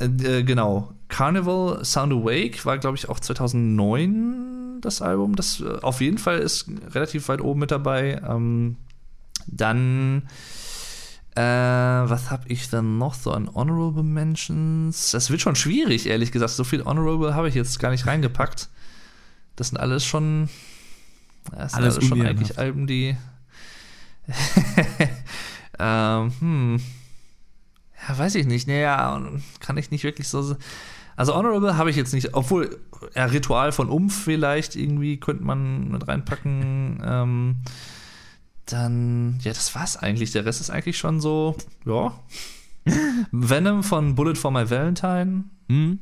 äh, 0.00 0.42
genau. 0.42 0.92
Carnival 1.08 1.84
Sound 1.84 2.12
Awake 2.12 2.64
war, 2.64 2.78
glaube 2.78 2.96
ich, 2.96 3.08
auch 3.08 3.20
2009 3.20 4.80
das 4.80 5.02
Album. 5.02 5.36
Das 5.36 5.60
äh, 5.60 5.78
auf 5.82 6.00
jeden 6.00 6.18
Fall 6.18 6.38
ist 6.38 6.70
relativ 6.90 7.28
weit 7.28 7.40
oben 7.40 7.60
mit 7.60 7.70
dabei. 7.70 8.20
Ähm, 8.26 8.76
dann 9.46 10.22
Äh, 11.34 11.40
was 11.40 12.32
habe 12.32 12.48
ich 12.48 12.68
dann 12.68 12.98
noch 12.98 13.14
so 13.14 13.30
an 13.30 13.48
Honorable 13.54 14.02
Mentions? 14.02 15.12
Das 15.12 15.30
wird 15.30 15.40
schon 15.40 15.54
schwierig, 15.54 16.06
ehrlich 16.06 16.32
gesagt. 16.32 16.50
So 16.50 16.64
viel 16.64 16.84
Honorable 16.84 17.36
habe 17.36 17.48
ich 17.48 17.54
jetzt 17.54 17.78
gar 17.78 17.90
nicht 17.90 18.08
reingepackt. 18.08 18.68
Das 19.58 19.68
sind 19.68 19.78
alles 19.78 20.04
schon. 20.04 20.48
Das 21.50 21.72
sind 21.72 21.82
alles, 21.82 21.96
alles 21.96 22.08
schon 22.08 22.22
eigentlich 22.24 22.58
Alben, 22.58 22.86
die. 22.86 23.16
ähm, 25.80 26.32
hm. 26.38 26.80
Ja, 28.08 28.18
weiß 28.18 28.36
ich 28.36 28.46
nicht. 28.46 28.68
Naja, 28.68 29.20
kann 29.58 29.76
ich 29.76 29.90
nicht 29.90 30.04
wirklich 30.04 30.28
so. 30.28 30.56
Also 31.16 31.34
Honorable 31.34 31.76
habe 31.76 31.90
ich 31.90 31.96
jetzt 31.96 32.14
nicht, 32.14 32.34
obwohl 32.34 32.78
ja, 33.16 33.24
Ritual 33.24 33.72
von 33.72 33.88
Umf 33.88 34.16
vielleicht 34.16 34.76
irgendwie 34.76 35.18
könnte 35.18 35.42
man 35.42 35.88
mit 35.88 36.06
reinpacken. 36.06 37.02
Ähm, 37.04 37.56
dann, 38.66 39.40
ja, 39.42 39.52
das 39.52 39.74
war's 39.74 39.96
eigentlich. 39.96 40.30
Der 40.30 40.44
Rest 40.44 40.60
ist 40.60 40.70
eigentlich 40.70 40.98
schon 40.98 41.20
so, 41.20 41.56
ja. 41.84 42.16
Venom 43.32 43.82
von 43.82 44.14
Bullet 44.14 44.36
for 44.36 44.52
My 44.52 44.70
Valentine. 44.70 45.44
Hm. 45.68 45.98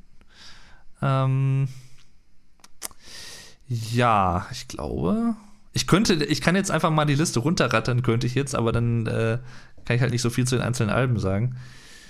Ähm, 1.00 1.68
ja, 3.68 4.46
ich 4.52 4.68
glaube. 4.68 5.34
Ich 5.72 5.86
könnte, 5.86 6.14
ich 6.14 6.40
kann 6.40 6.56
jetzt 6.56 6.70
einfach 6.70 6.90
mal 6.90 7.04
die 7.04 7.14
Liste 7.14 7.40
runterrattern, 7.40 8.02
könnte 8.02 8.26
ich 8.26 8.34
jetzt, 8.34 8.54
aber 8.54 8.72
dann 8.72 9.06
äh, 9.06 9.38
kann 9.84 9.96
ich 9.96 10.02
halt 10.02 10.12
nicht 10.12 10.22
so 10.22 10.30
viel 10.30 10.46
zu 10.46 10.56
den 10.56 10.64
einzelnen 10.64 10.90
Alben 10.90 11.18
sagen. 11.18 11.56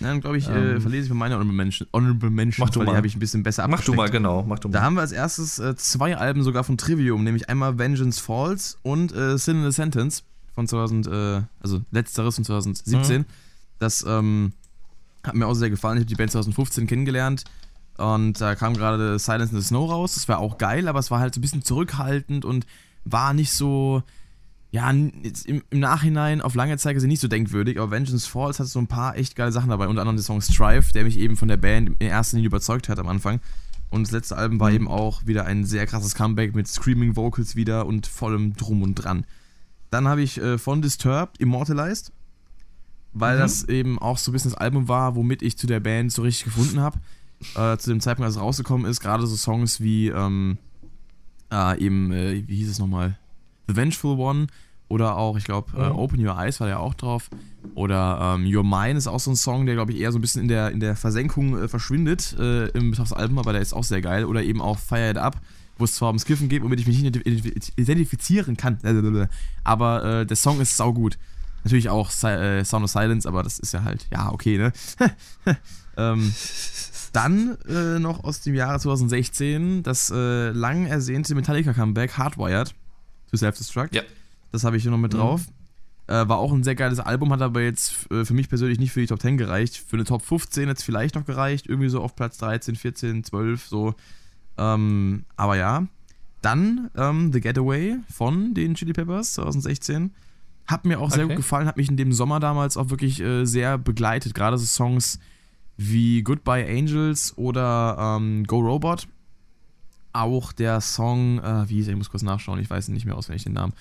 Dann 0.00 0.20
glaube 0.20 0.36
ich, 0.36 0.48
äh, 0.48 0.52
ähm, 0.52 0.76
äh, 0.76 0.80
verlese 0.80 1.04
ich 1.04 1.08
für 1.08 1.14
meine 1.14 1.34
Honorable 1.34 1.56
Mention, 1.56 1.88
Honorable 1.92 2.30
Mention 2.30 2.64
mach 2.64 2.70
du 2.70 2.80
weil 2.80 2.86
mal. 2.86 2.92
die 2.92 2.96
habe 2.98 3.06
ich 3.06 3.16
ein 3.16 3.18
bisschen 3.18 3.42
besser 3.42 3.66
Mach 3.66 3.82
du 3.82 3.94
mal, 3.94 4.10
genau. 4.10 4.44
Mach 4.46 4.58
du 4.58 4.68
mal. 4.68 4.72
Da 4.72 4.82
haben 4.82 4.94
wir 4.94 5.00
als 5.00 5.12
erstes 5.12 5.58
äh, 5.58 5.74
zwei 5.76 6.16
Alben 6.16 6.42
sogar 6.42 6.64
von 6.64 6.76
Trivium, 6.76 7.24
nämlich 7.24 7.48
einmal 7.48 7.78
Vengeance 7.78 8.20
Falls 8.20 8.78
und 8.82 9.14
äh, 9.14 9.38
Sin 9.38 9.60
in 9.60 9.66
a 9.66 9.72
Sentence 9.72 10.22
von 10.54 10.68
2000, 10.68 11.06
äh, 11.06 11.42
also 11.60 11.80
letzteres 11.90 12.34
von 12.34 12.44
2017. 12.44 13.20
Mhm. 13.20 13.24
Das 13.78 14.04
ähm, 14.06 14.52
hat 15.24 15.34
mir 15.34 15.46
auch 15.46 15.54
sehr 15.54 15.70
gefallen. 15.70 15.96
Ich 15.96 16.02
habe 16.02 16.08
die 16.08 16.14
Band 16.14 16.30
2015 16.30 16.86
kennengelernt 16.86 17.44
und 17.98 18.40
da 18.40 18.54
kam 18.54 18.74
gerade 18.74 19.18
Silence 19.18 19.54
in 19.54 19.60
the 19.60 19.66
Snow 19.66 19.90
raus. 19.90 20.14
Das 20.14 20.28
war 20.28 20.38
auch 20.38 20.58
geil, 20.58 20.88
aber 20.88 20.98
es 20.98 21.10
war 21.10 21.20
halt 21.20 21.34
so 21.34 21.38
ein 21.38 21.42
bisschen 21.42 21.62
zurückhaltend 21.62 22.44
und 22.44 22.66
war 23.04 23.32
nicht 23.32 23.52
so, 23.52 24.02
ja, 24.70 24.90
im, 24.90 25.12
im, 25.44 25.62
Nachhinein 25.70 26.40
auf 26.40 26.54
lange 26.54 26.76
Zeit 26.76 26.94
gesehen 26.94 27.08
nicht 27.08 27.20
so 27.20 27.28
denkwürdig, 27.28 27.78
aber 27.78 27.90
Vengeance 27.90 28.26
Falls 28.26 28.60
hat 28.60 28.66
so 28.66 28.78
ein 28.78 28.88
paar 28.88 29.16
echt 29.16 29.36
geile 29.36 29.52
Sachen 29.52 29.70
dabei, 29.70 29.88
unter 29.88 30.02
anderem 30.02 30.16
der 30.16 30.24
Song 30.24 30.40
Strife, 30.40 30.92
der 30.92 31.04
mich 31.04 31.18
eben 31.18 31.36
von 31.36 31.48
der 31.48 31.56
Band 31.56 31.90
in 31.98 32.08
erster 32.08 32.36
Linie 32.36 32.48
überzeugt 32.48 32.88
hat 32.88 32.98
am 32.98 33.08
Anfang. 33.08 33.40
Und 33.88 34.02
das 34.02 34.12
letzte 34.12 34.36
Album 34.36 34.60
war 34.60 34.70
mhm. 34.70 34.76
eben 34.76 34.88
auch 34.88 35.24
wieder 35.26 35.46
ein 35.46 35.64
sehr 35.64 35.86
krasses 35.86 36.14
Comeback 36.14 36.54
mit 36.54 36.66
Screaming 36.68 37.16
Vocals 37.16 37.56
wieder 37.56 37.86
und 37.86 38.06
vollem 38.06 38.54
Drum 38.54 38.82
und 38.82 38.96
Dran. 38.96 39.24
Dann 39.90 40.08
habe 40.08 40.22
ich 40.22 40.38
äh, 40.38 40.58
von 40.58 40.82
Disturbed 40.82 41.40
Immortalized, 41.40 42.12
weil 43.12 43.36
mhm. 43.36 43.40
das 43.40 43.64
eben 43.64 43.98
auch 43.98 44.18
so 44.18 44.30
ein 44.30 44.34
bisschen 44.34 44.50
das 44.50 44.60
Album 44.60 44.88
war, 44.88 45.14
womit 45.14 45.42
ich 45.42 45.56
zu 45.56 45.66
der 45.66 45.80
Band 45.80 46.12
so 46.12 46.22
richtig 46.22 46.44
gefunden 46.44 46.80
habe. 46.80 46.98
Äh, 47.54 47.76
zu 47.76 47.90
dem 47.90 48.00
Zeitpunkt, 48.00 48.26
als 48.26 48.36
es 48.36 48.40
rausgekommen 48.40 48.90
ist, 48.90 49.00
gerade 49.00 49.26
so 49.26 49.36
Songs 49.36 49.80
wie 49.80 50.08
ähm, 50.08 50.58
äh, 51.52 51.78
eben, 51.78 52.12
äh, 52.12 52.42
wie 52.46 52.56
hieß 52.56 52.70
es 52.70 52.78
nochmal? 52.78 53.18
The 53.68 53.76
Vengeful 53.76 54.18
One 54.18 54.46
oder 54.88 55.16
auch, 55.16 55.36
ich 55.36 55.44
glaube, 55.44 55.76
äh, 55.76 55.90
mhm. 55.90 55.96
Open 55.96 56.26
Your 56.26 56.38
Eyes 56.38 56.60
war 56.60 56.68
ja 56.68 56.78
auch 56.78 56.94
drauf. 56.94 57.28
Oder 57.74 58.36
ähm, 58.36 58.46
Your 58.46 58.64
Mind 58.64 58.96
ist 58.96 59.08
auch 59.08 59.20
so 59.20 59.30
ein 59.30 59.36
Song, 59.36 59.66
der, 59.66 59.74
glaube 59.74 59.92
ich, 59.92 59.98
eher 59.98 60.12
so 60.12 60.18
ein 60.18 60.20
bisschen 60.20 60.42
in 60.42 60.48
der, 60.48 60.70
in 60.70 60.80
der 60.80 60.94
Versenkung 60.96 61.60
äh, 61.60 61.68
verschwindet 61.68 62.36
äh, 62.38 62.68
im 62.68 62.92
Betrachtsalbum, 62.92 63.38
aber 63.38 63.52
der 63.52 63.62
ist 63.62 63.72
auch 63.72 63.84
sehr 63.84 64.00
geil. 64.00 64.24
Oder 64.24 64.42
eben 64.42 64.62
auch 64.62 64.78
Fire 64.78 65.10
It 65.10 65.18
Up, 65.18 65.40
wo 65.76 65.84
es 65.84 65.94
zwar 65.94 66.08
ums 66.08 66.22
Skiffen 66.22 66.48
geht, 66.48 66.62
womit 66.62 66.80
ich 66.80 66.86
mich 66.86 67.02
nicht 67.02 67.16
identifizieren 67.76 68.56
kann. 68.56 68.78
Aber 69.64 70.24
der 70.24 70.36
Song 70.36 70.60
ist 70.60 70.76
saugut. 70.76 71.18
Natürlich 71.64 71.90
auch 71.90 72.10
Sound 72.10 72.84
of 72.84 72.90
Silence, 72.90 73.28
aber 73.28 73.42
das 73.42 73.58
ist 73.58 73.72
ja 73.72 73.82
halt, 73.82 74.06
ja, 74.12 74.32
okay, 74.32 74.56
ne? 74.56 74.72
ähm, 75.96 76.32
dann 77.16 77.56
äh, 77.66 77.98
noch 77.98 78.24
aus 78.24 78.42
dem 78.42 78.54
Jahre 78.54 78.78
2016 78.78 79.82
das 79.82 80.10
äh, 80.10 80.50
lang 80.50 80.84
ersehnte 80.84 81.34
Metallica-Comeback 81.34 82.18
Hardwired 82.18 82.74
to 83.30 83.38
Self-Destruct. 83.38 83.94
Ja. 83.94 84.02
Das 84.52 84.64
habe 84.64 84.76
ich 84.76 84.82
hier 84.82 84.92
noch 84.92 84.98
mit 84.98 85.14
mhm. 85.14 85.18
drauf. 85.18 85.46
Äh, 86.08 86.28
war 86.28 86.36
auch 86.36 86.52
ein 86.52 86.62
sehr 86.62 86.74
geiles 86.74 87.00
Album, 87.00 87.32
hat 87.32 87.40
aber 87.40 87.62
jetzt 87.62 88.10
äh, 88.10 88.26
für 88.26 88.34
mich 88.34 88.50
persönlich 88.50 88.78
nicht 88.78 88.92
für 88.92 89.00
die 89.00 89.06
Top 89.06 89.22
10 89.22 89.38
gereicht. 89.38 89.78
Für 89.78 89.96
eine 89.96 90.04
Top 90.04 90.20
15 90.20 90.68
hätte 90.68 90.78
es 90.78 90.84
vielleicht 90.84 91.14
noch 91.14 91.24
gereicht. 91.24 91.66
Irgendwie 91.66 91.88
so 91.88 92.02
auf 92.02 92.14
Platz 92.14 92.36
13, 92.36 92.76
14, 92.76 93.24
12, 93.24 93.66
so. 93.66 93.94
Ähm, 94.58 95.24
aber 95.36 95.56
ja. 95.56 95.86
Dann 96.42 96.90
ähm, 96.96 97.32
The 97.32 97.40
Getaway 97.40 97.96
von 98.12 98.52
den 98.52 98.74
Chili 98.74 98.92
Peppers 98.92 99.32
2016. 99.32 100.12
Hat 100.66 100.84
mir 100.84 101.00
auch 101.00 101.10
sehr 101.10 101.24
okay. 101.24 101.34
gut 101.34 101.42
gefallen, 101.42 101.66
hat 101.66 101.78
mich 101.78 101.88
in 101.88 101.96
dem 101.96 102.12
Sommer 102.12 102.40
damals 102.40 102.76
auch 102.76 102.90
wirklich 102.90 103.20
äh, 103.20 103.46
sehr 103.46 103.78
begleitet. 103.78 104.34
Gerade 104.34 104.58
so 104.58 104.66
Songs 104.66 105.18
wie 105.76 106.22
Goodbye 106.22 106.66
Angels 106.66 107.36
oder 107.36 108.16
ähm, 108.18 108.44
Go 108.44 108.60
Robot. 108.60 109.06
Auch 110.12 110.52
der 110.52 110.80
Song, 110.80 111.40
äh, 111.40 111.68
wie 111.68 111.74
hieß 111.74 111.88
er, 111.88 111.92
ich 111.92 111.98
muss 111.98 112.10
kurz 112.10 112.22
nachschauen, 112.22 112.58
ich 112.58 112.70
weiß 112.70 112.88
nicht 112.88 113.04
mehr 113.04 113.16
auswendig 113.16 113.44
den 113.44 113.52
Namen. 113.52 113.74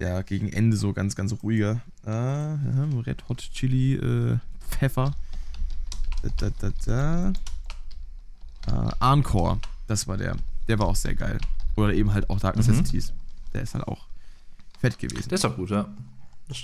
Der 0.00 0.22
gegen 0.22 0.48
Ende 0.48 0.76
so 0.76 0.92
ganz, 0.92 1.16
ganz 1.16 1.34
ruhiger. 1.42 1.80
Äh, 2.06 2.10
Red 2.10 3.28
Hot 3.28 3.38
Chili 3.38 3.94
äh, 3.94 4.38
Pfeffer. 4.70 5.12
Da, 6.22 6.50
da, 6.50 6.70
da, 6.86 7.32
da. 8.66 8.88
Äh, 8.90 9.12
Encore, 9.14 9.58
das 9.86 10.06
war 10.06 10.16
der. 10.16 10.36
Der 10.68 10.78
war 10.78 10.86
auch 10.86 10.96
sehr 10.96 11.14
geil. 11.14 11.38
Oder 11.76 11.94
eben 11.94 12.12
halt 12.12 12.30
auch 12.30 12.40
Dark. 12.40 12.56
Necessities. 12.56 13.10
Mhm. 13.10 13.52
Der 13.54 13.62
ist 13.62 13.74
halt 13.74 13.86
auch 13.86 14.06
fett 14.80 14.98
gewesen. 14.98 15.28
Der 15.28 15.36
ist 15.36 15.44
auch 15.44 15.56
gut, 15.56 15.70
ja. 15.70 15.88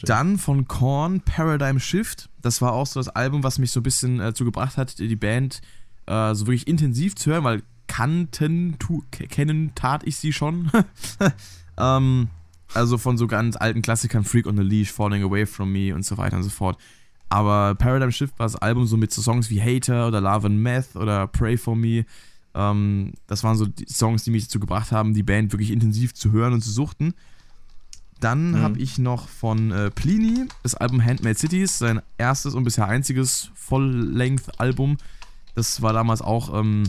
Dann 0.04 0.38
von 0.38 0.66
Korn 0.66 1.20
Paradigm 1.20 1.78
Shift. 1.78 2.30
Das 2.40 2.62
war 2.62 2.72
auch 2.72 2.86
so 2.86 3.00
das 3.00 3.08
Album, 3.08 3.42
was 3.42 3.58
mich 3.58 3.70
so 3.70 3.80
ein 3.80 3.82
bisschen 3.82 4.20
äh, 4.20 4.24
dazu 4.24 4.44
gebracht 4.44 4.76
hat, 4.76 4.98
die 4.98 5.16
Band 5.16 5.60
äh, 6.06 6.34
so 6.34 6.46
wirklich 6.46 6.66
intensiv 6.66 7.16
zu 7.16 7.30
hören, 7.30 7.44
weil 7.44 7.62
kannten, 7.86 8.76
tu, 8.78 9.02
kennen 9.10 9.72
tat 9.74 10.02
ich 10.04 10.16
sie 10.16 10.32
schon. 10.32 10.70
ähm, 11.78 12.28
also 12.72 12.98
von 12.98 13.18
so 13.18 13.26
ganz 13.26 13.56
alten 13.56 13.82
Klassikern, 13.82 14.24
Freak 14.24 14.46
on 14.46 14.56
the 14.56 14.62
Leash, 14.62 14.90
Falling 14.90 15.22
Away 15.22 15.46
from 15.46 15.72
Me 15.72 15.94
und 15.94 16.04
so 16.04 16.16
weiter 16.16 16.36
und 16.36 16.42
so 16.42 16.50
fort. 16.50 16.78
Aber 17.28 17.74
Paradigm 17.74 18.10
Shift 18.10 18.38
war 18.38 18.46
das 18.46 18.56
Album 18.56 18.86
so 18.86 18.96
mit 18.96 19.12
so 19.12 19.22
Songs 19.22 19.50
wie 19.50 19.60
Hater 19.60 20.08
oder 20.08 20.20
Love 20.20 20.46
and 20.46 20.58
Meth 20.58 20.96
oder 20.96 21.26
Pray 21.26 21.56
for 21.56 21.76
Me. 21.76 22.04
Ähm, 22.54 23.12
das 23.26 23.42
waren 23.44 23.56
so 23.56 23.66
die 23.66 23.86
Songs, 23.88 24.24
die 24.24 24.30
mich 24.30 24.44
dazu 24.44 24.60
gebracht 24.60 24.92
haben, 24.92 25.14
die 25.14 25.22
Band 25.22 25.52
wirklich 25.52 25.70
intensiv 25.70 26.14
zu 26.14 26.32
hören 26.32 26.52
und 26.52 26.62
zu 26.62 26.70
suchten. 26.70 27.14
Dann 28.24 28.52
mhm. 28.52 28.60
habe 28.62 28.78
ich 28.78 28.96
noch 28.96 29.28
von 29.28 29.70
äh, 29.70 29.90
Pliny 29.90 30.46
das 30.62 30.74
Album 30.74 31.04
Handmade 31.04 31.34
Cities, 31.34 31.76
sein 31.76 32.00
erstes 32.16 32.54
und 32.54 32.64
bisher 32.64 32.88
einziges 32.88 33.50
Voll-Length-Album. 33.54 34.96
Das 35.54 35.82
war 35.82 35.92
damals 35.92 36.22
auch 36.22 36.58
ähm, 36.58 36.84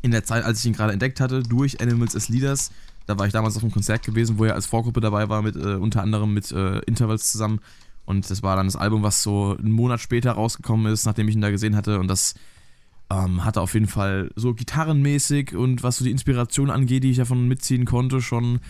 in 0.00 0.10
der 0.10 0.24
Zeit, 0.24 0.42
als 0.42 0.60
ich 0.60 0.64
ihn 0.64 0.72
gerade 0.72 0.94
entdeckt 0.94 1.20
hatte, 1.20 1.42
durch 1.42 1.82
Animals 1.82 2.16
as 2.16 2.30
Leaders. 2.30 2.70
Da 3.04 3.18
war 3.18 3.26
ich 3.26 3.32
damals 3.34 3.58
auf 3.58 3.62
einem 3.62 3.72
Konzert 3.72 4.06
gewesen, 4.06 4.38
wo 4.38 4.46
er 4.46 4.54
als 4.54 4.64
Vorgruppe 4.64 5.02
dabei 5.02 5.28
war, 5.28 5.42
mit 5.42 5.54
äh, 5.54 5.74
unter 5.74 6.00
anderem 6.00 6.32
mit 6.32 6.50
äh, 6.50 6.78
Intervals 6.86 7.30
zusammen. 7.30 7.60
Und 8.06 8.30
das 8.30 8.42
war 8.42 8.56
dann 8.56 8.66
das 8.66 8.76
Album, 8.76 9.02
was 9.02 9.22
so 9.22 9.54
einen 9.58 9.70
Monat 9.70 10.00
später 10.00 10.32
rausgekommen 10.32 10.90
ist, 10.90 11.04
nachdem 11.04 11.28
ich 11.28 11.34
ihn 11.34 11.42
da 11.42 11.50
gesehen 11.50 11.76
hatte. 11.76 12.00
Und 12.00 12.08
das 12.08 12.36
ähm, 13.10 13.44
hatte 13.44 13.60
auf 13.60 13.74
jeden 13.74 13.88
Fall 13.88 14.30
so 14.34 14.54
gitarrenmäßig 14.54 15.54
und 15.54 15.82
was 15.82 15.98
so 15.98 16.06
die 16.06 16.10
Inspiration 16.10 16.70
angeht, 16.70 17.04
die 17.04 17.10
ich 17.10 17.18
davon 17.18 17.48
mitziehen 17.48 17.84
konnte, 17.84 18.22
schon 18.22 18.60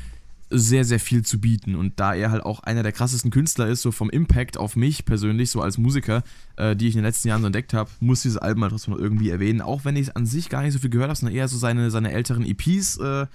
sehr, 0.50 0.84
sehr 0.84 1.00
viel 1.00 1.24
zu 1.24 1.40
bieten. 1.40 1.74
Und 1.74 1.98
da 2.00 2.14
er 2.14 2.30
halt 2.30 2.42
auch 2.42 2.60
einer 2.60 2.82
der 2.82 2.92
krassesten 2.92 3.30
Künstler 3.30 3.66
ist, 3.68 3.82
so 3.82 3.92
vom 3.92 4.10
Impact 4.10 4.56
auf 4.56 4.76
mich 4.76 5.04
persönlich, 5.04 5.50
so 5.50 5.60
als 5.60 5.78
Musiker, 5.78 6.22
äh, 6.56 6.76
die 6.76 6.88
ich 6.88 6.94
in 6.94 7.00
den 7.00 7.06
letzten 7.06 7.28
Jahren 7.28 7.40
so 7.40 7.46
entdeckt 7.46 7.74
habe, 7.74 7.90
muss 8.00 8.22
dieses 8.22 8.38
Album 8.38 8.62
halt 8.62 8.72
trotzdem 8.72 8.94
noch 8.94 9.00
irgendwie 9.00 9.30
erwähnen. 9.30 9.60
Auch 9.60 9.84
wenn 9.84 9.96
ich 9.96 10.16
an 10.16 10.26
sich 10.26 10.48
gar 10.48 10.62
nicht 10.62 10.72
so 10.72 10.78
viel 10.78 10.90
gehört 10.90 11.08
habe, 11.08 11.18
sondern 11.18 11.36
eher 11.36 11.48
so 11.48 11.58
seine, 11.58 11.90
seine 11.90 12.12
älteren 12.12 12.44
EPs 12.44 12.98
äh, 12.98 13.26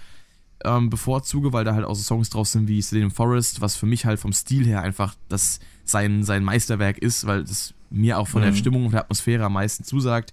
ähm, 0.64 0.90
bevorzuge, 0.90 1.54
weil 1.54 1.66
da 1.66 1.74
halt 1.74 1.86
auch 1.86 1.96
so 1.96 2.04
Songs 2.04 2.30
drauf 2.30 2.48
sind 2.48 2.68
wie 2.68 2.82
Selenium 2.82 3.12
Forest, 3.12 3.62
was 3.62 3.76
für 3.76 3.86
mich 3.86 4.06
halt 4.06 4.20
vom 4.20 4.34
Stil 4.34 4.66
her 4.66 4.82
einfach 4.82 5.16
das 5.30 5.60
sein, 5.86 6.24
sein 6.24 6.44
Meisterwerk 6.44 6.98
ist, 6.98 7.26
weil 7.26 7.44
das 7.44 7.74
mir 7.90 8.20
auch 8.20 8.28
von 8.28 8.42
mhm. 8.42 8.48
der 8.48 8.54
Stimmung 8.54 8.86
und 8.86 8.92
der 8.92 9.02
Atmosphäre 9.02 9.46
am 9.46 9.54
meisten 9.54 9.84
zusagt. 9.84 10.32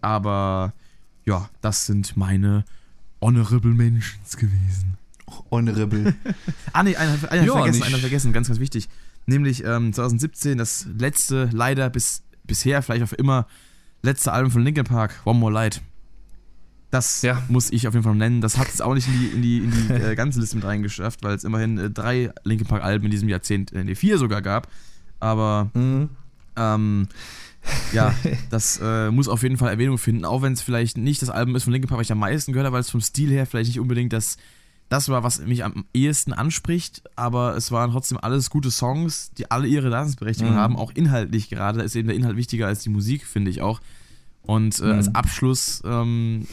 Aber 0.00 0.72
ja, 1.24 1.48
das 1.60 1.86
sind 1.86 2.16
meine 2.16 2.64
Honorable 3.20 3.74
Mentions 3.74 4.36
gewesen. 4.36 4.96
Honorable. 5.50 6.14
ah, 6.72 6.82
nee, 6.82 6.96
einer, 6.96 7.16
einer 7.30 7.44
ja, 7.44 7.52
vergessen, 7.52 7.82
einer 7.82 7.98
vergessen, 7.98 8.32
ganz, 8.32 8.48
ganz 8.48 8.60
wichtig. 8.60 8.88
Nämlich 9.26 9.64
ähm, 9.64 9.92
2017 9.92 10.58
das 10.58 10.86
letzte, 10.98 11.48
leider 11.52 11.90
bis 11.90 12.22
bisher, 12.44 12.82
vielleicht 12.82 13.04
auch 13.04 13.08
für 13.08 13.16
immer, 13.16 13.46
letzte 14.02 14.32
Album 14.32 14.50
von 14.50 14.62
Linkin 14.62 14.84
Park, 14.84 15.20
One 15.24 15.38
More 15.38 15.52
Light. 15.52 15.82
Das 16.90 17.22
ja. 17.22 17.40
muss 17.48 17.70
ich 17.70 17.86
auf 17.86 17.94
jeden 17.94 18.02
Fall 18.02 18.16
nennen. 18.16 18.40
Das 18.40 18.58
hat 18.58 18.68
es 18.68 18.80
auch 18.80 18.94
nicht 18.94 19.06
in 19.06 19.14
die, 19.20 19.28
in 19.28 19.42
die, 19.42 19.58
in 19.58 19.70
die 19.70 19.92
äh, 20.10 20.14
ganze 20.16 20.40
Liste 20.40 20.56
mit 20.56 20.64
reingeschafft, 20.64 21.22
weil 21.22 21.36
es 21.36 21.44
immerhin 21.44 21.78
äh, 21.78 21.90
drei 21.90 22.32
Linkin 22.42 22.66
Park 22.66 22.82
Alben 22.82 23.04
in 23.04 23.10
diesem 23.10 23.28
Jahrzehnt, 23.28 23.72
äh, 23.72 23.84
nee, 23.84 23.94
vier 23.94 24.18
sogar 24.18 24.42
gab. 24.42 24.68
Aber 25.20 25.70
mhm. 25.74 26.08
ähm, 26.56 27.08
ja, 27.92 28.12
das 28.50 28.80
äh, 28.82 29.10
muss 29.10 29.28
auf 29.28 29.42
jeden 29.42 29.56
Fall 29.56 29.70
Erwähnung 29.70 29.98
finden, 29.98 30.24
auch 30.24 30.42
wenn 30.42 30.52
es 30.52 30.62
vielleicht 30.62 30.98
nicht 30.98 31.22
das 31.22 31.30
Album 31.30 31.54
ist 31.54 31.64
von 31.64 31.72
Linkin 31.72 31.88
Park, 31.88 32.00
was 32.00 32.08
ich 32.08 32.12
am 32.12 32.18
meisten 32.18 32.52
gehört 32.52 32.66
habe, 32.66 32.74
weil 32.74 32.80
es 32.80 32.90
vom 32.90 33.00
Stil 33.00 33.30
her 33.30 33.46
vielleicht 33.46 33.68
nicht 33.68 33.80
unbedingt 33.80 34.12
das 34.12 34.36
das 34.90 35.08
war, 35.08 35.22
was 35.22 35.38
mich 35.40 35.64
am 35.64 35.86
ehesten 35.94 36.32
anspricht, 36.34 37.02
aber 37.16 37.56
es 37.56 37.72
waren 37.72 37.92
trotzdem 37.92 38.18
alles 38.18 38.50
gute 38.50 38.70
Songs, 38.70 39.30
die 39.38 39.50
alle 39.50 39.66
ihre 39.66 39.88
Daseinsberechtigung 39.88 40.52
Mhm. 40.52 40.58
haben, 40.58 40.76
auch 40.76 40.90
inhaltlich 40.90 41.48
gerade. 41.48 41.78
Da 41.78 41.84
ist 41.84 41.94
eben 41.96 42.08
der 42.08 42.16
Inhalt 42.16 42.36
wichtiger 42.36 42.66
als 42.66 42.82
die 42.82 42.90
Musik, 42.90 43.24
finde 43.26 43.50
ich 43.50 43.62
auch. 43.62 43.80
Und 44.42 44.78
äh, 44.80 44.84
Mhm. 44.84 44.92
als 44.92 45.14
Abschluss 45.14 45.80
ähm, 45.86 46.46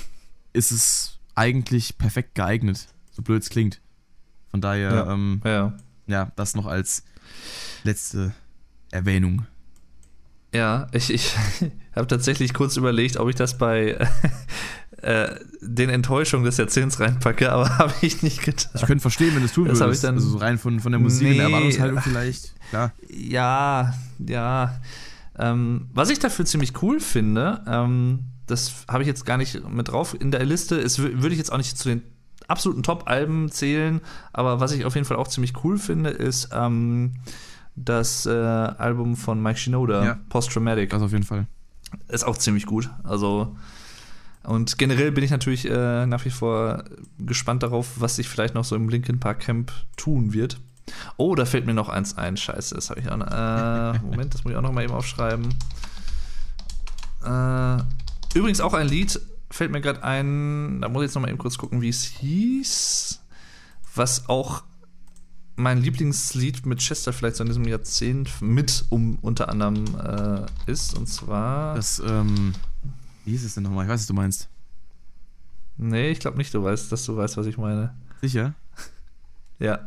ist 0.54 0.72
es 0.72 1.18
eigentlich 1.36 1.98
perfekt 1.98 2.36
geeignet, 2.36 2.88
so 3.12 3.22
blöd 3.24 3.42
es 3.44 3.50
klingt. 3.50 3.82
Von 4.52 4.62
daher, 4.62 4.92
Ja. 4.94 5.14
ähm, 5.14 5.42
Ja. 5.44 5.74
ja, 6.08 6.32
das 6.36 6.56
noch 6.56 6.68
als 6.68 7.04
letzte 7.84 8.34
Erwähnung. 8.92 9.46
Ja, 10.54 10.88
ich, 10.94 11.12
ich 11.12 11.36
habe 11.96 12.08
tatsächlich 12.08 12.54
kurz 12.54 12.78
überlegt, 12.78 13.18
ob 13.18 13.30
ich 13.30 13.36
das 13.36 13.58
bei 13.58 13.98
äh, 15.08 15.36
den 15.62 15.90
Enttäuschungen 15.90 16.46
des 16.46 16.58
Jahrzehnts 16.58 17.00
reinpacke, 17.00 17.52
aber 17.54 17.78
habe 17.78 17.94
ich 18.02 18.24
nicht 18.24 18.42
getan. 18.44 18.72
Ich 18.76 18.82
könnte 18.86 19.02
verstehen, 19.02 19.32
wenn 19.34 19.40
du 19.42 19.46
es 19.46 19.54
tun 19.54 19.68
Das 19.68 19.80
würdest. 19.80 20.04
ich 20.04 20.08
dann- 20.08 20.16
also 20.16 20.30
so 20.30 20.38
rein 20.38 20.58
von, 20.58 20.80
von 20.80 20.92
der 20.92 21.00
Musik 21.00 21.30
und 21.30 21.38
der 21.38 21.48
Nee. 21.48 21.52
Erwartungshaltung 21.54 22.02
vielleicht. 22.02 22.54
Klar. 22.70 22.92
Ja, 23.10 23.94
ja. 24.20 24.80
Ähm, 25.40 25.88
was 25.94 26.10
ich 26.10 26.20
dafür 26.20 26.46
ziemlich 26.46 26.82
cool 26.82 27.00
finde, 27.00 27.62
ähm, 27.68 28.20
das 28.48 28.86
habe 28.88 29.04
ich 29.04 29.08
jetzt 29.08 29.26
gar 29.26 29.38
nicht 29.38 29.68
mit 29.70 29.88
drauf 29.90 30.16
in 30.20 30.32
der 30.32 30.44
Liste, 30.46 30.76
ist, 30.76 31.00
wür- 31.00 31.22
würde 31.22 31.30
ich 31.34 31.38
jetzt 31.38 31.52
auch 31.52 31.58
nicht 31.58 31.78
zu 31.78 31.90
den 31.90 32.02
absoluten 32.48 32.82
Top-Alben 32.84 33.52
zählen, 33.52 34.02
aber 34.34 34.60
was 34.60 34.72
ich 34.72 34.86
auf 34.86 34.96
jeden 34.96 35.06
Fall 35.06 35.18
auch 35.18 35.28
ziemlich 35.28 35.54
cool 35.64 35.78
finde, 35.78 36.10
ist 36.10 36.50
ähm, 36.54 37.14
das 37.76 38.26
äh, 38.26 38.30
Album 38.32 39.16
von 39.16 39.42
Mike 39.42 39.60
Shinoda, 39.60 40.04
Ja. 40.06 40.18
Post-Traumatic. 40.30 40.90
Das 40.90 41.02
auf 41.02 41.12
jeden 41.12 41.24
Fall. 41.26 41.46
ist 42.10 42.26
auch 42.26 42.38
ziemlich 42.38 42.66
gut. 42.66 42.90
Also 43.04 43.56
und 44.48 44.78
generell 44.78 45.12
bin 45.12 45.26
ich 45.26 45.32
natürlich 45.32 45.70
äh, 45.70 46.06
nach 46.06 46.24
wie 46.24 46.30
vor 46.30 46.86
gespannt 47.20 47.64
darauf, 47.64 48.00
was 48.00 48.16
sich 48.16 48.30
vielleicht 48.30 48.56
noch 48.56 48.64
so 48.64 48.78
im 48.78 48.88
Linkin 48.88 49.20
Park 49.20 49.42
Camp 49.42 49.74
tun 49.98 50.32
wird. 50.32 50.58
Oh, 51.18 51.36
da 51.36 51.44
fällt 51.44 51.66
mir 51.66 51.74
noch 51.74 51.90
eins 51.90 52.18
ein. 52.18 52.38
Scheiße, 52.38 52.74
das 52.74 52.90
habe 52.90 53.02
ich 53.02 53.10
auch 53.10 53.18
noch. 53.18 53.28
Äh, 53.28 54.00
Moment, 54.00 54.34
das 54.34 54.46
muss 54.46 54.52
ich 54.52 54.58
auch 54.58 54.62
noch 54.62 54.72
mal 54.72 54.86
eben 54.86 54.94
aufschreiben. 54.94 55.50
Äh, 57.26 58.38
übrigens 58.38 58.62
auch 58.62 58.74
ein 58.74 58.88
Lied 58.88 59.20
fällt 59.52 59.72
mir 59.72 59.82
gerade 59.82 60.02
ein. 60.04 60.80
Da 60.80 60.88
muss 60.88 61.02
ich 61.02 61.08
jetzt 61.08 61.16
noch 61.16 61.24
mal 61.24 61.30
eben 61.30 61.38
kurz 61.38 61.58
gucken, 61.58 61.82
wie 61.82 61.90
es 61.90 62.04
hieß. 62.04 63.22
Was 63.96 64.30
auch 64.30 64.64
mein 65.58 65.82
Lieblingslied 65.82 66.66
mit 66.66 66.80
Chester 66.80 67.12
vielleicht 67.12 67.36
so 67.36 67.44
in 67.44 67.50
diesem 67.50 67.68
Jahrzehnt 67.68 68.42
mit 68.42 68.86
um 68.90 69.20
unter 69.22 69.50
anderem 69.50 69.84
äh, 69.98 70.72
ist. 70.72 70.98
Und 70.98 71.08
zwar. 71.08 71.76
Das, 71.76 72.00
ähm, 72.00 72.54
wie 73.28 73.32
hieß 73.32 73.44
es 73.44 73.56
denn 73.56 73.64
nochmal? 73.64 73.84
Ich 73.84 73.92
weiß, 73.92 74.00
was 74.00 74.08
du 74.08 74.14
meinst. 74.14 74.48
Nee, 75.76 76.12
ich 76.12 76.22
glaube 76.22 76.38
nicht, 76.38 76.54
du 76.54 76.64
weißt, 76.64 76.90
dass 76.90 77.04
du 77.06 77.18
weißt, 77.18 77.36
was 77.36 77.46
ich 77.46 77.58
meine. 77.58 77.94
Sicher? 78.22 78.54
Ja. 79.60 79.80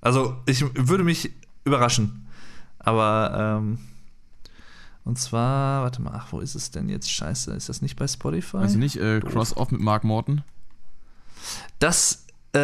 Also, 0.00 0.42
ich 0.44 0.64
würde 0.74 1.04
mich 1.04 1.30
überraschen. 1.64 2.26
Aber, 2.80 3.60
ähm, 3.62 3.78
und 5.04 5.20
zwar, 5.20 5.84
warte 5.84 6.02
mal, 6.02 6.10
ach, 6.12 6.32
wo 6.32 6.40
ist 6.40 6.56
es 6.56 6.72
denn 6.72 6.88
jetzt? 6.88 7.08
Scheiße, 7.08 7.52
ist 7.52 7.68
das 7.68 7.80
nicht 7.80 7.94
bei 7.94 8.08
Spotify? 8.08 8.66
Du 8.66 8.76
nicht? 8.76 8.96
Äh, 8.96 9.20
Cross-Off 9.20 9.70
mit 9.70 9.80
Mark 9.80 10.02
Morton. 10.02 10.42
Das 11.78 12.26
äh, 12.54 12.58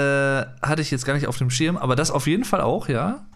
hatte 0.61 0.83
ich 0.83 0.91
jetzt 0.91 1.07
gar 1.07 1.15
nicht 1.15 1.29
auf 1.29 1.39
dem 1.39 1.51
Schirm, 1.51 1.77
aber 1.77 1.95
das 1.95 2.11
auf 2.11 2.27
jeden 2.27 2.45
Fall 2.45 2.61
auch, 2.61 2.89
ja. 2.89 3.28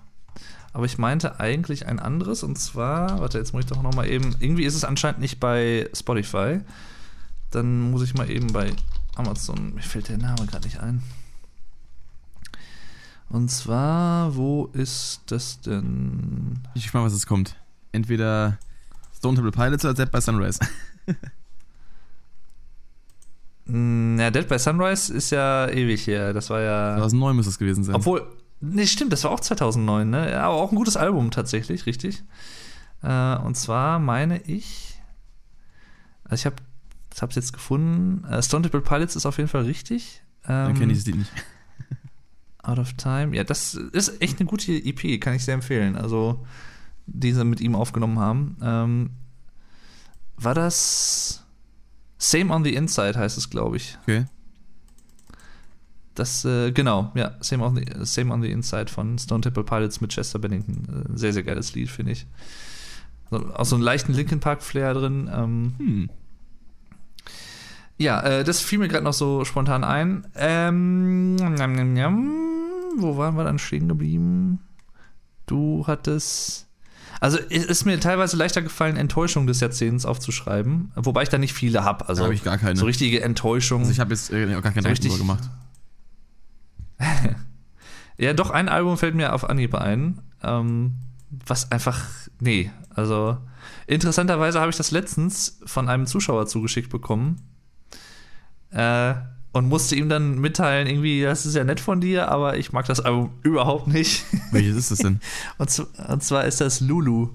Aber 0.72 0.86
ich 0.86 0.96
meinte 0.98 1.38
eigentlich 1.38 1.86
ein 1.86 1.98
anderes 1.98 2.42
und 2.42 2.58
zwar, 2.58 3.20
warte, 3.20 3.38
jetzt 3.38 3.52
muss 3.52 3.64
ich 3.64 3.70
doch 3.70 3.82
noch 3.82 3.94
mal 3.94 4.08
eben, 4.08 4.34
irgendwie 4.40 4.64
ist 4.64 4.74
es 4.74 4.84
anscheinend 4.84 5.20
nicht 5.20 5.38
bei 5.38 5.88
Spotify. 5.94 6.60
Dann 7.50 7.90
muss 7.90 8.02
ich 8.02 8.14
mal 8.14 8.30
eben 8.30 8.52
bei 8.52 8.72
Amazon, 9.14 9.74
mir 9.74 9.82
fällt 9.82 10.08
der 10.08 10.18
Name 10.18 10.46
gerade 10.46 10.64
nicht 10.64 10.80
ein. 10.80 11.02
Und 13.28 13.50
zwar, 13.50 14.34
wo 14.36 14.66
ist 14.72 15.22
das 15.26 15.60
denn? 15.60 16.60
Ich 16.68 16.72
bin 16.72 16.82
gespannt, 16.82 17.06
was 17.06 17.12
jetzt 17.12 17.26
kommt. 17.26 17.56
Entweder 17.92 18.58
Stone 19.16 19.36
Temple 19.36 19.52
Pilots 19.52 19.84
oder 19.84 19.94
Dead 19.94 20.10
by 20.10 20.20
Sunrise. 20.20 20.58
Ja, 23.64 24.30
Dead 24.30 24.48
by 24.48 24.58
Sunrise 24.58 25.14
ist 25.14 25.30
ja 25.30 25.68
ewig 25.68 26.06
her. 26.06 26.32
Das 26.32 26.50
war 26.50 26.60
ja. 26.60 26.96
2009 26.96 27.36
müsste 27.36 27.50
es 27.50 27.58
gewesen 27.58 27.84
sein. 27.84 27.94
Obwohl, 27.94 28.26
nee, 28.62 28.86
stimmt, 28.86 29.12
das 29.12 29.24
war 29.24 29.30
auch 29.32 29.40
2009, 29.40 30.08
ne? 30.08 30.30
Ja, 30.30 30.44
aber 30.44 30.54
auch 30.54 30.70
ein 30.72 30.76
gutes 30.76 30.96
Album 30.96 31.30
tatsächlich, 31.30 31.84
richtig. 31.86 32.22
Äh, 33.02 33.36
und 33.36 33.56
zwar 33.56 33.98
meine 33.98 34.40
ich, 34.42 35.00
also 36.24 36.36
ich 36.36 36.46
habe 36.46 36.56
ich 37.14 37.20
hab's 37.20 37.34
jetzt 37.34 37.52
gefunden, 37.52 38.24
äh, 38.24 38.42
Stone 38.42 38.62
Temple 38.62 38.80
Pilots 38.80 39.16
ist 39.16 39.26
auf 39.26 39.36
jeden 39.36 39.48
Fall 39.50 39.64
richtig. 39.64 40.22
Dann 40.44 40.70
Ähm, 40.70 40.78
kenne 40.78 40.92
ich 40.92 41.04
Lied 41.04 41.16
nicht. 41.16 41.32
Out 42.62 42.78
of 42.78 42.94
Time, 42.94 43.36
ja, 43.36 43.44
das 43.44 43.74
ist 43.74 44.22
echt 44.22 44.40
eine 44.40 44.48
gute 44.48 44.72
EP, 44.72 45.20
kann 45.20 45.34
ich 45.34 45.44
sehr 45.44 45.54
empfehlen. 45.54 45.96
Also, 45.96 46.46
die 47.06 47.32
sie 47.32 47.44
mit 47.44 47.60
ihm 47.60 47.74
aufgenommen 47.74 48.18
haben. 48.18 48.56
Ähm, 48.62 49.10
war 50.36 50.54
das 50.54 51.44
Same 52.18 52.52
on 52.54 52.62
the 52.64 52.74
Inside 52.74 53.18
heißt 53.18 53.36
es, 53.36 53.50
glaube 53.50 53.76
ich. 53.76 53.98
Okay. 54.02 54.26
Das, 56.14 56.44
äh, 56.44 56.72
genau, 56.72 57.10
ja, 57.14 57.32
Same 57.40 57.64
on, 57.64 57.76
the, 57.76 57.84
Same 58.02 58.32
on 58.34 58.42
the 58.42 58.50
Inside 58.50 58.88
von 58.88 59.18
Stone 59.18 59.40
Temple 59.40 59.64
Pilots 59.64 60.00
mit 60.02 60.10
Chester 60.12 60.38
Bennington. 60.38 61.06
Äh, 61.14 61.18
sehr, 61.18 61.32
sehr 61.32 61.42
geiles 61.42 61.74
Lied, 61.74 61.90
finde 61.90 62.12
ich. 62.12 62.26
So, 63.30 63.38
auch 63.54 63.64
so 63.64 63.76
einen 63.76 63.82
leichten 63.84 64.12
Linkin 64.12 64.38
Park-Flair 64.40 64.92
drin. 64.94 65.30
Ähm, 65.34 65.74
Hm. 65.78 66.10
ja, 67.98 68.20
äh, 68.22 68.44
das 68.44 68.60
fiel 68.60 68.78
mir 68.78 68.88
gerade 68.88 69.04
noch 69.04 69.12
so 69.14 69.44
spontan 69.44 69.84
ein. 69.84 70.26
Ähm, 70.34 71.36
njam, 71.36 71.54
njam, 71.54 71.92
njam. 71.94 72.30
Wo 72.98 73.16
waren 73.16 73.36
wir 73.36 73.44
dann 73.44 73.58
stehen 73.58 73.88
geblieben? 73.88 74.58
Du 75.46 75.86
hattest. 75.86 76.66
Also 77.20 77.38
es 77.50 77.64
ist 77.64 77.84
mir 77.84 78.00
teilweise 78.00 78.36
leichter 78.36 78.62
gefallen, 78.62 78.96
Enttäuschung 78.96 79.46
des 79.46 79.60
Jahrzehnts 79.60 80.04
aufzuschreiben, 80.04 80.90
wobei 80.96 81.22
ich 81.22 81.28
da 81.28 81.38
nicht 81.38 81.52
viele 81.54 81.84
habe. 81.84 82.08
Also 82.08 82.24
habe 82.24 82.34
ich 82.34 82.42
gar 82.42 82.58
keine. 82.58 82.76
so 82.78 82.84
richtige 82.84 83.22
Enttäuschung. 83.22 83.80
also 83.80 83.92
ich 83.92 84.00
habe 84.00 84.12
jetzt 84.12 84.32
äh, 84.32 84.44
auch 84.56 84.62
gar 84.62 84.72
keine 84.72 84.82
So 84.82 84.88
richtig- 84.88 85.16
gemacht. 85.18 85.48
Ja, 88.18 88.34
doch, 88.34 88.50
ein 88.50 88.68
Album 88.68 88.98
fällt 88.98 89.14
mir 89.14 89.32
auf 89.32 89.48
Anhieb 89.48 89.74
ein. 89.74 90.20
Ähm, 90.42 90.94
was 91.30 91.72
einfach. 91.72 92.04
Nee, 92.40 92.70
also. 92.90 93.38
Interessanterweise 93.86 94.60
habe 94.60 94.70
ich 94.70 94.76
das 94.76 94.90
letztens 94.90 95.58
von 95.64 95.88
einem 95.88 96.06
Zuschauer 96.06 96.46
zugeschickt 96.46 96.90
bekommen. 96.90 97.40
Äh, 98.70 99.14
und 99.52 99.68
musste 99.68 99.96
ihm 99.96 100.08
dann 100.08 100.38
mitteilen, 100.38 100.86
irgendwie, 100.86 101.22
das 101.22 101.44
ist 101.44 101.54
ja 101.54 101.62
nett 101.62 101.78
von 101.78 102.00
dir, 102.00 102.28
aber 102.28 102.56
ich 102.56 102.72
mag 102.72 102.86
das 102.86 103.00
Album 103.00 103.32
überhaupt 103.42 103.86
nicht. 103.86 104.24
Welches 104.50 104.76
ist 104.76 104.90
das 104.92 104.98
denn? 105.00 105.20
Und, 105.58 105.86
und 106.08 106.22
zwar 106.22 106.44
ist 106.46 106.60
das 106.60 106.80
Lulu 106.80 107.28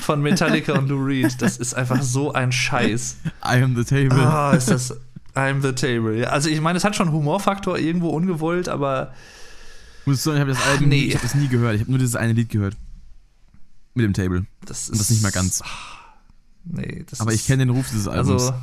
von 0.00 0.20
Metallica 0.20 0.74
und 0.74 0.88
Lou 0.88 1.02
Reed. 1.02 1.40
Das 1.40 1.56
ist 1.56 1.74
einfach 1.74 2.02
so 2.02 2.32
ein 2.32 2.52
Scheiß. 2.52 3.16
I 3.44 3.62
am 3.62 3.74
the 3.74 3.84
table. 3.84 4.20
Ah, 4.20 4.52
ist 4.52 4.70
das 4.70 4.94
I'm 5.36 5.60
the 5.62 5.72
Table. 5.72 6.16
Ja, 6.18 6.28
also 6.30 6.48
ich 6.48 6.60
meine, 6.60 6.78
es 6.78 6.84
hat 6.84 6.96
schon 6.96 7.12
Humorfaktor 7.12 7.78
irgendwo 7.78 8.08
ungewollt, 8.08 8.68
aber 8.68 9.12
Muss 10.06 10.16
ich 10.16 10.22
sagen, 10.22 10.36
ich 10.36 10.40
habe 10.40 10.50
das 10.52 10.66
Album, 10.66 10.88
nee. 10.88 11.04
ich 11.04 11.14
habe 11.14 11.22
das 11.24 11.34
nie 11.34 11.48
gehört. 11.48 11.74
Ich 11.74 11.80
habe 11.82 11.90
nur 11.90 11.98
dieses 11.98 12.16
eine 12.16 12.32
Lied 12.32 12.48
gehört. 12.48 12.76
Mit 13.94 14.04
dem 14.04 14.12
Table. 14.14 14.46
das 14.64 14.82
ist 14.84 14.90
Und 14.90 15.00
das 15.00 15.10
nicht 15.10 15.22
mal 15.22 15.30
ganz. 15.32 15.62
Nee, 16.64 17.04
das 17.08 17.20
Aber 17.20 17.32
ist, 17.32 17.40
ich 17.40 17.46
kenne 17.46 17.64
den 17.66 17.70
Ruf 17.74 17.86
dieses 17.90 18.08
Albums. 18.08 18.42
Also 18.42 18.54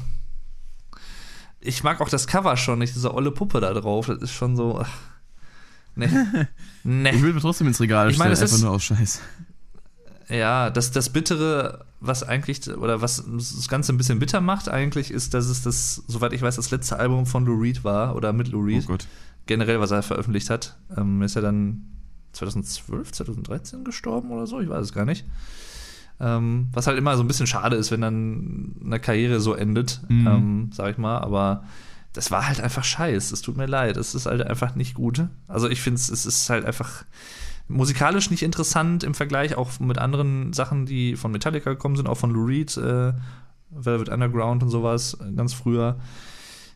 ich 1.59 1.83
mag 1.83 2.01
auch 2.01 2.09
das 2.09 2.27
Cover 2.27 2.57
schon 2.57 2.79
nicht, 2.79 2.95
diese 2.95 3.13
olle 3.13 3.31
Puppe 3.31 3.61
da 3.61 3.73
drauf. 3.73 4.07
Das 4.07 4.17
ist 4.21 4.33
schon 4.33 4.55
so. 4.55 4.79
Ach, 4.81 4.89
nee. 5.95 6.07
nee. 6.83 7.11
ich 7.11 7.21
würde 7.21 7.35
mir 7.35 7.41
trotzdem 7.41 7.67
ins 7.67 7.79
Regal 7.79 8.09
Ich 8.11 8.17
meine, 8.17 8.35
stellen, 8.35 8.45
einfach 8.47 8.57
ist- 8.57 8.63
nur 8.63 8.71
aus 8.71 8.83
Scheiß. 8.83 9.21
Ja, 10.29 10.69
das, 10.69 10.91
das 10.91 11.09
Bittere, 11.11 11.85
was 12.05 12.21
eigentlich, 12.23 12.67
oder 12.69 13.01
was 13.01 13.23
das 13.25 13.67
Ganze 13.69 13.93
ein 13.93 13.97
bisschen 13.97 14.19
bitter 14.19 14.41
macht, 14.41 14.67
eigentlich, 14.69 15.09
ist, 15.11 15.33
dass 15.33 15.45
es 15.47 15.61
das, 15.61 16.03
soweit 16.07 16.33
ich 16.33 16.41
weiß, 16.41 16.57
das 16.57 16.69
letzte 16.71 16.97
Album 16.99 17.25
von 17.25 17.45
Lou 17.45 17.55
Reed 17.59 17.83
war, 17.83 18.15
oder 18.15 18.33
mit 18.33 18.49
Lou 18.49 18.59
Oh 18.61 18.65
Reed, 18.65 18.85
Gott. 18.87 19.07
generell, 19.45 19.79
was 19.79 19.91
er 19.91 20.03
veröffentlicht 20.03 20.49
hat. 20.49 20.77
Ähm, 20.97 21.21
ist 21.21 21.35
er 21.35 21.41
dann 21.41 21.85
2012, 22.33 23.11
2013 23.13 23.83
gestorben 23.83 24.31
oder 24.31 24.47
so? 24.47 24.59
Ich 24.59 24.69
weiß 24.69 24.83
es 24.85 24.93
gar 24.93 25.05
nicht. 25.05 25.25
Ähm, 26.19 26.67
was 26.73 26.87
halt 26.87 26.97
immer 26.97 27.15
so 27.17 27.23
ein 27.23 27.27
bisschen 27.27 27.47
schade 27.47 27.75
ist, 27.75 27.91
wenn 27.91 28.01
dann 28.01 28.75
eine 28.85 28.99
Karriere 28.99 29.39
so 29.39 29.53
endet, 29.53 30.01
Mhm. 30.09 30.27
ähm, 30.27 30.69
sag 30.73 30.91
ich 30.91 30.97
mal, 30.97 31.19
aber 31.19 31.63
das 32.13 32.29
war 32.31 32.47
halt 32.47 32.61
einfach 32.61 32.83
scheiß. 32.83 33.31
Es 33.31 33.41
tut 33.41 33.57
mir 33.57 33.65
leid. 33.65 33.97
Es 33.97 34.13
ist 34.13 34.27
halt 34.27 34.45
einfach 34.45 34.75
nicht 34.75 34.93
gut. 34.93 35.25
Also 35.47 35.67
ich 35.69 35.81
finde 35.81 35.99
es 35.99 36.09
ist 36.09 36.49
halt 36.49 36.63
einfach 36.65 37.05
musikalisch 37.67 38.29
nicht 38.29 38.43
interessant 38.43 39.03
im 39.03 39.13
Vergleich, 39.13 39.55
auch 39.55 39.79
mit 39.79 39.97
anderen 39.97 40.53
Sachen, 40.53 40.85
die 40.85 41.15
von 41.15 41.31
Metallica 41.31 41.71
gekommen 41.71 41.95
sind, 41.95 42.07
auch 42.07 42.17
von 42.17 42.31
Lou 42.31 42.45
Reed, 42.45 42.75
äh, 42.77 43.13
Velvet 43.69 44.09
Underground 44.09 44.63
und 44.63 44.69
sowas, 44.69 45.17
äh, 45.19 45.31
ganz 45.31 45.53
früher. 45.53 45.99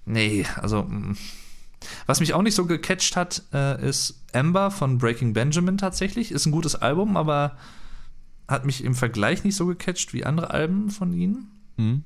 Nee, 0.06 0.46
also 0.62 0.84
mm. 0.84 1.18
was 2.06 2.20
mich 2.20 2.34
auch 2.34 2.42
nicht 2.42 2.56
so 2.56 2.66
gecatcht 2.66 3.16
hat, 3.16 3.44
äh, 3.54 3.88
ist 3.88 4.24
Amber 4.34 4.72
von 4.72 4.98
Breaking 4.98 5.34
Benjamin 5.34 5.78
tatsächlich. 5.78 6.32
Ist 6.32 6.46
ein 6.46 6.52
gutes 6.52 6.76
Album, 6.76 7.18
aber 7.18 7.58
hat 8.48 8.66
mich 8.66 8.84
im 8.84 8.96
Vergleich 8.96 9.44
nicht 9.44 9.56
so 9.56 9.66
gecatcht 9.66 10.14
wie 10.14 10.26
andere 10.26 10.52
Alben 10.52 10.90
von 10.90 11.14
ihnen. 11.14 11.52
Hm? 11.78 12.04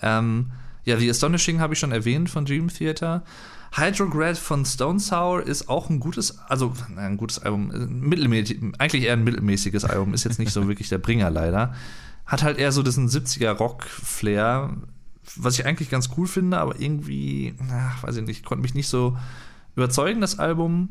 Ähm, 0.00 0.50
Ja, 0.84 0.96
The 0.96 1.10
Astonishing 1.10 1.60
habe 1.60 1.74
ich 1.74 1.78
schon 1.78 1.92
erwähnt 1.92 2.30
von 2.30 2.44
Dream 2.44 2.68
Theater. 2.68 3.22
Hydrograd 3.74 4.36
von 4.36 4.66
Stone 4.66 5.00
Sour 5.00 5.42
ist 5.42 5.68
auch 5.68 5.88
ein 5.88 5.98
gutes, 5.98 6.38
also 6.48 6.74
ein 6.96 7.16
gutes 7.16 7.38
Album, 7.38 7.72
mittelmäßig, 7.88 8.60
eigentlich 8.78 9.04
eher 9.04 9.14
ein 9.14 9.24
mittelmäßiges 9.24 9.84
Album, 9.84 10.12
ist 10.12 10.24
jetzt 10.24 10.38
nicht 10.38 10.52
so 10.52 10.68
wirklich 10.68 10.90
der 10.90 10.98
Bringer 10.98 11.30
leider. 11.30 11.74
Hat 12.26 12.42
halt 12.42 12.58
eher 12.58 12.70
so 12.70 12.82
diesen 12.82 13.08
70er 13.08 13.52
Rock-Flair, 13.52 14.76
was 15.36 15.58
ich 15.58 15.64
eigentlich 15.64 15.88
ganz 15.88 16.10
cool 16.16 16.26
finde, 16.26 16.58
aber 16.58 16.80
irgendwie, 16.80 17.54
ach, 17.72 18.02
weiß 18.02 18.16
ich 18.16 18.26
nicht, 18.26 18.44
konnte 18.44 18.62
mich 18.62 18.74
nicht 18.74 18.88
so 18.88 19.16
überzeugen, 19.74 20.20
das 20.20 20.38
Album. 20.38 20.90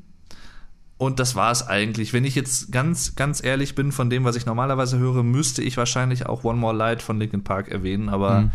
Und 0.98 1.20
das 1.20 1.36
war 1.36 1.52
es 1.52 1.68
eigentlich. 1.68 2.14
Wenn 2.14 2.26
ich 2.26 2.36
jetzt 2.36 2.72
ganz, 2.72 3.16
ganz 3.16 3.44
ehrlich 3.44 3.76
bin 3.76 3.92
von 3.92 4.10
dem, 4.10 4.24
was 4.24 4.36
ich 4.36 4.46
normalerweise 4.46 4.98
höre, 4.98 5.24
müsste 5.24 5.62
ich 5.62 5.78
wahrscheinlich 5.78 6.26
auch 6.26 6.44
One 6.44 6.60
More 6.60 6.76
Light 6.76 7.02
von 7.02 7.20
Linkin 7.20 7.44
Park 7.44 7.70
erwähnen, 7.70 8.10
aber 8.10 8.42
mhm. 8.42 8.52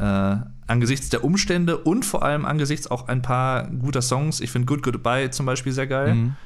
Äh, 0.00 0.36
angesichts 0.66 1.10
der 1.10 1.24
Umstände 1.24 1.76
und 1.78 2.04
vor 2.04 2.22
allem 2.22 2.44
angesichts 2.44 2.90
auch 2.90 3.08
ein 3.08 3.22
paar 3.22 3.68
guter 3.68 4.02
Songs, 4.02 4.40
ich 4.40 4.50
finde 4.50 4.66
Good 4.66 4.82
Goodbye 4.82 5.30
zum 5.30 5.46
Beispiel 5.46 5.72
sehr 5.72 5.86
geil. 5.86 6.14
Mhm. 6.14 6.36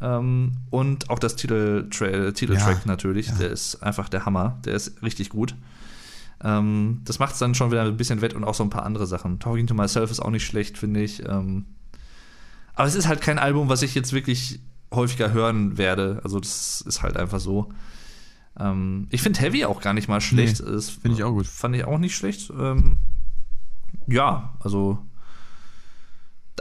Ähm, 0.00 0.52
und 0.70 1.10
auch 1.10 1.18
das 1.18 1.36
Titeltra 1.36 2.30
Titeltrack 2.32 2.80
ja, 2.80 2.86
natürlich, 2.86 3.28
ja. 3.28 3.34
der 3.34 3.50
ist 3.50 3.82
einfach 3.82 4.08
der 4.08 4.26
Hammer, 4.26 4.58
der 4.64 4.74
ist 4.74 5.02
richtig 5.02 5.30
gut. 5.30 5.54
Ähm, 6.44 7.00
das 7.04 7.18
macht 7.18 7.32
es 7.32 7.38
dann 7.38 7.54
schon 7.54 7.70
wieder 7.70 7.82
ein 7.82 7.96
bisschen 7.96 8.20
wett 8.20 8.34
und 8.34 8.44
auch 8.44 8.54
so 8.54 8.62
ein 8.62 8.70
paar 8.70 8.84
andere 8.84 9.06
Sachen. 9.06 9.40
Talking 9.40 9.66
to 9.66 9.74
Myself 9.74 10.10
ist 10.10 10.20
auch 10.20 10.30
nicht 10.30 10.46
schlecht, 10.46 10.78
finde 10.78 11.02
ich. 11.02 11.26
Ähm, 11.26 11.64
aber 12.74 12.86
es 12.86 12.94
ist 12.94 13.08
halt 13.08 13.20
kein 13.20 13.38
Album, 13.38 13.68
was 13.68 13.82
ich 13.82 13.94
jetzt 13.94 14.12
wirklich 14.12 14.60
häufiger 14.92 15.32
hören 15.32 15.78
werde. 15.78 16.20
Also 16.22 16.38
das 16.38 16.80
ist 16.82 17.02
halt 17.02 17.16
einfach 17.16 17.40
so. 17.40 17.72
Ähm, 18.58 19.06
ich 19.10 19.22
finde 19.22 19.40
Heavy 19.40 19.64
auch 19.64 19.80
gar 19.80 19.94
nicht 19.94 20.08
mal 20.08 20.20
schlecht. 20.20 20.62
Nee, 20.64 20.80
finde 20.80 21.16
ich 21.16 21.24
auch 21.24 21.32
gut. 21.32 21.46
Fand 21.46 21.76
ich 21.76 21.84
auch 21.84 21.98
nicht 21.98 22.16
schlecht. 22.16 22.50
Ähm, 22.50 22.96
ja, 24.06 24.54
also. 24.60 24.98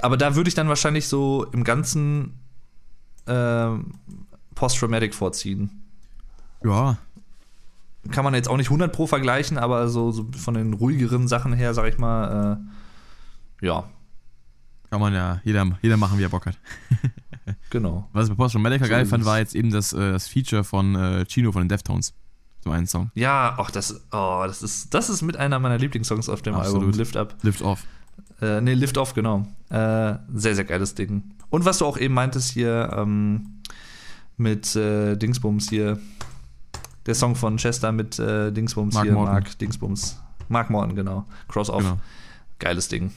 Aber 0.01 0.17
da 0.17 0.35
würde 0.35 0.47
ich 0.47 0.53
dann 0.53 0.69
wahrscheinlich 0.69 1.07
so 1.07 1.45
im 1.51 1.63
Ganzen 1.63 2.39
äh, 3.25 3.69
Post-Traumatic 4.53 5.15
vorziehen. 5.15 5.71
Ja, 6.63 6.97
kann 8.11 8.23
man 8.23 8.33
jetzt 8.33 8.49
auch 8.49 8.57
nicht 8.57 8.67
100 8.67 8.91
pro 8.91 9.07
vergleichen, 9.07 9.57
aber 9.57 9.89
so, 9.89 10.11
so 10.11 10.27
von 10.37 10.53
den 10.53 10.73
ruhigeren 10.73 11.27
Sachen 11.27 11.53
her, 11.53 11.73
sag 11.73 11.87
ich 11.87 11.97
mal, 11.97 12.59
äh, 13.61 13.65
ja. 13.65 13.85
Kann 14.89 15.01
man 15.01 15.13
ja 15.13 15.41
jeder, 15.43 15.77
jeder 15.81 15.97
machen, 15.97 16.17
wie 16.17 16.23
er 16.23 16.29
Bock 16.29 16.45
hat. 16.45 16.57
genau. 17.69 18.09
Was 18.13 18.25
ich 18.25 18.35
bei 18.35 18.43
Post 18.43 18.53
von 18.53 18.61
Medica 18.61 18.85
so 18.85 18.91
geil 18.91 19.05
fand, 19.05 19.25
war 19.25 19.39
jetzt 19.39 19.55
eben 19.55 19.71
das, 19.71 19.93
äh, 19.93 20.11
das 20.11 20.27
Feature 20.27 20.63
von 20.63 20.95
äh, 20.95 21.25
Chino 21.25 21.51
von 21.51 21.61
den 21.61 21.69
Deftones. 21.69 22.13
So 22.63 22.71
einen 22.71 22.87
Song. 22.87 23.11
Ja, 23.13 23.55
ach, 23.57 23.71
das, 23.71 24.01
oh, 24.11 24.43
das, 24.45 24.63
ist, 24.63 24.93
das 24.93 25.09
ist 25.09 25.21
mit 25.21 25.37
einer 25.37 25.59
meiner 25.59 25.77
Lieblingssongs 25.77 26.27
auf 26.27 26.41
dem 26.41 26.55
Absolut. 26.55 26.83
Album. 26.83 26.97
Lift 26.97 27.17
Up. 27.17 27.35
Lift 27.41 27.61
Off. 27.61 27.85
Äh, 28.41 28.61
nee, 28.61 28.73
Lift 28.73 28.97
Off, 28.97 29.13
genau. 29.13 29.47
Äh, 29.69 30.15
sehr, 30.33 30.55
sehr 30.55 30.65
geiles 30.65 30.95
Ding. 30.95 31.23
Und 31.49 31.65
was 31.65 31.77
du 31.77 31.85
auch 31.85 31.97
eben 31.97 32.13
meintest 32.13 32.51
hier 32.51 32.91
ähm, 32.93 33.61
mit 34.37 34.75
äh, 34.75 35.15
Dingsbums 35.15 35.69
hier, 35.69 35.99
der 37.05 37.15
Song 37.15 37.35
von 37.35 37.57
Chester 37.57 37.91
mit 37.91 38.19
äh, 38.19 38.51
Dingsbums 38.51 38.93
Mark 38.93 39.05
hier, 39.05 39.13
Morton. 39.13 39.33
Mark 39.33 39.57
Dingsbums. 39.59 40.19
Mark 40.49 40.69
Morton, 40.69 40.95
genau. 40.95 41.25
Cross-Off. 41.47 41.83
Genau. 41.83 41.99
Geiles 42.59 42.87
Ding. 42.87 43.11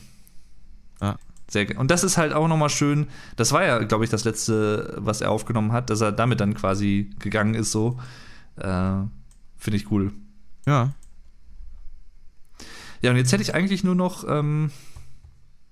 Ja. 1.00 1.16
Sehr 1.50 1.76
Und 1.76 1.90
das 1.90 2.04
ist 2.04 2.16
halt 2.16 2.32
auch 2.32 2.46
nochmal 2.46 2.70
schön. 2.70 3.08
Das 3.34 3.50
war 3.50 3.64
ja, 3.64 3.80
glaube 3.80 4.04
ich, 4.04 4.10
das 4.10 4.22
letzte, 4.22 4.94
was 4.98 5.20
er 5.20 5.32
aufgenommen 5.32 5.72
hat, 5.72 5.90
dass 5.90 6.00
er 6.00 6.12
damit 6.12 6.40
dann 6.40 6.54
quasi 6.54 7.10
gegangen 7.18 7.54
ist, 7.54 7.72
so. 7.72 7.98
Äh, 8.56 9.02
Finde 9.58 9.76
ich 9.76 9.90
cool. 9.90 10.12
Ja. 10.64 10.92
Ja, 13.02 13.10
und 13.10 13.16
jetzt 13.16 13.32
hätte 13.32 13.42
ich 13.42 13.52
eigentlich 13.52 13.82
nur 13.82 13.96
noch, 13.96 14.24
ähm, 14.28 14.70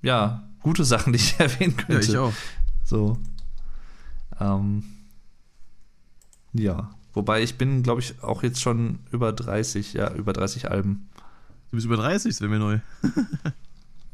ja, 0.02 0.48
gute 0.62 0.84
Sachen, 0.84 1.12
die 1.12 1.18
ich 1.18 1.34
erwähnen 1.38 1.76
könnte. 1.76 1.94
Ja, 1.94 2.00
ich 2.00 2.18
auch. 2.18 2.32
So. 2.84 3.16
Ähm, 4.40 4.82
ja. 6.54 6.90
Wobei 7.12 7.40
ich 7.42 7.56
bin, 7.56 7.84
glaube 7.84 8.00
ich, 8.00 8.20
auch 8.24 8.42
jetzt 8.42 8.60
schon 8.60 8.98
über 9.12 9.32
30, 9.32 9.92
ja, 9.92 10.12
über 10.12 10.32
30 10.32 10.72
Alben. 10.72 11.08
Du 11.70 11.76
bist 11.76 11.86
über 11.86 11.96
30, 11.96 12.32
das 12.32 12.40
wäre 12.40 12.50
mir 12.50 12.58
neu. 12.58 12.80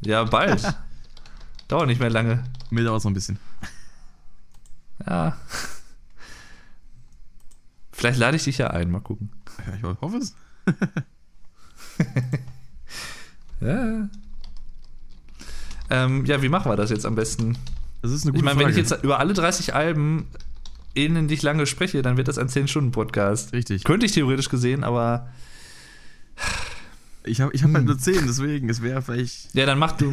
ja, 0.01 0.23
bald. 0.25 0.61
Dauert 1.67 1.87
nicht 1.87 1.99
mehr 1.99 2.09
lange. 2.09 2.43
Mir 2.69 2.83
dauert 2.83 2.99
es 2.99 3.03
noch 3.03 3.11
ein 3.11 3.15
bisschen. 3.15 3.39
Ja. 5.05 5.37
Vielleicht 7.91 8.19
lade 8.19 8.37
ich 8.37 8.43
dich 8.43 8.57
ja 8.57 8.67
ein, 8.67 8.91
mal 8.91 8.99
gucken. 8.99 9.31
Ja, 9.65 9.75
ich 9.75 10.01
hoffe 10.01 10.17
es. 10.17 10.35
ja. 13.61 14.09
Ähm, 15.89 16.25
ja, 16.25 16.41
wie 16.41 16.49
machen 16.49 16.71
wir 16.71 16.75
das 16.75 16.89
jetzt 16.89 17.05
am 17.05 17.15
besten? 17.15 17.57
Das 18.01 18.11
ist 18.11 18.23
eine 18.23 18.31
gute 18.31 18.39
Ich 18.39 18.45
meine, 18.45 18.59
wenn 18.59 18.69
ich 18.69 18.77
jetzt 18.77 19.03
über 19.03 19.19
alle 19.19 19.33
30 19.33 19.73
Alben 19.73 20.27
elendig 20.95 21.41
lange 21.41 21.65
spreche, 21.65 22.01
dann 22.01 22.17
wird 22.17 22.27
das 22.27 22.37
ein 22.37 22.47
10-Stunden-Podcast. 22.47 23.53
Richtig. 23.53 23.83
Könnte 23.83 24.05
ich 24.05 24.11
theoretisch 24.11 24.49
gesehen, 24.49 24.83
aber. 24.83 25.29
Ich 27.25 27.41
habe 27.41 27.53
ich 27.53 27.63
hab 27.63 27.69
hm. 27.69 27.75
halt 27.75 27.85
nur 27.85 27.97
10, 27.97 28.25
deswegen, 28.27 28.69
es 28.69 28.81
wäre 28.81 29.01
vielleicht. 29.01 29.53
Ja, 29.53 29.65
dann 29.65 29.79
mach 29.79 29.93
du, 29.93 30.11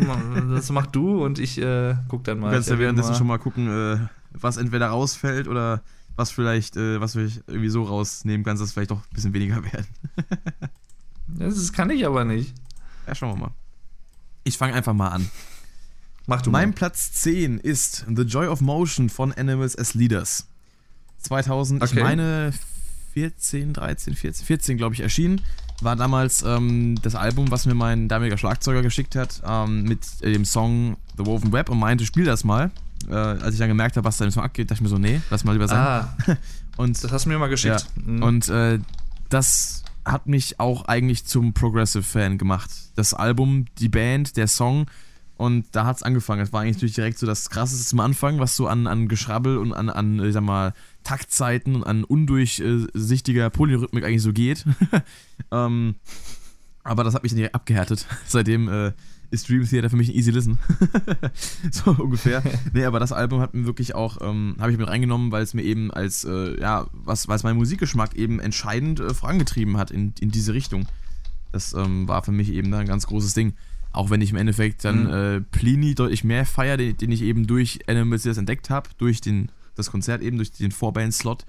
das 0.50 0.70
mach 0.70 0.86
du 0.86 1.24
und 1.24 1.38
ich 1.38 1.58
äh, 1.58 1.94
guck 2.08 2.24
dann 2.24 2.40
mal. 2.40 2.48
Du 2.48 2.54
kannst 2.54 2.70
ja 2.70 2.78
währenddessen 2.78 3.14
schon 3.14 3.26
mal 3.26 3.38
gucken, 3.38 3.68
äh, 3.68 3.98
was 4.32 4.56
entweder 4.56 4.88
rausfällt 4.88 5.48
oder 5.48 5.82
was 6.16 6.30
vielleicht, 6.30 6.76
äh, 6.76 7.00
was 7.00 7.16
wir 7.16 7.24
irgendwie 7.46 7.68
so 7.68 7.84
rausnehmen 7.84 8.44
kannst, 8.44 8.62
dass 8.62 8.72
vielleicht 8.72 8.90
doch 8.90 8.98
ein 8.98 9.14
bisschen 9.14 9.34
weniger 9.34 9.62
werden. 9.72 9.86
das 11.28 11.72
kann 11.72 11.90
ich 11.90 12.06
aber 12.06 12.24
nicht. 12.24 12.54
Ja, 13.06 13.14
schauen 13.14 13.38
wir 13.38 13.46
mal. 13.46 13.54
Ich 14.44 14.58
fange 14.58 14.74
einfach 14.74 14.94
mal 14.94 15.08
an. 15.08 15.28
Mach 16.26 16.42
du 16.42 16.50
mein 16.50 16.70
mal. 16.70 16.74
Platz 16.74 17.12
10 17.12 17.58
ist 17.58 18.06
The 18.08 18.22
Joy 18.22 18.46
of 18.46 18.60
Motion 18.60 19.08
von 19.08 19.32
Animals 19.32 19.76
as 19.76 19.94
Leaders. 19.94 20.46
2000, 21.18 21.82
okay. 21.82 21.94
ich 21.94 22.02
meine 22.02 22.52
14, 23.12 23.74
13, 23.74 24.14
14, 24.14 24.46
14 24.46 24.76
glaube 24.76 24.94
ich 24.94 25.00
erschienen. 25.00 25.40
War 25.82 25.96
damals 25.96 26.42
ähm, 26.42 26.96
das 27.02 27.14
Album, 27.14 27.50
was 27.50 27.66
mir 27.66 27.74
mein 27.74 28.08
damaliger 28.08 28.38
Schlagzeuger 28.38 28.82
geschickt 28.82 29.16
hat, 29.16 29.42
ähm, 29.46 29.82
mit 29.84 30.00
dem 30.22 30.44
Song 30.44 30.96
The 31.16 31.26
Woven 31.26 31.52
Web 31.52 31.68
und 31.70 31.78
meinte, 31.78 32.04
spiel 32.06 32.24
das 32.24 32.44
mal. 32.44 32.70
Äh, 33.08 33.14
als 33.14 33.54
ich 33.54 33.58
dann 33.58 33.68
gemerkt 33.68 33.96
habe, 33.96 34.04
was 34.04 34.16
da 34.16 34.24
im 34.24 34.30
Song 34.30 34.44
abgeht, 34.44 34.70
dachte 34.70 34.78
ich 34.78 34.82
mir 34.82 34.88
so, 34.88 34.98
nee, 34.98 35.20
lass 35.30 35.44
mal 35.44 35.52
lieber 35.52 35.68
sein. 35.68 35.78
Ah, 35.78 36.16
und, 36.76 37.02
das 37.02 37.10
hast 37.10 37.24
du 37.24 37.30
mir 37.30 37.38
mal 37.38 37.48
geschickt. 37.48 37.86
Ja, 37.96 38.02
mhm. 38.04 38.22
Und 38.22 38.48
äh, 38.48 38.78
das 39.28 39.82
hat 40.04 40.26
mich 40.26 40.60
auch 40.60 40.84
eigentlich 40.86 41.24
zum 41.24 41.52
Progressive-Fan 41.52 42.38
gemacht. 42.38 42.70
Das 42.96 43.14
Album, 43.14 43.66
die 43.78 43.88
Band, 43.88 44.36
der 44.36 44.48
Song 44.48 44.86
und 45.42 45.66
da 45.72 45.86
hat 45.86 45.96
es 45.96 46.04
angefangen. 46.04 46.40
Es 46.40 46.52
war 46.52 46.60
eigentlich 46.60 46.94
direkt 46.94 47.18
so 47.18 47.26
das 47.26 47.50
Krasseste 47.50 47.84
zum 47.84 47.98
Anfang, 47.98 48.38
was 48.38 48.54
so 48.54 48.68
an, 48.68 48.86
an 48.86 49.08
Geschrabbel 49.08 49.58
und 49.58 49.72
an, 49.72 49.90
an, 49.90 50.24
ich 50.24 50.34
sag 50.34 50.44
mal, 50.44 50.72
Taktzeiten 51.02 51.74
und 51.74 51.82
an 51.82 52.04
undurchsichtiger 52.04 53.50
Polyrhythmik 53.50 54.04
eigentlich 54.04 54.22
so 54.22 54.32
geht. 54.32 54.64
ähm, 55.50 55.96
aber 56.84 57.02
das 57.02 57.14
hat 57.14 57.24
mich 57.24 57.32
dann 57.32 57.38
direkt 57.38 57.56
abgehärtet. 57.56 58.06
Seitdem 58.28 58.68
äh, 58.68 58.92
ist 59.32 59.48
Dream 59.48 59.68
Theater 59.68 59.90
für 59.90 59.96
mich 59.96 60.10
ein 60.10 60.14
easy 60.14 60.30
listen. 60.30 60.60
so 61.72 61.90
ungefähr. 61.90 62.40
Nee, 62.72 62.84
aber 62.84 63.00
das 63.00 63.10
Album 63.10 63.40
hat 63.40 63.52
mir 63.52 63.66
wirklich 63.66 63.96
auch, 63.96 64.18
ähm, 64.20 64.54
habe 64.60 64.70
ich 64.70 64.78
mit 64.78 64.86
reingenommen, 64.86 65.32
weil 65.32 65.42
es 65.42 65.54
mir 65.54 65.62
eben 65.62 65.90
als, 65.90 66.22
äh, 66.22 66.60
ja, 66.60 66.86
was, 66.92 67.26
weil 67.26 67.34
es 67.34 67.42
meinen 67.42 67.56
Musikgeschmack 67.56 68.14
eben 68.14 68.38
entscheidend 68.38 69.00
äh, 69.00 69.12
vorangetrieben 69.12 69.76
hat 69.76 69.90
in, 69.90 70.14
in 70.20 70.30
diese 70.30 70.54
Richtung. 70.54 70.86
Das 71.50 71.72
ähm, 71.72 72.06
war 72.06 72.22
für 72.22 72.30
mich 72.30 72.52
eben 72.52 72.72
ein 72.72 72.86
ganz 72.86 73.08
großes 73.08 73.34
Ding. 73.34 73.54
Auch 73.92 74.10
wenn 74.10 74.20
ich 74.20 74.30
im 74.30 74.36
Endeffekt 74.36 74.84
dann 74.84 75.04
mhm. 75.04 75.10
äh, 75.10 75.40
Plini 75.40 75.94
deutlich 75.94 76.24
mehr 76.24 76.46
feiere, 76.46 76.76
den, 76.76 76.96
den, 76.96 77.12
ich 77.12 77.22
eben 77.22 77.46
durch 77.46 77.80
Animals 77.88 78.24
entdeckt 78.24 78.70
habe, 78.70 78.90
durch 78.98 79.20
den 79.20 79.50
das 79.74 79.90
Konzert 79.90 80.22
eben 80.22 80.36
durch 80.36 80.52
den 80.52 80.72
Vorband-Slot. 80.72 81.44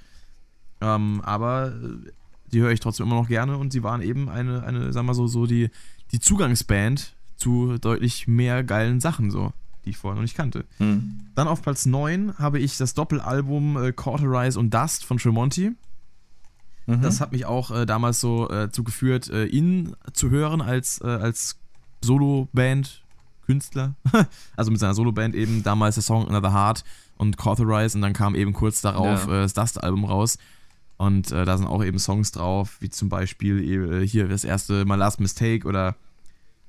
Ähm, 0.82 1.22
aber 1.24 1.74
äh, 1.74 2.12
die 2.52 2.62
höre 2.62 2.72
ich 2.72 2.80
trotzdem 2.80 3.08
immer 3.08 3.16
noch 3.16 3.28
gerne 3.28 3.58
und 3.58 3.74
sie 3.74 3.84
waren 3.84 4.02
eben 4.02 4.30
eine, 4.30 4.64
eine 4.64 4.94
sagen 4.94 5.08
wir 5.08 5.14
so, 5.14 5.28
so 5.28 5.46
die, 5.46 5.70
die 6.12 6.20
Zugangsband 6.20 7.16
zu 7.36 7.78
deutlich 7.80 8.28
mehr 8.28 8.64
geilen 8.64 9.00
Sachen, 9.00 9.32
so, 9.32 9.52
die 9.86 9.92
ich 9.92 9.98
vorher 9.98 10.16
noch 10.16 10.22
nicht 10.22 10.36
kannte. 10.36 10.66
Mhm. 10.80 11.28
Dann 11.36 11.48
auf 11.48 11.62
Platz 11.62 11.86
9 11.86 12.38
habe 12.38 12.60
ich 12.60 12.78
das 12.78 12.94
Doppelalbum 12.94 13.78
äh, 13.78 13.92
Cauterize 13.92 14.60
und 14.60 14.74
Dust 14.74 15.06
von 15.06 15.18
Tremonti. 15.18 15.72
Mhm. 16.86 17.02
Das 17.02 17.22
hat 17.22 17.32
mich 17.32 17.46
auch 17.46 17.72
äh, 17.72 17.86
damals 17.86 18.20
so 18.20 18.50
äh, 18.50 18.70
zugeführt, 18.72 19.30
äh, 19.30 19.46
ihn 19.46 19.96
zu 20.14 20.30
hören 20.30 20.62
als, 20.62 21.02
äh, 21.02 21.08
als 21.08 21.58
Solo-Band, 22.04 23.04
Künstler. 23.46 23.96
also 24.56 24.72
mit 24.72 24.80
seiner 24.80 24.94
Solo-Band 24.94 25.36
eben 25.36 25.64
damals 25.64 25.96
der 25.96 26.04
Song 26.04 26.28
Another 26.28 26.54
Heart 26.54 26.84
und 27.18 27.38
Cauterize 27.38 27.98
und 27.98 28.02
dann 28.02 28.14
kam 28.14 28.36
eben 28.36 28.54
kurz 28.54 28.82
darauf 28.82 29.28
ja. 29.28 29.34
äh, 29.34 29.42
das 29.44 29.54
Dust-Album 29.54 30.06
raus. 30.06 30.38
Und 30.98 31.32
äh, 31.32 31.44
da 31.44 31.58
sind 31.58 31.68
auch 31.68 31.84
eben 31.84 32.00
Songs 32.00 32.32
drauf, 32.32 32.78
wie 32.80 32.90
zum 32.90 33.10
Beispiel 33.10 34.02
äh, 34.04 34.08
hier 34.08 34.28
das 34.28 34.44
erste 34.44 34.86
My 34.86 34.96
Last 34.96 35.20
Mistake 35.20 35.68
oder 35.68 35.96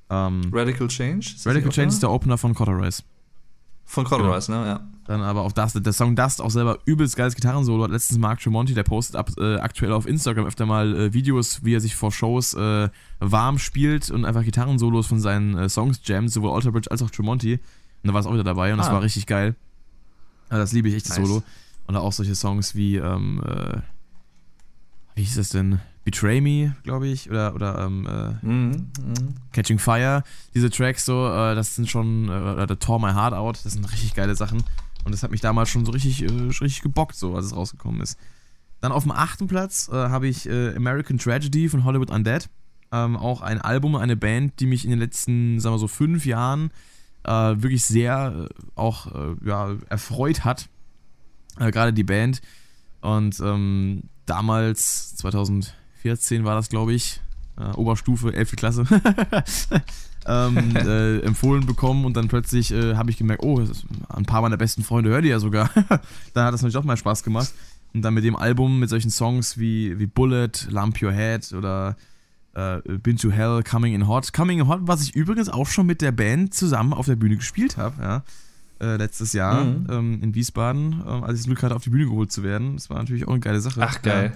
ähm, 0.09 0.49
Radical 0.51 0.87
Change. 0.87 1.35
Radical 1.45 1.71
Change 1.71 1.89
ist 1.89 2.03
der 2.03 2.11
Opener 2.11 2.37
von 2.37 2.53
Cauterize. 2.53 3.03
Von 3.85 4.03
Colorize, 4.05 4.51
ne? 4.51 4.65
Ja. 4.65 4.87
Dann 5.05 5.21
aber 5.21 5.41
auch 5.43 5.51
Dust, 5.51 5.79
der 5.85 5.93
Song 5.93 6.15
Dust, 6.15 6.41
auch 6.41 6.49
selber 6.49 6.79
übelst 6.85 7.15
geiles 7.15 7.35
Gitarrensolo. 7.35 7.83
Hat 7.83 7.91
letztens 7.91 8.17
Mark 8.17 8.39
Tremonti, 8.39 8.73
der 8.73 8.81
postet 8.83 9.15
ab, 9.15 9.29
äh, 9.37 9.57
aktuell 9.57 9.93
auf 9.93 10.07
Instagram 10.07 10.45
öfter 10.47 10.65
mal 10.65 10.95
äh, 10.95 11.13
Videos, 11.13 11.63
wie 11.63 11.75
er 11.75 11.79
sich 11.81 11.95
vor 11.95 12.11
Shows 12.11 12.55
äh, 12.55 12.89
warm 13.19 13.59
spielt 13.59 14.09
und 14.09 14.25
einfach 14.25 14.43
Gitarrensolos 14.43 15.05
von 15.05 15.19
seinen 15.19 15.55
äh, 15.57 15.69
Songs 15.69 16.01
jammt, 16.03 16.31
sowohl 16.31 16.51
Alter 16.51 16.71
Bridge 16.71 16.89
als 16.89 17.03
auch 17.03 17.11
Tremonti. 17.11 17.53
Und 17.53 17.59
da 18.07 18.13
war 18.13 18.21
es 18.21 18.25
auch 18.25 18.33
wieder 18.33 18.43
dabei 18.43 18.71
und 18.71 18.79
das 18.79 18.87
Ah. 18.87 18.93
war 18.93 19.03
richtig 19.03 19.27
geil. 19.27 19.55
Also 20.49 20.61
das 20.63 20.71
liebe 20.73 20.89
ich 20.89 20.95
echt, 20.95 21.07
das 21.09 21.17
Nice. 21.19 21.27
Solo. 21.27 21.43
Und 21.87 21.95
auch 21.95 22.11
solche 22.11 22.33
Songs 22.33 22.73
wie, 22.73 22.95
ähm, 22.97 23.43
äh, 23.45 23.77
wie 25.13 25.21
hieß 25.23 25.35
das 25.35 25.49
denn? 25.49 25.79
Betray 26.05 26.39
Me, 26.39 26.75
glaube 26.83 27.07
ich, 27.07 27.29
oder, 27.31 27.55
oder 27.55 27.79
ähm, 27.79 28.07
äh, 28.07 28.45
Mhm. 28.45 28.91
Mhm. 29.03 29.35
Catching 29.51 29.79
Fire, 29.79 30.23
diese 30.53 30.69
Tracks 30.69 31.03
so, 31.03 31.25
äh, 31.27 31.55
das 31.55 31.75
sind 31.75 31.89
schon, 31.89 32.29
äh, 32.29 32.61
oder 32.61 32.77
Tore 32.79 33.01
My 33.01 33.11
Heart 33.11 33.33
Out, 33.33 33.59
das 33.65 33.73
sind 33.73 33.91
richtig 33.91 34.13
geile 34.13 34.35
Sachen. 34.35 34.63
Und 35.03 35.11
das 35.11 35.23
hat 35.23 35.31
mich 35.31 35.41
damals 35.41 35.69
schon 35.69 35.83
so 35.83 35.91
richtig, 35.91 36.21
äh, 36.21 36.27
richtig 36.27 36.83
gebockt, 36.83 37.15
so 37.15 37.35
als 37.35 37.47
es 37.47 37.55
rausgekommen 37.55 38.01
ist. 38.01 38.19
Dann 38.81 38.91
auf 38.91 39.03
dem 39.03 39.11
achten 39.11 39.47
Platz 39.47 39.89
äh, 39.91 39.95
habe 39.95 40.27
ich 40.27 40.47
American 40.47 41.17
Tragedy 41.17 41.69
von 41.69 41.83
Hollywood 41.83 42.11
Undead. 42.11 42.49
Ähm, 42.91 43.17
auch 43.17 43.41
ein 43.41 43.59
Album, 43.59 43.95
eine 43.95 44.15
Band, 44.15 44.59
die 44.59 44.67
mich 44.67 44.83
in 44.83 44.91
den 44.91 44.99
letzten, 44.99 45.59
sagen 45.59 45.73
wir 45.73 45.79
so, 45.79 45.87
fünf 45.87 46.25
Jahren 46.25 46.71
wirklich 47.23 47.83
sehr 47.83 48.49
auch 48.75 49.07
ja, 49.43 49.75
erfreut 49.89 50.45
hat. 50.45 50.69
Gerade 51.57 51.91
die 51.91 52.03
Band. 52.03 52.39
Und 53.01 53.39
ähm, 53.39 54.03
damals, 54.27 55.15
2014 56.05 56.45
war 56.45 56.55
das, 56.55 56.69
glaube 56.69 56.93
ich, 56.93 57.21
äh, 57.57 57.71
Oberstufe, 57.75 58.33
11. 58.33 58.55
Klasse, 58.55 58.85
ähm, 60.27 60.75
äh, 60.75 61.19
empfohlen 61.21 61.65
bekommen 61.65 62.05
und 62.05 62.15
dann 62.15 62.27
plötzlich 62.27 62.71
äh, 62.71 62.95
habe 62.95 63.09
ich 63.09 63.17
gemerkt, 63.17 63.43
oh, 63.43 63.63
ein 64.09 64.25
paar 64.25 64.41
meiner 64.41 64.57
besten 64.57 64.83
Freunde 64.83 65.09
hören 65.09 65.23
die 65.23 65.29
ja 65.29 65.39
sogar. 65.39 65.69
dann 66.33 66.45
hat 66.45 66.53
das 66.53 66.61
natürlich 66.61 66.77
auch 66.77 66.83
mal 66.83 66.97
Spaß 66.97 67.23
gemacht. 67.23 67.53
Und 67.93 68.01
dann 68.01 68.13
mit 68.13 68.25
dem 68.25 68.35
Album, 68.35 68.79
mit 68.79 68.89
solchen 68.89 69.09
Songs 69.09 69.57
wie, 69.57 69.97
wie 69.97 70.05
Bullet, 70.05 70.51
Lump 70.69 71.01
Your 71.01 71.13
Head 71.13 71.53
oder 71.53 71.95
äh, 72.53 72.81
Been 73.01 73.15
to 73.17 73.31
Hell, 73.31 73.63
Coming 73.63 73.93
in 73.95 74.05
Hot. 74.07 74.33
Coming 74.33 74.59
in 74.59 74.67
Hot, 74.67 74.81
was 74.83 75.01
ich 75.01 75.15
übrigens 75.15 75.47
auch 75.47 75.67
schon 75.67 75.85
mit 75.85 76.01
der 76.01 76.11
Band 76.11 76.53
zusammen 76.53 76.93
auf 76.93 77.05
der 77.05 77.15
Bühne 77.15 77.37
gespielt 77.37 77.77
habe, 77.77 78.01
ja. 78.01 78.23
Äh, 78.81 78.97
letztes 78.97 79.31
Jahr 79.31 79.63
Mhm. 79.63 79.87
ähm, 79.89 80.19
in 80.21 80.35
Wiesbaden, 80.35 81.01
ähm, 81.07 81.23
als 81.23 81.35
ich 81.35 81.39
das 81.39 81.45
Glück 81.45 81.63
hatte, 81.63 81.73
auf 81.73 81.83
die 81.83 81.89
Bühne 81.89 82.03
geholt 82.05 82.33
zu 82.33 82.43
werden. 82.43 82.73
Das 82.75 82.89
war 82.89 82.97
natürlich 82.97 83.25
auch 83.25 83.31
eine 83.31 83.39
geile 83.39 83.61
Sache. 83.61 83.79
Ach, 83.81 84.01
geil. 84.01 84.33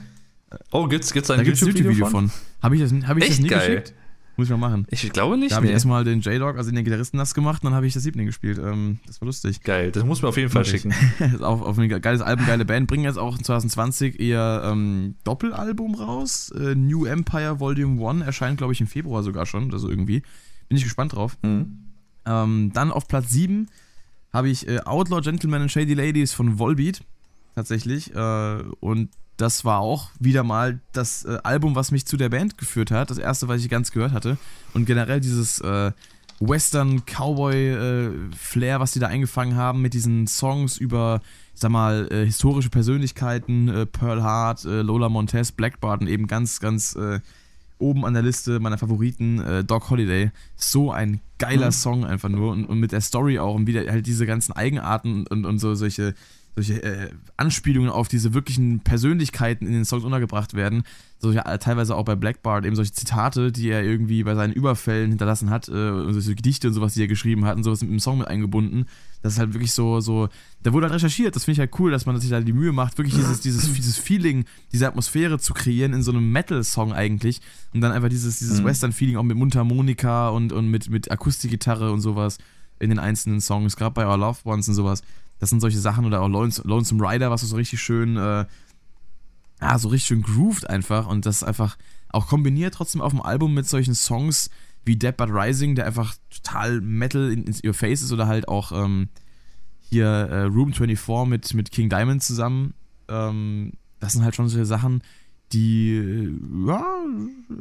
Oh, 0.72 0.88
gibt's, 0.88 1.14
gibt's 1.14 1.30
ein 1.30 1.46
YouTube-Video 1.46 2.06
von? 2.06 2.30
von. 2.30 2.32
Habe 2.62 2.76
ich 2.76 2.82
das, 2.82 2.92
hab 3.08 3.18
ich 3.18 3.24
das 3.24 3.34
Echt 3.34 3.42
nie 3.42 3.50
geil. 3.50 3.70
geschickt? 3.70 3.94
Muss 4.40 4.48
ich 4.48 4.52
mal 4.52 4.70
machen. 4.70 4.88
Ich 4.90 5.12
glaube 5.12 5.38
nicht. 5.38 5.52
Da 5.52 5.58
habe 5.58 5.66
ich 5.66 5.74
erstmal 5.74 6.06
den 6.06 6.22
J-Dog, 6.22 6.56
also 6.56 6.72
den 6.72 6.86
Gitarristen, 6.86 7.18
nass 7.18 7.34
gemacht 7.34 7.62
und 7.62 7.66
dann 7.66 7.74
habe 7.76 7.88
ich 7.88 7.94
das 7.94 8.04
Siebling 8.04 8.26
gespielt. 8.26 8.58
Ähm, 8.58 9.00
das 9.06 9.20
war 9.20 9.26
lustig. 9.26 9.62
Geil, 9.64 9.92
das 9.92 10.06
muss 10.06 10.22
man 10.22 10.30
auf 10.30 10.38
jeden 10.38 10.50
Fall 10.50 10.64
schicken. 10.64 10.94
Ist 11.20 11.44
auf, 11.44 11.62
auf 11.62 11.78
ein 11.78 11.90
geiles 11.90 12.22
Album, 12.22 12.46
geile 12.46 12.64
Band. 12.64 12.88
Bringen 12.88 13.04
jetzt 13.04 13.18
auch 13.18 13.38
2020 13.38 14.18
ihr 14.18 14.62
ähm, 14.64 15.16
Doppelalbum 15.26 15.94
raus. 15.96 16.54
Äh, 16.58 16.74
New 16.76 17.04
Empire 17.04 17.60
Volume 17.60 18.10
1 18.10 18.24
erscheint, 18.26 18.60
glaube 18.60 18.72
ich, 18.72 18.80
im 18.80 18.88
Februar 18.88 19.24
sogar 19.24 19.46
schon. 19.46 19.74
Also 19.74 19.90
irgendwie. 19.90 20.24
Bin 20.70 20.78
ich 20.78 20.86
gespannt 20.86 21.16
drauf. 21.16 21.38
Mhm. 21.42 21.80
Ähm, 22.26 22.72
dann 22.74 22.92
auf 22.92 23.10
Platz 23.10 23.32
7 23.32 23.68
habe 24.32 24.48
ich 24.48 24.70
äh, 24.70 24.80
Outlaw 24.86 25.20
Gentlemen 25.20 25.64
and 25.64 25.72
Shady 25.72 25.96
Ladies 25.96 26.32
von 26.32 26.60
Volbeat. 26.60 27.02
Tatsächlich. 27.56 28.16
Äh, 28.16 28.64
und 28.80 29.10
das 29.40 29.64
war 29.64 29.80
auch 29.80 30.10
wieder 30.20 30.44
mal 30.44 30.80
das 30.92 31.24
äh, 31.26 31.38
Album, 31.44 31.76
was 31.76 31.92
mich 31.92 32.06
zu 32.06 32.18
der 32.18 32.30
Band 32.30 32.58
geführt 32.58 32.92
hat. 32.92 33.10
Das 33.10 33.18
erste, 33.18 33.48
was 33.48 33.62
ich 33.62 33.70
ganz 33.70 33.92
gehört 33.92 34.12
hatte. 34.12 34.38
Und 34.74 34.86
generell 34.86 35.22
dieses 35.22 35.62
äh, 35.62 35.92
Western-Cowboy-Flair, 36.42 38.80
was 38.80 38.92
die 38.92 39.00
da 39.00 39.08
eingefangen 39.08 39.56
haben 39.56 39.82
mit 39.82 39.94
diesen 39.94 40.28
Songs 40.28 40.78
über, 40.78 41.22
ich 41.54 41.62
sag 41.62 41.72
mal, 41.72 42.08
äh, 42.12 42.26
historische 42.26 42.70
Persönlichkeiten, 42.70 43.68
äh, 43.70 43.86
Pearl 43.86 44.24
Hart, 44.24 44.66
äh, 44.66 44.82
Lola 44.82 45.10
Montez, 45.10 45.52
Blackbart 45.52 46.02
und 46.02 46.08
eben 46.08 46.28
ganz, 46.28 46.60
ganz 46.60 46.96
äh, 46.96 47.20
oben 47.78 48.06
an 48.06 48.14
der 48.14 48.24
Liste 48.24 48.60
meiner 48.60 48.78
Favoriten, 48.78 49.40
äh, 49.40 49.64
Doc 49.64 49.90
Holiday. 49.90 50.32
So 50.58 50.92
ein 50.92 51.22
geiler 51.38 51.68
Mhm. 51.68 51.72
Song 51.72 52.06
einfach 52.06 52.30
nur 52.30 52.52
und, 52.52 52.66
und 52.66 52.80
mit 52.80 52.92
der 52.92 53.02
Story 53.02 53.40
auch 53.40 53.56
und 53.56 53.68
wieder 53.68 53.90
halt 53.90 54.06
diese 54.06 54.26
ganzen 54.26 54.52
Eigenarten 54.52 55.26
und, 55.28 55.46
und 55.46 55.60
so 55.60 55.76
solche, 55.76 56.14
solche 56.62 56.84
äh, 56.84 57.10
Anspielungen 57.38 57.90
auf 57.90 58.08
diese 58.08 58.34
wirklichen 58.34 58.82
Persönlichkeiten 58.82 59.66
in 59.66 59.74
den 59.74 59.86
Songs 59.86 60.04
untergebracht 60.04 60.54
werden. 60.54 60.84
Solche, 61.20 61.44
teilweise 61.60 61.96
auch 61.96 62.06
bei 62.06 62.16
Blackbart 62.16 62.66
eben 62.66 62.76
solche 62.76 62.94
Zitate, 62.94 63.52
die 63.52 63.70
er 63.70 63.84
irgendwie 63.84 64.24
bei 64.24 64.36
seinen 64.36 64.54
Überfällen 64.54 65.10
hinterlassen 65.10 65.50
hat, 65.50 65.68
äh, 65.68 65.72
und 65.72 66.14
solche 66.14 66.36
Gedichte 66.36 66.68
und 66.68 66.74
sowas, 66.74 66.94
die 66.94 67.02
er 67.02 67.08
geschrieben 67.08 67.46
hat 67.46 67.58
und 67.58 67.64
sowas 67.64 67.82
mit 67.82 67.92
dem 67.92 68.00
Song 68.00 68.20
mit 68.20 68.28
eingebunden. 68.28 68.86
Das 69.22 69.34
ist 69.34 69.40
halt 69.40 69.54
wirklich 69.54 69.74
so, 69.74 70.00
so, 70.00 70.30
da 70.64 70.72
wurde 70.72 70.86
halt 70.86 70.96
recherchiert. 70.96 71.36
Das 71.36 71.44
finde 71.46 71.54
ich 71.54 71.60
halt 71.60 71.80
cool, 71.80 71.92
dass 71.92 72.06
man 72.06 72.20
sich 72.20 72.30
da 72.30 72.40
die 72.40 72.54
Mühe 72.54 72.72
macht, 72.72 72.98
wirklich 72.98 73.16
dieses, 73.16 73.42
dieses, 73.42 73.74
dieses 73.74 73.98
Feeling, 73.98 74.46
diese 74.72 74.88
Atmosphäre 74.88 75.40
zu 75.40 75.54
kreieren 75.54 75.94
in 75.94 76.04
so 76.04 76.12
einem 76.12 76.32
Metal-Song 76.32 76.94
eigentlich. 76.94 77.42
Und 77.74 77.82
dann 77.82 77.92
einfach 77.92 78.10
dieses, 78.10 78.40
dieses 78.40 78.62
Mhm. 78.62 78.66
Western-Feeling 78.66 79.18
auch 79.18 79.24
mit 79.24 79.38
Mundharmonika 79.38 80.30
und, 80.30 80.54
und 80.54 80.70
mit, 80.70 80.90
mit 80.90 81.12
Akustikgitarre 81.12 81.92
und 81.92 82.02
sowas 82.02 82.38
in 82.80 82.90
den 82.90 83.00
einzelnen 83.00 83.42
Songs, 83.42 83.76
gerade 83.76 83.94
bei 83.94 84.08
Our 84.08 84.18
Loved 84.18 84.46
Ones 84.46 84.68
und 84.70 84.74
sowas. 84.76 85.02
Das 85.40 85.50
sind 85.50 85.62
solche 85.62 85.80
Sachen 85.80 86.06
oder 86.06 86.22
auch 86.22 86.28
Lones- 86.28 86.64
Lonesome 86.64 87.08
Rider, 87.08 87.32
was 87.32 87.42
so 87.42 87.56
richtig 87.56 87.82
schön, 87.82 88.18
äh, 88.18 88.46
ja, 89.62 89.80
so 89.80 89.90
richtig 89.90 90.08
schön 90.08 90.22
grooved 90.22 90.70
einfach 90.70 91.08
und 91.08 91.26
das 91.26 91.44
einfach 91.44 91.78
auch 92.10 92.28
kombiniert 92.28 92.74
trotzdem 92.74 93.02
auf 93.02 93.12
dem 93.12 93.22
Album 93.22 93.54
mit 93.54 93.68
solchen 93.68 93.96
Songs 93.96 94.50
wie 94.86 94.96
Dead 94.96 95.16
But 95.16 95.30
Rising, 95.30 95.76
der 95.76 95.86
einfach 95.86 96.16
total 96.30 96.82
Metal 96.82 97.32
in, 97.32 97.44
in 97.44 97.56
your 97.64 97.74
face 97.74 98.02
ist 98.02 98.12
oder 98.12 98.28
halt 98.28 98.48
auch 98.48 98.72
ähm, 98.72 99.10
hier 99.90 100.06
äh, 100.06 100.44
Room 100.44 100.74
24 100.74 101.30
mit, 101.30 101.54
mit 101.54 101.72
King 101.72 101.90
Diamond 101.90 102.24
zusammen. 102.24 102.74
Ähm, 103.08 103.74
das 104.00 104.14
sind 104.14 104.24
halt 104.24 104.36
schon 104.36 104.48
solche 104.48 104.66
Sachen, 104.66 105.04
die 105.52 105.96
äh, 105.98 106.34
ja, 106.68 106.86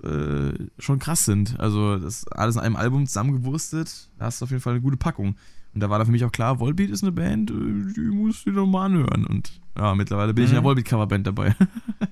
äh, 0.05 0.53
schon 0.79 0.99
krass 0.99 1.25
sind. 1.25 1.59
Also 1.59 1.99
das 1.99 2.27
alles 2.29 2.57
in 2.57 2.63
einem 2.63 2.77
Album 2.77 3.07
zusammengewurstet, 3.07 4.09
da 4.19 4.27
hast 4.27 4.41
du 4.41 4.45
auf 4.45 4.51
jeden 4.51 4.63
Fall 4.63 4.75
eine 4.75 4.83
gute 4.83 4.97
Packung. 4.97 5.37
Und 5.79 5.83
da 5.83 5.91
war 5.91 6.01
da 6.01 6.05
für 6.05 6.11
mich 6.11 6.25
auch 6.25 6.33
klar, 6.33 6.59
Volbeat 6.59 6.91
ist 6.91 7.05
eine 7.05 7.13
Band, 7.13 7.53
äh, 7.53 7.55
die 7.95 8.01
musst 8.01 8.45
du 8.47 8.51
doch 8.51 8.67
mal 8.67 8.87
anhören. 8.87 9.25
Und 9.27 9.53
ja, 9.79 9.95
mittlerweile 9.95 10.35
bin 10.35 10.43
ich 10.43 10.51
in 10.51 10.55
der 10.55 10.63
Mhm. 10.63 10.67
Volbeat-Coverband 10.67 11.25
dabei. 11.25 11.55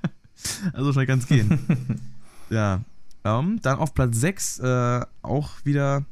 also 0.72 0.92
schnell 0.92 1.06
kann's 1.06 1.26
gehen. 1.26 1.58
ja. 2.50 2.80
Ähm, 3.24 3.58
dann 3.62 3.78
auf 3.78 3.92
Platz 3.92 4.18
6 4.20 4.60
äh, 4.60 5.00
auch 5.22 5.50
wieder 5.64 6.04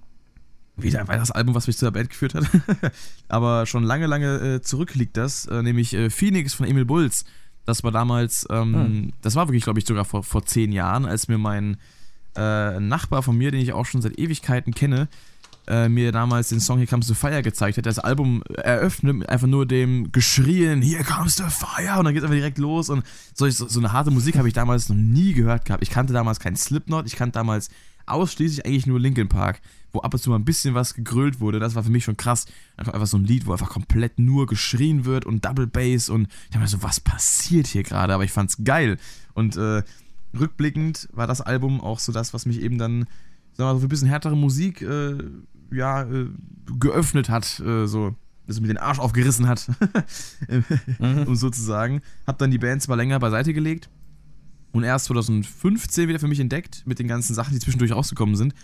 wieder 0.76 0.99
ein 0.99 1.07
weiteres 1.07 1.31
Album, 1.31 1.55
was 1.55 1.68
mich 1.68 1.76
zu 1.78 1.84
der 1.84 1.92
Band 1.92 2.10
geführt 2.10 2.34
hat. 2.34 2.44
Aber 3.28 3.66
schon 3.66 3.84
lange, 3.84 4.07
lange 4.08 4.55
äh, 4.57 4.60
zurück 4.60 4.97
liegt 4.97 5.16
das, 5.16 5.47
äh, 5.47 5.62
nämlich 5.62 5.94
äh, 5.94 6.10
Phoenix 6.10 6.55
von 6.55 6.66
Emil 6.66 6.84
Bulls. 6.84 7.24
Das 7.66 7.84
war 7.84 7.92
damals, 7.92 8.44
ähm, 8.50 8.74
Hm. 8.74 9.12
das 9.23 9.36
war 9.36 9.47
wirklich, 9.47 9.62
glaube 9.62 9.78
ich, 9.78 9.86
sogar 9.86 10.05
vor, 10.05 10.24
vor 10.24 10.44
zehn 10.44 10.73
Jahren, 10.73 11.07
als 11.07 11.28
mir 11.28 11.39
mein 11.39 11.76
äh, 12.34 12.81
Nachbar 12.81 13.23
von 13.23 13.39
mir, 13.39 13.52
den 13.52 13.60
ich 13.60 13.73
auch 13.73 13.86
schon 13.86 14.02
seit 14.02 14.18
Ewigkeiten 14.18 14.74
kenne, 14.74 15.07
äh, 15.67 15.89
mir 15.89 16.12
damals 16.12 16.49
den 16.49 16.60
Song 16.60 16.78
Here 16.78 16.86
Comes 16.86 17.07
the 17.07 17.15
Fire 17.15 17.43
gezeigt 17.43 17.78
hat. 17.78 17.86
Das 17.86 17.99
Album 17.99 18.43
eröffnet 18.55 19.17
mit 19.17 19.28
einfach 19.28 19.47
nur 19.47 19.67
dem 19.67 20.12
Geschrien, 20.12 20.83
Here 20.83 21.05
Comes 21.05 21.36
the 21.36 21.44
Fire 21.49 21.99
und 21.99 22.05
dann 22.05 22.15
geht 22.15 22.23
es 22.23 22.25
einfach 22.25 22.36
direkt 22.36 22.59
los 22.59 22.91
und 22.91 23.05
so, 23.34 23.49
so, 23.49 23.67
so 23.68 23.81
eine 23.81 23.93
harte 23.93 24.10
Musik 24.10 24.36
habe 24.36 24.49
ich 24.49 24.55
damals 24.55 24.89
noch 24.89 24.97
nie 24.97 25.33
gehört 25.33 25.65
gehabt. 25.65 25.83
Ich 25.83 25.91
kannte 25.91 26.12
damals 26.12 26.41
keinen 26.41 26.57
Slipknot, 26.57 27.07
ich 27.07 27.17
kannte 27.17 27.39
damals 27.39 27.70
ausschließlich 28.07 28.67
eigentlich 28.67 28.86
nur 28.86 29.01
Linkin 29.01 29.28
Park, 29.28 29.60
wo 29.93 30.01
ab 30.01 30.12
und 30.12 30.20
zu 30.20 30.31
mal 30.31 30.36
ein 30.36 30.44
bisschen 30.44 30.75
was 30.75 30.94
gegrölt 30.94 31.41
wurde. 31.41 31.59
Das 31.59 31.75
war 31.75 31.83
für 31.83 31.91
mich 31.91 32.05
schon 32.05 32.17
krass. 32.17 32.47
Einfach, 32.76 33.07
so 33.07 33.17
ein 33.17 33.25
Lied, 33.25 33.47
wo 33.47 33.52
einfach 33.52 33.70
komplett 33.70 34.18
nur 34.18 34.47
geschrien 34.47 35.05
wird 35.05 35.25
und 35.25 35.44
Double 35.44 35.67
Bass 35.67 36.09
und 36.09 36.28
ich 36.28 36.49
dachte 36.49 36.59
mir 36.60 36.68
so, 36.68 36.83
was 36.83 37.01
passiert 37.01 37.67
hier 37.67 37.83
gerade? 37.83 38.15
Aber 38.15 38.25
ich 38.25 38.33
fand's 38.33 38.65
geil. 38.65 38.99
Und 39.34 39.57
äh, 39.57 39.83
rückblickend 40.39 41.09
war 41.12 41.26
das 41.26 41.41
Album 41.41 41.81
auch 41.81 41.99
so 41.99 42.12
das, 42.12 42.34
was 42.34 42.47
mich 42.47 42.60
eben 42.60 42.78
dann, 42.78 43.01
sagen 43.52 43.59
wir 43.59 43.65
mal, 43.65 43.75
so 43.75 43.81
für 43.81 43.86
ein 43.86 43.89
bisschen 43.89 44.09
härtere 44.09 44.36
Musik, 44.36 44.83
äh, 44.83 45.18
ja, 45.70 46.02
äh, 46.02 46.26
geöffnet 46.78 47.28
hat, 47.28 47.60
äh, 47.60 47.86
so, 47.86 48.15
also 48.47 48.60
mir 48.60 48.68
den 48.68 48.78
Arsch 48.78 48.99
aufgerissen 48.99 49.49
hat, 49.49 49.68
Mhm. 50.99 51.25
um 51.26 51.34
so 51.36 51.51
zu 51.51 51.62
sagen. 51.62 52.01
Hab 52.26 52.39
dann 52.39 52.51
die 52.51 52.59
Band 52.59 52.83
zwar 52.83 52.97
länger 52.97 53.18
beiseite 53.18 53.52
gelegt 53.55 53.89
und 54.73 54.83
erst 54.84 55.07
2015 55.07 56.09
wieder 56.09 56.18
für 56.18 56.28
mich 56.28 56.41
entdeckt, 56.41 56.83
mit 56.86 56.99
den 56.99 57.09
ganzen 57.09 57.34
Sachen, 57.34 57.55
die 57.55 57.60
zwischendurch 57.60 57.93
rausgekommen 57.93 58.36
sind. 58.36 58.55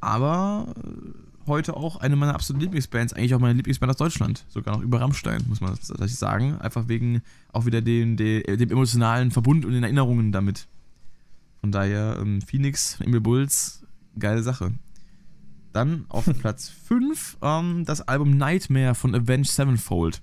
Aber 0.00 0.74
äh, 0.76 1.46
heute 1.46 1.76
auch 1.76 1.96
eine 1.96 2.16
meiner 2.16 2.34
absoluten 2.34 2.62
Lieblingsbands, 2.62 3.12
eigentlich 3.12 3.34
auch 3.34 3.40
meine 3.40 3.54
Lieblingsband 3.54 3.90
aus 3.90 3.96
Deutschland, 3.96 4.44
sogar 4.48 4.76
noch 4.76 4.82
über 4.82 5.00
Rammstein, 5.00 5.42
muss 5.48 5.60
man 5.60 5.74
tatsächlich 5.74 6.16
sagen. 6.16 6.58
Einfach 6.58 6.88
wegen 6.88 7.22
auch 7.52 7.66
wieder 7.66 7.80
dem, 7.80 8.16
dem, 8.16 8.42
dem 8.58 8.70
emotionalen 8.70 9.30
Verbund 9.30 9.64
und 9.64 9.72
den 9.72 9.82
Erinnerungen 9.82 10.32
damit. 10.32 10.66
Von 11.60 11.72
daher, 11.72 12.18
ähm, 12.20 12.42
Phoenix, 12.42 13.00
Emil 13.00 13.20
Bulls, 13.20 13.82
geile 14.18 14.42
Sache. 14.42 14.72
Dann 15.74 16.06
auf 16.08 16.24
Platz 16.40 16.70
5 16.86 17.38
ähm, 17.42 17.84
das 17.84 18.00
Album 18.00 18.36
Nightmare 18.36 18.94
von 18.94 19.14
Avenged 19.14 19.50
Sevenfold. 19.50 20.22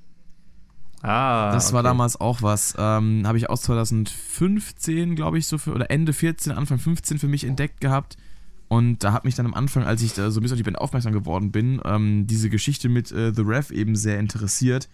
Ah, 1.04 1.52
Das 1.52 1.74
war 1.74 1.80
okay. 1.82 1.90
damals 1.90 2.20
auch 2.20 2.42
was. 2.42 2.76
Ähm, 2.78 3.24
Habe 3.26 3.38
ich 3.38 3.50
aus 3.50 3.64
2015, 3.64 5.16
glaube 5.16 5.38
ich, 5.38 5.48
so 5.48 5.58
für, 5.58 5.74
oder 5.74 5.90
Ende 5.92 6.14
14, 6.14 6.52
Anfang 6.52 6.80
15 6.80 7.20
für 7.20 7.28
mich 7.28 7.44
entdeckt 7.44 7.82
gehabt. 7.82 8.18
Und 8.68 9.04
da 9.04 9.12
hat 9.12 9.26
mich 9.26 9.36
dann 9.36 9.46
am 9.46 9.54
Anfang, 9.54 9.84
als 9.84 10.02
ich 10.02 10.14
da 10.14 10.32
so 10.32 10.40
ein 10.40 10.44
bisschen 10.44 10.56
auf 10.56 10.60
die 10.60 10.64
Band 10.64 10.78
aufmerksam 10.78 11.12
geworden 11.12 11.52
bin, 11.52 11.82
ähm, 11.84 12.28
diese 12.28 12.50
Geschichte 12.50 12.88
mit 12.88 13.12
äh, 13.12 13.34
The 13.34 13.42
Rev 13.42 13.74
eben 13.74 13.96
sehr 13.96 14.20
interessiert. 14.20 14.88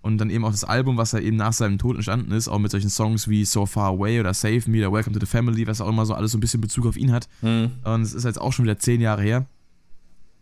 Und 0.00 0.18
dann 0.18 0.30
eben 0.30 0.44
auch 0.44 0.52
das 0.52 0.64
Album, 0.64 0.96
was 0.96 1.12
er 1.12 1.20
eben 1.22 1.36
nach 1.36 1.52
seinem 1.52 1.76
Tod 1.76 1.96
entstanden 1.96 2.30
ist, 2.30 2.48
auch 2.48 2.60
mit 2.60 2.70
solchen 2.70 2.88
Songs 2.88 3.28
wie 3.28 3.44
So 3.44 3.66
Far 3.66 3.88
Away 3.88 4.20
oder 4.20 4.32
Save 4.32 4.62
Me 4.68 4.78
oder 4.78 4.92
Welcome 4.92 5.12
to 5.12 5.20
the 5.20 5.30
Family, 5.30 5.66
was 5.66 5.80
auch 5.80 5.88
immer 5.88 6.06
so 6.06 6.14
alles 6.14 6.30
so 6.32 6.38
ein 6.38 6.40
bisschen 6.40 6.60
Bezug 6.60 6.86
auf 6.86 6.96
ihn 6.96 7.12
hat. 7.12 7.28
Mhm. 7.42 7.72
Und 7.82 8.02
es 8.02 8.14
ist 8.14 8.24
jetzt 8.24 8.40
auch 8.40 8.52
schon 8.52 8.64
wieder 8.64 8.78
zehn 8.78 9.00
Jahre 9.00 9.22
her. 9.22 9.46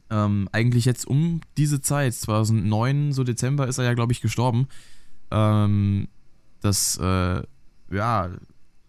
Ähm, 0.08 0.48
eigentlich 0.52 0.84
jetzt 0.84 1.06
um 1.06 1.40
diese 1.56 1.80
Zeit, 1.80 2.14
2009, 2.14 3.12
so 3.12 3.24
Dezember, 3.24 3.66
ist 3.66 3.78
er 3.78 3.84
ja, 3.84 3.94
glaube 3.94 4.12
ich, 4.12 4.20
gestorben. 4.20 4.68
Ähm, 5.30 6.08
das, 6.60 6.96
äh, 6.98 7.42
ja, 7.90 8.30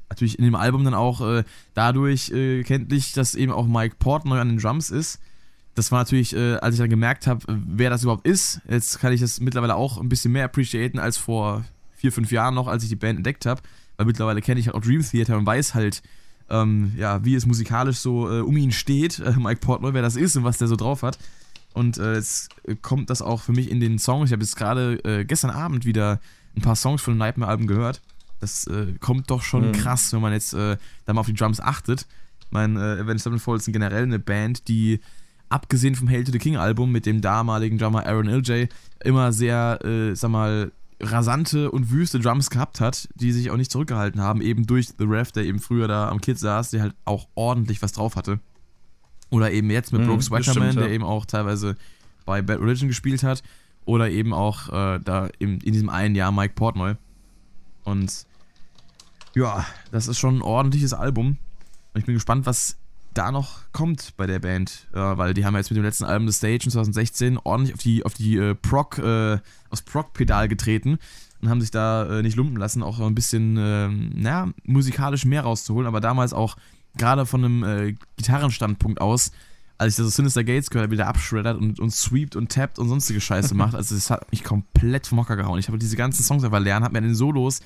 natürlich 0.10 0.40
in 0.40 0.46
dem 0.46 0.56
Album 0.56 0.84
dann 0.84 0.94
auch 0.94 1.22
äh, 1.22 1.44
dadurch 1.74 2.32
äh, 2.32 2.64
kenntlich, 2.64 3.14
dass 3.14 3.36
eben 3.36 3.52
auch 3.52 3.68
Mike 3.68 3.96
Portnoy 4.00 4.40
an 4.40 4.50
den 4.50 4.58
Drums 4.60 4.90
ist. 4.90 5.20
Das 5.76 5.92
war 5.92 6.00
natürlich, 6.00 6.36
äh, 6.36 6.56
als 6.56 6.76
ich 6.76 6.80
dann 6.80 6.90
gemerkt 6.90 7.28
habe, 7.28 7.46
wer 7.48 7.90
das 7.90 8.04
überhaupt 8.04 8.26
ist. 8.26 8.62
Jetzt 8.68 9.00
kann 9.00 9.14
ich 9.14 9.22
das 9.22 9.40
mittlerweile 9.40 9.76
auch 9.76 10.00
ein 10.00 10.10
bisschen 10.10 10.32
mehr 10.32 10.46
appreciaten 10.46 10.98
als 10.98 11.18
vor 11.18 11.66
vier, 11.96 12.12
fünf 12.12 12.32
Jahren 12.32 12.56
noch, 12.56 12.68
als 12.68 12.84
ich 12.84 12.90
die 12.90 12.96
Band 12.96 13.18
entdeckt 13.18 13.46
habe. 13.46 13.62
Weil 13.98 14.06
mittlerweile 14.06 14.42
kenne 14.42 14.60
ich 14.60 14.68
halt 14.68 14.76
auch 14.76 14.82
Dream 14.82 15.02
Theater 15.02 15.38
und 15.38 15.46
weiß 15.46 15.76
halt, 15.76 16.02
ähm, 16.50 16.94
ja, 16.98 17.24
wie 17.26 17.36
es 17.36 17.46
musikalisch 17.46 17.98
so 17.98 18.32
äh, 18.32 18.42
um 18.42 18.56
ihn 18.58 18.72
steht, 18.72 19.20
äh, 19.20 19.34
Mike 19.38 19.60
Portnoy, 19.60 19.94
wer 19.94 20.02
das 20.02 20.16
ist 20.16 20.36
und 20.36 20.44
was 20.44 20.58
der 20.58 20.68
so 20.68 20.76
drauf 20.76 21.04
hat. 21.04 21.18
Und 21.74 21.98
äh, 21.98 22.16
jetzt 22.16 22.50
kommt 22.82 23.10
das 23.10 23.22
auch 23.22 23.42
für 23.42 23.52
mich 23.52 23.70
in 23.70 23.80
den 23.80 24.00
Songs. 24.00 24.30
Ich 24.30 24.34
habe 24.34 24.44
jetzt 24.44 24.56
gerade 24.56 25.26
gestern 25.26 25.52
Abend 25.52 25.86
wieder 25.86 26.20
ein 26.56 26.62
paar 26.62 26.76
Songs 26.76 27.02
von 27.02 27.14
dem 27.14 27.20
Nightmare-Album 27.20 27.68
gehört. 27.68 28.02
Das 28.40 28.68
äh, 28.68 28.94
kommt 29.00 29.32
doch 29.32 29.42
schon 29.42 29.70
mhm. 29.70 29.72
krass, 29.74 30.14
wenn 30.14 30.22
man 30.22 30.34
jetzt 30.34 30.54
äh, 30.54 30.78
da 31.06 31.14
mal 31.14 31.22
auf 31.22 31.28
die 31.28 31.34
Drums 31.34 31.60
achtet. 31.60 32.06
Mein 32.50 32.78
äh, 32.78 33.00
Avenged 33.02 33.22
Sevenfold 33.22 33.62
ist 33.62 33.72
generell 33.72 34.04
eine 34.04 34.20
Band, 34.20 34.68
die 34.68 35.00
abgesehen 35.50 35.96
vom 35.96 36.10
Hail 36.10 36.24
to 36.24 36.32
the 36.32 36.40
King 36.40 36.58
Album 36.58 36.92
mit 36.92 37.06
dem 37.06 37.22
damaligen 37.22 37.78
Drummer 37.78 38.06
Aaron 38.06 38.28
LJ 38.28 38.68
immer 39.04 39.32
sehr, 39.32 39.80
äh, 39.84 40.16
sag 40.16 40.32
mal, 40.32 40.72
rasante 41.00 41.72
und 41.72 41.92
wüste 41.92 42.20
Drums 42.20 42.50
gehabt 42.50 42.82
hat, 42.82 43.08
die 43.16 43.32
sich 43.32 43.52
auch 43.52 43.58
nicht 43.58 43.72
zurückgehalten 43.72 44.22
haben, 44.22 44.42
eben 44.42 44.66
durch 44.66 44.90
The 44.98 45.06
Ref, 45.06 45.32
der 45.32 45.46
eben 45.46 45.60
früher 45.60 45.88
da 45.88 46.10
am 46.10 46.22
Kit 46.22 46.40
saß, 46.40 46.72
der 46.72 46.82
halt 46.82 46.96
auch 47.06 47.28
ordentlich 47.36 47.82
was 47.82 47.92
drauf 47.92 48.16
hatte. 48.16 48.40
Oder 49.30 49.52
eben 49.52 49.70
jetzt 49.70 49.92
mit 49.92 50.02
mhm, 50.02 50.08
Brooks 50.08 50.32
Wetterman, 50.32 50.76
ja. 50.76 50.82
der 50.82 50.92
eben 50.92 51.04
auch 51.04 51.26
teilweise 51.26 51.76
bei 52.26 52.42
Bad 52.42 52.60
Religion 52.60 52.88
gespielt 52.88 53.24
hat. 53.24 53.44
Oder 53.86 54.10
eben 54.10 54.34
auch 54.34 54.70
äh, 54.70 55.00
da 55.00 55.30
in, 55.40 55.62
in 55.62 55.74
diesem 55.74 55.90
einen 55.90 56.16
Jahr 56.16 56.32
Mike 56.32 56.56
Portnoy. 56.56 56.96
Und 57.84 58.26
ja, 59.34 59.66
das 59.92 60.08
ist 60.08 60.18
schon 60.18 60.38
ein 60.38 60.42
ordentliches 60.42 60.94
Album. 60.94 61.38
Ich 61.94 62.06
bin 62.06 62.16
gespannt, 62.16 62.46
was 62.46 62.78
da 63.18 63.32
noch 63.32 63.72
kommt 63.72 64.14
bei 64.18 64.28
der 64.28 64.40
Band. 64.40 64.88
Ja, 64.94 65.18
weil 65.18 65.34
die 65.34 65.46
haben 65.46 65.56
jetzt 65.56 65.70
mit 65.70 65.78
dem 65.78 65.84
letzten 65.84 66.06
Album 66.06 66.28
The 66.30 66.34
Stage 66.34 66.66
in 66.66 66.72
2016 66.72 67.38
ordentlich 67.44 67.74
auf 67.74 67.82
die, 67.82 68.06
auf 68.06 68.14
die 68.14 68.38
äh, 68.38 68.56
Proc, 68.56 68.98
äh, 69.00 69.40
aufs 69.70 69.82
Proc-Pedal 69.82 70.48
getreten 70.48 71.00
und 71.42 71.50
haben 71.50 71.62
sich 71.62 71.72
da 71.72 72.20
äh, 72.20 72.22
nicht 72.22 72.36
lumpen 72.36 72.58
lassen, 72.58 72.84
auch 72.84 73.00
ein 73.00 73.16
bisschen, 73.16 73.58
äh, 73.58 73.88
naja, 73.88 74.50
musikalisch 74.64 75.26
mehr 75.26 75.44
rauszuholen, 75.44 75.88
aber 75.88 76.02
damals 76.02 76.34
auch 76.34 76.56
gerade 76.98 77.26
von 77.26 77.44
einem 77.44 77.64
äh, 77.64 77.96
Gitarrenstandpunkt 78.18 79.02
aus 79.02 79.32
als 79.80 79.98
ich 79.98 80.04
das 80.04 80.16
Sinister 80.16 80.44
Gates 80.44 80.70
gehört 80.70 80.86
habe, 80.86 80.94
wie 80.94 80.98
der 80.98 81.08
abschreddert 81.08 81.58
und, 81.58 81.80
und 81.80 81.92
sweept 81.92 82.36
und 82.36 82.52
tappt 82.52 82.80
und 82.80 82.90
sonstige 82.90 83.22
Scheiße 83.22 83.54
macht, 83.54 83.76
also 83.76 83.94
das 83.94 84.10
hat 84.10 84.32
mich 84.32 84.44
komplett 84.44 85.06
vom 85.06 85.20
Hocker 85.20 85.36
gehauen. 85.36 85.60
Ich 85.60 85.68
habe 85.68 85.78
diese 85.78 85.96
ganzen 85.96 86.24
Songs 86.24 86.44
einfach 86.44 86.60
lernen, 86.60 86.84
habe 86.84 86.94
mir 86.94 87.00
in 87.00 87.06
den 87.06 87.16
Solos 87.16 87.60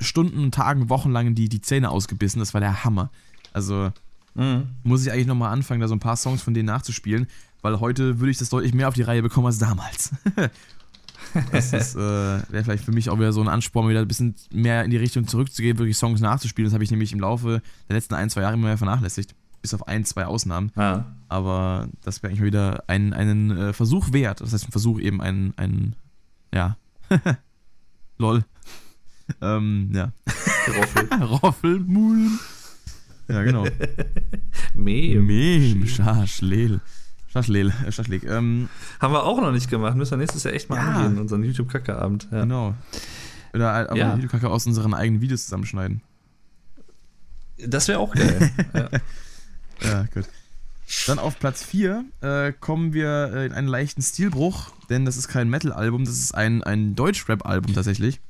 Stunden, 0.00 0.50
Tagen, 0.50 0.88
Wochenlang 0.88 1.34
die, 1.34 1.48
die 1.48 1.60
Zähne 1.60 1.90
ausgebissen, 1.90 2.38
das 2.38 2.54
war 2.54 2.60
der 2.60 2.84
Hammer. 2.84 3.10
Also 3.52 3.90
mhm. 4.38 4.68
muss 4.82 5.04
ich 5.04 5.12
eigentlich 5.12 5.26
nochmal 5.26 5.52
anfangen, 5.52 5.80
da 5.80 5.88
so 5.88 5.94
ein 5.94 6.00
paar 6.00 6.16
Songs 6.16 6.40
von 6.42 6.54
denen 6.54 6.66
nachzuspielen, 6.66 7.26
weil 7.60 7.80
heute 7.80 8.20
würde 8.20 8.30
ich 8.30 8.38
das 8.38 8.48
deutlich 8.48 8.72
mehr 8.72 8.88
auf 8.88 8.94
die 8.94 9.02
Reihe 9.02 9.22
bekommen 9.22 9.46
als 9.46 9.58
damals. 9.58 10.12
das 11.52 11.94
äh, 11.94 11.98
wäre 11.98 12.64
vielleicht 12.64 12.84
für 12.84 12.92
mich 12.92 13.10
auch 13.10 13.18
wieder 13.18 13.32
so 13.32 13.40
ein 13.40 13.48
Ansporn, 13.48 13.88
wieder 13.88 14.00
ein 14.00 14.08
bisschen 14.08 14.34
mehr 14.50 14.84
in 14.84 14.90
die 14.90 14.96
Richtung 14.96 15.26
zurückzugehen, 15.26 15.78
wirklich 15.78 15.96
Songs 15.96 16.20
nachzuspielen. 16.20 16.66
Das 16.66 16.74
habe 16.74 16.84
ich 16.84 16.90
nämlich 16.90 17.12
im 17.12 17.20
Laufe 17.20 17.60
der 17.88 17.96
letzten 17.96 18.14
ein, 18.14 18.30
zwei 18.30 18.42
Jahre 18.42 18.54
immer 18.54 18.68
mehr 18.68 18.78
vernachlässigt 18.78 19.34
bis 19.60 19.74
auf 19.74 19.88
ein, 19.88 20.04
zwei 20.04 20.26
Ausnahmen. 20.26 20.72
Ja. 20.76 21.06
Aber 21.28 21.88
das 22.02 22.22
wäre 22.22 22.30
eigentlich 22.30 22.44
wieder 22.44 22.84
ein, 22.86 23.12
einen 23.12 23.50
äh, 23.50 23.72
Versuch 23.72 24.12
wert. 24.12 24.40
Das 24.40 24.52
heißt, 24.52 24.68
ein 24.68 24.72
Versuch 24.72 24.98
eben 25.00 25.20
ein, 25.20 25.52
ein 25.56 25.96
ja. 26.54 26.76
Lol. 28.18 28.44
ähm, 29.40 29.90
ja. 29.92 30.12
Roffel. 30.68 31.08
Roffelmulm. 31.22 32.38
Ja, 33.28 33.42
genau. 33.42 33.66
Mem. 34.74 35.26
Mem. 35.26 35.86
Schaschlel. 35.86 36.80
Schaschlel. 37.28 37.72
Äh, 37.86 37.92
Schaschlik. 37.92 38.24
Ähm, 38.24 38.68
Haben 39.00 39.12
wir 39.12 39.24
auch 39.24 39.40
noch 39.40 39.52
nicht 39.52 39.70
gemacht. 39.70 39.96
Müssen 39.96 40.12
wir 40.12 40.18
nächstes 40.18 40.42
Jahr 40.44 40.54
echt 40.54 40.70
mal 40.70 40.76
ja. 40.76 40.92
angehen, 40.92 41.18
unseren 41.18 41.44
YouTube-Kacke-Abend. 41.44 42.28
Ja. 42.32 42.40
Genau. 42.42 42.74
Oder 43.52 43.90
aber 43.90 43.96
ja. 43.96 44.14
YouTube-Kacke 44.14 44.48
aus 44.48 44.66
unseren 44.66 44.94
eigenen 44.94 45.20
Videos 45.20 45.44
zusammenschneiden. 45.44 46.02
Das 47.58 47.88
wäre 47.88 47.98
auch 47.98 48.14
geil. 48.14 48.50
ja. 48.74 48.88
Ja, 49.80 50.02
gut. 50.12 50.24
Dann 51.06 51.18
auf 51.18 51.38
Platz 51.38 51.62
4 51.62 52.04
äh, 52.22 52.52
kommen 52.52 52.94
wir 52.94 53.30
äh, 53.34 53.46
in 53.46 53.52
einen 53.52 53.68
leichten 53.68 54.00
Stilbruch, 54.00 54.72
denn 54.88 55.04
das 55.04 55.16
ist 55.16 55.28
kein 55.28 55.50
Metal-Album, 55.50 56.04
das 56.04 56.18
ist 56.18 56.34
ein, 56.34 56.62
ein 56.62 56.94
Deutsch-Rap-Album 56.94 57.74
tatsächlich. 57.74 58.20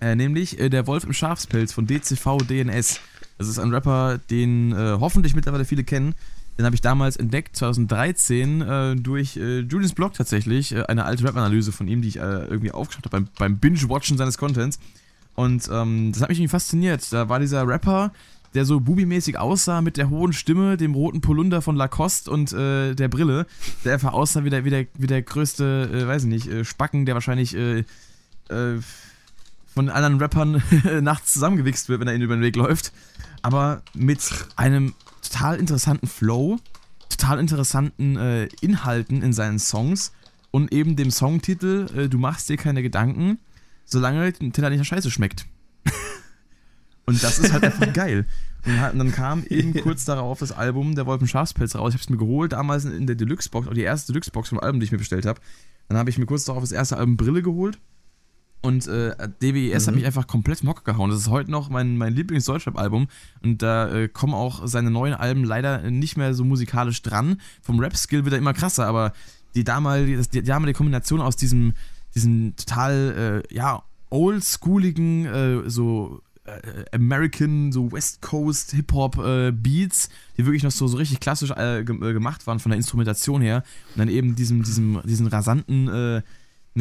Äh, 0.00 0.16
nämlich 0.16 0.58
äh, 0.58 0.68
Der 0.68 0.86
Wolf 0.86 1.04
im 1.04 1.12
Schafspelz 1.12 1.72
von 1.72 1.86
DCV 1.86 2.38
DNS. 2.38 3.00
Das 3.38 3.48
ist 3.48 3.58
ein 3.58 3.72
Rapper, 3.72 4.18
den 4.30 4.72
äh, 4.72 4.96
hoffentlich 4.98 5.34
mittlerweile 5.34 5.64
viele 5.64 5.84
kennen. 5.84 6.14
Den 6.58 6.64
habe 6.64 6.74
ich 6.74 6.80
damals 6.80 7.16
entdeckt, 7.16 7.54
2013, 7.56 8.62
äh, 8.62 8.96
durch 8.96 9.36
Julius 9.36 9.92
Blog 9.92 10.14
tatsächlich. 10.14 10.74
eine 10.88 11.04
alte 11.04 11.24
Rap-Analyse 11.24 11.70
von 11.70 11.86
ihm, 11.86 12.00
die 12.00 12.08
ich 12.08 12.16
irgendwie 12.16 12.72
aufgeschaut 12.72 13.04
habe 13.04 13.10
beim, 13.10 13.28
beim 13.38 13.58
Binge-Watchen 13.58 14.16
seines 14.16 14.38
Contents. 14.38 14.78
Und 15.34 15.68
ähm, 15.70 16.12
das 16.12 16.22
hat 16.22 16.30
mich 16.30 16.38
irgendwie 16.38 16.50
fasziniert. 16.50 17.12
Da 17.12 17.28
war 17.28 17.38
dieser 17.38 17.68
Rapper, 17.68 18.10
der 18.56 18.64
so 18.64 18.80
bubimäßig 18.80 19.38
aussah 19.38 19.82
mit 19.82 19.98
der 19.98 20.08
hohen 20.08 20.32
Stimme, 20.32 20.78
dem 20.78 20.94
roten 20.94 21.20
Polunder 21.20 21.60
von 21.60 21.76
Lacoste 21.76 22.30
und 22.30 22.52
äh, 22.52 22.94
der 22.94 23.08
Brille, 23.08 23.46
der 23.84 23.92
einfach 23.92 24.14
aussah 24.14 24.44
wie 24.44 24.50
der, 24.50 24.64
wie 24.64 24.70
der, 24.70 24.86
wie 24.94 25.06
der 25.06 25.22
größte, 25.22 25.90
äh, 25.92 26.08
weiß 26.08 26.24
ich 26.24 26.28
nicht, 26.28 26.48
äh, 26.48 26.64
Spacken, 26.64 27.04
der 27.04 27.14
wahrscheinlich 27.14 27.54
äh, 27.54 27.84
äh, 28.48 28.78
von 29.76 29.90
anderen 29.90 30.18
Rappern 30.18 30.62
nachts 31.02 31.34
zusammengewichst 31.34 31.90
wird, 31.90 32.00
wenn 32.00 32.08
er 32.08 32.14
ihnen 32.14 32.24
über 32.24 32.34
den 32.34 32.42
Weg 32.42 32.56
läuft. 32.56 32.92
Aber 33.42 33.82
mit 33.94 34.20
einem 34.56 34.94
total 35.22 35.58
interessanten 35.58 36.06
Flow, 36.06 36.58
total 37.10 37.38
interessanten 37.38 38.16
äh, 38.16 38.48
Inhalten 38.62 39.22
in 39.22 39.34
seinen 39.34 39.58
Songs 39.58 40.12
und 40.50 40.72
eben 40.72 40.96
dem 40.96 41.10
Songtitel 41.10 42.08
Du 42.08 42.18
machst 42.18 42.48
dir 42.48 42.56
keine 42.56 42.82
Gedanken, 42.82 43.38
solange 43.84 44.32
der 44.32 44.52
Teller 44.52 44.70
nicht 44.70 44.78
nach 44.78 44.86
Scheiße 44.86 45.10
schmeckt. 45.10 45.44
Und 47.04 47.22
das 47.22 47.38
ist 47.38 47.52
halt 47.52 47.62
einfach 47.62 47.92
geil. 47.92 48.26
Und 48.64 48.98
dann 48.98 49.12
kam 49.12 49.44
eben 49.44 49.74
kurz 49.74 50.04
darauf 50.06 50.40
das 50.40 50.50
Album 50.50 50.96
Der 50.96 51.06
Wolfen 51.06 51.28
Schafspelz 51.28 51.76
raus. 51.76 51.90
Ich 51.90 51.94
habe 51.94 52.02
es 52.02 52.08
mir 52.08 52.16
geholt, 52.16 52.52
damals 52.52 52.84
in 52.84 53.06
der 53.06 53.14
Deluxe-Box, 53.14 53.68
auch 53.68 53.74
die 53.74 53.82
erste 53.82 54.12
Deluxe-Box 54.12 54.48
vom 54.48 54.58
Album, 54.58 54.80
die 54.80 54.86
ich 54.86 54.92
mir 54.92 54.98
bestellt 54.98 55.26
habe. 55.26 55.40
Dann 55.88 55.98
habe 55.98 56.10
ich 56.10 56.18
mir 56.18 56.26
kurz 56.26 56.44
darauf 56.44 56.62
das 56.62 56.72
erste 56.72 56.96
Album 56.96 57.16
Brille 57.16 57.42
geholt. 57.42 57.78
Und 58.62 58.86
äh, 58.88 59.14
DWS 59.40 59.84
mhm. 59.84 59.86
hat 59.86 59.94
mich 59.94 60.06
einfach 60.06 60.26
komplett 60.26 60.64
Mock 60.64 60.84
gehauen. 60.84 61.10
Das 61.10 61.20
ist 61.20 61.28
heute 61.28 61.50
noch 61.50 61.68
mein, 61.68 61.96
mein 61.96 62.14
Lieblings-Deutschrap-Album. 62.14 63.06
Und 63.42 63.62
da 63.62 63.88
äh, 63.88 64.08
kommen 64.08 64.34
auch 64.34 64.66
seine 64.66 64.90
neuen 64.90 65.14
Alben 65.14 65.44
leider 65.44 65.90
nicht 65.90 66.16
mehr 66.16 66.34
so 66.34 66.44
musikalisch 66.44 67.02
dran. 67.02 67.40
Vom 67.62 67.78
Rap-Skill 67.78 68.24
wird 68.24 68.34
er 68.34 68.38
immer 68.38 68.54
krasser, 68.54 68.86
aber 68.86 69.12
die 69.54 69.64
damalige, 69.64 70.20
die 70.20 70.42
damalige 70.42 70.76
Kombination 70.76 71.20
aus 71.20 71.36
diesem, 71.36 71.74
diesem 72.14 72.54
total, 72.56 73.42
äh, 73.50 73.54
ja, 73.54 73.82
oldschooligen, 74.10 75.26
äh, 75.26 75.70
so 75.70 76.22
äh, 76.46 76.84
American, 76.92 77.72
so 77.72 77.90
West 77.92 78.22
Coast 78.22 78.72
Hip-Hop 78.72 79.18
äh, 79.18 79.52
Beats, 79.52 80.08
die 80.36 80.44
wirklich 80.44 80.62
noch 80.62 80.70
so, 80.70 80.86
so 80.86 80.96
richtig 80.96 81.20
klassisch 81.20 81.50
äh, 81.50 81.80
äh, 81.80 81.84
gemacht 81.84 82.46
waren 82.46 82.58
von 82.58 82.70
der 82.70 82.76
Instrumentation 82.76 83.40
her. 83.40 83.62
Und 83.94 83.98
dann 83.98 84.08
eben 84.08 84.36
diesem, 84.36 84.62
diesem, 84.62 85.00
diesen 85.04 85.26
rasanten, 85.26 85.88
äh, 85.88 86.22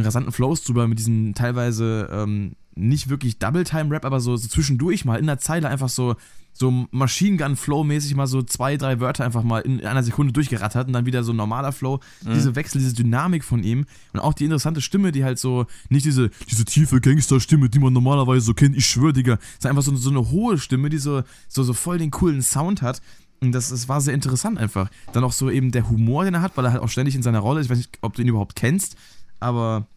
rasanten 0.01 0.31
Flows 0.31 0.63
drüber 0.63 0.87
mit 0.87 0.99
diesen 0.99 1.33
teilweise 1.33 2.09
ähm, 2.11 2.55
nicht 2.75 3.09
wirklich 3.09 3.39
Double-Time-Rap, 3.39 4.05
aber 4.05 4.19
so, 4.19 4.35
so 4.35 4.47
zwischendurch 4.47 5.05
mal 5.05 5.17
in 5.17 5.27
der 5.27 5.39
Zeile 5.39 5.69
einfach 5.69 5.89
so 5.89 6.15
so 6.57 6.87
Machine 6.91 7.35
Gun 7.35 7.57
Flow 7.57 7.83
mäßig 7.83 8.15
mal 8.15 8.27
so 8.27 8.41
zwei, 8.41 8.77
drei 8.77 9.01
Wörter 9.01 9.25
einfach 9.25 9.43
mal 9.43 9.59
in 9.59 9.85
einer 9.85 10.03
Sekunde 10.03 10.31
durchgerattert 10.31 10.87
und 10.87 10.93
dann 10.93 11.05
wieder 11.05 11.21
so 11.23 11.33
ein 11.33 11.35
normaler 11.35 11.73
Flow. 11.73 11.99
Mhm. 12.23 12.33
Diese 12.33 12.55
Wechsel, 12.55 12.79
diese 12.79 12.93
Dynamik 12.93 13.43
von 13.43 13.61
ihm 13.61 13.85
und 14.13 14.21
auch 14.21 14.33
die 14.33 14.45
interessante 14.45 14.79
Stimme, 14.79 15.11
die 15.11 15.25
halt 15.25 15.37
so, 15.37 15.65
nicht 15.89 16.05
diese, 16.05 16.29
diese 16.49 16.63
tiefe 16.63 17.01
Gangster-Stimme, 17.01 17.69
die 17.69 17.79
man 17.79 17.91
normalerweise 17.91 18.39
so 18.39 18.53
kennt, 18.53 18.77
ich 18.77 18.85
schwör, 18.85 19.11
Digga, 19.11 19.37
ist 19.57 19.65
einfach 19.65 19.81
so, 19.81 19.93
so 19.97 20.09
eine 20.09 20.31
hohe 20.31 20.57
Stimme, 20.57 20.89
die 20.89 20.97
so, 20.97 21.23
so, 21.49 21.63
so 21.63 21.73
voll 21.73 21.97
den 21.97 22.11
coolen 22.11 22.41
Sound 22.41 22.81
hat. 22.81 23.01
Und 23.41 23.51
das, 23.51 23.69
das 23.69 23.89
war 23.89 23.99
sehr 23.99 24.13
interessant 24.13 24.57
einfach. 24.57 24.89
Dann 25.11 25.25
auch 25.25 25.33
so 25.33 25.49
eben 25.49 25.71
der 25.71 25.89
Humor, 25.89 26.23
den 26.23 26.35
er 26.35 26.41
hat, 26.41 26.55
weil 26.55 26.63
er 26.63 26.71
halt 26.71 26.81
auch 26.81 26.89
ständig 26.89 27.15
in 27.15 27.21
seiner 27.21 27.39
Rolle, 27.39 27.59
ich 27.59 27.69
weiß 27.69 27.77
nicht, 27.77 27.99
ob 28.01 28.13
du 28.15 28.21
ihn 28.21 28.29
überhaupt 28.29 28.55
kennst, 28.55 28.95
aber 29.39 29.87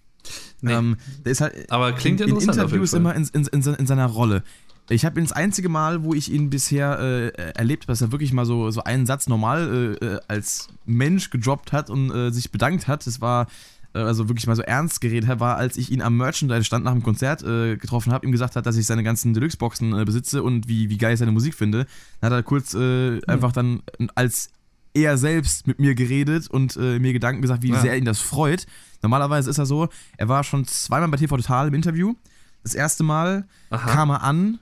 Nee. 0.60 0.72
Ähm, 0.72 0.96
der 1.24 1.32
ist 1.32 1.40
halt 1.40 1.70
aber 1.70 1.92
klingt 1.92 2.20
in, 2.20 2.28
in 2.30 2.40
Interviews 2.40 2.92
immer 2.92 3.14
in, 3.14 3.28
in, 3.32 3.62
in, 3.62 3.86
seiner 3.86 4.06
Rolle 4.06 4.42
Ich 4.88 5.04
habe 5.04 5.20
ihn 5.20 5.24
das 5.24 5.32
einzige 5.32 5.68
Mal, 5.68 6.02
wo 6.02 6.14
ich 6.14 6.32
ihn 6.32 6.50
bisher 6.50 6.98
äh, 6.98 7.28
erlebt 7.52 7.84
habe, 7.84 7.92
dass 7.92 8.02
er 8.02 8.12
wirklich 8.12 8.32
mal 8.32 8.44
so, 8.44 8.70
so 8.70 8.82
einen 8.82 9.06
Satz 9.06 9.28
normal 9.28 9.96
äh, 10.00 10.04
äh 10.04 10.20
als 10.26 10.68
Mensch 10.84 11.30
gedroppt 11.30 11.72
hat 11.72 11.90
und 11.90 12.10
äh, 12.10 12.30
sich 12.30 12.50
bedankt 12.50 12.88
hat. 12.88 13.06
Das 13.06 13.20
war 13.20 13.46
äh, 13.94 14.00
also 14.00 14.28
wirklich 14.28 14.46
mal 14.46 14.56
so 14.56 14.62
ernst 14.62 15.00
geredet 15.00 15.28
hat, 15.28 15.40
war, 15.40 15.56
als 15.56 15.76
ich 15.76 15.90
ihn 15.90 16.02
am 16.02 16.16
Merchandise 16.16 16.64
stand 16.64 16.84
nach 16.84 16.92
dem 16.92 17.02
Konzert 17.02 17.42
äh, 17.42 17.76
getroffen 17.76 18.12
habe, 18.12 18.26
ihm 18.26 18.32
gesagt 18.32 18.56
hat, 18.56 18.66
dass 18.66 18.76
ich 18.76 18.86
seine 18.86 19.02
ganzen 19.02 19.34
Deluxe-Boxen 19.34 19.98
äh, 19.98 20.04
besitze 20.04 20.42
und 20.42 20.68
wie, 20.68 20.90
wie 20.90 20.98
geil 20.98 21.12
ich 21.12 21.18
seine 21.20 21.32
Musik 21.32 21.54
finde. 21.54 21.86
Dann 22.20 22.32
hat 22.32 22.38
er 22.38 22.42
kurz 22.42 22.74
äh, 22.74 22.78
mhm. 23.12 23.20
einfach 23.26 23.52
dann 23.52 23.82
als 24.14 24.50
er 24.94 25.18
selbst 25.18 25.66
mit 25.66 25.78
mir 25.78 25.94
geredet 25.94 26.48
und 26.48 26.76
äh, 26.76 26.98
mir 26.98 27.12
Gedanken 27.12 27.42
gesagt, 27.42 27.62
wie 27.62 27.70
ja. 27.70 27.80
sehr 27.80 27.96
ihn 27.96 28.04
das 28.04 28.20
freut. 28.20 28.66
Normalerweise 29.02 29.50
ist 29.50 29.58
er 29.58 29.66
so, 29.66 29.88
er 30.16 30.28
war 30.28 30.44
schon 30.44 30.64
zweimal 30.66 31.08
bei 31.08 31.16
TV 31.16 31.36
Total 31.36 31.68
im 31.68 31.74
Interview. 31.74 32.14
Das 32.62 32.74
erste 32.74 33.04
Mal 33.04 33.46
Aha. 33.70 33.90
kam 33.90 34.10
er 34.10 34.22
an, 34.22 34.58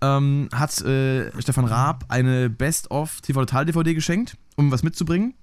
ähm, 0.00 0.48
hat 0.52 0.80
äh, 0.82 1.30
Stefan 1.40 1.64
Raab 1.64 2.04
eine 2.08 2.50
Best-of 2.50 3.20
TV 3.20 3.40
Total 3.40 3.64
DVD 3.64 3.94
geschenkt, 3.94 4.36
um 4.56 4.70
was 4.70 4.82
mitzubringen. 4.82 5.34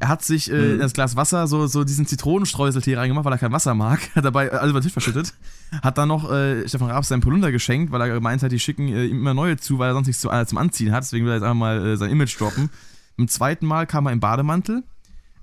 Er 0.00 0.08
hat 0.08 0.24
sich 0.24 0.50
äh, 0.50 0.54
mhm. 0.54 0.72
in 0.74 0.78
das 0.80 0.92
Glas 0.92 1.14
Wasser 1.14 1.46
so, 1.46 1.68
so 1.68 1.84
diesen 1.84 2.04
Zitronenstreuseltee 2.04 2.96
reingemacht, 2.96 3.24
weil 3.24 3.32
er 3.32 3.38
kein 3.38 3.52
Wasser 3.52 3.74
mag. 3.74 4.00
Hat 4.16 4.24
dabei 4.24 4.50
alles 4.50 4.70
über 4.70 4.80
den 4.80 4.84
Tisch 4.84 4.92
verschüttet. 4.92 5.34
Hat 5.82 5.96
dann 5.98 6.08
noch 6.08 6.30
äh, 6.32 6.68
Stefan 6.68 6.90
Raab 6.90 7.04
seinen 7.04 7.20
Polunder 7.20 7.52
geschenkt, 7.52 7.92
weil 7.92 8.00
er 8.00 8.08
gemeint 8.08 8.42
hat, 8.42 8.50
die 8.50 8.58
schicken 8.58 8.88
äh, 8.88 9.06
ihm 9.06 9.18
immer 9.18 9.34
neue 9.34 9.56
zu, 9.56 9.78
weil 9.78 9.90
er 9.90 9.94
sonst 9.94 10.08
nichts 10.08 10.20
zu, 10.20 10.30
äh, 10.30 10.44
zum 10.46 10.58
Anziehen 10.58 10.92
hat. 10.92 11.04
Deswegen 11.04 11.26
will 11.26 11.32
er 11.32 11.36
jetzt 11.36 11.44
einfach 11.44 11.54
mal 11.54 11.86
äh, 11.86 11.96
sein 11.96 12.10
Image 12.10 12.40
droppen. 12.40 12.70
Im 13.18 13.26
zweiten 13.26 13.66
Mal 13.66 13.86
kam 13.86 14.06
er 14.06 14.12
im 14.12 14.20
Bademantel, 14.20 14.84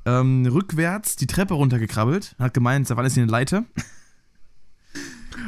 ähm, 0.05 0.45
rückwärts 0.45 1.17
die 1.17 1.27
Treppe 1.27 1.55
runtergekrabbelt, 1.55 2.35
hat 2.39 2.53
gemeint, 2.53 2.89
da 2.89 2.95
war 2.95 3.03
alles 3.03 3.15
hier 3.15 3.23
eine 3.23 3.31
Leiter. 3.31 3.65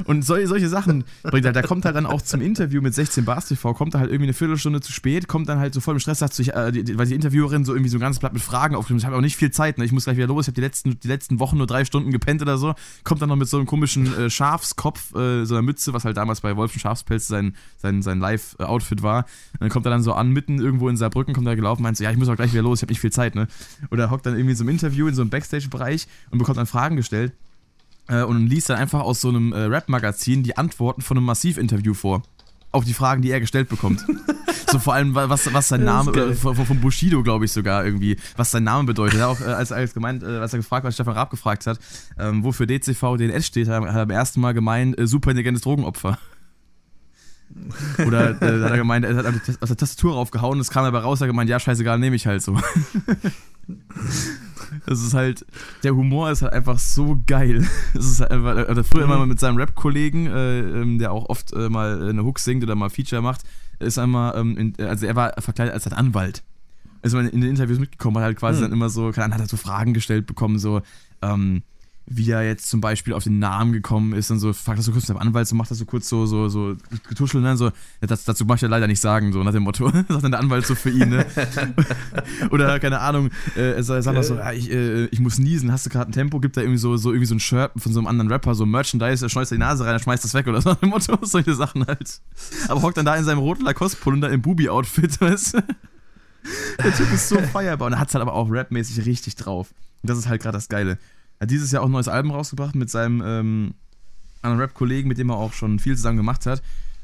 Und 0.06 0.24
solche, 0.24 0.48
solche 0.48 0.70
Sachen 0.70 1.04
bringt 1.24 1.46
er. 1.46 1.54
Der 1.54 1.64
kommt 1.64 1.86
halt 1.86 1.96
dann 1.96 2.06
auch 2.06 2.22
zum 2.22 2.42
Interview 2.42 2.82
mit 2.82 2.94
16 2.94 3.26
Bars 3.26 3.48
TV, 3.48 3.74
kommt 3.74 3.94
er 3.94 4.02
halt 4.02 4.10
irgendwie 4.10 4.28
eine 4.28 4.34
Viertelstunde 4.34 4.82
zu 4.82 4.92
spät, 4.92 5.28
kommt 5.28 5.50
dann 5.50 5.60
halt 5.60 5.74
so 5.74 5.80
voll 5.80 5.96
im 5.96 6.00
Stress, 6.00 6.20
sagt 6.20 6.34
sich, 6.34 6.54
äh, 6.54 6.72
die, 6.72 6.98
weil 6.98 7.08
die 7.08 7.16
Interviewerin 7.16 7.66
so 7.66 7.74
irgendwie 7.74 7.90
so 7.90 7.98
ein 7.98 8.02
ganzes 8.02 8.20
Blatt 8.20 8.34
mit 8.34 8.42
Fragen 8.42 8.76
aufgeschrieben 8.76 9.00
Ich 9.00 9.06
habe 9.06 9.16
auch 9.16 9.22
nicht 9.22 9.38
viel 9.38 9.52
Zeit, 9.52 9.78
ne? 9.78 9.86
ich 9.86 9.92
muss 9.92 10.06
gleich 10.06 10.18
wieder 10.18 10.28
los, 10.28 10.46
ich 10.46 10.48
habe 10.50 10.56
die 10.56 10.62
letzten, 10.62 11.00
die 11.00 11.08
letzten 11.08 11.40
Wochen 11.40 11.58
nur 11.58 11.68
drei 11.68 11.86
Stunden 11.86 12.12
gepennt 12.12 12.42
oder 12.42 12.58
so. 12.58 12.76
Kommt 13.04 13.22
dann 13.22 13.30
noch 13.30 13.36
mit 13.36 13.48
so 13.48 13.58
einem 13.58 13.66
komischen 13.66 14.14
äh, 14.18 14.30
Schafskopf, 14.30 15.16
äh, 15.16 15.46
so 15.46 15.56
einer 15.56 15.62
Mütze, 15.62 15.94
was 15.94 16.06
halt 16.06 16.18
damals 16.18 16.42
bei 16.42 16.56
Wolfen 16.56 16.80
Schafspelz 16.80 17.28
sein, 17.28 17.56
sein, 17.78 18.02
sein 18.02 18.20
Live-Outfit 18.20 19.04
war. 19.04 19.26
Und 19.54 19.62
dann 19.62 19.70
kommt 19.70 19.86
er 19.86 19.90
dann 19.90 20.04
so 20.04 20.14
an, 20.14 20.32
mitten 20.32 20.60
irgendwo 20.60 20.90
in 20.90 20.98
Saarbrücken, 20.98 21.34
kommt 21.34 21.48
er 21.48 21.56
gelaufen, 21.56 21.84
meint 21.84 21.98
so, 21.98 22.04
ja, 22.04 22.12
ich 22.12 22.18
muss 22.18 22.30
auch 22.30 22.36
gleich 22.36 22.54
wieder 22.54 22.64
los, 22.64 22.80
ich 22.80 22.84
habe 22.84 22.92
nicht 22.92 23.02
viel 23.02 23.12
Zeit, 23.12 23.36
ne? 23.36 23.48
Oder 23.92 24.10
hockt 24.10 24.26
dann 24.26 24.36
irgendwie 24.36 24.56
so 24.56 24.64
einem 24.64 24.70
Interview 24.70 25.08
in 25.08 25.16
so 25.16 25.22
einem 25.22 25.30
Backstage-Bereich 25.30 26.08
und 26.32 26.38
bekommt 26.40 26.58
dann 26.58 26.68
Fragen 26.68 26.96
gestellt 26.96 27.34
äh, 28.08 28.24
und 28.24 28.48
liest 28.48 28.70
dann 28.70 28.78
einfach 28.78 29.02
aus 29.02 29.22
so 29.22 29.30
einem 29.30 29.54
äh, 29.54 29.60
Rap-Magazin 29.60 30.44
die 30.44 30.58
Antworten 30.58 31.02
von 31.02 31.18
einem 31.18 31.26
Massiv-Interview 31.26 31.94
vor. 31.94 32.24
Auf 32.72 32.84
die 32.84 32.94
Fragen, 32.94 33.22
die 33.22 33.32
er 33.32 33.40
gestellt 33.40 33.70
bekommt. 33.70 34.06
so 34.72 34.80
vor 34.80 34.94
allem, 34.94 35.16
was, 35.16 35.52
was 35.54 35.70
sein 35.70 35.84
Name, 35.84 36.12
äh, 36.12 36.34
von, 36.34 36.56
von, 36.56 36.82
Bushido, 36.82 37.24
glaube 37.24 37.46
ich 37.46 37.52
sogar 37.52 37.86
irgendwie, 37.86 38.18
was 38.36 38.52
sein 38.52 38.64
Name 38.64 38.84
bedeutet. 38.84 39.22
Auch 39.22 39.40
äh, 39.40 39.46
als, 39.46 39.72
als 39.72 39.94
gemeint, 39.94 40.24
äh, 40.24 40.38
als 40.38 40.54
er 40.54 40.60
gefragt 40.60 40.86
was 40.86 40.94
Stefan 40.94 41.14
Raab 41.14 41.30
gefragt 41.30 41.66
hat, 41.66 41.80
ähm, 42.20 42.44
wofür 42.44 42.68
DCV 42.68 43.18
DNS 43.18 43.46
steht, 43.46 43.70
hat 43.70 43.84
er 43.84 44.06
beim 44.06 44.10
ersten 44.10 44.42
Mal 44.42 44.54
gemeint, 44.54 45.00
äh, 45.00 45.08
super 45.08 45.32
intelligentes 45.32 45.64
Drogenopfer. 45.64 46.18
Oder 48.06 48.42
äh, 48.42 48.64
hat 48.64 48.72
er 48.72 48.78
gemeint, 48.78 49.06
er 49.06 49.16
hat 49.16 49.26
aus 49.26 49.68
der 49.68 49.78
Tastatur 49.78 50.14
raufgehauen, 50.14 50.60
es 50.60 50.70
kam 50.70 50.84
dabei 50.84 51.00
raus, 51.00 51.20
er 51.20 51.26
hat 51.26 51.30
gemeint, 51.30 51.50
ja, 51.50 51.60
scheißegal, 51.60 52.00
nehme 52.00 52.16
ich 52.16 52.28
halt 52.28 52.42
so. 52.42 52.58
Das 54.86 55.02
ist 55.02 55.14
halt, 55.14 55.46
der 55.84 55.96
Humor 55.96 56.32
ist 56.32 56.42
halt 56.42 56.54
einfach 56.54 56.80
so 56.80 57.22
geil. 57.26 57.66
Es 57.94 58.06
ist 58.06 58.20
halt 58.20 58.32
einfach, 58.32 58.56
er 58.56 58.76
hat 58.76 58.86
früher 58.86 59.06
mhm. 59.06 59.14
immer 59.14 59.26
mit 59.26 59.40
seinem 59.40 59.58
Rap-Kollegen, 59.58 60.28
äh, 60.28 60.60
ähm, 60.60 61.00
der 61.00 61.12
auch 61.12 61.30
oft 61.30 61.54
äh, 61.54 61.70
mal 61.70 62.10
eine 62.10 62.24
Hook 62.24 62.40
singt 62.40 62.64
oder 62.64 62.76
mal 62.76 62.90
Feature 62.90 63.22
macht, 63.22 63.42
ist 63.80 63.98
einmal, 63.98 64.38
ähm, 64.38 64.58
in, 64.58 64.86
also 64.86 65.06
er 65.06 65.16
war 65.16 65.34
verkleidet 65.40 65.74
als 65.74 65.88
Anwalt. 65.88 66.44
Ist 67.02 67.14
man 67.14 67.28
in 67.28 67.42
den 67.42 67.50
Interviews 67.52 67.80
mitgekommen, 67.80 68.18
hat 68.18 68.24
halt 68.24 68.38
quasi 68.38 68.60
mhm. 68.60 68.64
dann 68.64 68.74
immer 68.74 68.90
so, 68.90 69.12
keine 69.12 69.26
Ahnung, 69.26 69.36
hat 69.36 69.46
er 69.46 69.50
so 69.50 69.58
Fragen 69.58 69.94
gestellt 69.94 70.28
bekommen, 70.28 70.60
so, 70.60 70.82
ähm, 71.22 71.64
wie 72.10 72.32
er 72.32 72.42
jetzt 72.42 72.70
zum 72.70 72.80
Beispiel 72.80 73.14
auf 73.14 73.26
den 73.26 73.38
Namen 73.38 73.74
gekommen 73.74 74.14
ist 74.14 74.32
und 74.32 74.40
so, 74.40 74.54
fragt 74.54 74.80
das 74.80 74.86
so 74.86 74.94
kurz 74.94 75.10
mit 75.10 75.18
dem 75.18 75.22
Anwalt, 75.22 75.46
so 75.46 75.56
macht 75.56 75.70
das 75.70 75.78
so 75.78 75.86
kurz 75.86 76.08
so, 76.08 76.26
so, 76.26 76.48
so 76.48 76.76
getuschelt, 77.10 77.44
ne? 77.44 77.58
so, 77.58 77.72
das, 78.00 78.24
dazu 78.24 78.46
mach 78.46 78.56
ich 78.56 78.62
ja 78.62 78.70
leider 78.70 78.88
nicht 78.88 79.02
sagen, 79.02 79.34
so 79.34 79.44
nach 79.44 79.52
dem 79.52 79.64
Motto, 79.64 79.90
sagt 80.08 80.24
dann 80.24 80.32
der 80.32 80.40
Anwalt 80.40 80.66
so 80.66 80.74
für 80.74 80.90
ihn, 80.90 81.10
ne? 81.10 81.26
Oder, 82.52 82.80
keine 82.80 83.02
Ahnung, 83.02 83.30
äh, 83.58 83.74
er 83.74 83.84
sagt 83.84 84.08
auch 84.08 84.24
so, 84.24 84.36
ja, 84.36 84.54
ich, 84.54 84.72
äh, 84.72 85.08
ich 85.08 85.20
muss 85.20 85.38
niesen, 85.38 85.72
hast 85.74 85.86
du 85.86 85.90
gerade 85.90 86.10
ein 86.10 86.14
Tempo, 86.14 86.40
gibt 86.40 86.56
da 86.56 86.62
irgendwie 86.62 86.80
so, 86.80 86.96
so, 86.96 87.12
irgendwie 87.12 87.28
so 87.28 87.36
ein 87.36 87.42
Shirt 87.42 87.72
von 87.76 87.92
so 87.92 88.00
einem 88.00 88.08
anderen 88.08 88.32
Rapper, 88.32 88.56
so 88.56 88.66
Merchandise, 88.66 89.26
er 89.26 89.30
schneust 89.30 89.52
die 89.52 89.58
Nase 89.58 89.84
rein, 89.84 89.94
er 89.94 90.00
schmeißt 90.00 90.24
das 90.24 90.34
weg 90.34 90.48
oder 90.48 90.62
so 90.62 90.70
nach 90.70 90.78
dem 90.78 90.90
Motto, 90.90 91.18
solche 91.24 91.56
Sachen 91.56 91.86
halt. 91.86 92.22
Aber 92.70 92.82
hockt 92.84 92.96
dann 92.96 93.06
da 93.06 93.18
in 93.18 93.26
seinem 93.26 93.40
roten 93.40 93.66
Lacoste-Pullover 93.66 94.30
im 94.30 94.42
Bubi-Outfit, 94.42 95.20
weißt 95.20 95.56
du? 95.56 95.64
Der 96.82 96.96
Typ 96.96 97.12
ist 97.14 97.28
so 97.28 97.38
feierbar 97.40 97.88
und 97.88 97.94
er 97.94 98.00
hat 98.00 98.08
es 98.08 98.14
halt 98.14 98.22
aber 98.22 98.34
auch 98.34 98.48
rapmäßig 98.50 99.06
richtig 99.06 99.36
drauf. 99.36 99.74
Und 100.04 100.10
das 100.10 100.18
ist 100.18 100.30
halt 100.30 100.42
gerade 100.42 100.56
das 100.56 100.70
Geile. 100.70 100.98
Er 101.40 101.44
hat 101.44 101.52
dieses 101.52 101.72
Jahr 101.72 101.84
auch 101.84 101.88
ein 101.88 101.92
neues 101.92 102.08
Album 102.08 102.32
rausgebracht 102.32 102.76
mit 102.76 102.90
seinem 102.90 103.22
ähm, 103.24 103.74
anderen 104.42 104.62
Rap-Kollegen, 104.62 105.08
mit 105.08 105.18
dem 105.18 105.30
er 105.30 105.38
auch 105.38 105.54
schon 105.54 105.80
viel 105.80 105.96
zusammen 105.96 106.18
gemacht 106.18 106.46
hat. 106.46 106.62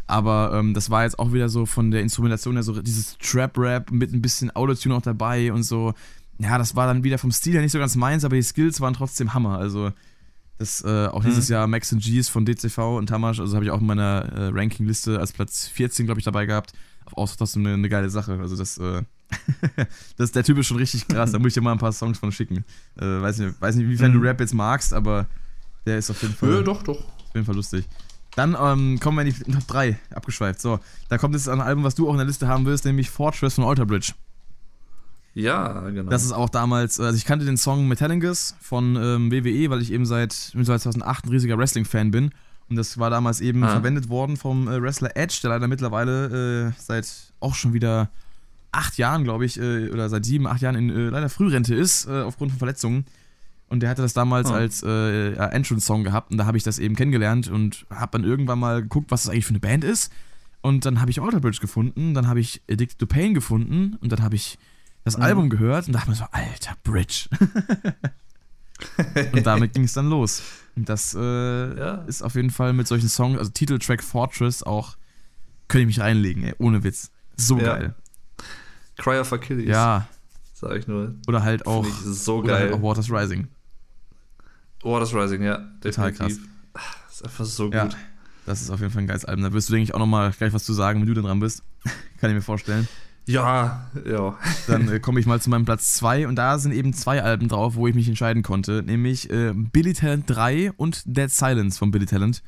Aber 0.07 0.51
ähm, 0.53 0.73
das 0.73 0.89
war 0.89 1.03
jetzt 1.03 1.17
auch 1.19 1.33
wieder 1.33 1.49
so 1.49 1.65
von 1.65 1.91
der 1.91 2.01
Instrumentation 2.01 2.55
her 2.55 2.63
so 2.63 2.81
dieses 2.81 3.17
Trap-Rap 3.19 3.91
mit 3.91 4.13
ein 4.13 4.21
bisschen 4.21 4.51
Autotune 4.51 4.95
auch 4.95 5.01
dabei 5.01 5.53
und 5.53 5.63
so. 5.63 5.93
Ja, 6.39 6.57
das 6.57 6.75
war 6.75 6.87
dann 6.87 7.03
wieder 7.03 7.17
vom 7.17 7.31
Stil 7.31 7.53
her 7.53 7.61
nicht 7.61 7.71
so 7.71 7.79
ganz 7.79 7.95
meins, 7.95 8.25
aber 8.25 8.35
die 8.35 8.41
Skills 8.41 8.81
waren 8.81 8.93
trotzdem 8.93 9.33
Hammer. 9.33 9.59
Also, 9.59 9.91
das 10.57 10.83
äh, 10.83 11.07
auch 11.07 11.23
mhm. 11.23 11.27
dieses 11.27 11.47
Jahr 11.47 11.67
Max 11.67 11.93
and 11.93 12.01
G's 12.03 12.27
von 12.27 12.45
DCV 12.45 12.97
und 12.97 13.07
Tamasch, 13.07 13.39
also 13.39 13.55
habe 13.55 13.65
ich 13.65 13.71
auch 13.71 13.79
in 13.79 13.85
meiner 13.85 14.23
äh, 14.33 14.47
Ranking-Liste 14.49 15.19
als 15.19 15.31
Platz 15.31 15.67
14, 15.67 16.05
glaube 16.05 16.19
ich, 16.19 16.25
dabei 16.25 16.45
gehabt. 16.45 16.73
Auch 17.13 17.33
trotzdem 17.35 17.65
eine, 17.65 17.75
eine 17.75 17.89
geile 17.89 18.09
Sache. 18.09 18.39
Also, 18.39 18.57
das 18.57 18.77
äh, 18.77 19.03
das, 20.17 20.31
der 20.31 20.43
Typ 20.43 20.57
ist 20.57 20.67
schon 20.67 20.77
richtig 20.77 21.07
krass, 21.07 21.31
da 21.31 21.39
muss 21.39 21.49
ich 21.49 21.53
dir 21.55 21.61
mal 21.61 21.71
ein 21.71 21.79
paar 21.79 21.91
Songs 21.91 22.19
von 22.19 22.31
schicken. 22.31 22.65
Äh, 22.97 23.05
weiß, 23.05 23.39
nicht, 23.39 23.61
weiß 23.61 23.75
nicht, 23.75 23.85
inwiefern 23.85 24.11
mhm. 24.11 24.21
du 24.21 24.27
Rap 24.27 24.39
jetzt 24.39 24.53
magst, 24.53 24.93
aber 24.93 25.27
der 25.85 25.97
ist 25.97 26.09
auf 26.09 26.21
jeden 26.21 26.35
Fall. 26.35 26.53
Ja, 26.53 26.61
doch, 26.61 26.83
doch. 26.83 26.99
Auf 26.99 27.33
jeden 27.33 27.45
Fall 27.45 27.55
lustig. 27.55 27.85
Dann 28.35 28.57
ähm, 28.59 28.99
kommen 28.99 29.17
wir 29.17 29.25
in 29.25 29.33
die 29.33 29.51
Top 29.51 29.67
3, 29.67 29.99
abgeschweift. 30.13 30.59
So, 30.59 30.79
da 31.09 31.17
kommt 31.17 31.35
jetzt 31.35 31.47
ein 31.47 31.61
Album, 31.61 31.83
was 31.83 31.95
du 31.95 32.07
auch 32.07 32.13
in 32.13 32.17
der 32.17 32.25
Liste 32.25 32.47
haben 32.47 32.65
wirst, 32.65 32.85
nämlich 32.85 33.09
Fortress 33.09 33.55
von 33.55 33.63
Alter 33.63 33.85
Bridge. 33.85 34.13
Ja, 35.35 35.89
genau. 35.89 36.09
Das 36.09 36.23
ist 36.23 36.31
auch 36.31 36.49
damals, 36.49 36.99
also 36.99 37.15
ich 37.15 37.25
kannte 37.25 37.45
den 37.45 37.57
Song 37.57 37.87
Metallingus 37.87 38.55
von 38.59 38.95
ähm, 38.95 39.31
WWE, 39.31 39.69
weil 39.69 39.81
ich 39.81 39.91
eben 39.91 40.05
seit 40.05 40.31
2008 40.31 41.25
ein 41.25 41.29
riesiger 41.29 41.57
Wrestling-Fan 41.57 42.11
bin. 42.11 42.31
Und 42.69 42.75
das 42.75 42.97
war 42.97 43.09
damals 43.09 43.41
eben 43.41 43.63
ah. 43.63 43.69
verwendet 43.69 44.09
worden 44.09 44.37
vom 44.37 44.67
äh, 44.67 44.81
Wrestler 44.81 45.15
Edge, 45.17 45.39
der 45.43 45.51
leider 45.51 45.67
mittlerweile 45.67 46.67
äh, 46.67 46.71
seit 46.77 47.07
auch 47.39 47.55
schon 47.55 47.73
wieder 47.73 48.09
acht 48.73 48.97
Jahren, 48.97 49.23
glaube 49.23 49.45
ich, 49.45 49.59
äh, 49.59 49.89
oder 49.89 50.09
seit 50.09 50.25
sieben, 50.25 50.47
acht 50.47 50.61
Jahren 50.61 50.75
in 50.75 50.89
äh, 50.89 51.09
leider 51.09 51.29
Frührente 51.29 51.75
ist, 51.75 52.07
äh, 52.07 52.21
aufgrund 52.21 52.51
von 52.51 52.59
Verletzungen. 52.59 53.05
Und 53.69 53.81
der 53.81 53.89
hatte 53.89 54.01
das 54.01 54.13
damals 54.13 54.49
oh. 54.49 54.53
als 54.53 54.83
äh, 54.83 55.33
Entrance-Song 55.33 56.03
gehabt 56.03 56.31
und 56.31 56.37
da 56.37 56.45
habe 56.45 56.57
ich 56.57 56.63
das 56.63 56.79
eben 56.79 56.95
kennengelernt 56.95 57.47
und 57.47 57.85
habe 57.89 58.11
dann 58.11 58.23
irgendwann 58.23 58.59
mal 58.59 58.81
geguckt, 58.81 59.09
was 59.09 59.23
das 59.23 59.31
eigentlich 59.31 59.45
für 59.45 59.51
eine 59.51 59.59
Band 59.59 59.83
ist. 59.83 60.11
Und 60.61 60.85
dann 60.85 61.01
habe 61.01 61.11
ich 61.11 61.21
Alter 61.21 61.39
Bridge 61.39 61.59
gefunden, 61.59 62.13
dann 62.13 62.27
habe 62.27 62.39
ich 62.39 62.61
Addicted 62.69 62.99
to 62.99 63.05
Pain 63.05 63.33
gefunden 63.33 63.97
und 63.99 64.11
dann 64.11 64.21
habe 64.21 64.35
ich 64.35 64.57
das 65.03 65.17
mhm. 65.17 65.23
Album 65.23 65.49
gehört 65.49 65.87
und 65.87 65.93
dachte 65.93 66.09
mir 66.09 66.15
so, 66.15 66.25
Alter 66.31 66.75
Bridge. 66.83 67.27
und 69.33 69.45
damit 69.45 69.73
ging 69.73 69.83
es 69.83 69.93
dann 69.93 70.09
los. 70.09 70.41
Und 70.75 70.87
das 70.87 71.13
äh, 71.15 71.19
ja. 71.19 71.95
ist 72.05 72.21
auf 72.21 72.35
jeden 72.35 72.49
Fall 72.49 72.73
mit 72.73 72.87
solchen 72.87 73.09
Songs, 73.09 73.37
also 73.37 73.51
Titeltrack 73.51 74.03
Fortress 74.03 74.63
auch, 74.63 74.95
könnte 75.67 75.81
ich 75.81 75.97
mich 75.97 75.99
reinlegen, 75.99 76.43
ey, 76.43 76.53
ohne 76.59 76.83
Witz. 76.83 77.11
So 77.35 77.57
ja. 77.57 77.63
geil. 77.63 77.95
Cry 79.03 79.19
of 79.19 79.33
Achilles. 79.33 79.67
Ja. 79.67 80.07
Sag 80.53 80.77
ich 80.77 80.87
nur. 80.87 81.15
Oder 81.27 81.43
halt 81.43 81.67
auch, 81.67 81.85
so 81.85 82.37
oder 82.37 82.55
halt 82.55 82.71
auch 82.71 82.81
Waters 82.81 83.11
Rising. 83.11 83.49
Waters 84.81 85.13
Rising, 85.13 85.43
ja. 85.43 85.59
Total 85.81 86.13
krass. 86.13 86.39
Das 86.73 87.15
ist 87.15 87.25
einfach 87.25 87.45
so 87.45 87.65
gut. 87.65 87.73
Ja, 87.73 87.89
das 88.45 88.61
ist 88.61 88.69
auf 88.69 88.79
jeden 88.79 88.91
Fall 88.91 89.03
ein 89.03 89.07
geiles 89.07 89.25
Album. 89.25 89.43
Da 89.43 89.51
wirst 89.51 89.67
du, 89.67 89.73
denke 89.73 89.83
ich, 89.83 89.93
auch 89.93 89.99
nochmal 89.99 90.31
gleich 90.31 90.53
was 90.53 90.63
zu 90.63 90.71
sagen, 90.71 91.01
wenn 91.01 91.07
du 91.07 91.13
dann 91.15 91.25
dran 91.25 91.41
bist. 91.41 91.63
Kann 92.21 92.29
ich 92.29 92.35
mir 92.35 92.41
vorstellen. 92.41 92.87
Ja, 93.25 93.89
ja. 94.05 94.37
Dann 94.67 94.89
äh, 94.89 94.99
komme 94.99 95.19
ich 95.19 95.25
mal 95.25 95.39
zu 95.39 95.49
meinem 95.49 95.63
Platz 95.63 95.93
2 95.95 96.27
und 96.27 96.35
da 96.35 96.57
sind 96.59 96.73
eben 96.73 96.93
zwei 96.93 97.23
Alben 97.23 97.47
drauf, 97.47 97.75
wo 97.75 97.87
ich 97.87 97.95
mich 97.95 98.09
entscheiden 98.09 98.43
konnte, 98.43 98.83
nämlich 98.83 99.29
äh, 99.29 99.53
Billy 99.53 99.93
Talent 99.93 100.25
3 100.27 100.73
und 100.73 101.03
Dead 101.05 101.31
Silence 101.31 101.77
von 101.77 101.91
Billy 101.91 102.05
Talent. 102.05 102.43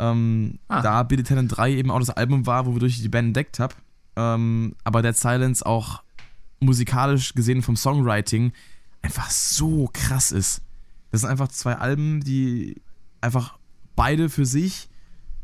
Ähm, 0.00 0.58
ah. 0.66 0.82
Da 0.82 1.02
Billy 1.04 1.22
Talent 1.22 1.56
3 1.56 1.72
eben 1.74 1.92
auch 1.92 2.00
das 2.00 2.10
Album 2.10 2.46
war, 2.46 2.66
wo 2.66 2.72
wir 2.72 2.80
durch 2.80 3.00
die 3.00 3.08
Band 3.08 3.28
entdeckt 3.28 3.60
haben 3.60 3.74
ähm, 4.16 4.74
aber 4.84 5.02
Dead 5.02 5.16
Silence 5.16 5.64
auch 5.64 6.02
musikalisch 6.60 7.34
gesehen 7.34 7.62
vom 7.62 7.76
Songwriting 7.76 8.52
einfach 9.02 9.30
so 9.30 9.90
krass 9.92 10.32
ist. 10.32 10.62
Das 11.10 11.22
sind 11.22 11.30
einfach 11.30 11.48
zwei 11.48 11.74
Alben, 11.74 12.20
die 12.20 12.80
einfach 13.20 13.58
beide 13.96 14.28
für 14.28 14.46
sich 14.46 14.88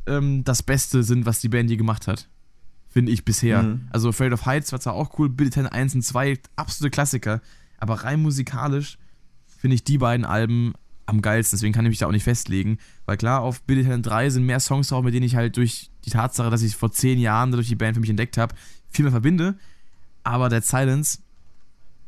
ähm, 0.06 0.44
das 0.44 0.62
Beste 0.62 1.02
sind, 1.02 1.26
was 1.26 1.40
die 1.40 1.48
Band 1.48 1.70
je 1.70 1.76
gemacht 1.76 2.06
hat. 2.06 2.28
Finde 2.88 3.12
ich 3.12 3.24
bisher. 3.24 3.62
Mhm. 3.62 3.88
Also 3.90 4.08
Afraid 4.08 4.32
of 4.32 4.46
Heights 4.46 4.72
war 4.72 4.80
zwar 4.80 4.94
auch 4.94 5.18
cool, 5.18 5.28
Billy 5.28 5.50
10 5.50 5.66
1 5.66 5.94
und 5.96 6.02
2, 6.02 6.38
absolute 6.56 6.90
Klassiker, 6.90 7.42
aber 7.78 7.94
rein 8.04 8.22
musikalisch 8.22 8.98
finde 9.46 9.74
ich 9.74 9.84
die 9.84 9.98
beiden 9.98 10.24
Alben 10.24 10.72
am 11.08 11.22
geilsten. 11.22 11.56
Deswegen 11.56 11.72
kann 11.72 11.86
ich 11.86 11.90
mich 11.90 11.98
da 11.98 12.06
auch 12.06 12.12
nicht 12.12 12.24
festlegen. 12.24 12.78
Weil 13.06 13.16
klar, 13.16 13.40
auf 13.40 13.62
Billy 13.62 13.82
Talent 13.82 14.06
3 14.06 14.30
sind 14.30 14.44
mehr 14.44 14.60
Songs 14.60 14.88
drauf, 14.88 15.02
mit 15.02 15.14
denen 15.14 15.24
ich 15.24 15.36
halt 15.36 15.56
durch 15.56 15.90
die 16.04 16.10
Tatsache, 16.10 16.50
dass 16.50 16.62
ich 16.62 16.76
vor 16.76 16.92
zehn 16.92 17.18
Jahren 17.18 17.50
durch 17.50 17.68
die 17.68 17.76
Band 17.76 17.94
für 17.94 18.00
mich 18.00 18.10
entdeckt 18.10 18.36
habe, 18.36 18.54
viel 18.90 19.04
mehr 19.04 19.12
verbinde. 19.12 19.56
Aber 20.22 20.50
Dead 20.50 20.64
Silence 20.64 21.20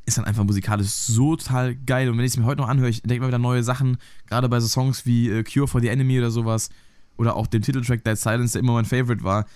ist 0.05 0.19
dann 0.19 0.27
einfach 0.27 0.45
musikalisch 0.45 0.89
so 0.89 1.35
total 1.37 1.75
geil. 1.75 2.11
Und 2.11 2.19
wenn 2.19 2.25
ich 2.25 2.33
es 2.33 2.37
mir 2.37 2.45
heute 2.45 2.61
noch 2.61 2.69
anhöre, 2.69 2.91
ich 2.91 3.03
entdecke 3.03 3.19
immer 3.19 3.29
wieder 3.29 3.39
neue 3.39 3.63
Sachen, 3.63 3.97
gerade 4.27 4.49
bei 4.51 4.61
so 4.61 4.69
Songs 4.69 5.07
wie 5.07 5.31
äh, 5.31 5.45
Cure 5.45 5.67
for 5.67 5.81
the 5.81 5.89
Enemy 5.89 6.19
oder 6.19 6.31
sowas. 6.31 6.69
Oder 7.17 7.37
auch 7.37 7.47
dem 7.47 7.63
Titeltrack 7.63 8.05
Dead 8.05 8.19
Silence, 8.19 8.53
der 8.53 8.61
immer 8.61 8.75
mein 8.75 8.85
Favorite 8.85 9.25
war. 9.25 9.47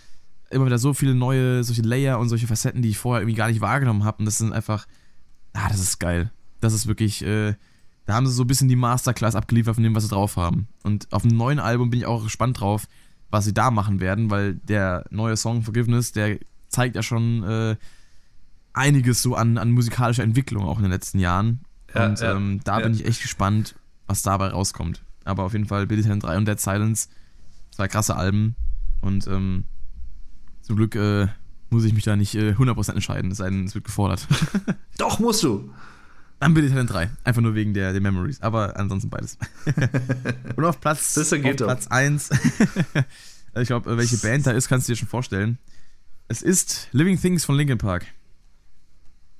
Immer 0.50 0.66
wieder 0.66 0.78
so 0.78 0.94
viele 0.94 1.14
neue, 1.14 1.64
solche 1.64 1.82
Layer 1.82 2.18
und 2.18 2.30
solche 2.30 2.46
Facetten, 2.46 2.80
die 2.80 2.90
ich 2.90 2.98
vorher 2.98 3.22
irgendwie 3.22 3.36
gar 3.36 3.48
nicht 3.48 3.60
wahrgenommen 3.60 4.04
habe. 4.04 4.18
Und 4.18 4.24
das 4.24 4.38
sind 4.38 4.54
einfach, 4.54 4.86
ah, 5.52 5.68
das 5.68 5.80
ist 5.80 5.98
geil. 5.98 6.30
Das 6.60 6.72
ist 6.72 6.86
wirklich, 6.86 7.22
äh, 7.24 7.54
da 8.06 8.14
haben 8.14 8.26
sie 8.26 8.32
so 8.32 8.44
ein 8.44 8.46
bisschen 8.46 8.68
die 8.68 8.76
Masterclass 8.76 9.34
abgeliefert 9.34 9.76
von 9.76 9.84
dem, 9.84 9.94
was 9.94 10.04
sie 10.04 10.10
drauf 10.10 10.36
haben. 10.36 10.68
Und 10.82 11.12
auf 11.12 11.22
dem 11.22 11.36
neuen 11.36 11.58
Album 11.58 11.90
bin 11.90 12.00
ich 12.00 12.06
auch 12.06 12.22
gespannt 12.22 12.60
drauf, 12.60 12.86
was 13.30 13.44
sie 13.44 13.54
da 13.54 13.70
machen 13.70 14.00
werden, 14.00 14.30
weil 14.30 14.54
der 14.54 15.04
neue 15.10 15.36
Song 15.36 15.62
Forgiveness, 15.62 16.12
der 16.12 16.38
zeigt 16.68 16.96
ja 16.96 17.02
schon 17.02 17.42
äh, 17.44 17.76
einiges 18.72 19.22
so 19.22 19.34
an, 19.34 19.56
an 19.56 19.70
musikalischer 19.70 20.22
Entwicklung 20.22 20.64
auch 20.64 20.76
in 20.76 20.82
den 20.82 20.92
letzten 20.92 21.18
Jahren. 21.18 21.60
Ja, 21.94 22.06
und 22.06 22.20
ja, 22.20 22.36
ähm, 22.36 22.60
da 22.64 22.78
ja. 22.78 22.84
bin 22.84 22.94
ich 22.94 23.06
echt 23.06 23.22
gespannt, 23.22 23.76
was 24.06 24.22
dabei 24.22 24.48
rauskommt. 24.48 25.02
Aber 25.24 25.44
auf 25.44 25.52
jeden 25.52 25.66
Fall 25.66 25.86
Billy 25.86 26.02
Talent 26.02 26.24
3 26.24 26.36
und 26.36 26.46
Dead 26.46 26.60
Silence, 26.60 27.08
zwei 27.70 27.88
krasse 27.88 28.16
Alben. 28.16 28.56
Und 29.00 29.26
ähm, 29.26 29.64
zum 30.60 30.76
Glück 30.76 30.94
äh, 30.96 31.28
muss 31.70 31.84
ich 31.84 31.94
mich 31.94 32.04
da 32.04 32.16
nicht 32.16 32.34
äh, 32.34 32.52
100% 32.52 32.92
entscheiden, 32.92 33.30
es 33.30 33.38
sei 33.38 33.48
denn, 33.48 33.64
es 33.64 33.74
wird 33.74 33.84
gefordert. 33.84 34.26
Doch, 34.98 35.18
musst 35.18 35.42
du. 35.42 35.70
Dann 36.44 36.52
Billy 36.52 36.68
Talent 36.68 36.92
3. 36.92 37.10
Einfach 37.24 37.40
nur 37.40 37.54
wegen 37.54 37.72
der, 37.72 37.92
der 37.92 38.02
Memories. 38.02 38.42
Aber 38.42 38.76
ansonsten 38.76 39.08
beides. 39.08 39.38
Und 40.56 40.62
auf 40.66 40.78
Platz, 40.78 41.14
Das 41.14 41.32
auf. 41.32 41.40
Platz 41.40 41.86
1. 41.86 42.30
ich 43.56 43.66
glaube, 43.66 43.96
welche 43.96 44.18
Band 44.18 44.46
da 44.46 44.50
ist, 44.50 44.68
kannst 44.68 44.86
du 44.86 44.92
dir 44.92 44.96
schon 44.98 45.08
vorstellen. 45.08 45.56
Es 46.28 46.42
ist 46.42 46.88
Living 46.92 47.18
Things 47.18 47.46
von 47.46 47.56
Linkin 47.56 47.78
Park. 47.78 48.04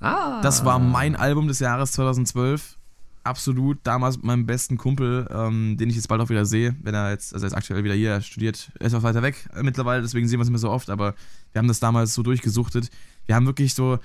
Ah. 0.00 0.40
Das 0.40 0.64
war 0.64 0.78
mein 0.78 1.14
Album 1.14 1.46
des 1.46 1.58
Jahres 1.58 1.92
2012. 1.92 2.78
Absolut. 3.22 3.80
Damals 3.82 4.16
mit 4.16 4.24
meinem 4.24 4.46
besten 4.46 4.78
Kumpel, 4.78 5.28
ähm, 5.30 5.76
den 5.76 5.90
ich 5.90 5.96
jetzt 5.96 6.08
bald 6.08 6.22
auch 6.22 6.30
wieder 6.30 6.46
sehe, 6.46 6.74
wenn 6.80 6.94
er 6.94 7.10
jetzt, 7.10 7.34
also 7.34 7.44
er 7.44 7.48
ist 7.48 7.54
aktuell 7.54 7.84
wieder 7.84 7.94
hier, 7.94 8.12
er 8.12 8.22
studiert, 8.22 8.72
er 8.80 8.86
ist 8.86 8.94
auch 8.94 9.02
weiter 9.02 9.22
weg 9.22 9.46
mittlerweile, 9.60 10.00
deswegen 10.00 10.26
sehen 10.26 10.38
wir 10.38 10.42
es 10.42 10.48
nicht 10.48 10.52
mehr 10.52 10.58
so 10.58 10.70
oft, 10.70 10.88
aber 10.88 11.14
wir 11.52 11.58
haben 11.58 11.68
das 11.68 11.80
damals 11.80 12.14
so 12.14 12.22
durchgesuchtet. 12.22 12.88
Wir 13.26 13.34
haben 13.34 13.44
wirklich 13.44 13.74
so, 13.74 13.98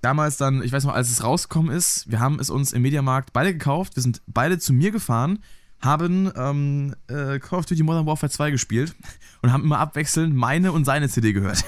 damals 0.00 0.36
dann, 0.36 0.62
ich 0.62 0.72
weiß 0.72 0.84
noch, 0.84 0.94
als 0.94 1.10
es 1.10 1.24
rausgekommen 1.24 1.74
ist, 1.74 2.10
wir 2.10 2.20
haben 2.20 2.38
es 2.38 2.50
uns 2.50 2.72
im 2.72 2.82
Mediamarkt 2.82 3.32
beide 3.32 3.52
gekauft, 3.52 3.96
wir 3.96 4.02
sind 4.02 4.22
beide 4.26 4.58
zu 4.58 4.72
mir 4.72 4.90
gefahren, 4.90 5.40
haben 5.80 6.30
ähm, 6.36 6.94
äh, 7.08 7.38
Call 7.38 7.58
of 7.58 7.66
Duty 7.66 7.82
Modern 7.82 8.06
Warfare 8.06 8.30
2 8.30 8.50
gespielt 8.50 8.94
und 9.42 9.52
haben 9.52 9.64
immer 9.64 9.78
abwechselnd 9.78 10.34
meine 10.34 10.72
und 10.72 10.84
seine 10.84 11.08
CD 11.08 11.32
gehört. 11.32 11.64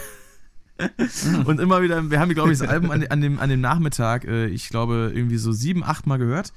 und 1.44 1.60
immer 1.60 1.82
wieder, 1.82 2.10
wir 2.10 2.20
haben, 2.20 2.32
glaube 2.34 2.52
ich, 2.52 2.58
das 2.58 2.68
Album 2.68 2.90
an, 2.90 3.06
an, 3.08 3.20
dem, 3.20 3.38
an 3.38 3.50
dem 3.50 3.60
Nachmittag, 3.60 4.24
äh, 4.24 4.46
ich 4.46 4.68
glaube, 4.68 5.12
irgendwie 5.14 5.38
so 5.38 5.52
sieben, 5.52 5.82
acht 5.82 6.06
Mal 6.06 6.18
gehört. 6.18 6.52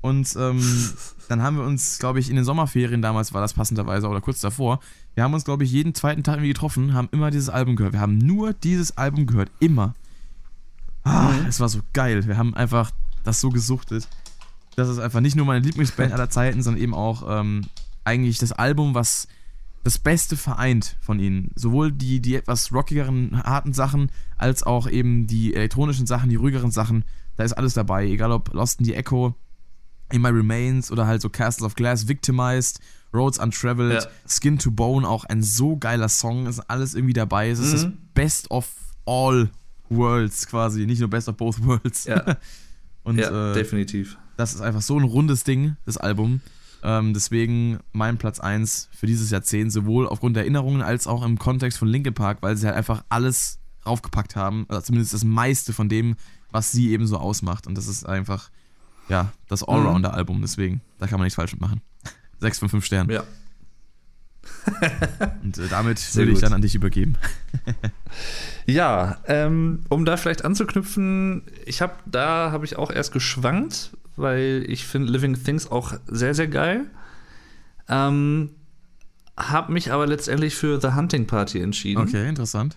Und 0.00 0.36
ähm, 0.38 0.62
dann 1.28 1.42
haben 1.42 1.56
wir 1.56 1.64
uns, 1.64 1.98
glaube 1.98 2.20
ich, 2.20 2.30
in 2.30 2.36
den 2.36 2.44
Sommerferien 2.44 3.02
damals 3.02 3.34
war 3.34 3.40
das 3.40 3.54
passenderweise 3.54 4.08
oder 4.08 4.20
kurz 4.20 4.40
davor, 4.40 4.80
wir 5.14 5.24
haben 5.24 5.34
uns, 5.34 5.44
glaube 5.44 5.64
ich, 5.64 5.72
jeden 5.72 5.94
zweiten 5.94 6.22
Tag 6.22 6.34
irgendwie 6.34 6.52
getroffen, 6.52 6.94
haben 6.94 7.08
immer 7.10 7.30
dieses 7.30 7.48
Album 7.48 7.74
gehört. 7.74 7.94
Wir 7.94 8.00
haben 8.00 8.18
nur 8.18 8.52
dieses 8.52 8.96
Album 8.96 9.26
gehört, 9.26 9.50
immer. 9.58 9.94
Ah, 11.06 11.32
es 11.48 11.60
war 11.60 11.68
so 11.68 11.80
geil. 11.92 12.26
Wir 12.26 12.36
haben 12.36 12.54
einfach 12.54 12.90
das 13.24 13.40
so 13.40 13.50
gesuchtet. 13.50 14.08
Das 14.76 14.88
ist 14.88 14.98
einfach 14.98 15.20
nicht 15.20 15.36
nur 15.36 15.46
meine 15.46 15.64
Lieblingsband 15.64 16.12
aller 16.12 16.28
Zeiten, 16.30 16.62
sondern 16.62 16.82
eben 16.82 16.94
auch 16.94 17.24
ähm, 17.40 17.62
eigentlich 18.04 18.38
das 18.38 18.52
Album, 18.52 18.94
was 18.94 19.28
das 19.84 19.98
Beste 19.98 20.36
vereint 20.36 20.96
von 21.00 21.20
ihnen. 21.20 21.50
Sowohl 21.54 21.92
die, 21.92 22.20
die 22.20 22.34
etwas 22.34 22.72
rockigeren, 22.72 23.42
harten 23.44 23.72
Sachen, 23.72 24.10
als 24.36 24.64
auch 24.64 24.88
eben 24.88 25.26
die 25.28 25.54
elektronischen 25.54 26.06
Sachen, 26.06 26.28
die 26.28 26.34
ruhigeren 26.36 26.70
Sachen. 26.72 27.04
Da 27.36 27.44
ist 27.44 27.52
alles 27.52 27.74
dabei. 27.74 28.06
Egal 28.06 28.32
ob 28.32 28.52
Lost 28.52 28.80
in 28.80 28.86
the 28.86 28.94
Echo, 28.94 29.34
In 30.12 30.22
My 30.22 30.28
Remains 30.30 30.90
oder 30.90 31.06
halt 31.06 31.22
so 31.22 31.28
Castles 31.30 31.64
of 31.64 31.74
Glass, 31.76 32.08
Victimized, 32.08 32.80
Roads 33.14 33.38
Untraveled, 33.38 34.02
Ja. 34.02 34.10
Skin 34.28 34.58
to 34.58 34.70
Bone, 34.72 35.08
auch 35.08 35.24
ein 35.24 35.42
so 35.42 35.76
geiler 35.76 36.08
Song. 36.08 36.46
Ist 36.46 36.60
alles 36.68 36.94
irgendwie 36.94 37.12
dabei. 37.14 37.48
Es 37.50 37.60
ist 37.60 37.72
das 37.72 37.84
Mhm. 37.86 37.98
Best 38.14 38.50
of 38.50 38.68
all 39.06 39.50
Worlds 39.90 40.46
quasi. 40.46 40.86
Nicht 40.86 41.00
nur 41.00 41.08
Best 41.10 41.28
of 41.28 41.36
both 41.36 41.64
Worlds. 41.64 42.04
Ja, 42.04 42.36
Und 43.04 43.18
ja 43.18 43.50
äh, 43.52 43.54
definitiv. 43.54 44.18
das 44.36 44.54
ist 44.54 44.60
einfach 44.60 44.82
so 44.82 44.98
ein 44.98 45.04
rundes 45.04 45.44
Ding, 45.44 45.76
das 45.84 45.96
Album. 45.96 46.40
Ähm, 46.82 47.14
deswegen 47.14 47.78
mein 47.92 48.18
Platz 48.18 48.38
1 48.40 48.88
für 48.92 49.06
dieses 49.06 49.30
Jahrzehnt, 49.30 49.72
sowohl 49.72 50.06
aufgrund 50.08 50.36
der 50.36 50.42
Erinnerungen 50.44 50.82
als 50.82 51.06
auch 51.06 51.24
im 51.24 51.38
Kontext 51.38 51.78
von 51.78 51.88
Linkin 51.88 52.14
Park, 52.14 52.38
weil 52.42 52.56
sie 52.56 52.66
halt 52.66 52.76
einfach 52.76 53.04
alles 53.08 53.58
raufgepackt 53.86 54.36
haben, 54.36 54.64
oder 54.68 54.82
zumindest 54.82 55.14
das 55.14 55.24
meiste 55.24 55.72
von 55.72 55.88
dem, 55.88 56.16
was 56.50 56.72
sie 56.72 56.90
eben 56.90 57.06
so 57.06 57.16
ausmacht. 57.18 57.66
Und 57.66 57.76
das 57.76 57.86
ist 57.86 58.04
einfach, 58.06 58.50
ja, 59.08 59.32
das 59.48 59.62
Mhm. 59.62 59.68
Allrounder-Album, 59.72 60.40
deswegen, 60.42 60.80
da 60.98 61.06
kann 61.06 61.18
man 61.18 61.24
nichts 61.26 61.36
falsch 61.36 61.52
mitmachen. 61.52 61.80
6 62.40 62.58
von 62.60 62.68
5 62.68 62.84
Sternen. 62.84 63.10
Ja. 63.10 63.24
Und 65.42 65.58
äh, 65.58 65.68
damit 65.68 66.14
würde 66.16 66.32
ich 66.32 66.40
dann 66.40 66.52
an 66.52 66.62
dich 66.62 66.74
übergeben. 66.74 67.14
Ja, 68.66 69.18
ähm, 69.26 69.80
um 69.90 70.04
da 70.04 70.16
vielleicht 70.16 70.44
anzuknüpfen, 70.44 71.42
ich 71.66 71.82
habe 71.82 71.92
da 72.06 72.50
habe 72.50 72.64
ich 72.64 72.76
auch 72.76 72.90
erst 72.90 73.12
geschwankt, 73.12 73.92
weil 74.16 74.64
ich 74.66 74.84
finde 74.86 75.12
Living 75.12 75.40
Things 75.40 75.70
auch 75.70 75.92
sehr 76.08 76.34
sehr 76.34 76.48
geil. 76.48 76.86
Ähm, 77.88 78.50
habe 79.36 79.72
mich 79.72 79.92
aber 79.92 80.06
letztendlich 80.06 80.56
für 80.56 80.80
The 80.80 80.94
Hunting 80.94 81.26
Party 81.28 81.60
entschieden, 81.60 82.00
Okay, 82.02 82.28
interessant. 82.28 82.76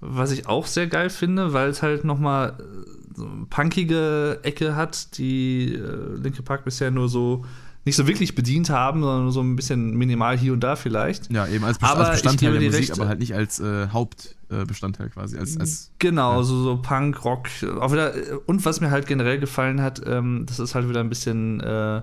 was 0.00 0.30
ich 0.30 0.46
auch 0.46 0.66
sehr 0.66 0.86
geil 0.86 1.10
finde, 1.10 1.52
weil 1.52 1.68
es 1.68 1.82
halt 1.82 2.04
noch 2.04 2.18
mal 2.18 2.50
äh, 2.58 3.16
so 3.16 3.26
eine 3.26 3.46
punkige 3.50 4.40
Ecke 4.44 4.76
hat, 4.76 5.18
die 5.18 5.74
äh, 5.74 6.16
Linke 6.16 6.42
Park 6.42 6.64
bisher 6.64 6.90
nur 6.90 7.10
so 7.10 7.44
nicht 7.84 7.96
so 7.96 8.06
wirklich 8.06 8.34
bedient 8.34 8.70
haben, 8.70 9.02
sondern 9.02 9.30
so 9.32 9.40
ein 9.40 9.56
bisschen 9.56 9.96
minimal 9.96 10.38
hier 10.38 10.52
und 10.52 10.60
da 10.60 10.76
vielleicht. 10.76 11.32
Ja, 11.32 11.46
eben 11.48 11.64
als, 11.64 11.78
Best 11.78 11.90
Aber 11.92 12.06
als 12.06 12.22
Bestandteil 12.22 12.52
der 12.52 12.62
Musik, 12.62 12.80
recht. 12.80 12.92
aber 12.92 13.08
halt 13.08 13.18
nicht 13.18 13.34
als 13.34 13.58
äh, 13.58 13.88
Hauptbestandteil 13.88 15.10
quasi. 15.10 15.36
Als, 15.36 15.58
als, 15.58 15.90
Genau, 15.98 16.36
Ja. 16.38 16.42
so, 16.44 16.62
so 16.62 16.76
Punk, 16.80 17.24
Rock. 17.24 17.48
Auch 17.80 17.92
wieder, 17.92 18.12
und 18.46 18.64
was 18.64 18.80
mir 18.80 18.90
halt 18.90 19.06
generell 19.06 19.38
gefallen 19.40 19.80
hat, 19.80 20.00
ähm, 20.06 20.46
dass 20.46 20.58
es 20.60 20.74
halt 20.74 20.88
wieder 20.88 21.00
ein 21.00 21.08
bisschen 21.08 21.60
äh, 21.60 22.02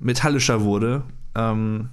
metallischer 0.00 0.62
wurde. 0.62 1.02
Ähm, 1.36 1.90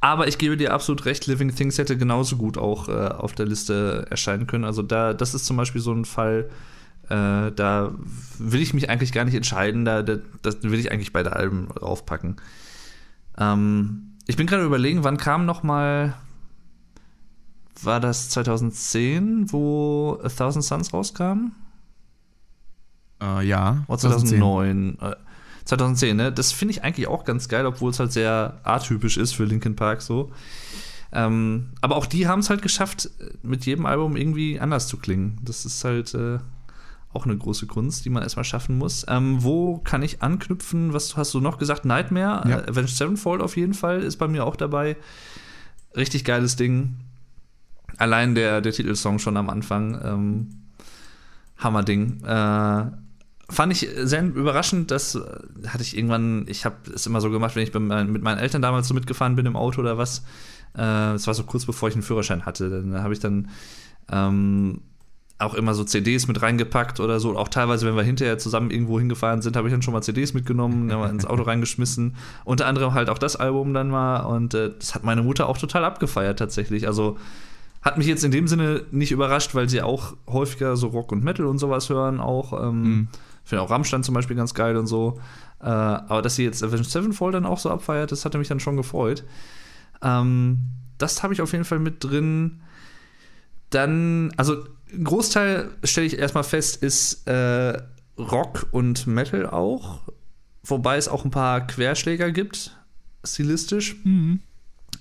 aber 0.00 0.26
ich 0.28 0.38
gebe 0.38 0.56
dir 0.56 0.72
absolut 0.72 1.04
recht, 1.04 1.26
Living 1.26 1.54
Things 1.54 1.78
hätte 1.78 1.96
genauso 1.96 2.36
gut 2.36 2.58
auch 2.58 2.88
äh, 2.88 2.92
auf 2.92 3.32
der 3.34 3.46
Liste 3.46 4.06
erscheinen 4.10 4.46
können. 4.46 4.64
Also 4.64 4.82
da, 4.82 5.14
das 5.14 5.34
ist 5.34 5.46
zum 5.46 5.56
Beispiel 5.56 5.80
so 5.80 5.92
ein 5.92 6.04
Fall, 6.04 6.50
äh, 7.10 7.52
da 7.52 7.92
will 8.38 8.62
ich 8.62 8.72
mich 8.72 8.88
eigentlich 8.88 9.12
gar 9.12 9.24
nicht 9.24 9.34
entscheiden, 9.34 9.84
da, 9.84 10.02
da 10.02 10.18
das 10.42 10.62
will 10.62 10.78
ich 10.78 10.90
eigentlich 10.92 11.12
beide 11.12 11.34
Alben 11.34 11.68
raufpacken. 11.70 12.36
Ähm, 13.36 14.12
ich 14.26 14.36
bin 14.36 14.46
gerade 14.46 14.64
überlegen, 14.64 15.04
wann 15.04 15.16
kam 15.16 15.44
noch 15.44 15.62
mal 15.62 16.14
war 17.82 18.00
das 18.00 18.28
2010, 18.28 19.52
wo 19.52 20.18
A 20.22 20.28
Thousand 20.28 20.62
Suns 20.62 20.92
rauskam? 20.92 21.52
äh, 23.22 23.46
ja, 23.46 23.84
Oder 23.88 23.98
2009? 23.98 24.98
Äh, 25.00 25.16
2010, 25.64 26.16
ne? 26.16 26.32
Das 26.32 26.52
finde 26.52 26.72
ich 26.72 26.84
eigentlich 26.84 27.06
auch 27.06 27.24
ganz 27.24 27.48
geil, 27.48 27.66
obwohl 27.66 27.90
es 27.90 28.00
halt 28.00 28.12
sehr 28.12 28.60
atypisch 28.64 29.16
ist 29.16 29.32
für 29.32 29.44
Linkin 29.44 29.76
Park 29.76 30.02
so. 30.02 30.32
Ähm, 31.12 31.70
aber 31.80 31.96
auch 31.96 32.06
die 32.06 32.28
haben 32.28 32.40
es 32.40 32.50
halt 32.50 32.62
geschafft, 32.62 33.10
mit 33.42 33.66
jedem 33.66 33.86
Album 33.86 34.16
irgendwie 34.16 34.60
anders 34.60 34.86
zu 34.86 34.96
klingen. 34.96 35.38
Das 35.42 35.64
ist 35.64 35.82
halt 35.84 36.14
äh, 36.14 36.38
auch 37.12 37.24
eine 37.24 37.36
große 37.36 37.66
Kunst, 37.66 38.04
die 38.04 38.10
man 38.10 38.22
erstmal 38.22 38.44
schaffen 38.44 38.78
muss. 38.78 39.04
Ähm, 39.08 39.42
wo 39.42 39.78
kann 39.78 40.02
ich 40.02 40.22
anknüpfen? 40.22 40.92
Was 40.92 41.16
hast 41.16 41.34
du 41.34 41.40
noch 41.40 41.58
gesagt? 41.58 41.84
Nightmare? 41.84 42.48
Ja. 42.48 42.58
Äh, 42.60 42.70
Avenged 42.70 42.96
Sevenfold 42.96 43.42
auf 43.42 43.56
jeden 43.56 43.74
Fall 43.74 44.02
ist 44.02 44.16
bei 44.16 44.28
mir 44.28 44.44
auch 44.46 44.56
dabei. 44.56 44.96
Richtig 45.96 46.24
geiles 46.24 46.54
Ding. 46.56 46.96
Allein 47.96 48.34
der, 48.34 48.60
der 48.60 48.72
Titelsong 48.72 49.18
schon 49.18 49.36
am 49.36 49.50
Anfang. 49.50 50.00
Ähm, 50.04 50.48
Hammerding. 51.58 52.22
Äh, 52.24 52.84
fand 53.50 53.72
ich 53.72 53.88
sehr 53.96 54.24
überraschend, 54.24 54.90
dass 54.92 55.16
äh, 55.16 55.20
hatte 55.66 55.82
ich 55.82 55.96
irgendwann, 55.96 56.46
ich 56.46 56.64
habe 56.64 56.76
es 56.94 57.06
immer 57.06 57.20
so 57.20 57.30
gemacht, 57.30 57.56
wenn 57.56 57.64
ich 57.64 57.74
mit 57.74 58.22
meinen 58.22 58.38
Eltern 58.38 58.62
damals 58.62 58.86
so 58.88 58.94
mitgefahren 58.94 59.34
bin 59.34 59.46
im 59.46 59.56
Auto 59.56 59.80
oder 59.80 59.98
was. 59.98 60.24
Äh, 60.76 61.14
Es 61.14 61.26
war 61.26 61.34
so 61.34 61.42
kurz 61.42 61.66
bevor 61.66 61.88
ich 61.88 61.94
einen 61.96 62.04
Führerschein 62.04 62.46
hatte. 62.46 62.70
Dann 62.70 63.02
habe 63.02 63.12
ich 63.12 63.18
dann 63.18 63.50
ähm, 64.10 64.80
auch 65.40 65.54
immer 65.54 65.74
so 65.74 65.84
CDs 65.84 66.28
mit 66.28 66.42
reingepackt 66.42 67.00
oder 67.00 67.18
so. 67.20 67.36
Auch 67.36 67.48
teilweise, 67.48 67.86
wenn 67.86 67.96
wir 67.96 68.02
hinterher 68.02 68.38
zusammen 68.38 68.70
irgendwo 68.70 68.98
hingefahren 68.98 69.42
sind, 69.42 69.56
habe 69.56 69.68
ich 69.68 69.72
dann 69.72 69.82
schon 69.82 69.94
mal 69.94 70.02
CDs 70.02 70.34
mitgenommen, 70.34 70.88
dann 70.88 70.98
mal 70.98 71.10
ins 71.10 71.26
Auto 71.26 71.42
reingeschmissen. 71.42 72.16
Unter 72.44 72.66
anderem 72.66 72.94
halt 72.94 73.08
auch 73.08 73.18
das 73.18 73.36
Album 73.36 73.72
dann 73.74 73.88
mal. 73.88 74.20
Und 74.20 74.54
äh, 74.54 74.70
das 74.78 74.94
hat 74.94 75.04
meine 75.04 75.22
Mutter 75.22 75.48
auch 75.48 75.58
total 75.58 75.84
abgefeiert 75.84 76.38
tatsächlich. 76.38 76.86
Also 76.86 77.16
hat 77.82 77.96
mich 77.96 78.06
jetzt 78.06 78.24
in 78.24 78.30
dem 78.30 78.46
Sinne 78.46 78.82
nicht 78.90 79.10
überrascht, 79.12 79.54
weil 79.54 79.68
sie 79.68 79.80
auch 79.82 80.14
häufiger 80.26 80.76
so 80.76 80.88
Rock 80.88 81.12
und 81.12 81.24
Metal 81.24 81.46
und 81.46 81.58
sowas 81.58 81.88
hören 81.88 82.20
auch. 82.20 82.52
Ähm, 82.62 82.82
Mhm. 82.82 83.08
Ich 83.42 83.48
finde 83.48 83.62
auch 83.62 83.70
Rammstein 83.70 84.02
zum 84.04 84.14
Beispiel 84.14 84.36
ganz 84.36 84.54
geil 84.54 84.76
und 84.76 84.86
so. 84.86 85.18
Äh, 85.60 85.64
aber 85.64 86.22
dass 86.22 86.36
sie 86.36 86.44
jetzt 86.44 86.62
Avenged 86.62 86.90
Sevenfold 86.90 87.34
dann 87.34 87.46
auch 87.46 87.58
so 87.58 87.70
abfeiert, 87.70 88.12
das 88.12 88.24
hatte 88.24 88.38
mich 88.38 88.48
dann 88.48 88.60
schon 88.60 88.76
gefreut. 88.76 89.24
Ähm, 90.02 90.58
das 90.98 91.22
habe 91.22 91.32
ich 91.32 91.40
auf 91.42 91.52
jeden 91.52 91.64
Fall 91.64 91.78
mit 91.78 92.04
drin. 92.04 92.60
Dann, 93.70 94.32
also 94.36 94.64
ein 94.92 95.04
Großteil, 95.04 95.70
stelle 95.84 96.06
ich 96.06 96.18
erstmal 96.18 96.44
fest, 96.44 96.82
ist 96.82 97.26
äh, 97.26 97.80
Rock 98.18 98.68
und 98.72 99.06
Metal 99.06 99.46
auch. 99.46 100.00
Wobei 100.62 100.96
es 100.96 101.08
auch 101.08 101.24
ein 101.24 101.30
paar 101.30 101.66
Querschläger 101.66 102.30
gibt, 102.32 102.76
stilistisch. 103.24 103.96
Mhm. 104.04 104.40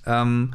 Ähm, 0.05 0.53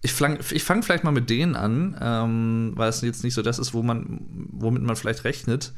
ich 0.00 0.12
fange 0.12 0.38
ich 0.50 0.64
fang 0.64 0.82
vielleicht 0.82 1.04
mal 1.04 1.10
mit 1.10 1.28
denen 1.28 1.56
an, 1.56 1.96
ähm, 2.00 2.72
weil 2.76 2.88
es 2.88 3.00
jetzt 3.00 3.24
nicht 3.24 3.34
so 3.34 3.42
das 3.42 3.58
ist, 3.58 3.74
wo 3.74 3.82
man, 3.82 4.20
womit 4.52 4.82
man 4.82 4.96
vielleicht 4.96 5.24
rechnet. 5.24 5.72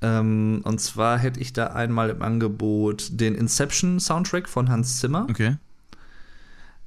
Ähm, 0.00 0.60
und 0.64 0.80
zwar 0.80 1.18
hätte 1.18 1.40
ich 1.40 1.52
da 1.52 1.68
einmal 1.68 2.10
im 2.10 2.22
Angebot 2.22 3.08
den 3.10 3.34
Inception-Soundtrack 3.34 4.48
von 4.48 4.68
Hans 4.68 4.98
Zimmer. 5.00 5.26
Okay. 5.28 5.56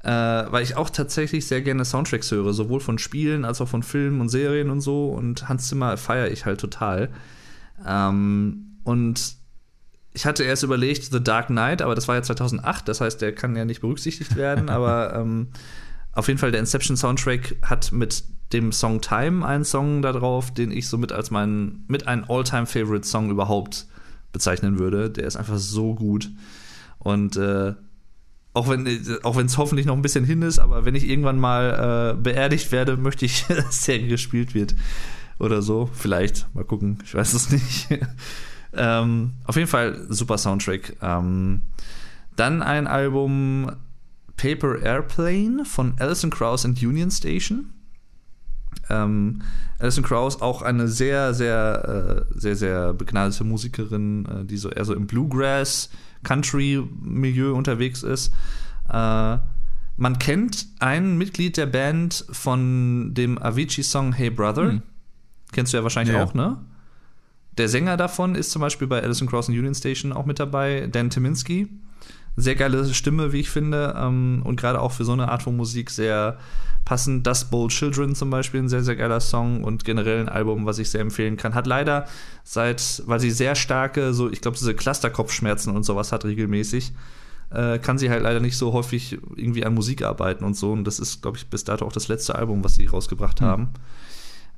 Äh, 0.03 0.09
weil 0.09 0.63
ich 0.63 0.77
auch 0.77 0.89
tatsächlich 0.89 1.45
sehr 1.45 1.61
gerne 1.61 1.85
Soundtracks 1.85 2.31
höre, 2.31 2.53
sowohl 2.53 2.79
von 2.79 2.97
Spielen 2.97 3.45
als 3.45 3.61
auch 3.61 3.67
von 3.67 3.83
Filmen 3.83 4.19
und 4.19 4.29
Serien 4.29 4.71
und 4.71 4.81
so. 4.81 5.09
Und 5.09 5.47
Hans 5.47 5.67
Zimmer 5.67 5.95
feiere 5.97 6.31
ich 6.31 6.45
halt 6.45 6.59
total. 6.59 7.09
Ähm, 7.85 8.77
und 8.83 9.35
ich 10.13 10.25
hatte 10.25 10.43
erst 10.43 10.63
überlegt, 10.63 11.05
The 11.05 11.23
Dark 11.23 11.47
Knight, 11.47 11.81
aber 11.81 11.95
das 11.95 12.07
war 12.07 12.15
ja 12.15 12.23
2008, 12.23 12.87
das 12.87 12.99
heißt, 12.99 13.21
der 13.21 13.33
kann 13.33 13.55
ja 13.55 13.63
nicht 13.63 13.81
berücksichtigt 13.81 14.35
werden. 14.35 14.69
aber 14.71 15.15
ähm, 15.15 15.49
auf 16.13 16.27
jeden 16.27 16.39
Fall, 16.39 16.51
der 16.51 16.59
Inception 16.59 16.97
Soundtrack 16.97 17.57
hat 17.61 17.91
mit 17.91 18.23
dem 18.53 18.71
Song 18.71 19.01
Time 19.01 19.45
einen 19.45 19.63
Song 19.63 20.01
da 20.01 20.11
drauf, 20.11 20.53
den 20.53 20.71
ich 20.71 20.89
somit 20.89 21.11
als 21.11 21.31
meinen, 21.31 21.85
mit 21.87 22.07
einem 22.07 22.25
All-Time-Favorite-Song 22.27 23.29
überhaupt 23.29 23.87
bezeichnen 24.33 24.77
würde. 24.77 25.09
Der 25.09 25.25
ist 25.25 25.37
einfach 25.37 25.57
so 25.57 25.95
gut. 25.95 26.29
Und 26.99 27.37
äh, 27.37 27.75
auch 28.53 28.69
wenn 28.69 28.87
auch 29.23 29.37
es 29.37 29.57
hoffentlich 29.57 29.85
noch 29.85 29.95
ein 29.95 30.01
bisschen 30.01 30.25
hin 30.25 30.41
ist, 30.41 30.59
aber 30.59 30.83
wenn 30.85 30.95
ich 30.95 31.07
irgendwann 31.07 31.39
mal 31.39 32.15
äh, 32.15 32.21
beerdigt 32.21 32.71
werde, 32.71 32.97
möchte 32.97 33.25
ich, 33.25 33.45
dass 33.47 33.83
der 33.85 33.99
gespielt 33.99 34.53
wird 34.53 34.75
oder 35.39 35.61
so. 35.61 35.89
Vielleicht, 35.93 36.53
mal 36.53 36.65
gucken, 36.65 36.99
ich 37.03 37.15
weiß 37.15 37.33
es 37.33 37.49
nicht. 37.49 37.87
ähm, 38.73 39.33
auf 39.45 39.55
jeden 39.55 39.67
Fall 39.67 40.05
super 40.09 40.37
Soundtrack. 40.37 40.97
Ähm, 41.01 41.61
dann 42.35 42.61
ein 42.61 42.87
Album 42.87 43.71
Paper 44.37 44.81
Airplane 44.81 45.65
von 45.65 45.93
Alison 45.99 46.29
Krauss 46.29 46.65
and 46.65 46.81
Union 46.81 47.11
Station. 47.11 47.69
Ähm, 48.89 49.41
Alison 49.79 50.03
Krauss 50.03 50.41
auch 50.41 50.61
eine 50.61 50.87
sehr, 50.87 51.33
sehr, 51.33 52.25
äh, 52.31 52.39
sehr, 52.39 52.55
sehr 52.55 52.93
begnadete 52.93 53.43
Musikerin, 53.43 54.25
äh, 54.25 54.45
die 54.45 54.57
so 54.57 54.69
eher 54.69 54.85
so 54.85 54.93
im 54.93 55.07
Bluegrass, 55.07 55.89
Country-Milieu 56.23 57.53
unterwegs 57.53 58.03
ist. 58.03 58.33
Äh, 58.89 59.37
man 59.97 60.19
kennt 60.19 60.67
ein 60.79 61.17
Mitglied 61.17 61.57
der 61.57 61.67
Band 61.67 62.25
von 62.31 63.13
dem 63.13 63.37
Avicii-Song 63.37 64.13
Hey 64.13 64.29
Brother. 64.29 64.69
Hm. 64.69 64.81
Kennst 65.51 65.73
du 65.73 65.77
ja 65.77 65.83
wahrscheinlich 65.83 66.15
ja. 66.15 66.23
auch, 66.23 66.33
ne? 66.33 66.57
Der 67.57 67.67
Sänger 67.67 67.97
davon 67.97 68.35
ist 68.35 68.51
zum 68.51 68.61
Beispiel 68.61 68.87
bei 68.87 69.03
Alison 69.03 69.27
Krauss 69.27 69.49
und 69.49 69.57
Union 69.57 69.75
Station 69.75 70.13
auch 70.13 70.25
mit 70.25 70.39
dabei, 70.39 70.87
Dan 70.89 71.09
Timinski. 71.09 71.67
Sehr 72.37 72.55
geile 72.55 72.93
Stimme, 72.93 73.33
wie 73.33 73.41
ich 73.41 73.49
finde. 73.49 73.95
Ähm, 73.97 74.41
und 74.43 74.59
gerade 74.59 74.79
auch 74.79 74.91
für 74.91 75.05
so 75.05 75.13
eine 75.13 75.29
Art 75.29 75.43
von 75.43 75.55
Musik 75.55 75.89
sehr 75.89 76.37
passend. 76.85 77.27
Das 77.27 77.49
Bold 77.49 77.71
Children 77.71 78.15
zum 78.15 78.29
Beispiel, 78.29 78.61
ein 78.61 78.69
sehr, 78.69 78.83
sehr 78.83 78.95
geiler 78.95 79.19
Song 79.19 79.63
und 79.63 79.85
generell 79.85 80.19
ein 80.19 80.29
Album, 80.29 80.65
was 80.65 80.79
ich 80.79 80.89
sehr 80.89 81.01
empfehlen 81.01 81.37
kann. 81.37 81.55
Hat 81.55 81.67
leider 81.67 82.05
seit, 82.43 83.03
weil 83.05 83.19
sie 83.19 83.31
sehr 83.31 83.55
starke, 83.55 84.13
so, 84.13 84.29
ich 84.29 84.41
glaube, 84.41 84.57
diese 84.57 84.73
Clusterkopfschmerzen 84.73 85.75
und 85.75 85.83
sowas 85.83 86.11
hat 86.11 86.25
regelmäßig, 86.25 86.93
äh, 87.51 87.79
kann 87.79 87.97
sie 87.97 88.09
halt 88.09 88.23
leider 88.23 88.39
nicht 88.39 88.57
so 88.57 88.73
häufig 88.73 89.19
irgendwie 89.35 89.65
an 89.65 89.73
Musik 89.73 90.03
arbeiten 90.03 90.43
und 90.43 90.55
so. 90.55 90.71
Und 90.71 90.85
das 90.85 90.99
ist, 90.99 91.21
glaube 91.21 91.37
ich, 91.37 91.47
bis 91.47 91.63
dato 91.63 91.85
auch 91.85 91.93
das 91.93 92.07
letzte 92.07 92.35
Album, 92.35 92.63
was 92.63 92.75
sie 92.75 92.85
rausgebracht 92.85 93.41
mhm. 93.41 93.45
haben. 93.45 93.69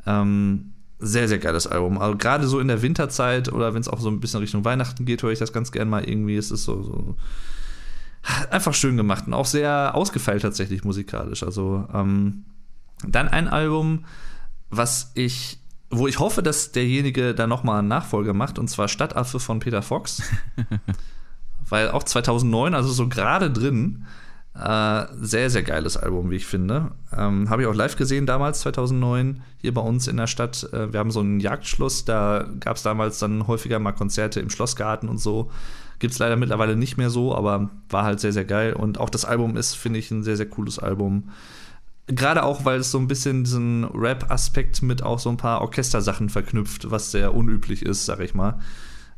Ähm, 0.05 0.73
sehr, 0.99 1.27
sehr 1.27 1.39
geiles 1.39 1.67
Album. 1.67 1.97
Also 1.97 2.17
gerade 2.17 2.47
so 2.47 2.59
in 2.59 2.67
der 2.67 2.81
Winterzeit 2.81 3.51
oder 3.51 3.73
wenn 3.73 3.81
es 3.81 3.89
auch 3.89 3.99
so 3.99 4.09
ein 4.09 4.19
bisschen 4.21 4.39
Richtung 4.39 4.63
Weihnachten 4.63 5.05
geht, 5.05 5.21
höre 5.21 5.31
ich 5.31 5.39
das 5.39 5.51
ganz 5.51 5.71
gern 5.71 5.89
mal 5.89 6.07
irgendwie. 6.07 6.37
Es 6.37 6.49
ist 6.49 6.63
so, 6.63 6.81
so 6.81 7.15
einfach 8.49 8.73
schön 8.73 8.97
gemacht 8.97 9.27
und 9.27 9.33
auch 9.33 9.45
sehr 9.45 9.95
ausgefeilt 9.95 10.41
tatsächlich 10.41 10.83
musikalisch. 10.83 11.43
Also 11.43 11.87
ähm, 11.93 12.45
dann 13.07 13.27
ein 13.27 13.47
Album, 13.47 14.05
was 14.69 15.11
ich, 15.15 15.59
wo 15.89 16.07
ich 16.07 16.19
hoffe, 16.19 16.41
dass 16.41 16.71
derjenige 16.71 17.35
da 17.35 17.47
nochmal 17.47 17.79
einen 17.79 17.87
Nachfolger 17.87 18.33
macht, 18.33 18.59
und 18.59 18.69
zwar 18.69 18.87
Stadtaffe 18.87 19.39
von 19.39 19.59
Peter 19.59 19.81
Fox. 19.81 20.21
Weil 21.69 21.91
auch 21.91 22.03
2009, 22.03 22.73
also 22.73 22.91
so 22.91 23.07
gerade 23.07 23.49
drin, 23.49 24.05
äh, 24.55 25.05
sehr, 25.19 25.49
sehr 25.49 25.63
geiles 25.63 25.97
Album, 25.97 26.29
wie 26.29 26.35
ich 26.35 26.45
finde. 26.45 26.91
Ähm, 27.15 27.49
Habe 27.49 27.63
ich 27.63 27.67
auch 27.67 27.73
live 27.73 27.95
gesehen 27.95 28.25
damals, 28.25 28.61
2009, 28.61 29.41
hier 29.57 29.73
bei 29.73 29.81
uns 29.81 30.07
in 30.07 30.17
der 30.17 30.27
Stadt. 30.27 30.69
Äh, 30.71 30.93
wir 30.93 30.99
haben 30.99 31.11
so 31.11 31.21
einen 31.21 31.39
Jagdschloss, 31.39 32.05
da 32.05 32.47
gab 32.59 32.77
es 32.77 32.83
damals 32.83 33.19
dann 33.19 33.47
häufiger 33.47 33.79
mal 33.79 33.93
Konzerte 33.93 34.39
im 34.39 34.49
Schlossgarten 34.49 35.09
und 35.09 35.17
so. 35.17 35.49
Gibt 36.03 36.15
es 36.15 36.19
leider 36.19 36.35
mittlerweile 36.35 36.75
nicht 36.75 36.97
mehr 36.97 37.09
so, 37.09 37.33
aber 37.33 37.69
war 37.87 38.03
halt 38.03 38.19
sehr, 38.19 38.33
sehr 38.33 38.43
geil. 38.43 38.73
Und 38.73 38.99
auch 38.99 39.09
das 39.09 39.23
Album 39.23 39.55
ist, 39.55 39.75
finde 39.75 39.99
ich, 39.99 40.11
ein 40.11 40.21
sehr, 40.21 40.35
sehr 40.35 40.49
cooles 40.49 40.77
Album. 40.77 41.29
Gerade 42.07 42.43
auch, 42.43 42.65
weil 42.65 42.81
es 42.81 42.91
so 42.91 42.99
ein 42.99 43.07
bisschen 43.07 43.45
diesen 43.45 43.85
Rap-Aspekt 43.85 44.81
mit 44.81 45.01
auch 45.01 45.17
so 45.17 45.29
ein 45.29 45.37
paar 45.37 45.61
Orchestersachen 45.61 46.27
verknüpft, 46.27 46.91
was 46.91 47.11
sehr 47.11 47.33
unüblich 47.33 47.83
ist, 47.83 48.05
sag 48.05 48.19
ich 48.19 48.33
mal. 48.33 48.59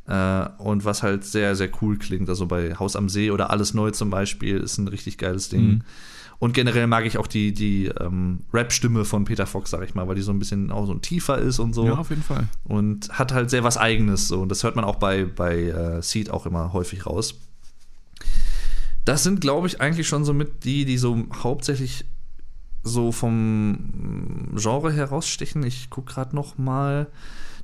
Äh, 0.06 0.48
und 0.62 0.84
was 0.84 1.02
halt 1.02 1.24
sehr, 1.24 1.56
sehr 1.56 1.70
cool 1.82 1.98
klingt. 1.98 2.28
Also 2.28 2.46
bei 2.46 2.76
Haus 2.76 2.94
am 2.94 3.08
See 3.08 3.32
oder 3.32 3.50
Alles 3.50 3.74
Neu 3.74 3.90
zum 3.90 4.10
Beispiel 4.10 4.58
ist 4.58 4.78
ein 4.78 4.86
richtig 4.86 5.18
geiles 5.18 5.48
Ding. 5.48 5.66
Mhm. 5.66 5.82
Und 6.38 6.52
generell 6.52 6.86
mag 6.86 7.06
ich 7.06 7.18
auch 7.18 7.26
die, 7.26 7.52
die 7.52 7.86
ähm, 8.00 8.40
Rap-Stimme 8.52 9.04
von 9.04 9.24
Peter 9.24 9.46
Fox, 9.46 9.70
sag 9.70 9.82
ich 9.82 9.94
mal, 9.94 10.06
weil 10.06 10.16
die 10.16 10.22
so 10.22 10.32
ein 10.32 10.38
bisschen 10.38 10.70
auch 10.70 10.86
so 10.86 10.92
ein 10.92 11.00
tiefer 11.00 11.38
ist 11.38 11.58
und 11.58 11.72
so. 11.72 11.86
Ja, 11.86 11.94
auf 11.94 12.10
jeden 12.10 12.22
Fall. 12.22 12.48
Und 12.64 13.08
hat 13.18 13.32
halt 13.32 13.50
sehr 13.50 13.64
was 13.64 13.76
Eigenes. 13.78 14.28
So. 14.28 14.40
Und 14.40 14.50
das 14.50 14.62
hört 14.62 14.76
man 14.76 14.84
auch 14.84 14.96
bei, 14.96 15.24
bei 15.24 15.64
äh, 15.64 16.02
Seed 16.02 16.30
auch 16.30 16.46
immer 16.46 16.72
häufig 16.72 17.06
raus. 17.06 17.34
Das 19.04 19.22
sind, 19.22 19.40
glaube 19.40 19.66
ich, 19.66 19.80
eigentlich 19.80 20.08
schon 20.08 20.24
so 20.24 20.34
mit 20.34 20.64
die, 20.64 20.84
die 20.84 20.98
so 20.98 21.24
hauptsächlich 21.42 22.04
so 22.82 23.12
vom 23.12 24.52
Genre 24.56 24.92
herausstechen. 24.92 25.62
Ich 25.64 25.90
gucke 25.90 26.12
gerade 26.12 26.34
noch 26.34 26.58
mal 26.58 27.06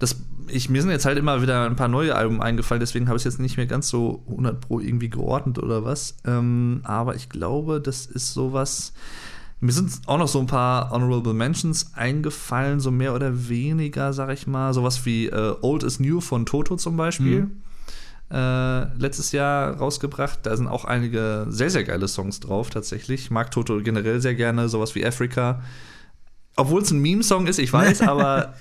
das, 0.02 0.16
ich, 0.48 0.68
mir 0.68 0.82
sind 0.82 0.90
jetzt 0.90 1.04
halt 1.04 1.16
immer 1.16 1.42
wieder 1.42 1.64
ein 1.64 1.76
paar 1.76 1.86
neue 1.86 2.16
Alben 2.16 2.42
eingefallen, 2.42 2.80
deswegen 2.80 3.06
habe 3.06 3.16
ich 3.16 3.20
es 3.20 3.32
jetzt 3.32 3.40
nicht 3.40 3.56
mehr 3.56 3.66
ganz 3.66 3.88
so 3.88 4.24
100 4.28 4.60
Pro 4.60 4.80
irgendwie 4.80 5.08
geordnet 5.08 5.60
oder 5.60 5.84
was. 5.84 6.16
Ähm, 6.26 6.80
aber 6.82 7.14
ich 7.14 7.28
glaube, 7.28 7.80
das 7.80 8.06
ist 8.06 8.34
sowas. 8.34 8.94
Mir 9.60 9.70
sind 9.70 9.92
auch 10.06 10.18
noch 10.18 10.26
so 10.26 10.40
ein 10.40 10.48
paar 10.48 10.90
Honorable 10.90 11.34
Mentions 11.34 11.92
eingefallen, 11.94 12.80
so 12.80 12.90
mehr 12.90 13.14
oder 13.14 13.48
weniger, 13.48 14.12
sag 14.12 14.30
ich 14.30 14.48
mal. 14.48 14.74
Sowas 14.74 15.06
wie 15.06 15.26
äh, 15.26 15.54
Old 15.60 15.84
is 15.84 16.00
New 16.00 16.20
von 16.20 16.46
Toto 16.46 16.74
zum 16.74 16.96
Beispiel. 16.96 17.42
Mhm. 17.42 17.62
Äh, 18.28 18.84
letztes 18.98 19.30
Jahr 19.30 19.76
rausgebracht. 19.76 20.40
Da 20.42 20.56
sind 20.56 20.66
auch 20.66 20.84
einige 20.84 21.46
sehr, 21.48 21.70
sehr 21.70 21.84
geile 21.84 22.08
Songs 22.08 22.40
drauf, 22.40 22.70
tatsächlich. 22.70 23.20
Ich 23.20 23.30
mag 23.30 23.52
Toto 23.52 23.80
generell 23.80 24.20
sehr 24.20 24.34
gerne, 24.34 24.68
sowas 24.68 24.96
wie 24.96 25.06
Africa. 25.06 25.62
Obwohl 26.56 26.82
es 26.82 26.90
ein 26.90 27.00
Meme-Song 27.00 27.46
ist, 27.46 27.60
ich 27.60 27.72
weiß, 27.72 28.00
aber 28.08 28.54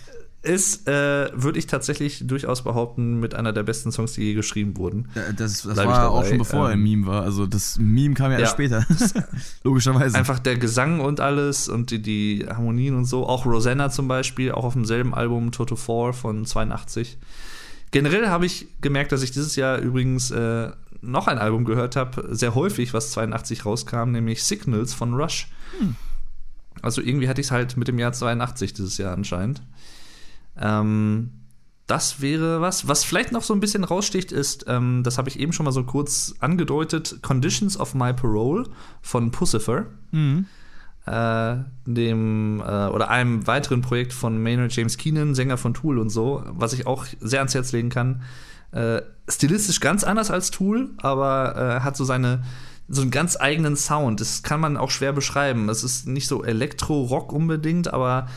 ist, 0.43 0.87
äh, 0.87 1.29
würde 1.33 1.59
ich 1.59 1.67
tatsächlich 1.67 2.25
durchaus 2.25 2.63
behaupten, 2.63 3.19
mit 3.19 3.35
einer 3.35 3.53
der 3.53 3.61
besten 3.61 3.91
Songs, 3.91 4.13
die 4.13 4.23
je 4.23 4.33
geschrieben 4.33 4.75
wurden. 4.75 5.07
Ja, 5.13 5.31
das, 5.33 5.61
das 5.61 5.77
war 5.77 6.09
auch 6.09 6.25
schon 6.25 6.39
bevor 6.39 6.61
ähm, 6.61 6.65
er 6.65 6.71
ein 6.71 6.81
Meme 6.81 7.05
war. 7.05 7.21
Also 7.21 7.45
das 7.45 7.77
Meme 7.79 8.15
kam 8.15 8.31
ja, 8.31 8.37
ja 8.37 8.43
erst 8.43 8.53
später. 8.53 8.85
Logischerweise. 9.63 10.17
Einfach 10.17 10.39
der 10.39 10.57
Gesang 10.57 10.99
und 10.99 11.19
alles 11.19 11.69
und 11.69 11.91
die, 11.91 12.01
die 12.01 12.45
Harmonien 12.49 12.95
und 12.95 13.05
so. 13.05 13.27
Auch 13.27 13.45
Rosanna 13.45 13.91
zum 13.91 14.07
Beispiel, 14.07 14.51
auch 14.51 14.63
auf 14.63 14.73
demselben 14.73 15.13
Album 15.13 15.51
Toto 15.51 15.75
4 15.75 16.13
von 16.13 16.45
82. 16.45 17.19
Generell 17.91 18.29
habe 18.29 18.45
ich 18.47 18.67
gemerkt, 18.81 19.11
dass 19.11 19.21
ich 19.21 19.31
dieses 19.31 19.55
Jahr 19.55 19.77
übrigens 19.77 20.31
äh, 20.31 20.71
noch 21.01 21.27
ein 21.27 21.37
Album 21.37 21.65
gehört 21.65 21.95
habe, 21.95 22.35
sehr 22.35 22.55
häufig, 22.55 22.93
was 22.93 23.11
82 23.11 23.65
rauskam, 23.65 24.11
nämlich 24.11 24.43
Signals 24.43 24.93
von 24.93 25.13
Rush. 25.13 25.49
Hm. 25.77 25.95
Also 26.81 27.01
irgendwie 27.01 27.27
hatte 27.27 27.41
ich 27.41 27.47
es 27.47 27.51
halt 27.51 27.77
mit 27.77 27.87
dem 27.87 27.99
Jahr 27.99 28.13
82 28.13 28.73
dieses 28.73 28.97
Jahr 28.97 29.13
anscheinend. 29.13 29.61
Ähm, 30.59 31.31
das 31.87 32.21
wäre 32.21 32.61
was. 32.61 32.87
Was 32.87 33.03
vielleicht 33.03 33.31
noch 33.31 33.43
so 33.43 33.53
ein 33.53 33.59
bisschen 33.59 33.83
raussticht, 33.83 34.31
ist, 34.31 34.65
ähm, 34.67 35.03
das 35.03 35.17
habe 35.17 35.29
ich 35.29 35.39
eben 35.39 35.51
schon 35.51 35.65
mal 35.65 35.71
so 35.71 35.83
kurz 35.83 36.35
angedeutet, 36.39 37.19
Conditions 37.21 37.77
of 37.77 37.93
My 37.93 38.13
Parole 38.13 38.69
von 39.01 39.31
Pussifer. 39.31 39.87
Mhm. 40.11 40.45
Äh, 41.05 41.55
dem 41.85 42.61
äh, 42.61 42.87
oder 42.87 43.09
einem 43.09 43.47
weiteren 43.47 43.81
Projekt 43.81 44.13
von 44.13 44.41
Maynard 44.41 44.73
James 44.73 44.97
Keenan, 44.97 45.33
Sänger 45.33 45.57
von 45.57 45.73
Tool 45.73 45.97
und 45.97 46.11
so, 46.11 46.43
was 46.45 46.73
ich 46.73 46.85
auch 46.85 47.05
sehr 47.19 47.39
ans 47.39 47.55
Herz 47.55 47.71
legen 47.71 47.89
kann. 47.89 48.21
Äh, 48.71 49.01
stilistisch 49.27 49.79
ganz 49.79 50.03
anders 50.03 50.31
als 50.31 50.51
Tool, 50.51 50.91
aber 50.97 51.55
äh, 51.57 51.83
hat 51.83 51.97
so 51.97 52.05
seine 52.05 52.43
so 52.87 53.01
einen 53.01 53.11
ganz 53.11 53.37
eigenen 53.39 53.75
Sound. 53.75 54.21
Das 54.21 54.43
kann 54.43 54.59
man 54.59 54.77
auch 54.77 54.91
schwer 54.91 55.13
beschreiben. 55.13 55.69
Es 55.69 55.83
ist 55.83 56.07
nicht 56.07 56.27
so 56.27 56.43
Elektro-Rock 56.43 57.31
unbedingt, 57.31 57.93
aber 57.93 58.27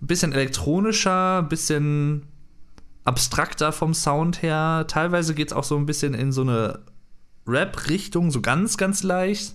ein 0.00 0.06
bisschen 0.06 0.32
elektronischer, 0.32 1.38
ein 1.38 1.48
bisschen 1.48 2.26
abstrakter 3.04 3.72
vom 3.72 3.94
Sound 3.94 4.42
her. 4.42 4.84
Teilweise 4.86 5.34
geht 5.34 5.48
es 5.48 5.52
auch 5.52 5.64
so 5.64 5.76
ein 5.76 5.86
bisschen 5.86 6.14
in 6.14 6.30
so 6.32 6.42
eine 6.42 6.80
Rap-Richtung, 7.46 8.30
so 8.30 8.40
ganz, 8.40 8.76
ganz 8.76 9.02
leicht. 9.02 9.54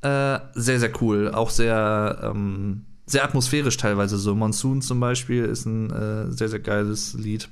Äh, 0.00 0.38
sehr, 0.54 0.80
sehr 0.80 1.02
cool. 1.02 1.30
Auch 1.32 1.50
sehr, 1.50 2.20
ähm, 2.22 2.84
sehr 3.06 3.24
atmosphärisch 3.24 3.76
teilweise. 3.76 4.16
So 4.16 4.34
Monsoon 4.34 4.82
zum 4.82 5.00
Beispiel 5.00 5.44
ist 5.44 5.66
ein 5.66 5.90
äh, 5.90 6.30
sehr, 6.32 6.48
sehr 6.48 6.60
geiles 6.60 7.14
Lied, 7.14 7.48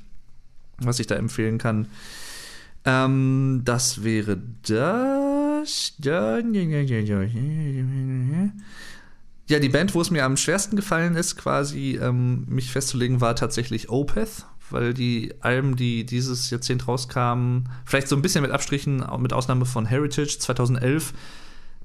was 0.79 0.99
ich 0.99 1.07
da 1.07 1.15
empfehlen 1.15 1.59
kann. 1.59 1.89
Ähm, 2.85 3.63
das 3.65 4.03
wäre 4.03 4.39
das. 4.67 5.95
Ja, 9.49 9.59
die 9.59 9.69
Band, 9.69 9.95
wo 9.95 10.01
es 10.01 10.11
mir 10.11 10.25
am 10.25 10.37
schwersten 10.37 10.77
gefallen 10.77 11.17
ist, 11.17 11.37
quasi 11.37 11.99
ähm, 12.01 12.45
mich 12.49 12.71
festzulegen, 12.71 13.21
war 13.21 13.35
tatsächlich 13.35 13.91
Opeth, 13.91 14.47
weil 14.71 14.95
die 14.95 15.35
Alben, 15.41 15.77
die 15.77 16.07
dieses 16.07 16.49
Jahrzehnt 16.51 16.87
rauskamen, 16.87 17.69
vielleicht 17.85 18.09
so 18.09 18.17
ein 18.17 18.23
bisschen 18.23 18.43
mit 18.43 18.53
Abstrichen, 18.53 19.05
mit 19.19 19.33
Ausnahme 19.33 19.67
von 19.67 19.87
Heritage 19.87 20.39
2011, 20.39 21.13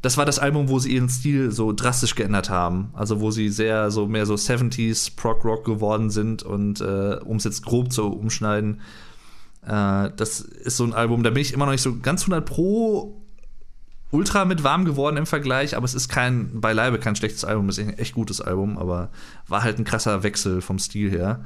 das 0.01 0.17
war 0.17 0.25
das 0.25 0.39
Album, 0.39 0.69
wo 0.69 0.79
sie 0.79 0.93
ihren 0.93 1.09
Stil 1.09 1.51
so 1.51 1.73
drastisch 1.73 2.15
geändert 2.15 2.49
haben. 2.49 2.91
Also 2.93 3.19
wo 3.19 3.31
sie 3.31 3.49
sehr 3.49 3.89
so 3.91 4.07
mehr 4.07 4.25
so 4.25 4.35
70s 4.35 5.15
Prog 5.15 5.43
Rock 5.43 5.65
geworden 5.65 6.09
sind 6.09 6.43
und 6.43 6.81
äh, 6.81 7.17
um 7.25 7.37
es 7.37 7.43
jetzt 7.43 7.65
grob 7.65 7.91
zu 7.91 8.05
umschneiden, 8.05 8.81
äh, 9.65 10.09
das 10.15 10.39
ist 10.39 10.77
so 10.77 10.83
ein 10.83 10.93
Album, 10.93 11.23
da 11.23 11.31
bin 11.31 11.41
ich 11.41 11.53
immer 11.53 11.65
noch 11.65 11.71
nicht 11.71 11.81
so 11.81 11.97
ganz 11.99 12.21
100 12.21 12.45
pro 12.45 13.21
ultra 14.11 14.45
mit 14.45 14.63
warm 14.63 14.85
geworden 14.85 15.17
im 15.17 15.25
Vergleich, 15.25 15.75
aber 15.75 15.85
es 15.85 15.93
ist 15.93 16.09
kein, 16.09 16.61
beileibe 16.61 16.99
kein 16.99 17.15
schlechtes 17.15 17.43
Album, 17.43 17.69
es 17.69 17.77
ist 17.77 17.87
ein 17.87 17.97
echt 17.97 18.13
gutes 18.13 18.41
Album, 18.41 18.77
aber 18.77 19.09
war 19.47 19.63
halt 19.63 19.79
ein 19.79 19.83
krasser 19.83 20.23
Wechsel 20.23 20.61
vom 20.61 20.79
Stil 20.79 21.11
her. 21.11 21.43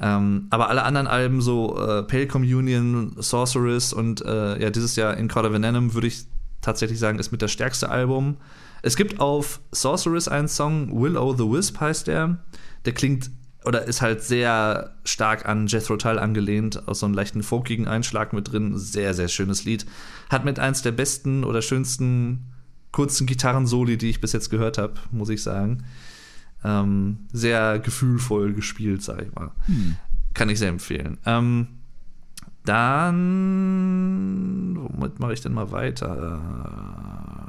Ähm, 0.00 0.46
aber 0.50 0.68
alle 0.68 0.84
anderen 0.84 1.06
Alben, 1.06 1.42
so 1.42 1.76
äh, 1.78 2.02
Pale 2.04 2.26
Communion, 2.26 3.14
Sorceress 3.18 3.92
und 3.92 4.24
äh, 4.24 4.60
ja, 4.60 4.70
dieses 4.70 4.96
Jahr 4.96 5.16
In 5.16 5.28
Call 5.28 5.44
of 5.44 5.52
Venom, 5.52 5.92
würde 5.92 6.06
ich 6.06 6.24
tatsächlich 6.62 6.98
sagen, 6.98 7.18
ist 7.18 7.32
mit 7.32 7.42
das 7.42 7.52
stärkste 7.52 7.90
Album. 7.90 8.36
Es 8.82 8.96
gibt 8.96 9.20
auf 9.20 9.60
Sorceress 9.72 10.28
einen 10.28 10.48
Song, 10.48 11.00
Will 11.00 11.16
O' 11.16 11.34
the 11.34 11.44
Wisp 11.44 11.80
heißt 11.80 12.06
der. 12.06 12.38
Der 12.86 12.94
klingt 12.94 13.30
oder 13.64 13.84
ist 13.84 14.00
halt 14.00 14.22
sehr 14.22 14.94
stark 15.04 15.46
an 15.46 15.66
Jethro 15.66 15.96
Tull 15.96 16.18
angelehnt, 16.18 16.88
aus 16.88 17.00
so 17.00 17.06
einem 17.06 17.14
leichten 17.14 17.42
folkigen 17.42 17.86
Einschlag 17.86 18.32
mit 18.32 18.52
drin. 18.52 18.78
Sehr, 18.78 19.12
sehr 19.14 19.28
schönes 19.28 19.64
Lied. 19.64 19.86
Hat 20.30 20.44
mit 20.44 20.58
eins 20.58 20.82
der 20.82 20.92
besten 20.92 21.44
oder 21.44 21.60
schönsten 21.62 22.46
kurzen 22.92 23.26
Gitarrensoli, 23.26 23.98
die 23.98 24.10
ich 24.10 24.20
bis 24.20 24.32
jetzt 24.32 24.50
gehört 24.50 24.78
habe, 24.78 24.94
muss 25.10 25.28
ich 25.28 25.42
sagen. 25.42 25.84
Ähm, 26.64 27.18
sehr 27.32 27.78
gefühlvoll 27.78 28.52
gespielt, 28.54 29.02
sag 29.02 29.22
ich 29.22 29.34
mal. 29.34 29.50
Hm. 29.66 29.96
Kann 30.34 30.48
ich 30.48 30.58
sehr 30.58 30.68
empfehlen. 30.68 31.18
Ähm, 31.26 31.68
dann, 32.64 33.16
womit 34.76 35.18
mache 35.18 35.32
ich 35.32 35.40
denn 35.40 35.54
mal 35.54 35.72
weiter? 35.72 37.39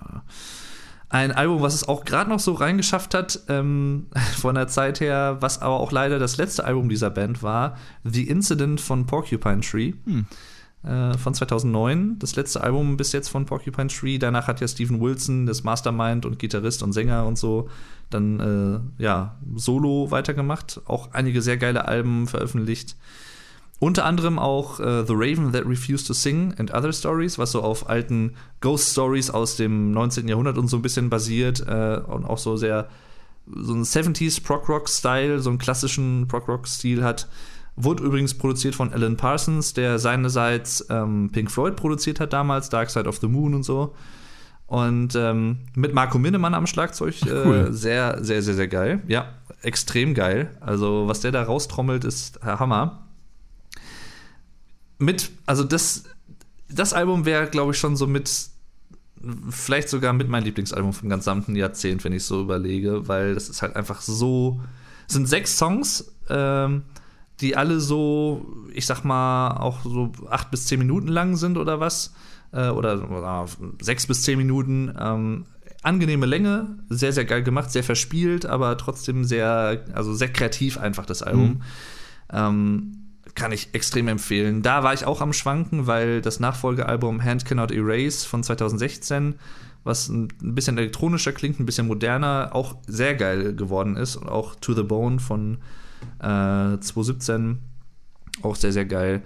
Ein 1.11 1.33
Album, 1.33 1.61
was 1.61 1.73
es 1.73 1.88
auch 1.88 2.06
gerade 2.06 2.30
noch 2.30 2.40
so 2.40 2.53
reingeschafft 2.53 3.14
hat, 3.14 3.41
ähm, 3.49 4.07
von 4.38 4.56
der 4.56 4.67
Zeit 4.67 5.01
her, 5.01 5.38
was 5.41 5.61
aber 5.61 5.80
auch 5.80 5.91
leider 5.91 6.19
das 6.19 6.38
letzte 6.38 6.64
Album 6.64 6.88
dieser 6.88 7.09
Band 7.09 7.43
war, 7.43 7.75
The 8.06 8.27
Incident 8.27 8.80
von 8.80 9.06
Porcupine 9.06 9.59
Tree. 9.59 9.93
Hm. 10.06 10.25
Äh, 10.83 11.17
von 11.17 11.33
2009, 11.33 12.17
das 12.17 12.35
letzte 12.38 12.64
Album 12.64 12.95
bis 12.98 13.11
jetzt 13.11 13.27
von 13.27 13.45
Porcupine 13.45 13.90
Tree. 13.90 14.17
Danach 14.17 14.48
hat 14.48 14.61
ja 14.61 14.67
Steven 14.67 15.01
Wilson, 15.01 15.45
das 15.45 15.64
Mastermind 15.64 16.25
und 16.25 16.40
Gitarrist 16.40 16.81
und 16.81 16.93
Sänger 16.93 17.25
und 17.25 17.38
so, 17.38 17.69
dann 18.09 18.40
äh, 18.98 19.03
ja 19.03 19.38
solo 19.56 20.11
weitergemacht. 20.11 20.81
Auch 20.85 21.11
einige 21.11 21.41
sehr 21.41 21.57
geile 21.57 21.88
Alben 21.90 22.25
veröffentlicht. 22.25 22.95
Unter 23.82 24.06
anderem 24.06 24.38
auch 24.38 24.80
äh, 24.80 25.03
The 25.08 25.14
Raven 25.16 25.53
That 25.53 25.66
Refused 25.66 26.06
to 26.06 26.14
Sing 26.14 26.53
and 26.60 26.72
Other 26.72 26.93
Stories, 26.93 27.40
was 27.40 27.51
so 27.51 27.64
auf 27.64 27.90
alten 27.90 28.35
Ghost 28.60 28.92
Stories 28.92 29.32
aus 29.32 29.56
dem 29.56 29.90
19. 29.90 30.27
Jahrhundert 30.27 30.60
und 30.60 30.68
so 30.68 30.77
ein 30.77 30.84
bisschen 30.84 31.10
basiert 31.10 31.61
äh, 31.68 32.00
und 32.06 32.24
auch 32.24 32.38
so 32.38 32.58
sehr 32.58 32.90
so 33.48 33.74
ein 33.74 33.82
70s 33.82 34.43
Prog 34.43 34.69
Rock 34.69 34.88
Style, 34.88 35.40
so 35.40 35.50
einen 35.50 35.58
klassischen 35.58 36.27
Prog 36.27 36.48
Rock 36.48 36.68
Stil 36.68 37.03
hat. 37.03 37.27
Wurde 37.76 38.03
übrigens 38.03 38.35
produziert 38.35 38.76
von 38.76 38.93
Alan 38.93 39.18
Parsons, 39.18 39.74
der 39.74 39.98
seinerseits 39.98 40.85
ähm, 40.92 41.32
Pink 41.34 41.50
Floyd 41.50 41.76
produziert 41.76 42.19
hat 42.19 42.34
damals, 42.34 42.69
Dark 42.69 42.92
Side 42.92 43.10
of 43.10 43.18
the 43.18 43.27
Moon 43.27 43.56
und 43.56 43.64
so. 43.64 43.95
Und 44.68 45.16
ähm, 45.16 45.58
mit 45.74 45.95
Marco 45.95 46.19
Minnemann 46.19 46.53
am 46.53 46.68
Schlagzeug 46.68 47.19
äh, 47.24 47.32
cool. 47.32 47.68
sehr, 47.72 48.24
sehr, 48.24 48.43
sehr, 48.43 48.53
sehr 48.53 48.68
geil. 48.68 49.01
Ja, 49.08 49.30
extrem 49.64 50.14
geil. 50.14 50.51
Also, 50.60 51.08
was 51.08 51.22
der 51.22 51.32
da 51.32 51.42
raustrommelt, 51.42 52.03
ist 52.03 52.43
Hammer 52.43 53.08
mit, 55.01 55.31
also 55.45 55.63
das, 55.63 56.03
das 56.69 56.93
Album 56.93 57.25
wäre, 57.25 57.47
glaube 57.47 57.73
ich, 57.73 57.80
schon 57.80 57.95
so 57.95 58.07
mit, 58.07 58.49
vielleicht 59.49 59.89
sogar 59.89 60.13
mit 60.13 60.30
mein 60.30 60.43
Lieblingsalbum 60.43 60.93
vom 60.93 61.09
gesamten 61.09 61.55
Jahrzehnt, 61.55 62.03
wenn 62.03 62.13
ich 62.13 62.23
so 62.23 62.41
überlege, 62.41 63.07
weil 63.07 63.33
das 63.33 63.49
ist 63.49 63.61
halt 63.61 63.75
einfach 63.75 64.01
so, 64.01 64.61
es 65.07 65.13
sind 65.13 65.27
sechs 65.27 65.57
Songs, 65.57 66.11
ähm, 66.30 66.83
die 67.39 67.55
alle 67.55 67.80
so, 67.80 68.45
ich 68.73 68.85
sag 68.85 69.03
mal, 69.03 69.57
auch 69.57 69.83
so 69.83 70.11
acht 70.30 70.51
bis 70.51 70.67
zehn 70.67 70.80
Minuten 70.80 71.07
lang 71.07 71.35
sind 71.35 71.57
oder 71.57 71.80
was, 71.80 72.13
äh, 72.51 72.69
oder, 72.69 73.09
oder 73.09 73.45
sechs 73.81 74.07
bis 74.07 74.21
zehn 74.23 74.38
Minuten. 74.38 74.93
Ähm, 74.97 75.45
angenehme 75.83 76.27
Länge, 76.27 76.77
sehr, 76.89 77.11
sehr 77.11 77.25
geil 77.25 77.43
gemacht, 77.43 77.71
sehr 77.71 77.83
verspielt, 77.83 78.45
aber 78.45 78.77
trotzdem 78.77 79.23
sehr, 79.23 79.83
also 79.93 80.13
sehr 80.13 80.31
kreativ 80.31 80.77
einfach 80.77 81.05
das 81.05 81.23
Album. 81.23 81.49
Mhm. 81.49 81.61
Ähm, 82.31 83.00
kann 83.35 83.51
ich 83.51 83.69
extrem 83.74 84.08
empfehlen. 84.08 84.61
Da 84.61 84.84
war 84.84 84.93
ich 84.93 85.06
auch 85.06 85.22
am 85.22 85.34
Schwanken, 85.34 85.88
weil 85.88 86.22
das 86.22 86.40
Nachfolgealbum 86.40 87.24
Hand 87.24 87.45
Cannot 87.45 87.72
Erase 87.72 88.27
von 88.27 88.43
2016, 88.43 89.35
was 89.84 90.10
ein 90.10 90.27
bisschen 90.42 90.77
elektronischer 90.77 91.32
klingt, 91.32 91.60
ein 91.60 91.66
bisschen 91.66 91.88
moderner, 91.88 92.50
auch 92.53 92.76
sehr 92.88 93.16
geil 93.16 93.56
geworden 93.56 93.95
ist. 93.95 94.16
Und 94.16 94.30
auch 94.30 94.56
To 94.56 94.74
the 94.74 94.84
Bone 94.84 95.19
von 95.19 95.58
äh, 96.19 96.77
2017, 96.80 97.60
auch 98.43 98.56
sehr, 98.56 98.72
sehr 98.72 98.85
geil. 98.85 99.22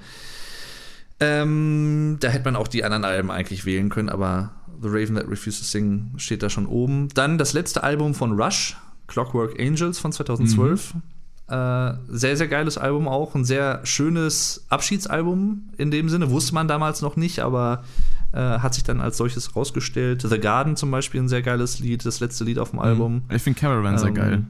Ähm, 1.20 2.18
da 2.20 2.28
hätte 2.28 2.46
man 2.46 2.56
auch 2.56 2.68
die 2.68 2.84
anderen 2.84 3.06
Alben 3.06 3.32
eigentlich 3.32 3.66
wählen 3.66 3.90
können, 3.90 4.10
aber 4.10 4.52
The 4.82 4.90
Raven 4.90 5.16
That 5.16 5.30
Refused 5.30 5.60
to 5.60 5.66
Sing 5.66 6.12
steht 6.18 6.44
da 6.44 6.50
schon 6.50 6.68
oben. 6.68 7.08
Dann 7.14 7.38
das 7.38 7.54
letzte 7.54 7.84
Album 7.84 8.14
von 8.14 8.40
Rush, 8.40 8.78
Clockwork 9.08 9.60
Angels 9.60 10.00
von 10.00 10.12
2012. 10.12 10.96
Mhm. 10.96 11.02
Äh, 11.48 11.94
sehr, 12.08 12.38
sehr 12.38 12.48
geiles 12.48 12.78
Album 12.78 13.08
auch. 13.08 13.36
Ein 13.36 13.46
sehr 13.46 13.82
schönes 13.86 14.66
Abschiedsalbum 14.70 15.70
in 15.78 15.92
dem 15.92 16.10
Sinne. 16.10 16.32
Wusste 16.32 16.56
man 16.56 16.68
damals 16.68 17.02
noch 17.02 17.18
nicht, 17.18 17.40
aber 17.40 17.84
äh, 18.32 18.40
hat 18.40 18.74
sich 18.74 18.84
dann 18.84 19.00
als 19.00 19.18
solches 19.18 19.56
rausgestellt. 19.56 20.24
The 20.24 20.40
Garden 20.40 20.76
zum 20.76 20.90
Beispiel 20.90 21.22
ein 21.22 21.30
sehr 21.30 21.44
geiles 21.44 21.80
Lied, 21.80 22.06
das 22.06 22.20
letzte 22.20 22.44
Lied 22.44 22.58
auf 22.58 22.72
dem 22.72 22.80
mhm. 22.80 22.86
Album. 22.86 23.22
Ich 23.30 23.44
finde 23.44 23.60
Caravan 23.60 23.94
ähm, 23.94 24.00
sehr 24.00 24.12
geil. 24.12 24.44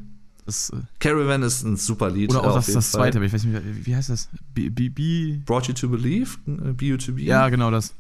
Das, 0.46 0.70
äh 0.70 0.78
Caravan 1.00 1.44
ist 1.44 1.64
ein 1.64 1.76
super 1.76 2.10
Lied. 2.10 2.32
Oder 2.32 2.46
auch 2.46 2.56
das, 2.56 2.68
das 2.68 2.92
zweite, 2.92 3.18
aber 3.18 3.26
ich 3.26 3.34
weiß 3.34 3.44
nicht, 3.44 3.62
wie, 3.66 3.86
wie 3.88 3.96
heißt 3.96 4.10
das? 4.10 4.30
B, 4.54 4.70
B, 4.70 4.88
B 4.88 5.40
Brought 5.46 5.68
You 5.68 5.74
to 5.74 5.90
Believe? 5.90 6.38
Äh, 6.48 6.72
Be 6.72 6.86
You 6.86 6.98
to 6.98 7.14
Be? 7.14 7.24
Ja, 7.24 7.50
genau 7.50 7.72
das. 7.72 7.94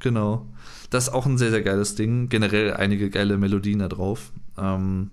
Genau. 0.00 0.46
Das 0.90 1.04
ist 1.08 1.14
auch 1.14 1.24
ein 1.24 1.38
sehr, 1.38 1.50
sehr 1.50 1.62
geiles 1.62 1.94
Ding. 1.94 2.28
Generell 2.28 2.74
einige 2.74 3.08
geile 3.08 3.38
Melodien 3.38 3.78
da 3.78 3.88
drauf. 3.88 4.32
Ähm, 4.58 5.10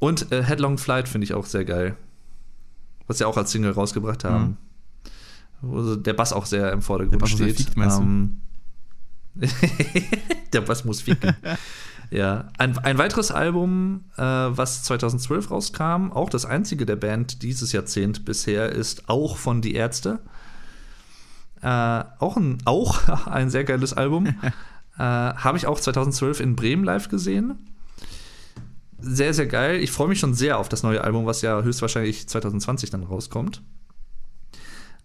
und 0.00 0.32
äh, 0.32 0.42
Headlong 0.42 0.78
Flight 0.78 1.08
finde 1.08 1.26
ich 1.26 1.34
auch 1.34 1.46
sehr 1.46 1.64
geil. 1.64 1.94
Was 3.06 3.18
sie 3.18 3.24
auch 3.26 3.36
als 3.36 3.52
Single 3.52 3.72
rausgebracht 3.72 4.24
haben. 4.24 4.44
Mhm. 4.44 4.56
Wo 5.62 5.94
der 5.94 6.14
Bass 6.14 6.32
auch 6.32 6.46
sehr 6.46 6.72
im 6.72 6.80
Vordergrund 6.80 7.28
steht. 7.28 7.58
Fiegt, 7.58 7.76
ähm, 7.76 8.40
der 10.52 10.62
Bass 10.62 10.86
muss 10.86 11.02
ficken. 11.02 11.36
ja. 12.10 12.48
Ein, 12.56 12.78
ein 12.78 12.96
weiteres 12.96 13.30
Album, 13.30 14.04
äh, 14.16 14.22
was 14.22 14.84
2012 14.84 15.50
rauskam, 15.50 16.12
auch 16.12 16.30
das 16.30 16.46
einzige 16.46 16.86
der 16.86 16.96
Band 16.96 17.42
dieses 17.42 17.72
Jahrzehnt 17.72 18.24
bisher, 18.24 18.70
ist 18.70 19.10
auch 19.10 19.36
von 19.36 19.60
Die 19.60 19.74
Ärzte. 19.74 20.20
Äh, 21.60 21.66
auch, 21.66 22.38
ein, 22.38 22.56
auch 22.64 23.26
ein 23.26 23.50
sehr 23.50 23.64
geiles 23.64 23.92
Album. 23.92 24.28
äh, 24.28 24.32
Habe 24.98 25.58
ich 25.58 25.66
auch 25.66 25.78
2012 25.78 26.40
in 26.40 26.56
Bremen 26.56 26.84
live 26.84 27.08
gesehen 27.10 27.58
sehr, 29.02 29.34
sehr 29.34 29.46
geil. 29.46 29.80
Ich 29.80 29.90
freue 29.90 30.08
mich 30.08 30.18
schon 30.18 30.34
sehr 30.34 30.58
auf 30.58 30.68
das 30.68 30.82
neue 30.82 31.02
Album, 31.02 31.26
was 31.26 31.42
ja 31.42 31.62
höchstwahrscheinlich 31.62 32.28
2020 32.28 32.90
dann 32.90 33.02
rauskommt. 33.02 33.62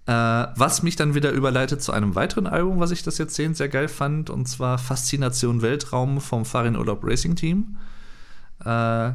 Äh, 0.08 0.12
was 0.12 0.84
mich 0.84 0.96
dann 0.96 1.16
wieder 1.16 1.32
überleitet 1.32 1.82
zu 1.82 1.92
einem 1.92 2.14
weiteren 2.14 2.46
Album, 2.46 2.80
was 2.80 2.92
ich 2.92 3.02
das 3.02 3.18
Jahrzehnt 3.18 3.58
sehr 3.58 3.70
geil 3.70 3.88
fand, 3.88 4.30
und 4.30 4.48
zwar 4.48 4.78
Faszination 4.78 5.64
Weltraum 5.64 6.22
vom 6.22 6.46
Farin 6.46 6.76
Urlaub 6.76 7.04
Racing 7.04 7.36
Team. 7.36 7.78
Äh, 8.60 9.14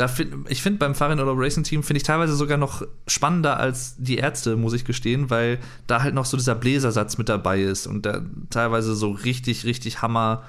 da 0.00 0.08
find, 0.08 0.48
ich 0.48 0.62
finde 0.62 0.78
beim 0.78 0.94
Farin 0.94 1.18
Urlaub 1.18 1.36
Racing 1.38 1.64
Team 1.64 1.82
finde 1.82 1.98
ich 1.98 2.04
teilweise 2.04 2.34
sogar 2.34 2.58
noch 2.58 2.86
spannender 3.08 3.58
als 3.58 3.96
die 3.98 4.18
Ärzte, 4.18 4.56
muss 4.56 4.72
ich 4.72 4.84
gestehen, 4.84 5.30
weil 5.30 5.58
da 5.88 6.02
halt 6.02 6.14
noch 6.14 6.24
so 6.24 6.36
dieser 6.36 6.54
Bläsersatz 6.54 7.18
mit 7.18 7.28
dabei 7.28 7.62
ist 7.62 7.86
und 7.86 8.06
da 8.06 8.22
teilweise 8.50 8.94
so 8.94 9.10
richtig, 9.10 9.64
richtig 9.64 10.00
Hammer 10.00 10.44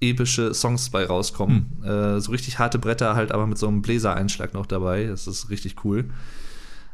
epische 0.00 0.54
Songs 0.54 0.90
bei 0.90 1.04
rauskommen. 1.04 1.78
Hm. 1.82 1.84
Äh, 1.84 2.20
so 2.20 2.30
richtig 2.32 2.58
harte 2.58 2.78
Bretter 2.78 3.14
halt, 3.14 3.32
aber 3.32 3.46
mit 3.46 3.58
so 3.58 3.68
einem 3.68 3.82
Bläsereinschlag 3.82 4.54
noch 4.54 4.66
dabei. 4.66 5.04
Das 5.04 5.26
ist 5.26 5.50
richtig 5.50 5.84
cool. 5.84 6.10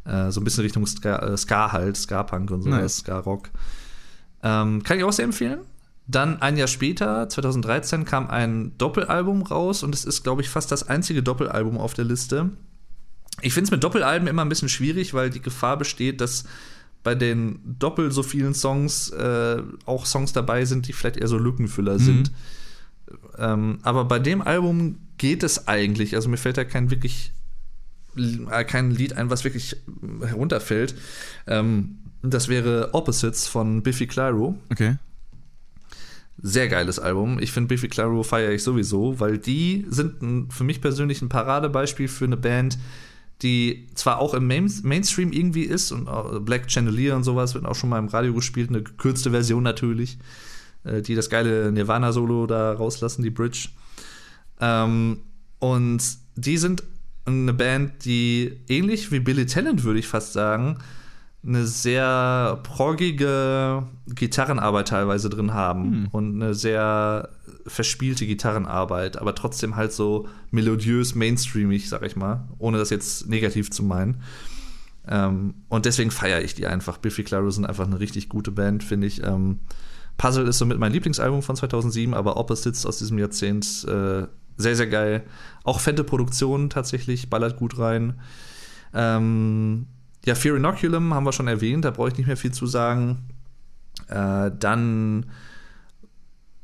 Äh, 0.04 0.30
so 0.30 0.40
ein 0.40 0.44
bisschen 0.44 0.62
Richtung 0.62 0.86
Ska, 0.86 1.18
äh, 1.18 1.36
Ska 1.36 1.72
halt, 1.72 1.96
Ska-Punk 1.96 2.50
und 2.50 2.62
sowas, 2.62 2.80
Nice. 2.80 2.96
Ska-Rock. 2.98 3.50
Ähm, 4.42 4.82
kann 4.82 4.98
ich 4.98 5.04
auch 5.04 5.12
sehr 5.12 5.24
empfehlen. 5.24 5.60
Dann 6.06 6.42
ein 6.42 6.58
Jahr 6.58 6.68
später, 6.68 7.28
2013, 7.28 8.04
kam 8.04 8.28
ein 8.28 8.76
Doppelalbum 8.76 9.42
raus 9.42 9.82
und 9.82 9.94
es 9.94 10.04
ist, 10.04 10.22
glaube 10.22 10.42
ich, 10.42 10.50
fast 10.50 10.70
das 10.70 10.86
einzige 10.86 11.22
Doppelalbum 11.22 11.78
auf 11.78 11.94
der 11.94 12.04
Liste. 12.04 12.50
Ich 13.40 13.54
finde 13.54 13.68
es 13.68 13.70
mit 13.70 13.82
Doppelalben 13.82 14.28
immer 14.28 14.44
ein 14.44 14.50
bisschen 14.50 14.68
schwierig, 14.68 15.14
weil 15.14 15.30
die 15.30 15.40
Gefahr 15.40 15.78
besteht, 15.78 16.20
dass 16.20 16.44
bei 17.02 17.14
den 17.14 17.58
doppelt 17.78 18.12
so 18.12 18.22
vielen 18.22 18.54
Songs 18.54 19.10
äh, 19.10 19.62
auch 19.86 20.06
Songs 20.06 20.32
dabei 20.32 20.64
sind, 20.66 20.88
die 20.88 20.92
vielleicht 20.92 21.16
eher 21.16 21.28
so 21.28 21.38
Lückenfüller 21.38 21.98
sind. 21.98 22.32
Ähm, 23.38 23.78
aber 23.82 24.04
bei 24.04 24.18
dem 24.18 24.42
Album 24.42 24.98
geht 25.18 25.42
es 25.42 25.68
eigentlich. 25.68 26.14
Also 26.14 26.28
mir 26.28 26.36
fällt 26.36 26.56
da 26.56 26.64
kein 26.64 26.90
wirklich 26.90 27.32
äh, 28.16 28.64
kein 28.64 28.90
Lied 28.90 29.14
ein, 29.14 29.30
was 29.30 29.44
wirklich 29.44 29.76
herunterfällt. 30.20 30.94
Ähm, 31.46 31.98
das 32.22 32.48
wäre 32.48 32.90
Opposites 32.92 33.46
von 33.46 33.82
Biffy 33.82 34.06
Clyro. 34.06 34.56
Okay. 34.70 34.96
Sehr 36.42 36.68
geiles 36.68 36.98
Album. 36.98 37.38
Ich 37.38 37.52
finde 37.52 37.68
Biffy 37.68 37.88
Clyro 37.88 38.22
feiere 38.22 38.52
ich 38.52 38.62
sowieso, 38.62 39.20
weil 39.20 39.38
die 39.38 39.86
sind 39.88 40.22
ein, 40.22 40.50
für 40.50 40.64
mich 40.64 40.80
persönlich 40.80 41.22
ein 41.22 41.28
Paradebeispiel 41.28 42.08
für 42.08 42.24
eine 42.24 42.36
Band, 42.36 42.78
die 43.42 43.88
zwar 43.94 44.18
auch 44.18 44.34
im 44.34 44.46
Main 44.46 44.72
Mainstream 44.82 45.32
irgendwie 45.32 45.64
ist 45.64 45.92
und 45.92 46.08
auch 46.08 46.40
Black 46.40 46.70
Chandelier 46.70 47.14
und 47.16 47.24
sowas 47.24 47.54
wird 47.54 47.66
auch 47.66 47.74
schon 47.74 47.90
mal 47.90 47.98
im 47.98 48.08
Radio 48.08 48.34
gespielt, 48.34 48.70
eine 48.70 48.82
gekürzte 48.82 49.30
Version 49.30 49.62
natürlich, 49.62 50.14
äh, 50.14 50.18
die 50.84 51.14
das 51.14 51.30
geile 51.30 51.72
Nirvana-Solo 51.72 52.46
da 52.46 52.72
rauslassen, 52.72 53.22
die 53.22 53.30
Bridge. 53.30 53.68
Ähm, 54.60 55.18
und 55.58 56.02
die 56.36 56.58
sind 56.58 56.82
eine 57.24 57.54
Band, 57.54 58.04
die 58.04 58.60
ähnlich 58.68 59.10
wie 59.10 59.20
Billy 59.20 59.46
Talent, 59.46 59.84
würde 59.84 59.98
ich 59.98 60.06
fast 60.06 60.32
sagen, 60.32 60.78
eine 61.46 61.66
sehr 61.66 62.60
proggige 62.62 63.84
Gitarrenarbeit 64.06 64.88
teilweise 64.88 65.28
drin 65.28 65.52
haben 65.52 65.84
Hm. 65.84 66.08
und 66.10 66.42
eine 66.42 66.54
sehr 66.54 67.28
verspielte 67.66 68.26
Gitarrenarbeit, 68.26 69.16
aber 69.18 69.34
trotzdem 69.34 69.76
halt 69.76 69.92
so 69.92 70.26
melodiös, 70.50 71.14
mainstreamig, 71.14 71.88
sag 71.88 72.02
ich 72.04 72.16
mal, 72.16 72.48
ohne 72.58 72.78
das 72.78 72.90
jetzt 72.90 73.28
negativ 73.28 73.70
zu 73.70 73.82
meinen. 73.82 74.22
Ähm, 75.06 75.54
und 75.68 75.84
deswegen 75.84 76.10
feiere 76.10 76.42
ich 76.42 76.54
die 76.54 76.66
einfach. 76.66 76.96
Biffy 76.98 77.24
Clyro 77.24 77.50
sind 77.50 77.66
einfach 77.66 77.86
eine 77.86 78.00
richtig 78.00 78.28
gute 78.28 78.50
Band, 78.50 78.82
finde 78.82 79.06
ich. 79.06 79.22
Ähm, 79.22 79.60
Puzzle 80.16 80.46
ist 80.48 80.58
somit 80.58 80.78
mein 80.78 80.92
Lieblingsalbum 80.92 81.42
von 81.42 81.56
2007, 81.56 82.14
aber 82.14 82.36
Opposites 82.36 82.86
aus 82.86 82.98
diesem 82.98 83.18
Jahrzehnt 83.18 83.84
äh, 83.88 84.26
sehr, 84.56 84.76
sehr 84.76 84.86
geil. 84.86 85.24
Auch 85.64 85.80
fette 85.80 86.04
Produktion 86.04 86.70
tatsächlich, 86.70 87.30
ballert 87.30 87.56
gut 87.56 87.78
rein. 87.78 88.20
Ähm, 88.92 89.86
ja, 90.24 90.34
Fear 90.34 90.56
Inoculum 90.56 91.12
haben 91.12 91.24
wir 91.24 91.32
schon 91.32 91.48
erwähnt, 91.48 91.84
da 91.84 91.90
brauche 91.90 92.08
ich 92.08 92.16
nicht 92.16 92.26
mehr 92.26 92.36
viel 92.36 92.52
zu 92.52 92.66
sagen. 92.66 93.28
Äh, 94.08 94.50
dann 94.58 95.26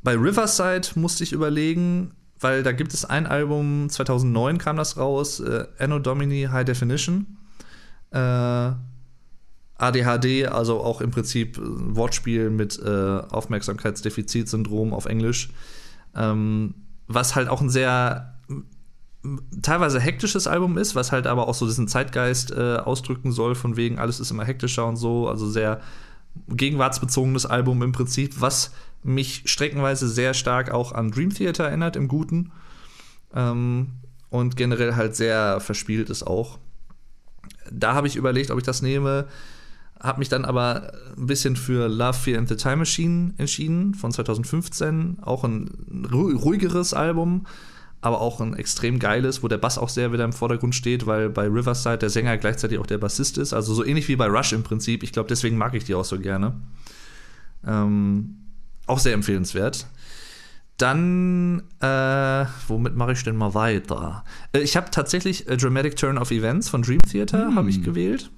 bei 0.02 0.14
Riverside 0.14 0.88
musste 0.94 1.24
ich 1.24 1.32
überlegen, 1.32 2.12
weil 2.38 2.62
da 2.62 2.72
gibt 2.72 2.94
es 2.94 3.04
ein 3.04 3.26
Album, 3.26 3.90
2009 3.90 4.58
kam 4.58 4.76
das 4.76 4.96
raus, 4.96 5.40
äh, 5.40 5.66
Anno 5.78 5.98
Domini 5.98 6.48
High 6.50 6.64
Definition. 6.64 7.38
Äh, 8.12 8.72
ADHD, 9.80 10.46
also 10.46 10.80
auch 10.80 11.00
im 11.00 11.10
Prinzip 11.10 11.58
ein 11.58 11.96
Wortspiel 11.96 12.50
mit 12.50 12.78
äh, 12.78 13.20
Aufmerksamkeitsdefizitsyndrom 13.30 14.92
auf 14.92 15.06
Englisch. 15.06 15.50
Ähm, 16.14 16.74
was 17.06 17.34
halt 17.34 17.48
auch 17.48 17.60
ein 17.60 17.70
sehr 17.70 18.34
teilweise 19.62 20.00
hektisches 20.00 20.46
Album 20.46 20.78
ist, 20.78 20.94
was 20.94 21.12
halt 21.12 21.26
aber 21.26 21.48
auch 21.48 21.54
so 21.54 21.66
diesen 21.66 21.88
Zeitgeist 21.88 22.52
äh, 22.52 22.76
ausdrücken 22.76 23.32
soll, 23.32 23.54
von 23.54 23.76
wegen 23.76 23.98
alles 23.98 24.20
ist 24.20 24.30
immer 24.30 24.44
hektischer 24.44 24.86
und 24.86 24.96
so, 24.96 25.28
also 25.28 25.48
sehr 25.48 25.80
gegenwartsbezogenes 26.48 27.44
Album 27.44 27.82
im 27.82 27.92
Prinzip, 27.92 28.40
was 28.40 28.72
mich 29.02 29.42
streckenweise 29.46 30.08
sehr 30.08 30.34
stark 30.34 30.70
auch 30.70 30.92
an 30.92 31.10
Dream 31.10 31.30
Theater 31.30 31.64
erinnert, 31.64 31.96
im 31.96 32.08
Guten. 32.08 32.52
Ähm, 33.34 33.92
und 34.30 34.56
generell 34.56 34.94
halt 34.94 35.16
sehr 35.16 35.60
verspielt 35.60 36.08
ist 36.08 36.22
auch. 36.22 36.58
Da 37.70 37.94
habe 37.94 38.06
ich 38.06 38.16
überlegt, 38.16 38.50
ob 38.50 38.58
ich 38.58 38.64
das 38.64 38.80
nehme, 38.80 39.26
habe 40.00 40.18
mich 40.20 40.28
dann 40.28 40.44
aber 40.44 40.92
ein 41.16 41.26
bisschen 41.26 41.56
für 41.56 41.88
Love, 41.88 42.14
Fear 42.14 42.38
and 42.38 42.48
the 42.48 42.56
Time 42.56 42.76
Machine 42.76 43.34
entschieden, 43.36 43.94
von 43.94 44.12
2015. 44.12 45.18
Auch 45.22 45.44
ein 45.44 45.68
ru- 46.10 46.34
ruhigeres 46.36 46.94
Album, 46.94 47.46
aber 48.00 48.20
auch 48.22 48.40
ein 48.40 48.54
extrem 48.54 48.98
geiles, 48.98 49.42
wo 49.42 49.48
der 49.48 49.58
Bass 49.58 49.76
auch 49.76 49.90
sehr 49.90 50.12
wieder 50.12 50.24
im 50.24 50.32
Vordergrund 50.32 50.74
steht, 50.74 51.06
weil 51.06 51.28
bei 51.28 51.46
Riverside 51.46 51.98
der 51.98 52.08
Sänger 52.10 52.38
gleichzeitig 52.38 52.78
auch 52.78 52.86
der 52.86 52.96
Bassist 52.98 53.36
ist. 53.36 53.52
Also 53.52 53.74
so 53.74 53.84
ähnlich 53.84 54.08
wie 54.08 54.16
bei 54.16 54.26
Rush 54.26 54.52
im 54.54 54.62
Prinzip. 54.62 55.02
Ich 55.02 55.12
glaube, 55.12 55.28
deswegen 55.28 55.58
mag 55.58 55.74
ich 55.74 55.84
die 55.84 55.94
auch 55.94 56.04
so 56.06 56.18
gerne. 56.18 56.54
Ähm, 57.66 58.36
auch 58.86 58.98
sehr 58.98 59.12
empfehlenswert. 59.12 59.86
Dann, 60.78 61.62
äh, 61.80 62.46
womit 62.68 62.96
mache 62.96 63.12
ich 63.12 63.22
denn 63.22 63.36
mal 63.36 63.52
weiter? 63.52 64.24
Äh, 64.52 64.60
ich 64.60 64.76
habe 64.78 64.90
tatsächlich 64.90 65.50
A 65.50 65.56
Dramatic 65.56 65.94
Turn 65.96 66.16
of 66.16 66.30
Events 66.30 66.70
von 66.70 66.80
Dream 66.80 67.00
Theater 67.02 67.48
Hm. 67.48 67.56
habe 67.56 67.68
ich 67.68 67.82
gewählt, 67.82 68.30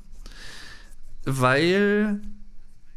weil 1.24 2.20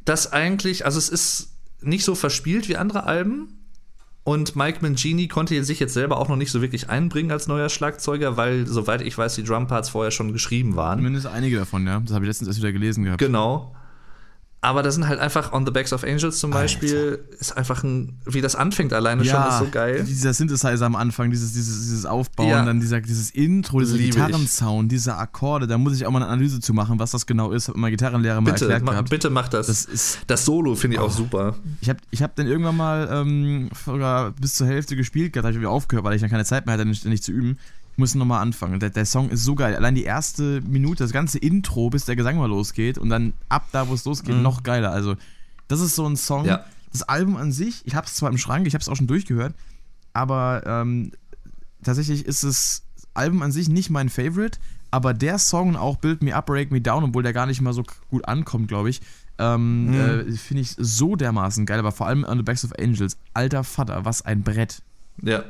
das 0.04 0.32
eigentlich, 0.32 0.86
also 0.86 0.98
es 0.98 1.10
ist 1.10 1.50
nicht 1.82 2.06
so 2.06 2.16
verspielt 2.16 2.68
wie 2.70 2.78
andere 2.78 3.04
Alben. 3.04 3.60
Und 4.24 4.56
Mike 4.56 4.80
Mangini 4.82 5.28
konnte 5.28 5.64
sich 5.64 5.80
jetzt 5.80 5.94
selber 5.94 6.18
auch 6.18 6.30
noch 6.30 6.36
nicht 6.36 6.52
so 6.52 6.60
wirklich 6.62 6.90
einbringen 6.90 7.32
als 7.32 7.48
neuer 7.48 7.70
Schlagzeuger, 7.70 8.38
weil, 8.38 8.66
soweit 8.66 9.02
ich 9.02 9.16
weiß, 9.16 9.36
die 9.36 9.44
Drumparts 9.44 9.90
vorher 9.90 10.10
schon 10.10 10.34
geschrieben 10.34 10.76
waren. 10.76 10.98
Zumindest 10.98 11.28
einige 11.28 11.58
davon, 11.58 11.86
ja. 11.86 12.00
Das 12.00 12.12
habe 12.14 12.26
ich 12.26 12.30
letztens 12.30 12.48
erst 12.48 12.60
wieder 12.60 12.72
gelesen 12.72 13.04
gehabt. 13.04 13.20
Genau. 13.20 13.76
Aber 14.62 14.82
da 14.82 14.90
sind 14.90 15.08
halt 15.08 15.20
einfach 15.20 15.54
On 15.54 15.64
the 15.64 15.72
Backs 15.72 15.94
of 15.94 16.04
Angels 16.04 16.40
zum 16.40 16.50
Beispiel, 16.50 17.24
ist 17.40 17.56
einfach 17.56 17.84
ein, 17.84 18.20
wie 18.26 18.42
das 18.42 18.56
anfängt 18.56 18.94
alleine 18.94 19.24
schon, 19.24 19.40
ist 19.48 19.60
so 19.60 19.68
geil. 19.70 20.04
Dieser 20.08 20.34
Synthesizer 20.34 20.88
am 20.88 20.96
Anfang, 20.96 21.30
dieses, 21.30 21.54
dieses, 21.54 21.82
dieses 21.84 22.06
Aufbauen, 22.08 22.50
Ja. 22.50 22.66
dann 22.66 22.80
dieser, 22.80 23.00
dieses 23.00 23.30
Intro, 23.30 23.80
dieser. 23.82 23.98
Gitarrensound, 24.00 24.92
diese 24.92 25.18
Akkorde, 25.18 25.68
da 25.68 25.78
muss 25.78 25.96
ich 25.96 26.08
auch 26.08 26.12
mal 26.12 26.24
eine 26.24 26.32
Analyse 26.32 26.62
zu 26.62 26.74
machen, 26.74 26.98
was 26.98 27.12
das 27.12 27.28
genau 27.28 27.52
ist. 27.52 27.68
Hab 27.68 27.76
mein 27.78 27.92
Gitarrenlehrer 27.92 28.42
mal 28.42 28.54
Bitte, 28.54 28.66
erklärt 28.66 28.84
ma, 28.86 28.92
gehabt. 28.94 29.10
bitte 29.12 29.30
mach 29.30 29.50
das. 29.50 29.68
Das 29.68 29.86
Das, 29.86 30.40
ist, 30.40 30.46
Solo 30.46 30.74
finde 30.74 30.96
ich 30.98 31.02
auch 31.02 31.12
super. 31.12 31.56
ich 31.82 31.90
habe 31.90 32.00
ich 32.10 32.24
hab 32.24 32.36
dann 32.36 32.48
irgendwann 32.48 32.78
mal 32.78 33.08
ähm, 33.12 33.70
sogar 33.86 34.32
bis 34.32 34.56
zur 34.56 34.66
Hälfte 34.66 34.96
gespielt 34.96 35.34
gehabt, 35.34 35.46
habe 35.46 35.54
ich 35.54 35.60
wieder 35.60 35.70
aufgehört, 35.70 36.06
weil 36.06 36.16
ich 36.16 36.22
dann 36.22 36.32
keine 36.32 36.46
Zeit 36.46 36.66
mehr 36.66 36.74
hatte, 36.74 36.86
nicht, 36.86 37.06
nicht 37.06 37.24
zu 37.24 37.32
üben. 37.32 37.60
Ich 37.96 37.98
muss 37.98 38.14
nochmal 38.14 38.42
anfangen. 38.42 38.80
Der, 38.82 38.90
der 38.90 39.06
Song 39.06 39.30
ist 39.30 39.44
so 39.46 39.56
geil. 39.56 39.74
Allein 39.76 39.96
die 39.96 40.04
erste 40.04 40.60
Minute, 40.62 41.04
das 41.04 41.14
ganze 41.14 41.38
Intro, 41.40 41.90
bis 41.90 42.04
der 42.06 42.18
Gesang 42.18 42.38
mal 42.38 42.50
losgeht 42.50 42.98
und 42.98 43.10
dann 43.10 43.32
ab 43.48 43.68
da, 43.72 43.88
wo 43.88 43.94
es 43.94 44.04
losgeht, 44.04 44.36
Mhm. 44.36 44.42
noch 44.42 44.64
geiler. 44.64 44.92
Also, 44.92 45.16
das 45.70 45.80
ist 45.80 45.96
so 45.96 46.06
ein 46.06 46.18
Song. 46.18 46.44
Ja. 46.46 46.66
Das 46.92 47.04
Album 47.04 47.38
an 47.38 47.52
sich, 47.54 47.82
ich 47.86 47.96
habe 47.96 48.06
es 48.06 48.14
zwar 48.16 48.30
im 48.30 48.38
Schrank, 48.38 48.68
ich 48.68 48.74
habe 48.74 48.82
es 48.82 48.90
auch 48.90 48.96
schon 48.98 49.08
durchgehört, 49.08 49.54
aber 50.14 50.64
ähm, 50.66 51.12
tatsächlich 51.84 52.26
ist 52.26 52.44
das 52.44 52.84
Album 53.14 53.42
an 53.42 53.52
sich 53.52 53.70
nicht 53.70 53.90
mein 53.90 54.10
Favorite, 54.10 54.60
aber 54.92 55.14
der 55.14 55.40
Song 55.40 55.76
auch 55.76 55.98
Build 55.98 56.22
Me 56.22 56.36
Up, 56.36 56.46
Break 56.48 56.72
Me 56.72 56.82
Down, 56.82 57.04
obwohl 57.06 57.24
der 57.24 57.34
gar 57.34 57.46
nicht 57.46 57.62
mal 57.62 57.74
so 57.74 57.84
gut 58.10 58.28
ankommt, 58.28 58.68
glaube 58.68 58.90
ich, 58.90 59.02
ähm, 59.40 59.88
Mhm. 59.92 59.94
äh, 59.96 60.32
finde 60.34 60.62
ich 60.62 60.76
so 60.78 61.16
dermaßen 61.16 61.66
geil, 61.66 61.80
aber 61.80 61.92
vor 61.92 62.08
allem 62.08 62.24
On 62.26 62.38
the 62.38 62.44
Backs 62.44 62.64
of 62.66 62.72
Angels, 62.80 63.18
alter 63.34 63.64
Vater, 63.64 64.06
was 64.06 64.22
ein 64.22 64.44
Brett. 64.44 64.82
Ja. 65.22 65.44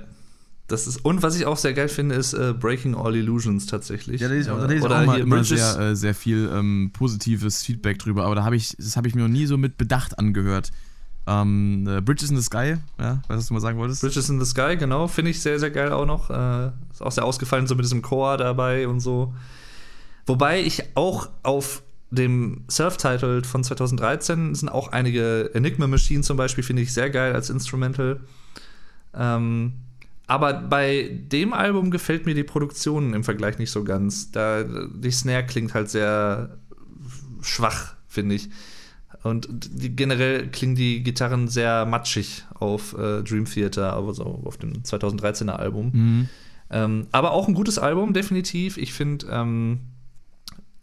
Das 0.68 0.88
ist, 0.88 1.06
und 1.06 1.22
was 1.22 1.36
ich 1.36 1.46
auch 1.46 1.58
sehr 1.58 1.74
geil 1.74 1.90
finde, 1.90 2.16
ist 2.16 2.34
äh, 2.34 2.54
Breaking 2.58 2.96
All 2.96 3.16
Illusions 3.16 3.68
tatsächlich. 3.68 4.20
Ja, 4.22 4.28
da 4.28 4.34
lese 4.34 4.50
ich 4.50 4.56
auch, 4.56 4.60
da 4.60 4.66
lese 4.66 4.86
Oder 4.86 5.02
auch 5.02 5.06
mal 5.06 5.20
immer 5.20 5.44
sehr, 5.44 5.78
äh, 5.80 5.96
sehr 5.96 6.16
viel 6.16 6.50
ähm, 6.52 6.90
positives 6.92 7.62
Feedback 7.62 8.00
drüber, 8.00 8.26
aber 8.26 8.34
da 8.34 8.44
habe 8.44 8.56
ich, 8.56 8.76
das 8.78 8.98
habe 8.98 9.08
ich 9.08 9.14
mir 9.14 9.22
noch 9.22 9.30
nie 9.30 9.46
so 9.46 9.58
mit 9.58 9.78
Bedacht 9.78 10.18
angehört. 10.18 10.72
Ähm, 11.28 11.88
äh, 11.88 12.02
Bridges 12.02 12.32
in 12.32 12.38
the 12.38 12.42
Sky, 12.42 12.78
ja, 13.00 13.22
weißt 13.28 13.30
du, 13.30 13.36
was 13.36 13.48
du 13.48 13.54
mal 13.54 13.60
sagen 13.60 13.78
wolltest? 13.78 14.02
Bridges 14.02 14.30
in 14.30 14.40
the 14.40 14.46
Sky, 14.46 14.76
genau, 14.78 15.08
finde 15.08 15.32
ich 15.32 15.42
sehr, 15.42 15.60
sehr 15.60 15.72
geil 15.72 15.92
auch 15.92 16.08
noch. 16.08 16.32
Äh, 16.32 16.72
ist 16.92 17.02
auch 17.02 17.12
sehr 17.12 17.26
ausgefallen, 17.26 17.68
so 17.68 17.76
mit 17.76 17.86
diesem 17.86 18.02
Chor 18.02 18.38
dabei 18.38 18.88
und 18.88 19.02
so. 19.02 19.34
Wobei 20.26 20.62
ich 20.62 20.84
auch 20.96 21.30
auf 21.44 21.84
dem 22.10 22.64
Self-Titled 22.70 23.46
von 23.46 23.64
2013 23.64 24.56
sind 24.56 24.70
auch 24.70 24.92
einige 24.92 25.52
Enigma 25.54 25.86
Machine 25.86 26.22
zum 26.22 26.38
Beispiel, 26.38 26.64
finde 26.64 26.82
ich 26.82 26.94
sehr 26.94 27.10
geil 27.12 27.34
als 27.34 27.50
Instrumental. 27.50 28.22
Ähm, 29.14 29.74
aber 30.28 30.54
bei 30.54 31.10
dem 31.12 31.54
Album 31.54 31.92
gefällt 31.92 32.26
mir 32.26 32.34
die 32.34 32.44
Produktion 32.44 33.14
im 33.14 33.24
Vergleich 33.24 33.60
nicht 33.60 33.72
so 33.72 33.84
ganz. 33.84 34.32
Da 34.32 34.64
die 34.64 35.12
Snare 35.12 35.46
klingt 35.46 35.74
halt 35.74 35.90
sehr 35.90 36.58
schwach, 37.42 37.96
finde 38.08 38.36
ich. 38.36 38.50
Und 39.24 39.48
die, 39.50 39.96
generell 39.96 40.48
klingen 40.50 40.76
die 40.76 41.02
Gitarren 41.04 41.48
sehr 41.48 41.86
matschig 41.86 42.46
auf 42.54 42.94
äh, 42.94 43.24
Dream 43.24 43.46
Theater, 43.46 43.94
aber 43.94 44.14
so 44.14 44.24
auf 44.46 44.58
dem 44.58 44.84
2013er 44.84 45.54
Album. 45.54 45.92
Mhm. 45.94 46.30
Ähm, 46.70 47.08
aber 47.12 47.32
auch 47.32 47.48
ein 47.48 47.54
gutes 47.54 47.80
Album, 47.80 48.14
definitiv. 48.14 48.78
Ich 48.78 48.94
finde 48.94 49.28
ähm, 49.32 49.80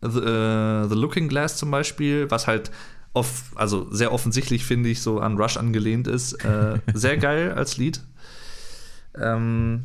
The, 0.00 0.18
äh, 0.18 0.88
The 0.88 0.94
Looking 0.94 1.28
Glass 1.28 1.56
zum 1.56 1.70
Beispiel, 1.70 2.30
was 2.30 2.46
halt 2.46 2.70
off, 3.12 3.52
also 3.54 3.88
sehr 3.90 4.12
offensichtlich, 4.12 4.64
finde 4.64 4.88
ich, 4.88 5.02
so 5.02 5.20
an 5.20 5.36
Rush 5.36 5.56
angelehnt 5.56 6.08
ist, 6.08 6.32
äh, 6.44 6.80
sehr 6.94 7.18
geil 7.18 7.52
als 7.52 7.76
Lied. 7.76 8.00
Ähm, 9.18 9.84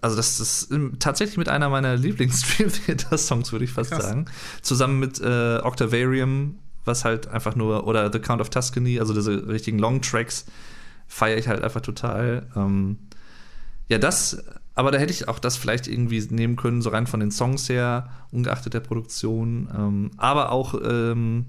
also 0.00 0.16
das 0.16 0.38
ist 0.40 0.72
tatsächlich 0.98 1.36
mit 1.36 1.48
einer 1.48 1.68
meiner 1.68 1.96
Lieblings-Dream 1.96 2.70
Theater-Songs, 2.70 3.52
würde 3.52 3.64
ich 3.64 3.72
fast 3.72 3.90
Krass. 3.90 4.04
sagen. 4.04 4.26
Zusammen 4.62 4.98
mit 4.98 5.20
äh, 5.20 5.58
Octavarium, 5.62 6.58
was 6.84 7.04
halt 7.04 7.28
einfach 7.28 7.56
nur, 7.56 7.86
oder 7.86 8.12
The 8.12 8.18
Count 8.18 8.40
of 8.40 8.50
Tuscany, 8.50 9.00
also 9.00 9.14
diese 9.14 9.48
richtigen 9.48 9.78
Long-Tracks, 9.78 10.46
feiere 11.08 11.38
ich 11.38 11.48
halt 11.48 11.62
einfach 11.62 11.80
total. 11.80 12.46
Ähm, 12.54 12.98
ja, 13.88 13.98
das, 13.98 14.44
aber 14.74 14.90
da 14.90 14.98
hätte 14.98 15.12
ich 15.12 15.28
auch 15.28 15.38
das 15.38 15.56
vielleicht 15.56 15.88
irgendwie 15.88 16.20
nehmen 16.30 16.56
können, 16.56 16.82
so 16.82 16.90
rein 16.90 17.06
von 17.06 17.20
den 17.20 17.30
Songs 17.30 17.68
her, 17.68 18.10
ungeachtet 18.30 18.74
der 18.74 18.80
Produktion. 18.80 19.68
Ähm, 19.74 20.10
aber 20.16 20.52
auch, 20.52 20.74
ähm, 20.74 21.46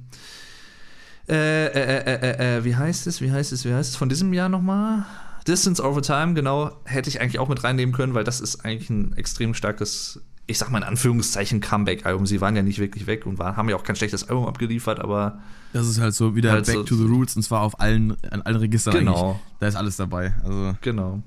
äh, 1.27 1.65
äh, 1.65 2.57
äh, 2.57 2.63
wie 2.63 2.75
heißt 2.75 3.05
es, 3.07 3.19
wie 3.21 3.31
heißt 3.31 3.51
es, 3.51 3.65
wie 3.65 3.73
heißt 3.73 3.89
es 3.89 3.95
von 3.97 4.07
diesem 4.07 4.31
Jahr 4.33 4.47
nochmal? 4.47 5.05
Distance 5.47 5.83
Over 5.83 6.01
Time, 6.01 6.33
genau, 6.33 6.71
hätte 6.85 7.09
ich 7.09 7.21
eigentlich 7.21 7.39
auch 7.39 7.47
mit 7.47 7.63
reinnehmen 7.63 7.95
können, 7.95 8.13
weil 8.13 8.23
das 8.23 8.41
ist 8.41 8.65
eigentlich 8.65 8.89
ein 8.89 9.13
extrem 9.13 9.53
starkes, 9.53 10.21
ich 10.45 10.57
sag 10.57 10.69
mal 10.69 10.79
in 10.79 10.83
Anführungszeichen, 10.83 11.61
Comeback-Album. 11.61 12.25
Sie 12.25 12.41
waren 12.41 12.55
ja 12.55 12.63
nicht 12.63 12.79
wirklich 12.79 13.07
weg 13.07 13.25
und 13.25 13.39
waren, 13.39 13.55
haben 13.55 13.69
ja 13.69 13.75
auch 13.75 13.83
kein 13.83 13.95
schlechtes 13.95 14.27
Album 14.27 14.45
abgeliefert, 14.45 14.99
aber. 14.99 15.39
Das 15.73 15.87
ist 15.87 15.99
halt 15.99 16.13
so 16.13 16.35
wieder 16.35 16.51
halt 16.51 16.65
Back 16.65 16.75
so 16.75 16.83
to 16.83 16.95
the 16.95 17.05
Roots 17.05 17.35
und 17.35 17.43
zwar 17.43 17.61
auf 17.61 17.79
allen, 17.79 18.17
an 18.29 18.41
allen 18.41 18.57
Registern. 18.57 18.93
Genau. 18.93 19.31
Eigentlich. 19.31 19.41
Da 19.59 19.67
ist 19.67 19.75
alles 19.75 19.95
dabei. 19.97 20.33
Also 20.43 20.75
genau. 20.81 21.23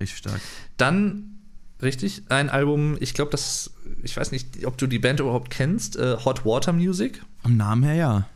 Richtig 0.00 0.18
stark. 0.18 0.40
Dann, 0.76 1.38
richtig, 1.82 2.22
ein 2.28 2.50
Album, 2.50 2.96
ich 3.00 3.14
glaube, 3.14 3.30
das, 3.30 3.72
ich 4.02 4.16
weiß 4.16 4.32
nicht, 4.32 4.64
ob 4.64 4.78
du 4.78 4.86
die 4.86 4.98
Band 4.98 5.20
überhaupt 5.20 5.50
kennst, 5.50 5.96
äh, 5.96 6.16
Hot 6.24 6.44
Water 6.44 6.72
Music. 6.72 7.22
Am 7.42 7.56
Namen 7.56 7.82
her, 7.82 7.94
ja. 7.94 8.26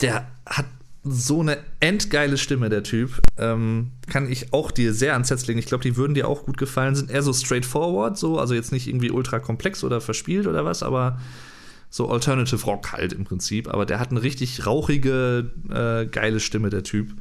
Der 0.00 0.26
hat 0.44 0.66
so 1.04 1.40
eine 1.40 1.58
endgeile 1.80 2.38
Stimme, 2.38 2.70
der 2.70 2.82
Typ. 2.82 3.20
Ähm, 3.36 3.92
kann 4.08 4.30
ich 4.30 4.52
auch 4.54 4.70
dir 4.70 4.94
sehr 4.94 5.12
ans 5.12 5.30
Herz 5.30 5.46
legen. 5.46 5.58
Ich 5.58 5.66
glaube, 5.66 5.84
die 5.84 5.96
würden 5.96 6.14
dir 6.14 6.26
auch 6.26 6.44
gut 6.44 6.56
gefallen. 6.56 6.94
Sind 6.94 7.10
eher 7.10 7.22
so 7.22 7.32
straightforward, 7.32 8.16
so, 8.16 8.38
also 8.38 8.54
jetzt 8.54 8.72
nicht 8.72 8.88
irgendwie 8.88 9.10
ultra 9.10 9.38
komplex 9.38 9.84
oder 9.84 10.00
verspielt 10.00 10.46
oder 10.46 10.64
was, 10.64 10.82
aber 10.82 11.20
so 11.90 12.08
Alternative 12.08 12.64
Rock 12.64 12.92
halt 12.92 13.12
im 13.12 13.24
Prinzip. 13.24 13.68
Aber 13.68 13.84
der 13.84 14.00
hat 14.00 14.10
eine 14.10 14.22
richtig 14.22 14.66
rauchige, 14.66 15.50
äh, 15.68 16.06
geile 16.06 16.40
Stimme, 16.40 16.70
der 16.70 16.82
Typ. 16.82 17.14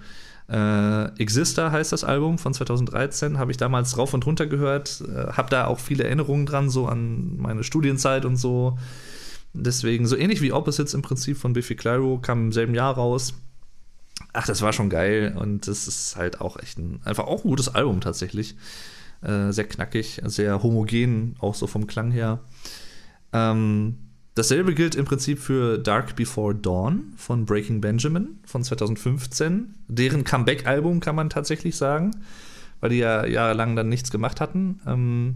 Äh, 0.48 1.06
Exister 1.20 1.72
heißt 1.72 1.92
das 1.92 2.03
Album 2.03 2.38
von 2.38 2.53
2013, 2.53 3.38
habe 3.38 3.52
ich 3.52 3.58
damals 3.58 3.98
rauf 3.98 4.14
und 4.14 4.26
runter 4.26 4.48
gehört, 4.48 5.02
äh, 5.02 5.32
habe 5.34 5.50
da 5.50 5.68
auch 5.68 5.80
viele 5.80 6.06
Erinnerungen 6.06 6.45
dran, 6.45 6.70
so 6.70 6.88
an 6.88 7.38
meine 7.38 7.64
Studienzeit 7.64 8.24
und 8.26 8.38
so. 8.38 8.78
Deswegen, 9.53 10.08
so 10.08 10.16
ähnlich 10.16 10.42
wie 10.42 10.52
Opposites 10.52 10.94
im 10.94 11.02
Prinzip 11.02 11.38
von 11.38 11.53
Biffy 11.53 11.76
Clyro, 11.76 12.18
kam 12.20 12.45
im 12.45 12.52
selben 12.52 12.74
Jahr 12.74 12.95
raus. 12.95 13.34
Ach, 14.34 14.48
das 14.48 14.62
war 14.64 14.74
schon 14.74 14.90
geil 14.90 15.36
und 15.38 15.68
das 15.68 15.88
ist 15.88 16.16
halt 16.16 16.42
auch 16.42 16.58
echt 16.58 16.80
ein, 16.80 17.00
einfach 17.06 17.26
auch 17.26 17.44
ein 17.45 17.50
gutes 17.50 17.70
Album 17.70 18.02
tatsächlich. 18.02 18.56
Äh, 19.22 19.52
sehr 19.52 19.68
knackig, 19.68 20.22
sehr 20.26 20.64
homogen, 20.64 21.36
auch 21.40 21.56
so 21.56 21.68
vom 21.68 21.88
Klang 21.88 22.12
her. 22.12 22.40
Ähm, 23.32 23.98
dasselbe 24.36 24.74
gilt 24.74 24.95
im 24.95 25.06
Prinzip 25.06 25.40
für 25.40 25.78
Dark 25.78 26.16
Before 26.16 26.56
Dawn 26.56 27.14
von 27.16 27.45
Breaking 27.45 27.80
Benjamin 27.80 28.40
von 28.45 28.64
2015. 28.64 29.76
Deren 29.88 30.24
Comeback-Album 30.24 31.00
kann 31.00 31.16
man 31.16 31.30
tatsächlich 31.30 31.78
sagen, 31.78 32.12
weil 32.82 32.90
die 32.90 32.98
ja 32.98 33.26
jahrelang 33.26 33.76
dann 33.76 33.88
nichts 33.88 34.12
gemacht 34.12 34.42
hatten. 34.42 34.82
Ähm, 34.86 35.36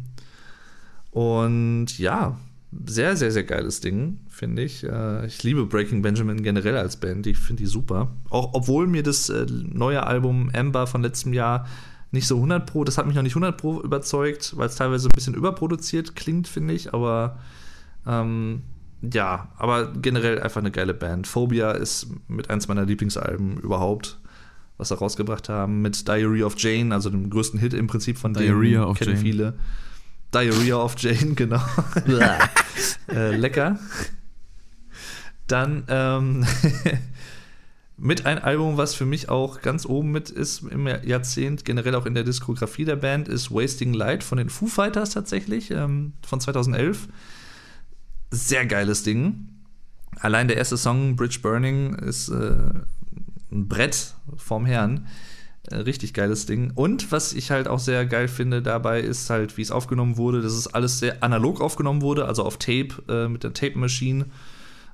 und 1.11 1.97
ja, 1.97 2.37
sehr, 2.85 3.15
sehr, 3.15 3.31
sehr 3.31 3.43
geiles 3.43 3.79
Ding, 3.79 4.19
finde 4.27 4.63
ich. 4.63 4.83
Äh, 4.83 5.25
ich 5.25 5.43
liebe 5.43 5.65
Breaking 5.65 6.01
Benjamin 6.01 6.43
generell 6.43 6.77
als 6.77 6.97
Band. 6.97 7.27
Ich 7.27 7.37
finde 7.37 7.63
die 7.63 7.69
super. 7.69 8.11
Auch 8.29 8.53
obwohl 8.53 8.87
mir 8.87 9.03
das 9.03 9.29
äh, 9.29 9.45
neue 9.49 10.05
Album 10.05 10.51
Amber 10.53 10.87
von 10.87 11.01
letztem 11.01 11.33
Jahr 11.33 11.67
nicht 12.11 12.27
so 12.27 12.35
100 12.35 12.65
Pro, 12.65 12.83
das 12.83 12.97
hat 12.97 13.05
mich 13.05 13.15
noch 13.15 13.23
nicht 13.23 13.35
100 13.35 13.57
Pro 13.57 13.81
überzeugt, 13.81 14.55
weil 14.55 14.67
es 14.67 14.75
teilweise 14.75 15.09
ein 15.09 15.11
bisschen 15.13 15.33
überproduziert 15.33 16.15
klingt, 16.15 16.47
finde 16.47 16.73
ich. 16.73 16.93
Aber 16.93 17.39
ähm, 18.05 18.63
ja, 19.01 19.49
aber 19.57 19.91
generell 19.93 20.41
einfach 20.41 20.61
eine 20.61 20.71
geile 20.71 20.93
Band. 20.93 21.27
Phobia 21.27 21.71
ist 21.71 22.07
mit 22.27 22.49
eins 22.49 22.67
meiner 22.67 22.85
Lieblingsalben 22.85 23.57
überhaupt, 23.57 24.19
was 24.77 24.89
sie 24.89 24.97
rausgebracht 24.97 25.49
haben. 25.49 25.81
Mit 25.81 26.07
Diary 26.07 26.43
of 26.43 26.55
Jane, 26.57 26.93
also 26.93 27.09
dem 27.09 27.29
größten 27.29 27.59
Hit 27.59 27.73
im 27.73 27.87
Prinzip 27.87 28.17
von 28.17 28.33
Diarrhea 28.33 28.83
denen, 28.83 28.95
kennen 28.95 29.11
Jane. 29.11 29.21
viele. 29.21 29.53
Diarrhea 30.33 30.75
of 30.75 30.95
Jane, 30.97 31.33
genau. 31.35 31.61
äh, 33.09 33.35
lecker. 33.35 33.79
Dann 35.47 35.85
ähm, 35.87 36.45
mit 37.97 38.25
ein 38.25 38.39
Album, 38.39 38.77
was 38.77 38.93
für 38.93 39.05
mich 39.05 39.29
auch 39.29 39.61
ganz 39.61 39.85
oben 39.85 40.11
mit 40.11 40.29
ist 40.29 40.63
im 40.63 40.87
Jahrzehnt, 40.87 41.65
generell 41.65 41.95
auch 41.95 42.05
in 42.05 42.13
der 42.13 42.23
Diskografie 42.23 42.85
der 42.85 42.97
Band, 42.97 43.27
ist 43.27 43.51
Wasting 43.51 43.93
Light 43.93 44.23
von 44.23 44.37
den 44.37 44.49
Foo 44.49 44.67
Fighters 44.67 45.11
tatsächlich, 45.11 45.71
ähm, 45.71 46.13
von 46.25 46.39
2011. 46.39 47.07
Sehr 48.29 48.65
geiles 48.65 49.03
Ding. 49.03 49.49
Allein 50.19 50.47
der 50.47 50.57
erste 50.57 50.77
Song, 50.77 51.15
Bridge 51.15 51.39
Burning, 51.41 51.95
ist 51.95 52.29
äh, 52.29 52.55
ein 53.51 53.67
Brett 53.67 54.15
vom 54.35 54.65
Herrn. 54.65 55.07
Äh, 55.69 55.77
richtig 55.77 56.13
geiles 56.13 56.45
Ding. 56.45 56.71
Und 56.75 57.11
was 57.11 57.33
ich 57.33 57.51
halt 57.51 57.67
auch 57.67 57.79
sehr 57.79 58.05
geil 58.05 58.27
finde 58.27 58.61
dabei, 58.61 59.01
ist 59.01 59.29
halt, 59.29 59.57
wie 59.57 59.61
es 59.61 59.71
aufgenommen 59.71 60.17
wurde, 60.17 60.41
dass 60.41 60.53
es 60.53 60.73
alles 60.73 60.99
sehr 60.99 61.23
analog 61.23 61.59
aufgenommen 61.59 62.01
wurde, 62.01 62.25
also 62.25 62.43
auf 62.43 62.57
Tape 62.57 63.03
äh, 63.09 63.27
mit 63.27 63.43
der 63.43 63.53
Tape 63.53 63.77
Machine 63.77 64.27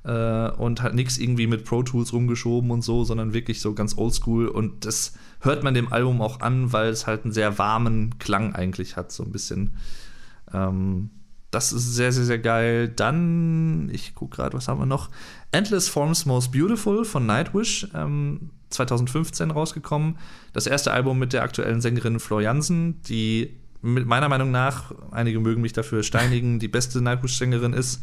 äh, 0.03 0.49
und 0.49 0.81
halt 0.81 0.95
nichts 0.95 1.17
irgendwie 1.17 1.45
mit 1.45 1.65
Pro 1.65 1.83
Tools 1.83 2.11
rumgeschoben 2.11 2.71
und 2.71 2.83
so, 2.83 3.03
sondern 3.03 3.33
wirklich 3.33 3.61
so 3.61 3.73
ganz 3.73 3.97
oldschool. 3.97 4.47
Und 4.47 4.85
das 4.85 5.13
hört 5.41 5.63
man 5.63 5.75
dem 5.75 5.93
Album 5.93 6.21
auch 6.21 6.39
an, 6.39 6.73
weil 6.73 6.89
es 6.89 7.05
halt 7.05 7.23
einen 7.23 7.33
sehr 7.33 7.59
warmen 7.59 8.17
Klang 8.17 8.55
eigentlich 8.55 8.97
hat, 8.97 9.11
so 9.11 9.23
ein 9.23 9.31
bisschen. 9.31 9.77
Ähm, 10.51 11.11
das 11.51 11.71
ist 11.71 11.93
sehr, 11.93 12.11
sehr, 12.11 12.25
sehr 12.25 12.39
geil. 12.39 12.89
Dann, 12.89 13.89
ich 13.93 14.15
gucke 14.15 14.37
gerade, 14.37 14.57
was 14.57 14.67
haben 14.67 14.79
wir 14.79 14.87
noch? 14.87 15.11
Endless 15.51 15.87
Forms 15.87 16.25
Most 16.25 16.51
Beautiful 16.51 17.05
von 17.05 17.27
Nightwish. 17.27 17.87
Ähm, 17.93 18.49
2015 18.73 19.51
rausgekommen. 19.51 20.17
Das 20.51 20.67
erste 20.67 20.91
Album 20.91 21.19
mit 21.19 21.33
der 21.33 21.43
aktuellen 21.43 21.81
Sängerin 21.81 22.19
Flor 22.19 22.41
Jansen, 22.41 23.01
die 23.03 23.53
mit 23.81 24.05
meiner 24.05 24.29
Meinung 24.29 24.51
nach, 24.51 24.93
einige 25.11 25.39
mögen 25.39 25.61
mich 25.61 25.73
dafür 25.73 26.03
steinigen, 26.03 26.59
die 26.59 26.69
beste 26.69 27.01
Nightwish-Sängerin 27.01 27.73
ist, 27.73 28.01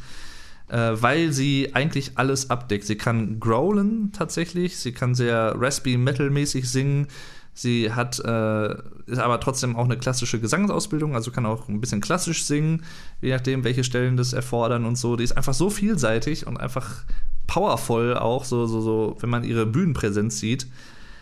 äh, 0.69 0.93
weil 0.93 1.33
sie 1.33 1.71
eigentlich 1.75 2.19
alles 2.19 2.51
abdeckt. 2.51 2.85
Sie 2.85 2.97
kann 2.97 3.41
growlen 3.41 4.13
tatsächlich, 4.13 4.77
sie 4.77 4.93
kann 4.93 5.15
sehr 5.15 5.55
raspy 5.59 5.97
metal-mäßig 5.97 6.71
singen. 6.71 7.09
Sie 7.53 7.93
hat 7.93 8.21
äh, 8.21 8.75
ist 9.07 9.19
aber 9.19 9.41
trotzdem 9.41 9.75
auch 9.75 9.85
eine 9.85 9.99
klassische 9.99 10.39
Gesangsausbildung, 10.39 11.15
also 11.15 11.31
kann 11.31 11.47
auch 11.47 11.69
ein 11.69 11.81
bisschen 11.81 12.01
klassisch 12.01 12.45
singen, 12.45 12.85
je 13.21 13.33
nachdem, 13.33 13.65
welche 13.65 13.83
Stellen 13.83 14.17
das 14.17 14.33
erfordern 14.33 14.85
und 14.85 14.97
so. 14.97 15.17
Die 15.17 15.25
ist 15.25 15.37
einfach 15.37 15.55
so 15.55 15.69
vielseitig 15.69 16.47
und 16.47 16.59
einfach 16.59 17.05
powerful 17.51 18.17
auch, 18.17 18.45
so, 18.45 18.67
so, 18.67 18.81
so, 18.81 19.17
wenn 19.19 19.29
man 19.29 19.43
ihre 19.43 19.67
Bühnenpräsenz 19.67 20.39
sieht. 20.39 20.69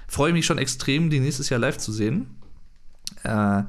Freue 0.06 0.34
mich 0.34 0.44
schon 0.44 0.58
extrem, 0.58 1.08
die 1.08 1.20
nächstes 1.20 1.48
Jahr 1.48 1.58
live 1.58 1.78
zu 1.78 1.90
sehen. 1.90 2.36
Äh, 3.22 3.62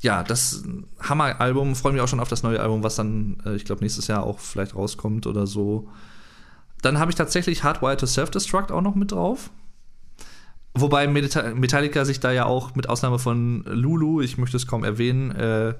ja, 0.00 0.22
das 0.22 0.64
Hammer-Album, 1.00 1.76
freue 1.76 1.92
mich 1.92 2.00
auch 2.00 2.08
schon 2.08 2.20
auf 2.20 2.30
das 2.30 2.42
neue 2.42 2.60
Album, 2.60 2.82
was 2.82 2.96
dann, 2.96 3.36
äh, 3.44 3.56
ich 3.56 3.66
glaube, 3.66 3.82
nächstes 3.84 4.06
Jahr 4.06 4.22
auch 4.22 4.38
vielleicht 4.38 4.74
rauskommt 4.74 5.26
oder 5.26 5.46
so. 5.46 5.88
Dann 6.80 6.98
habe 6.98 7.10
ich 7.10 7.14
tatsächlich 7.14 7.62
Hardwired 7.62 8.00
to 8.00 8.06
Self-Destruct 8.06 8.72
auch 8.72 8.80
noch 8.80 8.94
mit 8.94 9.12
drauf. 9.12 9.50
Wobei 10.72 11.06
Metallica 11.08 12.06
sich 12.06 12.20
da 12.20 12.32
ja 12.32 12.46
auch 12.46 12.74
mit 12.74 12.88
Ausnahme 12.88 13.18
von 13.18 13.64
Lulu, 13.64 14.22
ich 14.22 14.38
möchte 14.38 14.56
es 14.56 14.66
kaum 14.66 14.82
erwähnen, 14.82 15.30
äh, 15.32 15.74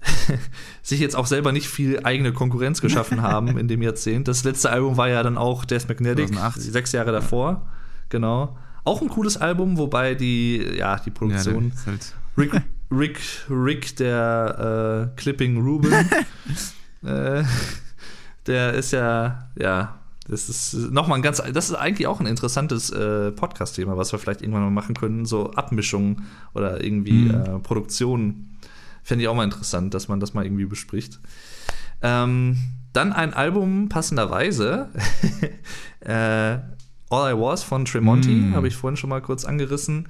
sich 0.82 1.00
jetzt 1.00 1.16
auch 1.16 1.26
selber 1.26 1.52
nicht 1.52 1.68
viel 1.68 2.00
eigene 2.04 2.32
Konkurrenz 2.32 2.80
geschaffen 2.80 3.22
haben 3.22 3.58
in 3.58 3.68
dem 3.68 3.82
Jahrzehnt. 3.82 4.28
Das 4.28 4.44
letzte 4.44 4.70
Album 4.70 4.96
war 4.96 5.08
ja 5.08 5.22
dann 5.22 5.36
auch 5.36 5.64
Death 5.64 5.88
Magnetic, 5.88 6.28
2008. 6.28 6.60
sechs 6.60 6.92
Jahre 6.92 7.12
davor. 7.12 7.66
Genau. 8.08 8.56
Auch 8.84 9.02
ein 9.02 9.08
cooles 9.08 9.36
Album, 9.36 9.78
wobei 9.78 10.14
die, 10.14 10.64
ja, 10.76 10.98
die 10.98 11.10
Produktion. 11.10 11.72
Ja, 11.74 11.92
halt 11.92 12.14
Rick, 12.38 12.62
Rick, 12.90 13.20
Rick, 13.50 13.96
der 13.96 15.10
äh, 15.12 15.20
Clipping 15.20 15.60
Ruben, 15.60 15.92
äh, 17.02 17.42
der 18.46 18.74
ist 18.74 18.92
ja, 18.92 19.48
ja, 19.58 19.98
das 20.28 20.48
ist 20.48 20.74
nochmal 20.92 21.18
ein 21.18 21.22
ganz, 21.22 21.42
das 21.52 21.70
ist 21.70 21.74
eigentlich 21.74 22.06
auch 22.06 22.20
ein 22.20 22.26
interessantes 22.26 22.90
äh, 22.90 23.32
Podcast-Thema, 23.32 23.96
was 23.96 24.12
wir 24.12 24.18
vielleicht 24.18 24.42
irgendwann 24.42 24.62
mal 24.62 24.70
machen 24.70 24.94
können, 24.94 25.24
so 25.24 25.50
Abmischung 25.52 26.22
oder 26.54 26.82
irgendwie 26.82 27.26
mhm. 27.26 27.30
äh, 27.30 27.58
Produktion 27.60 28.55
Fände 29.06 29.22
ich 29.22 29.28
auch 29.28 29.36
mal 29.36 29.44
interessant, 29.44 29.94
dass 29.94 30.08
man 30.08 30.18
das 30.18 30.34
mal 30.34 30.44
irgendwie 30.44 30.64
bespricht. 30.64 31.20
Ähm, 32.02 32.56
dann 32.92 33.12
ein 33.12 33.34
Album 33.34 33.88
passenderweise. 33.88 34.88
äh, 36.00 36.58
All 37.08 37.32
I 37.32 37.40
Was 37.40 37.62
von 37.62 37.84
Tremonti, 37.84 38.34
mm. 38.34 38.54
habe 38.56 38.66
ich 38.66 38.74
vorhin 38.74 38.96
schon 38.96 39.10
mal 39.10 39.22
kurz 39.22 39.44
angerissen. 39.44 40.08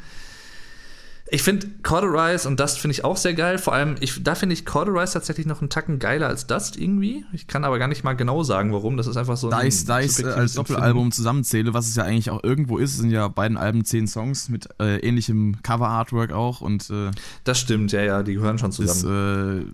Ich 1.28 1.42
finde 1.42 1.66
Cauterize 1.82 2.46
und 2.46 2.60
Dust 2.60 2.78
finde 2.78 2.92
ich 2.92 3.04
auch 3.04 3.16
sehr 3.16 3.34
geil. 3.34 3.58
Vor 3.58 3.72
allem, 3.74 3.96
ich, 3.98 4.22
da 4.22 4.36
finde 4.36 4.52
ich 4.52 4.64
Cauterize 4.64 5.12
tatsächlich 5.14 5.44
noch 5.44 5.60
einen 5.60 5.70
Tacken 5.70 5.98
geiler 5.98 6.28
als 6.28 6.46
Dust 6.46 6.76
irgendwie. 6.76 7.24
Ich 7.32 7.48
kann 7.48 7.64
aber 7.64 7.80
gar 7.80 7.88
nicht 7.88 8.04
mal 8.04 8.12
genau 8.12 8.44
sagen, 8.44 8.72
warum. 8.72 8.96
Das 8.96 9.08
ist 9.08 9.16
einfach 9.16 9.36
so 9.36 9.50
Da 9.50 9.58
ein 9.58 9.66
ich 9.66 9.84
da 9.86 9.98
ich's, 9.98 10.20
äh, 10.20 10.26
als 10.26 10.54
Doppelalbum 10.54 11.10
zusammenzähle, 11.10 11.74
was 11.74 11.88
es 11.88 11.96
ja 11.96 12.04
eigentlich 12.04 12.30
auch 12.30 12.44
irgendwo 12.44 12.78
ist, 12.78 12.98
sind 12.98 13.10
ja 13.10 13.26
beiden 13.26 13.56
Alben 13.56 13.84
zehn 13.84 14.06
Songs 14.06 14.48
mit 14.48 14.68
äh, 14.80 14.98
ähnlichem 15.00 15.56
Cover-Artwork 15.64 16.30
auch 16.30 16.60
und 16.60 16.90
äh, 16.90 17.10
Das 17.42 17.58
stimmt, 17.58 17.90
ja, 17.90 18.02
ja, 18.02 18.22
die 18.22 18.34
gehören 18.34 18.58
schon 18.58 18.70
zusammen. 18.70 19.66
äh, 19.68 19.72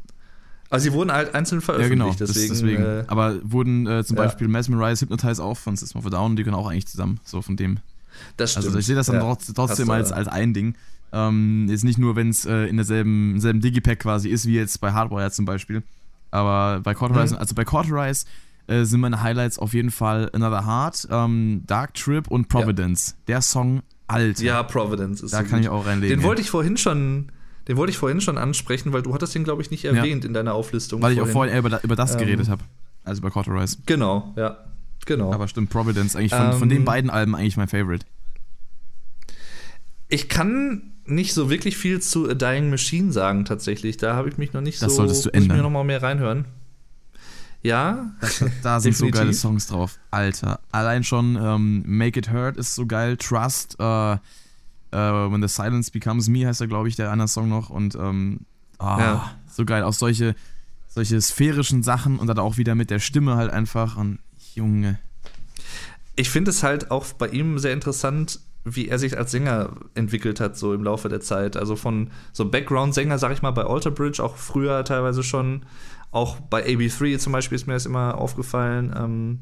also 0.70 0.84
sie 0.84 0.92
wurden 0.94 1.12
halt 1.12 1.34
einzeln 1.34 1.60
ja 1.60 1.64
veröffentlicht, 1.66 2.00
genau, 2.00 2.14
das- 2.18 2.32
deswegen. 2.32 2.48
deswegen. 2.54 2.82
Äh, 2.82 3.04
Aber 3.08 3.34
wurden 3.42 3.86
äh, 3.86 4.02
zum 4.04 4.16
ja. 4.16 4.22
Beispiel 4.22 4.48
Mesmerize, 4.48 5.02
Hypnotize 5.02 5.44
auch 5.44 5.58
von 5.58 5.76
System 5.76 5.98
of 5.98 6.06
a 6.06 6.10
Down, 6.10 6.34
die 6.34 6.44
können 6.44 6.56
auch 6.56 6.66
eigentlich 6.70 6.86
zusammen, 6.86 7.20
so 7.24 7.42
von 7.42 7.56
dem. 7.56 7.80
das 8.38 8.52
stimmt. 8.52 8.64
Also 8.66 8.78
ich 8.78 8.86
sehe 8.86 8.96
das 8.96 9.06
dann 9.08 9.16
ja. 9.16 9.20
trotz- 9.22 9.52
trotzdem 9.54 9.90
als, 9.90 10.12
als 10.12 10.28
ein 10.28 10.54
Ding. 10.54 10.74
Ähm, 11.12 11.66
jetzt 11.68 11.84
nicht 11.84 11.98
nur, 11.98 12.16
wenn 12.16 12.30
es 12.30 12.44
äh, 12.46 12.66
in 12.66 12.76
derselben 12.76 13.38
selben 13.40 13.60
Digipack 13.60 13.98
quasi 14.00 14.28
ist, 14.30 14.46
wie 14.46 14.54
jetzt 14.54 14.80
bei 14.80 14.92
Hardwire 14.92 15.30
zum 15.30 15.44
Beispiel. 15.44 15.82
Aber 16.30 16.80
bei 16.80 16.94
Cauterize, 16.94 17.34
Mhm. 17.34 17.40
also 17.40 17.54
bei 17.54 17.64
Cauterize 17.64 18.24
äh, 18.66 18.84
sind 18.84 19.00
meine 19.00 19.22
Highlights 19.22 19.58
auf 19.58 19.74
jeden 19.74 19.90
Fall 19.90 20.30
Another 20.32 20.64
Heart, 20.66 21.08
ähm, 21.10 21.62
Dark 21.66 21.94
Trip 21.94 22.26
und 22.28 22.48
Providence. 22.48 23.16
Der 23.28 23.42
Song, 23.42 23.82
Alter. 24.06 24.42
Ja, 24.42 24.62
Providence 24.62 25.20
ist 25.20 25.32
da 25.34 25.38
so 25.38 25.42
kann 25.44 25.52
gut. 25.58 25.60
ich 25.60 25.68
auch 25.68 25.84
reinlegen. 25.84 26.16
Den 26.16 26.20
ey. 26.20 26.26
wollte 26.26 26.40
ich 26.40 26.48
vorhin 26.50 26.76
schon, 26.78 27.30
den 27.68 27.76
wollte 27.76 27.90
ich 27.90 27.98
vorhin 27.98 28.20
schon 28.22 28.38
ansprechen, 28.38 28.92
weil 28.94 29.02
du 29.02 29.12
hattest 29.12 29.34
den, 29.34 29.44
glaube 29.44 29.60
ich, 29.62 29.70
nicht 29.70 29.84
erwähnt 29.84 30.24
in 30.24 30.32
deiner 30.32 30.54
Auflistung. 30.54 31.02
Weil 31.02 31.12
ich 31.12 31.20
auch 31.20 31.28
vorhin 31.28 31.52
eher 31.52 31.58
über, 31.60 31.82
über 31.84 31.96
das 31.96 32.12
Ähm, 32.14 32.20
geredet 32.20 32.48
habe. 32.48 32.64
Also 33.04 33.20
bei 33.20 33.28
Cauterize. 33.30 33.78
Genau, 33.84 34.32
ja. 34.36 34.56
Genau. 35.04 35.32
Aber 35.32 35.48
stimmt, 35.48 35.68
Providence, 35.70 36.14
eigentlich 36.16 36.32
von, 36.32 36.52
von 36.52 36.62
Ähm, 36.62 36.68
den 36.70 36.84
beiden 36.84 37.10
Alben 37.10 37.34
eigentlich 37.34 37.56
mein 37.56 37.68
Favorite. 37.68 38.06
Ich 40.08 40.28
kann 40.28 40.91
nicht 41.04 41.34
so 41.34 41.50
wirklich 41.50 41.76
viel 41.76 42.00
zu 42.00 42.28
A 42.28 42.34
Dying 42.34 42.70
Machine 42.70 43.12
sagen, 43.12 43.44
tatsächlich. 43.44 43.96
Da 43.96 44.14
habe 44.16 44.28
ich 44.28 44.38
mich 44.38 44.52
noch 44.52 44.60
nicht 44.60 44.80
Das 44.82 44.90
so. 44.92 44.96
solltest 44.98 45.24
du 45.24 45.28
muss 45.28 45.34
ich 45.34 45.42
ändern. 45.42 45.56
mir 45.58 45.62
noch 45.64 45.70
mal 45.70 45.84
mehr 45.84 46.02
reinhören. 46.02 46.44
Ja, 47.62 48.10
Da, 48.20 48.28
da 48.62 48.80
sind 48.80 48.96
so 48.96 49.06
geile 49.10 49.32
Songs 49.32 49.68
drauf. 49.68 49.98
Alter. 50.10 50.60
Allein 50.72 51.04
schon 51.04 51.36
ähm, 51.40 51.82
Make 51.86 52.18
It 52.18 52.32
Hurt 52.32 52.56
ist 52.56 52.74
so 52.74 52.86
geil. 52.86 53.16
Trust, 53.16 53.76
äh, 53.78 54.12
äh, 54.14 54.18
When 54.90 55.40
the 55.42 55.48
Silence 55.48 55.90
Becomes 55.92 56.28
Me 56.28 56.46
heißt 56.46 56.60
er, 56.60 56.66
glaube 56.66 56.88
ich, 56.88 56.96
der 56.96 57.10
andere 57.12 57.28
Song 57.28 57.48
noch. 57.48 57.70
Und 57.70 57.94
ähm, 57.94 58.40
ah, 58.78 58.98
Ja. 58.98 59.30
so 59.48 59.64
geil. 59.64 59.84
Auch 59.84 59.92
solche, 59.92 60.34
solche 60.88 61.20
sphärischen 61.20 61.82
Sachen 61.84 62.18
und 62.18 62.26
dann 62.26 62.38
auch 62.38 62.56
wieder 62.56 62.74
mit 62.74 62.90
der 62.90 62.98
Stimme 62.98 63.36
halt 63.36 63.50
einfach. 63.52 63.96
Und 63.96 64.18
Junge. 64.54 64.98
ich 66.16 66.30
finde 66.30 66.50
es 66.50 66.62
halt 66.64 66.90
auch 66.90 67.06
bei 67.12 67.28
ihm 67.28 67.58
sehr 67.60 67.72
interessant, 67.72 68.40
wie 68.64 68.88
er 68.88 68.98
sich 68.98 69.18
als 69.18 69.32
Sänger 69.32 69.70
entwickelt 69.94 70.40
hat, 70.40 70.56
so 70.56 70.72
im 70.72 70.84
Laufe 70.84 71.08
der 71.08 71.20
Zeit. 71.20 71.56
Also 71.56 71.76
von 71.76 72.10
so 72.32 72.48
Background-Sänger, 72.48 73.18
sag 73.18 73.32
ich 73.32 73.42
mal, 73.42 73.50
bei 73.50 73.64
Alter 73.64 73.90
Bridge, 73.90 74.22
auch 74.22 74.36
früher 74.36 74.84
teilweise 74.84 75.22
schon. 75.22 75.64
Auch 76.10 76.38
bei 76.38 76.64
AB3 76.64 77.18
zum 77.18 77.32
Beispiel 77.32 77.56
ist 77.56 77.66
mir 77.66 77.72
das 77.72 77.86
immer 77.86 78.18
aufgefallen. 78.18 78.94
Ähm, 78.96 79.38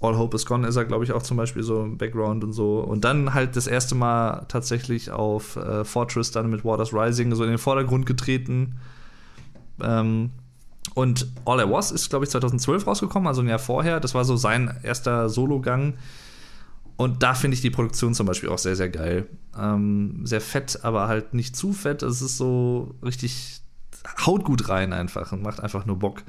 All 0.00 0.18
Hope 0.18 0.36
is 0.36 0.44
Gone 0.44 0.66
ist 0.66 0.76
er, 0.76 0.84
glaube 0.84 1.04
ich, 1.04 1.12
auch 1.12 1.22
zum 1.22 1.36
Beispiel 1.36 1.62
so 1.62 1.82
im 1.82 1.98
Background 1.98 2.44
und 2.44 2.52
so. 2.52 2.80
Und 2.80 3.04
dann 3.04 3.32
halt 3.32 3.56
das 3.56 3.66
erste 3.66 3.94
Mal 3.94 4.44
tatsächlich 4.48 5.10
auf 5.10 5.56
äh, 5.56 5.84
Fortress 5.84 6.30
dann 6.30 6.50
mit 6.50 6.64
Waters 6.64 6.92
Rising 6.92 7.34
so 7.34 7.44
in 7.44 7.50
den 7.50 7.58
Vordergrund 7.58 8.06
getreten. 8.06 8.78
Ähm, 9.80 10.30
und 10.94 11.26
All 11.44 11.60
I 11.60 11.70
Was 11.70 11.92
ist, 11.92 12.10
glaube 12.10 12.24
ich, 12.24 12.30
2012 12.30 12.86
rausgekommen, 12.86 13.26
also 13.26 13.42
ein 13.42 13.48
Jahr 13.48 13.58
vorher. 13.58 14.00
Das 14.00 14.14
war 14.14 14.24
so 14.24 14.36
sein 14.36 14.74
erster 14.82 15.28
Sologang. 15.28 15.94
Und 16.96 17.22
da 17.22 17.34
finde 17.34 17.54
ich 17.54 17.60
die 17.60 17.70
Produktion 17.70 18.14
zum 18.14 18.26
Beispiel 18.26 18.48
auch 18.48 18.58
sehr, 18.58 18.74
sehr 18.76 18.88
geil. 18.88 19.26
Ähm, 19.58 20.20
sehr 20.24 20.40
fett, 20.40 20.80
aber 20.82 21.08
halt 21.08 21.34
nicht 21.34 21.54
zu 21.56 21.72
fett. 21.72 22.02
Es 22.02 22.22
ist 22.22 22.36
so 22.38 22.94
richtig, 23.04 23.60
haut 24.24 24.44
gut 24.44 24.68
rein 24.70 24.92
einfach 24.92 25.32
und 25.32 25.42
macht 25.42 25.60
einfach 25.60 25.84
nur 25.84 25.98
Bock. 25.98 26.22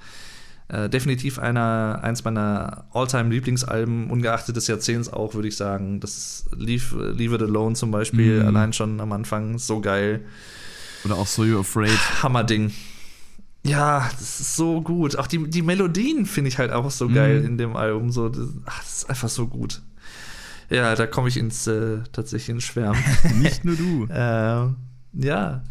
Äh, 0.69 0.89
definitiv 0.89 1.39
einer, 1.39 1.99
eins 2.03 2.25
meiner 2.25 2.85
All-Time-Lieblingsalben, 2.91 4.09
ungeachtet 4.09 4.57
des 4.57 4.67
Jahrzehnts 4.67 5.11
auch, 5.11 5.33
würde 5.33 5.47
ich 5.47 5.55
sagen. 5.55 6.01
Das 6.01 6.45
Leave, 6.53 7.13
Leave 7.13 7.35
It 7.35 7.41
Alone 7.43 7.75
zum 7.75 7.91
Beispiel, 7.91 8.41
Mhm. 8.41 8.47
allein 8.47 8.73
schon 8.73 8.99
am 8.99 9.13
Anfang, 9.13 9.59
so 9.59 9.79
geil. 9.79 10.25
Oder 11.05 11.15
auch 11.15 11.27
So 11.27 11.45
You 11.45 11.59
Afraid. 11.61 11.97
Hammerding. 12.21 12.73
Ja, 13.63 14.09
das 14.19 14.41
ist 14.41 14.55
so 14.57 14.81
gut. 14.81 15.15
Auch 15.17 15.27
die, 15.27 15.49
die 15.49 15.61
Melodien 15.61 16.25
finde 16.25 16.49
ich 16.49 16.57
halt 16.57 16.71
auch 16.71 16.91
so 16.91 17.07
Mhm. 17.07 17.13
geil 17.13 17.43
in 17.45 17.57
dem 17.57 17.77
Album. 17.77 18.11
So, 18.11 18.27
das, 18.27 18.49
ach, 18.65 18.79
das 18.79 18.97
ist 18.97 19.09
einfach 19.09 19.29
so 19.29 19.47
gut. 19.47 19.81
Ja, 20.69 20.95
da 20.95 21.07
komme 21.07 21.29
ich 21.29 21.37
ins 21.37 21.67
äh, 21.67 21.99
tatsächlich 22.11 22.49
ins 22.49 22.63
Schwärmen. 22.63 23.01
Nicht 23.41 23.63
nur 23.63 23.75
du. 23.75 24.07
ähm, 24.11 24.75
ja. 25.13 25.63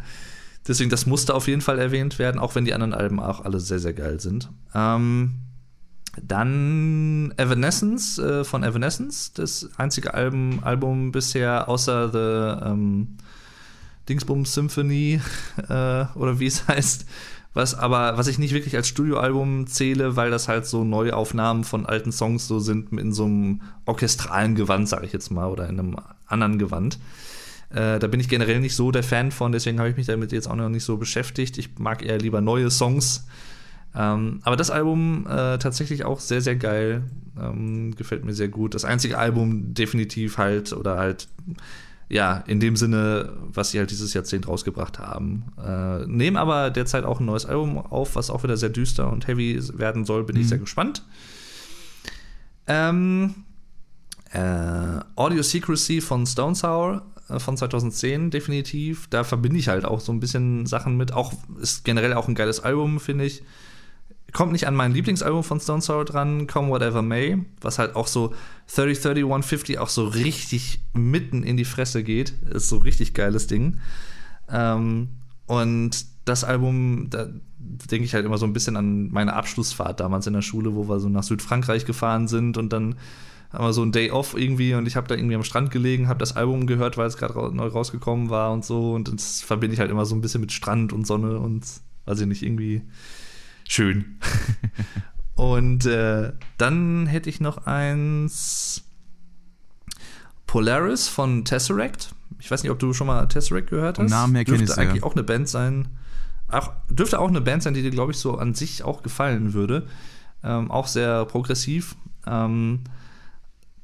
Deswegen, 0.67 0.89
das 0.89 1.05
musste 1.05 1.33
auf 1.33 1.47
jeden 1.47 1.61
Fall 1.61 1.79
erwähnt 1.79 2.19
werden, 2.19 2.39
auch 2.39 2.55
wenn 2.55 2.65
die 2.65 2.73
anderen 2.73 2.93
Alben 2.93 3.19
auch 3.19 3.45
alle 3.45 3.59
sehr, 3.59 3.79
sehr 3.79 3.93
geil 3.93 4.19
sind. 4.19 4.49
Ähm, 4.73 5.35
dann 6.21 7.33
Evanescence 7.37 8.17
äh, 8.17 8.43
von 8.43 8.63
Evanescence, 8.63 9.33
das 9.33 9.69
einzige 9.77 10.13
Album, 10.13 10.59
Album 10.63 11.11
bisher 11.11 11.69
außer 11.69 12.09
The 12.11 12.65
ähm, 12.65 13.17
Dingsbums 14.09 14.53
Symphony 14.53 15.21
äh, 15.69 16.05
oder 16.15 16.39
wie 16.39 16.47
es 16.47 16.67
heißt, 16.67 17.05
was 17.57 17.75
aber 17.75 18.17
was 18.17 18.27
ich 18.27 18.39
nicht 18.39 18.53
wirklich 18.53 18.75
als 18.75 18.87
Studioalbum 18.87 19.67
zähle, 19.67 20.15
weil 20.15 20.31
das 20.31 20.47
halt 20.47 20.65
so 20.65 20.83
Neuaufnahmen 20.83 21.63
von 21.63 21.85
alten 21.85 22.11
Songs 22.11 22.47
so 22.47 22.59
sind 22.59 22.93
in 22.93 23.11
so 23.11 23.25
einem 23.25 23.61
orchestralen 23.85 24.55
Gewand, 24.55 24.87
sage 24.87 25.05
ich 25.05 25.11
jetzt 25.11 25.31
mal, 25.31 25.47
oder 25.47 25.67
in 25.67 25.79
einem 25.79 25.97
anderen 26.27 26.59
Gewand. 26.59 26.99
Äh, 27.69 27.99
da 27.99 28.07
bin 28.07 28.19
ich 28.19 28.29
generell 28.29 28.59
nicht 28.59 28.75
so 28.75 28.91
der 28.91 29.03
Fan 29.03 29.31
von, 29.31 29.51
deswegen 29.51 29.79
habe 29.79 29.89
ich 29.89 29.97
mich 29.97 30.07
damit 30.07 30.31
jetzt 30.31 30.47
auch 30.47 30.55
noch 30.55 30.69
nicht 30.69 30.85
so 30.85 30.97
beschäftigt. 30.97 31.57
Ich 31.57 31.77
mag 31.77 32.03
eher 32.05 32.17
lieber 32.17 32.39
neue 32.39 32.71
Songs. 32.71 33.25
Ähm, 33.95 34.39
aber 34.43 34.55
das 34.55 34.69
Album 34.69 35.25
äh, 35.27 35.57
tatsächlich 35.57 36.05
auch 36.05 36.19
sehr, 36.19 36.41
sehr 36.41 36.55
geil. 36.55 37.03
Ähm, 37.39 37.95
gefällt 37.95 38.23
mir 38.23 38.33
sehr 38.33 38.47
gut. 38.47 38.75
Das 38.75 38.85
einzige 38.85 39.17
Album 39.17 39.73
definitiv 39.73 40.37
halt, 40.37 40.71
oder 40.73 40.97
halt, 40.97 41.27
ja, 42.09 42.37
in 42.47 42.59
dem 42.59 42.75
Sinne, 42.77 43.33
was 43.41 43.71
sie 43.71 43.79
halt 43.79 43.91
dieses 43.91 44.13
Jahrzehnt 44.13 44.47
rausgebracht 44.47 44.99
haben. 44.99 45.45
Äh, 45.61 46.05
nehmen 46.07 46.37
aber 46.37 46.69
derzeit 46.69 47.03
auch 47.03 47.19
ein 47.19 47.25
neues 47.25 47.45
Album 47.45 47.77
auf, 47.77 48.15
was 48.15 48.29
auch 48.29 48.43
wieder 48.43 48.55
sehr 48.57 48.69
düster 48.69 49.11
und 49.11 49.27
heavy 49.27 49.59
werden 49.77 50.05
soll. 50.05 50.23
Bin 50.23 50.37
ich 50.37 50.43
Mhm. 50.45 50.49
sehr 50.49 50.57
gespannt. 50.59 51.03
Ähm, 52.67 53.35
äh, 54.31 54.99
Audio 55.15 55.41
Secrecy 55.41 56.01
von 56.01 56.25
Stone 56.25 56.55
Sour 56.55 57.03
äh, 57.29 57.39
von 57.39 57.57
2010 57.57 58.29
definitiv. 58.29 59.07
Da 59.09 59.23
verbinde 59.23 59.57
ich 59.59 59.67
halt 59.67 59.85
auch 59.85 59.99
so 59.99 60.11
ein 60.11 60.19
bisschen 60.19 60.65
Sachen 60.65 60.97
mit. 60.97 61.13
Auch 61.13 61.33
ist 61.61 61.83
generell 61.85 62.13
auch 62.13 62.27
ein 62.27 62.35
geiles 62.35 62.59
Album, 62.59 62.99
finde 62.99 63.25
ich. 63.25 63.43
Kommt 64.33 64.51
nicht 64.51 64.67
an 64.67 64.75
mein 64.75 64.91
Lieblingsalbum 64.91 65.43
von 65.43 65.59
Stone 65.59 65.81
Sour 65.81 66.05
dran, 66.05 66.47
Come 66.47 66.69
Whatever 66.69 67.01
May, 67.01 67.45
was 67.61 67.79
halt 67.79 67.95
auch 67.95 68.07
so 68.07 68.33
30, 68.75 69.01
30, 69.01 69.23
150 69.23 69.79
auch 69.79 69.89
so 69.89 70.05
richtig 70.05 70.81
mitten 70.93 71.43
in 71.43 71.55
die 71.55 71.65
Fresse 71.65 72.03
geht. 72.03 72.33
Ist 72.49 72.67
so 72.67 72.77
richtig 72.77 73.13
geiles 73.13 73.47
Ding. 73.47 73.79
Ähm, 74.49 75.09
und 75.45 76.05
das 76.25 76.43
Album, 76.43 77.09
da 77.09 77.27
denke 77.57 78.05
ich 78.05 78.13
halt 78.13 78.25
immer 78.25 78.37
so 78.37 78.45
ein 78.45 78.53
bisschen 78.53 78.75
an 78.75 79.09
meine 79.11 79.33
Abschlussfahrt 79.33 79.99
damals 79.99 80.27
in 80.27 80.33
der 80.33 80.41
Schule, 80.41 80.75
wo 80.75 80.87
wir 80.87 80.99
so 80.99 81.09
nach 81.09 81.23
Südfrankreich 81.23 81.85
gefahren 81.85 82.27
sind 82.27 82.57
und 82.57 82.71
dann 82.73 82.95
haben 83.51 83.63
wir 83.63 83.73
so 83.73 83.81
ein 83.81 83.93
Day 83.93 84.11
off 84.11 84.35
irgendwie 84.37 84.73
und 84.73 84.87
ich 84.87 84.95
habe 84.97 85.07
da 85.07 85.15
irgendwie 85.15 85.35
am 85.35 85.43
Strand 85.43 85.71
gelegen, 85.71 86.09
habe 86.09 86.19
das 86.19 86.35
Album 86.35 86.67
gehört, 86.67 86.97
weil 86.97 87.07
es 87.07 87.17
gerade 87.17 87.35
ra 87.35 87.49
neu 87.49 87.67
rausgekommen 87.67 88.29
war 88.29 88.51
und 88.51 88.65
so 88.65 88.93
und 88.93 89.11
das 89.13 89.41
verbinde 89.41 89.73
ich 89.73 89.79
halt 89.79 89.89
immer 89.89 90.05
so 90.05 90.15
ein 90.15 90.21
bisschen 90.21 90.41
mit 90.41 90.51
Strand 90.51 90.91
und 90.91 91.07
Sonne 91.07 91.39
und 91.39 91.65
weiß 92.05 92.19
ich 92.21 92.27
nicht, 92.27 92.43
irgendwie 92.43 92.81
schön. 93.67 94.19
und 95.35 95.85
äh, 95.85 96.33
dann 96.57 97.07
hätte 97.07 97.29
ich 97.29 97.39
noch 97.39 97.65
eins 97.65 98.83
Polaris 100.47 101.07
von 101.07 101.45
Tesseract. 101.45 102.15
Ich 102.39 102.49
weiß 102.49 102.63
nicht, 102.63 102.71
ob 102.71 102.79
du 102.79 102.93
schon 102.93 103.07
mal 103.07 103.25
Tesseract 103.27 103.69
gehört 103.69 103.99
hast. 103.99 104.09
Namen 104.09 104.35
her 104.35 104.45
kenn 104.45 104.55
Dürfte 104.55 104.71
ich's, 104.71 104.75
ja. 104.77 104.83
eigentlich 104.83 105.03
auch 105.03 105.13
eine 105.13 105.23
Band 105.23 105.47
sein. 105.49 105.89
Auch, 106.49 106.71
dürfte 106.89 107.19
auch 107.19 107.27
eine 107.27 107.41
Band 107.41 107.63
sein, 107.63 107.73
die 107.73 107.81
dir, 107.81 107.91
glaube 107.91 108.13
ich, 108.13 108.17
so 108.17 108.37
an 108.37 108.53
sich 108.53 108.83
auch 108.83 109.03
gefallen 109.03 109.53
würde. 109.53 109.87
Ähm, 110.43 110.71
auch 110.71 110.87
sehr 110.87 111.25
progressiv. 111.25 111.95
Ähm, 112.25 112.81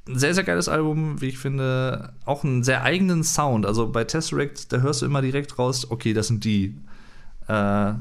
ein 0.08 0.18
sehr, 0.18 0.34
sehr 0.34 0.44
geiles 0.44 0.68
Album, 0.68 1.20
wie 1.20 1.28
ich 1.28 1.38
finde. 1.38 2.14
Auch 2.24 2.44
einen 2.44 2.62
sehr 2.62 2.82
eigenen 2.82 3.24
Sound. 3.24 3.66
Also 3.66 3.90
bei 3.90 4.04
Tesseract, 4.04 4.72
da 4.72 4.78
hörst 4.78 5.02
du 5.02 5.06
immer 5.06 5.22
direkt 5.22 5.58
raus, 5.58 5.90
okay, 5.90 6.12
das 6.14 6.28
sind 6.28 6.44
die. 6.44 6.76
Äh, 7.48 7.94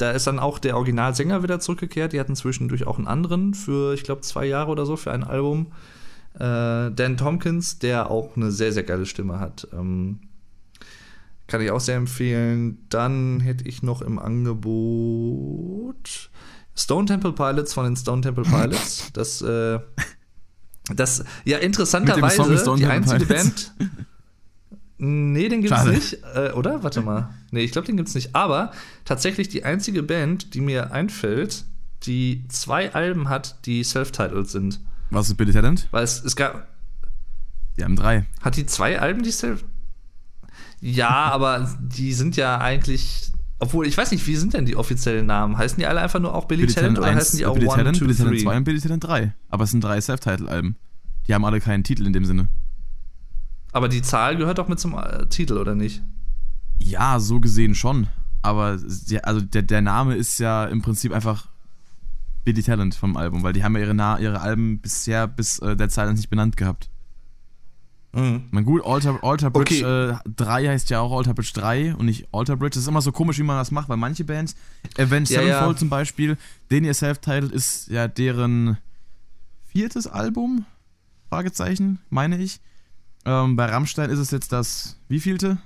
da 0.00 0.12
ist 0.12 0.26
dann 0.26 0.38
auch 0.38 0.58
der 0.58 0.76
Originalsänger 0.76 1.42
wieder 1.42 1.60
zurückgekehrt. 1.60 2.12
Die 2.12 2.20
hatten 2.20 2.34
zwischendurch 2.34 2.86
auch 2.86 2.96
einen 2.96 3.06
anderen 3.06 3.52
für, 3.52 3.92
ich 3.92 4.02
glaube, 4.02 4.22
zwei 4.22 4.46
Jahre 4.46 4.70
oder 4.70 4.86
so 4.86 4.96
für 4.96 5.12
ein 5.12 5.24
Album. 5.24 5.72
Äh, 6.34 6.90
Dan 6.90 7.16
Tompkins, 7.18 7.78
der 7.78 8.10
auch 8.10 8.36
eine 8.36 8.50
sehr, 8.50 8.72
sehr 8.72 8.84
geile 8.84 9.04
Stimme 9.04 9.40
hat. 9.40 9.68
Ähm, 9.72 10.20
kann 11.48 11.60
ich 11.60 11.70
auch 11.70 11.80
sehr 11.80 11.96
empfehlen. 11.96 12.78
Dann 12.88 13.40
hätte 13.40 13.68
ich 13.68 13.82
noch 13.82 14.00
im 14.00 14.18
Angebot 14.18 14.70
Stone 16.74 17.06
Temple 17.06 17.32
Pilots 17.32 17.74
von 17.74 17.84
den 17.84 17.96
Stone 17.96 18.22
Temple 18.22 18.44
Pilots. 18.50 19.10
Das, 19.12 19.42
äh, 19.42 19.80
das 20.94 21.24
ja 21.44 21.58
interessanterweise 21.58 22.74
die 22.76 22.86
einzige 22.86 23.26
Pilots. 23.26 23.74
Band. 23.76 23.94
Nee, 24.96 25.48
den 25.48 25.60
gibt's 25.60 25.76
Schade. 25.76 25.90
nicht. 25.90 26.18
Äh, 26.34 26.52
oder? 26.52 26.82
Warte 26.82 27.02
mal. 27.02 27.28
Nee, 27.50 27.60
ich 27.62 27.72
glaube, 27.72 27.86
den 27.86 27.96
gibt's 27.96 28.14
nicht. 28.14 28.34
Aber 28.34 28.72
tatsächlich 29.04 29.48
die 29.48 29.64
einzige 29.64 30.02
Band, 30.02 30.54
die 30.54 30.60
mir 30.60 30.92
einfällt, 30.92 31.64
die 32.04 32.44
zwei 32.48 32.94
Alben 32.94 33.28
hat, 33.28 33.66
die 33.66 33.82
self-titled 33.84 34.48
sind. 34.48 34.80
Was 35.10 35.28
ist 35.28 35.36
Billy 35.36 35.52
Talent? 35.52 35.88
Weil 35.90 36.04
es, 36.04 36.24
es 36.24 36.36
gab. 36.36 36.68
Die 37.76 37.84
haben 37.84 37.96
drei. 37.96 38.26
Hat 38.40 38.56
die 38.56 38.66
zwei 38.66 39.00
Alben, 39.00 39.22
die 39.22 39.30
self. 39.30 39.64
Ja, 40.80 41.30
aber 41.30 41.76
die 41.80 42.12
sind 42.12 42.36
ja 42.36 42.58
eigentlich. 42.58 43.32
Obwohl, 43.58 43.86
ich 43.86 43.96
weiß 43.96 44.10
nicht, 44.12 44.26
wie 44.26 44.36
sind 44.36 44.54
denn 44.54 44.64
die 44.64 44.76
offiziellen 44.76 45.26
Namen? 45.26 45.58
Heißen 45.58 45.78
die 45.78 45.86
alle 45.86 46.00
einfach 46.00 46.20
nur 46.20 46.34
auch 46.34 46.46
Billy, 46.46 46.66
Talent 46.66 46.98
oder 46.98 47.14
heißen 47.14 47.38
die 47.38 47.44
auch 47.44 47.52
Billy 47.54 47.66
One, 47.66 47.76
Talent, 47.76 47.98
Two, 47.98 48.06
Billy 48.06 48.16
Talent 48.16 48.36
Three? 48.36 48.44
2 48.44 48.56
und 48.56 48.64
Billy 48.64 48.80
Talent 48.80 49.04
3. 49.04 49.34
Aber 49.50 49.64
es 49.64 49.70
sind 49.70 49.84
drei 49.84 50.00
Self-Title-Alben. 50.00 50.76
Die 51.26 51.34
haben 51.34 51.44
alle 51.44 51.60
keinen 51.60 51.84
Titel 51.84 52.06
in 52.06 52.14
dem 52.14 52.24
Sinne. 52.24 52.48
Aber 53.72 53.88
die 53.88 54.00
Zahl 54.00 54.36
gehört 54.36 54.58
doch 54.58 54.68
mit 54.68 54.80
zum 54.80 54.96
äh, 54.96 55.26
Titel, 55.26 55.58
oder 55.58 55.74
nicht? 55.74 56.02
Ja, 56.82 57.20
so 57.20 57.40
gesehen 57.40 57.74
schon. 57.74 58.08
Aber 58.42 58.78
sie, 58.78 59.22
also 59.22 59.40
der, 59.40 59.62
der 59.62 59.82
Name 59.82 60.16
ist 60.16 60.38
ja 60.38 60.64
im 60.64 60.82
Prinzip 60.82 61.12
einfach 61.12 61.48
Billy 62.44 62.62
Talent 62.62 62.94
vom 62.94 63.16
Album, 63.16 63.42
weil 63.42 63.52
die 63.52 63.62
haben 63.62 63.74
ja 63.76 63.82
ihre, 63.82 63.94
Na 63.94 64.18
ihre 64.18 64.40
Alben 64.40 64.78
bisher 64.80 65.26
bis 65.26 65.58
äh, 65.58 65.76
der 65.76 65.90
Silence 65.90 66.16
nicht 66.20 66.30
benannt 66.30 66.56
gehabt. 66.56 66.88
Mhm. 68.12 68.44
Man 68.50 68.64
gut, 68.64 68.84
Alter, 68.84 69.22
Alter 69.22 69.50
Bridge 69.50 69.84
Okay. 69.86 70.12
äh, 70.14 70.30
3 70.36 70.66
heißt 70.68 70.90
ja 70.90 71.00
auch 71.00 71.16
Alter 71.16 71.34
Bridge 71.34 71.52
3 71.54 71.94
und 71.94 72.06
nicht 72.06 72.26
Alter 72.32 72.56
Bridge. 72.56 72.70
Das 72.74 72.82
ist 72.82 72.88
immer 72.88 73.02
so 73.02 73.12
komisch, 73.12 73.38
wie 73.38 73.42
man 73.44 73.56
das 73.56 73.70
macht, 73.70 73.88
weil 73.88 73.98
manche 73.98 74.24
Bands, 74.24 74.56
Avenged 74.98 75.30
Ja, 75.30 75.42
ja. 75.42 75.46
Sevenfold 75.54 75.78
zum 75.78 75.90
Beispiel, 75.90 76.36
den 76.70 76.84
ihr 76.84 76.94
Self-Titled 76.94 77.52
ist 77.52 77.88
ja 77.88 78.08
deren 78.08 78.78
viertes 79.66 80.06
Album, 80.08 80.64
Fragezeichen, 81.28 82.00
meine 82.08 82.38
ich. 82.38 82.60
Ähm, 83.26 83.54
bei 83.54 83.66
Rammstein 83.66 84.10
ist 84.10 84.18
es 84.18 84.30
jetzt 84.32 84.50
das 84.50 84.96
wievielte? 85.08 85.58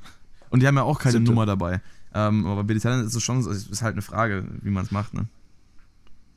Und 0.55 0.61
die 0.61 0.69
haben 0.69 0.77
ja 0.77 0.85
auch 0.85 1.01
keine 1.01 1.15
Siebte. 1.15 1.33
Nummer 1.33 1.47
dabei. 1.47 1.81
Ähm, 2.15 2.47
aber 2.47 2.63
bei 2.63 2.75
Talent 2.75 3.05
ist 3.05 3.17
es 3.17 3.25
schon, 3.25 3.41
ist 3.41 3.83
halt 3.83 3.95
eine 3.95 4.03
Frage, 4.03 4.45
wie 4.63 4.71
man 4.71 4.85
es 4.85 4.93
macht, 4.93 5.13
ne? 5.13 5.27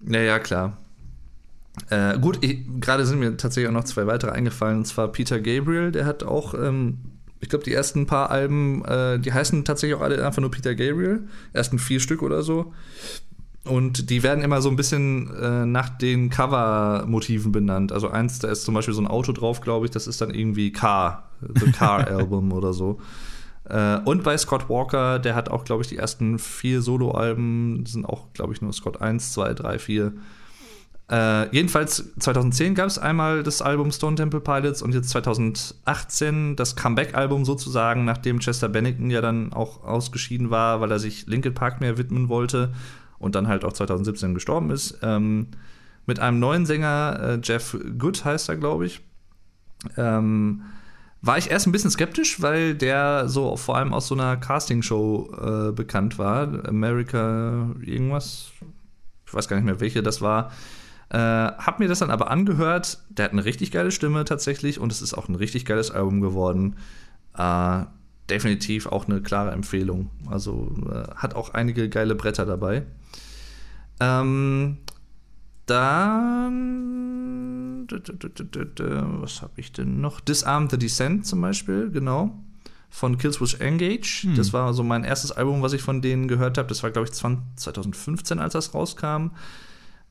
Ja, 0.08 0.22
ja, 0.22 0.40
klar. 0.40 0.80
Äh, 1.92 2.18
gut, 2.18 2.40
gerade 2.82 3.06
sind 3.06 3.20
mir 3.20 3.38
tatsächlich 3.38 3.70
auch 3.70 3.74
noch 3.74 3.84
zwei 3.84 4.08
weitere 4.08 4.32
eingefallen. 4.32 4.78
Und 4.78 4.86
zwar 4.86 5.10
Peter 5.10 5.40
Gabriel, 5.40 5.92
der 5.92 6.08
hat 6.08 6.24
auch, 6.24 6.56
ähm, 6.56 6.98
ich 7.42 7.50
glaube, 7.50 7.64
die 7.64 7.76
ersten 7.76 8.08
paar 8.08 8.32
Alben, 8.32 8.84
äh, 8.86 9.20
die 9.20 9.32
heißen 9.32 9.66
tatsächlich 9.66 9.96
auch 9.96 10.02
alle 10.02 10.26
einfach 10.26 10.42
nur 10.42 10.50
Peter 10.50 10.74
Gabriel. 10.74 11.28
Ersten 11.54 11.78
vier 11.78 12.00
Stück 12.00 12.24
oder 12.24 12.42
so. 12.42 12.74
Und 13.66 14.10
die 14.10 14.24
werden 14.24 14.44
immer 14.44 14.64
so 14.64 14.70
ein 14.70 14.78
bisschen 14.78 15.32
äh, 15.36 15.64
nach 15.68 15.90
den 15.90 16.32
Cover-Motiven 16.32 17.52
benannt. 17.52 17.92
Also 17.92 18.10
eins, 18.10 18.40
da 18.40 18.48
ist 18.48 18.64
zum 18.64 18.74
Beispiel 18.74 18.96
so 18.96 19.02
ein 19.04 19.08
Auto 19.08 19.32
drauf, 19.32 19.62
glaube 19.62 19.86
ich, 19.86 19.92
das 19.92 20.08
ist 20.08 20.22
dann 20.22 20.34
irgendwie 20.34 20.72
Car, 20.72 21.30
The 21.54 21.72
Car 21.72 22.08
Album 22.08 22.52
oder 22.52 22.74
so. 22.74 23.00
Äh, 23.70 24.00
und 24.06 24.24
bei 24.24 24.38
Scott 24.38 24.70
Walker, 24.70 25.20
der 25.20 25.36
hat 25.36 25.50
auch, 25.50 25.66
glaube 25.66 25.84
ich, 25.84 25.90
die 25.90 25.98
ersten 25.98 26.40
vier 26.40 26.82
Soloalben, 26.82 27.86
sind 27.86 28.06
auch, 28.06 28.32
glaube 28.34 28.54
ich, 28.54 28.62
nur 28.62 28.74
Scott 28.74 29.02
1, 29.02 29.34
2, 29.34 29.54
3, 29.54 29.80
4. 29.80 30.14
Äh, 31.10 31.56
jedenfalls 31.56 32.14
2010 32.20 32.76
gab 32.76 32.88
es 32.88 33.00
einmal 33.00 33.44
das 33.44 33.62
Album 33.62 33.92
Stone 33.92 34.18
Temple 34.18 34.42
Pilots 34.42 34.82
und 34.82 34.94
jetzt 34.94 35.10
2018 35.10 36.58
das 36.58 36.76
Comeback-Album 36.76 37.46
sozusagen, 37.46 38.04
nachdem 38.04 38.40
Chester 38.40 38.68
Bennington 38.68 39.10
ja 39.10 39.22
dann 39.22 39.54
auch 39.54 39.84
ausgeschieden 39.84 40.50
war, 40.50 40.82
weil 40.82 40.92
er 40.92 41.00
sich 41.00 41.26
Linkin 41.28 41.54
Park 41.54 41.80
mehr 41.80 41.98
widmen 41.98 42.28
wollte 42.28 42.74
und 43.20 43.36
dann 43.36 43.48
halt 43.48 43.64
auch 43.64 43.74
2017 43.74 44.34
gestorben 44.34 44.70
ist. 44.70 45.00
Ähm, 45.02 45.48
mit 46.06 46.20
einem 46.20 46.40
neuen 46.40 46.66
Sänger, 46.66 47.20
äh, 47.22 47.40
Jeff 47.42 47.78
Good 47.98 48.24
heißt 48.26 48.50
er, 48.50 48.58
glaube 48.58 48.86
ich. 48.86 49.02
Ähm, 49.96 50.64
war 51.28 51.38
ich 51.38 51.52
erst 51.52 51.68
ein 51.68 51.72
bisschen 51.72 51.92
skeptisch, 51.92 52.42
weil 52.42 52.74
der 52.74 53.28
so 53.28 53.58
vor 53.58 53.78
allem 53.78 53.94
aus 53.94 54.08
so 54.08 54.16
einer 54.16 54.38
Castingshow 54.38 55.70
äh, 55.70 55.72
bekannt 55.74 56.18
war. 56.18 56.66
America 56.66 57.76
irgendwas. 57.82 58.52
Ich 59.26 59.34
weiß 59.34 59.48
gar 59.48 59.58
nicht 59.58 59.66
mehr, 59.66 59.82
welche 59.82 60.02
das 60.02 60.22
war. 60.22 60.52
Äh, 61.10 61.18
hab 61.18 61.80
mir 61.80 61.88
das 61.88 62.00
dann 62.00 62.12
aber 62.12 62.32
angehört. 62.32 63.00
Der 63.10 63.26
hat 63.26 63.34
eine 63.34 63.46
richtig 63.46 63.72
geile 63.72 63.92
Stimme 63.92 64.26
tatsächlich 64.26 64.80
und 64.80 64.92
es 64.92 65.02
ist 65.02 65.14
auch 65.14 65.28
ein 65.30 65.36
richtig 65.36 65.66
geiles 65.66 65.92
Album 65.92 66.22
geworden. 66.22 66.78
Äh, 67.38 67.84
definitiv 68.30 68.88
auch 68.88 69.08
eine 69.08 69.22
klare 69.22 69.52
Empfehlung. 69.52 70.10
Also 70.30 70.76
äh, 70.90 71.14
hat 71.16 71.36
auch 71.36 71.54
einige 71.54 71.90
geile 71.90 72.16
Bretter 72.16 72.46
dabei. 72.46 72.84
Ähm, 74.00 74.78
dann. 75.68 77.88
Was 79.22 79.42
habe 79.42 79.54
ich 79.58 79.72
denn 79.72 80.02
noch? 80.02 80.20
Disarm 80.20 80.70
the 80.70 80.78
Descent 80.78 81.26
zum 81.26 81.42
Beispiel, 81.42 81.90
genau. 81.92 82.38
Von 82.90 83.18
Killswitch 83.18 83.60
Engage. 83.60 84.24
Hm. 84.24 84.36
Das 84.36 84.54
war 84.54 84.74
so 84.74 84.84
mein 84.84 85.04
erstes 85.04 85.32
Album, 85.32 85.62
was 85.62 85.74
ich 85.74 85.82
von 85.82 86.02
denen 86.02 86.28
gehört 86.28 86.58
habe. 86.58 86.70
Das 86.70 86.84
war, 86.84 86.92
glaube 86.92 87.08
ich, 87.08 87.14
20, 87.14 87.58
2015, 87.58 88.40
als 88.40 88.54
das 88.54 88.74
rauskam. 88.74 89.32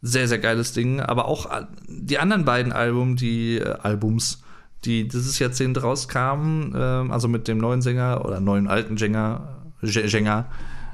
Sehr, 0.02 0.28
sehr 0.28 0.38
geiles 0.38 0.72
Ding. 0.72 1.00
Aber 1.00 1.26
auch 1.26 1.50
äh, 1.50 1.66
die 1.88 2.18
anderen 2.18 2.44
beiden 2.44 2.72
Album, 2.72 3.16
die 3.16 3.58
äh, 3.58 3.76
Albums, 3.82 4.42
die 4.84 5.08
dieses 5.08 5.38
Jahrzehnt 5.38 5.82
rauskamen, 5.82 6.74
ähm, 6.76 7.10
also 7.10 7.28
mit 7.28 7.48
dem 7.48 7.58
neuen 7.58 7.82
Sänger 7.82 8.24
oder 8.24 8.40
neuen 8.40 8.68
alten 8.68 8.96
Sänger, 8.96 9.72
Sänger, 9.82 10.46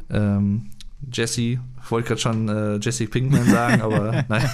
ähm, 0.09 0.71
Jesse, 1.11 1.41
ich 1.41 1.59
wollte 1.89 2.09
gerade 2.09 2.21
schon 2.21 2.49
äh, 2.49 2.77
Jesse 2.77 3.07
Pinkman 3.07 3.49
sagen, 3.49 3.81
aber 3.83 4.25
nein. 4.29 4.51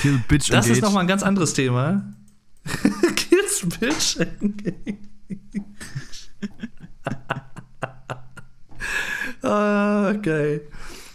Kill 0.00 0.20
Bitch 0.28 0.50
Das 0.50 0.66
Engage. 0.66 0.72
ist 0.72 0.82
nochmal 0.82 1.02
ein 1.02 1.08
ganz 1.08 1.22
anderes 1.22 1.54
Thema. 1.54 2.12
Kills 3.16 3.66
Bitch. 3.78 4.18
ah, 9.42 10.12
geil. 10.22 10.62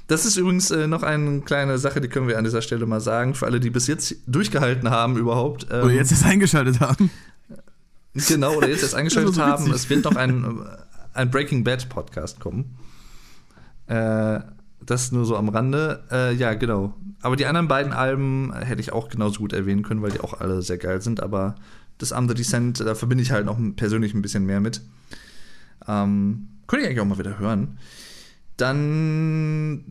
Das 0.07 0.25
ist 0.25 0.37
übrigens 0.37 0.71
äh, 0.71 0.87
noch 0.87 1.03
eine 1.03 1.41
kleine 1.41 1.77
Sache, 1.77 1.99
die 1.99 2.07
können 2.07 2.29
wir 2.29 2.37
an 2.37 2.45
dieser 2.45 2.61
Stelle 2.61 2.85
mal 2.85 3.01
sagen, 3.01 3.35
für 3.35 3.45
alle, 3.45 3.59
die 3.59 3.69
bis 3.69 3.87
jetzt 3.87 4.15
durchgehalten 4.25 4.89
haben 4.89 5.17
überhaupt. 5.17 5.67
Ähm, 5.69 5.83
Oder 5.83 5.93
jetzt 5.93 6.11
erst 6.11 6.25
eingeschaltet 6.25 6.79
haben. 6.79 7.11
Genau, 8.13 8.55
oder 8.55 8.69
jetzt 8.69 8.81
erst 8.83 8.95
eingeschaltet 8.95 9.35
so 9.35 9.41
haben. 9.43 9.71
Es 9.71 9.89
wird 9.89 10.05
noch 10.05 10.15
ein, 10.15 10.65
ein 11.13 11.29
Breaking 11.29 11.63
Bad 11.63 11.87
Podcast 11.89 12.39
kommen. 12.39 12.77
Äh, 13.87 14.39
das 14.85 15.11
nur 15.11 15.25
so 15.25 15.35
am 15.35 15.49
Rande. 15.49 16.03
Äh, 16.11 16.33
ja, 16.35 16.53
genau. 16.53 16.93
Aber 17.21 17.35
die 17.35 17.45
anderen 17.45 17.67
beiden 17.67 17.93
Alben 17.93 18.53
hätte 18.53 18.81
ich 18.81 18.93
auch 18.93 19.09
genauso 19.09 19.39
gut 19.39 19.53
erwähnen 19.53 19.83
können, 19.83 20.01
weil 20.01 20.11
die 20.11 20.21
auch 20.21 20.39
alle 20.39 20.61
sehr 20.61 20.77
geil 20.77 21.01
sind. 21.01 21.21
Aber 21.21 21.55
das 21.97 22.11
Under 22.11 22.33
Descent, 22.33 22.79
da 22.79 22.95
verbinde 22.95 23.23
ich 23.23 23.31
halt 23.31 23.45
noch 23.45 23.57
persönlich 23.75 24.13
ein 24.13 24.21
bisschen 24.21 24.45
mehr 24.45 24.59
mit. 24.59 24.81
Ähm, 25.87 26.47
könnte 26.67 26.83
ich 26.83 26.89
eigentlich 26.89 27.01
auch 27.01 27.05
mal 27.05 27.17
wieder 27.17 27.39
hören. 27.39 27.77
Dann, 28.57 29.83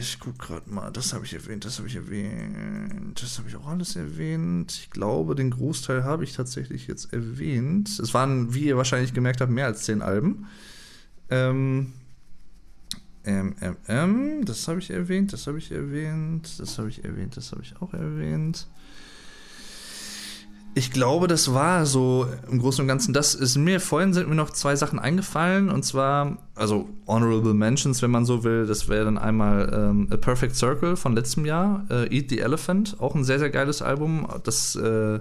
ich 0.00 0.18
guck 0.18 0.38
gerade 0.38 0.70
mal, 0.70 0.90
das 0.90 1.12
habe 1.12 1.26
ich 1.26 1.34
erwähnt, 1.34 1.66
das 1.66 1.76
habe 1.76 1.88
ich 1.88 1.96
erwähnt, 1.96 3.20
das 3.20 3.36
habe 3.36 3.50
ich 3.50 3.56
auch 3.56 3.66
alles 3.66 3.96
erwähnt. 3.96 4.72
Ich 4.72 4.90
glaube, 4.90 5.34
den 5.34 5.50
Großteil 5.50 6.02
habe 6.02 6.24
ich 6.24 6.32
tatsächlich 6.32 6.86
jetzt 6.86 7.12
erwähnt. 7.12 7.98
Es 7.98 8.14
waren, 8.14 8.54
wie 8.54 8.64
ihr 8.64 8.78
wahrscheinlich 8.78 9.12
gemerkt 9.12 9.42
habt, 9.42 9.52
mehr 9.52 9.66
als 9.66 9.82
zehn 9.82 10.00
Alben. 10.00 10.46
Ähm, 11.28 11.92
ähm, 13.26 13.54
ähm, 13.88 14.44
das 14.44 14.68
habe 14.68 14.78
ich 14.78 14.90
erwähnt, 14.90 15.32
das 15.32 15.46
habe 15.46 15.58
ich 15.58 15.72
erwähnt, 15.72 16.58
das 16.58 16.78
habe 16.78 16.88
ich 16.88 17.04
erwähnt, 17.04 17.36
das 17.36 17.50
habe 17.52 17.62
ich 17.62 17.74
auch 17.80 17.92
erwähnt. 17.92 18.68
Ich 20.74 20.92
glaube, 20.92 21.26
das 21.26 21.54
war 21.54 21.86
so 21.86 22.26
im 22.50 22.58
Großen 22.58 22.82
und 22.82 22.88
Ganzen. 22.88 23.14
Das 23.14 23.34
ist 23.34 23.56
mir 23.56 23.80
vorhin 23.80 24.12
sind 24.12 24.28
mir 24.28 24.34
noch 24.34 24.50
zwei 24.50 24.76
Sachen 24.76 24.98
eingefallen 24.98 25.70
und 25.70 25.84
zwar 25.84 26.36
also 26.54 26.88
honorable 27.06 27.54
Mentions, 27.54 28.02
wenn 28.02 28.10
man 28.10 28.26
so 28.26 28.44
will. 28.44 28.66
Das 28.66 28.86
wäre 28.86 29.06
dann 29.06 29.16
einmal 29.16 29.72
ähm, 29.72 30.08
A 30.10 30.18
Perfect 30.18 30.54
Circle 30.54 30.96
von 30.96 31.14
letztem 31.16 31.46
Jahr, 31.46 31.86
äh, 31.90 32.14
Eat 32.14 32.28
the 32.28 32.40
Elephant, 32.40 32.96
auch 33.00 33.14
ein 33.14 33.24
sehr 33.24 33.38
sehr 33.38 33.50
geiles 33.50 33.80
Album. 33.80 34.28
Das 34.44 34.76
äh, 34.76 35.18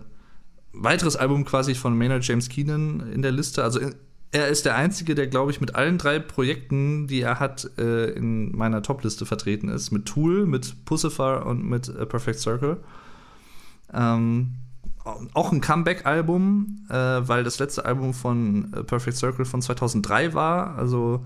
weiteres 0.73 1.15
Album 1.15 1.45
quasi 1.45 1.73
von 1.73 1.97
Maynard 1.97 2.27
James 2.27 2.49
Keenan 2.49 2.99
in 3.13 3.21
der 3.21 3.31
Liste. 3.31 3.63
Also 3.63 3.79
in, 3.79 3.95
er 4.35 4.49
ist 4.49 4.65
der 4.65 4.75
einzige, 4.75 5.15
der 5.15 5.27
glaube 5.27 5.51
ich 5.51 5.61
mit 5.61 5.75
allen 5.75 5.97
drei 5.97 6.19
Projekten, 6.19 7.07
die 7.07 7.21
er 7.21 7.39
hat, 7.39 7.71
äh, 7.77 8.09
in 8.11 8.53
meiner 8.53 8.81
Topliste 8.81 9.25
vertreten 9.25 9.69
ist. 9.69 9.91
Mit 9.91 10.07
Tool, 10.07 10.45
mit 10.45 10.83
Pussifer 10.83 11.45
und 11.45 11.63
mit 11.63 11.89
A 11.97 12.03
Perfect 12.03 12.39
Circle. 12.39 12.83
Ähm, 13.93 14.55
auch 15.33 15.53
ein 15.53 15.61
Comeback-Album, 15.61 16.85
äh, 16.89 16.93
weil 16.93 17.45
das 17.45 17.59
letzte 17.59 17.85
Album 17.85 18.13
von 18.13 18.73
äh, 18.73 18.83
Perfect 18.83 19.15
Circle 19.15 19.45
von 19.45 19.61
2003 19.61 20.33
war. 20.33 20.77
Also 20.77 21.25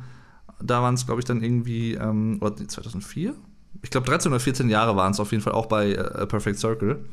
da 0.61 0.83
waren 0.83 0.93
es, 0.93 1.07
glaube 1.07 1.19
ich, 1.19 1.25
dann 1.25 1.41
irgendwie, 1.41 1.95
ähm, 1.95 2.37
oder 2.41 2.53
nee, 2.59 2.67
2004? 2.67 3.33
Ich 3.81 3.89
glaube, 3.89 4.05
13 4.05 4.31
oder 4.31 4.39
14 4.39 4.69
Jahre 4.69 4.95
waren 4.95 5.13
es 5.13 5.19
auf 5.19 5.31
jeden 5.31 5.41
Fall 5.41 5.53
auch 5.53 5.65
bei 5.65 5.93
äh, 5.93 6.27
Perfect 6.27 6.59
Circle. 6.59 7.03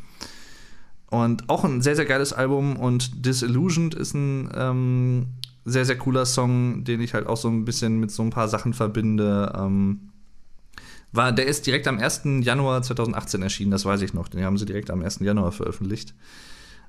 Und 1.09 1.49
auch 1.49 1.65
ein 1.65 1.81
sehr, 1.81 1.97
sehr 1.97 2.05
geiles 2.05 2.35
Album 2.35 2.77
und 2.77 3.25
Disillusioned 3.25 3.95
ist 3.95 4.13
ein 4.13 4.51
ähm, 4.55 5.29
sehr, 5.67 5.85
sehr 5.85 5.99
cooler 5.99 6.25
Song, 6.25 6.85
den 6.85 7.01
ich 7.01 7.13
halt 7.13 7.27
auch 7.27 7.37
so 7.37 7.49
ein 7.49 7.65
bisschen 7.65 7.99
mit 7.99 8.11
so 8.13 8.23
ein 8.23 8.31
paar 8.31 8.49
Sachen 8.49 8.73
verbinde. 8.73 9.53
Ähm, 9.59 10.13
war, 11.13 11.33
der 11.33 11.47
ist 11.47 11.67
direkt 11.67 11.89
am 11.89 11.99
1. 11.99 12.23
Januar 12.41 12.83
2018 12.83 13.43
erschienen, 13.43 13.73
das 13.73 13.85
weiß 13.85 14.01
ich 14.03 14.15
noch. 14.15 14.29
Den 14.29 14.45
haben 14.45 14.59
sie 14.59 14.65
direkt 14.67 14.91
am 14.91 15.03
1. 15.03 15.19
Januar 15.21 15.51
veröffentlicht. 15.51 16.15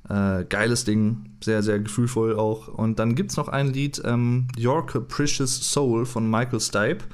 Äh, 0.07 0.45
geiles 0.45 0.85
Ding, 0.85 1.31
sehr, 1.43 1.64
sehr 1.64 1.80
gefühlvoll 1.80 2.35
auch. 2.35 2.67
Und 2.67 2.99
dann 2.99 3.15
gibt 3.15 3.31
es 3.31 3.38
noch 3.38 3.47
ein 3.47 3.73
Lied, 3.73 4.01
ähm, 4.06 4.47
Your 4.57 4.85
Capricious 4.85 5.72
Soul 5.72 6.06
von 6.06 6.30
Michael 6.30 6.59
Stipe, 6.59 7.06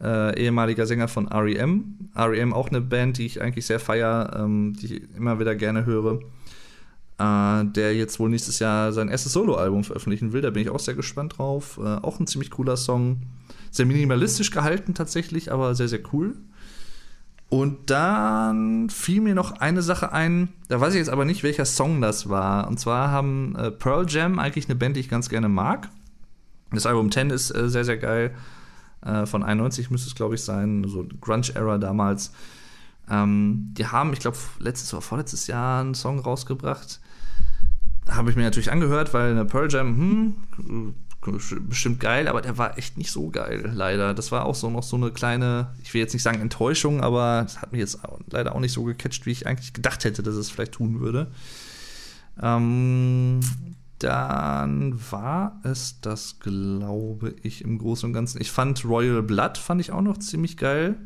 äh, 0.00 0.42
ehemaliger 0.42 0.86
Sänger 0.86 1.08
von 1.08 1.28
REM. 1.28 2.10
REM 2.16 2.54
auch 2.54 2.70
eine 2.70 2.80
Band, 2.80 3.18
die 3.18 3.26
ich 3.26 3.42
eigentlich 3.42 3.66
sehr 3.66 3.78
feier, 3.78 4.34
ähm, 4.38 4.74
die 4.80 4.86
ich 4.86 5.16
immer 5.16 5.38
wieder 5.38 5.54
gerne 5.54 5.84
höre. 5.84 6.20
Äh, 7.18 7.64
der 7.66 7.94
jetzt 7.94 8.18
wohl 8.18 8.28
nächstes 8.28 8.58
Jahr 8.58 8.92
sein 8.92 9.08
erstes 9.08 9.32
Soloalbum 9.32 9.84
veröffentlichen 9.84 10.32
will. 10.32 10.40
Da 10.40 10.50
bin 10.50 10.62
ich 10.62 10.70
auch 10.70 10.80
sehr 10.80 10.94
gespannt 10.94 11.38
drauf. 11.38 11.78
Äh, 11.78 11.82
auch 11.82 12.18
ein 12.18 12.26
ziemlich 12.26 12.50
cooler 12.50 12.76
Song. 12.76 13.22
Sehr 13.70 13.86
minimalistisch 13.86 14.50
gehalten 14.50 14.94
tatsächlich, 14.94 15.52
aber 15.52 15.74
sehr, 15.74 15.88
sehr 15.88 16.00
cool. 16.12 16.36
Und 17.50 17.90
dann 17.90 18.90
fiel 18.90 19.20
mir 19.20 19.36
noch 19.36 19.52
eine 19.60 19.82
Sache 19.82 20.12
ein, 20.12 20.48
da 20.68 20.80
weiß 20.80 20.94
ich 20.94 20.98
jetzt 20.98 21.08
aber 21.10 21.24
nicht, 21.24 21.44
welcher 21.44 21.66
Song 21.66 22.00
das 22.00 22.28
war. 22.28 22.66
Und 22.66 22.80
zwar 22.80 23.12
haben 23.12 23.54
äh, 23.56 23.70
Pearl 23.70 24.06
Jam, 24.08 24.40
eigentlich 24.40 24.66
eine 24.66 24.74
Band, 24.74 24.96
die 24.96 25.00
ich 25.00 25.08
ganz 25.08 25.28
gerne 25.28 25.48
mag. 25.48 25.90
Das 26.72 26.86
Album 26.86 27.12
10 27.12 27.30
ist 27.30 27.54
äh, 27.54 27.68
sehr, 27.68 27.84
sehr 27.84 27.98
geil. 27.98 28.34
Äh, 29.02 29.26
von 29.26 29.44
91 29.44 29.90
müsste 29.90 30.08
es, 30.08 30.16
glaube 30.16 30.34
ich, 30.34 30.42
sein. 30.42 30.84
So 30.88 31.06
Grunge-Era 31.20 31.78
damals. 31.78 32.32
Ähm, 33.08 33.72
die 33.78 33.86
haben, 33.86 34.12
ich 34.12 34.18
glaube, 34.18 34.38
letztes 34.58 34.92
oder 34.92 35.02
vorletztes 35.02 35.46
Jahr 35.46 35.80
einen 35.80 35.94
Song 35.94 36.18
rausgebracht. 36.18 37.00
Habe 38.08 38.30
ich 38.30 38.36
mir 38.36 38.42
natürlich 38.42 38.70
angehört, 38.70 39.14
weil 39.14 39.30
eine 39.30 39.44
Pearl 39.44 39.70
Jam, 39.70 39.96
hm, 39.96 40.94
bestimmt 41.68 42.00
geil, 42.00 42.28
aber 42.28 42.42
der 42.42 42.58
war 42.58 42.76
echt 42.76 42.98
nicht 42.98 43.10
so 43.10 43.30
geil, 43.30 43.70
leider. 43.74 44.14
Das 44.14 44.30
war 44.30 44.44
auch 44.44 44.54
so 44.54 44.68
noch 44.70 44.82
so 44.82 44.96
eine 44.96 45.10
kleine, 45.10 45.68
ich 45.82 45.94
will 45.94 46.00
jetzt 46.00 46.12
nicht 46.12 46.22
sagen 46.22 46.40
Enttäuschung, 46.40 47.00
aber 47.00 47.42
das 47.44 47.62
hat 47.62 47.72
mich 47.72 47.80
jetzt 47.80 47.98
leider 48.30 48.54
auch 48.54 48.60
nicht 48.60 48.72
so 48.72 48.84
gecatcht, 48.84 49.24
wie 49.26 49.30
ich 49.30 49.46
eigentlich 49.46 49.72
gedacht 49.72 50.04
hätte, 50.04 50.22
dass 50.22 50.34
es 50.34 50.50
vielleicht 50.50 50.72
tun 50.72 51.00
würde. 51.00 51.30
Ähm, 52.40 53.40
dann 53.98 55.00
war 55.10 55.60
es 55.62 56.00
das, 56.00 56.40
glaube 56.40 57.34
ich, 57.42 57.62
im 57.62 57.78
Großen 57.78 58.06
und 58.06 58.12
Ganzen. 58.12 58.40
Ich 58.40 58.50
fand 58.50 58.84
Royal 58.84 59.22
Blood, 59.22 59.56
fand 59.56 59.80
ich 59.80 59.92
auch 59.92 60.02
noch 60.02 60.18
ziemlich 60.18 60.56
geil 60.56 60.96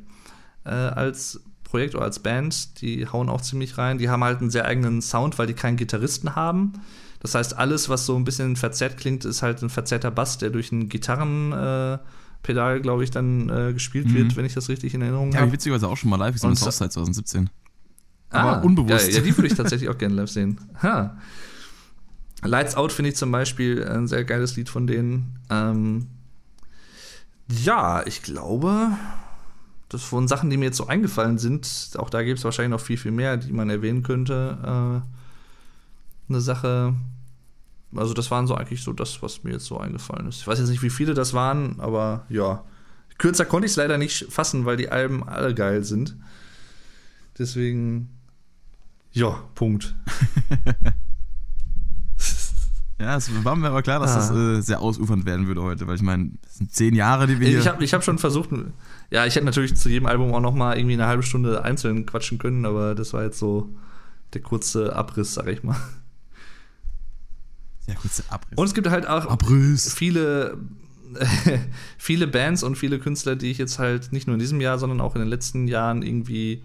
äh, 0.64 0.70
als 0.70 1.40
Projekt 1.68 1.94
oder 1.94 2.04
als 2.04 2.18
Band. 2.18 2.80
Die 2.80 3.06
hauen 3.06 3.28
auch 3.28 3.40
ziemlich 3.40 3.78
rein. 3.78 3.98
Die 3.98 4.08
haben 4.08 4.24
halt 4.24 4.40
einen 4.40 4.50
sehr 4.50 4.64
eigenen 4.64 5.02
Sound, 5.02 5.38
weil 5.38 5.46
die 5.46 5.54
keinen 5.54 5.76
Gitarristen 5.76 6.34
haben. 6.34 6.74
Das 7.20 7.34
heißt, 7.34 7.56
alles, 7.56 7.88
was 7.88 8.06
so 8.06 8.16
ein 8.16 8.24
bisschen 8.24 8.56
verzerrt 8.56 8.96
klingt, 8.96 9.24
ist 9.24 9.42
halt 9.42 9.62
ein 9.62 9.70
verzerrter 9.70 10.10
Bass, 10.10 10.38
der 10.38 10.50
durch 10.50 10.70
ein 10.72 10.88
Gitarrenpedal, 10.88 12.76
äh, 12.76 12.80
glaube 12.80 13.04
ich, 13.04 13.10
dann 13.10 13.48
äh, 13.48 13.72
gespielt 13.72 14.06
mhm. 14.06 14.14
wird, 14.14 14.36
wenn 14.36 14.44
ich 14.44 14.54
das 14.54 14.68
richtig 14.68 14.94
in 14.94 15.02
Erinnerung 15.02 15.34
habe. 15.34 15.46
Ja, 15.46 15.52
witzigerweise 15.52 15.88
auch 15.88 15.96
schon 15.96 16.10
mal 16.10 16.16
live 16.16 16.34
gesehen, 16.34 16.50
das 16.50 16.60
Southside 16.60 16.90
2017. 16.90 17.50
Aber 18.30 18.58
ah, 18.58 18.60
unbewusst. 18.60 19.08
Ja, 19.08 19.18
ja, 19.18 19.20
die 19.20 19.36
würde 19.36 19.48
ich 19.48 19.54
tatsächlich 19.54 19.88
auch 19.88 19.98
gerne 19.98 20.14
live 20.14 20.30
sehen. 20.30 20.60
Ha. 20.82 21.16
Lights 22.42 22.76
Out 22.76 22.92
finde 22.92 23.10
ich 23.10 23.16
zum 23.16 23.32
Beispiel 23.32 23.84
ein 23.84 24.06
sehr 24.06 24.24
geiles 24.24 24.54
Lied 24.56 24.68
von 24.68 24.86
denen. 24.86 25.38
Ähm, 25.50 26.06
ja, 27.50 28.06
ich 28.06 28.22
glaube, 28.22 28.90
das 29.88 30.02
von 30.02 30.28
Sachen, 30.28 30.50
die 30.50 30.56
mir 30.56 30.66
jetzt 30.66 30.76
so 30.76 30.86
eingefallen 30.86 31.38
sind, 31.38 31.90
auch 31.96 32.10
da 32.10 32.22
gibt 32.22 32.38
es 32.38 32.44
wahrscheinlich 32.44 32.72
noch 32.72 32.84
viel, 32.84 32.98
viel 32.98 33.10
mehr, 33.10 33.36
die 33.36 33.52
man 33.52 33.70
erwähnen 33.70 34.02
könnte. 34.02 34.58
Äh, 34.62 36.30
eine 36.30 36.40
Sache. 36.40 36.94
Also, 37.96 38.12
das 38.12 38.30
waren 38.30 38.46
so 38.46 38.54
eigentlich 38.54 38.82
so 38.82 38.92
das, 38.92 39.22
was 39.22 39.44
mir 39.44 39.52
jetzt 39.52 39.64
so 39.64 39.78
eingefallen 39.78 40.28
ist. 40.28 40.40
Ich 40.40 40.46
weiß 40.46 40.58
jetzt 40.58 40.68
nicht, 40.68 40.82
wie 40.82 40.90
viele 40.90 41.14
das 41.14 41.32
waren, 41.32 41.80
aber 41.80 42.26
ja. 42.28 42.64
Kürzer 43.16 43.46
konnte 43.46 43.66
ich 43.66 43.72
es 43.72 43.76
leider 43.76 43.98
nicht 43.98 44.30
fassen, 44.30 44.64
weil 44.64 44.76
die 44.76 44.90
Alben 44.90 45.26
alle 45.26 45.54
geil 45.54 45.82
sind. 45.82 46.16
Deswegen, 47.38 48.10
ja, 49.12 49.42
Punkt. 49.54 49.96
ja, 53.00 53.16
es 53.16 53.44
war 53.44 53.56
mir 53.56 53.68
aber 53.68 53.82
klar, 53.82 54.00
dass 54.00 54.12
ah. 54.12 54.16
das 54.18 54.30
äh, 54.30 54.60
sehr 54.60 54.80
ausufernd 54.80 55.24
werden 55.24 55.46
würde 55.46 55.62
heute, 55.62 55.86
weil 55.86 55.96
ich 55.96 56.02
meine, 56.02 56.32
das 56.42 56.58
sind 56.58 56.72
zehn 56.72 56.94
Jahre, 56.94 57.26
die 57.26 57.40
wir 57.40 57.48
hier. 57.48 57.58
Ich 57.58 57.66
habe 57.66 57.82
ich 57.82 57.94
hab 57.94 58.04
schon 58.04 58.18
versucht, 58.18 58.50
ja, 59.10 59.26
ich 59.26 59.34
hätte 59.34 59.46
natürlich 59.46 59.76
zu 59.76 59.88
jedem 59.88 60.06
Album 60.06 60.34
auch 60.34 60.40
noch 60.40 60.54
mal 60.54 60.76
irgendwie 60.76 60.94
eine 60.94 61.06
halbe 61.06 61.22
Stunde 61.22 61.64
einzeln 61.64 62.06
quatschen 62.06 62.38
können, 62.38 62.66
aber 62.66 62.94
das 62.94 63.12
war 63.12 63.22
jetzt 63.22 63.38
so 63.38 63.74
der 64.34 64.42
kurze 64.42 64.94
Abriss, 64.94 65.34
sag 65.34 65.48
ich 65.48 65.62
mal. 65.62 65.76
Ja, 67.86 67.94
kurze 67.94 68.22
Abriss. 68.28 68.58
Und 68.58 68.66
es 68.66 68.74
gibt 68.74 68.88
halt 68.88 69.06
auch 69.06 69.26
Abriss. 69.26 69.94
viele 69.94 70.58
viele 71.98 72.26
Bands 72.26 72.62
und 72.62 72.76
viele 72.76 72.98
Künstler, 72.98 73.36
die 73.36 73.50
ich 73.50 73.58
jetzt 73.58 73.78
halt 73.78 74.12
nicht 74.12 74.26
nur 74.26 74.34
in 74.34 74.40
diesem 74.40 74.60
Jahr, 74.60 74.78
sondern 74.78 75.00
auch 75.00 75.14
in 75.14 75.20
den 75.20 75.28
letzten 75.28 75.68
Jahren 75.68 76.02
irgendwie 76.02 76.62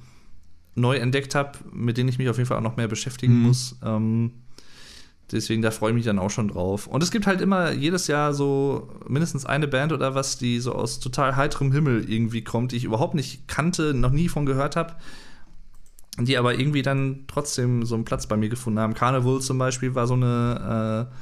neu 0.76 0.98
entdeckt 0.98 1.36
habe, 1.36 1.60
mit 1.72 1.98
denen 1.98 2.10
ich 2.10 2.18
mich 2.18 2.30
auf 2.30 2.38
jeden 2.38 2.48
Fall 2.48 2.58
auch 2.58 2.64
noch 2.64 2.78
mehr 2.78 2.88
beschäftigen 2.88 3.36
mhm. 3.36 3.44
muss. 3.44 3.78
Ähm, 3.84 4.32
deswegen, 5.32 5.62
da 5.62 5.72
freue 5.72 5.92
ich 5.92 5.96
mich 5.96 6.06
dann 6.06 6.20
auch 6.20 6.30
schon 6.30 6.48
drauf. 6.48 6.88
Und 6.88 7.02
es 7.04 7.12
gibt 7.12 7.28
halt 7.28 7.42
immer 7.42 7.72
jedes 7.72 8.08
Jahr 8.08 8.34
so 8.34 8.90
mindestens 9.08 9.46
eine 9.46 9.68
Band 9.68 9.92
oder 9.92 10.16
was, 10.16 10.38
die 10.38 10.60
so 10.60 10.74
aus 10.74 11.00
total 11.00 11.36
heiterem 11.36 11.72
Himmel 11.72 12.10
irgendwie 12.10 12.44
kommt, 12.44 12.72
die 12.72 12.78
ich 12.78 12.84
überhaupt 12.84 13.16
nicht 13.16 13.48
kannte, 13.48 13.94
noch 13.94 14.12
nie 14.12 14.30
von 14.30 14.46
gehört 14.46 14.76
habe 14.76 14.96
die 16.20 16.38
aber 16.38 16.58
irgendwie 16.60 16.84
dann 16.84 17.24
trotzdem 17.28 17.86
so 17.86 17.96
einen 17.96 18.06
Platz 18.06 18.28
bei 18.28 18.38
mir 18.38 18.50
gefunden 18.50 18.80
haben. 18.80 18.94
Carnival 18.94 19.42
zum 19.42 19.58
Beispiel 19.58 19.96
war 19.96 20.06
so 20.06 20.14
eine 20.14 21.10
äh, 21.10 21.16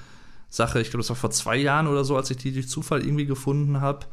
Sache, 0.49 0.81
ich 0.81 0.89
glaube, 0.89 1.01
das 1.01 1.09
war 1.09 1.15
vor 1.15 1.31
zwei 1.31 1.55
Jahren 1.55 1.87
oder 1.87 2.03
so, 2.03 2.17
als 2.17 2.29
ich 2.29 2.37
die 2.37 2.51
durch 2.51 2.67
Zufall 2.67 3.01
irgendwie 3.01 3.25
gefunden 3.25 3.79
habe. 3.79 4.05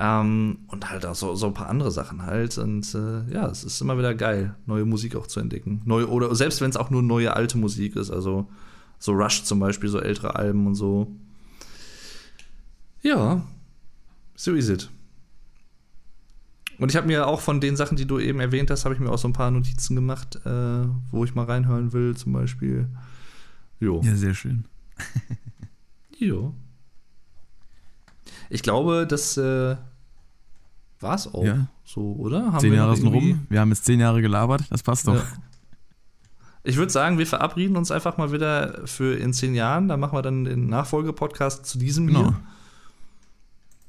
Ähm, 0.00 0.60
und 0.68 0.88
halt 0.90 1.04
auch 1.04 1.14
so, 1.14 1.34
so 1.34 1.46
ein 1.46 1.54
paar 1.54 1.68
andere 1.68 1.90
Sachen 1.90 2.24
halt. 2.24 2.56
Und 2.56 2.94
äh, 2.94 3.30
ja, 3.32 3.46
es 3.48 3.64
ist 3.64 3.80
immer 3.82 3.98
wieder 3.98 4.14
geil, 4.14 4.54
neue 4.64 4.86
Musik 4.86 5.14
auch 5.14 5.26
zu 5.26 5.40
entdecken. 5.40 5.82
Neue, 5.84 6.08
oder 6.08 6.34
selbst 6.34 6.60
wenn 6.62 6.70
es 6.70 6.76
auch 6.76 6.88
nur 6.88 7.02
neue 7.02 7.34
alte 7.34 7.58
Musik 7.58 7.96
ist, 7.96 8.10
also 8.10 8.48
so 8.98 9.12
Rush 9.12 9.44
zum 9.44 9.60
Beispiel, 9.60 9.88
so 9.88 10.00
ältere 10.00 10.36
Alben 10.36 10.66
und 10.66 10.74
so. 10.74 11.14
Ja, 13.02 13.42
so 14.34 14.54
is 14.54 14.68
it. 14.68 14.90
Und 16.78 16.90
ich 16.90 16.96
habe 16.96 17.06
mir 17.06 17.26
auch 17.26 17.40
von 17.40 17.60
den 17.60 17.76
Sachen, 17.76 17.96
die 17.96 18.06
du 18.06 18.18
eben 18.20 18.40
erwähnt 18.40 18.70
hast, 18.70 18.84
habe 18.84 18.94
ich 18.94 19.00
mir 19.00 19.10
auch 19.10 19.18
so 19.18 19.26
ein 19.28 19.32
paar 19.32 19.50
Notizen 19.50 19.96
gemacht, 19.96 20.36
äh, 20.46 20.84
wo 21.10 21.24
ich 21.24 21.34
mal 21.34 21.44
reinhören 21.44 21.92
will, 21.92 22.16
zum 22.16 22.32
Beispiel. 22.32 22.88
Jo. 23.80 24.00
Ja, 24.04 24.14
sehr 24.14 24.34
schön. 24.34 24.64
jo. 26.18 26.54
Ich 28.48 28.62
glaube, 28.62 29.06
das 29.08 29.36
äh, 29.36 29.76
war 31.00 31.14
es 31.14 31.32
auch 31.32 31.44
ja. 31.44 31.68
so, 31.84 32.14
oder? 32.14 32.52
Haben 32.52 32.60
zehn 32.60 32.74
Jahre 32.74 32.96
sind 32.96 33.08
rum. 33.08 33.46
Wir 33.48 33.60
haben 33.60 33.70
jetzt 33.70 33.84
zehn 33.84 34.00
Jahre 34.00 34.22
gelabert. 34.22 34.62
Das 34.70 34.82
passt 34.82 35.08
doch. 35.08 35.14
Ja. 35.14 35.26
Ich 36.64 36.76
würde 36.76 36.92
sagen, 36.92 37.18
wir 37.18 37.26
verabreden 37.26 37.76
uns 37.76 37.90
einfach 37.90 38.16
mal 38.16 38.32
wieder 38.32 38.86
für 38.86 39.14
in 39.14 39.32
zehn 39.32 39.54
Jahren. 39.54 39.88
Da 39.88 39.96
machen 39.96 40.16
wir 40.16 40.22
dann 40.22 40.44
den 40.44 40.68
Nachfolgepodcast 40.68 41.64
zu 41.66 41.78
diesem 41.78 42.08
genau. 42.08 42.20
hier. 42.20 42.36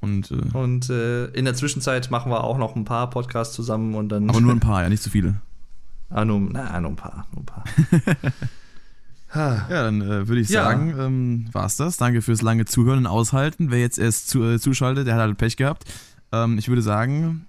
Und, 0.01 0.31
äh, 0.31 0.57
und 0.57 0.89
äh, 0.89 1.25
in 1.27 1.45
der 1.45 1.55
Zwischenzeit 1.55 2.09
machen 2.09 2.31
wir 2.31 2.43
auch 2.43 2.57
noch 2.57 2.75
ein 2.75 2.85
paar 2.85 3.09
Podcasts 3.09 3.55
zusammen 3.55 3.95
und 3.95 4.09
dann. 4.09 4.29
Aber 4.29 4.39
nur 4.39 4.53
ein 4.53 4.59
paar, 4.61 4.83
ja, 4.83 4.89
nicht 4.89 5.03
zu 5.03 5.09
viele. 5.09 5.41
Ah, 6.09 6.25
nur, 6.25 6.39
na, 6.39 6.79
nur 6.79 6.91
ein 6.91 6.95
paar, 6.95 7.27
nur 7.31 7.41
ein 7.41 7.45
paar. 7.45 7.63
ja, 9.69 9.83
dann 9.83 10.01
äh, 10.01 10.27
würde 10.27 10.41
ich 10.41 10.47
sagen, 10.47 10.89
ja. 10.89 11.05
ähm, 11.05 11.45
war's 11.51 11.75
das. 11.75 11.97
Danke 11.97 12.21
fürs 12.21 12.41
lange 12.41 12.65
Zuhören 12.65 12.99
und 12.99 13.07
Aushalten. 13.07 13.71
Wer 13.71 13.79
jetzt 13.79 13.99
erst 13.99 14.29
zu, 14.29 14.43
äh, 14.43 14.59
zuschaltet, 14.59 15.05
der 15.05 15.15
hat 15.15 15.21
halt 15.21 15.37
Pech 15.37 15.57
gehabt. 15.57 15.83
Ähm, 16.31 16.57
ich 16.57 16.67
würde 16.69 16.81
sagen, 16.81 17.45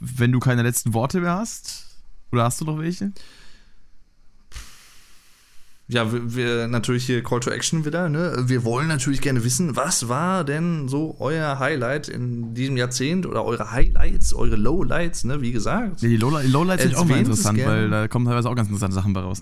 wenn 0.00 0.32
du 0.32 0.38
keine 0.38 0.62
letzten 0.62 0.94
Worte 0.94 1.20
mehr 1.20 1.34
hast, 1.34 1.86
oder 2.32 2.44
hast 2.44 2.60
du 2.60 2.64
noch 2.64 2.78
welche? 2.78 3.12
Ja, 5.90 6.12
wir, 6.12 6.34
wir, 6.34 6.68
natürlich 6.68 7.04
hier 7.04 7.22
Call 7.22 7.40
to 7.40 7.50
Action 7.50 7.84
wieder. 7.84 8.08
Ne? 8.08 8.44
Wir 8.46 8.64
wollen 8.64 8.86
natürlich 8.86 9.20
gerne 9.20 9.42
wissen, 9.42 9.74
was 9.74 10.08
war 10.08 10.44
denn 10.44 10.88
so 10.88 11.16
euer 11.18 11.58
Highlight 11.58 12.08
in 12.08 12.54
diesem 12.54 12.76
Jahrzehnt 12.76 13.26
oder 13.26 13.44
eure 13.44 13.72
Highlights, 13.72 14.32
eure 14.32 14.54
Lowlights, 14.54 15.24
ne? 15.24 15.40
Wie 15.42 15.50
gesagt. 15.50 16.00
Ja, 16.02 16.08
die 16.08 16.16
Low 16.16 16.30
Lowlights 16.30 16.84
sind 16.84 16.94
auch 16.94 17.04
mal 17.04 17.18
interessant, 17.18 17.58
weil 17.64 17.90
da 17.90 18.06
kommen 18.06 18.24
teilweise 18.24 18.48
auch 18.48 18.54
ganz 18.54 18.68
interessante 18.68 18.94
Sachen 18.94 19.12
bei 19.12 19.20
raus. 19.20 19.40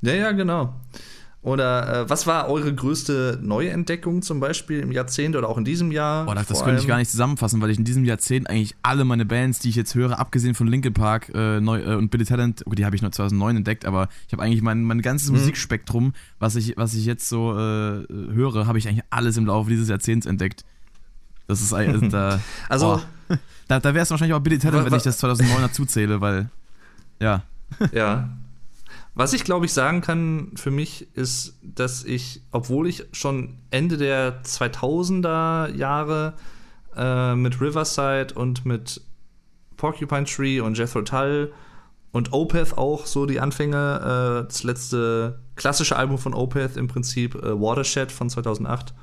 Ja, 0.00 0.14
ja, 0.14 0.32
genau. 0.32 0.80
Oder 1.44 2.02
äh, 2.02 2.10
was 2.10 2.28
war 2.28 2.48
eure 2.48 2.72
größte 2.72 3.40
Neuentdeckung 3.42 4.22
zum 4.22 4.38
Beispiel 4.38 4.78
im 4.78 4.92
Jahrzehnt 4.92 5.34
oder 5.34 5.48
auch 5.48 5.58
in 5.58 5.64
diesem 5.64 5.90
Jahr? 5.90 6.24
Boah, 6.24 6.36
das, 6.36 6.46
das 6.46 6.62
könnte 6.62 6.80
ich 6.80 6.86
gar 6.86 6.98
nicht 6.98 7.10
zusammenfassen, 7.10 7.60
weil 7.60 7.70
ich 7.70 7.78
in 7.78 7.84
diesem 7.84 8.04
Jahrzehnt 8.04 8.48
eigentlich 8.48 8.76
alle 8.84 9.04
meine 9.04 9.26
Bands, 9.26 9.58
die 9.58 9.68
ich 9.68 9.74
jetzt 9.74 9.96
höre, 9.96 10.20
abgesehen 10.20 10.54
von 10.54 10.68
Linkin 10.68 10.94
Park 10.94 11.32
äh, 11.34 11.60
neu, 11.60 11.80
äh, 11.80 11.96
und 11.96 12.10
Billy 12.12 12.24
Talent, 12.24 12.64
okay, 12.64 12.76
die 12.76 12.84
habe 12.84 12.94
ich 12.94 13.02
noch 13.02 13.10
2009 13.10 13.56
entdeckt, 13.56 13.86
aber 13.86 14.08
ich 14.28 14.32
habe 14.32 14.42
eigentlich 14.44 14.62
mein, 14.62 14.84
mein 14.84 15.02
ganzes 15.02 15.30
mhm. 15.30 15.38
Musikspektrum, 15.38 16.12
was 16.38 16.54
ich, 16.54 16.76
was 16.76 16.94
ich 16.94 17.06
jetzt 17.06 17.28
so 17.28 17.50
äh, 17.50 18.06
höre, 18.06 18.68
habe 18.68 18.78
ich 18.78 18.86
eigentlich 18.86 19.04
alles 19.10 19.36
im 19.36 19.46
Laufe 19.46 19.68
dieses 19.68 19.88
Jahrzehnts 19.88 20.26
entdeckt. 20.26 20.64
Das 21.48 21.60
ist 21.60 21.72
äh, 21.72 22.08
da. 22.08 22.38
also. 22.68 23.00
Oh, 23.30 23.36
da, 23.66 23.80
da 23.80 23.94
wäre 23.94 24.04
es 24.04 24.10
wahrscheinlich 24.10 24.34
auch 24.34 24.40
Billy 24.40 24.58
Talent, 24.58 24.86
wenn 24.86 24.94
ich 24.94 25.02
das 25.02 25.18
2009 25.18 25.60
dazu 25.60 25.84
zähle, 25.86 26.20
weil. 26.20 26.50
Ja. 27.18 27.42
Ja. 27.92 28.28
Was 29.14 29.34
ich 29.34 29.44
glaube 29.44 29.66
ich 29.66 29.72
sagen 29.72 30.00
kann 30.00 30.52
für 30.56 30.70
mich 30.70 31.14
ist, 31.14 31.58
dass 31.62 32.04
ich, 32.04 32.42
obwohl 32.50 32.88
ich 32.88 33.04
schon 33.12 33.58
Ende 33.70 33.98
der 33.98 34.42
2000er 34.42 35.74
Jahre 35.74 36.34
äh, 36.96 37.34
mit 37.34 37.60
Riverside 37.60 38.34
und 38.34 38.64
mit 38.64 39.02
Porcupine 39.76 40.24
Tree 40.24 40.60
und 40.60 40.78
Jethro 40.78 41.02
Tull 41.02 41.52
und 42.12 42.32
Opeth 42.32 42.78
auch 42.78 43.06
so 43.06 43.26
die 43.26 43.40
Anfänge. 43.40 44.44
Äh, 44.44 44.46
das 44.46 44.62
letzte 44.62 45.40
klassische 45.56 45.96
Album 45.96 46.18
von 46.18 46.34
Opeth 46.34 46.76
im 46.76 46.88
Prinzip, 46.88 47.34
äh, 47.34 47.60
Watershed 47.60 48.12
von 48.12 48.30
2008. 48.30 48.94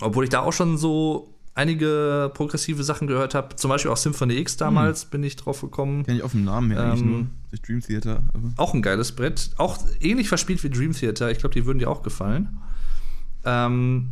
Obwohl 0.00 0.24
ich 0.24 0.30
da 0.30 0.40
auch 0.40 0.52
schon 0.52 0.76
so 0.76 1.34
einige 1.60 2.30
progressive 2.34 2.82
Sachen 2.82 3.06
gehört 3.06 3.34
habe. 3.34 3.54
Zum 3.56 3.68
Beispiel 3.68 3.90
auch 3.90 3.96
Symphony 3.96 4.38
X 4.38 4.56
damals 4.56 5.04
bin 5.04 5.22
ich 5.22 5.36
drauf 5.36 5.60
gekommen. 5.60 6.04
Kenn 6.04 6.16
ich 6.16 6.22
auf 6.22 6.32
dem 6.32 6.44
Namen 6.44 6.70
her 6.70 6.82
eigentlich 6.82 7.00
Ähm, 7.02 7.10
nur. 7.10 7.26
Durch 7.50 7.62
Dream 7.62 7.80
Theater. 7.80 8.22
Aber 8.32 8.52
Auch 8.56 8.74
ein 8.74 8.82
geiles 8.82 9.12
Brett. 9.12 9.50
Auch 9.58 9.78
ähnlich 10.00 10.28
verspielt 10.28 10.62
wie 10.64 10.70
Dream 10.70 10.92
Theater. 10.92 11.30
Ich 11.30 11.38
glaube, 11.38 11.54
die 11.54 11.66
würden 11.66 11.78
dir 11.78 11.90
auch 11.90 12.02
gefallen. 12.02 12.58
Ähm, 13.44 14.10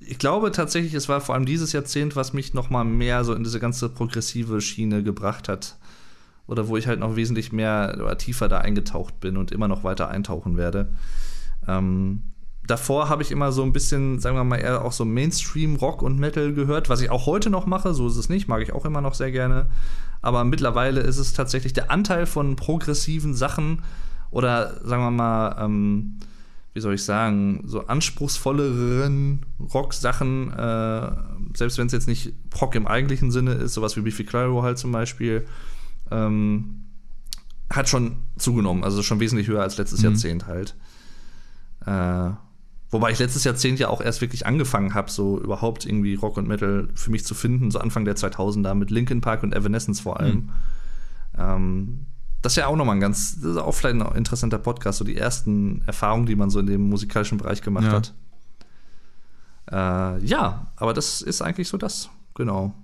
ich 0.00 0.18
glaube 0.18 0.50
tatsächlich, 0.52 0.94
es 0.94 1.08
war 1.08 1.20
vor 1.20 1.34
allem 1.34 1.46
dieses 1.46 1.72
Jahrzehnt, 1.72 2.16
was 2.16 2.32
mich 2.32 2.54
noch 2.54 2.70
mal 2.70 2.84
mehr 2.84 3.24
so 3.24 3.34
in 3.34 3.44
diese 3.44 3.60
ganze 3.60 3.88
progressive 3.88 4.60
Schiene 4.60 5.02
gebracht 5.02 5.48
hat. 5.48 5.76
Oder 6.46 6.68
wo 6.68 6.76
ich 6.76 6.86
halt 6.86 7.00
noch 7.00 7.16
wesentlich 7.16 7.52
mehr 7.52 7.94
oder 7.98 8.16
tiefer 8.18 8.48
da 8.48 8.58
eingetaucht 8.58 9.20
bin 9.20 9.36
und 9.36 9.52
immer 9.52 9.68
noch 9.68 9.84
weiter 9.84 10.08
eintauchen 10.08 10.56
werde. 10.56 10.88
Ähm, 11.66 12.22
davor 12.68 13.08
habe 13.08 13.22
ich 13.22 13.32
immer 13.32 13.50
so 13.50 13.62
ein 13.62 13.72
bisschen, 13.72 14.20
sagen 14.20 14.36
wir 14.36 14.44
mal, 14.44 14.58
eher 14.58 14.84
auch 14.84 14.92
so 14.92 15.04
Mainstream 15.04 15.76
Rock 15.76 16.02
und 16.02 16.18
Metal 16.20 16.52
gehört, 16.52 16.88
was 16.88 17.00
ich 17.00 17.10
auch 17.10 17.26
heute 17.26 17.50
noch 17.50 17.66
mache, 17.66 17.94
so 17.94 18.06
ist 18.06 18.16
es 18.16 18.28
nicht, 18.28 18.46
mag 18.46 18.62
ich 18.62 18.72
auch 18.72 18.84
immer 18.84 19.00
noch 19.00 19.14
sehr 19.14 19.32
gerne. 19.32 19.68
Aber 20.22 20.44
mittlerweile 20.44 21.00
ist 21.00 21.18
es 21.18 21.32
tatsächlich 21.32 21.72
der 21.72 21.90
Anteil 21.90 22.26
von 22.26 22.56
progressiven 22.56 23.34
Sachen 23.34 23.82
oder 24.30 24.80
sagen 24.84 25.02
wir 25.02 25.10
mal, 25.10 25.56
ähm, 25.64 26.18
wie 26.74 26.80
soll 26.80 26.94
ich 26.94 27.02
sagen, 27.04 27.62
so 27.64 27.86
anspruchsvolleren 27.86 29.46
Rock-Sachen, 29.74 30.52
äh, 30.52 31.10
selbst 31.56 31.78
wenn 31.78 31.86
es 31.86 31.92
jetzt 31.92 32.06
nicht 32.06 32.34
Rock 32.60 32.74
im 32.74 32.86
eigentlichen 32.86 33.30
Sinne 33.30 33.52
ist, 33.54 33.74
sowas 33.74 33.96
wie 33.96 34.02
Beefy 34.02 34.24
Clyro 34.24 34.62
halt 34.62 34.78
zum 34.78 34.92
Beispiel, 34.92 35.46
ähm, 36.10 36.84
hat 37.70 37.88
schon 37.88 38.18
zugenommen, 38.36 38.84
also 38.84 39.02
schon 39.02 39.20
wesentlich 39.20 39.48
höher 39.48 39.62
als 39.62 39.78
letztes 39.78 40.00
Mhm. 40.00 40.04
Jahrzehnt 40.10 40.46
halt. 40.46 40.76
Äh, 41.86 42.30
wobei 42.90 43.10
ich 43.10 43.18
letztes 43.18 43.44
Jahrzehnt 43.44 43.78
ja 43.78 43.88
auch 43.88 44.00
erst 44.00 44.20
wirklich 44.20 44.46
angefangen 44.46 44.94
habe, 44.94 45.10
so 45.10 45.40
überhaupt 45.40 45.84
irgendwie 45.84 46.14
Rock 46.14 46.36
und 46.36 46.48
Metal 46.48 46.88
für 46.94 47.10
mich 47.10 47.24
zu 47.24 47.34
finden, 47.34 47.70
so 47.70 47.78
Anfang 47.78 48.04
der 48.04 48.16
2000er 48.16 48.74
mit 48.74 48.90
Linkin 48.90 49.20
Park 49.20 49.42
und 49.42 49.54
Evanescence 49.54 50.00
vor 50.00 50.20
allem. 50.20 50.34
Mhm. 50.36 50.50
Ähm, 51.38 52.06
das 52.42 52.52
ist 52.52 52.56
ja 52.56 52.66
auch 52.66 52.76
nochmal 52.76 52.96
ein 52.96 53.00
ganz, 53.00 53.40
das 53.40 53.52
ist 53.52 53.56
auch 53.56 53.72
vielleicht 53.72 54.00
ein 54.00 54.16
interessanter 54.16 54.58
Podcast, 54.58 54.98
so 54.98 55.04
die 55.04 55.16
ersten 55.16 55.82
Erfahrungen, 55.86 56.26
die 56.26 56.36
man 56.36 56.50
so 56.50 56.60
in 56.60 56.66
dem 56.66 56.88
musikalischen 56.88 57.38
Bereich 57.38 57.62
gemacht 57.62 57.84
Ja. 57.86 57.92
hat. 57.92 58.14
Äh, 59.70 60.24
ja, 60.24 60.68
aber 60.76 60.94
das 60.94 61.20
ist 61.20 61.42
eigentlich 61.42 61.68
so 61.68 61.76
das, 61.76 62.08
genau. 62.34 62.74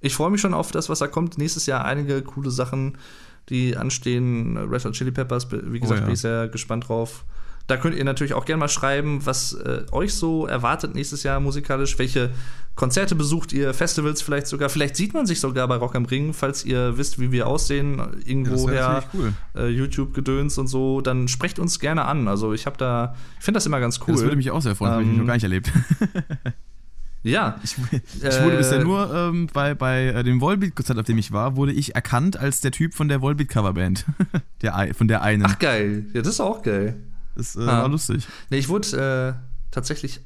Ich 0.00 0.14
freue 0.14 0.30
mich 0.30 0.40
schon 0.40 0.54
auf 0.54 0.70
das, 0.70 0.88
was 0.88 0.98
da 1.00 1.06
kommt. 1.06 1.38
Nächstes 1.38 1.66
Jahr 1.66 1.84
einige 1.84 2.22
coole 2.22 2.50
Sachen, 2.50 2.98
die 3.48 3.76
anstehen. 3.76 4.56
Red 4.56 4.84
Hot 4.84 4.92
Chili 4.92 5.10
Peppers, 5.10 5.48
wie 5.50 5.80
gesagt, 5.80 6.00
ja. 6.00 6.06
bin 6.06 6.14
ich 6.14 6.20
sehr 6.20 6.48
gespannt 6.48 6.88
drauf. 6.88 7.24
Da 7.66 7.78
könnt 7.78 7.96
ihr 7.96 8.04
natürlich 8.04 8.34
auch 8.34 8.44
gerne 8.44 8.60
mal 8.60 8.68
schreiben, 8.68 9.24
was 9.24 9.54
äh, 9.54 9.84
euch 9.90 10.12
so 10.14 10.46
erwartet 10.46 10.94
nächstes 10.94 11.22
Jahr 11.22 11.40
musikalisch. 11.40 11.98
Welche 11.98 12.30
Konzerte 12.74 13.14
besucht 13.14 13.52
ihr, 13.52 13.72
Festivals 13.72 14.20
vielleicht 14.20 14.48
sogar. 14.48 14.68
Vielleicht 14.68 14.96
sieht 14.96 15.14
man 15.14 15.24
sich 15.26 15.40
sogar 15.40 15.66
bei 15.68 15.76
Rock 15.76 15.94
am 15.94 16.04
Ring, 16.04 16.34
falls 16.34 16.64
ihr 16.64 16.98
wisst, 16.98 17.18
wie 17.20 17.32
wir 17.32 17.46
aussehen, 17.46 18.02
irgendwoher 18.26 19.04
cool. 19.14 19.32
äh, 19.56 19.68
YouTube-Gedöns 19.68 20.58
und 20.58 20.66
so. 20.66 21.00
Dann 21.00 21.28
sprecht 21.28 21.58
uns 21.58 21.78
gerne 21.80 22.04
an. 22.04 22.28
Also 22.28 22.52
ich 22.52 22.66
habe 22.66 22.76
da, 22.76 23.14
ich 23.38 23.44
finde 23.44 23.56
das 23.58 23.66
immer 23.66 23.80
ganz 23.80 24.00
cool. 24.06 24.14
Das 24.14 24.22
würde 24.22 24.36
mich 24.36 24.50
auch 24.50 24.60
sehr 24.60 24.74
freuen, 24.74 24.90
das 24.90 24.96
habe 24.96 25.04
ich 25.04 25.10
Ähm, 25.12 25.18
noch 25.18 25.26
gar 25.26 25.34
nicht 25.34 25.44
erlebt. 25.44 25.72
ja, 27.22 27.58
Ich, 27.62 27.76
ich 27.78 28.42
wurde 28.42 28.54
Äh, 28.54 28.58
bisher 28.58 28.84
nur 28.84 29.14
ähm, 29.14 29.48
bei, 29.52 29.74
bei 29.74 30.06
äh, 30.08 30.22
dem 30.22 30.40
Volbeat-Konzert, 30.40 30.98
auf 30.98 31.06
dem 31.06 31.16
ich 31.16 31.32
war, 31.32 31.56
wurde 31.56 31.72
ich 31.72 31.94
erkannt 31.94 32.36
als 32.36 32.60
der 32.60 32.72
Typ 32.72 32.92
von 32.92 33.08
der 33.08 33.22
Volbeat-Coverband. 33.22 34.04
der, 34.62 34.94
von 34.94 35.08
der 35.08 35.22
einen. 35.22 35.46
ach 35.46 35.58
geil. 35.58 36.06
Ja, 36.12 36.20
das 36.20 36.34
ist 36.34 36.40
auch 36.40 36.62
geil. 36.62 36.96
Das 37.34 37.56
äh, 37.56 37.60
ah. 37.60 37.82
war 37.82 37.88
lustig. 37.88 38.26
Nee, 38.50 38.58
ich 38.58 38.68
wurde 38.68 39.38
äh, 39.38 39.70
tatsächlich, 39.70 40.20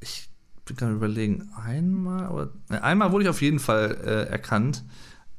ich 0.00 0.28
bin 0.64 0.76
gerade 0.76 0.94
überlegen, 0.94 1.50
einmal 1.56 2.28
oder 2.28 2.50
ne, 2.68 2.82
einmal 2.82 3.12
wurde 3.12 3.24
ich 3.24 3.30
auf 3.30 3.42
jeden 3.42 3.58
Fall 3.58 3.98
äh, 4.04 4.30
erkannt 4.30 4.84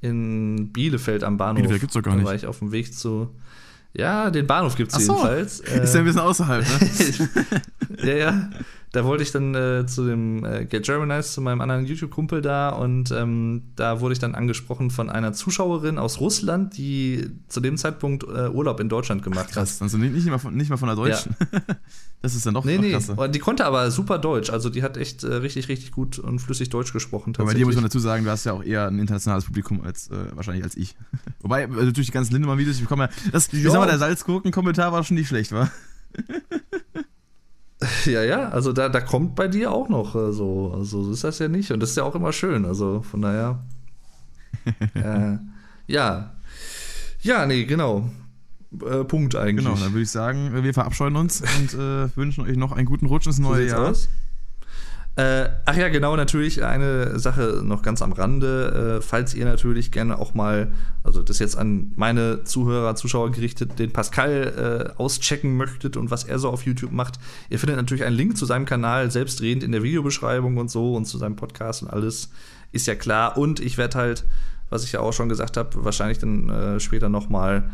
in 0.01 0.71
Bielefeld 0.71 1.23
am 1.23 1.37
Bahnhof. 1.37 1.57
Bielefeld 1.57 1.81
gibt's 1.81 1.93
doch 1.95 2.01
gar 2.01 2.13
da 2.13 2.17
nicht. 2.17 2.25
war 2.25 2.35
ich 2.35 2.45
auf 2.45 2.59
dem 2.59 2.71
Weg 2.71 2.93
zu. 2.93 3.35
Ja, 3.93 4.29
den 4.29 4.45
Bahnhof 4.45 4.75
gibt 4.75 4.91
es 4.91 4.97
Ach 4.97 5.01
so. 5.01 5.13
jedenfalls. 5.13 5.59
Ist 5.83 5.93
ja 5.93 5.99
ein 5.99 6.05
bisschen 6.05 6.21
außerhalb, 6.21 6.65
ne? 6.67 7.29
ja, 8.03 8.15
ja. 8.15 8.49
Da 8.95 9.03
wollte 9.03 9.23
ich 9.23 9.31
dann 9.31 9.53
äh, 9.55 9.85
zu 9.85 10.05
dem 10.05 10.45
äh, 10.45 10.65
Get 10.65 10.85
Germanized, 10.85 11.33
zu 11.33 11.41
meinem 11.41 11.59
anderen 11.59 11.85
YouTube-Kumpel 11.85 12.41
da 12.41 12.69
und 12.69 13.11
ähm, 13.11 13.63
da 13.75 13.99
wurde 13.99 14.13
ich 14.13 14.19
dann 14.19 14.35
angesprochen 14.35 14.89
von 14.89 15.09
einer 15.09 15.33
Zuschauerin 15.33 15.97
aus 15.97 16.21
Russland, 16.21 16.77
die 16.77 17.29
zu 17.49 17.59
dem 17.59 17.75
Zeitpunkt 17.75 18.23
äh, 18.23 18.47
Urlaub 18.49 18.79
in 18.79 18.87
Deutschland 18.87 19.21
gemacht 19.21 19.47
hat. 19.47 19.53
Krass, 19.53 19.81
also 19.81 19.97
nicht, 19.97 20.13
nicht, 20.13 20.27
mal 20.27 20.37
von, 20.37 20.55
nicht 20.55 20.69
mal 20.69 20.77
von 20.77 20.87
der 20.87 20.95
Deutschen. 20.95 21.35
Das 22.21 22.33
ist 22.33 22.43
dann 22.45 22.55
doch 22.55 22.65
Nee, 22.65 22.77
noch 22.77 22.81
nee. 22.83 22.91
krasser. 22.91 23.19
Und 23.19 23.35
die 23.35 23.39
konnte 23.39 23.65
aber 23.67 23.91
super 23.91 24.17
Deutsch. 24.17 24.49
Also 24.49 24.71
die 24.71 24.81
hat 24.81 24.97
echt 24.97 25.23
äh, 25.23 25.31
richtig, 25.35 25.67
richtig 25.69 25.91
gut 25.91 26.17
und 26.17 26.39
flüssig 26.39 26.69
Deutsch 26.69 26.91
gesprochen. 26.91 27.33
Aber 27.37 27.45
bei 27.45 27.53
dir 27.53 27.67
muss 27.67 27.75
man 27.75 27.83
dazu 27.83 27.99
sagen, 27.99 28.23
du 28.23 28.31
hast 28.31 28.45
ja 28.45 28.53
auch 28.53 28.63
eher 28.63 28.87
ein 28.87 28.97
internationales 28.97 29.45
Publikum 29.45 29.81
als 29.81 30.09
äh, 30.09 30.15
wahrscheinlich 30.33 30.63
als 30.63 30.75
ich. 30.75 30.95
Wobei, 31.41 31.63
äh, 31.65 31.67
durch 31.91 32.07
die 32.07 32.11
ganzen 32.11 32.33
Lindemann-Videos, 32.33 32.77
ich 32.77 32.81
bekomme 32.81 33.03
ja. 33.03 33.09
Das, 33.31 33.53
ich 33.53 33.61
Ja. 33.63 33.69
sag 33.69 33.79
mal, 33.81 33.85
der 33.85 33.99
Salzgurken-Kommentar 33.99 34.91
war 34.91 35.03
schon 35.03 35.17
nicht 35.17 35.27
schlecht, 35.27 35.51
war? 35.51 35.69
Ja, 38.05 38.23
ja, 38.23 38.49
also 38.49 38.71
da, 38.71 38.89
da 38.89 39.01
kommt 39.01 39.35
bei 39.35 39.47
dir 39.47 39.71
auch 39.71 39.89
noch 39.89 40.15
äh, 40.15 40.31
so. 40.31 40.73
Also 40.73 41.03
so 41.03 41.11
ist 41.11 41.23
das 41.23 41.39
ja 41.39 41.47
nicht. 41.47 41.71
Und 41.71 41.81
das 41.81 41.91
ist 41.91 41.97
ja 41.97 42.03
auch 42.03 42.15
immer 42.15 42.31
schön. 42.31 42.65
Also 42.65 43.01
von 43.01 43.21
daher. 43.21 43.63
äh, 44.95 45.37
ja. 45.87 46.31
Ja, 47.21 47.45
nee, 47.45 47.65
genau. 47.65 48.09
Äh, 48.85 49.03
Punkt 49.03 49.35
eigentlich. 49.35 49.65
Genau, 49.65 49.77
dann 49.77 49.91
würde 49.93 50.01
ich 50.03 50.11
sagen, 50.11 50.63
wir 50.63 50.73
verabscheuen 50.73 51.15
uns 51.15 51.41
und 51.41 51.73
äh, 51.73 52.15
wünschen 52.15 52.45
euch 52.45 52.57
noch 52.57 52.71
einen 52.71 52.85
guten 52.85 53.05
Rutsch 53.07 53.27
ins 53.27 53.37
So 53.37 53.43
neue 53.43 53.61
sieht's 53.61 53.71
Jahr. 53.73 53.89
aus. 53.89 54.09
Äh, 55.17 55.47
ach 55.63 55.77
ja, 55.77 55.87
genau, 55.87 56.17
natürlich 56.17 56.65
eine 56.65 57.17
Sache 57.19 57.61
noch 57.63 57.83
ganz 57.83 58.01
am 58.01 58.11
Rande. 58.11 58.97
Äh, 58.97 59.01
falls 59.01 59.33
ihr 59.33 59.45
natürlich 59.45 59.91
gerne 59.91 60.19
auch 60.19 60.33
mal, 60.33 60.73
also 61.03 61.23
das 61.23 61.39
jetzt 61.39 61.57
an 61.57 61.93
meine 61.95 62.43
Zuhörer, 62.43 62.95
Zuschauer 62.95 63.31
gerichtet, 63.31 63.79
den 63.79 63.93
Pascal 63.93 64.93
äh, 64.97 65.01
auschecken 65.01 65.55
möchtet 65.55 65.95
und 65.95 66.11
was 66.11 66.25
er 66.25 66.37
so 66.37 66.49
auf 66.49 66.65
YouTube 66.65 66.91
macht. 66.91 67.17
Ihr 67.49 67.59
findet 67.59 67.77
natürlich 67.77 68.03
einen 68.03 68.17
Link 68.17 68.37
zu 68.37 68.45
seinem 68.45 68.65
Kanal 68.65 69.09
selbstredend 69.09 69.63
in 69.63 69.71
der 69.71 69.83
Videobeschreibung 69.83 70.57
und 70.57 70.69
so 70.69 70.95
und 70.95 71.05
zu 71.05 71.17
seinem 71.17 71.37
Podcast 71.37 71.83
und 71.83 71.89
alles. 71.89 72.29
Ist 72.73 72.87
ja 72.87 72.95
klar. 72.95 73.37
Und 73.37 73.61
ich 73.61 73.77
werde 73.77 73.97
halt, 73.97 74.25
was 74.69 74.83
ich 74.83 74.91
ja 74.91 74.99
auch 74.99 75.13
schon 75.13 75.29
gesagt 75.29 75.55
habe, 75.55 75.85
wahrscheinlich 75.85 76.17
dann 76.17 76.49
äh, 76.49 76.79
später 76.81 77.07
noch 77.07 77.29
mal 77.29 77.69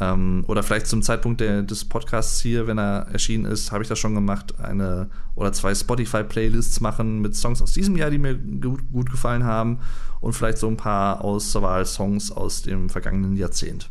ähm, 0.00 0.44
oder 0.46 0.62
vielleicht 0.62 0.86
zum 0.86 1.02
Zeitpunkt 1.02 1.40
der, 1.40 1.62
des 1.62 1.84
Podcasts 1.84 2.40
hier, 2.40 2.66
wenn 2.66 2.78
er 2.78 3.08
erschienen 3.12 3.44
ist, 3.44 3.72
habe 3.72 3.82
ich 3.82 3.88
das 3.88 3.98
schon 3.98 4.14
gemacht, 4.14 4.58
eine 4.60 5.10
oder 5.34 5.52
zwei 5.52 5.74
Spotify-Playlists 5.74 6.80
machen 6.80 7.20
mit 7.20 7.36
Songs 7.36 7.62
aus 7.62 7.72
diesem 7.72 7.96
Jahr, 7.96 8.10
die 8.10 8.18
mir 8.18 8.34
gut, 8.34 8.90
gut 8.92 9.10
gefallen 9.10 9.44
haben 9.44 9.78
und 10.20 10.32
vielleicht 10.32 10.58
so 10.58 10.68
ein 10.68 10.76
paar 10.76 11.22
Auswahl-Songs 11.22 12.32
aus 12.32 12.62
dem 12.62 12.88
vergangenen 12.88 13.36
Jahrzehnt. 13.36 13.90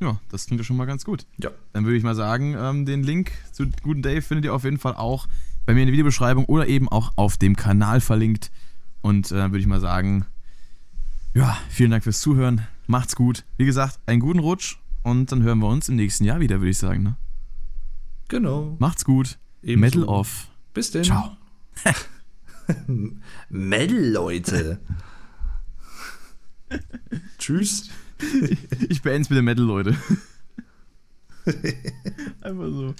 Ja, 0.00 0.20
das 0.30 0.46
klingt 0.46 0.60
ja 0.60 0.64
schon 0.64 0.76
mal 0.76 0.84
ganz 0.84 1.04
gut. 1.04 1.26
Ja. 1.38 1.50
Dann 1.72 1.84
würde 1.84 1.96
ich 1.96 2.02
mal 2.02 2.14
sagen, 2.14 2.54
ähm, 2.58 2.84
den 2.84 3.02
Link 3.02 3.32
zu 3.52 3.66
Guten 3.82 4.02
Dave 4.02 4.22
findet 4.22 4.44
ihr 4.44 4.54
auf 4.54 4.64
jeden 4.64 4.78
Fall 4.78 4.94
auch 4.94 5.26
bei 5.64 5.74
mir 5.74 5.80
in 5.80 5.86
der 5.86 5.92
Videobeschreibung 5.92 6.44
oder 6.44 6.66
eben 6.66 6.88
auch 6.88 7.12
auf 7.16 7.38
dem 7.38 7.56
Kanal 7.56 8.00
verlinkt. 8.00 8.50
Und 9.00 9.30
äh, 9.30 9.36
dann 9.36 9.52
würde 9.52 9.60
ich 9.60 9.66
mal 9.66 9.80
sagen, 9.80 10.26
ja, 11.34 11.56
vielen 11.70 11.90
Dank 11.90 12.04
fürs 12.04 12.20
Zuhören. 12.20 12.66
Macht's 12.86 13.16
gut. 13.16 13.44
Wie 13.56 13.64
gesagt, 13.64 13.98
einen 14.06 14.20
guten 14.20 14.38
Rutsch 14.38 14.76
und 15.06 15.30
dann 15.30 15.44
hören 15.44 15.60
wir 15.60 15.68
uns 15.68 15.88
im 15.88 15.94
nächsten 15.94 16.24
Jahr 16.24 16.40
wieder, 16.40 16.58
würde 16.58 16.70
ich 16.70 16.78
sagen. 16.78 17.04
Ne? 17.04 17.16
Genau. 18.26 18.76
Macht's 18.80 19.04
gut. 19.04 19.38
Ebenso. 19.62 20.00
Metal 20.00 20.04
off. 20.04 20.48
Bis 20.74 20.90
denn. 20.90 21.04
Ciao. 21.04 21.36
Metal, 23.48 24.04
Leute. 24.10 24.80
Tschüss. 27.38 27.88
Ich 28.88 29.02
beende 29.02 29.22
es 29.22 29.30
mit 29.30 29.38
dem 29.38 29.44
Metal, 29.44 29.64
Leute. 29.64 29.96
Einfach 32.40 32.66
so. 32.66 32.94